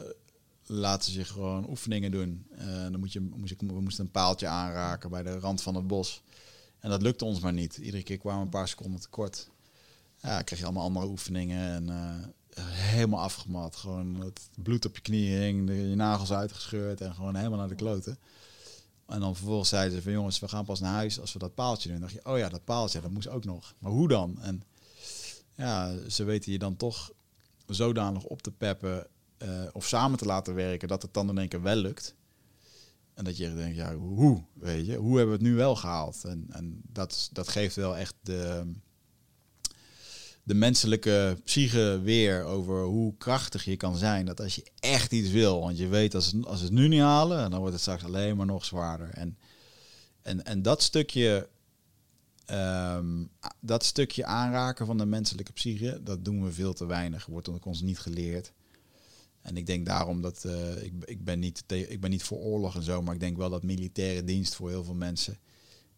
laten 0.66 1.12
ze 1.12 1.20
je 1.20 1.26
gewoon 1.26 1.70
oefeningen 1.70 2.12
doen. 2.12 2.46
Eh, 2.58 2.82
dan 2.82 3.00
moet 3.00 3.14
je, 3.14 3.20
moest 3.20 3.52
ik, 3.52 3.60
we 3.60 3.82
moesten 3.82 4.06
een 4.06 4.12
paaltje 4.12 4.48
aanraken 4.48 5.10
bij 5.10 5.24
de 5.24 5.40
rand 5.40 5.62
van 5.62 5.76
het 5.76 5.88
bos. 5.88 6.22
En 6.80 6.90
dat 6.90 7.02
lukte 7.02 7.26
ons 7.26 7.40
maar 7.40 7.54
niet. 7.54 7.78
Iedere 7.78 8.04
keer 8.04 8.18
kwamen 8.18 8.42
een 8.42 8.50
paar 8.50 8.68
seconden 8.68 9.02
tekort. 9.02 9.50
Ja, 10.22 10.42
kreeg 10.42 10.60
je 10.60 10.66
allemaal 10.66 10.84
andere 10.84 11.08
oefeningen. 11.08 11.90
En 11.90 12.34
helemaal 12.64 13.22
afgemat. 13.22 13.76
Gewoon 13.76 14.20
het 14.20 14.50
bloed 14.64 14.86
op 14.86 14.96
je 14.96 15.02
knieën 15.02 15.42
hing. 15.42 15.70
Je 15.70 15.96
nagels 15.96 16.32
uitgescheurd. 16.32 17.02
En 17.02 17.14
gewoon 17.14 17.36
helemaal 17.36 17.60
naar 17.60 17.68
de 17.68 17.76
kloten. 17.76 18.18
En 19.12 19.20
dan 19.20 19.36
vervolgens 19.36 19.70
zeiden 19.70 19.98
ze 19.98 20.02
van 20.02 20.12
jongens, 20.12 20.40
we 20.40 20.48
gaan 20.48 20.66
pas 20.66 20.80
naar 20.80 20.94
huis 20.94 21.20
als 21.20 21.34
we 21.34 21.40
dat 21.40 21.54
paaltje 21.54 21.90
doen. 21.90 22.00
Dan 22.00 22.10
dacht 22.10 22.24
je, 22.24 22.32
oh 22.32 22.38
ja, 22.38 22.50
dat 22.50 22.64
paaltje, 22.64 23.02
dat 23.02 23.12
moest 23.12 23.28
ook 23.28 23.46
nog. 23.46 23.74
Maar 23.80 23.92
hoe 23.92 24.08
dan? 24.08 24.42
En 24.42 24.64
ja, 25.56 25.98
ze 26.10 26.24
weten 26.24 26.52
je 26.52 26.60
dan 26.60 26.76
toch 26.76 27.12
zodanig 27.66 28.24
op 28.24 28.42
te 28.42 28.52
peppen 28.52 29.08
eh, 29.38 29.64
of 29.72 29.88
samen 29.88 30.18
te 30.18 30.26
laten 30.26 30.56
werken 30.56 30.88
dat 30.88 31.02
het 31.02 31.14
dan 31.14 31.30
in 31.30 31.38
één 31.38 31.48
keer 31.48 31.62
wel 31.62 31.76
lukt. 31.76 32.16
En 33.14 33.24
dat 33.24 33.38
je 33.38 33.54
denkt, 33.56 33.76
ja, 33.76 33.96
hoe, 33.96 34.44
weet 34.54 34.86
je, 34.86 34.96
hoe 34.96 35.18
hebben 35.18 35.38
we 35.38 35.44
het 35.44 35.52
nu 35.52 35.56
wel 35.56 35.76
gehaald? 35.76 36.24
En, 36.24 36.46
en 36.50 36.82
dat, 36.84 37.30
dat 37.32 37.48
geeft 37.48 37.76
wel 37.76 37.98
echt 37.98 38.16
de, 38.22 38.72
de 40.52 40.58
menselijke 40.58 41.38
psyche 41.44 42.00
weer 42.04 42.44
over 42.44 42.84
hoe 42.84 43.14
krachtig 43.18 43.66
je 43.66 43.78
kan 43.78 43.96
zijn. 43.96 44.26
Dat 44.26 44.40
als 44.42 44.56
je 44.56 44.66
echt 44.80 45.12
iets 45.12 45.30
wil, 45.30 45.60
want 45.60 45.78
je 45.78 45.88
weet 45.88 46.16
als, 46.16 46.34
als 46.44 46.62
het 46.62 46.72
nu 46.72 46.88
niet 46.88 47.02
halen, 47.02 47.50
dan 47.50 47.60
wordt 47.60 47.74
het 47.74 47.82
straks 47.82 48.04
alleen 48.04 48.36
maar 48.38 48.46
nog 48.46 48.66
zwaarder. 48.66 49.10
En, 49.10 49.38
en, 50.22 50.46
en 50.46 50.62
dat 50.62 50.82
stukje. 50.82 51.50
ehm, 52.46 53.24
dat 53.60 53.84
stukje 53.84 54.26
aanraken 54.26 54.86
van 54.86 54.98
de 54.98 55.06
menselijke 55.06 55.52
psyche, 55.52 56.00
dat 56.04 56.26
doen 56.26 56.44
we 56.44 56.52
veel 56.52 56.74
te 56.74 56.86
weinig. 56.86 57.26
Wordt 57.26 57.66
ons 57.66 57.82
niet 57.82 58.00
geleerd. 58.00 58.54
En 59.42 59.58
ik 59.58 59.66
denk 59.66 59.86
daarom 59.86 60.22
dat 60.22 60.46
eh, 60.46 60.84
ik, 60.84 60.94
ik, 61.06 61.24
ben 61.24 61.40
niet 61.40 61.64
ik 61.68 62.00
ben 62.02 62.10
niet 62.10 62.24
voor 62.24 62.38
oorlog 62.38 62.76
en 62.76 62.84
zo, 62.84 63.02
maar 63.02 63.14
ik 63.14 63.20
denk 63.20 63.38
wel 63.38 63.50
dat 63.50 63.64
militaire 63.64 64.24
dienst 64.24 64.56
voor 64.56 64.70
heel 64.70 64.84
veel 64.84 64.94
mensen 64.94 65.38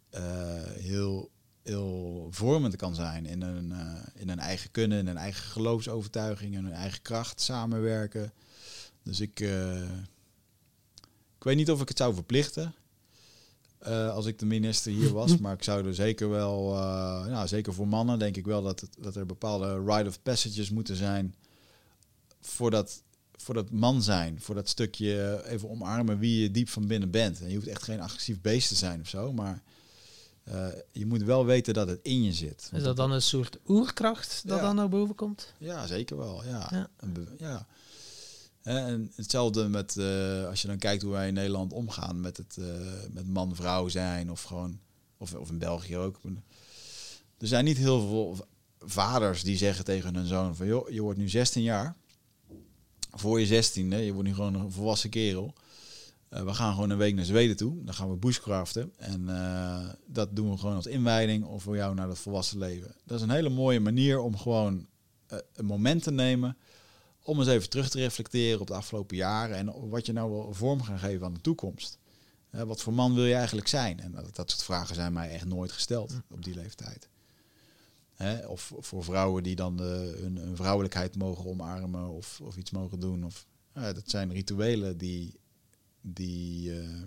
eh, 0.10 0.24
heel, 0.64 1.32
heel 1.64 2.28
vormend 2.32 2.76
kan 2.76 2.96
zijn 2.96 3.26
in 3.26 3.42
een, 3.42 3.72
eh, 3.72 4.22
in 4.22 4.30
een 4.30 4.40
eigen 4.40 4.72
kunnen, 4.72 5.00
in 5.00 5.08
een 5.08 5.18
eigen 5.18 5.44
geloofsovertuiging, 5.44 6.56
in 6.56 6.66
een 6.66 6.74
eigen 6.74 7.02
kracht, 7.02 7.42
samenwerken. 7.42 8.34
Dus 9.04 9.20
ik, 9.20 9.40
eh, 9.40 9.82
ik 11.38 11.44
weet 11.44 11.56
niet 11.56 11.72
of 11.72 11.82
ik 11.82 11.88
het 11.88 11.98
zou 11.98 12.14
verplichten. 12.14 12.74
eh, 13.80 14.10
als 14.10 14.26
ik 14.26 14.40
de 14.40 14.46
minister 14.46 14.92
hier 14.92 15.14
was, 15.14 15.38
maar 15.42 15.54
ik 15.54 15.64
zou 15.64 15.88
er 15.88 15.96
zeker 15.96 16.30
wel, 16.30 16.72
nou, 17.28 17.48
zeker 17.48 17.74
voor 17.74 17.88
mannen, 17.88 18.20
denk 18.20 18.38
ik 18.38 18.46
wel 18.46 18.62
dat, 18.62 18.80
het, 18.80 18.96
dat 19.00 19.16
er 19.16 19.26
bepaalde 19.26 19.84
rite 19.86 20.10
of 20.10 20.22
passages 20.22 20.70
moeten 20.70 20.96
zijn 20.96 21.36
voor 22.42 22.72
dat, 22.72 23.04
voor 23.32 23.54
dat 23.54 23.72
man 23.72 24.02
zijn, 24.02 24.42
voor 24.42 24.56
dat 24.56 24.70
stukje 24.70 25.44
even 25.48 25.70
omarmen 25.70 26.20
wie 26.20 26.42
je 26.42 26.52
diep 26.52 26.70
van 26.70 26.88
binnen 26.88 27.12
bent. 27.12 27.42
En 27.42 27.50
je 27.50 27.56
hoeft 27.56 27.68
echt 27.68 27.84
geen 27.84 28.00
agressief 28.02 28.42
beest 28.42 28.68
te 28.68 28.76
zijn 28.76 29.02
of 29.02 29.08
zo, 29.08 29.34
maar 29.34 29.62
eh, 30.44 30.68
je 30.92 31.06
moet 31.06 31.24
wel 31.24 31.46
weten 31.46 31.74
dat 31.74 31.88
het 31.88 32.00
in 32.04 32.24
je 32.24 32.34
zit. 32.34 32.70
Is 32.74 32.84
dat 32.84 32.96
dan 32.96 33.12
een 33.12 33.22
soort 33.22 33.58
oerkracht 33.68 34.42
dat 34.46 34.58
Ja. 34.58 34.64
dan 34.64 34.76
naar 34.76 34.90
boven 34.90 35.16
komt? 35.16 35.54
Ja, 35.58 35.88
zeker 35.88 36.18
wel. 36.18 36.44
Ja. 36.46 36.90
Ja. 37.38 37.68
En 38.62 39.12
hetzelfde 39.16 39.68
met 39.68 39.98
eh, 39.98 40.48
als 40.48 40.62
je 40.62 40.68
dan 40.68 40.78
kijkt 40.78 41.02
hoe 41.02 41.12
wij 41.12 41.28
in 41.28 41.34
Nederland 41.34 41.74
omgaan 41.74 42.22
met 42.22 42.38
het 42.38 42.58
eh, 42.60 42.66
met 43.12 43.28
man-vrouw 43.28 43.88
zijn 43.88 44.32
of 44.32 44.44
gewoon 44.44 44.80
of, 45.18 45.34
of 45.34 45.50
in 45.50 45.58
België 45.58 45.98
ook. 45.98 46.20
Er 47.38 47.48
zijn 47.48 47.66
niet 47.66 47.78
heel 47.78 48.00
veel 48.08 48.48
vaders 48.80 49.44
die 49.44 49.58
zeggen 49.58 49.86
tegen 49.86 50.16
hun 50.16 50.26
zoon 50.28 50.56
van 50.56 50.68
joh, 50.68 50.90
je 50.90 51.02
wordt 51.02 51.20
nu 51.20 51.30
16 51.30 51.64
jaar. 51.64 51.96
Voor 53.12 53.40
je 53.42 53.64
16e, 53.64 53.74
je 54.06 54.12
wordt 54.14 54.28
nu 54.28 54.34
gewoon 54.36 54.54
een 54.54 54.72
volwassen 54.72 55.10
kerel. 55.10 55.54
Eh, 56.34 56.44
we 56.44 56.54
gaan 56.54 56.74
gewoon 56.74 56.90
een 56.90 56.98
week 56.98 57.16
naar 57.16 57.26
Zweden 57.26 57.56
toe. 57.56 57.84
Dan 57.84 57.94
gaan 57.94 58.10
we 58.10 58.16
bushcraften. 58.16 58.94
En 58.98 59.30
eh, 59.30 59.90
dat 60.06 60.36
doen 60.36 60.52
we 60.52 60.58
gewoon 60.58 60.76
als 60.76 60.86
inwijding 60.86 61.46
of 61.46 61.64
voor 61.64 61.76
jou 61.76 61.96
naar 61.96 62.08
het 62.08 62.20
volwassen 62.20 62.58
leven. 62.58 62.96
Dat 63.06 63.18
is 63.18 63.24
een 63.24 63.30
hele 63.30 63.50
mooie 63.50 63.80
manier 63.80 64.20
om 64.20 64.38
gewoon 64.38 64.88
eh, 65.28 65.38
een 65.54 65.66
moment 65.66 66.04
te 66.04 66.12
nemen. 66.12 66.58
Om 67.24 67.40
eens 67.40 67.48
even 67.48 67.70
terug 67.70 67.90
te 67.90 68.00
reflecteren 68.00 68.62
op 68.62 68.68
de 68.68 68.74
afgelopen 68.74 69.18
jaren. 69.18 69.56
En 69.56 69.90
wat 69.90 70.06
je 70.06 70.14
nou 70.14 70.32
wil 70.32 70.54
vorm 70.54 70.82
gaan 70.82 71.00
geven 71.00 71.26
aan 71.26 71.34
de 71.34 71.42
toekomst. 71.42 71.98
Wat 72.50 72.82
voor 72.82 72.94
man 72.94 73.14
wil 73.14 73.26
je 73.26 73.34
eigenlijk 73.34 73.68
zijn? 73.68 74.00
En 74.00 74.12
dat, 74.12 74.36
dat 74.36 74.52
soort 74.52 74.64
vragen 74.64 74.96
zijn 74.96 75.14
mij 75.14 75.30
echt 75.30 75.46
nooit 75.46 75.72
gesteld 75.72 76.14
op 76.30 76.44
die 76.44 76.56
leeftijd. 76.56 77.10
Hè? 78.14 78.48
Of 78.48 78.74
voor 78.80 79.04
vrouwen 79.04 79.44
die 79.44 79.56
dan 79.56 79.78
de, 79.78 80.18
hun, 80.22 80.38
hun 80.38 80.56
vrouwelijkheid 80.56 81.16
mogen 81.16 81.46
omarmen 81.46 82.10
of, 82.10 82.40
of 82.44 82.58
iets 82.58 82.72
mogen 82.72 83.00
doen. 83.00 83.24
Of, 83.24 83.46
dat 83.74 84.04
zijn 84.06 84.32
rituelen 84.32 84.98
die, 84.98 85.40
die 86.04 86.80
eh, 86.80 87.02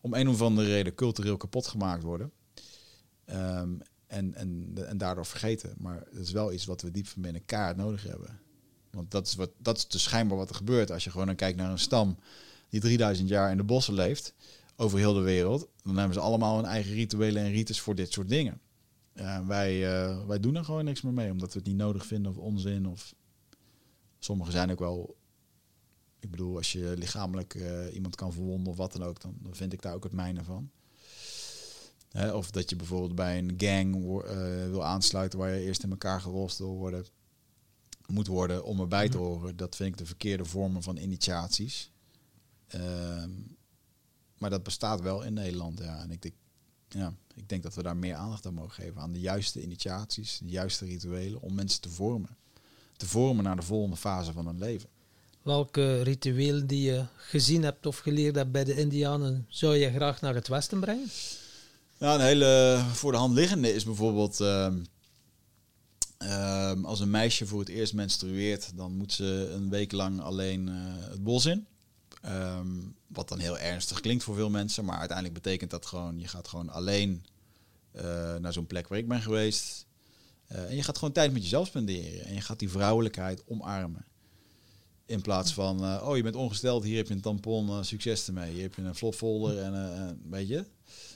om 0.00 0.14
een 0.14 0.28
of 0.28 0.42
andere 0.42 0.68
reden 0.68 0.94
cultureel 0.94 1.36
kapot 1.36 1.66
gemaakt 1.66 2.02
worden. 2.02 2.32
Ehm, 3.24 3.70
en, 4.06 4.34
en, 4.34 4.72
en 4.86 4.98
daardoor 4.98 5.26
vergeten. 5.26 5.74
Maar 5.78 6.06
het 6.10 6.20
is 6.20 6.32
wel 6.32 6.52
iets 6.52 6.64
wat 6.64 6.82
we 6.82 6.90
diep 6.90 7.06
van 7.06 7.22
binnen 7.22 7.44
kaart 7.44 7.76
nodig 7.76 8.02
hebben. 8.02 8.40
Want 8.90 9.10
dat 9.10 9.26
is, 9.26 9.34
wat, 9.34 9.50
dat 9.58 9.76
is 9.76 9.88
dus 9.88 10.02
schijnbaar 10.02 10.38
wat 10.38 10.48
er 10.48 10.54
gebeurt. 10.54 10.90
Als 10.90 11.04
je 11.04 11.10
gewoon 11.10 11.26
dan 11.26 11.36
kijkt 11.36 11.58
naar 11.58 11.70
een 11.70 11.78
stam 11.78 12.18
die 12.68 12.80
3000 12.80 13.28
jaar 13.28 13.50
in 13.50 13.56
de 13.56 13.64
bossen 13.64 13.94
leeft, 13.94 14.34
over 14.76 14.98
heel 14.98 15.14
de 15.14 15.20
wereld, 15.20 15.68
dan 15.82 15.96
hebben 15.96 16.14
ze 16.14 16.20
allemaal 16.20 16.56
hun 16.56 16.64
eigen 16.64 16.92
rituelen 16.92 17.42
en 17.42 17.50
rites 17.50 17.80
voor 17.80 17.94
dit 17.94 18.12
soort 18.12 18.28
dingen. 18.28 18.60
En 19.12 19.46
wij, 19.46 19.86
eh, 19.86 20.26
wij 20.26 20.40
doen 20.40 20.54
er 20.54 20.64
gewoon 20.64 20.84
niks 20.84 21.02
meer 21.02 21.12
mee, 21.12 21.30
omdat 21.30 21.52
we 21.52 21.58
het 21.58 21.68
niet 21.68 21.76
nodig 21.76 22.06
vinden 22.06 22.32
of 22.32 22.38
onzin. 22.38 22.86
Of... 22.86 23.14
Sommige 24.18 24.50
zijn 24.50 24.70
ook 24.70 24.78
wel 24.78 25.16
ik 26.28 26.36
bedoel, 26.36 26.56
als 26.56 26.72
je 26.72 26.94
lichamelijk 26.96 27.54
eh, 27.54 27.94
iemand 27.94 28.14
kan 28.14 28.32
verwonden 28.32 28.72
of 28.72 28.76
wat 28.76 28.92
dan 28.92 29.02
ook, 29.02 29.20
dan, 29.20 29.34
dan 29.40 29.54
vind 29.54 29.72
ik 29.72 29.82
daar 29.82 29.94
ook 29.94 30.04
het 30.04 30.12
mijne 30.12 30.44
van. 30.44 30.70
Hè, 32.08 32.32
of 32.32 32.50
dat 32.50 32.70
je 32.70 32.76
bijvoorbeeld 32.76 33.14
bij 33.14 33.38
een 33.38 33.54
gang 33.56 33.94
eh, 33.94 34.68
wil 34.68 34.84
aansluiten 34.84 35.38
waar 35.38 35.54
je 35.54 35.64
eerst 35.64 35.82
in 35.82 35.90
elkaar 35.90 36.20
gerost 36.20 36.58
wil 36.58 36.76
worden, 36.76 37.06
moet 38.06 38.26
worden 38.26 38.64
om 38.64 38.80
erbij 38.80 39.08
te 39.08 39.16
horen. 39.18 39.56
Dat 39.56 39.76
vind 39.76 39.88
ik 39.88 39.98
de 39.98 40.06
verkeerde 40.06 40.44
vormen 40.44 40.82
van 40.82 40.96
initiaties. 40.96 41.90
Ehm, 42.66 43.30
maar 44.38 44.50
dat 44.50 44.62
bestaat 44.62 45.00
wel 45.00 45.22
in 45.22 45.32
Nederland, 45.32 45.78
ja. 45.78 46.02
En 46.02 46.10
ik 46.10 46.22
denk, 46.22 46.34
ja, 46.88 47.14
ik 47.34 47.48
denk 47.48 47.62
dat 47.62 47.74
we 47.74 47.82
daar 47.82 47.96
meer 47.96 48.14
aandacht 48.14 48.46
aan 48.46 48.54
mogen 48.54 48.82
geven. 48.84 49.00
Aan 49.00 49.12
de 49.12 49.20
juiste 49.20 49.62
initiaties, 49.62 50.38
de 50.38 50.50
juiste 50.50 50.84
rituelen, 50.84 51.40
om 51.40 51.54
mensen 51.54 51.80
te 51.80 51.90
vormen. 51.90 52.36
Te 52.96 53.06
vormen 53.06 53.44
naar 53.44 53.56
de 53.56 53.62
volgende 53.62 53.96
fase 53.96 54.32
van 54.32 54.46
hun 54.46 54.58
leven. 54.58 54.88
Welke 55.48 56.02
ritueel 56.02 56.66
die 56.66 56.82
je 56.82 57.04
gezien 57.16 57.62
hebt 57.62 57.86
of 57.86 57.98
geleerd 57.98 58.34
hebt 58.34 58.52
bij 58.52 58.64
de 58.64 58.76
Indianen 58.76 59.46
zou 59.48 59.76
je 59.76 59.90
graag 59.90 60.20
naar 60.20 60.34
het 60.34 60.48
Westen 60.48 60.80
brengen? 60.80 61.10
Nou, 61.98 62.18
een 62.18 62.26
hele 62.26 62.82
voor 62.92 63.12
de 63.12 63.18
hand 63.18 63.34
liggende 63.34 63.74
is 63.74 63.84
bijvoorbeeld 63.84 64.40
ehm, 64.40 64.78
ehm, 66.18 66.84
als 66.84 67.00
een 67.00 67.10
meisje 67.10 67.46
voor 67.46 67.60
het 67.60 67.68
eerst 67.68 67.94
menstrueert, 67.94 68.76
dan 68.76 68.96
moet 68.96 69.12
ze 69.12 69.50
een 69.54 69.70
week 69.70 69.92
lang 69.92 70.20
alleen 70.20 70.68
eh, 70.68 70.74
het 71.10 71.22
bos 71.22 71.46
in. 71.46 71.66
Ehm, 72.22 72.68
wat 73.06 73.28
dan 73.28 73.38
heel 73.38 73.58
ernstig 73.58 74.00
klinkt 74.00 74.24
voor 74.24 74.34
veel 74.34 74.50
mensen, 74.50 74.84
maar 74.84 74.98
uiteindelijk 74.98 75.42
betekent 75.42 75.70
dat 75.70 75.86
gewoon, 75.86 76.18
je 76.18 76.28
gaat 76.28 76.48
gewoon 76.48 76.68
alleen 76.68 77.24
eh, 77.92 78.34
naar 78.34 78.52
zo'n 78.52 78.66
plek 78.66 78.88
waar 78.88 78.98
ik 78.98 79.08
ben 79.08 79.22
geweest. 79.22 79.86
Eh, 80.46 80.70
en 80.70 80.76
je 80.76 80.82
gaat 80.82 80.98
gewoon 80.98 81.14
tijd 81.14 81.32
met 81.32 81.42
jezelf 81.42 81.66
spenderen 81.66 82.24
en 82.24 82.34
je 82.34 82.40
gaat 82.40 82.58
die 82.58 82.70
vrouwelijkheid 82.70 83.42
omarmen. 83.46 84.07
In 85.08 85.20
plaats 85.20 85.54
van, 85.54 85.84
eh, 85.84 86.06
oh 86.08 86.16
je 86.16 86.22
bent 86.22 86.34
ongesteld, 86.34 86.84
hier 86.84 86.96
heb 86.96 87.08
je 87.08 87.14
een 87.14 87.20
tampon, 87.20 87.68
eh, 87.68 87.82
succes 87.82 88.26
ermee. 88.26 88.52
Hier 88.52 88.62
heb 88.62 88.74
je 88.74 88.82
een 88.82 88.94
flopfolder 88.94 89.58
en 89.58 89.74
eh, 89.74 90.08
eh, 90.08 90.14
weet 90.30 90.48
je. 90.48 90.64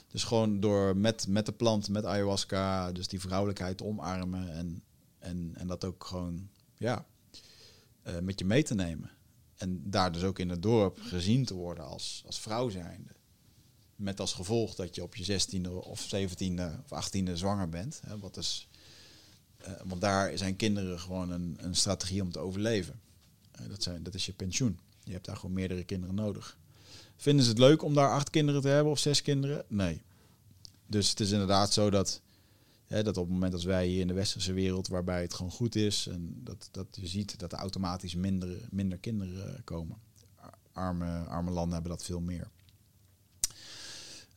Dus 0.07 0.23
gewoon 0.23 0.59
door 0.59 0.97
met, 0.97 1.27
met 1.27 1.45
de 1.45 1.51
plant, 1.51 1.89
met 1.89 2.05
ayahuasca, 2.05 2.91
dus 2.91 3.07
die 3.07 3.19
vrouwelijkheid 3.19 3.81
omarmen 3.81 4.53
en, 4.53 4.83
en, 5.19 5.51
en 5.55 5.67
dat 5.67 5.85
ook 5.85 6.05
gewoon, 6.05 6.49
ja, 6.77 7.05
met 8.21 8.39
je 8.39 8.45
mee 8.45 8.63
te 8.63 8.75
nemen. 8.75 9.11
En 9.55 9.89
daar 9.89 10.11
dus 10.11 10.23
ook 10.23 10.39
in 10.39 10.49
het 10.49 10.61
dorp 10.61 10.99
gezien 11.01 11.45
te 11.45 11.53
worden 11.53 11.85
als, 11.85 12.23
als 12.25 12.39
vrouw 12.39 12.69
zijnde. 12.69 13.11
Met 13.95 14.19
als 14.19 14.33
gevolg 14.33 14.75
dat 14.75 14.95
je 14.95 15.03
op 15.03 15.15
je 15.15 15.41
16e 15.41 15.69
of 15.69 16.15
17e 16.15 16.61
of 16.89 17.05
18e 17.05 17.33
zwanger 17.33 17.69
bent. 17.69 18.01
Hè, 18.05 18.19
wat 18.19 18.37
is, 18.37 18.67
eh, 19.57 19.73
want 19.83 20.01
daar 20.01 20.37
zijn 20.37 20.55
kinderen 20.55 20.99
gewoon 20.99 21.31
een, 21.31 21.57
een 21.59 21.75
strategie 21.75 22.21
om 22.21 22.31
te 22.31 22.39
overleven. 22.39 23.01
Eh, 23.53 23.69
dat, 23.69 23.83
zijn, 23.83 24.03
dat 24.03 24.13
is 24.13 24.25
je 24.25 24.33
pensioen. 24.33 24.79
Je 25.03 25.11
hebt 25.11 25.25
daar 25.25 25.35
gewoon 25.35 25.53
meerdere 25.55 25.83
kinderen 25.83 26.15
nodig. 26.15 26.57
Vinden 27.15 27.43
ze 27.43 27.49
het 27.49 27.59
leuk 27.59 27.83
om 27.83 27.93
daar 27.93 28.09
acht 28.11 28.29
kinderen 28.29 28.61
te 28.61 28.67
hebben 28.67 28.91
of 28.91 28.99
zes 28.99 29.21
kinderen? 29.21 29.65
Nee. 29.67 30.01
Dus 30.85 31.09
het 31.09 31.19
is 31.19 31.31
inderdaad 31.31 31.73
zo 31.73 31.89
dat, 31.89 32.21
hè, 32.85 33.03
dat 33.03 33.17
op 33.17 33.23
het 33.23 33.33
moment 33.33 33.53
als 33.53 33.63
wij 33.63 33.87
hier 33.87 34.01
in 34.01 34.07
de 34.07 34.13
westerse 34.13 34.53
wereld, 34.53 34.87
waarbij 34.87 35.21
het 35.21 35.33
gewoon 35.33 35.51
goed 35.51 35.75
is, 35.75 36.07
en 36.07 36.41
dat, 36.43 36.69
dat 36.71 36.87
je 36.91 37.07
ziet 37.07 37.39
dat 37.39 37.51
er 37.51 37.57
automatisch 37.57 38.15
minder, 38.15 38.57
minder 38.69 38.97
kinderen 38.97 39.61
komen. 39.63 39.97
Ar- 40.35 40.57
Arme, 40.71 41.19
arme 41.19 41.51
landen 41.51 41.73
hebben 41.73 41.91
dat 41.91 42.03
veel 42.03 42.19
meer. 42.19 42.47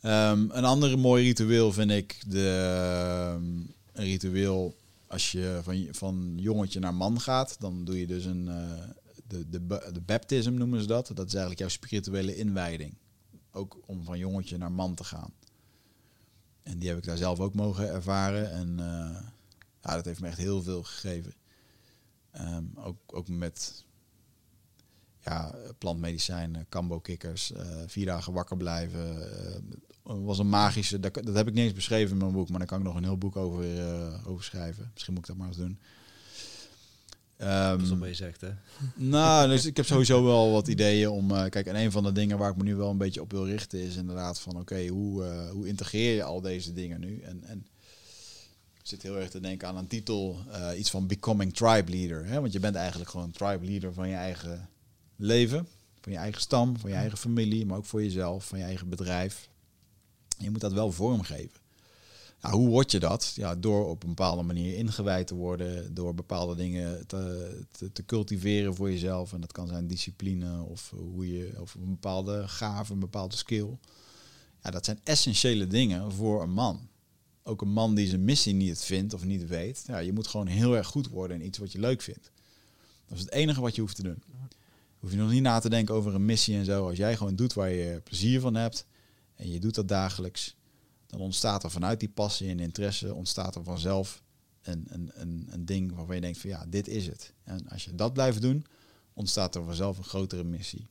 Ehm, 0.00 0.40
een 0.50 0.64
ander 0.64 0.98
mooi 0.98 1.24
ritueel 1.24 1.72
vind 1.72 1.90
ik 1.90 2.22
de, 2.26 2.48
ehm, 2.48 3.44
een 3.92 4.04
ritueel 4.04 4.76
als 5.06 5.32
je 5.32 5.60
van, 5.62 5.88
van 5.90 6.32
jongetje 6.36 6.80
naar 6.80 6.94
man 6.94 7.20
gaat, 7.20 7.60
dan 7.60 7.84
doe 7.84 8.00
je 8.00 8.06
dus 8.06 8.24
een, 8.24 8.48
eh, 8.48 8.88
de, 9.26 9.48
de, 9.48 9.90
de 9.92 10.00
baptism 10.00 10.52
noemen 10.52 10.80
ze 10.80 10.86
dat. 10.86 11.06
Dat 11.14 11.26
is 11.26 11.32
eigenlijk 11.32 11.58
jouw 11.60 11.68
spirituele 11.68 12.36
inwijding. 12.36 12.94
Ook 13.50 13.78
om 13.86 14.04
van 14.04 14.18
jongetje 14.18 14.56
naar 14.56 14.72
man 14.72 14.94
te 14.94 15.04
gaan. 15.04 15.32
En 16.62 16.78
die 16.78 16.88
heb 16.88 16.98
ik 16.98 17.04
daar 17.04 17.16
zelf 17.16 17.40
ook 17.40 17.54
mogen 17.54 17.88
ervaren. 17.88 18.50
En 18.50 18.80
eh, 18.80 19.22
ja, 19.80 19.94
dat 19.94 20.04
heeft 20.04 20.20
me 20.20 20.28
echt 20.28 20.38
heel 20.38 20.62
veel 20.62 20.82
gegeven. 20.82 21.34
Ehm, 22.30 22.64
ook, 22.74 22.98
ook 23.06 23.28
met 23.28 23.84
ja, 25.26 25.54
plantmedicijnen, 25.78 26.66
kambo-kikkers, 26.68 27.52
eh, 27.52 27.82
vier 27.86 28.06
dagen 28.06 28.32
wakker 28.32 28.56
blijven. 28.56 29.32
eh, 29.32 29.60
was 30.02 30.38
een 30.38 30.48
magische, 30.48 31.00
dat, 31.00 31.14
heb 31.14 31.48
ik 31.48 31.54
niet 31.54 31.64
eens 31.64 31.72
beschreven 31.72 32.12
in 32.12 32.18
mijn 32.18 32.32
boek, 32.32 32.48
maar 32.48 32.58
daar 32.58 32.68
kan 32.68 32.78
ik 32.78 32.84
nog 32.84 32.94
een 32.94 33.04
heel 33.04 33.18
boek 33.18 33.36
over, 33.36 33.78
eh, 33.78 34.28
over 34.28 34.44
schrijven. 34.44 34.90
Misschien 34.92 35.14
moet 35.14 35.22
ik 35.22 35.28
dat 35.28 35.36
maar 35.38 35.46
eens 35.48 35.56
doen. 35.56 35.78
Ehm, 37.36 37.78
Pas 37.78 37.90
op 37.90 37.98
wat 37.98 38.08
je 38.08 38.14
zegt, 38.14 38.40
hè. 38.40 38.48
nou, 38.94 39.48
dus 39.48 39.64
ik 39.64 39.76
heb 39.76 39.86
sowieso 39.86 40.24
wel 40.32 40.50
wat 40.52 40.68
ideeën 40.68 41.08
om. 41.08 41.30
eh, 41.30 41.48
kijk, 41.50 41.66
en 41.66 41.76
een 41.76 41.90
van 41.90 42.02
de 42.02 42.12
dingen 42.12 42.38
waar 42.38 42.50
ik 42.50 42.56
me 42.56 42.62
nu 42.62 42.74
wel 42.76 42.90
een 42.90 42.98
beetje 42.98 43.20
op 43.20 43.30
wil 43.30 43.46
richten 43.46 43.78
is 43.80 43.96
inderdaad 43.96 44.40
van: 44.40 44.56
oké, 44.58 44.86
hoe, 44.86 45.24
eh, 45.24 45.50
hoe 45.50 45.66
integreer 45.68 46.14
je 46.14 46.22
al 46.22 46.40
deze 46.40 46.72
dingen 46.72 47.00
nu? 47.00 47.20
En, 47.20 47.44
en 47.44 47.66
zit 48.82 49.02
heel 49.02 49.18
erg 49.18 49.30
te 49.30 49.40
denken 49.40 49.68
aan 49.68 49.76
een 49.76 49.86
titel, 49.86 50.38
eh, 50.50 50.78
iets 50.78 50.90
van 50.90 51.06
Becoming 51.06 51.54
Tribe 51.54 51.90
Leader. 51.90 52.26
Hè? 52.26 52.40
Want 52.40 52.52
je 52.52 52.60
bent 52.60 52.74
eigenlijk 52.74 53.10
gewoon 53.10 53.30
tribe 53.30 53.64
leader 53.66 53.92
van 53.92 54.08
je 54.08 54.14
eigen 54.14 54.68
leven, 55.16 55.66
van 56.00 56.12
je 56.12 56.18
eigen 56.18 56.40
stam, 56.40 56.78
van 56.78 56.90
je 56.90 56.96
eigen 56.96 57.18
familie, 57.18 57.66
maar 57.66 57.76
ook 57.78 57.84
voor 57.84 58.02
jezelf, 58.02 58.46
van 58.46 58.58
je 58.58 58.64
eigen 58.64 58.88
bedrijf. 58.88 59.48
Je 60.38 60.50
moet 60.50 60.60
dat 60.60 60.72
wel 60.72 60.92
vormgeven. 60.92 61.60
Hoe 62.40 62.68
word 62.68 62.90
je 62.90 62.98
dat? 62.98 63.32
Ja, 63.34 63.54
door 63.54 63.88
op 63.88 64.02
een 64.02 64.08
bepaalde 64.08 64.42
manier 64.42 64.76
ingewijd 64.76 65.26
te 65.26 65.34
worden, 65.34 65.94
door 65.94 66.14
bepaalde 66.14 66.54
dingen 66.54 67.06
te, 67.06 67.60
te, 67.70 67.92
te 67.92 68.04
cultiveren 68.04 68.74
voor 68.74 68.90
jezelf. 68.90 69.32
En 69.32 69.40
dat 69.40 69.52
kan 69.52 69.68
zijn 69.68 69.86
discipline 69.86 70.62
of 70.62 70.92
hoe 70.96 71.32
je 71.32 71.60
of 71.60 71.74
een 71.74 71.90
bepaalde 71.90 72.48
gave, 72.48 72.92
een 72.92 72.98
bepaalde 72.98 73.36
skill. 73.36 73.78
Ja, 74.62 74.70
dat 74.70 74.84
zijn 74.84 75.00
essentiële 75.04 75.66
dingen 75.66 76.12
voor 76.12 76.42
een 76.42 76.52
man. 76.52 76.88
Ook 77.42 77.60
een 77.60 77.72
man 77.72 77.94
die 77.94 78.08
zijn 78.08 78.24
missie 78.24 78.54
niet 78.54 78.80
vindt 78.80 79.14
of 79.14 79.24
niet 79.24 79.46
weet. 79.46 79.84
Ja, 79.86 79.98
je 79.98 80.12
moet 80.12 80.26
gewoon 80.26 80.46
heel 80.46 80.76
erg 80.76 80.86
goed 80.86 81.08
worden 81.08 81.40
in 81.40 81.46
iets 81.46 81.58
wat 81.58 81.72
je 81.72 81.78
leuk 81.78 82.02
vindt. 82.02 82.30
Dat 83.06 83.16
is 83.18 83.24
het 83.24 83.32
enige 83.32 83.60
wat 83.60 83.74
je 83.74 83.80
hoeft 83.80 83.96
te 83.96 84.02
doen. 84.02 84.22
Hoef 84.98 85.10
je 85.10 85.16
nog 85.16 85.30
niet 85.30 85.42
na 85.42 85.58
te 85.58 85.68
denken 85.68 85.94
over 85.94 86.14
een 86.14 86.24
missie 86.24 86.56
en 86.56 86.64
zo. 86.64 86.88
Als 86.88 86.96
jij 86.96 87.16
gewoon 87.16 87.36
doet 87.36 87.52
waar 87.52 87.70
je 87.70 88.00
plezier 88.04 88.40
van 88.40 88.54
hebt 88.54 88.86
en 89.34 89.50
je 89.50 89.58
doet 89.58 89.74
dat 89.74 89.88
dagelijks, 89.88 90.56
dan 91.06 91.20
ontstaat 91.20 91.64
er 91.64 91.70
vanuit 91.70 92.00
die 92.00 92.08
passie 92.08 92.48
en 92.48 92.60
interesse 92.60 93.14
ontstaat 93.14 93.54
er 93.54 93.64
vanzelf 93.64 94.22
een, 94.62 94.86
een, 94.88 95.10
een, 95.14 95.48
een 95.50 95.64
ding 95.64 95.94
waarvan 95.94 96.14
je 96.14 96.20
denkt 96.20 96.38
van 96.38 96.50
ja, 96.50 96.66
dit 96.68 96.88
is 96.88 97.06
het. 97.06 97.32
En 97.44 97.68
als 97.68 97.84
je 97.84 97.94
dat 97.94 98.12
blijft 98.12 98.40
doen, 98.40 98.66
ontstaat 99.12 99.54
er 99.54 99.64
vanzelf 99.64 99.98
een 99.98 100.04
grotere 100.04 100.44
missie. 100.44 100.88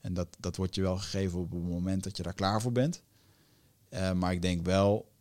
En 0.00 0.14
dat, 0.14 0.28
dat 0.38 0.56
wordt 0.56 0.74
je 0.74 0.80
wel 0.80 0.98
gegeven 0.98 1.38
op 1.38 1.50
het 1.50 1.62
moment 1.62 2.04
dat 2.04 2.16
je 2.16 2.22
daar 2.22 2.34
klaar 2.34 2.60
voor 2.60 2.72
bent. 2.72 3.02
Uh, 3.90 4.12
maar 4.12 4.32
ik 4.32 4.42
denk 4.42 4.66
wel 4.66 5.12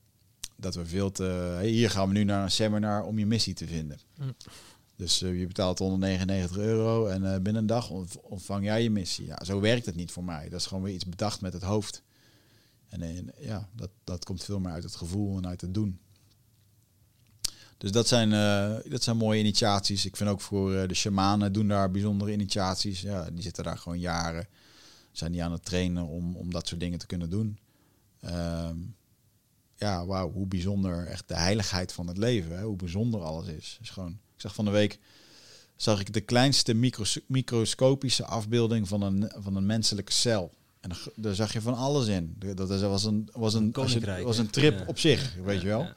dat 0.56 0.76
we 0.76 0.86
veel 0.86 1.12
te... 1.12 1.60
Hier 1.62 1.90
gaan 1.90 2.08
we 2.08 2.14
nu 2.14 2.24
naar 2.24 2.44
een 2.44 2.52
seminar 2.52 3.04
om 3.04 3.20
je 3.20 3.26
missie 3.26 3.54
te 3.54 3.68
vinden. 3.68 4.00
Mm. 4.18 4.36
Dus 4.96 5.22
uh, 5.22 5.40
je 5.40 5.48
betaalt 5.48 5.80
199 5.80 6.58
euro 6.58 7.08
en 7.08 7.24
uh, 7.24 7.34
binnen 7.34 7.56
een 7.56 7.66
dag 7.66 7.90
ontvang 8.22 8.64
jij 8.64 8.84
je 8.84 8.90
missie. 8.90 9.26
Ja, 9.26 9.44
zo 9.44 9.60
werkt 9.60 9.86
het 9.86 9.96
niet 9.96 10.12
voor 10.12 10.24
mij. 10.24 10.50
Dat 10.50 10.60
is 10.60 10.66
gewoon 10.66 10.84
weer 10.84 10.94
iets 10.94 11.06
bedacht 11.06 11.42
met 11.42 11.54
het 11.54 11.62
hoofd. 11.62 12.04
En, 12.90 13.02
en 13.02 13.34
ja, 13.40 13.70
dat, 13.76 13.90
dat 14.04 14.26
komt 14.26 14.44
veel 14.44 14.60
meer 14.60 14.72
uit 14.72 14.84
het 14.84 14.96
gevoel 14.96 15.38
en 15.38 15.48
uit 15.48 15.62
het 15.62 15.74
doen. 15.74 16.00
Dus 17.78 17.92
dat 17.92 18.08
zijn, 18.08 18.32
uh, 18.32 18.92
dat 18.92 19.04
zijn 19.04 19.18
mooie 19.18 19.40
initiaties. 19.40 20.06
Ik 20.06 20.16
vind 20.16 20.30
ook 20.30 20.42
voor 20.42 20.74
uh, 20.74 20.88
de 20.88 20.94
shamanen 20.94 21.54
doen 21.54 21.68
daar 21.68 21.92
bijzondere 21.92 22.32
initiaties. 22.32 23.02
Ja, 23.02 23.30
die 23.32 23.44
zitten 23.44 23.64
daar 23.64 23.78
gewoon 23.78 24.00
jaren. 24.00 24.48
Zijn 25.12 25.32
die 25.32 25.44
aan 25.44 25.52
het 25.52 25.66
trainen 25.66 26.08
om, 26.08 26.36
om 26.36 26.52
dat 26.52 26.68
soort 26.68 26.80
dingen 26.80 27.00
te 27.00 27.06
kunnen 27.06 27.30
doen. 27.30 27.60
Um, 28.26 28.96
ja, 29.76 30.06
wauw, 30.06 30.32
hoe 30.32 30.48
bijzonder 30.48 31.06
echt 31.06 31.28
de 31.28 31.36
heiligheid 31.36 31.94
van 31.94 32.08
het 32.08 32.18
leven. 32.18 32.58
Hè? 32.58 32.64
Hoe 32.64 32.76
bijzonder 32.76 33.22
alles 33.22 33.48
is. 33.48 33.78
is 33.82 33.90
gewoon, 33.90 34.12
ik 34.12 34.42
zag 34.42 34.56
van 34.56 34.66
de 34.66 34.72
week 34.72 35.00
zag 35.76 36.00
ik 36.00 36.14
de 36.14 36.22
kleinste 36.22 36.74
micros 36.74 37.20
microscopische 37.28 38.26
afbeelding 38.26 38.88
van 38.88 39.02
een, 39.02 39.32
van 39.36 39.56
een 39.56 39.66
menselijke 39.66 40.12
cel. 40.12 40.54
En 40.80 40.92
daar 41.16 41.36
zag 41.36 41.54
je 41.54 41.62
van 41.62 41.74
alles 41.74 42.08
in. 42.08 42.36
Dat 42.56 42.80
was 42.82 43.04
een, 43.04 43.30
was 43.34 43.54
een, 43.54 43.72
een 43.74 44.24
was 44.24 44.38
een 44.38 44.50
trip 44.50 44.88
op 44.88 45.00
zich, 45.00 45.36
weet 45.44 45.62
je 45.62 45.68
wel. 45.68 45.82
Ja, 45.82 45.96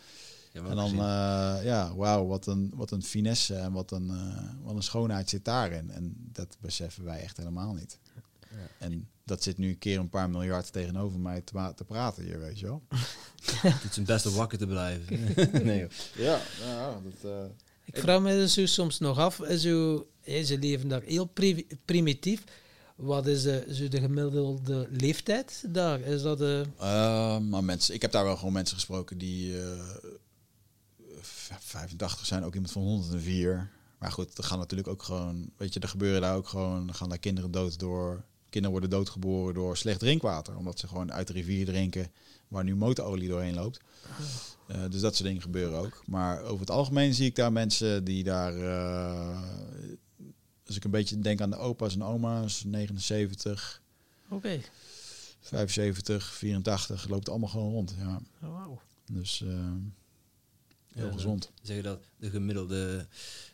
en 0.52 0.76
dan, 0.76 0.92
uh, 0.92 1.64
ja, 1.64 1.94
wauw, 1.94 2.26
wat 2.26 2.46
een, 2.46 2.72
wat 2.74 2.90
een 2.90 3.02
finesse 3.02 3.54
en 3.54 3.72
wat 3.72 3.90
een, 3.90 4.06
uh, 4.06 4.38
wat 4.62 4.74
een 4.74 4.82
schoonheid 4.82 5.28
zit 5.28 5.44
daarin. 5.44 5.90
En 5.90 6.14
dat 6.32 6.56
beseffen 6.60 7.04
wij 7.04 7.20
echt 7.20 7.36
helemaal 7.36 7.72
niet. 7.72 7.98
En 8.78 9.08
dat 9.24 9.42
zit 9.42 9.58
nu 9.58 9.68
een 9.68 9.78
keer 9.78 9.98
een 9.98 10.08
paar 10.08 10.30
miljard 10.30 10.72
tegenover 10.72 11.18
mij 11.18 11.40
te, 11.40 11.72
te 11.74 11.84
praten 11.84 12.24
hier, 12.24 12.40
weet 12.40 12.58
je 12.58 12.66
wel. 12.66 12.82
Het 13.62 13.84
is 13.84 13.94
zijn 13.94 14.06
best 14.06 14.26
om 14.26 14.34
wakker 14.34 14.58
te 14.58 14.66
blijven. 14.66 15.34
nee, 15.66 15.86
ja, 16.16 16.40
dat... 17.02 17.30
Uh, 17.30 17.44
ik 17.84 17.98
vraag 17.98 18.20
me 18.20 18.48
zo 18.48 18.66
soms 18.66 18.98
nog 18.98 19.18
af, 19.18 19.40
zo, 19.58 20.06
ze 20.24 20.58
leven 20.60 20.88
daar 20.88 21.02
heel 21.02 21.32
primitief. 21.84 22.44
Wat 23.00 23.26
is 23.26 23.42
de, 23.42 23.66
zo 23.70 23.88
de 23.88 24.00
gemiddelde 24.00 24.88
leeftijd 24.90 25.64
daar? 25.68 26.00
Is 26.00 26.22
dat 26.22 26.38
de... 26.38 26.64
Uh, 26.80 27.38
maar 27.38 27.64
mensen, 27.64 27.94
ik 27.94 28.02
heb 28.02 28.12
daar 28.12 28.24
wel 28.24 28.36
gewoon 28.36 28.52
mensen 28.52 28.76
gesproken 28.76 29.18
die 29.18 29.52
uh, 29.52 29.72
eh, 29.72 29.78
85 31.58 32.26
zijn, 32.26 32.44
ook 32.44 32.54
iemand 32.54 32.72
van 32.72 32.82
104. 32.82 33.70
Maar 33.98 34.12
goed, 34.12 34.38
er 34.38 34.44
gaan 34.44 34.58
natuurlijk 34.58 34.88
ook 34.88 35.02
gewoon, 35.02 35.50
weet 35.56 35.74
je, 35.74 35.80
er 35.80 35.88
gebeuren 35.88 36.20
daar 36.20 36.36
ook 36.36 36.48
gewoon, 36.48 36.88
er 36.88 36.94
gaan 36.94 37.08
daar 37.08 37.18
kinderen 37.18 37.50
dood 37.50 37.78
door 37.78 38.24
Kinderen 38.50 38.78
worden 38.80 38.98
doodgeboren 38.98 39.54
door 39.54 39.76
slecht 39.76 39.98
drinkwater, 39.98 40.56
omdat 40.56 40.78
ze 40.78 40.88
gewoon 40.88 41.12
uit 41.12 41.26
de 41.26 41.32
rivier 41.32 41.66
drinken 41.66 42.10
waar 42.48 42.64
nu 42.64 42.76
motorolie 42.76 43.28
doorheen 43.28 43.54
loopt. 43.54 43.80
Dus 44.90 45.00
dat 45.00 45.14
soort 45.14 45.28
dingen 45.28 45.42
gebeuren 45.42 45.78
ook. 45.78 46.02
Maar 46.06 46.42
over 46.42 46.60
het 46.60 46.70
algemeen 46.70 47.14
zie 47.14 47.26
ik 47.26 47.34
daar 47.34 47.52
mensen 47.52 48.04
die 48.04 48.24
daar, 48.24 48.52
als 50.70 50.78
ik 50.78 50.84
een 50.84 50.90
beetje 50.90 51.18
denk 51.18 51.40
aan 51.40 51.50
de 51.50 51.56
opa's 51.56 51.94
en 51.94 52.02
oma's, 52.02 52.64
79, 52.64 53.82
Oké. 54.28 54.60
75, 55.40 56.34
84, 56.34 57.08
loopt 57.08 57.28
allemaal 57.28 57.48
gewoon 57.48 57.72
rond. 57.72 57.94
Ja. 57.98 58.20
Oh, 58.42 58.66
wow. 58.66 58.78
Dus 59.12 59.40
uh, 59.40 59.50
heel 60.92 61.06
ja, 61.06 61.12
gezond. 61.12 61.50
Zeg 61.62 61.76
je 61.76 61.82
dat 61.82 62.00
de 62.16 62.30
gemiddelde 62.30 63.06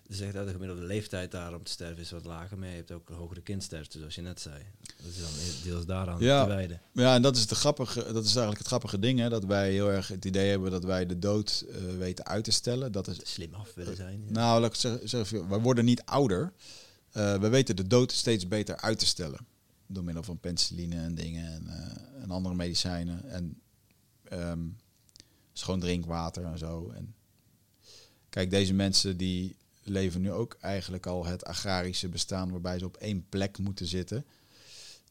zeg 0.08 0.32
dat 0.32 0.46
de 0.46 0.52
gemiddelde 0.52 0.82
leeftijd 0.82 1.30
daar 1.30 1.54
om 1.54 1.62
te 1.62 1.70
sterven 1.70 2.02
is 2.02 2.10
wat 2.10 2.24
lager, 2.24 2.58
maar 2.58 2.68
je 2.68 2.74
hebt 2.74 2.92
ook 2.92 3.08
een 3.08 3.16
hogere 3.16 3.40
kindsterfte, 3.40 3.98
zoals 3.98 4.14
je 4.14 4.22
net 4.22 4.40
zei. 4.40 4.62
Dat 4.96 5.06
is 5.06 5.20
dan 5.20 5.30
deels 5.62 5.86
daaraan 5.86 6.20
ja, 6.20 6.42
te 6.42 6.48
wijden. 6.48 6.80
Ja, 6.92 7.14
en 7.14 7.22
dat 7.22 7.36
is, 7.36 7.46
de 7.46 7.54
grappige, 7.54 8.12
dat 8.12 8.24
is 8.24 8.30
eigenlijk 8.30 8.58
het 8.58 8.66
grappige 8.66 8.98
ding, 8.98 9.18
hè, 9.18 9.28
dat 9.28 9.44
wij 9.44 9.72
heel 9.72 9.90
erg 9.90 10.08
het 10.08 10.24
idee 10.24 10.50
hebben 10.50 10.70
dat 10.70 10.84
wij 10.84 11.06
de 11.06 11.18
dood 11.18 11.64
uh, 11.68 11.96
weten 11.98 12.26
uit 12.26 12.44
te 12.44 12.50
stellen. 12.50 12.92
Dat 12.92 13.08
is 13.08 13.18
slim 13.22 13.54
af 13.54 13.74
willen 13.74 13.96
zijn. 13.96 14.22
Ja. 14.26 14.32
Nou, 14.32 14.60
laat 14.60 14.70
ik 14.70 14.80
zeggen, 14.80 15.08
zeggen, 15.08 15.48
we 15.48 15.58
worden 15.58 15.84
niet 15.84 16.02
ouder. 16.04 16.52
Uh, 17.16 17.38
we 17.38 17.48
weten 17.48 17.76
de 17.76 17.86
dood 17.86 18.12
steeds 18.12 18.48
beter 18.48 18.76
uit 18.76 18.98
te 18.98 19.06
stellen. 19.06 19.46
Door 19.86 20.04
middel 20.04 20.22
van 20.22 20.38
penicilline 20.38 20.96
en 20.96 21.14
dingen 21.14 21.52
en, 21.52 21.64
uh, 21.66 22.22
en 22.22 22.30
andere 22.30 22.54
medicijnen. 22.54 23.30
En 23.30 23.60
um, 24.32 24.76
schoon 25.52 25.80
drinkwater 25.80 26.44
en 26.44 26.58
zo. 26.58 26.90
En 26.90 27.14
kijk, 28.28 28.50
deze 28.50 28.74
mensen 28.74 29.16
die 29.16 29.56
leven 29.82 30.20
nu 30.20 30.32
ook 30.32 30.56
eigenlijk 30.60 31.06
al 31.06 31.26
het 31.26 31.44
agrarische 31.44 32.08
bestaan 32.08 32.50
waarbij 32.50 32.78
ze 32.78 32.84
op 32.84 32.96
één 32.96 33.26
plek 33.28 33.58
moeten 33.58 33.86
zitten. 33.86 34.24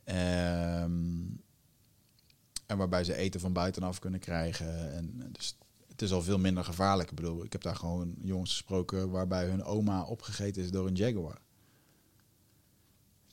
Um, 0.06 1.44
en 2.65 2.77
waarbij 2.77 3.03
ze 3.03 3.15
eten 3.15 3.40
van 3.40 3.53
buitenaf 3.53 3.99
kunnen 3.99 4.19
krijgen. 4.19 4.94
En 4.94 5.30
dus 5.32 5.57
het 5.88 6.02
is 6.02 6.11
al 6.11 6.22
veel 6.22 6.40
minder 6.40 6.64
gevaarlijk. 6.64 7.10
Ik 7.10 7.15
bedoel, 7.15 7.44
ik 7.44 7.52
heb 7.52 7.61
daar 7.61 7.76
gewoon 7.76 8.15
jongens 8.22 8.52
gesproken 8.52 9.10
waarbij 9.10 9.45
hun 9.45 9.64
oma 9.64 10.03
opgegeten 10.03 10.64
is 10.64 10.72
door 10.72 10.88
een 10.88 10.95
jaguar. 10.95 11.44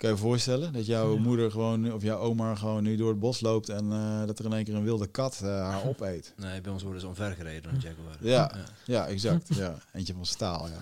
Kun 0.03 0.11
je 0.11 0.17
je 0.17 0.23
voorstellen 0.23 0.73
dat 0.73 0.87
jouw 0.87 1.17
moeder 1.17 1.51
gewoon, 1.51 1.93
of 1.93 2.03
jouw 2.03 2.19
oma 2.19 2.55
gewoon 2.55 2.83
nu 2.83 2.97
door 2.97 3.09
het 3.09 3.19
bos 3.19 3.41
loopt 3.41 3.69
en 3.69 3.85
uh, 3.85 4.27
dat 4.27 4.39
er 4.39 4.45
in 4.45 4.53
één 4.53 4.65
keer 4.65 4.75
een 4.75 4.83
wilde 4.83 5.07
kat 5.07 5.41
uh, 5.43 5.49
haar 5.49 5.85
opeet? 5.89 6.35
Nee, 6.37 6.61
bij 6.61 6.73
ons 6.73 6.83
worden 6.83 7.01
ze 7.01 7.07
omvergereden 7.07 7.63
door 7.63 7.73
een 7.73 7.81
jaguar. 7.81 8.17
Ja, 8.21 8.53
ja. 8.55 8.65
ja 8.85 9.07
exact. 9.07 9.49
Ja. 9.57 9.79
Eentje 9.93 10.15
van 10.15 10.27
staal, 10.27 10.69
ja. 10.69 10.79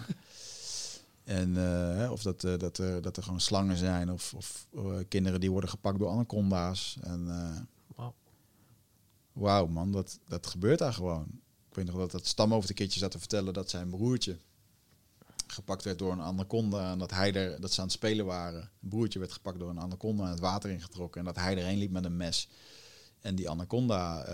En 1.25 1.51
uh, 1.51 2.11
of 2.11 2.23
dat, 2.23 2.41
dat, 2.41 2.79
er, 2.79 3.03
dat 3.03 3.17
er 3.17 3.23
gewoon 3.23 3.41
slangen 3.41 3.77
zijn 3.77 4.11
of, 4.11 4.35
of 4.37 4.67
kinderen 5.09 5.41
die 5.41 5.51
worden 5.51 5.71
gepakt 5.71 5.99
door 5.99 6.09
anaconda's. 6.09 6.99
En 7.01 7.27
wauw, 7.97 8.15
wow, 9.33 9.69
man, 9.69 9.93
dat, 9.93 10.19
dat 10.29 10.47
gebeurt 10.47 10.79
daar 10.79 10.95
gewoon. 10.95 11.27
Ik 11.69 11.75
weet 11.75 11.87
nog 11.87 11.97
dat 11.97 12.11
dat 12.11 12.27
Stam 12.27 12.55
over 12.55 12.69
de 12.69 12.75
keertje 12.75 12.99
zat 12.99 13.11
te 13.11 13.19
vertellen 13.19 13.53
dat 13.53 13.71
zijn 13.71 13.91
broertje 13.91 14.37
gepakt 15.52 15.85
werd 15.85 15.98
door 15.98 16.12
een 16.12 16.20
anaconda 16.20 16.90
en 16.90 16.98
dat 16.98 17.10
hij 17.10 17.35
er, 17.35 17.60
dat 17.60 17.72
ze 17.72 17.81
aan 17.81 17.86
het 17.86 17.94
spelen 17.94 18.27
waren. 18.27 18.60
Een 18.82 18.89
broertje 18.89 19.18
werd 19.18 19.32
gepakt 19.32 19.59
door 19.59 19.70
een 19.70 19.81
anaconda 19.81 20.24
en 20.24 20.31
het 20.31 20.40
water 20.40 20.70
ingetrokken 20.70 21.20
en 21.20 21.27
dat 21.27 21.36
hij 21.36 21.56
erheen 21.56 21.78
liep 21.78 21.90
met 21.90 22.05
een 22.05 22.16
mes 22.16 22.48
en 23.20 23.35
die 23.35 23.51
anaconda 23.51 24.24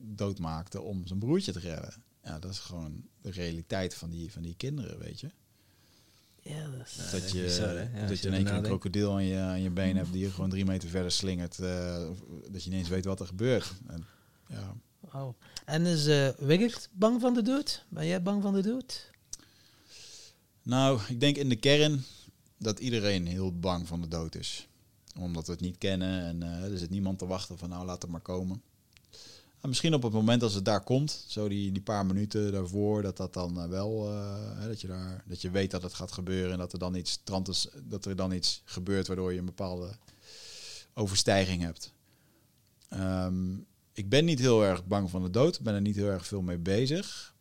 doodmaakte 0.00 0.80
om 0.80 1.06
zijn 1.06 1.18
broertje 1.18 1.52
te 1.52 1.58
redden. 1.58 1.94
Ja, 2.24 2.38
dat 2.38 2.50
is 2.50 2.58
gewoon 2.58 3.02
de 3.20 3.30
realiteit 3.30 3.94
van 3.94 4.10
die, 4.10 4.32
van 4.32 4.42
die 4.42 4.54
kinderen, 4.56 4.98
weet 4.98 5.20
je. 5.20 5.30
Ja, 6.42 6.68
dat, 6.68 6.86
is, 6.86 7.10
dat, 7.10 7.30
je, 7.30 7.88
ja, 7.94 8.06
dat 8.06 8.18
je 8.18 8.28
in 8.28 8.34
één 8.34 8.44
keer 8.44 8.54
een 8.54 8.62
krokodil 8.62 9.12
aan 9.12 9.24
je, 9.24 9.38
aan 9.38 9.62
je 9.62 9.70
been 9.70 9.96
hebt 9.96 10.12
die 10.12 10.22
je 10.22 10.30
gewoon 10.30 10.50
drie 10.50 10.64
meter 10.64 10.88
verder 10.88 11.10
slingert. 11.10 11.58
Uh, 11.58 12.08
dat 12.50 12.64
je 12.64 12.70
ineens 12.70 12.88
weet 12.88 13.04
wat 13.04 13.20
er 13.20 13.26
gebeurt. 13.26 13.72
En, 13.86 14.06
ja. 14.48 14.74
Wow. 15.00 15.34
en 15.64 15.86
is 15.86 16.06
uh, 16.06 16.28
Wigert 16.28 16.88
bang 16.92 17.20
van 17.20 17.34
de 17.34 17.42
dood? 17.42 17.84
Ben 17.88 18.06
jij 18.06 18.22
bang 18.22 18.42
van 18.42 18.54
de 18.54 18.62
dood? 18.62 19.10
Nou, 20.62 21.00
ik 21.08 21.20
denk 21.20 21.36
in 21.36 21.48
de 21.48 21.56
kern 21.56 22.04
dat 22.56 22.78
iedereen 22.78 23.26
heel 23.26 23.58
bang 23.58 23.88
van 23.88 24.00
de 24.00 24.08
dood 24.08 24.34
is. 24.34 24.68
Omdat 25.18 25.46
we 25.46 25.52
het 25.52 25.60
niet 25.60 25.78
kennen 25.78 26.24
en 26.24 26.40
uh, 26.42 26.72
er 26.72 26.78
zit 26.78 26.90
niemand 26.90 27.18
te 27.18 27.26
wachten 27.26 27.58
van 27.58 27.68
nou 27.68 27.84
laat 27.84 28.02
het 28.02 28.10
maar 28.10 28.20
komen 28.20 28.62
misschien 29.68 29.94
op 29.94 30.02
het 30.02 30.12
moment 30.12 30.42
als 30.42 30.54
het 30.54 30.64
daar 30.64 30.84
komt, 30.84 31.24
zo 31.28 31.48
die, 31.48 31.72
die 31.72 31.82
paar 31.82 32.06
minuten 32.06 32.52
daarvoor, 32.52 33.02
dat 33.02 33.16
dat 33.16 33.34
dan 33.34 33.58
uh, 33.58 33.66
wel, 33.66 34.12
uh, 34.12 34.66
dat, 34.66 34.80
je 34.80 34.86
daar, 34.86 35.24
dat 35.26 35.40
je 35.40 35.50
weet 35.50 35.70
dat 35.70 35.82
het 35.82 35.94
gaat 35.94 36.12
gebeuren 36.12 36.52
en 36.52 36.58
dat 36.58 36.72
er 36.72 36.78
dan 36.78 36.94
iets, 36.94 37.20
dat 37.84 38.04
er 38.04 38.16
dan 38.16 38.32
iets 38.32 38.62
gebeurt 38.64 39.06
waardoor 39.06 39.32
je 39.32 39.38
een 39.38 39.44
bepaalde 39.44 39.96
overstijging 40.94 41.62
hebt. 41.62 41.92
Um, 42.90 43.66
ik 43.92 44.08
ben 44.08 44.24
niet 44.24 44.38
heel 44.38 44.64
erg 44.64 44.86
bang 44.86 45.10
van 45.10 45.22
de 45.22 45.30
dood, 45.30 45.60
ben 45.60 45.74
er 45.74 45.80
niet 45.80 45.96
heel 45.96 46.10
erg 46.10 46.26
veel 46.26 46.42
mee 46.42 46.58
bezig. 46.58 47.31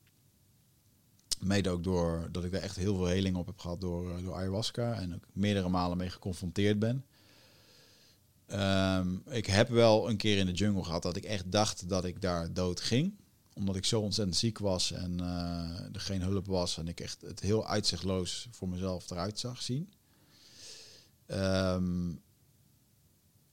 Mede 1.43 1.69
ook 1.69 1.84
door 1.84 2.30
dat 2.31 2.43
ik 2.43 2.51
daar 2.51 2.61
echt 2.61 2.76
heel 2.76 2.95
veel 2.95 3.05
heling 3.05 3.35
op 3.35 3.45
heb 3.45 3.59
gehad 3.59 3.81
door, 3.81 4.11
eh, 4.11 4.23
door 4.23 4.35
ayahuasca. 4.35 4.93
En 4.93 5.13
ook 5.13 5.23
meerdere 5.34 5.69
malen 5.69 5.97
mee 5.97 6.09
geconfronteerd 6.09 6.80
ben. 6.80 7.05
Ehm, 8.45 9.15
ik 9.30 9.45
heb 9.45 9.69
wel 9.69 10.09
een 10.09 10.18
keer 10.18 10.38
in 10.38 10.45
de 10.45 10.51
jungle 10.51 10.84
gehad 10.84 11.03
dat 11.03 11.15
ik 11.15 11.23
echt 11.23 11.51
dacht 11.51 11.89
dat 11.89 12.05
ik 12.05 12.22
daar 12.22 12.53
dood 12.53 12.81
ging. 12.81 13.13
Omdat 13.53 13.76
ik 13.76 13.85
zo 13.85 14.01
ontzettend 14.01 14.38
ziek 14.38 14.57
was 14.57 14.91
en 14.91 15.19
eh, 15.19 15.93
er 15.93 15.99
geen 15.99 16.22
hulp 16.22 16.45
was. 16.45 16.77
En 16.77 16.88
ik 16.88 16.99
echt 16.99 17.22
het 17.22 17.39
heel 17.39 17.68
uitzichtloos 17.68 18.47
voor 18.51 18.69
mezelf 18.69 19.09
eruit 19.09 19.39
zag 19.39 19.61
zien. 19.61 19.93
Ehm, 21.26 22.09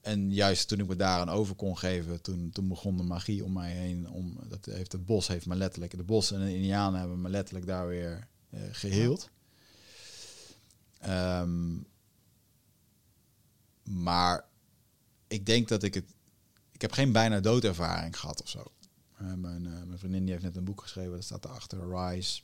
en 0.00 0.32
juist 0.32 0.68
toen 0.68 0.78
ik 0.78 0.86
me 0.86 0.96
daaraan 0.96 1.28
over 1.28 1.54
kon 1.54 1.78
geven, 1.78 2.22
toen, 2.22 2.50
toen 2.50 2.68
begon 2.68 2.96
de 2.96 3.02
magie 3.02 3.44
om 3.44 3.52
mij 3.52 3.72
heen. 3.72 4.08
Om, 4.08 4.38
dat 4.48 4.64
heeft, 4.64 4.92
het 4.92 5.06
bos 5.06 5.26
heeft 5.26 5.46
me 5.46 5.54
letterlijk, 5.54 5.96
de 5.96 6.02
bos 6.02 6.32
en 6.32 6.40
de 6.40 6.54
indianen 6.54 7.00
hebben 7.00 7.20
me 7.20 7.28
letterlijk 7.28 7.66
daar 7.66 7.86
weer 7.86 8.28
uh, 8.50 8.60
geheeld. 8.72 9.30
Ehm, 10.98 11.76
maar 13.82 14.44
ik 15.26 15.46
denk 15.46 15.68
dat 15.68 15.82
ik 15.82 15.94
het. 15.94 16.14
Ik 16.72 16.80
heb 16.80 16.92
geen 16.92 17.12
bijna 17.12 17.40
doodervaring 17.40 18.18
gehad 18.18 18.42
of 18.42 18.48
zo. 18.48 18.62
Uh, 19.22 19.32
mijn, 19.34 19.64
uh, 19.64 19.82
mijn 19.82 19.98
vriendin 19.98 20.22
die 20.22 20.30
heeft 20.30 20.44
net 20.44 20.56
een 20.56 20.64
boek 20.64 20.80
geschreven, 20.80 21.12
dat 21.12 21.24
staat 21.24 21.44
erachter, 21.44 21.96
Rise. 21.96 22.42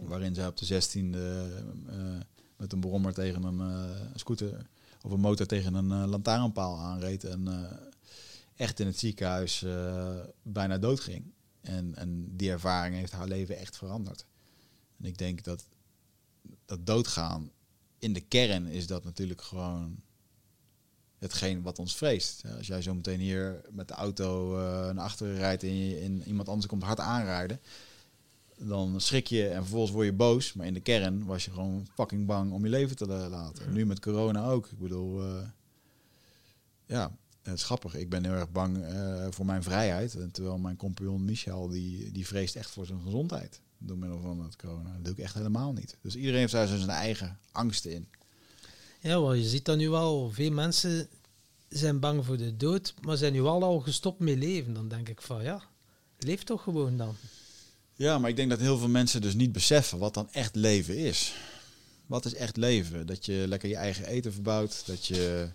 Waarin 0.00 0.34
zij 0.34 0.46
op 0.46 0.56
de 0.56 0.82
16e 0.82 1.16
uh, 1.16 2.20
met 2.56 2.72
een 2.72 2.80
brommer 2.80 3.14
tegen 3.14 3.42
een 3.42 4.18
scooter 4.18 4.66
of 5.02 5.10
een 5.10 5.20
motor 5.20 5.46
tegen 5.46 5.74
een 5.74 6.02
uh, 6.02 6.10
lantaarnpaal 6.10 6.78
aanreed 6.78 7.24
en 7.24 7.48
uh, 7.48 7.72
echt 8.56 8.80
in 8.80 8.86
het 8.86 8.98
ziekenhuis 8.98 9.62
uh, 9.62 10.18
bijna 10.42 10.78
doodging. 10.78 11.32
En, 11.60 11.94
en 11.94 12.36
die 12.36 12.50
ervaring 12.50 12.94
heeft 12.94 13.12
haar 13.12 13.28
leven 13.28 13.58
echt 13.58 13.76
veranderd. 13.76 14.26
En 14.98 15.04
ik 15.04 15.18
denk 15.18 15.44
dat 15.44 15.66
dat 16.64 16.86
doodgaan, 16.86 17.50
in 17.98 18.12
de 18.12 18.20
kern 18.20 18.66
is 18.66 18.86
dat 18.86 19.04
natuurlijk 19.04 19.42
gewoon 19.42 20.00
hetgeen 21.18 21.62
wat 21.62 21.78
ons 21.78 21.96
vreest. 21.96 22.42
Als 22.56 22.66
jij 22.66 22.82
zo 22.82 22.94
meteen 22.94 23.20
hier 23.20 23.60
met 23.70 23.88
de 23.88 23.94
auto 23.94 24.56
naar 24.92 25.04
achteren 25.04 25.36
rijdt 25.36 25.62
en 25.62 25.76
je, 25.76 26.00
in 26.00 26.22
iemand 26.26 26.48
anders 26.48 26.66
komt 26.66 26.82
hard 26.82 27.00
aanrijden, 27.00 27.60
dan 28.64 29.00
schrik 29.00 29.26
je 29.26 29.48
en 29.48 29.60
vervolgens 29.60 29.92
word 29.92 30.06
je 30.06 30.12
boos. 30.12 30.52
Maar 30.52 30.66
in 30.66 30.74
de 30.74 30.80
kern 30.80 31.24
was 31.24 31.44
je 31.44 31.50
gewoon 31.50 31.86
fucking 31.94 32.26
bang 32.26 32.52
om 32.52 32.64
je 32.64 32.70
leven 32.70 32.96
te 32.96 33.06
laten. 33.06 33.72
Nu 33.72 33.86
met 33.86 34.00
corona 34.00 34.44
ook. 34.44 34.66
Ik 34.66 34.78
bedoel, 34.78 35.24
uh, 35.24 35.42
ja, 36.86 37.16
het 37.42 37.54
is 37.54 37.62
grappig. 37.62 37.94
Ik 37.94 38.08
ben 38.08 38.24
heel 38.24 38.34
erg 38.34 38.50
bang 38.50 38.76
uh, 38.76 39.26
voor 39.30 39.46
mijn 39.46 39.62
vrijheid. 39.62 40.14
En 40.14 40.30
terwijl 40.30 40.58
mijn 40.58 40.76
compagnon 40.76 41.24
Michel, 41.24 41.68
die, 41.68 42.12
die 42.12 42.26
vreest 42.26 42.56
echt 42.56 42.70
voor 42.70 42.86
zijn 42.86 43.00
gezondheid. 43.00 43.60
Door 43.78 43.98
middel 43.98 44.20
van 44.20 44.40
het 44.40 44.56
corona. 44.56 44.92
Dat 44.92 45.04
doe 45.04 45.12
ik 45.12 45.18
echt 45.18 45.34
helemaal 45.34 45.72
niet. 45.72 45.96
Dus 46.02 46.16
iedereen 46.16 46.38
heeft 46.38 46.52
daar 46.52 46.66
zijn 46.66 46.88
eigen 46.88 47.38
angsten 47.52 47.92
in. 47.92 48.08
Ja, 49.00 49.20
wel, 49.20 49.32
je 49.32 49.48
ziet 49.48 49.64
dat 49.64 49.76
nu 49.76 49.90
al. 49.90 50.30
Veel 50.30 50.52
mensen 50.52 51.08
zijn 51.68 52.00
bang 52.00 52.24
voor 52.24 52.36
de 52.36 52.56
dood, 52.56 52.94
maar 53.00 53.16
zijn 53.16 53.32
nu 53.32 53.42
al 53.42 53.62
al 53.62 53.80
gestopt 53.80 54.18
met 54.18 54.38
leven. 54.38 54.74
Dan 54.74 54.88
denk 54.88 55.08
ik 55.08 55.22
van, 55.22 55.42
ja, 55.42 55.62
leef 56.18 56.44
toch 56.44 56.62
gewoon 56.62 56.96
dan. 56.96 57.14
Ja, 57.96 58.18
maar 58.18 58.30
ik 58.30 58.36
denk 58.36 58.50
dat 58.50 58.60
heel 58.60 58.78
veel 58.78 58.88
mensen 58.88 59.20
dus 59.20 59.34
niet 59.34 59.52
beseffen 59.52 59.98
wat 59.98 60.14
dan 60.14 60.28
echt 60.32 60.54
leven 60.54 60.96
is. 60.96 61.34
Wat 62.06 62.24
is 62.24 62.34
echt 62.34 62.56
leven? 62.56 63.06
Dat 63.06 63.26
je 63.26 63.44
lekker 63.48 63.68
je 63.68 63.76
eigen 63.76 64.06
eten 64.06 64.32
verbouwt, 64.32 64.82
dat 64.86 65.06
je... 65.06 65.48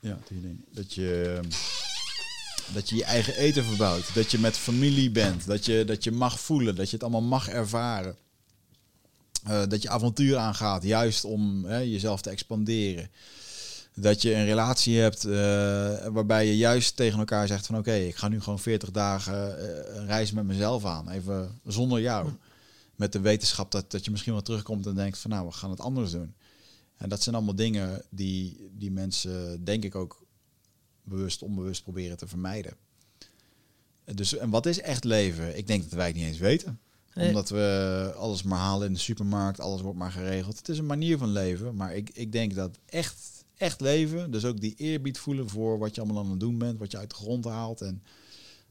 Ja, 0.00 0.18
dat 0.70 0.94
je, 0.94 1.40
dat 2.72 2.88
je 2.88 2.96
je 2.96 3.04
eigen 3.04 3.36
eten 3.36 3.64
verbouwt, 3.64 4.14
dat 4.14 4.30
je 4.30 4.38
met 4.38 4.56
familie 4.56 5.10
bent, 5.10 5.46
dat 5.46 5.64
je, 5.64 5.84
dat 5.84 6.04
je 6.04 6.10
mag 6.10 6.40
voelen, 6.40 6.74
dat 6.74 6.86
je 6.86 6.92
het 6.92 7.02
allemaal 7.02 7.22
mag 7.22 7.48
ervaren. 7.48 8.16
Uh, 9.48 9.62
dat 9.68 9.82
je 9.82 9.88
avontuur 9.88 10.36
aangaat, 10.36 10.82
juist 10.82 11.24
om 11.24 11.64
hè, 11.64 11.78
jezelf 11.78 12.20
te 12.20 12.30
expanderen 12.30 13.10
dat 13.94 14.22
je 14.22 14.34
een 14.34 14.44
relatie 14.44 14.98
hebt 14.98 15.26
uh, 15.26 15.32
waarbij 16.06 16.46
je 16.46 16.56
juist 16.56 16.96
tegen 16.96 17.18
elkaar 17.18 17.46
zegt 17.46 17.66
van 17.66 17.78
oké, 17.78 17.94
ik 17.94 18.16
ga 18.16 18.28
nu 18.28 18.40
gewoon 18.40 18.58
40 18.58 18.90
dagen 18.90 19.58
uh, 19.58 19.96
een 19.96 20.06
reis 20.06 20.32
met 20.32 20.44
mezelf 20.44 20.84
aan, 20.84 21.08
even 21.08 21.60
zonder 21.64 22.00
jou. 22.00 22.28
Met 22.96 23.12
de 23.12 23.20
wetenschap 23.20 23.70
dat, 23.70 23.90
dat 23.90 24.04
je 24.04 24.10
misschien 24.10 24.32
wel 24.32 24.42
terugkomt 24.42 24.86
en 24.86 24.94
denkt 24.94 25.18
van 25.18 25.30
nou, 25.30 25.46
we 25.46 25.52
gaan 25.52 25.70
het 25.70 25.80
anders 25.80 26.10
doen. 26.10 26.34
En 26.96 27.08
dat 27.08 27.22
zijn 27.22 27.34
allemaal 27.34 27.54
dingen 27.54 28.02
die, 28.10 28.70
die 28.72 28.90
mensen 28.90 29.64
denk 29.64 29.84
ik 29.84 29.94
ook 29.94 30.26
bewust, 31.02 31.42
onbewust 31.42 31.82
proberen 31.82 32.16
te 32.16 32.28
vermijden. 32.28 32.76
Dus 34.04 34.36
en 34.36 34.50
wat 34.50 34.66
is 34.66 34.80
echt 34.80 35.04
leven? 35.04 35.56
Ik 35.56 35.66
denk 35.66 35.82
dat 35.82 35.92
wij 35.92 36.06
het 36.06 36.16
niet 36.16 36.24
eens 36.24 36.38
weten. 36.38 36.80
Nee. 37.14 37.28
Omdat 37.28 37.48
we 37.48 38.12
alles 38.16 38.42
maar 38.42 38.58
halen 38.58 38.86
in 38.86 38.92
de 38.92 38.98
supermarkt, 38.98 39.60
alles 39.60 39.80
wordt 39.80 39.98
maar 39.98 40.12
geregeld. 40.12 40.58
Het 40.58 40.68
is 40.68 40.78
een 40.78 40.86
manier 40.86 41.18
van 41.18 41.32
leven, 41.32 41.74
maar 41.74 41.96
ik, 41.96 42.10
ik 42.12 42.32
denk 42.32 42.54
dat 42.54 42.78
echt 42.86 43.33
echt 43.56 43.80
leven. 43.80 44.30
Dus 44.30 44.44
ook 44.44 44.60
die 44.60 44.74
eerbied 44.76 45.18
voelen 45.18 45.48
voor 45.48 45.78
wat 45.78 45.94
je 45.94 46.00
allemaal 46.00 46.22
aan 46.22 46.30
het 46.30 46.40
doen 46.40 46.58
bent, 46.58 46.78
wat 46.78 46.90
je 46.90 46.98
uit 46.98 47.10
de 47.10 47.16
grond 47.16 47.44
haalt 47.44 47.80
en 47.80 48.02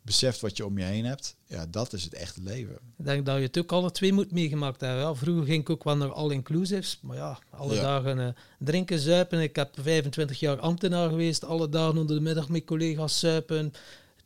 beseft 0.01 0.41
wat 0.41 0.57
je 0.57 0.65
om 0.65 0.77
je 0.77 0.83
heen 0.83 1.05
hebt. 1.05 1.35
Ja, 1.45 1.65
dat 1.65 1.93
is 1.93 2.03
het 2.03 2.13
echte 2.13 2.41
leven. 2.41 2.73
Ik 2.97 3.05
denk 3.05 3.25
dat 3.25 3.35
je 3.35 3.41
het 3.41 3.57
ook 3.57 3.71
alle 3.71 3.91
twee 3.91 4.13
moet 4.13 4.31
meegemaakt 4.31 4.81
hebben. 4.81 5.01
Ja, 5.01 5.15
vroeger 5.15 5.45
ging 5.45 5.61
ik 5.61 5.69
ook 5.69 5.83
wel 5.83 5.97
naar 5.97 6.11
all-inclusives, 6.11 6.99
maar 7.01 7.17
ja, 7.17 7.39
alle 7.49 7.75
ja. 7.75 7.81
dagen 7.81 8.17
uh, 8.17 8.27
drinken, 8.59 8.99
zuipen. 8.99 9.41
Ik 9.41 9.55
heb 9.55 9.75
25 9.81 10.39
jaar 10.39 10.59
ambtenaar 10.59 11.09
geweest, 11.09 11.43
alle 11.43 11.69
dagen 11.69 11.97
onder 11.97 12.15
de 12.15 12.21
middag 12.21 12.49
met 12.49 12.65
collega's 12.65 13.19
zuipen, 13.19 13.73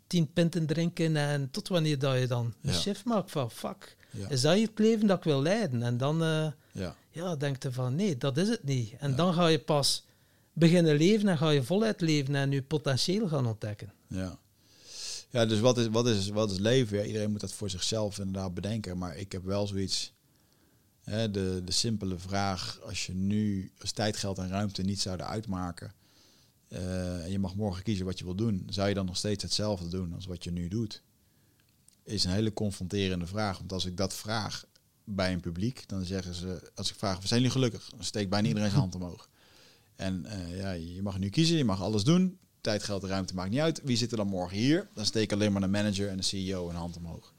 tien 0.08 0.34
pinten 0.34 0.66
drinken 0.66 1.16
en 1.16 1.52
tot 1.52 1.68
wanneer 1.68 2.00
dat 2.00 2.20
je 2.20 2.28
dan 2.28 2.54
een 2.62 2.72
ja. 2.72 2.80
shift 2.80 3.06
maakt 3.06 3.32
van 3.32 3.52
fuck. 3.52 3.96
Is 4.30 4.42
dat 4.42 4.60
het 4.60 4.80
leven 4.80 5.08
dat 5.08 5.18
ik 5.18 5.24
wil 5.24 5.42
leiden? 5.42 5.84
En 5.84 5.98
dan 5.98 6.24
uh, 6.24 6.48
ja. 6.72 6.96
Ja, 7.12 7.36
denk 7.36 7.64
je 7.64 7.72
van 7.72 7.96
nee, 7.96 8.18
dat 8.18 8.38
is 8.38 8.50
het 8.50 8.64
niet. 8.64 8.94
En 9.00 9.16
dan 9.16 9.34
ga 9.34 9.48
je 9.48 9.60
pas 9.60 10.06
beginnen 10.58 10.96
leven 10.96 11.28
en 11.28 11.38
ga 11.38 11.50
je 11.50 11.64
voluit 11.64 12.02
leven 12.02 12.36
en 12.36 12.52
je 12.52 12.62
potentieel 12.62 13.28
gaan 13.28 13.46
ontdekken. 13.46 13.94
Ja. 14.08 14.40
Ja, 15.30 15.46
dus 15.46 15.60
wat 15.60 15.78
is, 15.78 15.88
wat 15.88 16.08
is, 16.08 16.30
wat 16.30 16.52
is 16.52 16.58
leven? 16.58 17.06
Iedereen 17.06 17.32
moet 17.32 17.40
dat 17.40 17.54
voor 17.54 17.70
zichzelf 17.70 18.18
inderdaad 18.18 18.54
bedenken. 18.54 18.98
Maar 18.98 19.18
ik 19.18 19.32
heb 19.32 19.44
wel 19.44 19.68
zoiets. 19.68 20.14
Hè, 21.04 21.32
de, 21.32 21.62
de 21.66 21.72
simpele 21.72 22.18
vraag, 22.18 22.80
als 22.82 23.06
je 23.06 23.14
nu 23.14 23.72
als 23.82 23.92
tijd, 23.92 24.18
geld 24.18 24.38
en 24.38 24.50
ruimte 24.50 24.82
niet 24.82 25.02
zouden 25.02 25.28
uitmaken. 25.28 25.94
Uh, 26.70 27.24
en 27.24 27.32
je 27.32 27.40
mag 27.40 27.56
morgen 27.56 27.84
kiezen 27.84 28.06
wat 28.06 28.20
je 28.20 28.26
wil 28.26 28.36
doen. 28.36 28.68
Zou 28.70 28.88
je 28.88 28.94
dan 28.94 29.06
nog 29.06 29.18
steeds 29.18 29.44
hetzelfde 29.44 29.88
doen 29.88 30.14
als 30.14 30.26
wat 30.26 30.44
je 30.44 30.52
nu 30.52 30.68
doet? 30.68 31.02
Is 32.04 32.24
een 32.24 32.32
hele 32.32 32.54
confronterende 32.54 33.26
vraag. 33.26 33.58
Want 33.58 33.72
als 33.72 33.86
ik 33.86 33.98
dat 33.98 34.14
vraag 34.14 34.66
bij 35.04 35.34
een 35.34 35.40
publiek, 35.40 35.88
dan 35.88 36.06
zeggen 36.06 36.34
ze, 36.34 36.72
als 36.76 36.90
ik 36.90 36.96
vraag, 36.96 37.28
zijn 37.28 37.40
jullie 37.40 37.56
gelukkig? 37.56 37.90
Dan 37.90 38.04
steekt 38.04 38.30
bijna 38.30 38.48
iedereen 38.48 38.70
zijn 38.70 38.82
hand 38.82 38.96
omhoog. 38.96 39.30
En 39.98 40.26
uh, 40.26 40.58
ja, 40.60 40.72
je 40.72 41.02
mag 41.02 41.20
nu 41.20 41.30
kiezen, 41.30 41.58
je 41.58 41.66
mag 41.66 41.82
alles 41.82 42.04
doen. 42.04 42.38
Tijd, 42.62 42.84
geld, 42.84 43.04
ruimte 43.04 43.36
maakt 43.36 43.50
niet 43.50 43.60
uit. 43.60 43.82
Wie 43.84 43.98
zit 43.98 44.12
er 44.12 44.18
dan 44.18 44.28
morgen 44.28 44.58
hier? 44.58 44.90
Dan 44.94 45.06
steek 45.06 45.32
alleen 45.32 45.52
maar 45.52 45.62
de 45.62 45.68
manager 45.68 46.10
en 46.10 46.18
de 46.18 46.24
CEO 46.24 46.70
een 46.70 46.76
hand 46.76 46.98
omhoog. 46.98 47.34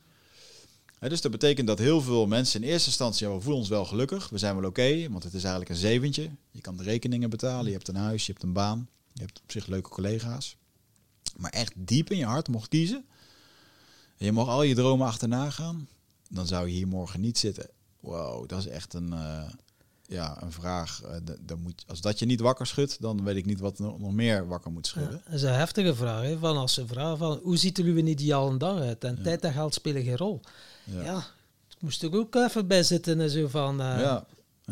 dus 0.98 1.20
dat 1.20 1.30
betekent 1.30 1.66
dat 1.66 1.78
heel 1.78 2.00
veel 2.00 2.26
mensen 2.26 2.62
in 2.62 2.68
eerste 2.68 2.88
instantie, 2.88 3.26
ja, 3.26 3.34
we 3.34 3.40
voelen 3.40 3.60
ons 3.60 3.68
wel 3.68 3.84
gelukkig, 3.84 4.28
we 4.28 4.38
zijn 4.38 4.60
wel 4.60 4.68
oké, 4.68 5.10
want 5.10 5.24
het 5.24 5.34
is 5.34 5.42
eigenlijk 5.42 5.70
een 5.70 5.76
zeventje. 5.76 6.30
Je 6.50 6.60
kan 6.60 6.76
de 6.76 6.82
rekeningen 6.82 7.30
betalen, 7.30 7.66
je 7.66 7.72
hebt 7.72 7.88
een 7.88 7.96
huis, 7.96 8.26
je 8.26 8.32
hebt 8.32 8.44
een 8.44 8.52
baan, 8.52 8.88
je 9.12 9.20
hebt 9.20 9.40
op 9.42 9.50
zich 9.50 9.66
leuke 9.66 9.88
collega's. 9.88 10.56
Maar 11.36 11.50
echt 11.50 11.72
diep 11.76 12.10
in 12.10 12.18
je 12.18 12.24
hart 12.24 12.48
mocht 12.48 12.68
kiezen, 12.68 13.04
en 14.16 14.26
je 14.26 14.32
mag 14.32 14.48
al 14.48 14.62
je 14.62 14.74
dromen 14.74 15.06
achterna 15.06 15.50
gaan, 15.50 15.88
dan 16.28 16.46
zou 16.46 16.68
je 16.68 16.74
hier 16.74 16.88
morgen 16.88 17.20
niet 17.20 17.38
zitten. 17.38 17.70
Wow, 18.00 18.48
dat 18.48 18.58
is 18.58 18.66
echt 18.66 18.94
een, 18.94 19.08
uh, 19.12 19.48
ja, 20.08 20.42
een 20.42 20.52
vraag. 20.52 21.02
Uh, 21.04 21.10
dan 21.40 21.60
moet, 21.60 21.84
als 21.86 22.00
dat 22.00 22.18
je 22.18 22.26
niet 22.26 22.40
wakker 22.40 22.66
schudt, 22.66 23.00
dan 23.00 23.24
weet 23.24 23.36
ik 23.36 23.46
niet 23.46 23.60
wat 23.60 23.78
nog, 23.78 24.12
meer 24.12 24.46
wakker 24.46 24.70
moet 24.70 24.86
schudden. 24.86 25.12
Ja, 25.12 25.22
dat 25.24 25.34
is 25.34 25.42
een 25.42 25.52
heftige 25.52 25.94
vraag. 25.94 26.22
Hè? 26.22 26.38
Van 26.38 26.56
als 26.56 26.74
ze 26.74 26.86
vragen 26.86 27.18
van 27.18 27.40
hoe 27.42 27.56
ziet 27.56 27.78
er 27.78 27.84
uw 27.84 27.96
ideale 27.96 28.56
dag 28.56 28.80
uit? 28.80 29.04
En 29.04 29.16
ja. 29.16 29.22
tijd 29.22 29.40
en 29.40 29.52
geld 29.52 29.74
spelen 29.74 30.02
geen 30.02 30.16
rol. 30.16 30.40
Ja, 30.84 31.02
ja 31.02 31.16
ik 31.68 31.84
moest 31.84 32.02
er 32.02 32.16
ook 32.16 32.34
even 32.34 32.66
bij 32.66 32.82
zitten 32.82 33.20
en 33.20 33.30
zo 33.30 33.48
van. 33.48 33.80
Uh, 33.80 34.00
ja, 34.00 34.26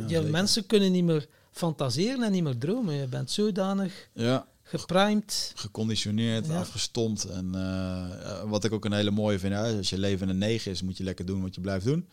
ja, 0.06 0.22
mensen 0.22 0.66
kunnen 0.66 0.92
niet 0.92 1.04
meer 1.04 1.26
fantaseren 1.50 2.22
en 2.22 2.32
niet 2.32 2.42
meer 2.42 2.58
dromen. 2.58 2.94
Je 2.94 3.06
bent 3.06 3.30
zodanig. 3.30 4.08
Ja. 4.12 4.46
Geprimed. 4.62 5.52
Geconditioneerd, 5.54 6.50
afgestompt. 6.50 7.24
En 7.24 7.52
uh, 7.54 8.42
wat 8.50 8.64
ik 8.64 8.72
ook 8.72 8.84
een 8.84 8.92
hele 8.92 9.10
mooie 9.10 9.38
vind, 9.38 9.54
als 9.54 9.90
je 9.90 9.98
leven 9.98 10.28
een 10.28 10.38
9 10.38 10.70
is, 10.70 10.82
moet 10.82 10.96
je 10.96 11.04
lekker 11.04 11.26
doen 11.26 11.42
wat 11.42 11.54
je 11.54 11.60
blijft 11.60 11.84
doen. 11.84 12.08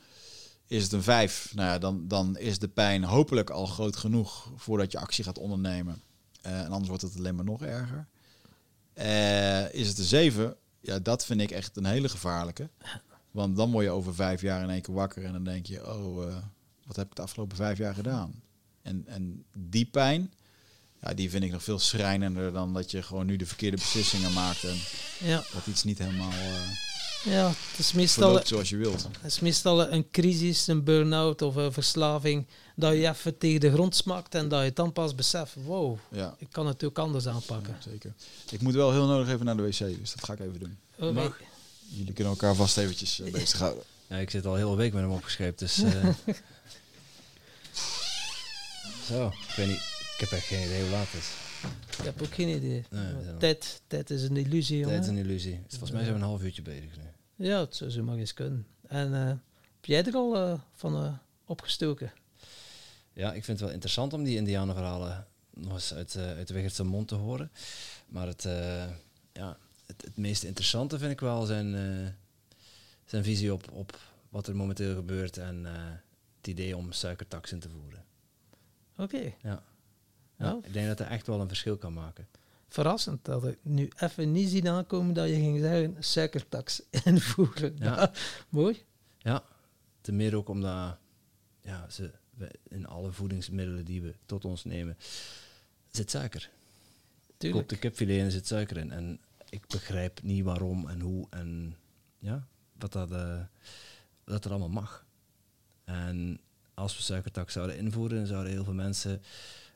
Is 0.68 0.84
het 0.84 0.92
een 0.92 1.04
5, 1.04 1.52
nou 1.56 1.70
ja, 1.70 1.78
dan, 1.78 2.08
dan 2.08 2.38
is 2.38 2.60
de 2.60 2.68
pijn 2.68 3.04
hopelijk 3.04 3.50
al 3.50 3.66
groot 3.66 3.96
genoeg 3.96 4.52
voordat 4.56 4.92
je 4.92 5.00
actie 5.00 5.24
gaat 5.24 5.38
ondernemen. 5.38 6.02
Uh, 6.46 6.60
en 6.60 6.70
anders 6.70 6.88
wordt 6.88 7.04
het 7.04 7.18
alleen 7.18 7.36
maar 7.36 7.46
nog 7.46 7.62
erger. 7.62 8.08
Uh, 8.96 9.74
is 9.74 9.88
het 9.88 9.98
een 9.98 10.04
7, 10.04 10.56
ja, 10.80 11.00
dat 11.00 11.26
vind 11.26 11.42
ik 11.42 11.52
echt 11.52 11.78
een 11.78 11.86
hele 11.86 12.10
gevaarlijke. 12.10 12.70
Want 13.32 13.56
dan 13.56 13.72
word 13.72 13.86
je 13.86 13.92
over 13.92 14.16
vijf 14.16 14.42
jaar 14.42 14.64
in 14.64 14.70
één 14.70 14.82
keer 14.82 14.94
wakker 14.94 15.24
en 15.24 15.32
dan 15.32 15.44
denk 15.44 15.66
je, 15.66 15.88
oh, 15.88 16.28
uh, 16.28 16.36
wat 16.86 16.96
heb 16.96 17.08
ik 17.10 17.16
de 17.16 17.22
afgelopen 17.22 17.58
vijf 17.58 17.78
jaar 17.78 17.94
gedaan? 17.94 18.42
En, 18.82 19.04
en 19.08 19.46
die 19.58 19.86
pijn, 19.86 20.34
ja, 21.02 21.14
die 21.14 21.30
vind 21.30 21.44
ik 21.44 21.52
nog 21.52 21.64
veel 21.64 21.80
schrijnender 21.80 22.54
dan 22.54 22.74
dat 22.74 22.92
je 22.92 23.04
gewoon 23.04 23.26
nu 23.26 23.36
de 23.36 23.46
verkeerde 23.46 23.78
beslissingen 23.78 24.34
maakt 24.34 24.64
en 24.64 24.78
ja. 25.28 25.44
dat 25.54 25.68
iets 25.68 25.84
niet 25.84 25.98
helemaal 25.98 26.32
Ja, 27.24 27.48
het 27.48 27.80
is 27.80 27.94
meestal, 27.94 28.24
Verloopt 28.24 28.48
zoals 28.48 28.70
je 28.70 28.78
wilt. 28.78 29.04
het 29.22 29.32
is 29.32 29.40
meestal 29.40 29.92
een 29.92 30.10
crisis, 30.12 30.68
een 30.68 30.84
burn-out 30.84 31.42
of 31.42 31.56
een 31.56 31.74
verslaving, 31.74 32.46
dat 32.76 32.94
je 32.94 33.08
even 33.10 33.38
tegen 33.38 33.60
de 33.60 33.72
grond 33.72 33.96
smakt 33.96 34.36
en 34.36 34.48
dat 34.48 34.64
je 34.64 34.74
dan 34.74 34.92
pas 34.94 35.16
beseft, 35.16 35.54
wow, 35.66 35.98
Ja, 36.12 36.36
ik 36.38 36.48
kan 36.52 36.68
het 36.68 36.84
ook 36.84 36.98
anders 37.00 37.28
aanpakken. 37.28 37.76
zeker. 37.90 38.14
Ik 38.50 38.62
moet 38.62 38.74
wel 38.74 38.92
heel 38.92 39.06
nodig 39.08 39.34
even 39.34 39.46
naar 39.46 39.58
de 39.58 39.64
wc, 39.64 39.78
dus 39.78 40.14
dat 40.14 40.24
ga 40.24 40.34
ik 40.34 40.40
even 40.40 40.60
doen. 40.60 40.78
Oké. 41.00 41.12
Mag. 41.12 41.40
Jullie 41.88 42.14
kunnen 42.14 42.34
elkaar 42.34 42.56
vast 42.56 42.78
eventjes 42.78 43.20
uh, 43.20 43.32
bezighouden. 43.32 43.84
Ja, 44.08 44.18
ik 44.20 44.30
zit 44.30 44.46
al 44.46 44.56
heel 44.56 44.76
week 44.78 44.94
met 44.94 45.02
hem 45.02 45.12
opgescheept, 45.12 45.60
dus... 45.60 45.78
eh. 45.84 46.08
Zo, 49.08 49.28
ik 49.28 49.54
weet 49.56 49.68
niet. 49.68 49.82
Ik 50.14 50.20
heb 50.20 50.32
echt 50.32 50.46
geen 50.46 50.64
idee 50.66 50.82
hoe 50.82 50.90
laat 50.90 51.06
het 51.12 51.22
is. 51.22 51.28
Ik 51.98 52.04
heb 52.06 52.22
ook 52.22 52.34
geen 52.34 52.48
idee. 52.50 52.84
Nee, 52.90 53.38
tijd, 53.40 53.82
tijd 53.88 54.10
is 54.10 54.24
een 54.24 54.38
illusie, 54.38 54.78
jongen. 54.78 54.92
Tijd 54.94 55.04
is 55.04 55.10
een 55.10 55.18
illusie. 55.26 55.60
Volgens 55.70 55.92
mij 55.92 56.02
zijn 56.02 56.14
we 56.14 56.20
een 56.22 56.28
half 56.28 56.42
uurtje 56.44 56.62
bezig 56.62 56.98
nu. 56.98 57.04
Ja, 57.36 57.60
het 57.60 57.76
zou 57.76 57.90
zo 57.90 58.04
maar 58.04 58.18
eens 58.18 58.34
kunnen. 58.34 58.68
En 58.88 59.14
eh, 59.14 59.28
heb 59.28 59.86
jij 59.86 60.06
er 60.06 60.14
al 60.16 60.36
eh, 60.36 60.60
van 60.74 60.96
eh, 60.96 61.14
opgestoken? 61.46 62.14
Ja, 63.14 63.34
ik 63.34 63.44
vind 63.44 63.58
het 63.58 63.60
wel 63.60 63.76
interessant 63.76 64.14
om 64.14 64.24
die 64.24 64.38
indianenverhalen 64.38 65.28
nog 65.54 65.74
eens 65.74 65.94
uit, 65.94 66.16
uit 66.16 66.48
de 66.48 66.54
Wichertse 66.54 66.84
mond 66.84 67.08
te 67.08 67.16
horen. 67.16 67.52
Maar 68.08 68.28
het, 68.28 68.44
ja, 69.34 69.58
het, 69.86 70.02
het 70.02 70.18
meest 70.18 70.44
interessante 70.44 71.00
vind 71.00 71.12
ik 71.12 71.20
wel 71.20 71.46
zijn, 71.46 71.72
zijn 73.06 73.24
visie 73.24 73.54
op, 73.54 73.72
op 73.72 74.00
wat 74.30 74.48
er 74.48 74.56
momenteel 74.56 74.96
gebeurt 74.96 75.38
en 75.38 75.66
het 76.38 76.48
idee 76.48 76.78
om 76.78 76.92
suikertax 76.92 77.52
in 77.52 77.60
te 77.60 77.70
voeren. 77.70 78.04
Oké, 78.98 79.22
Ja. 79.22 79.34
Ja, 79.42 79.64
Ja. 80.38 80.60
Ik 80.64 80.74
denk 80.74 80.88
dat 80.88 81.00
hij 81.00 81.08
echt 81.08 81.28
wel 81.28 81.42
een 81.42 81.48
verschil 81.48 81.78
kan 81.78 81.94
maken. 81.94 82.28
Verrassend 82.74 83.26
dat 83.26 83.46
ik 83.46 83.58
nu 83.62 83.90
even 84.00 84.32
niet 84.32 84.50
zie 84.50 84.70
aankomen 84.70 85.14
dat 85.14 85.28
je 85.28 85.36
ging 85.36 85.60
zeggen 85.60 85.96
suikertax 86.00 86.82
invoeren. 87.06 87.76
Ja. 87.78 87.96
Ja, 87.96 88.12
mooi. 88.50 88.84
Ja, 89.18 89.44
te 90.02 90.12
meer 90.12 90.36
ook 90.36 90.50
omdat 90.50 90.98
ja, 91.62 91.90
ze, 91.90 92.12
in 92.68 92.88
alle 92.88 93.12
voedingsmiddelen 93.12 93.86
die 93.86 94.02
we 94.02 94.16
tot 94.26 94.46
ons 94.46 94.64
nemen 94.64 94.98
zit 95.92 96.10
suiker. 96.10 96.50
Koop 97.28 97.38
Tuurlijk. 97.38 97.70
de 97.70 97.78
kipfilet 97.78 98.20
en 98.20 98.32
zit 98.32 98.48
suiker 98.48 98.78
in. 98.78 98.92
En 98.92 99.20
ik 99.50 99.68
begrijp 99.68 100.22
niet 100.22 100.44
waarom 100.44 100.88
en 100.88 101.00
hoe 101.00 101.28
en 101.30 101.76
ja, 102.20 102.48
wat 102.78 102.92
dat, 102.92 103.12
eh, 103.12 103.40
dat 104.24 104.46
er 104.46 104.50
allemaal 104.50 104.70
mag. 104.70 105.06
En 105.84 106.40
als 106.74 106.96
we 106.98 107.04
suikertax 107.04 107.54
zouden 107.54 107.78
invoeren, 107.78 108.28
zouden 108.28 108.52
heel 108.52 108.64
veel 108.64 108.74
mensen 108.74 109.22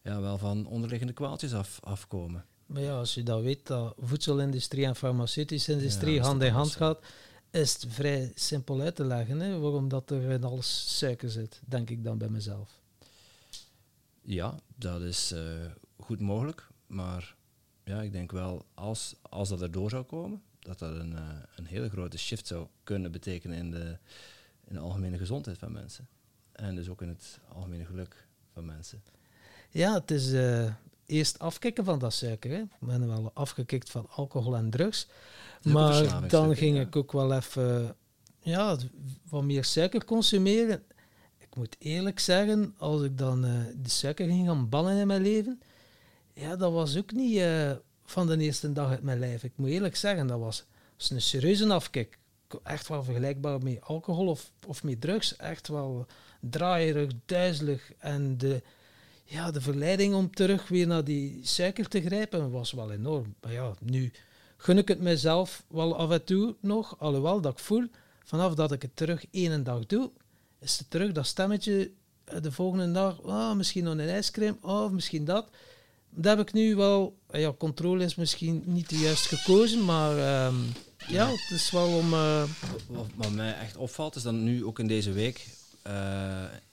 ja, 0.03 0.22
wel 0.22 0.38
van 0.38 0.65
onderliggende 0.65 1.14
kwaaltjes 1.14 1.53
af, 1.53 1.80
afkomen. 1.84 2.45
Maar 2.68 2.81
ja, 2.81 2.98
als 2.98 3.14
je 3.14 3.23
dat 3.23 3.41
weet 3.41 3.68
dat 3.68 3.95
voedselindustrie 3.99 4.85
en 4.85 4.95
farmaceutische 4.95 5.72
industrie 5.72 6.14
Ja, 6.14 6.22
hand 6.22 6.41
in 6.41 6.52
hand 6.52 6.76
gaat, 6.76 6.99
is 7.52 7.73
het 7.73 7.85
vrij 7.89 8.31
simpel 8.35 8.81
uit 8.81 8.95
te 8.95 9.06
leggen 9.06 9.39
hè, 9.39 9.60
waarom 9.60 9.89
dat 9.89 10.11
er 10.11 10.31
in 10.31 10.44
alles 10.44 10.98
suiker 10.98 11.30
zit, 11.30 11.61
denk 11.65 11.89
ik 11.89 12.03
dan 12.03 12.18
bij 12.18 12.30
mezelf. 12.30 12.80
Ja, 14.22 14.60
dat 14.76 15.02
is 15.02 15.31
eh, 15.31 15.41
goed 15.99 16.19
mogelijk. 16.19 16.68
Maar 16.88 17.35
ja, 17.84 18.02
ik 18.02 18.11
denk 18.11 18.31
wel, 18.31 18.65
als, 18.73 19.15
als 19.22 19.49
dat 19.49 19.61
erdoor 19.61 19.89
zou 19.89 20.03
komen, 20.03 20.41
dat 20.60 20.80
dat 20.80 20.95
een, 20.95 21.15
eh, 21.15 21.30
een 21.56 21.65
hele 21.65 21.89
grote 21.89 22.18
shift 22.18 22.48
zou 22.48 22.68
kunnen 22.84 23.11
betekenen 23.11 23.57
in 23.57 23.72
de, 23.72 23.98
in 24.68 24.73
de 24.73 24.80
algemene 24.80 25.18
gezondheid 25.18 25.57
van 25.57 25.72
mensen. 25.72 26.07
En 26.52 26.76
dus 26.76 26.89
ook 26.89 27.02
in 27.02 27.07
het 27.07 27.39
algemene 27.48 27.85
geluk 27.85 28.27
van 28.53 28.65
mensen. 28.65 29.03
Ja, 29.69 29.94
het 29.94 30.11
is 30.11 30.31
eh, 30.31 30.73
eerst 31.08 31.40
afkicken 31.40 31.86
van 31.86 32.00
dat 32.00 32.14
suiker. 32.14 32.52
Hè. 32.52 32.58
Ik 32.58 32.70
ben 32.80 33.08
wel 33.08 33.32
afgekikt 33.34 33.90
van 33.90 34.08
alcohol 34.10 34.56
en 34.56 34.70
drugs. 34.70 35.08
Maar 35.64 36.28
dan 36.30 36.56
ging 36.56 36.76
ja. 36.76 36.82
ik 36.82 36.96
ook 36.96 37.12
wel 37.12 37.34
even 37.34 37.96
ja, 38.40 38.78
wat 39.30 39.44
meer 39.44 39.64
suiker 39.64 40.06
consumeren. 40.06 40.84
Ik 41.38 41.56
moet 41.56 41.76
eerlijk 41.80 42.20
zeggen, 42.20 42.76
als 42.78 43.02
ik 43.02 43.18
dan 43.18 43.46
eh, 43.46 43.52
de 43.82 43.90
suiker 43.90 44.28
ging 44.28 44.48
gaan 44.48 44.70
bannen 44.70 44.98
in 44.98 45.08
mijn 45.08 45.22
leven, 45.22 45.62
ja, 46.34 46.56
dat 46.56 46.72
was 46.72 46.98
ook 46.98 47.12
niet 47.12 47.38
eh, 47.38 47.72
van 48.06 48.28
de 48.28 48.38
eerste 48.38 48.74
dag 48.74 48.90
uit 48.90 49.02
mijn 49.02 49.20
lijf. 49.20 49.44
Ik 49.44 49.54
moet 49.56 49.70
eerlijk 49.70 49.96
zeggen, 49.96 50.28
dat 50.28 50.40
was, 50.40 50.66
was 50.98 51.10
een 51.10 51.22
serieuze 51.22 51.74
afkik. 51.74 52.18
Echt 52.64 52.88
wel 52.88 53.04
vergelijkbaar 53.04 53.64
met 53.64 53.82
alcohol 53.82 54.28
of, 54.28 54.52
of 54.66 54.84
met 54.84 55.02
drugs. 55.02 55.36
Echt 55.36 55.68
wel 55.68 56.06
draaierig, 56.40 57.12
duizelig. 57.26 57.92
En 57.98 58.38
de, 58.38 58.62
ja, 59.30 59.52
de 59.52 59.62
verleiding 59.62 60.14
om 60.14 60.32
terug 60.32 60.68
weer 60.68 60.88
naar 60.88 61.04
die 61.04 61.40
suiker 61.44 61.88
te 61.88 62.02
grijpen 62.02 62.52
was 62.52 62.72
wel 62.72 62.91
enorm. 62.91 63.36
Maar 63.41 63.52
ja, 63.52 63.74
nu 63.82 64.12
gun 64.58 64.78
ik 64.78 64.88
het 64.88 64.99
mezelf 64.99 65.64
wel 65.68 65.98
af 65.98 66.12
en 66.12 66.24
toe 66.24 66.56
nog, 66.60 66.95
alhoewel 66.99 67.41
dat 67.41 67.52
ik 67.52 67.60
voel, 67.60 67.86
vanaf 68.24 68.54
dat 68.54 68.72
ik 68.72 68.82
het 68.82 68.95
terug 68.95 69.26
één 69.32 69.64
dag 69.64 69.86
doe, 69.86 70.12
is 70.60 70.78
het 70.78 70.90
terug 70.90 71.12
dat 71.12 71.26
stemmetje 71.28 71.91
eh, 72.24 72.42
de 72.42 72.51
volgende 72.51 72.92
dag, 72.92 73.19
oh, 73.19 73.53
misschien 73.53 73.84
nog 73.84 73.93
een 73.93 74.00
ijscream, 74.10 74.58
oh, 74.61 74.84
of 74.84 74.92
misschien 74.92 75.26
dat. 75.26 75.50
Dat 76.10 76.38
heb 76.38 76.48
ik 76.48 76.53
nu 76.53 76.76
wel, 76.76 77.18
eh, 77.30 77.42
ja, 77.42 77.53
controle 77.58 78.03
is 78.03 78.16
misschien 78.16 78.61
niet 78.66 78.90
de 78.90 78.98
juist 78.98 79.26
gekozen, 79.26 79.85
maar 79.85 80.18
ehm, 80.18 80.56
ja, 81.08 81.27
het 81.30 81.50
is 81.50 81.72
wel 81.72 81.88
om... 81.98 82.14
eh, 82.14 82.43
Wat, 82.88 83.08
wat 83.16 83.32
mij 83.32 83.53
echt 83.58 83.77
opvalt, 83.77 84.16
is 84.16 84.24
dat 84.24 84.34
nu 84.34 84.66
ook 84.66 84.80
in 84.80 84.88
deze 84.88 85.11
week, 85.11 85.48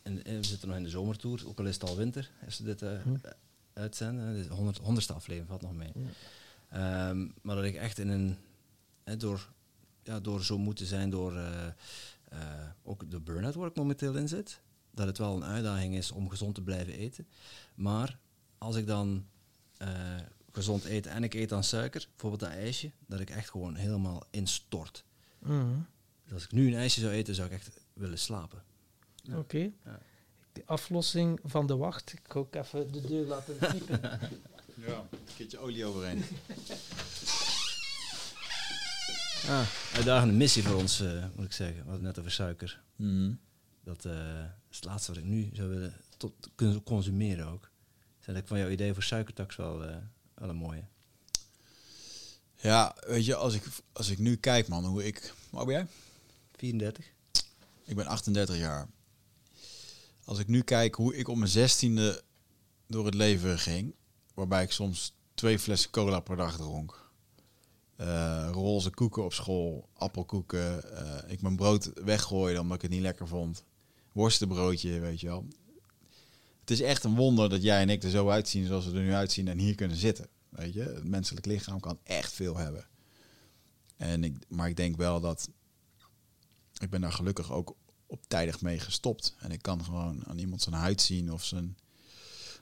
en, 0.05 0.25
en 0.25 0.37
we 0.37 0.47
zitten 0.47 0.69
nog 0.69 0.77
in 0.77 0.83
de 0.83 0.89
zomertour, 0.91 1.49
ook 1.49 1.59
al 1.59 1.67
is 1.67 1.75
het 1.75 1.89
al 1.89 1.97
winter, 1.97 2.31
als 2.45 2.59
we 2.59 2.65
dit 2.65 2.83
eh, 2.83 3.03
Hm. 3.03 3.15
uitzenden. 3.73 4.43
De 4.49 4.55
honderd- 4.55 4.79
honderdste 4.79 5.13
aflevering, 5.13 5.49
valt 5.49 5.63
nog 5.63 5.75
mee. 5.75 5.93
Ehm, 6.69 7.29
maar 7.43 7.57
dat 7.57 7.65
ik 7.65 7.75
echt 7.75 7.99
in 7.99 8.09
een, 8.09 8.37
hè, 9.05 9.17
door, 9.17 9.53
ja, 10.03 10.21
door 10.21 10.45
zo 10.45 10.59
moeten 10.59 10.87
zijn, 10.87 11.11
door 11.11 11.37
eh, 11.37 11.67
eh, 12.29 12.69
ook 12.83 13.11
de 13.11 13.21
burn-out 13.21 13.55
waar 13.55 13.69
ik 13.69 13.77
momenteel 13.77 14.15
in 14.15 14.29
zit, 14.29 14.61
dat 14.91 15.07
het 15.07 15.19
wel 15.19 15.37
een 15.37 15.45
uitdaging 15.45 15.95
is 15.97 16.11
om 16.11 16.29
gezond 16.31 16.55
te 16.55 16.63
blijven 16.63 16.95
eten. 16.95 17.27
Maar 17.75 18.19
als 18.59 18.77
ik 18.77 18.87
dan 18.87 19.27
eh, 19.77 19.89
gezond 20.53 20.85
eet 20.85 21.07
en 21.07 21.25
ik 21.25 21.35
eet 21.35 21.49
dan 21.49 21.65
suiker, 21.65 22.07
bijvoorbeeld 22.11 22.41
dat 22.41 22.51
ijsje, 22.61 22.91
dat 23.07 23.21
ik 23.21 23.31
echt 23.31 23.51
gewoon 23.51 23.75
helemaal 23.75 24.23
instort. 24.31 25.05
mhm, 25.39 25.79
Dus 26.25 26.33
als 26.33 26.45
ik 26.45 26.53
nu 26.53 26.67
een 26.67 26.75
ijsje 26.79 27.01
zou 27.01 27.13
eten, 27.13 27.35
zou 27.35 27.47
ik 27.49 27.55
echt 27.55 27.71
willen 27.93 28.19
slapen. 28.19 28.63
Ja. 29.25 29.39
Oké. 29.39 29.71
Ja. 29.85 29.99
De 30.53 30.63
aflossing 30.67 31.41
van 31.45 31.67
de 31.67 31.77
wacht. 31.77 32.13
Ik 32.13 32.21
ga 32.29 32.39
ook 32.39 32.55
even 32.55 32.93
de 32.93 33.01
deur 33.01 33.27
laten 33.27 33.57
piepen. 33.57 34.01
Ja, 34.87 35.07
een 35.11 35.35
keertje 35.37 35.59
olie 35.59 35.85
overheen. 35.85 36.25
Ah, 39.49 39.67
uitdagende 39.95 40.35
missie 40.35 40.63
voor 40.63 40.77
ons, 40.77 41.01
eh, 41.01 41.25
moet 41.37 41.45
ik 41.45 41.53
zeggen. 41.53 41.77
We 41.77 41.83
hadden 41.83 42.07
het 42.07 42.17
net 42.17 42.19
over 42.19 42.31
suiker. 42.31 42.83
Mhm. 42.97 43.33
Dat 43.83 44.05
eh, 44.05 44.45
is 44.71 44.77
het 44.77 44.85
laatste 44.85 45.13
wat 45.13 45.21
ik 45.21 45.27
nu 45.27 45.51
zou 45.53 45.69
willen 45.69 45.95
tot 46.17 46.33
kunnen 46.55 46.83
consumeren 46.83 47.47
ook. 47.47 47.71
Dat 48.25 48.37
ik 48.37 48.47
van 48.47 48.59
jouw 48.59 48.69
idee 48.69 48.95
voor 48.95 49.03
suikertax 49.03 49.57
wel, 49.57 49.85
eh, 49.85 49.97
wel 50.35 50.49
een 50.49 50.57
mooie. 50.57 50.85
Ja, 52.57 52.97
weet 53.07 53.25
je, 53.25 53.35
als 53.35 53.55
ik, 53.55 53.65
als 53.93 54.09
ik 54.09 54.19
nu 54.19 54.37
kijk, 54.37 54.69
man, 54.69 54.85
hoe 54.85 55.05
ik... 55.07 55.33
Hoe 55.51 55.59
oud 55.59 55.69
ben 55.69 55.77
jij? 55.77 55.87
34? 56.53 57.13
Ik 57.85 57.97
ben 57.97 58.07
38 58.07 58.57
jaar. 58.57 58.89
Als 60.25 60.39
ik 60.39 60.47
nu 60.47 60.63
kijk 60.63 60.95
hoe 60.95 61.17
ik 61.17 61.29
op 61.29 61.37
mijn 61.37 61.51
zestiende 61.51 62.23
door 62.87 63.05
het 63.05 63.15
leven 63.15 63.59
ging, 63.59 63.95
waarbij 64.35 64.63
ik 64.63 64.71
soms 64.71 65.15
twee 65.35 65.59
flessen 65.59 65.91
cola 65.91 66.21
per 66.21 66.37
dag 66.37 66.57
dronk. 66.57 67.11
Eh, 67.97 68.49
roze 68.53 68.91
koeken 68.91 69.25
op 69.25 69.33
school, 69.33 69.89
appelkoeken. 69.95 70.97
eh, 70.97 71.33
ik 71.33 71.43
mijn 71.43 71.57
brood 71.57 71.91
weggooide 72.05 72.61
omdat 72.61 72.77
ik 72.77 72.83
het 72.83 72.91
niet 72.91 73.01
lekker 73.01 73.29
vond. 73.29 73.65
Worstenbroodje, 74.13 75.01
weet 75.01 75.21
je 75.21 75.27
wel. 75.27 75.47
Het 76.61 76.71
is 76.71 76.81
echt 76.81 77.05
een 77.05 77.15
wonder 77.15 77.49
dat 77.49 77.63
jij 77.63 77.81
en 77.81 77.89
ik 77.91 78.03
er 78.03 78.11
zo 78.11 78.29
uitzien 78.29 78.67
zoals 78.67 78.87
we 78.87 78.97
er 78.97 79.05
nu 79.05 79.13
uitzien 79.13 79.49
en 79.49 79.59
hier 79.59 79.75
kunnen 79.75 79.97
zitten. 79.97 80.29
Weet 80.49 80.73
je, 80.73 80.83
het 80.83 81.05
menselijk 81.05 81.47
lichaam 81.47 81.81
kan 81.81 81.99
echt 82.03 82.33
veel 82.33 82.57
hebben. 82.57 82.87
En 83.97 84.25
ik, 84.25 84.37
maar 84.49 84.69
ik 84.69 84.77
denk 84.77 84.97
wel 84.97 85.21
dat 85.21 85.49
ik 86.79 86.91
ben 86.91 87.01
daar 87.01 87.13
gelukkig 87.13 87.53
ook 87.53 87.77
op 88.15 88.29
tijdig 88.29 88.61
mee 88.61 88.79
gestopt. 88.79 89.35
En 89.39 89.51
ik 89.51 89.63
kan 89.63 89.85
gewoon 89.85 90.27
aan 90.27 90.39
iemand 90.39 90.63
zijn 90.63 90.75
huid 90.75 91.01
zien 91.01 91.33
of 91.33 91.45
zijn, 91.45 91.77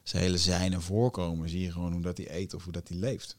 zijn 0.03 0.23
hele 0.23 0.39
zijn 0.39 0.73
en 0.73 0.83
voorkomen. 0.83 1.49
Zie 1.49 1.61
je 1.61 1.73
gewoon 1.73 1.93
hoe 1.93 2.03
dat 2.03 2.17
hij 2.17 2.31
eet 2.31 2.55
of 2.55 2.65
hoe 2.65 2.73
dat 2.73 2.89
hij 2.89 2.97
leeft. 2.97 3.37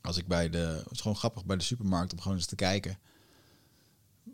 Als 0.00 0.16
ik 0.16 0.26
bij 0.26 0.50
de, 0.50 0.58
het 0.58 0.90
is 0.90 1.00
gewoon 1.00 1.16
grappig 1.16 1.44
bij 1.44 1.56
de 1.56 1.62
supermarkt 1.62 2.12
om 2.12 2.20
gewoon 2.20 2.36
eens 2.36 2.46
te 2.46 2.54
kijken. 2.54 2.98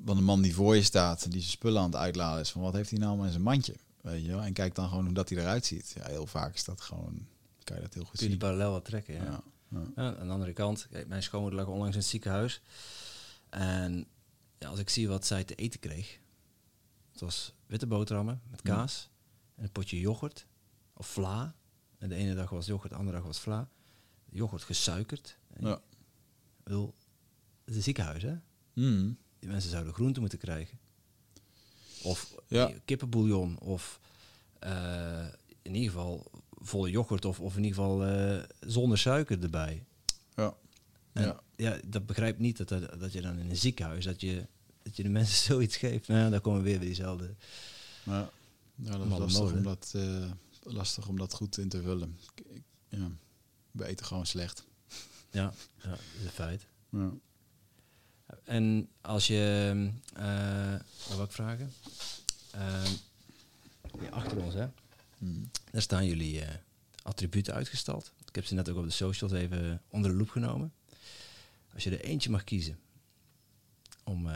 Van 0.05 0.16
de 0.16 0.22
man 0.22 0.42
die 0.42 0.55
voor 0.55 0.76
je 0.76 0.82
staat, 0.82 1.31
die 1.31 1.40
zijn 1.40 1.52
spullen 1.52 1.81
aan 1.81 1.90
het 1.90 2.00
uitladen 2.00 2.40
is. 2.40 2.50
Van 2.50 2.62
wat 2.62 2.74
heeft 2.74 2.90
hij 2.90 2.98
nou 2.98 3.08
allemaal 3.10 3.26
in 3.26 3.32
zijn 3.32 3.44
mandje? 3.44 3.74
Weet 4.00 4.24
je 4.24 4.31
wel? 4.31 4.42
En 4.42 4.52
kijk 4.52 4.74
dan 4.74 4.89
gewoon 4.89 5.05
hoe 5.05 5.14
dat 5.14 5.28
hij 5.28 5.39
eruit 5.39 5.66
ziet. 5.66 5.92
Ja, 5.97 6.06
heel 6.06 6.26
vaak 6.26 6.55
is 6.55 6.64
dat 6.64 6.81
gewoon, 6.81 7.26
kan 7.64 7.76
je 7.76 7.82
dat 7.82 7.94
heel 7.94 8.05
goed 8.05 8.18
Kun 8.18 8.28
je 8.28 8.32
die 8.32 8.39
zien. 8.39 8.39
parallel 8.39 8.70
wat 8.70 8.84
trekken, 8.84 9.14
ja. 9.14 9.42
Ja, 9.97 10.16
aan 10.16 10.26
de 10.26 10.32
andere 10.32 10.52
kant, 10.52 10.89
mijn 11.06 11.22
schoonmoeder 11.22 11.58
lag 11.58 11.68
onlangs 11.68 11.94
in 11.94 12.00
het 12.00 12.10
ziekenhuis. 12.10 12.60
En 13.50 14.06
ja, 14.58 14.68
als 14.68 14.78
ik 14.78 14.89
zie 14.90 15.08
wat 15.08 15.26
zij 15.26 15.44
te 15.44 15.55
eten 15.55 15.81
kreeg. 15.81 16.18
Het 17.12 17.20
was 17.20 17.55
witte 17.66 17.86
boterhammen 17.86 18.42
met 18.50 18.62
kaas. 18.62 19.10
En 19.55 19.65
een 19.65 19.73
potje 19.73 20.00
yoghurt. 20.00 20.47
Of 20.94 21.07
vla. 21.07 21.55
En 21.99 22.08
de 22.08 22.15
ene 22.15 22.34
dag 22.34 22.50
was 22.50 22.66
yoghurt, 22.66 22.92
de 22.92 22.99
andere 22.99 23.16
dag 23.16 23.26
was 23.26 23.39
vla. 23.41 23.68
Yoghurt 24.31 24.62
gesuikerd. 24.62 25.39
En 25.52 25.66
Ja. 25.66 25.74
ik 25.74 26.65
bedoel, 26.65 26.94
het 27.65 27.74
is 27.74 27.84
ziekenhuis, 27.84 28.23
hè? 28.23 28.34
Mm. 28.73 29.16
Die 29.39 29.49
mensen 29.50 29.70
zouden 29.70 29.92
groente 29.92 30.20
moeten 30.20 30.39
krijgen. 30.39 30.78
Of 32.02 32.34
Ja. 32.49 32.73
kippenbouillon. 32.84 33.58
Of 33.58 34.00
eh, 34.58 35.26
in 35.62 35.74
ieder 35.74 35.91
geval 35.91 36.31
volle 36.50 36.91
yoghurt. 36.91 37.24
Of, 37.24 37.41
of 37.41 37.57
in 37.57 37.65
ieder 37.65 37.78
geval 37.78 38.05
eh, 38.05 38.42
zonder 38.60 38.99
suiker 38.99 39.42
erbij. 39.42 39.84
Ja. 40.36 40.55
En 41.12 41.23
Ja. 41.24 41.41
ja. 41.57 41.78
dat 41.86 42.07
begrijpt 42.07 42.39
niet 42.39 42.57
dat, 42.57 42.68
dat, 42.68 43.00
dat 43.00 43.12
je 43.12 43.20
dan 43.20 43.39
in 43.39 43.50
een 43.50 43.57
ziekenhuis... 43.57 44.05
dat 44.05 44.20
je, 44.20 44.47
dat 44.83 44.97
je 44.97 45.02
de 45.02 45.09
mensen 45.09 45.44
zoiets 45.52 45.77
geeft. 45.77 46.09
Nou, 46.09 46.31
daar 46.31 46.41
komen 46.41 46.62
we 46.62 46.69
weer 46.69 46.78
bij 46.78 46.86
diezelfde... 46.86 47.35
Ja, 48.05 48.31
ja 48.75 48.97
dat 48.97 49.07
is 49.07 49.19
lastig 49.19 49.41
mode. 49.43 49.57
om, 49.57 49.62
dat, 49.62 49.93
eh, 49.97 50.31
lastig 50.62 51.09
om 51.09 51.17
dat 51.19 51.33
goed 51.35 51.59
in 51.59 51.69
te 51.69 51.83
vullen. 51.83 52.19
Ik- 52.35 52.62
Ja, 52.89 53.11
we 53.70 53.86
eten 53.86 54.07
gewoon 54.07 54.27
slecht. 54.27 54.65
Ja, 55.31 55.52
ja 55.83 55.89
dat 55.91 55.99
is 56.19 56.25
een 56.25 56.31
feit. 56.31 56.67
Ja. 56.91 57.11
En 58.44 58.89
als 59.01 59.27
je... 59.27 59.91
eh 60.15 60.73
wat 61.09 61.17
wil 61.17 61.25
ik 61.25 61.33
vragen? 61.33 61.73
Ehm, 62.51 62.91
hier 64.01 64.11
achter 64.11 64.39
ons, 64.39 64.55
hè? 64.55 64.67
Mm. 65.19 65.51
Daar 65.70 65.83
staan 65.83 66.07
jullie 66.07 66.41
eh, 66.41 66.55
attributen 67.02 67.55
uitgestald. 67.55 68.12
Ik 68.28 68.35
heb 68.35 68.44
ze 68.44 68.55
net 68.55 68.69
ook 68.69 68.77
op 68.77 68.85
de 68.85 68.91
socials 68.91 69.33
even 69.33 69.83
onder 69.89 70.11
de 70.11 70.17
loep 70.17 70.31
genomen. 70.31 70.73
Als 71.75 71.85
je 71.85 71.91
er 71.91 72.01
eentje 72.05 72.31
mag 72.31 72.44
kiezen 72.44 72.78
om 74.05 74.28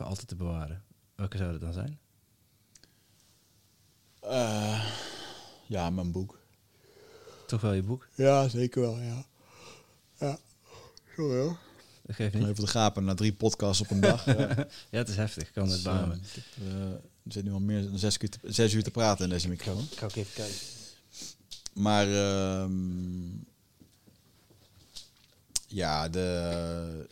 voor 0.00 0.08
altijd 0.08 0.28
te 0.28 0.36
bewaren, 0.36 0.82
welke 1.14 1.36
zou 1.36 1.52
dat 1.52 1.60
dan 1.60 1.72
zijn? 1.72 1.98
Eh, 4.20 4.84
ja, 5.66 5.90
mijn 5.90 6.12
boek. 6.12 6.38
Toch 7.46 7.60
wel 7.60 7.72
je 7.72 7.82
boek? 7.82 8.08
Ja, 8.14 8.48
zeker 8.48 8.80
wel, 8.80 8.98
ja. 8.98 9.26
Ja, 10.18 10.38
sorry 11.16 11.40
hoor. 11.40 11.58
Dat 12.02 12.16
geeft 12.16 12.34
niet. 12.34 12.42
Even 12.42 12.54
te 12.54 12.66
gapen 12.66 13.04
na 13.04 13.14
drie 13.14 13.32
podcasts 13.32 13.80
op 13.80 13.90
een 13.90 14.00
dag. 14.00 14.24
ja. 14.38 14.66
Ja, 14.90 14.98
het 14.98 15.08
is 15.08 15.16
heftig. 15.16 15.48
Ik 15.48 15.52
kan 15.54 15.68
het 15.68 15.84
Dus, 15.84 15.86
eh, 15.86 16.02
ik 16.22 16.34
heb, 16.34 16.66
eh, 16.66 16.92
er 16.92 17.32
zit 17.32 17.44
nu 17.44 17.52
al 17.52 17.60
meer 17.60 17.82
dan 17.82 17.98
zes 17.98 18.18
uur, 18.18 18.30
te, 18.30 18.38
zes 18.42 18.72
uur 18.72 18.82
te 18.82 18.90
praten 18.90 19.24
in 19.24 19.30
deze 19.30 19.48
microfoon. 19.48 19.86
Ik 19.90 19.98
ga 19.98 20.04
ook 20.04 20.14
even 20.14 20.34
kijken. 20.34 20.56
Maar 21.72 22.06
ehm, 22.06 23.28
ja, 25.66 26.08
de, 26.08 27.08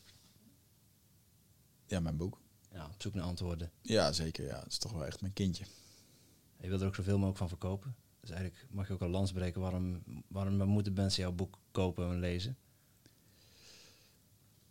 ja, 1.86 2.00
mijn 2.00 2.16
boek. 2.16 2.38
Ja, 2.78 2.86
op 2.86 3.02
zoek 3.02 3.14
naar 3.14 3.24
antwoorden. 3.24 3.70
Ja, 3.82 4.12
zeker. 4.12 4.44
Ja, 4.44 4.58
het 4.58 4.72
is 4.72 4.78
toch 4.78 4.92
wel 4.92 5.06
echt 5.06 5.20
mijn 5.20 5.32
kindje. 5.32 5.64
Je 6.60 6.68
wil 6.68 6.80
er 6.80 6.86
ook 6.86 6.94
zoveel 6.94 7.16
mogelijk 7.16 7.38
van 7.38 7.48
verkopen. 7.48 7.94
Dus 8.20 8.30
eigenlijk 8.30 8.66
mag 8.70 8.88
je 8.88 8.92
ook 8.92 9.00
een 9.00 9.10
lans 9.10 9.32
breken. 9.32 9.60
Waarom, 9.60 10.02
waarom 10.28 10.68
moeten 10.68 10.92
mensen 10.92 11.22
jouw 11.22 11.32
boek 11.32 11.58
kopen 11.70 12.10
en 12.10 12.20
lezen? 12.20 12.56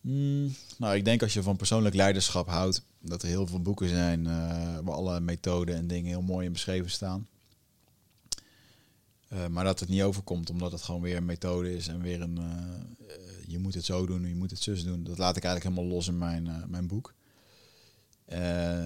Mm, 0.01 0.55
nou, 0.77 0.95
ik 0.95 1.05
denk 1.05 1.21
als 1.21 1.33
je 1.33 1.43
van 1.43 1.55
persoonlijk 1.55 1.95
leiderschap 1.95 2.47
houdt, 2.47 2.83
dat 2.99 3.21
er 3.21 3.27
heel 3.27 3.47
veel 3.47 3.61
boeken 3.61 3.89
zijn 3.89 4.27
eh, 4.27 4.79
waar 4.83 4.95
alle 4.95 5.19
methoden 5.19 5.75
en 5.75 5.87
dingen 5.87 6.09
heel 6.09 6.21
mooi 6.21 6.45
in 6.45 6.51
beschreven 6.51 6.91
staan. 6.91 7.27
Eh, 9.27 9.47
maar 9.47 9.63
dat 9.63 9.79
het 9.79 9.89
niet 9.89 10.01
overkomt, 10.01 10.49
omdat 10.49 10.71
het 10.71 10.81
gewoon 10.81 11.01
weer 11.01 11.15
een 11.15 11.25
methode 11.25 11.75
is 11.75 11.87
en 11.87 12.01
weer 12.01 12.21
een, 12.21 12.37
eh, 12.37 13.47
je 13.47 13.59
moet 13.59 13.73
het 13.73 13.85
zo 13.85 14.05
doen, 14.05 14.27
je 14.27 14.35
moet 14.35 14.51
het 14.51 14.61
zus 14.61 14.83
doen. 14.83 15.03
Dat 15.03 15.17
laat 15.17 15.37
ik 15.37 15.43
eigenlijk 15.43 15.75
helemaal 15.75 15.95
los 15.95 16.07
in 16.07 16.17
mijn, 16.17 16.65
mijn 16.67 16.87
boek. 16.87 17.15
Eh, 18.27 18.85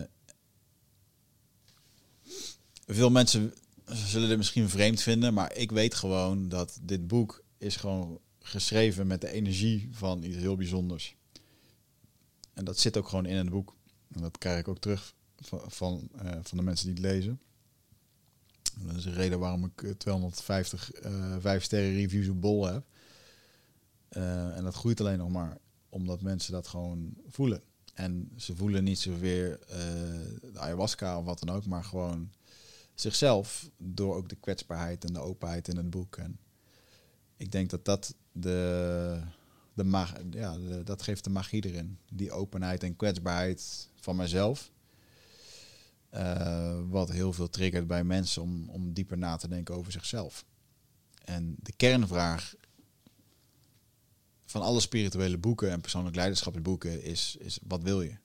veel 2.86 3.10
mensen 3.10 3.54
zullen 3.86 4.28
dit 4.28 4.38
misschien 4.38 4.70
vreemd 4.70 5.02
vinden, 5.02 5.34
maar 5.34 5.56
ik 5.56 5.72
weet 5.72 5.96
gewoon 5.96 6.50
dat 6.50 6.80
dit 6.82 7.08
boek 7.08 7.44
is 7.58 7.76
gewoon 7.76 8.20
geschreven 8.40 9.08
met 9.08 9.22
de 9.22 9.32
energie 9.32 9.90
van 9.92 10.24
iets 10.24 10.36
heel 10.36 10.56
bijzonders. 10.56 11.16
En 12.54 12.66
dat 12.66 12.80
zit 12.80 12.98
ook 12.98 13.08
gewoon 13.08 13.26
in 13.26 13.36
het 13.36 13.50
boek. 13.50 13.76
En 14.12 14.22
dat 14.22 14.38
krijg 14.38 14.60
ik 14.60 14.68
ook 14.68 14.80
terug 14.80 15.14
van, 15.40 15.62
van, 15.68 16.10
eh, 16.18 16.32
van 16.42 16.58
de 16.58 16.64
mensen 16.64 16.86
die 16.86 16.96
het 16.96 17.14
lezen. 17.14 17.40
En 18.80 18.88
dat 18.88 18.96
is 18.96 19.04
de 19.04 19.12
reden 19.12 19.40
waarom 19.40 19.66
ik 19.66 19.84
eh, 19.84 19.92
250 19.92 20.92
eh 20.92 21.36
5 21.40 21.64
sterren 21.64 21.94
reviews 21.94 22.28
op 22.28 22.42
Bol 22.42 22.66
heb. 22.66 22.86
Eh, 24.10 24.58
en 24.58 24.64
dat 24.64 24.76
groeit 24.76 25.00
alleen 25.00 25.18
nog 25.18 25.30
maar 25.30 25.58
omdat 25.90 26.22
mensen 26.22 26.52
dat 26.52 26.68
gewoon 26.68 27.14
voelen. 27.28 27.64
En 27.94 28.32
ze 28.38 28.56
voelen 28.56 28.84
niet 28.84 29.00
zozeer 29.00 29.60
eh 29.60 29.78
de 30.54 30.60
ayahuasca 30.60 31.18
of 31.18 31.26
wat 31.26 31.40
dan 31.40 31.56
ook, 31.56 31.66
maar 31.66 31.84
gewoon 31.84 32.32
zichzelf 32.94 33.70
door 33.78 34.16
ook 34.16 34.30
de 34.30 34.36
kwetsbaarheid 34.36 35.06
en 35.06 35.14
de 35.14 35.20
openheid 35.20 35.68
in 35.68 35.78
het 35.78 35.90
boek. 35.90 36.18
En 36.18 36.40
ik 37.38 37.52
denk 37.52 37.70
dat 37.70 37.86
dat 37.86 38.16
de, 38.32 39.22
de 39.74 40.10
ja, 40.30 40.58
dat 40.84 41.02
geeft 41.02 41.24
de 41.24 41.30
magie 41.30 41.66
erin. 41.66 41.98
Die 42.12 42.32
openheid 42.32 42.84
en 42.84 42.96
kwetsbaarheid 42.96 43.90
van 43.96 44.16
mezelf. 44.16 44.72
Eh, 46.10 46.80
wat 46.90 47.12
heel 47.12 47.34
veel 47.34 47.50
triggert 47.50 47.88
bij 47.88 48.04
mensen 48.04 48.42
om, 48.42 48.70
om 48.70 48.94
dieper 48.94 49.18
na 49.18 49.36
te 49.36 49.48
denken 49.48 49.76
over 49.76 49.92
zichzelf. 49.92 50.46
En 51.24 51.56
de 51.60 51.74
kernvraag 51.76 52.54
van 54.52 54.62
alle 54.62 54.80
spirituele 54.80 55.38
boeken 55.38 55.72
en 55.72 55.82
persoonlijk 55.82 56.16
leiderschapsboeken 56.16 57.04
is, 57.04 57.36
is 57.40 57.60
wat 57.68 57.82
wil 57.82 58.02
je? 58.02 58.16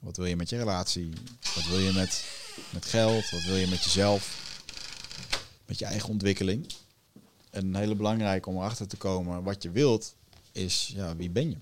Wat 0.00 0.16
wil 0.16 0.26
je 0.26 0.36
met 0.36 0.48
je 0.48 0.56
relatie? 0.56 1.10
Wat 1.54 1.68
wil 1.68 1.78
je 1.78 1.92
met, 1.92 2.24
met 2.72 2.84
geld? 2.84 3.30
Wat 3.30 3.42
wil 3.42 3.56
je 3.56 3.66
met 3.66 3.84
jezelf? 3.84 4.52
Met 5.66 5.78
je 5.78 5.84
eigen 5.84 6.08
ontwikkeling? 6.08 6.72
En 7.50 7.66
een 7.66 7.74
hele 7.74 7.94
belangrijke 7.94 8.48
om 8.48 8.56
erachter 8.56 8.88
te 8.88 8.96
komen 8.96 9.42
wat 9.42 9.62
je 9.62 9.70
wilt, 9.70 10.14
is 10.52 10.92
ja, 10.94 11.16
wie 11.16 11.30
ben 11.30 11.50
je? 11.50 11.56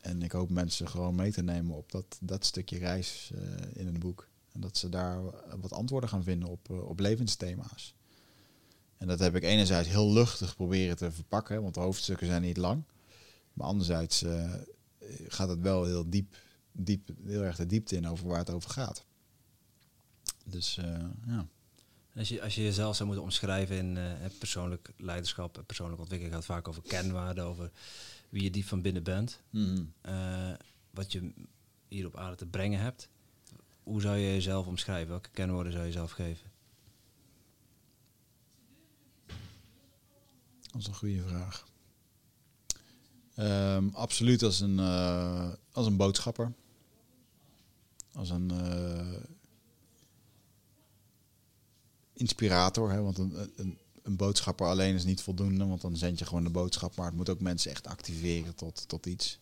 En 0.00 0.22
ik 0.22 0.32
hoop 0.32 0.50
mensen 0.50 0.88
gewoon 0.88 1.14
mee 1.14 1.32
te 1.32 1.42
nemen 1.42 1.76
op 1.76 1.92
dat, 1.92 2.18
dat 2.20 2.44
stukje 2.44 2.78
reis 2.78 3.30
eh, 3.34 3.80
in 3.80 3.86
het 3.86 3.98
boek. 3.98 4.28
En 4.52 4.60
dat 4.60 4.78
ze 4.78 4.88
daar 4.88 5.20
wat 5.60 5.72
antwoorden 5.72 6.08
gaan 6.08 6.24
vinden 6.24 6.48
op, 6.48 6.70
eh, 6.70 6.88
op 6.88 6.98
levensthema's. 6.98 7.94
En 9.02 9.08
dat 9.08 9.18
heb 9.18 9.36
ik 9.36 9.42
enerzijds 9.42 9.88
heel 9.88 10.12
luchtig 10.12 10.56
proberen 10.56 10.96
te 10.96 11.12
verpakken, 11.12 11.62
want 11.62 11.74
de 11.74 11.80
hoofdstukken 11.80 12.26
zijn 12.26 12.42
niet 12.42 12.56
lang. 12.56 12.84
Maar 13.52 13.66
anderzijds 13.66 14.22
eh, 14.22 14.54
gaat 15.28 15.48
het 15.48 15.60
wel 15.60 15.84
heel 15.84 16.10
diep, 16.10 16.36
diep, 16.72 17.08
heel 17.24 17.42
erg 17.42 17.56
de 17.56 17.66
diepte 17.66 17.96
in 17.96 18.08
over 18.08 18.26
waar 18.26 18.38
het 18.38 18.50
over 18.50 18.70
gaat. 18.70 19.04
Dus 20.44 20.76
eh, 20.78 21.04
ja. 21.26 21.46
Als 22.16 22.28
je, 22.28 22.42
als 22.42 22.54
je 22.54 22.62
jezelf 22.62 22.94
zou 22.96 23.06
moeten 23.06 23.24
omschrijven 23.24 23.76
in 23.76 23.96
eh, 23.96 24.04
persoonlijk 24.38 24.92
leiderschap 24.96 25.58
en 25.58 25.66
persoonlijke 25.66 26.02
ontwikkeling, 26.02 26.36
gaat 26.36 26.46
het 26.46 26.56
vaak 26.56 26.68
over 26.68 26.82
kernwaarden, 26.82 27.44
over 27.44 27.70
wie 28.28 28.42
je 28.42 28.50
diep 28.50 28.66
van 28.66 28.82
binnen 28.82 29.02
bent, 29.02 29.40
Mhm. 29.50 29.84
wat 30.90 31.12
je 31.12 31.32
hier 31.88 32.06
op 32.06 32.16
aarde 32.16 32.36
te 32.36 32.46
brengen 32.46 32.80
hebt. 32.80 33.08
Hoe 33.82 34.00
zou 34.00 34.16
je 34.16 34.32
jezelf 34.32 34.66
omschrijven? 34.66 35.08
Welke 35.08 35.30
kernwoorden 35.30 35.72
zou 35.72 35.84
je 35.84 35.90
jezelf 35.90 36.10
geven? 36.10 36.51
Dat 40.72 40.80
is 40.80 40.86
een 40.86 40.94
goede 40.94 41.22
vraag. 41.26 41.66
Ehm, 43.34 43.88
absoluut 43.92 44.42
als 44.42 44.60
een, 44.60 44.78
eh, 44.78 45.52
als 45.72 45.86
een 45.86 45.96
boodschapper. 45.96 46.52
Als 48.12 48.30
een 48.30 48.50
eh, 48.50 49.22
inspirator. 52.12 52.90
Hè? 52.90 53.02
Want 53.02 53.18
een, 53.18 53.50
een, 53.56 53.78
een 54.02 54.16
boodschapper 54.16 54.66
alleen 54.66 54.94
is 54.94 55.04
niet 55.04 55.22
voldoende. 55.22 55.66
Want 55.66 55.80
dan 55.80 55.96
zend 55.96 56.18
je 56.18 56.24
gewoon 56.24 56.44
de 56.44 56.50
boodschap. 56.50 56.96
Maar 56.96 57.06
het 57.06 57.14
moet 57.14 57.28
ook 57.28 57.40
mensen 57.40 57.70
echt 57.70 57.86
activeren 57.86 58.54
tot, 58.54 58.88
tot 58.88 59.06
iets. 59.06 59.38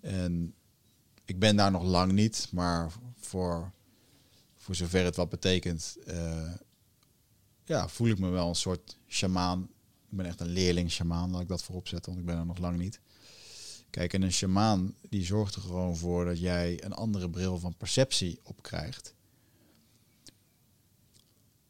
En 0.00 0.54
ik 1.24 1.38
ben 1.38 1.56
daar 1.56 1.70
nog 1.70 1.82
lang 1.82 2.12
niet. 2.12 2.48
Maar 2.52 2.92
voor, 3.16 3.72
voor 4.54 4.74
zover 4.74 5.04
het 5.04 5.16
wat 5.16 5.28
betekent... 5.28 5.96
eh, 6.06 6.52
ja, 7.64 7.88
voel 7.88 8.08
ik 8.08 8.18
me 8.18 8.28
wel 8.28 8.48
een 8.48 8.54
soort 8.54 8.98
shamaan. 9.08 9.62
Ik 10.10 10.16
ben 10.16 10.26
echt 10.26 10.40
een 10.40 10.48
leerling 10.48 10.90
shamaan, 10.90 11.30
laat 11.30 11.40
ik 11.40 11.48
dat 11.48 11.62
voorop 11.62 11.88
zetten, 11.88 12.12
want 12.12 12.24
ik 12.24 12.30
ben 12.30 12.38
er 12.38 12.46
nog 12.46 12.58
lang 12.58 12.78
niet. 12.78 13.00
Kijk, 13.90 14.12
en 14.12 14.22
een 14.22 14.32
shamaan 14.32 14.94
die 15.08 15.24
zorgt 15.24 15.54
er 15.54 15.60
gewoon 15.60 15.96
voor 15.96 16.24
dat 16.24 16.40
jij 16.40 16.84
een 16.84 16.92
andere 16.92 17.30
bril 17.30 17.58
van 17.58 17.76
perceptie 17.76 18.40
opkrijgt. 18.42 19.14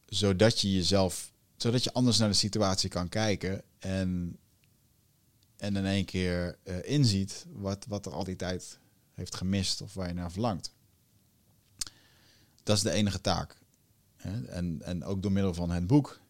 Zodat 0.06 0.60
je 0.60 0.72
jezelf, 0.72 1.32
zodat 1.56 1.84
je 1.84 1.92
anders 1.92 2.18
naar 2.18 2.28
de 2.28 2.34
situatie 2.34 2.88
kan 2.88 3.08
kijken 3.08 3.62
en, 3.78 4.38
en 5.56 5.76
in 5.76 5.86
één 5.86 6.04
keer 6.04 6.58
eh, 6.62 6.76
inziet 6.82 7.46
wat, 7.52 7.84
wat 7.88 8.06
er 8.06 8.12
al 8.12 8.24
die 8.24 8.36
tijd 8.36 8.78
heeft 9.12 9.34
gemist 9.34 9.80
of 9.80 9.94
waar 9.94 10.08
je 10.08 10.14
naar 10.14 10.32
verlangt. 10.32 10.72
Dat 12.62 12.76
is 12.76 12.82
de 12.82 12.90
enige 12.90 13.20
taak. 13.20 13.56
En, 14.30 14.82
en 14.82 15.04
ook 15.04 15.22
door 15.22 15.32
middel 15.32 15.54
van 15.54 15.70
het 15.70 15.86
boek, 15.86 16.20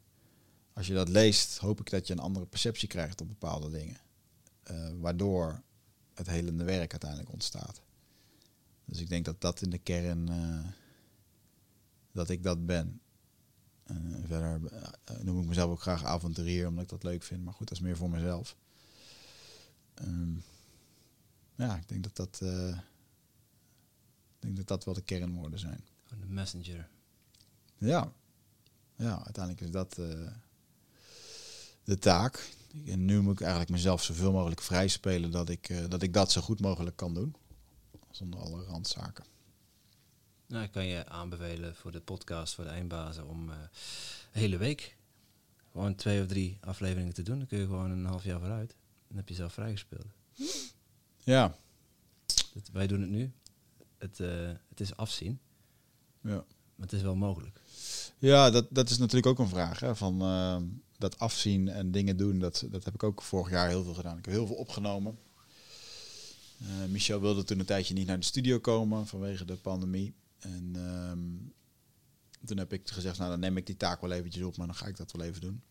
als 0.72 0.86
je 0.86 0.94
dat 0.94 1.08
leest, 1.08 1.58
hoop 1.58 1.80
ik 1.80 1.90
dat 1.90 2.06
je 2.06 2.12
een 2.12 2.18
andere 2.18 2.46
perceptie 2.46 2.88
krijgt 2.88 3.20
op 3.20 3.28
bepaalde 3.28 3.70
dingen. 3.70 3.96
Eh, 4.62 4.90
waardoor 5.00 5.62
het 6.14 6.26
helende 6.26 6.64
werk 6.64 6.90
uiteindelijk 6.90 7.32
ontstaat. 7.32 7.82
Dus 8.84 9.00
ik 9.00 9.08
denk 9.08 9.24
dat 9.24 9.40
dat 9.40 9.62
in 9.62 9.70
de 9.70 9.78
kern, 9.78 10.28
eh, 10.28 10.70
dat 12.12 12.30
ik 12.30 12.42
dat 12.42 12.66
ben. 12.66 13.00
Eh, 13.84 13.96
verder 14.26 14.60
noem 15.22 15.40
ik 15.40 15.46
mezelf 15.46 15.70
ook 15.70 15.80
graag 15.80 16.04
avonturier, 16.04 16.68
omdat 16.68 16.84
ik 16.84 16.90
dat 16.90 17.02
leuk 17.02 17.22
vind. 17.22 17.44
Maar 17.44 17.54
goed, 17.54 17.68
dat 17.68 17.76
is 17.76 17.82
meer 17.82 17.96
voor 17.96 18.10
mezelf. 18.10 18.56
Ehm, 19.94 20.34
ja, 21.54 21.76
ik 21.76 21.88
denk 21.88 22.02
dat 22.02 22.16
dat, 22.16 22.40
ik 22.40 22.82
denk 24.38 24.56
dat 24.56 24.66
dat 24.66 24.84
wel 24.84 24.94
de 24.94 25.02
kernwoorden 25.02 25.58
zijn. 25.58 25.84
Gewoon 26.04 26.26
de 26.26 26.32
messenger. 26.32 26.88
Ja, 27.78 28.12
ja 28.96 29.22
uiteindelijk 29.24 29.60
is 29.60 29.70
dat 29.70 29.98
eh, 29.98 30.30
de 31.84 31.98
taak. 31.98 32.52
En 32.86 33.04
nu 33.04 33.20
moet 33.20 33.32
ik 33.32 33.40
eigenlijk 33.40 33.70
mezelf 33.70 34.02
zoveel 34.02 34.32
mogelijk 34.32 34.60
vrij 34.60 34.88
spelen 34.88 35.30
dat 35.30 35.48
ik, 35.48 35.68
eh, 35.68 35.84
dat 35.88 36.02
ik 36.02 36.12
dat 36.12 36.32
zo 36.32 36.40
goed 36.40 36.60
mogelijk 36.60 36.96
kan 36.96 37.14
doen. 37.14 37.36
Zonder 38.10 38.40
alle 38.40 38.64
randzaken. 38.64 39.24
Nou, 40.46 40.64
ik 40.64 40.72
kan 40.72 40.86
je 40.86 41.08
aanbevelen 41.08 41.76
voor 41.76 41.92
de 41.92 42.00
podcast 42.00 42.54
voor 42.54 42.64
de 42.64 42.70
eindbazen 42.70 43.26
om 43.28 43.50
eh, 43.50 43.56
een 43.56 44.40
hele 44.40 44.56
week 44.56 44.96
gewoon 45.72 45.94
twee 45.94 46.20
of 46.20 46.26
drie 46.26 46.58
afleveringen 46.60 47.14
te 47.14 47.22
doen. 47.22 47.38
Dan 47.38 47.46
kun 47.46 47.58
je 47.58 47.64
gewoon 47.64 47.90
een 47.90 48.04
half 48.04 48.24
jaar 48.24 48.38
vooruit. 48.40 48.76
Dan 49.08 49.16
heb 49.16 49.28
je 49.28 49.34
zelf 49.34 49.52
vrijgespeeld. 49.52 50.06
Ja, 51.18 51.56
Dat, 52.26 52.70
wij 52.72 52.86
doen 52.86 53.00
het 53.00 53.10
nu. 53.10 53.32
Het, 53.98 54.18
het 54.68 54.80
is 54.80 54.96
afzien, 54.96 55.40
ja. 56.20 56.44
Maar 56.76 56.86
het 56.86 56.92
is 56.92 57.02
wel 57.02 57.16
mogelijk. 57.16 57.60
Ja, 58.18 58.50
dat, 58.50 58.66
dat 58.70 58.90
is 58.90 58.98
natuurlijk 58.98 59.26
ook 59.26 59.38
een 59.38 59.48
vraag. 59.48 59.80
Hè, 59.80 59.96
van 59.96 60.20
eh, 60.20 60.56
dat 60.98 61.18
afzien 61.18 61.68
en 61.68 61.90
dingen 61.90 62.16
doen, 62.16 62.38
dat, 62.38 62.66
dat 62.70 62.84
heb 62.84 62.94
ik 62.94 63.02
ook 63.02 63.22
vorig 63.22 63.50
jaar 63.50 63.68
heel 63.68 63.84
veel 63.84 63.94
gedaan. 63.94 64.18
Ik 64.18 64.24
heb 64.24 64.34
heel 64.34 64.46
veel 64.46 64.56
opgenomen. 64.56 65.18
Eh, 66.58 66.66
Michel 66.88 67.20
wilde 67.20 67.44
toen 67.44 67.58
een 67.58 67.64
tijdje 67.64 67.94
niet 67.94 68.06
naar 68.06 68.18
de 68.18 68.24
studio 68.24 68.58
komen 68.58 69.06
vanwege 69.06 69.44
de 69.44 69.56
pandemie. 69.56 70.14
En 70.38 70.70
ehm, 70.74 71.52
toen 72.46 72.58
heb 72.58 72.72
ik 72.72 72.88
gezegd, 72.88 73.18
nou 73.18 73.30
dan 73.30 73.40
neem 73.40 73.56
ik 73.56 73.66
die 73.66 73.76
taak 73.76 74.00
wel 74.00 74.12
eventjes 74.12 74.42
op, 74.42 74.56
maar 74.56 74.66
dan 74.66 74.76
ga 74.76 74.86
ik 74.86 74.96
dat 74.96 75.12
wel 75.12 75.26
even 75.26 75.40
doen. 75.40 75.62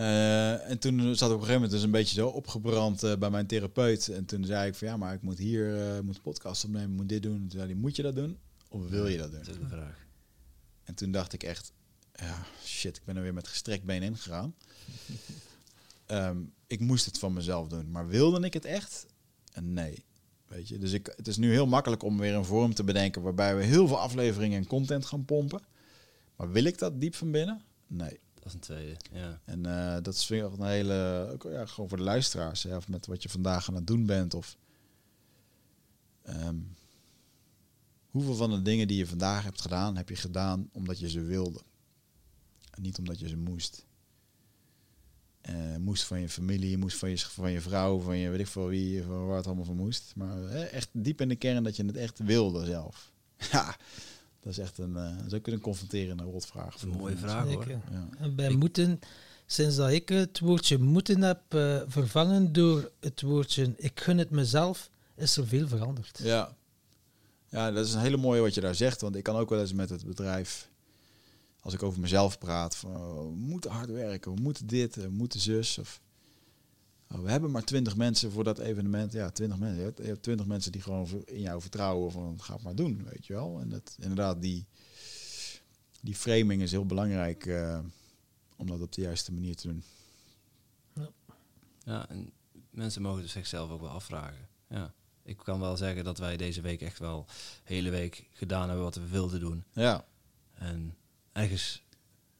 Eh, 0.00 0.70
en 0.70 0.78
toen 0.78 1.00
zat 1.00 1.10
ik 1.10 1.14
op 1.14 1.20
een 1.20 1.28
gegeven 1.30 1.52
moment 1.52 1.70
dus 1.70 1.82
een 1.82 1.90
beetje 1.90 2.14
zo 2.14 2.28
opgebrand 2.28 3.02
eh, 3.02 3.16
bij 3.16 3.30
mijn 3.30 3.46
therapeut. 3.46 4.08
En 4.08 4.24
toen 4.24 4.44
zei 4.44 4.68
ik 4.68 4.74
van 4.74 4.88
ja, 4.88 4.96
maar 4.96 5.14
ik 5.14 5.22
moet 5.22 5.38
hier 5.38 5.94
uh, 5.94 6.00
moet 6.00 6.16
een 6.16 6.22
podcast 6.22 6.64
opnemen, 6.64 6.90
moet 6.90 7.08
dit 7.08 7.22
doen. 7.22 7.34
En 7.34 7.40
toen 7.40 7.50
zei 7.50 7.64
hij, 7.64 7.74
moet 7.74 7.96
je 7.96 8.02
dat 8.02 8.14
doen? 8.14 8.38
Of 8.68 8.88
wil 8.88 9.06
je 9.06 9.18
dat 9.18 9.30
doen? 9.30 9.40
Dat 9.40 9.48
is 9.48 9.60
de 9.60 9.68
vraag. 9.68 10.06
En 10.84 10.94
toen 10.94 11.10
dacht 11.10 11.32
ik 11.32 11.42
echt, 11.42 11.72
ja, 12.14 12.46
shit, 12.64 12.96
ik 12.96 13.04
ben 13.04 13.16
er 13.16 13.22
weer 13.22 13.34
met 13.34 13.48
gestrekt 13.48 13.84
been 13.84 14.02
ingegaan. 14.02 14.54
Ehm 16.06 16.38
ik 16.70 16.80
moest 16.80 17.04
het 17.04 17.18
van 17.18 17.32
mezelf 17.32 17.68
doen. 17.68 17.90
Maar 17.90 18.08
wilde 18.08 18.40
ik 18.40 18.54
het 18.54 18.64
echt? 18.64 19.06
En 19.52 19.72
nee. 19.72 20.04
Weet 20.46 20.68
je, 20.68 20.78
dus 20.78 20.92
ik, 20.92 21.12
het 21.16 21.28
is 21.28 21.36
nu 21.36 21.52
heel 21.52 21.66
makkelijk 21.66 22.02
om 22.02 22.18
weer 22.18 22.34
een 22.34 22.44
vorm 22.44 22.74
te 22.74 22.84
bedenken 22.84 23.22
waarbij 23.22 23.56
we 23.56 23.62
heel 23.62 23.86
veel 23.86 23.98
afleveringen 23.98 24.58
en 24.58 24.66
content 24.66 25.06
gaan 25.06 25.24
pompen. 25.24 25.62
Maar 26.36 26.52
wil 26.52 26.64
ik 26.64 26.78
dat 26.78 27.00
diep 27.00 27.14
van 27.14 27.30
binnen? 27.30 27.62
Nee. 27.86 28.20
Dat 28.40 28.48
is 28.48 28.54
een 28.54 28.60
tweede, 28.60 28.96
ja. 29.12 29.40
En 29.44 29.66
eh, 29.66 30.02
dat 30.02 30.14
is 30.14 30.28
weer 30.28 30.44
een 30.44 30.66
hele, 30.66 31.38
ja, 31.42 31.66
gewoon 31.66 31.88
voor 31.88 31.98
de 31.98 32.04
luisteraars, 32.04 32.62
hè, 32.62 32.76
of 32.76 32.88
met 32.88 33.06
wat 33.06 33.22
je 33.22 33.28
vandaag 33.28 33.68
aan 33.68 33.74
het 33.74 33.86
doen 33.86 34.06
bent. 34.06 34.34
Of 34.34 34.56
ehm, 36.22 36.56
hoeveel 38.10 38.34
van 38.34 38.50
de 38.50 38.62
dingen 38.62 38.88
die 38.88 38.96
je 38.96 39.06
vandaag 39.06 39.44
hebt 39.44 39.60
gedaan, 39.60 39.96
heb 39.96 40.08
je 40.08 40.16
gedaan 40.16 40.68
omdat 40.72 40.98
je 40.98 41.08
ze 41.08 41.20
wilde. 41.20 41.60
En 42.70 42.82
niet 42.82 42.98
omdat 42.98 43.18
je 43.18 43.28
ze 43.28 43.36
moest. 43.36 43.86
Eh, 45.40 45.76
moest 45.76 46.04
van 46.04 46.20
je 46.20 46.28
familie, 46.28 46.76
moest 46.76 46.96
van 46.96 47.10
je, 47.10 47.18
van 47.18 47.50
je 47.50 47.60
vrouw, 47.60 48.00
van 48.00 48.16
je 48.16 48.28
weet 48.28 48.40
ik 48.40 48.46
veel 48.46 48.66
wie, 48.66 49.02
van 49.02 49.26
waar 49.26 49.36
het 49.36 49.46
allemaal 49.46 49.64
van 49.64 49.76
moest. 49.76 50.12
Maar 50.16 50.36
hè, 50.36 50.64
echt 50.64 50.88
diep 50.92 51.20
in 51.20 51.28
de 51.28 51.36
kern 51.36 51.64
dat 51.64 51.76
je 51.76 51.84
het 51.84 51.96
echt 51.96 52.18
wilde 52.18 52.64
zelf. 52.64 53.12
dat 54.40 54.52
is 54.52 54.58
echt 54.58 54.78
een, 54.78 54.90
uh, 54.90 55.16
dat 55.16 55.26
is 55.26 55.34
ook 55.34 55.46
een 55.46 55.60
confronterende 55.60 56.22
rotvraag. 56.22 56.82
Een 56.82 56.88
mooie 56.88 57.16
vraag 57.16 57.44
hoor. 57.44 57.68
Ja. 57.68 58.08
En 58.18 58.34
bij 58.34 58.50
Ik- 58.50 58.58
moeten, 58.58 59.00
sinds 59.46 59.76
dat 59.76 59.90
ik 59.90 60.08
het 60.08 60.38
woordje 60.40 60.78
moeten 60.78 61.22
heb 61.22 61.40
eh, 61.48 61.80
vervangen 61.86 62.52
door 62.52 62.90
het 63.00 63.22
woordje 63.22 63.72
ik 63.76 64.00
gun 64.00 64.18
het 64.18 64.30
mezelf, 64.30 64.90
is 65.16 65.36
er 65.36 65.46
veel 65.46 65.68
veranderd. 65.68 66.18
Ja. 66.22 66.56
ja, 67.48 67.70
dat 67.70 67.86
is 67.86 67.92
een 67.94 68.00
hele 68.00 68.16
mooie 68.16 68.40
wat 68.40 68.54
je 68.54 68.60
daar 68.60 68.74
zegt. 68.74 69.00
Want 69.00 69.16
ik 69.16 69.22
kan 69.22 69.36
ook 69.36 69.50
wel 69.50 69.60
eens 69.60 69.72
met 69.72 69.90
het 69.90 70.04
bedrijf, 70.06 70.68
als 71.60 71.74
ik 71.74 71.82
over 71.82 72.00
mezelf 72.00 72.38
praat, 72.38 72.76
van 72.76 72.96
oh, 72.96 73.22
we 73.22 73.30
moeten 73.34 73.70
hard 73.70 73.90
werken, 73.90 74.34
we 74.34 74.40
moeten 74.40 74.66
dit, 74.66 74.94
we 74.94 75.08
moeten 75.08 75.40
zus. 75.40 75.78
Of 75.78 76.00
oh, 77.10 77.20
we 77.22 77.30
hebben 77.30 77.50
maar 77.50 77.64
twintig 77.64 77.96
mensen 77.96 78.30
voor 78.32 78.44
dat 78.44 78.58
evenement. 78.58 79.12
Ja, 79.12 79.30
twintig 79.30 79.58
mensen. 79.58 79.78
Je 79.78 79.84
hebt- 79.84 79.98
Je 79.98 80.04
hebt 80.04 80.22
twintig 80.22 80.46
mensen 80.46 80.72
die 80.72 80.80
gewoon 80.82 81.08
in 81.26 81.40
jou 81.40 81.60
vertrouwen 81.60 82.12
van 82.12 82.42
ga 82.42 82.54
het 82.54 82.62
maar 82.62 82.74
doen, 82.74 83.04
weet 83.10 83.26
je 83.26 83.32
wel. 83.32 83.60
En 83.60 83.68
dat 83.68 83.96
inderdaad, 84.00 84.42
die, 84.42 84.66
die 86.00 86.14
framing 86.14 86.62
is 86.62 86.70
heel 86.70 86.86
belangrijk 86.86 87.46
eh, 87.46 87.78
om 88.56 88.66
dat 88.66 88.80
op 88.80 88.92
de 88.92 89.00
juiste 89.00 89.32
manier 89.32 89.56
te 89.56 89.66
doen. 89.66 89.82
Ja, 91.84 92.08
en 92.08 92.32
mensen 92.70 93.02
mogen 93.02 93.22
dus 93.22 93.32
zichzelf 93.32 93.70
ook 93.70 93.80
wel 93.80 93.90
afvragen. 93.90 94.48
Ja. 94.68 94.92
Ik 95.22 95.36
kan 95.36 95.60
wel 95.60 95.76
zeggen 95.76 96.04
dat 96.04 96.18
wij 96.18 96.36
deze 96.36 96.60
week 96.60 96.80
echt 96.80 96.98
wel 96.98 97.24
de 97.26 97.74
hele 97.74 97.90
week 97.90 98.28
gedaan 98.32 98.66
hebben 98.66 98.84
wat 98.84 98.94
we 98.94 99.06
wilden 99.08 99.40
doen. 99.40 99.64
Ja, 99.72 100.04
En 100.54 100.96
ergens 101.32 101.82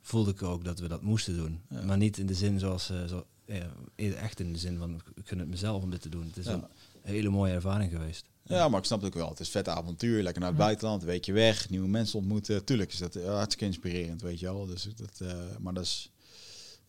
voelde 0.01 0.31
ik 0.31 0.43
ook 0.43 0.65
dat 0.65 0.79
we 0.79 0.89
dat 0.89 1.03
moesten 1.03 1.37
doen. 1.37 1.61
Ja. 1.71 1.83
Maar 1.85 1.97
niet 1.97 2.19
in 2.19 2.27
de 2.27 2.35
zin 2.35 2.59
zoals... 2.59 2.91
eh, 2.91 3.05
zo, 3.05 3.27
ja, 3.57 4.13
echt 4.13 4.41
in 4.41 4.53
de 4.53 4.59
zin 4.59 4.79
van, 4.79 4.95
ik 4.95 5.03
gun 5.25 5.39
het 5.39 5.49
mezelf 5.49 5.83
om 5.83 5.91
dit 5.91 6.03
te 6.03 6.09
doen. 6.09 6.27
Het 6.27 6.37
is 6.37 6.45
Ja. 6.45 6.53
een 6.53 6.65
hele 7.03 7.29
mooie 7.29 7.53
ervaring 7.53 7.91
geweest. 7.91 8.25
Ja, 8.43 8.69
maar 8.69 8.79
ik 8.81 8.87
snap 8.87 8.99
het 9.01 9.09
ook 9.09 9.15
wel. 9.21 9.29
Het 9.29 9.41
is 9.41 9.49
vet 9.49 9.69
avontuur, 9.69 10.23
lekker 10.23 10.41
naar 10.41 10.51
het 10.51 10.59
buitenland, 10.59 11.03
een 11.03 11.09
weekje 11.09 11.33
weg, 11.33 11.69
nieuwe 11.71 11.89
mensen 11.89 12.19
ontmoeten. 12.19 12.65
Tuurlijk 12.65 12.93
is 12.93 12.99
dat 12.99 13.15
eh, 13.17 13.25
hartstikke 13.35 13.65
inspirerend, 13.65 14.23
weet 14.23 14.39
je 14.41 14.47
wel. 14.47 14.67
Dus 14.67 14.89
dat, 14.97 15.21
eh, 15.29 15.39
maar 15.59 15.75
dat 15.75 15.85
is, 15.85 16.11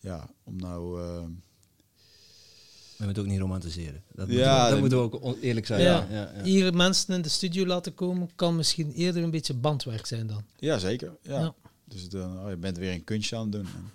ja, 0.00 0.28
om 0.44 0.56
nou... 0.56 1.00
eh, 1.02 1.22
We 2.96 3.04
moeten 3.04 3.22
ook 3.22 3.28
niet 3.28 3.40
romantiseren. 3.40 4.02
Dat, 4.14 4.28
Ja, 4.28 4.50
moeten, 4.50 4.64
we, 4.64 4.70
dat 4.70 4.80
moeten 4.80 5.20
we 5.20 5.26
ook 5.26 5.42
eerlijk 5.42 5.66
zijn. 5.66 5.80
Ja. 5.80 6.06
Ja, 6.10 6.14
ja, 6.16 6.32
ja. 6.36 6.42
Hier 6.42 6.74
mensen 6.74 7.14
in 7.14 7.22
de 7.22 7.28
studio 7.28 7.66
laten 7.66 7.94
komen, 7.94 8.30
kan 8.34 8.56
misschien 8.56 8.92
eerder 8.92 9.22
een 9.22 9.30
beetje 9.30 9.54
bandwerk 9.54 10.06
zijn 10.06 10.26
dan. 10.26 10.44
ja, 10.58 10.78
zeker. 10.78 11.16
Ja. 11.22 11.40
Ja. 11.40 11.54
Dus 11.84 12.08
dan, 12.08 12.38
oh, 12.44 12.48
je 12.50 12.56
bent 12.56 12.76
weer 12.78 12.92
een 12.92 13.04
kunstje 13.04 13.36
aan 13.36 13.42
het 13.42 13.52
doen. 13.52 13.66
En. 13.66 13.90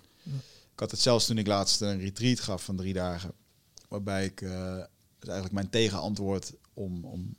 Ik 0.78 0.84
had 0.84 0.92
het 0.92 1.02
zelfs 1.02 1.26
toen 1.26 1.38
ik 1.38 1.46
laatst 1.46 1.80
een 1.80 1.98
retreat 1.98 2.40
gaf 2.40 2.64
van 2.64 2.76
drie 2.76 2.92
dagen. 2.92 3.32
Waarbij 3.88 4.24
ik, 4.24 4.40
eh 4.40 4.82
dus 5.18 5.28
eigenlijk 5.28 5.52
mijn 5.52 5.70
tegenantwoord 5.70 6.52
om, 6.74 7.04
om 7.04 7.36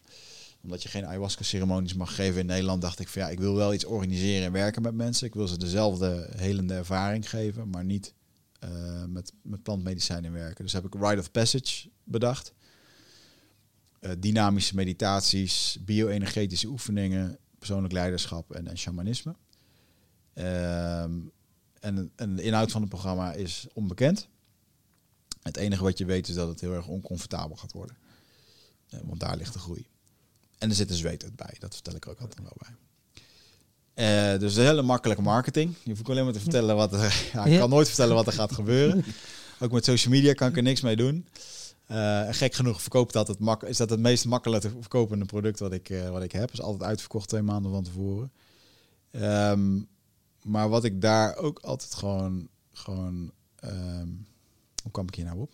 omdat 0.61 0.83
je 0.83 0.89
geen 0.89 1.05
ayahuasca-ceremonies 1.05 1.93
mag 1.93 2.15
geven 2.15 2.39
in 2.39 2.45
Nederland, 2.45 2.81
dacht 2.81 2.99
ik 2.99 3.07
van 3.07 3.21
ja, 3.21 3.29
ik 3.29 3.39
wil 3.39 3.55
wel 3.55 3.73
iets 3.73 3.85
organiseren 3.85 4.45
en 4.45 4.51
werken 4.51 4.81
met 4.81 4.93
mensen. 4.93 5.27
Ik 5.27 5.33
wil 5.33 5.47
ze 5.47 5.57
dezelfde 5.57 6.29
helende 6.35 6.73
ervaring 6.73 7.29
geven, 7.29 7.69
maar 7.69 7.85
niet 7.85 8.13
eh, 8.59 9.03
met, 9.05 9.33
met 9.41 9.63
plantmedicijnen 9.63 10.31
werken. 10.31 10.63
Dus 10.63 10.73
heb 10.73 10.85
ik 10.85 10.93
Rite 10.93 11.19
of 11.19 11.31
Passage 11.31 11.89
bedacht. 12.03 12.53
Eh, 13.99 14.11
dynamische 14.17 14.75
meditaties, 14.75 15.77
bio-energetische 15.81 16.67
oefeningen, 16.67 17.37
persoonlijk 17.59 17.93
leiderschap 17.93 18.51
en, 18.51 18.67
en 18.67 18.77
shamanisme. 18.77 19.35
Ehm, 20.33 21.19
en, 21.79 22.11
en 22.15 22.35
de 22.35 22.43
inhoud 22.43 22.71
van 22.71 22.81
het 22.81 22.89
programma 22.89 23.33
is 23.33 23.67
onbekend. 23.73 24.27
Het 25.41 25.57
enige 25.57 25.83
wat 25.83 25.97
je 25.97 26.05
weet 26.05 26.27
is 26.27 26.35
dat 26.35 26.47
het 26.47 26.61
heel 26.61 26.73
erg 26.73 26.87
oncomfortabel 26.87 27.55
gaat 27.55 27.71
worden. 27.71 27.97
Want 29.03 29.19
daar 29.19 29.37
ligt 29.37 29.53
de 29.53 29.59
groei. 29.59 29.87
En 30.57 30.69
er 30.69 30.75
zit 30.75 30.89
een 30.89 30.95
zweet 30.95 31.35
bij, 31.35 31.55
dat 31.59 31.73
vertel 31.73 31.95
ik 31.95 32.07
ook 32.07 32.19
altijd 32.19 32.41
wel 32.41 32.57
bij. 32.57 32.75
Eh, 33.99 34.39
dus 34.39 34.55
een 34.55 34.63
hele 34.63 34.81
makkelijke 34.81 35.21
marketing. 35.21 35.75
Je 35.83 35.89
hoeft 35.89 36.09
alleen 36.09 36.23
maar 36.23 36.33
te 36.33 36.39
vertellen 36.39 36.75
wat 36.75 36.93
er... 36.93 37.23
Ja, 37.33 37.45
ik 37.45 37.59
kan 37.59 37.69
nooit 37.69 37.87
vertellen 37.87 38.15
wat 38.15 38.27
er 38.27 38.33
gaat 38.33 38.51
gebeuren. 38.51 39.05
Ook 39.59 39.71
met 39.71 39.85
social 39.85 40.13
media 40.13 40.33
kan 40.33 40.49
ik 40.49 40.55
er 40.55 40.63
niks 40.63 40.81
mee 40.81 40.95
doen. 40.95 41.27
Eh, 41.85 42.27
gek 42.29 42.53
genoeg 42.53 42.81
verkoopt 42.81 43.13
dat 43.13 43.27
het 43.27 43.39
mak 43.39 43.63
is 43.63 43.77
dat 43.77 43.89
het 43.89 43.99
meest 43.99 44.25
makkelijk 44.25 44.61
te 44.61 44.69
verkopende 44.69 45.25
product 45.25 45.59
wat 45.59 45.73
ik, 45.73 45.89
eh, 45.89 46.09
wat 46.09 46.23
ik 46.23 46.31
heb. 46.31 46.51
Is 46.51 46.61
altijd 46.61 46.89
uitverkocht 46.89 47.29
twee 47.29 47.41
maanden 47.41 47.71
van 47.71 47.83
tevoren. 47.83 48.31
Ehm, 49.11 49.79
maar 50.49 50.69
wat 50.69 50.83
ik 50.83 51.01
daar 51.01 51.35
ook 51.35 51.59
altijd 51.59 51.95
gewoon... 51.95 52.47
gewoon 52.71 53.31
ehm, 53.55 54.07
hoe 54.83 54.91
kwam 54.91 55.07
ik 55.07 55.15
hier 55.15 55.25
nou 55.25 55.39
op? 55.39 55.53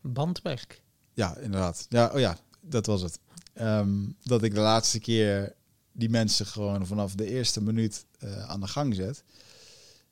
Bandwerk. 0.00 0.82
Ja, 1.12 1.36
inderdaad. 1.36 1.86
Ja, 1.88 2.10
oh 2.14 2.18
ja, 2.18 2.38
dat 2.60 2.86
was 2.86 3.02
het. 3.02 3.18
Ehm, 3.52 4.08
dat 4.22 4.42
ik 4.42 4.54
de 4.54 4.60
laatste 4.60 4.98
keer 4.98 5.54
die 5.92 6.08
mensen 6.08 6.46
gewoon 6.46 6.86
vanaf 6.86 7.14
de 7.14 7.26
eerste 7.26 7.62
minuut 7.62 8.04
eh, 8.18 8.48
aan 8.48 8.60
de 8.60 8.66
gang 8.66 8.94
zet. 8.94 9.24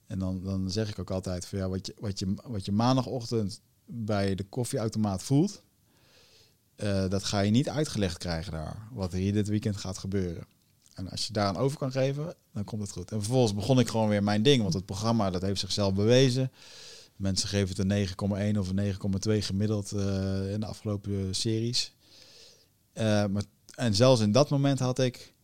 En 0.06 0.18
dan, 0.18 0.42
dan 0.42 0.70
zeg 0.70 0.90
ik 0.90 0.98
ook 0.98 1.10
altijd 1.10 1.46
van 1.46 1.58
ja, 1.58 1.68
wat 1.68 1.86
je, 1.86 1.94
wat 1.98 2.18
je, 2.18 2.34
wat 2.44 2.64
je 2.64 2.72
maandagochtend 2.72 3.60
bij 3.84 4.34
de 4.34 4.44
koffieautomaat 4.44 5.22
voelt, 5.22 5.62
eh, 6.76 7.08
dat 7.08 7.24
ga 7.24 7.40
je 7.40 7.50
niet 7.50 7.68
uitgelegd 7.68 8.18
krijgen 8.18 8.52
daar. 8.52 8.88
Wat 8.92 9.12
er 9.12 9.18
hier 9.18 9.32
dit 9.32 9.48
weekend 9.48 9.76
gaat 9.76 9.98
gebeuren. 9.98 10.46
En 10.98 11.10
als 11.10 11.26
je 11.26 11.32
daar 11.32 11.46
aan 11.46 11.56
over 11.56 11.78
kan 11.78 11.92
geven, 11.92 12.34
dan 12.52 12.64
komt 12.64 12.82
het 12.82 12.90
goed. 12.90 13.10
En 13.10 13.22
vervolgens 13.22 13.54
begon 13.54 13.78
ik 13.78 13.88
gewoon 13.88 14.08
weer 14.08 14.22
mijn 14.22 14.42
ding, 14.42 14.62
want 14.62 14.74
het 14.74 14.84
programma 14.84 15.30
dat 15.30 15.42
heeft 15.42 15.60
zichzelf 15.60 15.94
bewezen. 15.94 16.52
Mensen 17.16 17.48
geven 17.48 17.68
het 17.68 17.78
een 17.78 18.54
9,1 18.54 18.58
of 18.58 18.68
een 18.68 18.94
9,2 19.30 19.44
gemiddeld 19.44 19.92
eh, 19.92 20.52
in 20.52 20.60
de 20.60 20.66
afgelopen 20.66 21.34
series. 21.34 21.92
Eh, 22.92 23.04
maar, 23.26 23.42
en 23.74 23.94
zelfs 23.94 24.20
in 24.20 24.32
dat 24.32 24.48
moment 24.48 24.78
had 24.78 24.98
ik... 24.98 25.34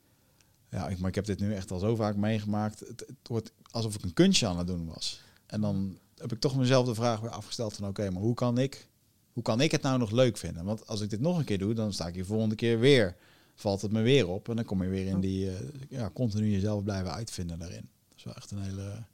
Ja, 0.71 0.89
ik, 0.89 0.99
maar 0.99 1.09
ik 1.09 1.15
heb 1.15 1.25
dit 1.25 1.41
nu 1.41 1.55
echt 1.55 1.71
al 1.71 1.79
zo 1.79 1.97
vaak 1.97 2.17
meegemaakt. 2.17 2.81
Het, 2.81 3.01
het 3.07 3.29
wordt 3.29 3.53
alsof 3.71 3.95
ik 3.95 4.03
een 4.03 4.15
kunstje 4.15 4.47
aan 4.47 4.59
het 4.59 4.67
doen 4.67 4.87
was. 4.87 5.21
En 5.47 5.61
dan 5.61 5.99
heb 6.17 6.33
ik 6.33 6.41
toch 6.41 6.57
mezelf 6.57 6.87
de 6.87 6.95
vraag 6.95 7.21
weer 7.21 7.31
afgesteld 7.31 7.75
van 7.75 7.89
oké, 7.89 8.11
maar 8.11 8.23
hoe 8.23 8.35
kan 8.35 8.59
ik, 8.59 8.89
hoe 9.33 9.43
kan 9.43 9.61
ik 9.61 9.71
het 9.71 9.83
nou 9.83 9.99
nog 9.99 10.11
leuk 10.11 10.37
vinden? 10.37 10.65
Want 10.65 10.87
als 10.87 11.01
ik 11.01 11.11
dit 11.11 11.21
nog 11.21 11.39
een 11.39 11.45
keer 11.45 11.59
doe, 11.59 11.75
dan 11.75 11.93
sta 11.93 12.07
ik 12.07 12.15
hier 12.15 12.25
volgende 12.25 12.55
keer 12.55 12.79
weer, 12.79 13.17
valt 13.55 13.83
het 13.83 13.93
me 13.93 14.03
weer 14.03 14.29
op 14.29 14.49
en 14.49 14.57
dan 14.57 14.65
kom 14.65 14.83
je 14.83 14.89
weer 14.89 15.07
in 15.07 15.21
die, 15.21 15.47
uh, 15.47 15.59
ja, 15.89 16.11
continu 16.11 16.51
jezelf 16.51 16.83
blijven 16.83 17.13
uitvinden 17.13 17.59
daarin. 17.59 17.89
Dat 18.09 18.19
is 18.19 18.25
wel 18.25 18.35
echt 18.35 18.51
een 18.51 18.63
hele, 18.63 19.05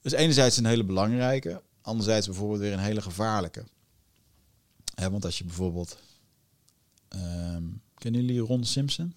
dus 0.00 0.12
enerzijds 0.12 0.56
een 0.56 0.66
hele 0.66 0.84
belangrijke, 0.84 1.62
anderzijds 1.80 2.26
bijvoorbeeld 2.26 2.60
weer 2.60 2.72
een 2.72 2.78
hele 2.78 3.02
gevaarlijke. 3.02 3.64
Hè, 4.94 5.10
want 5.10 5.24
als 5.24 5.38
je 5.38 5.44
bijvoorbeeld, 5.44 5.98
um, 7.08 7.82
kennen 7.94 8.20
jullie 8.24 8.40
Ron 8.40 8.64
Simpson? 8.64 9.14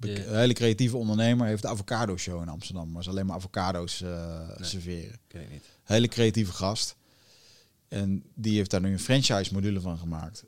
Een 0.00 0.36
hele 0.36 0.52
creatieve 0.52 0.96
ondernemer 0.96 1.46
heeft 1.46 1.62
de 1.62 1.68
avocado 1.68 2.16
show 2.16 2.42
in 2.42 2.48
Amsterdam. 2.48 2.90
Maar 2.90 3.02
ze 3.02 3.10
alleen 3.10 3.26
maar 3.26 3.36
avocado's 3.36 4.00
uh, 4.00 4.50
serveren. 4.60 5.18
Ken 5.26 5.40
ik 5.40 5.50
niet. 5.50 5.64
Hele 5.82 6.08
creatieve 6.08 6.52
gast. 6.52 6.96
En 7.88 8.24
die 8.34 8.56
heeft 8.56 8.70
daar 8.70 8.80
nu 8.80 8.92
een 8.92 9.00
franchise 9.00 9.54
module 9.54 9.80
van 9.80 9.98
gemaakt. 9.98 10.44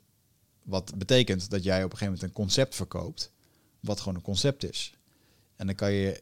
Wat 0.63 0.97
betekent 0.97 1.49
dat 1.49 1.63
jij 1.63 1.83
op 1.83 1.91
een 1.91 1.97
gegeven 1.97 2.13
moment 2.13 2.23
een 2.23 2.43
concept 2.43 2.75
verkoopt. 2.75 3.31
Wat 3.79 3.99
gewoon 3.99 4.15
een 4.15 4.21
concept 4.21 4.69
is. 4.69 4.93
En 5.55 5.65
dan 5.65 5.75
kan 5.75 5.91
je 5.91 6.21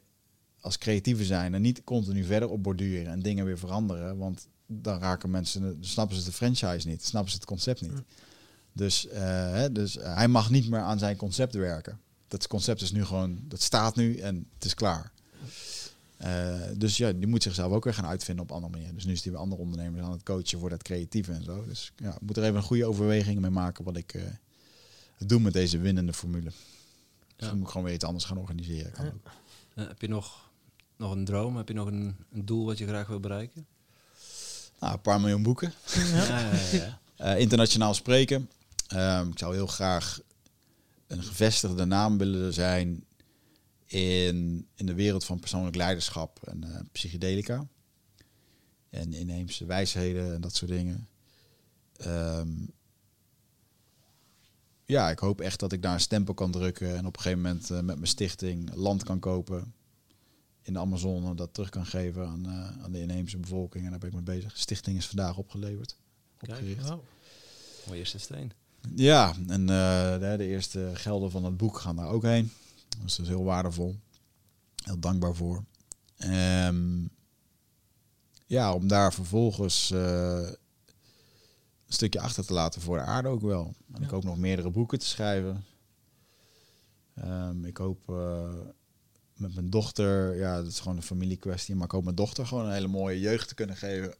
als 0.59 0.77
creatieve 0.77 1.25
zijn 1.25 1.53
en 1.53 1.61
niet 1.61 1.83
continu 1.83 2.23
verder 2.23 2.49
op 2.49 2.63
borduren 2.63 3.11
en 3.11 3.21
dingen 3.21 3.45
weer 3.45 3.57
veranderen. 3.57 4.17
Want 4.17 4.47
dan 4.65 4.99
raken 4.99 5.29
mensen, 5.29 5.61
dan 5.61 5.77
snappen 5.79 6.17
ze 6.17 6.23
de 6.23 6.31
franchise 6.31 6.87
niet, 6.87 7.05
snappen 7.05 7.31
ze 7.31 7.37
het 7.37 7.45
concept 7.45 7.81
niet. 7.81 8.01
Dus, 8.73 9.05
uh, 9.05 9.13
hè, 9.51 9.71
dus 9.71 9.93
hij 9.93 10.27
mag 10.27 10.49
niet 10.49 10.69
meer 10.69 10.79
aan 10.79 10.99
zijn 10.99 11.15
concept 11.15 11.53
werken 11.53 11.99
dat 12.31 12.47
concept 12.47 12.81
is 12.81 12.91
nu 12.91 13.05
gewoon, 13.05 13.39
dat 13.43 13.61
staat 13.61 13.95
nu 13.95 14.17
en 14.17 14.47
het 14.53 14.65
is 14.65 14.73
klaar. 14.73 15.11
Uh, 16.25 16.61
dus 16.77 16.97
ja, 16.97 17.11
die 17.11 17.27
moet 17.27 17.43
zichzelf 17.43 17.71
ook 17.71 17.83
weer 17.83 17.93
gaan 17.93 18.05
uitvinden 18.05 18.43
op 18.43 18.51
andere 18.51 18.71
manieren. 18.71 18.95
Dus 18.95 19.05
nu 19.05 19.11
is 19.11 19.23
hij 19.23 19.31
weer 19.31 19.41
andere 19.41 19.61
ondernemers 19.61 20.03
aan 20.03 20.11
het 20.11 20.23
coachen 20.23 20.59
voor 20.59 20.69
dat 20.69 20.83
creatieve 20.83 21.31
en 21.31 21.43
zo. 21.43 21.65
Dus 21.65 21.91
ja, 21.95 22.13
ik 22.13 22.21
moet 22.21 22.37
er 22.37 22.43
even 22.43 22.55
een 22.55 22.61
goede 22.61 22.85
overweging 22.85 23.39
mee 23.39 23.49
maken 23.49 23.83
wat 23.83 23.97
ik 23.97 24.13
uh, 24.13 24.23
doe 25.17 25.39
met 25.39 25.53
deze 25.53 25.77
winnende 25.77 26.13
formule. 26.13 26.43
Dus 26.43 26.53
ja. 27.35 27.47
dan 27.47 27.55
moet 27.55 27.65
ik 27.65 27.71
gewoon 27.71 27.85
weer 27.85 27.95
iets 27.95 28.05
anders 28.05 28.25
gaan 28.25 28.37
organiseren. 28.37 28.91
Kan 28.91 29.05
ook. 29.05 29.31
Uh, 29.75 29.87
heb 29.87 30.01
je 30.01 30.07
nog, 30.07 30.49
nog 30.95 31.11
een 31.11 31.25
droom? 31.25 31.57
Heb 31.57 31.67
je 31.67 31.73
nog 31.73 31.87
een, 31.87 32.15
een, 32.31 32.45
doel 32.45 32.65
wat 32.65 32.77
je 32.77 32.87
graag 32.87 33.07
wil 33.07 33.19
bereiken? 33.19 33.65
Nou, 34.79 34.93
een 34.93 35.01
paar 35.01 35.19
miljoen 35.19 35.43
boeken. 35.43 35.73
Ja. 36.13 36.51
ja 37.15 37.35
internationaal 37.35 37.93
spreken. 37.93 38.49
Ehm, 38.87 39.29
ik 39.29 39.39
zou 39.39 39.53
heel 39.53 39.67
graag 39.67 40.19
een 41.07 41.23
gevestigde 41.23 41.85
naam 41.85 42.17
willen 42.17 42.53
zijn 42.53 43.03
in, 43.91 44.67
in 44.75 44.85
de 44.85 44.93
wereld 44.93 45.25
van 45.25 45.39
persoonlijk 45.39 45.75
leiderschap 45.75 46.47
en 46.47 46.63
uh, 46.65 46.79
psychedelica. 46.91 47.67
En 48.89 49.13
inheemse 49.13 49.65
wijsheden 49.65 50.33
en 50.33 50.41
dat 50.41 50.55
soort 50.55 50.71
dingen. 50.71 51.07
Um, 52.05 52.73
ja, 54.85 55.09
ik 55.09 55.19
hoop 55.19 55.41
echt 55.41 55.59
dat 55.59 55.71
ik 55.71 55.81
daar 55.81 55.93
een 55.93 55.99
stempel 55.99 56.33
kan 56.33 56.51
drukken 56.51 56.95
en 56.97 57.05
op 57.05 57.15
een 57.15 57.21
gegeven 57.21 57.41
moment 57.41 57.69
uh, 57.69 57.75
met 57.79 57.95
mijn 57.95 58.07
stichting 58.07 58.73
land 58.73 59.03
kan 59.03 59.19
kopen 59.19 59.73
in 60.61 60.73
de 60.73 60.79
Amazone, 60.79 61.35
dat 61.35 61.53
terug 61.53 61.69
kan 61.69 61.85
geven 61.85 62.27
aan, 62.27 62.47
uh, 62.47 62.83
aan 62.83 62.91
de 62.91 63.01
inheemse 63.01 63.37
bevolking. 63.37 63.83
En 63.83 63.89
daar 63.89 63.99
ben 63.99 64.09
ik 64.09 64.15
mee 64.15 64.23
bezig. 64.23 64.57
Stichting 64.57 64.97
is 64.97 65.07
vandaag 65.07 65.37
opgeleverd. 65.37 65.95
Opgericht. 66.39 66.85
Kijk, 66.85 66.93
oh. 66.93 67.03
Mooie 67.87 67.99
eerste 67.99 68.19
steen. 68.19 68.51
Ja, 68.95 69.33
en 69.47 69.61
uh, 69.61 70.11
de, 70.19 70.33
de, 70.37 70.45
eerste 70.45 70.91
gelden 70.93 71.31
van 71.31 71.43
het 71.43 71.57
boek 71.57 71.79
gaan 71.79 71.95
daar 71.95 72.09
ook 72.09 72.23
heen. 72.23 72.51
Dus 72.99 73.15
dat 73.15 73.25
is 73.25 73.31
heel 73.31 73.43
waardevol. 73.43 73.99
Heel 74.83 74.99
dankbaar 74.99 75.35
voor. 75.35 75.63
Um, 76.17 77.09
ja, 78.45 78.73
om 78.73 78.87
daar 78.87 79.13
vervolgens 79.13 79.91
uh, 79.91 80.49
een 81.85 81.93
stukje 81.93 82.19
achter 82.19 82.45
te 82.45 82.53
laten 82.53 82.81
voor 82.81 82.97
de 82.97 83.03
aarde 83.03 83.27
ook 83.27 83.41
wel. 83.41 83.65
En 83.65 83.99
ja. 83.99 84.05
ik 84.05 84.09
hoop 84.09 84.23
nog 84.23 84.37
meerdere 84.37 84.69
boeken 84.69 84.99
te 84.99 85.05
schrijven. 85.05 85.65
Um, 87.23 87.65
ik 87.65 87.77
hoop 87.77 88.09
uh, 88.09 88.53
met 89.35 89.53
mijn 89.55 89.69
dochter, 89.69 90.35
ja, 90.35 90.55
dat 90.55 90.71
is 90.71 90.79
gewoon 90.79 90.97
een 90.97 91.03
familiekwestie, 91.03 91.75
maar 91.75 91.85
ik 91.85 91.91
hoop 91.91 92.03
mijn 92.03 92.15
dochter 92.15 92.47
gewoon 92.47 92.65
een 92.65 92.73
hele 92.73 92.87
mooie 92.87 93.19
jeugd 93.19 93.47
te 93.47 93.55
kunnen 93.55 93.77
geven. 93.77 94.15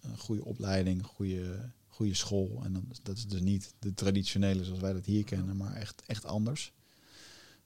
Een 0.00 0.18
goede 0.18 0.44
opleiding, 0.44 1.06
goede 1.06 1.70
goede 1.96 2.14
school. 2.14 2.60
En 2.64 2.72
dan, 2.72 2.88
dat 3.02 3.16
is 3.16 3.26
dus 3.26 3.40
niet 3.40 3.74
de 3.78 3.94
traditionele 3.94 4.64
zoals 4.64 4.80
wij 4.80 4.92
dat 4.92 5.04
hier 5.04 5.24
kennen, 5.24 5.56
maar 5.56 5.72
echt, 5.74 6.02
echt 6.06 6.24
anders. 6.24 6.72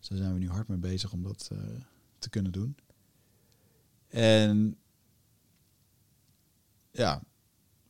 Dus 0.00 0.08
daar 0.08 0.18
zijn 0.18 0.32
we 0.32 0.38
nu 0.38 0.48
hard 0.48 0.68
mee 0.68 0.78
bezig 0.78 1.12
om 1.12 1.22
dat 1.22 1.50
uh, 1.52 1.58
te 2.18 2.30
kunnen 2.30 2.52
doen. 2.52 2.76
En 4.08 4.76
ja, 6.90 7.22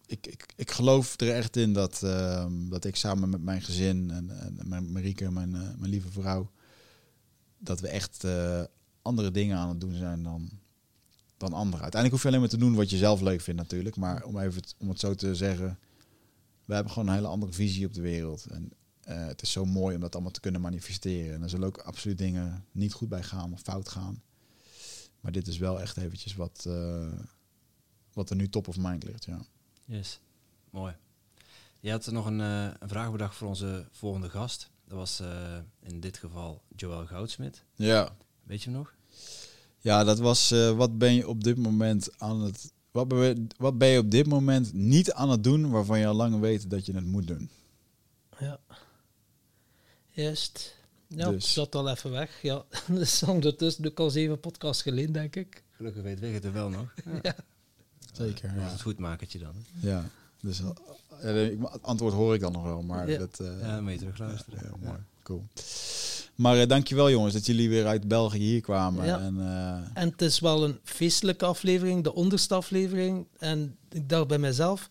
ik, 0.06 0.26
ik, 0.26 0.52
ik 0.56 0.70
geloof 0.70 1.20
er 1.20 1.30
echt 1.30 1.56
in 1.56 1.72
dat, 1.72 2.00
uh, 2.04 2.46
dat 2.68 2.84
ik 2.84 2.96
samen 2.96 3.30
met 3.30 3.42
mijn 3.42 3.62
gezin 3.62 4.10
en, 4.10 4.40
en 4.40 4.68
mijn 4.68 4.92
Marieke, 4.92 5.30
mijn, 5.30 5.50
uh, 5.50 5.60
mijn 5.60 5.90
lieve 5.90 6.10
vrouw, 6.10 6.50
dat 7.58 7.80
we 7.80 7.88
echt 7.88 8.24
uh, 8.24 8.62
andere 9.02 9.30
dingen 9.30 9.56
aan 9.56 9.68
het 9.68 9.80
doen 9.80 9.94
zijn 9.94 10.22
dan, 10.22 10.50
dan 11.36 11.52
anderen. 11.52 11.82
Uiteindelijk 11.82 12.10
hoef 12.10 12.22
je 12.22 12.28
alleen 12.28 12.40
maar 12.40 12.48
te 12.48 12.64
doen 12.64 12.74
wat 12.74 12.90
je 12.90 12.96
zelf 12.96 13.20
leuk 13.20 13.40
vindt 13.40 13.60
natuurlijk. 13.60 13.96
Maar 13.96 14.24
om 14.24 14.38
even 14.38 14.62
om 14.78 14.88
het 14.88 15.00
zo 15.00 15.14
te 15.14 15.34
zeggen, 15.34 15.78
we 16.64 16.74
hebben 16.74 16.92
gewoon 16.92 17.08
een 17.08 17.14
hele 17.14 17.26
andere 17.26 17.52
visie 17.52 17.86
op 17.86 17.94
de 17.94 18.00
wereld. 18.00 18.46
En 18.46 18.72
uh, 19.10 19.26
het 19.26 19.42
is 19.42 19.52
zo 19.52 19.64
mooi 19.64 19.94
om 19.94 20.00
dat 20.00 20.14
allemaal 20.14 20.32
te 20.32 20.40
kunnen 20.40 20.60
manifesteren. 20.60 21.34
En 21.34 21.42
er 21.42 21.48
zullen 21.48 21.66
ook 21.66 21.78
absoluut 21.78 22.18
dingen 22.18 22.64
niet 22.72 22.92
goed 22.92 23.08
bij 23.08 23.22
gaan 23.22 23.52
of 23.52 23.60
fout 23.60 23.88
gaan. 23.88 24.22
Maar 25.20 25.32
dit 25.32 25.46
is 25.46 25.58
wel 25.58 25.80
echt 25.80 25.96
eventjes 25.96 26.34
wat, 26.34 26.64
uh, 26.68 27.12
wat 28.12 28.30
er 28.30 28.36
nu 28.36 28.48
top 28.48 28.68
of 28.68 28.76
mind 28.78 29.04
ligt. 29.04 29.24
Ja. 29.24 29.40
Yes, 29.84 30.20
mooi. 30.70 30.94
Je 31.80 31.90
had 31.90 32.06
er 32.06 32.12
nog 32.12 32.26
een, 32.26 32.40
uh, 32.40 32.64
een 32.78 32.88
vraag 32.88 33.10
bedacht 33.10 33.36
voor 33.36 33.48
onze 33.48 33.88
volgende 33.90 34.30
gast. 34.30 34.70
Dat 34.84 34.98
was 34.98 35.22
in 35.80 36.00
dit 36.00 36.18
geval 36.18 36.62
Joël 36.76 37.06
Goudsmit. 37.06 37.64
Ja. 37.74 38.16
Weet 38.42 38.62
je 38.62 38.70
hem 38.70 38.78
nog? 38.78 38.94
Ja, 39.78 40.04
dat 40.04 40.18
was 40.18 40.50
wat 40.50 40.98
ben 40.98 41.14
je 41.14 41.28
op 41.28 41.44
dit 41.44 41.56
moment 41.56 42.18
aan 42.18 42.40
het 42.40 42.72
wat 42.90 43.08
ben, 43.08 43.46
wat 43.56 43.78
ben 43.78 43.88
je 43.88 43.98
op 43.98 44.10
dit 44.10 44.26
moment 44.26 44.72
niet 44.72 45.12
aan 45.12 45.30
het 45.30 45.44
doen 45.44 45.70
waarvan 45.70 45.98
je 45.98 46.06
al 46.06 46.14
lang 46.14 46.40
weet 46.40 46.70
dat 46.70 46.86
je 46.86 46.94
het 46.94 47.06
moet 47.06 47.26
doen? 47.26 47.50
Ja. 48.38 48.60
Juist. 50.22 50.74
Ja, 51.06 51.30
dus. 51.30 51.52
zat 51.52 51.74
al 51.74 51.88
even 51.88 52.10
weg. 52.10 52.42
Ja, 52.42 52.64
dus 52.88 53.22
ondertussen 53.22 53.82
doe 53.82 53.92
ik 53.92 54.00
al 54.00 54.10
zeven 54.10 54.40
podcasts 54.40 54.82
geleden, 54.82 55.12
denk 55.12 55.36
ik. 55.36 55.62
Gelukkig 55.76 56.02
weet 56.02 56.20
weg 56.20 56.32
het 56.32 56.44
er 56.44 56.52
wel 56.52 56.68
nog. 56.68 56.94
Ja. 57.04 57.18
ja. 57.22 57.36
Zeker. 58.12 58.54
Ja. 58.56 58.70
Het 58.70 58.80
goed 58.80 58.98
makertje 58.98 59.38
dan. 59.38 59.54
Ja. 59.80 60.04
Dus 60.40 60.60
uh, 60.60 60.68
het 61.72 61.82
antwoord 61.82 62.14
hoor 62.14 62.34
ik 62.34 62.40
dan 62.40 62.52
nog 62.52 62.62
wel, 62.62 62.82
maar 62.82 63.10
ja. 63.10 63.18
dat... 63.18 63.38
Uh, 63.42 63.60
ja, 63.60 63.80
mee 63.80 63.98
terug 63.98 64.18
luisteren. 64.18 64.58
Ja, 64.62 64.86
mooi. 64.86 64.98
Cool. 65.22 65.46
Maar 66.34 66.60
uh, 66.60 66.66
dankjewel 66.66 67.10
jongens 67.10 67.32
dat 67.32 67.46
jullie 67.46 67.68
weer 67.68 67.86
uit 67.86 68.08
België 68.08 68.38
hier 68.38 68.60
kwamen. 68.60 69.06
Ja. 69.06 69.20
En, 69.20 69.36
uh, 69.36 70.02
en 70.02 70.08
het 70.10 70.22
is 70.22 70.40
wel 70.40 70.64
een 70.64 70.78
feestelijke 70.82 71.44
aflevering, 71.44 72.04
de 72.04 72.14
onderste 72.14 72.54
aflevering. 72.54 73.26
En 73.38 73.76
ik 73.88 74.08
dacht 74.08 74.26
bij 74.26 74.38
mezelf, 74.38 74.88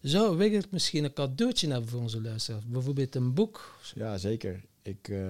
zou 0.00 0.36
Wigert 0.36 0.70
misschien 0.70 1.04
een 1.04 1.12
cadeautje 1.12 1.70
hebben 1.70 1.90
voor 1.90 2.00
onze 2.00 2.20
luisteraars? 2.20 2.64
Bijvoorbeeld 2.66 3.14
een 3.14 3.34
boek? 3.34 3.78
Ja, 3.94 4.18
zeker. 4.18 4.64
Ik 4.82 5.08
uh, 5.08 5.20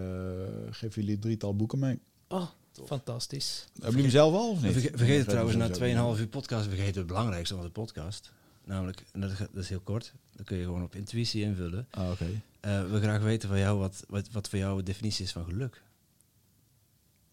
geef 0.71 0.95
jullie 0.95 1.19
drietal 1.19 1.57
boeken 1.57 1.79
mee. 1.79 1.99
Oh, 2.29 2.49
fantastisch. 2.85 3.65
Hebben 3.73 3.91
jullie 3.91 4.03
hem 4.03 4.11
zelf 4.11 4.35
al 4.35 4.51
of 4.51 4.63
niet? 4.63 4.73
Vergeet, 4.73 4.97
vergeet 4.97 5.19
het 5.19 5.29
trouwens, 5.29 5.57
na 5.57 6.15
2,5 6.15 6.21
uur 6.21 6.29
podcast 6.29 6.67
vergeet 6.69 6.95
het 6.95 7.07
belangrijkste 7.07 7.55
van 7.55 7.65
de 7.65 7.71
podcast. 7.71 8.33
Namelijk, 8.65 9.05
en 9.13 9.21
dat, 9.21 9.37
dat 9.39 9.63
is 9.63 9.69
heel 9.69 9.81
kort, 9.81 10.13
dan 10.33 10.45
kun 10.45 10.57
je 10.57 10.65
gewoon 10.65 10.83
op 10.83 10.95
intuïtie 10.95 11.43
invullen. 11.43 11.87
Ah, 11.91 12.11
oké. 12.11 12.13
Okay. 12.13 12.83
Uh, 12.85 12.91
we 12.91 13.01
graag 13.01 13.23
weten 13.23 13.49
van 13.49 13.59
jou 13.59 13.79
wat, 13.79 14.05
wat, 14.09 14.31
wat 14.31 14.49
voor 14.49 14.59
jou 14.59 14.77
de 14.77 14.83
definitie 14.83 15.25
is 15.25 15.33
van 15.33 15.45
geluk. 15.45 15.83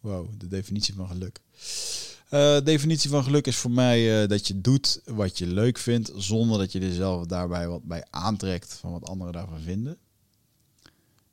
Wow, 0.00 0.28
de 0.38 0.48
definitie 0.48 0.94
van 0.94 1.08
geluk. 1.08 1.40
Uh, 2.30 2.60
definitie 2.60 3.10
van 3.10 3.24
geluk 3.24 3.46
is 3.46 3.56
voor 3.56 3.70
mij 3.70 4.22
uh, 4.22 4.28
dat 4.28 4.46
je 4.46 4.60
doet 4.60 5.00
wat 5.04 5.38
je 5.38 5.46
leuk 5.46 5.78
vindt, 5.78 6.12
zonder 6.14 6.58
dat 6.58 6.72
je 6.72 6.78
jezelf 6.78 7.26
daarbij 7.26 7.68
wat 7.68 7.82
bij 7.82 8.06
aantrekt 8.10 8.74
van 8.74 8.92
wat 8.92 9.08
anderen 9.08 9.32
daarvan 9.32 9.60
vinden. 9.60 9.98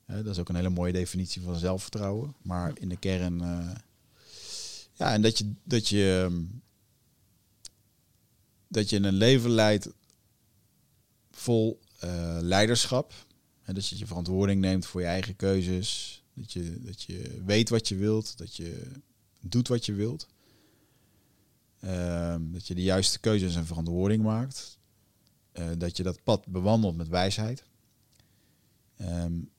Uh, 0.08 0.16
dat 0.16 0.28
is 0.28 0.40
ook 0.40 0.50
een 0.50 0.56
hele 0.56 0.70
mooie 0.70 0.94
definitie 0.94 1.42
van 1.42 1.56
zelfvertrouwen. 1.56 2.36
Maar 2.42 2.72
in 2.80 2.90
de 2.90 2.98
kern, 2.98 3.38
ja, 4.94 5.14
en 5.14 5.22
dat 5.22 5.38
je, 5.38 5.52
dat 5.64 5.88
je, 5.88 6.22
um, 6.26 6.62
dat 8.68 8.90
je 8.90 8.98
een 8.98 9.14
leven 9.14 9.50
leidt 9.50 9.90
vol 11.32 11.80
leiderschap. 12.40 13.14
En 13.64 13.74
dat 13.74 13.88
je 13.88 13.98
je 13.98 14.08
verantwoording 14.08 14.62
neemt 14.62 14.86
voor 14.86 15.02
je 15.02 15.08
eigen 15.08 15.36
keuzes. 15.36 16.22
Dat 16.34 16.54
je, 16.54 16.82
dat 16.82 17.04
je 17.04 17.42
weet 17.46 17.70
wat 17.70 17.88
je 17.88 17.96
wilt. 17.96 18.38
Dat 18.38 18.56
je 18.56 18.92
doet 19.40 19.68
wat 19.68 19.86
je 19.86 19.94
wilt. 19.94 20.28
Uh, 21.86 22.36
dat 22.40 22.68
je 22.68 22.76
de 22.76 22.82
juiste 22.82 23.20
keuzes 23.20 23.56
en 23.56 23.66
verantwoording 23.66 24.24
maakt. 24.24 24.78
Uh, 25.54 25.66
dat 25.78 25.98
je 25.98 26.04
dat 26.04 26.24
pad 26.24 26.48
bewandelt 26.48 26.98
met 26.98 27.08
wijsheid. 27.08 27.64
Um, 29.02 29.52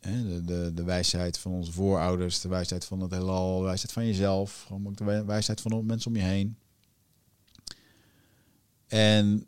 de, 0.00 0.42
de, 0.44 0.70
de, 0.74 0.84
wijsheid 0.84 1.38
van 1.38 1.52
onze 1.52 1.72
voorouders, 1.72 2.40
de 2.40 2.48
wijsheid 2.48 2.84
van 2.84 3.00
het 3.00 3.10
heelal, 3.10 3.58
de 3.58 3.64
wijsheid 3.64 3.92
van 3.92 4.06
jezelf, 4.06 4.68
ook 4.70 4.96
de 4.96 5.24
wijsheid 5.24 5.60
van 5.60 5.70
de 5.70 5.82
mensen 5.82 6.10
om 6.10 6.16
je 6.16 6.22
heen. 6.22 6.56
En 8.86 9.46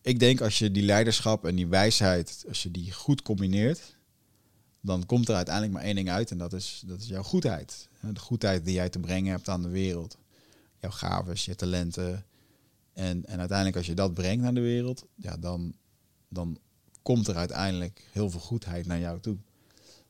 ik 0.00 0.18
denk 0.18 0.40
als 0.40 0.58
je 0.58 0.70
die 0.70 0.82
leiderschap 0.82 1.46
en 1.46 1.54
die 1.54 1.66
wijsheid, 1.66 2.44
als 2.48 2.62
je 2.62 2.70
die 2.70 2.92
goed 2.92 3.22
combineert, 3.22 3.96
dan 4.80 5.06
komt 5.06 5.28
er 5.28 5.34
uiteindelijk 5.34 5.74
maar 5.74 5.84
één 5.84 5.94
ding 5.94 6.10
uit 6.10 6.30
en 6.30 6.38
dat 6.38 6.52
is, 6.52 6.82
dat 6.86 7.00
is 7.00 7.08
jouw 7.08 7.22
goedheid. 7.22 7.88
De 8.00 8.20
goedheid 8.20 8.64
die 8.64 8.74
jij 8.74 8.88
te 8.88 8.98
brengen 8.98 9.30
hebt 9.30 9.48
aan 9.48 9.62
de 9.62 9.68
wereld. 9.68 10.18
Jouw 10.82 10.90
gaves, 10.90 11.44
je 11.44 11.54
talenten. 11.54 12.26
En, 12.92 13.26
en 13.26 13.38
uiteindelijk 13.38 13.76
als 13.76 13.86
je 13.86 13.94
dat 13.94 14.14
brengt 14.14 14.42
naar 14.42 14.54
de 14.54 14.60
wereld, 14.60 15.06
ja, 15.14 15.36
dan, 15.36 15.74
dan 16.28 16.58
komt 17.02 17.28
er 17.28 17.36
uiteindelijk 17.36 18.08
heel 18.10 18.30
veel 18.30 18.40
goedheid 18.40 18.86
naar 18.86 18.98
jou 18.98 19.20
toe. 19.20 19.36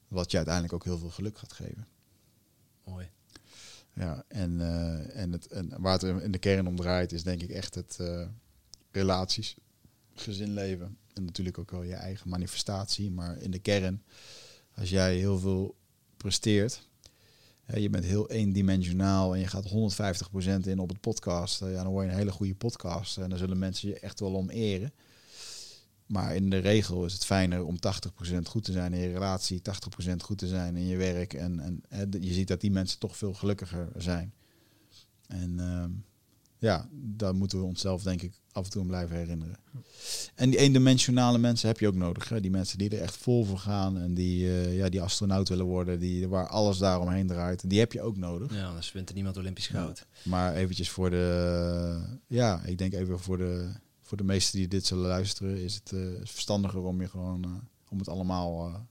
Wat 0.09 0.31
je 0.31 0.37
uiteindelijk 0.37 0.75
ook 0.75 0.85
heel 0.85 0.99
veel 0.99 1.11
geluk 1.11 1.39
gaat 1.39 1.53
geven. 1.53 1.87
Mooi. 2.85 3.11
Ja, 3.95 4.25
en, 4.29 4.61
eh, 4.61 5.23
en, 5.23 5.33
het, 5.33 5.47
en 5.47 5.81
waar 5.81 5.93
het 5.93 6.23
in 6.23 6.33
de 6.33 6.39
kern 6.39 6.67
om 6.67 6.77
draait 6.77 7.13
is 7.13 7.23
denk 7.23 7.43
ik 7.43 7.51
echt 7.51 7.75
het 7.75 7.99
uh, 8.01 8.27
relaties, 8.91 9.57
gezinleven. 10.15 10.99
En 11.13 11.25
natuurlijk 11.25 11.59
ook 11.59 11.71
wel 11.71 11.83
je 11.83 11.95
eigen 11.95 12.29
manifestatie. 12.29 13.11
Maar 13.11 13.37
in 13.39 13.51
de 13.51 13.59
kern, 13.59 14.03
als 14.75 14.91
jij 14.91 15.17
heel 15.17 15.39
veel 15.39 15.77
presteert, 16.17 16.89
je 17.81 17.91
bent 17.91 18.05
heel 18.05 18.31
eendimensionaal 18.31 19.35
en 19.35 19.41
je 19.41 19.47
gaat 19.47 19.69
150% 20.65 20.69
in 20.69 20.79
op 20.79 20.89
het 20.89 21.01
podcast, 21.01 21.61
ja, 21.61 21.83
dan 21.83 21.93
word 21.93 22.05
je 22.05 22.11
een 22.11 22.19
hele 22.19 22.31
goede 22.31 22.55
podcast. 22.55 23.19
En 23.19 23.29
dan 23.29 23.39
zullen 23.39 23.59
mensen 23.59 23.89
je 23.89 23.99
echt 23.99 24.21
wel 24.21 24.35
om 24.35 24.51
eren. 24.51 24.93
Maar 26.07 26.35
in 26.35 26.51
de 26.51 26.59
regel 26.59 27.05
is 27.05 27.13
het 27.13 27.25
fijner 27.25 27.65
om 27.65 27.77
80% 28.35 28.39
goed 28.43 28.65
te 28.65 28.73
zijn 28.73 28.93
in 28.93 29.01
je 29.01 29.13
relatie, 29.13 29.63
80% 30.11 30.17
goed 30.17 30.39
te 30.39 30.47
zijn 30.47 30.77
in 30.77 30.87
je 30.87 30.97
werk. 30.97 31.35
En, 31.35 31.83
en, 31.89 32.11
je 32.21 32.33
ziet 32.33 32.49
dat 32.49 32.61
die 32.61 32.71
mensen 32.71 32.99
toch 32.99 33.17
veel 33.17 33.35
gelukkiger 33.35 33.89
zijn. 33.97 34.35
En 35.27 35.51
uh, 35.59 35.85
ja, 36.63 36.89
daar 36.93 37.35
moeten 37.35 37.59
we 37.59 37.65
onszelf 37.65 38.03
denk 38.03 38.23
ik 38.23 38.41
af 38.53 38.65
en 38.65 38.71
toe 38.71 38.81
aan 38.81 38.87
blijven 38.87 39.17
herinneren. 39.17 39.57
En 40.35 40.51
die 40.51 40.59
eendimensionale 40.59 41.39
mensen 41.39 41.69
heb 41.69 41.79
je 41.79 41.87
ook 41.87 41.95
nodig. 41.95 42.29
Hè? 42.29 42.41
Die 42.41 42.51
mensen 42.51 42.79
die 42.79 42.91
er 42.91 43.01
echt 43.01 43.17
vol 43.17 43.45
voor 43.45 43.59
gaan 43.59 43.99
en 43.99 44.15
die, 44.15 44.45
uh, 44.45 44.77
ja, 44.77 44.89
die 44.89 45.03
astronaut 45.03 45.49
willen 45.49 45.67
worden, 45.67 45.99
die, 45.99 46.29
waar 46.29 46.49
alles 46.49 46.79
daaromheen 46.79 47.27
draait. 47.27 47.69
Die 47.71 47.79
heb 47.79 47.93
je 47.93 48.03
ook 48.03 48.17
nodig. 48.17 48.55
Ja, 48.55 48.69
anders 48.69 48.93
wint 48.93 49.09
er 49.09 49.15
niemand 49.15 49.37
Olympisch 49.37 49.67
goud. 49.67 49.99
Ja. 49.99 50.31
Maar 50.31 50.55
eventjes 50.55 50.91
voor 50.91 51.11
de, 51.11 52.19
ja, 52.27 52.63
ik 52.65 52.79
denk 52.79 52.93
even 52.93 53.19
voor 53.19 53.39
de 53.39 53.73
voor 54.01 54.17
de 54.17 54.25
meesten 54.25 54.59
die 54.59 54.69
dit 54.69 54.87
zullen 54.87 55.07
luisteren, 55.07 55.63
is 55.63 55.75
het 55.75 55.93
uh, 55.93 56.21
verstandiger 56.25 56.83
om 56.83 57.01
je 57.01 57.09
gewoon 57.09 57.45
uh, 57.47 57.53
om 57.89 57.99
het 57.99 58.09
allemaal 58.09 58.87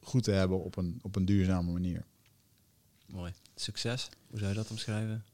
goed 0.00 0.22
te 0.22 0.30
hebben 0.30 0.64
op 0.64 0.76
een, 0.76 0.98
op 1.02 1.16
een 1.16 1.24
duurzame 1.24 1.72
manier. 1.72 2.04
Mooi. 3.06 3.32
Succes, 3.54 4.08
hoe 4.26 4.38
zou 4.38 4.50
je 4.50 4.56
dat 4.56 4.70
omschrijven? 4.70 5.24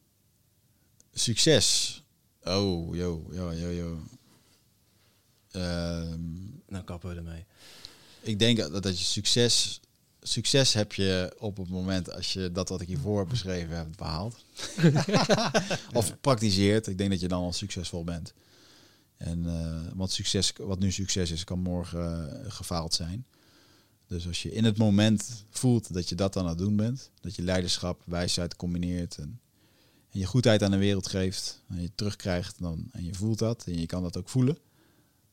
Succes. 1.12 2.02
Oh, 2.44 2.94
yo, 2.94 3.26
yo, 3.32 3.52
yo, 3.52 3.70
yo. 3.70 4.00
Um, 5.52 6.62
nou, 6.68 6.84
kappen 6.84 7.10
we 7.10 7.16
ermee. 7.16 7.44
Ik 8.20 8.39
denk 8.39 8.56
dat, 8.56 8.82
dat 8.82 8.98
je 8.98 9.05
succes. 9.05 9.80
Succes 10.22 10.72
heb 10.72 10.92
je 10.92 11.34
op 11.39 11.56
het 11.56 11.68
moment 11.68 12.12
als 12.12 12.32
je 12.32 12.52
dat 12.52 12.68
wat 12.68 12.80
ik 12.80 12.89
hiervoor 12.89 13.18
heb 13.18 13.28
beschreven 13.28 13.76
hebt 13.76 13.97
behaald. 13.97 14.44
of 15.92 16.20
praktiseert. 16.20 16.86
Ik 16.86 16.98
denk 16.98 17.10
dat 17.10 17.20
je 17.20 17.28
dan 17.28 17.42
al 17.42 17.52
succesvol 17.52 18.05
bent. 18.05 18.32
En 19.16 19.44
uh, 19.44 19.80
wat, 19.94 20.12
succes, 20.12 20.52
wat 20.56 20.78
nu 20.78 20.92
succes 20.92 21.30
is, 21.30 21.44
kan 21.44 21.58
morgen 21.58 22.40
uh, 22.44 22.52
gefaald 22.52 22.94
zijn. 22.94 23.26
Dus 24.06 24.26
als 24.26 24.42
je 24.42 24.52
in 24.52 24.64
het 24.64 24.76
moment 24.76 25.44
voelt 25.50 25.94
dat 25.94 26.08
je 26.08 26.14
dat 26.14 26.36
aan 26.36 26.48
het 26.48 26.58
doen 26.58 26.76
bent, 26.76 27.10
dat 27.20 27.36
je 27.36 27.42
leiderschap, 27.42 28.02
wijsheid 28.05 28.56
combineert 28.56 29.18
en, 29.18 29.40
en 30.12 30.18
je 30.18 30.26
goedheid 30.26 30.62
aan 30.62 30.70
de 30.70 30.76
wereld 30.76 31.08
geeft 31.08 31.62
en 31.68 31.82
je 31.82 31.90
terugkrijgt 31.94 32.60
dan, 32.60 32.89
en 32.92 33.05
je 33.05 33.14
voelt 33.14 33.39
dat 33.39 33.64
en 33.66 33.80
je 33.80 33.86
kan 33.86 34.02
dat 34.02 34.16
ook 34.16 34.28
voelen. 34.28 34.58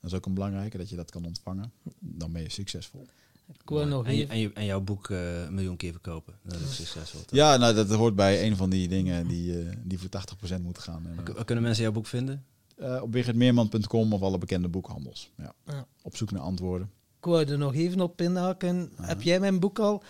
Dat 0.02 0.12
is 0.12 0.18
ook 0.18 0.26
een 0.26 0.34
belangrijke, 0.34 0.78
dat 0.78 0.90
je 0.90 0.96
dat 0.96 1.12
kan 1.12 1.26
ontvangen. 1.26 1.72
Dan 2.00 2.32
ben 2.32 2.42
je 2.42 2.52
succesvol. 2.52 3.08
Ik 3.54 3.70
wil 3.70 3.86
nog 3.86 4.06
en, 4.06 4.16
je, 4.16 4.28
en, 4.28 4.40
je, 4.40 4.52
en, 4.54 4.66
jouw 4.66 4.82
boek 4.82 5.10
uh, 5.10 5.42
een 5.42 5.54
miljoen 5.54 5.78
keer 5.78 5.92
verkopen. 5.92 6.34
Dat 6.44 6.60
is 6.60 6.76
succesvol. 6.76 7.20
Toch? 7.20 7.40
Ja, 7.40 7.58
nou, 7.58 7.74
dat 7.74 7.90
hoort 7.90 8.16
bij 8.16 8.46
een 8.46 8.56
van 8.56 8.70
die 8.70 8.88
dingen 8.88 9.28
die, 9.28 9.64
uh, 9.64 9.72
die 9.84 10.00
voor 10.00 10.10
80% 10.58 10.62
moeten 10.62 10.84
gaan. 10.84 11.08
En, 11.08 11.18
uh, 11.30 11.44
kunnen 11.46 11.64
mensen 11.64 11.84
jouw 11.84 11.92
boek 11.92 12.08
vinden? 12.08 12.46
Uh, 12.80 13.02
op 13.02 13.14
wichertmeerman.com 13.14 14.14
of 14.14 14.22
alle 14.22 14.38
bekende 14.38 14.68
boekhandels. 14.68 15.32
Ja. 15.38 15.54
ja. 15.66 15.86
Op 16.02 16.18
zoek 16.18 16.32
naar 16.32 16.42
antwoorden. 16.42 16.92
Ik 17.18 17.26
wou 17.26 17.46
er 17.46 17.58
nog 17.58 17.74
even 17.76 18.02
op 18.02 18.22
inhaken. 18.22 18.92
Ja. 18.98 19.06
Heb 19.06 19.22
jij 19.22 19.40
mijn 19.40 19.60
boek 19.60 19.80
al? 19.80 20.04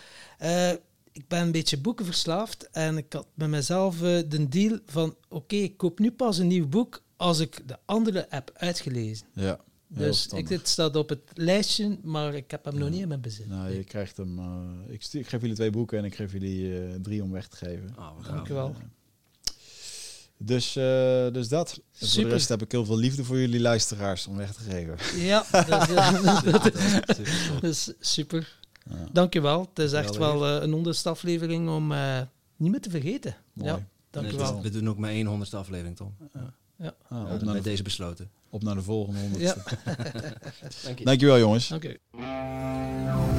Ik 1.17 1.27
ben 1.27 1.41
een 1.41 1.51
beetje 1.51 1.77
boekenverslaafd 1.77 2.69
en 2.69 2.97
ik 2.97 3.13
had 3.13 3.27
met 3.33 3.49
mezelf 3.49 4.01
uh, 4.01 4.21
de 4.27 4.47
deal 4.47 4.79
van 4.85 5.09
oké, 5.09 5.35
okay, 5.35 5.59
ik 5.59 5.77
koop 5.77 5.99
nu 5.99 6.11
pas 6.11 6.37
een 6.37 6.47
nieuw 6.47 6.67
boek 6.67 7.03
als 7.15 7.39
ik 7.39 7.67
de 7.67 7.77
andere 7.85 8.25
heb 8.29 8.51
uitgelezen. 8.53 9.27
Ja. 9.33 9.59
Dus 9.87 10.27
ik, 10.27 10.47
dit 10.47 10.67
staat 10.67 10.95
op 10.95 11.09
het 11.09 11.21
lijstje, 11.33 11.97
maar 12.03 12.33
ik 12.33 12.51
heb 12.51 12.65
hem 12.65 12.73
ja. 12.73 12.79
nog 12.79 12.89
niet 12.89 13.01
in 13.01 13.07
mijn 13.07 13.21
bezit. 13.21 13.47
Nou, 13.49 13.73
je 13.73 13.83
krijgt 13.83 14.17
hem. 14.17 14.39
ik, 14.87 15.07
ik, 15.11 15.27
geef 15.27 15.41
jullie 15.41 15.55
twee 15.55 15.69
boeken 15.69 15.97
en 15.97 16.05
ik 16.05 16.15
geef 16.15 16.31
jullie 16.31 17.01
drie 17.01 17.23
om 17.23 17.31
weg 17.31 17.47
te 17.47 17.57
geven. 17.57 17.95
Oh, 17.97 18.27
Dank 18.27 18.47
je 18.47 18.53
wel. 18.53 18.75
Dus, 20.37 20.75
uh, 20.75 20.83
dus 21.31 21.47
dat. 21.47 21.81
En 21.99 22.07
voor 22.07 22.23
de 22.23 22.29
rest 22.29 22.49
heb 22.49 22.61
ik 22.61 22.71
heel 22.71 22.85
veel 22.85 22.97
liefde 22.97 23.23
voor 23.23 23.39
jullie 23.39 23.59
luisteraars 23.59 24.27
om 24.27 24.37
weg 24.37 24.53
te 24.53 24.59
geven. 24.59 24.97
Ja, 25.25 25.45
dat, 25.51 25.87
dat, 26.51 26.63
dat 27.53 27.63
is 27.63 27.93
super. 27.99 28.59
Ja. 28.89 28.95
Dankjewel. 29.11 29.59
Het 29.69 29.79
is 29.79 29.91
echt 29.93 30.17
wel 30.17 30.47
uh, 30.47 30.61
een 30.61 30.71
honderdste 30.71 31.09
aflevering 31.09 31.69
om 31.69 31.91
uh, 31.91 32.21
niet 32.55 32.71
meer 32.71 32.81
te 32.81 32.89
vergeten. 32.89 33.35
Mooi. 33.53 33.71
Ja, 33.71 33.87
dankjewel. 34.09 34.53
Nee, 34.53 34.61
we 34.61 34.69
doen 34.69 34.89
ook 34.89 34.97
maar 34.97 35.09
één 35.09 35.25
honderdste 35.25 35.57
aflevering, 35.57 35.95
Tom. 35.95 36.15
Ja. 36.33 36.53
Ja. 36.77 36.95
Ah, 37.07 37.33
op 37.33 37.41
naar 37.41 37.61
deze 37.61 37.83
besloten. 37.83 38.29
Op 38.49 38.63
naar 38.63 38.75
de 38.75 38.81
volgende 38.81 39.19
honderdste. 39.19 39.61
Dank 40.83 40.99
je. 40.99 41.05
Dankjewel, 41.05 41.39
jongens. 41.39 41.67
Dank 41.67 41.83
je. 41.83 43.36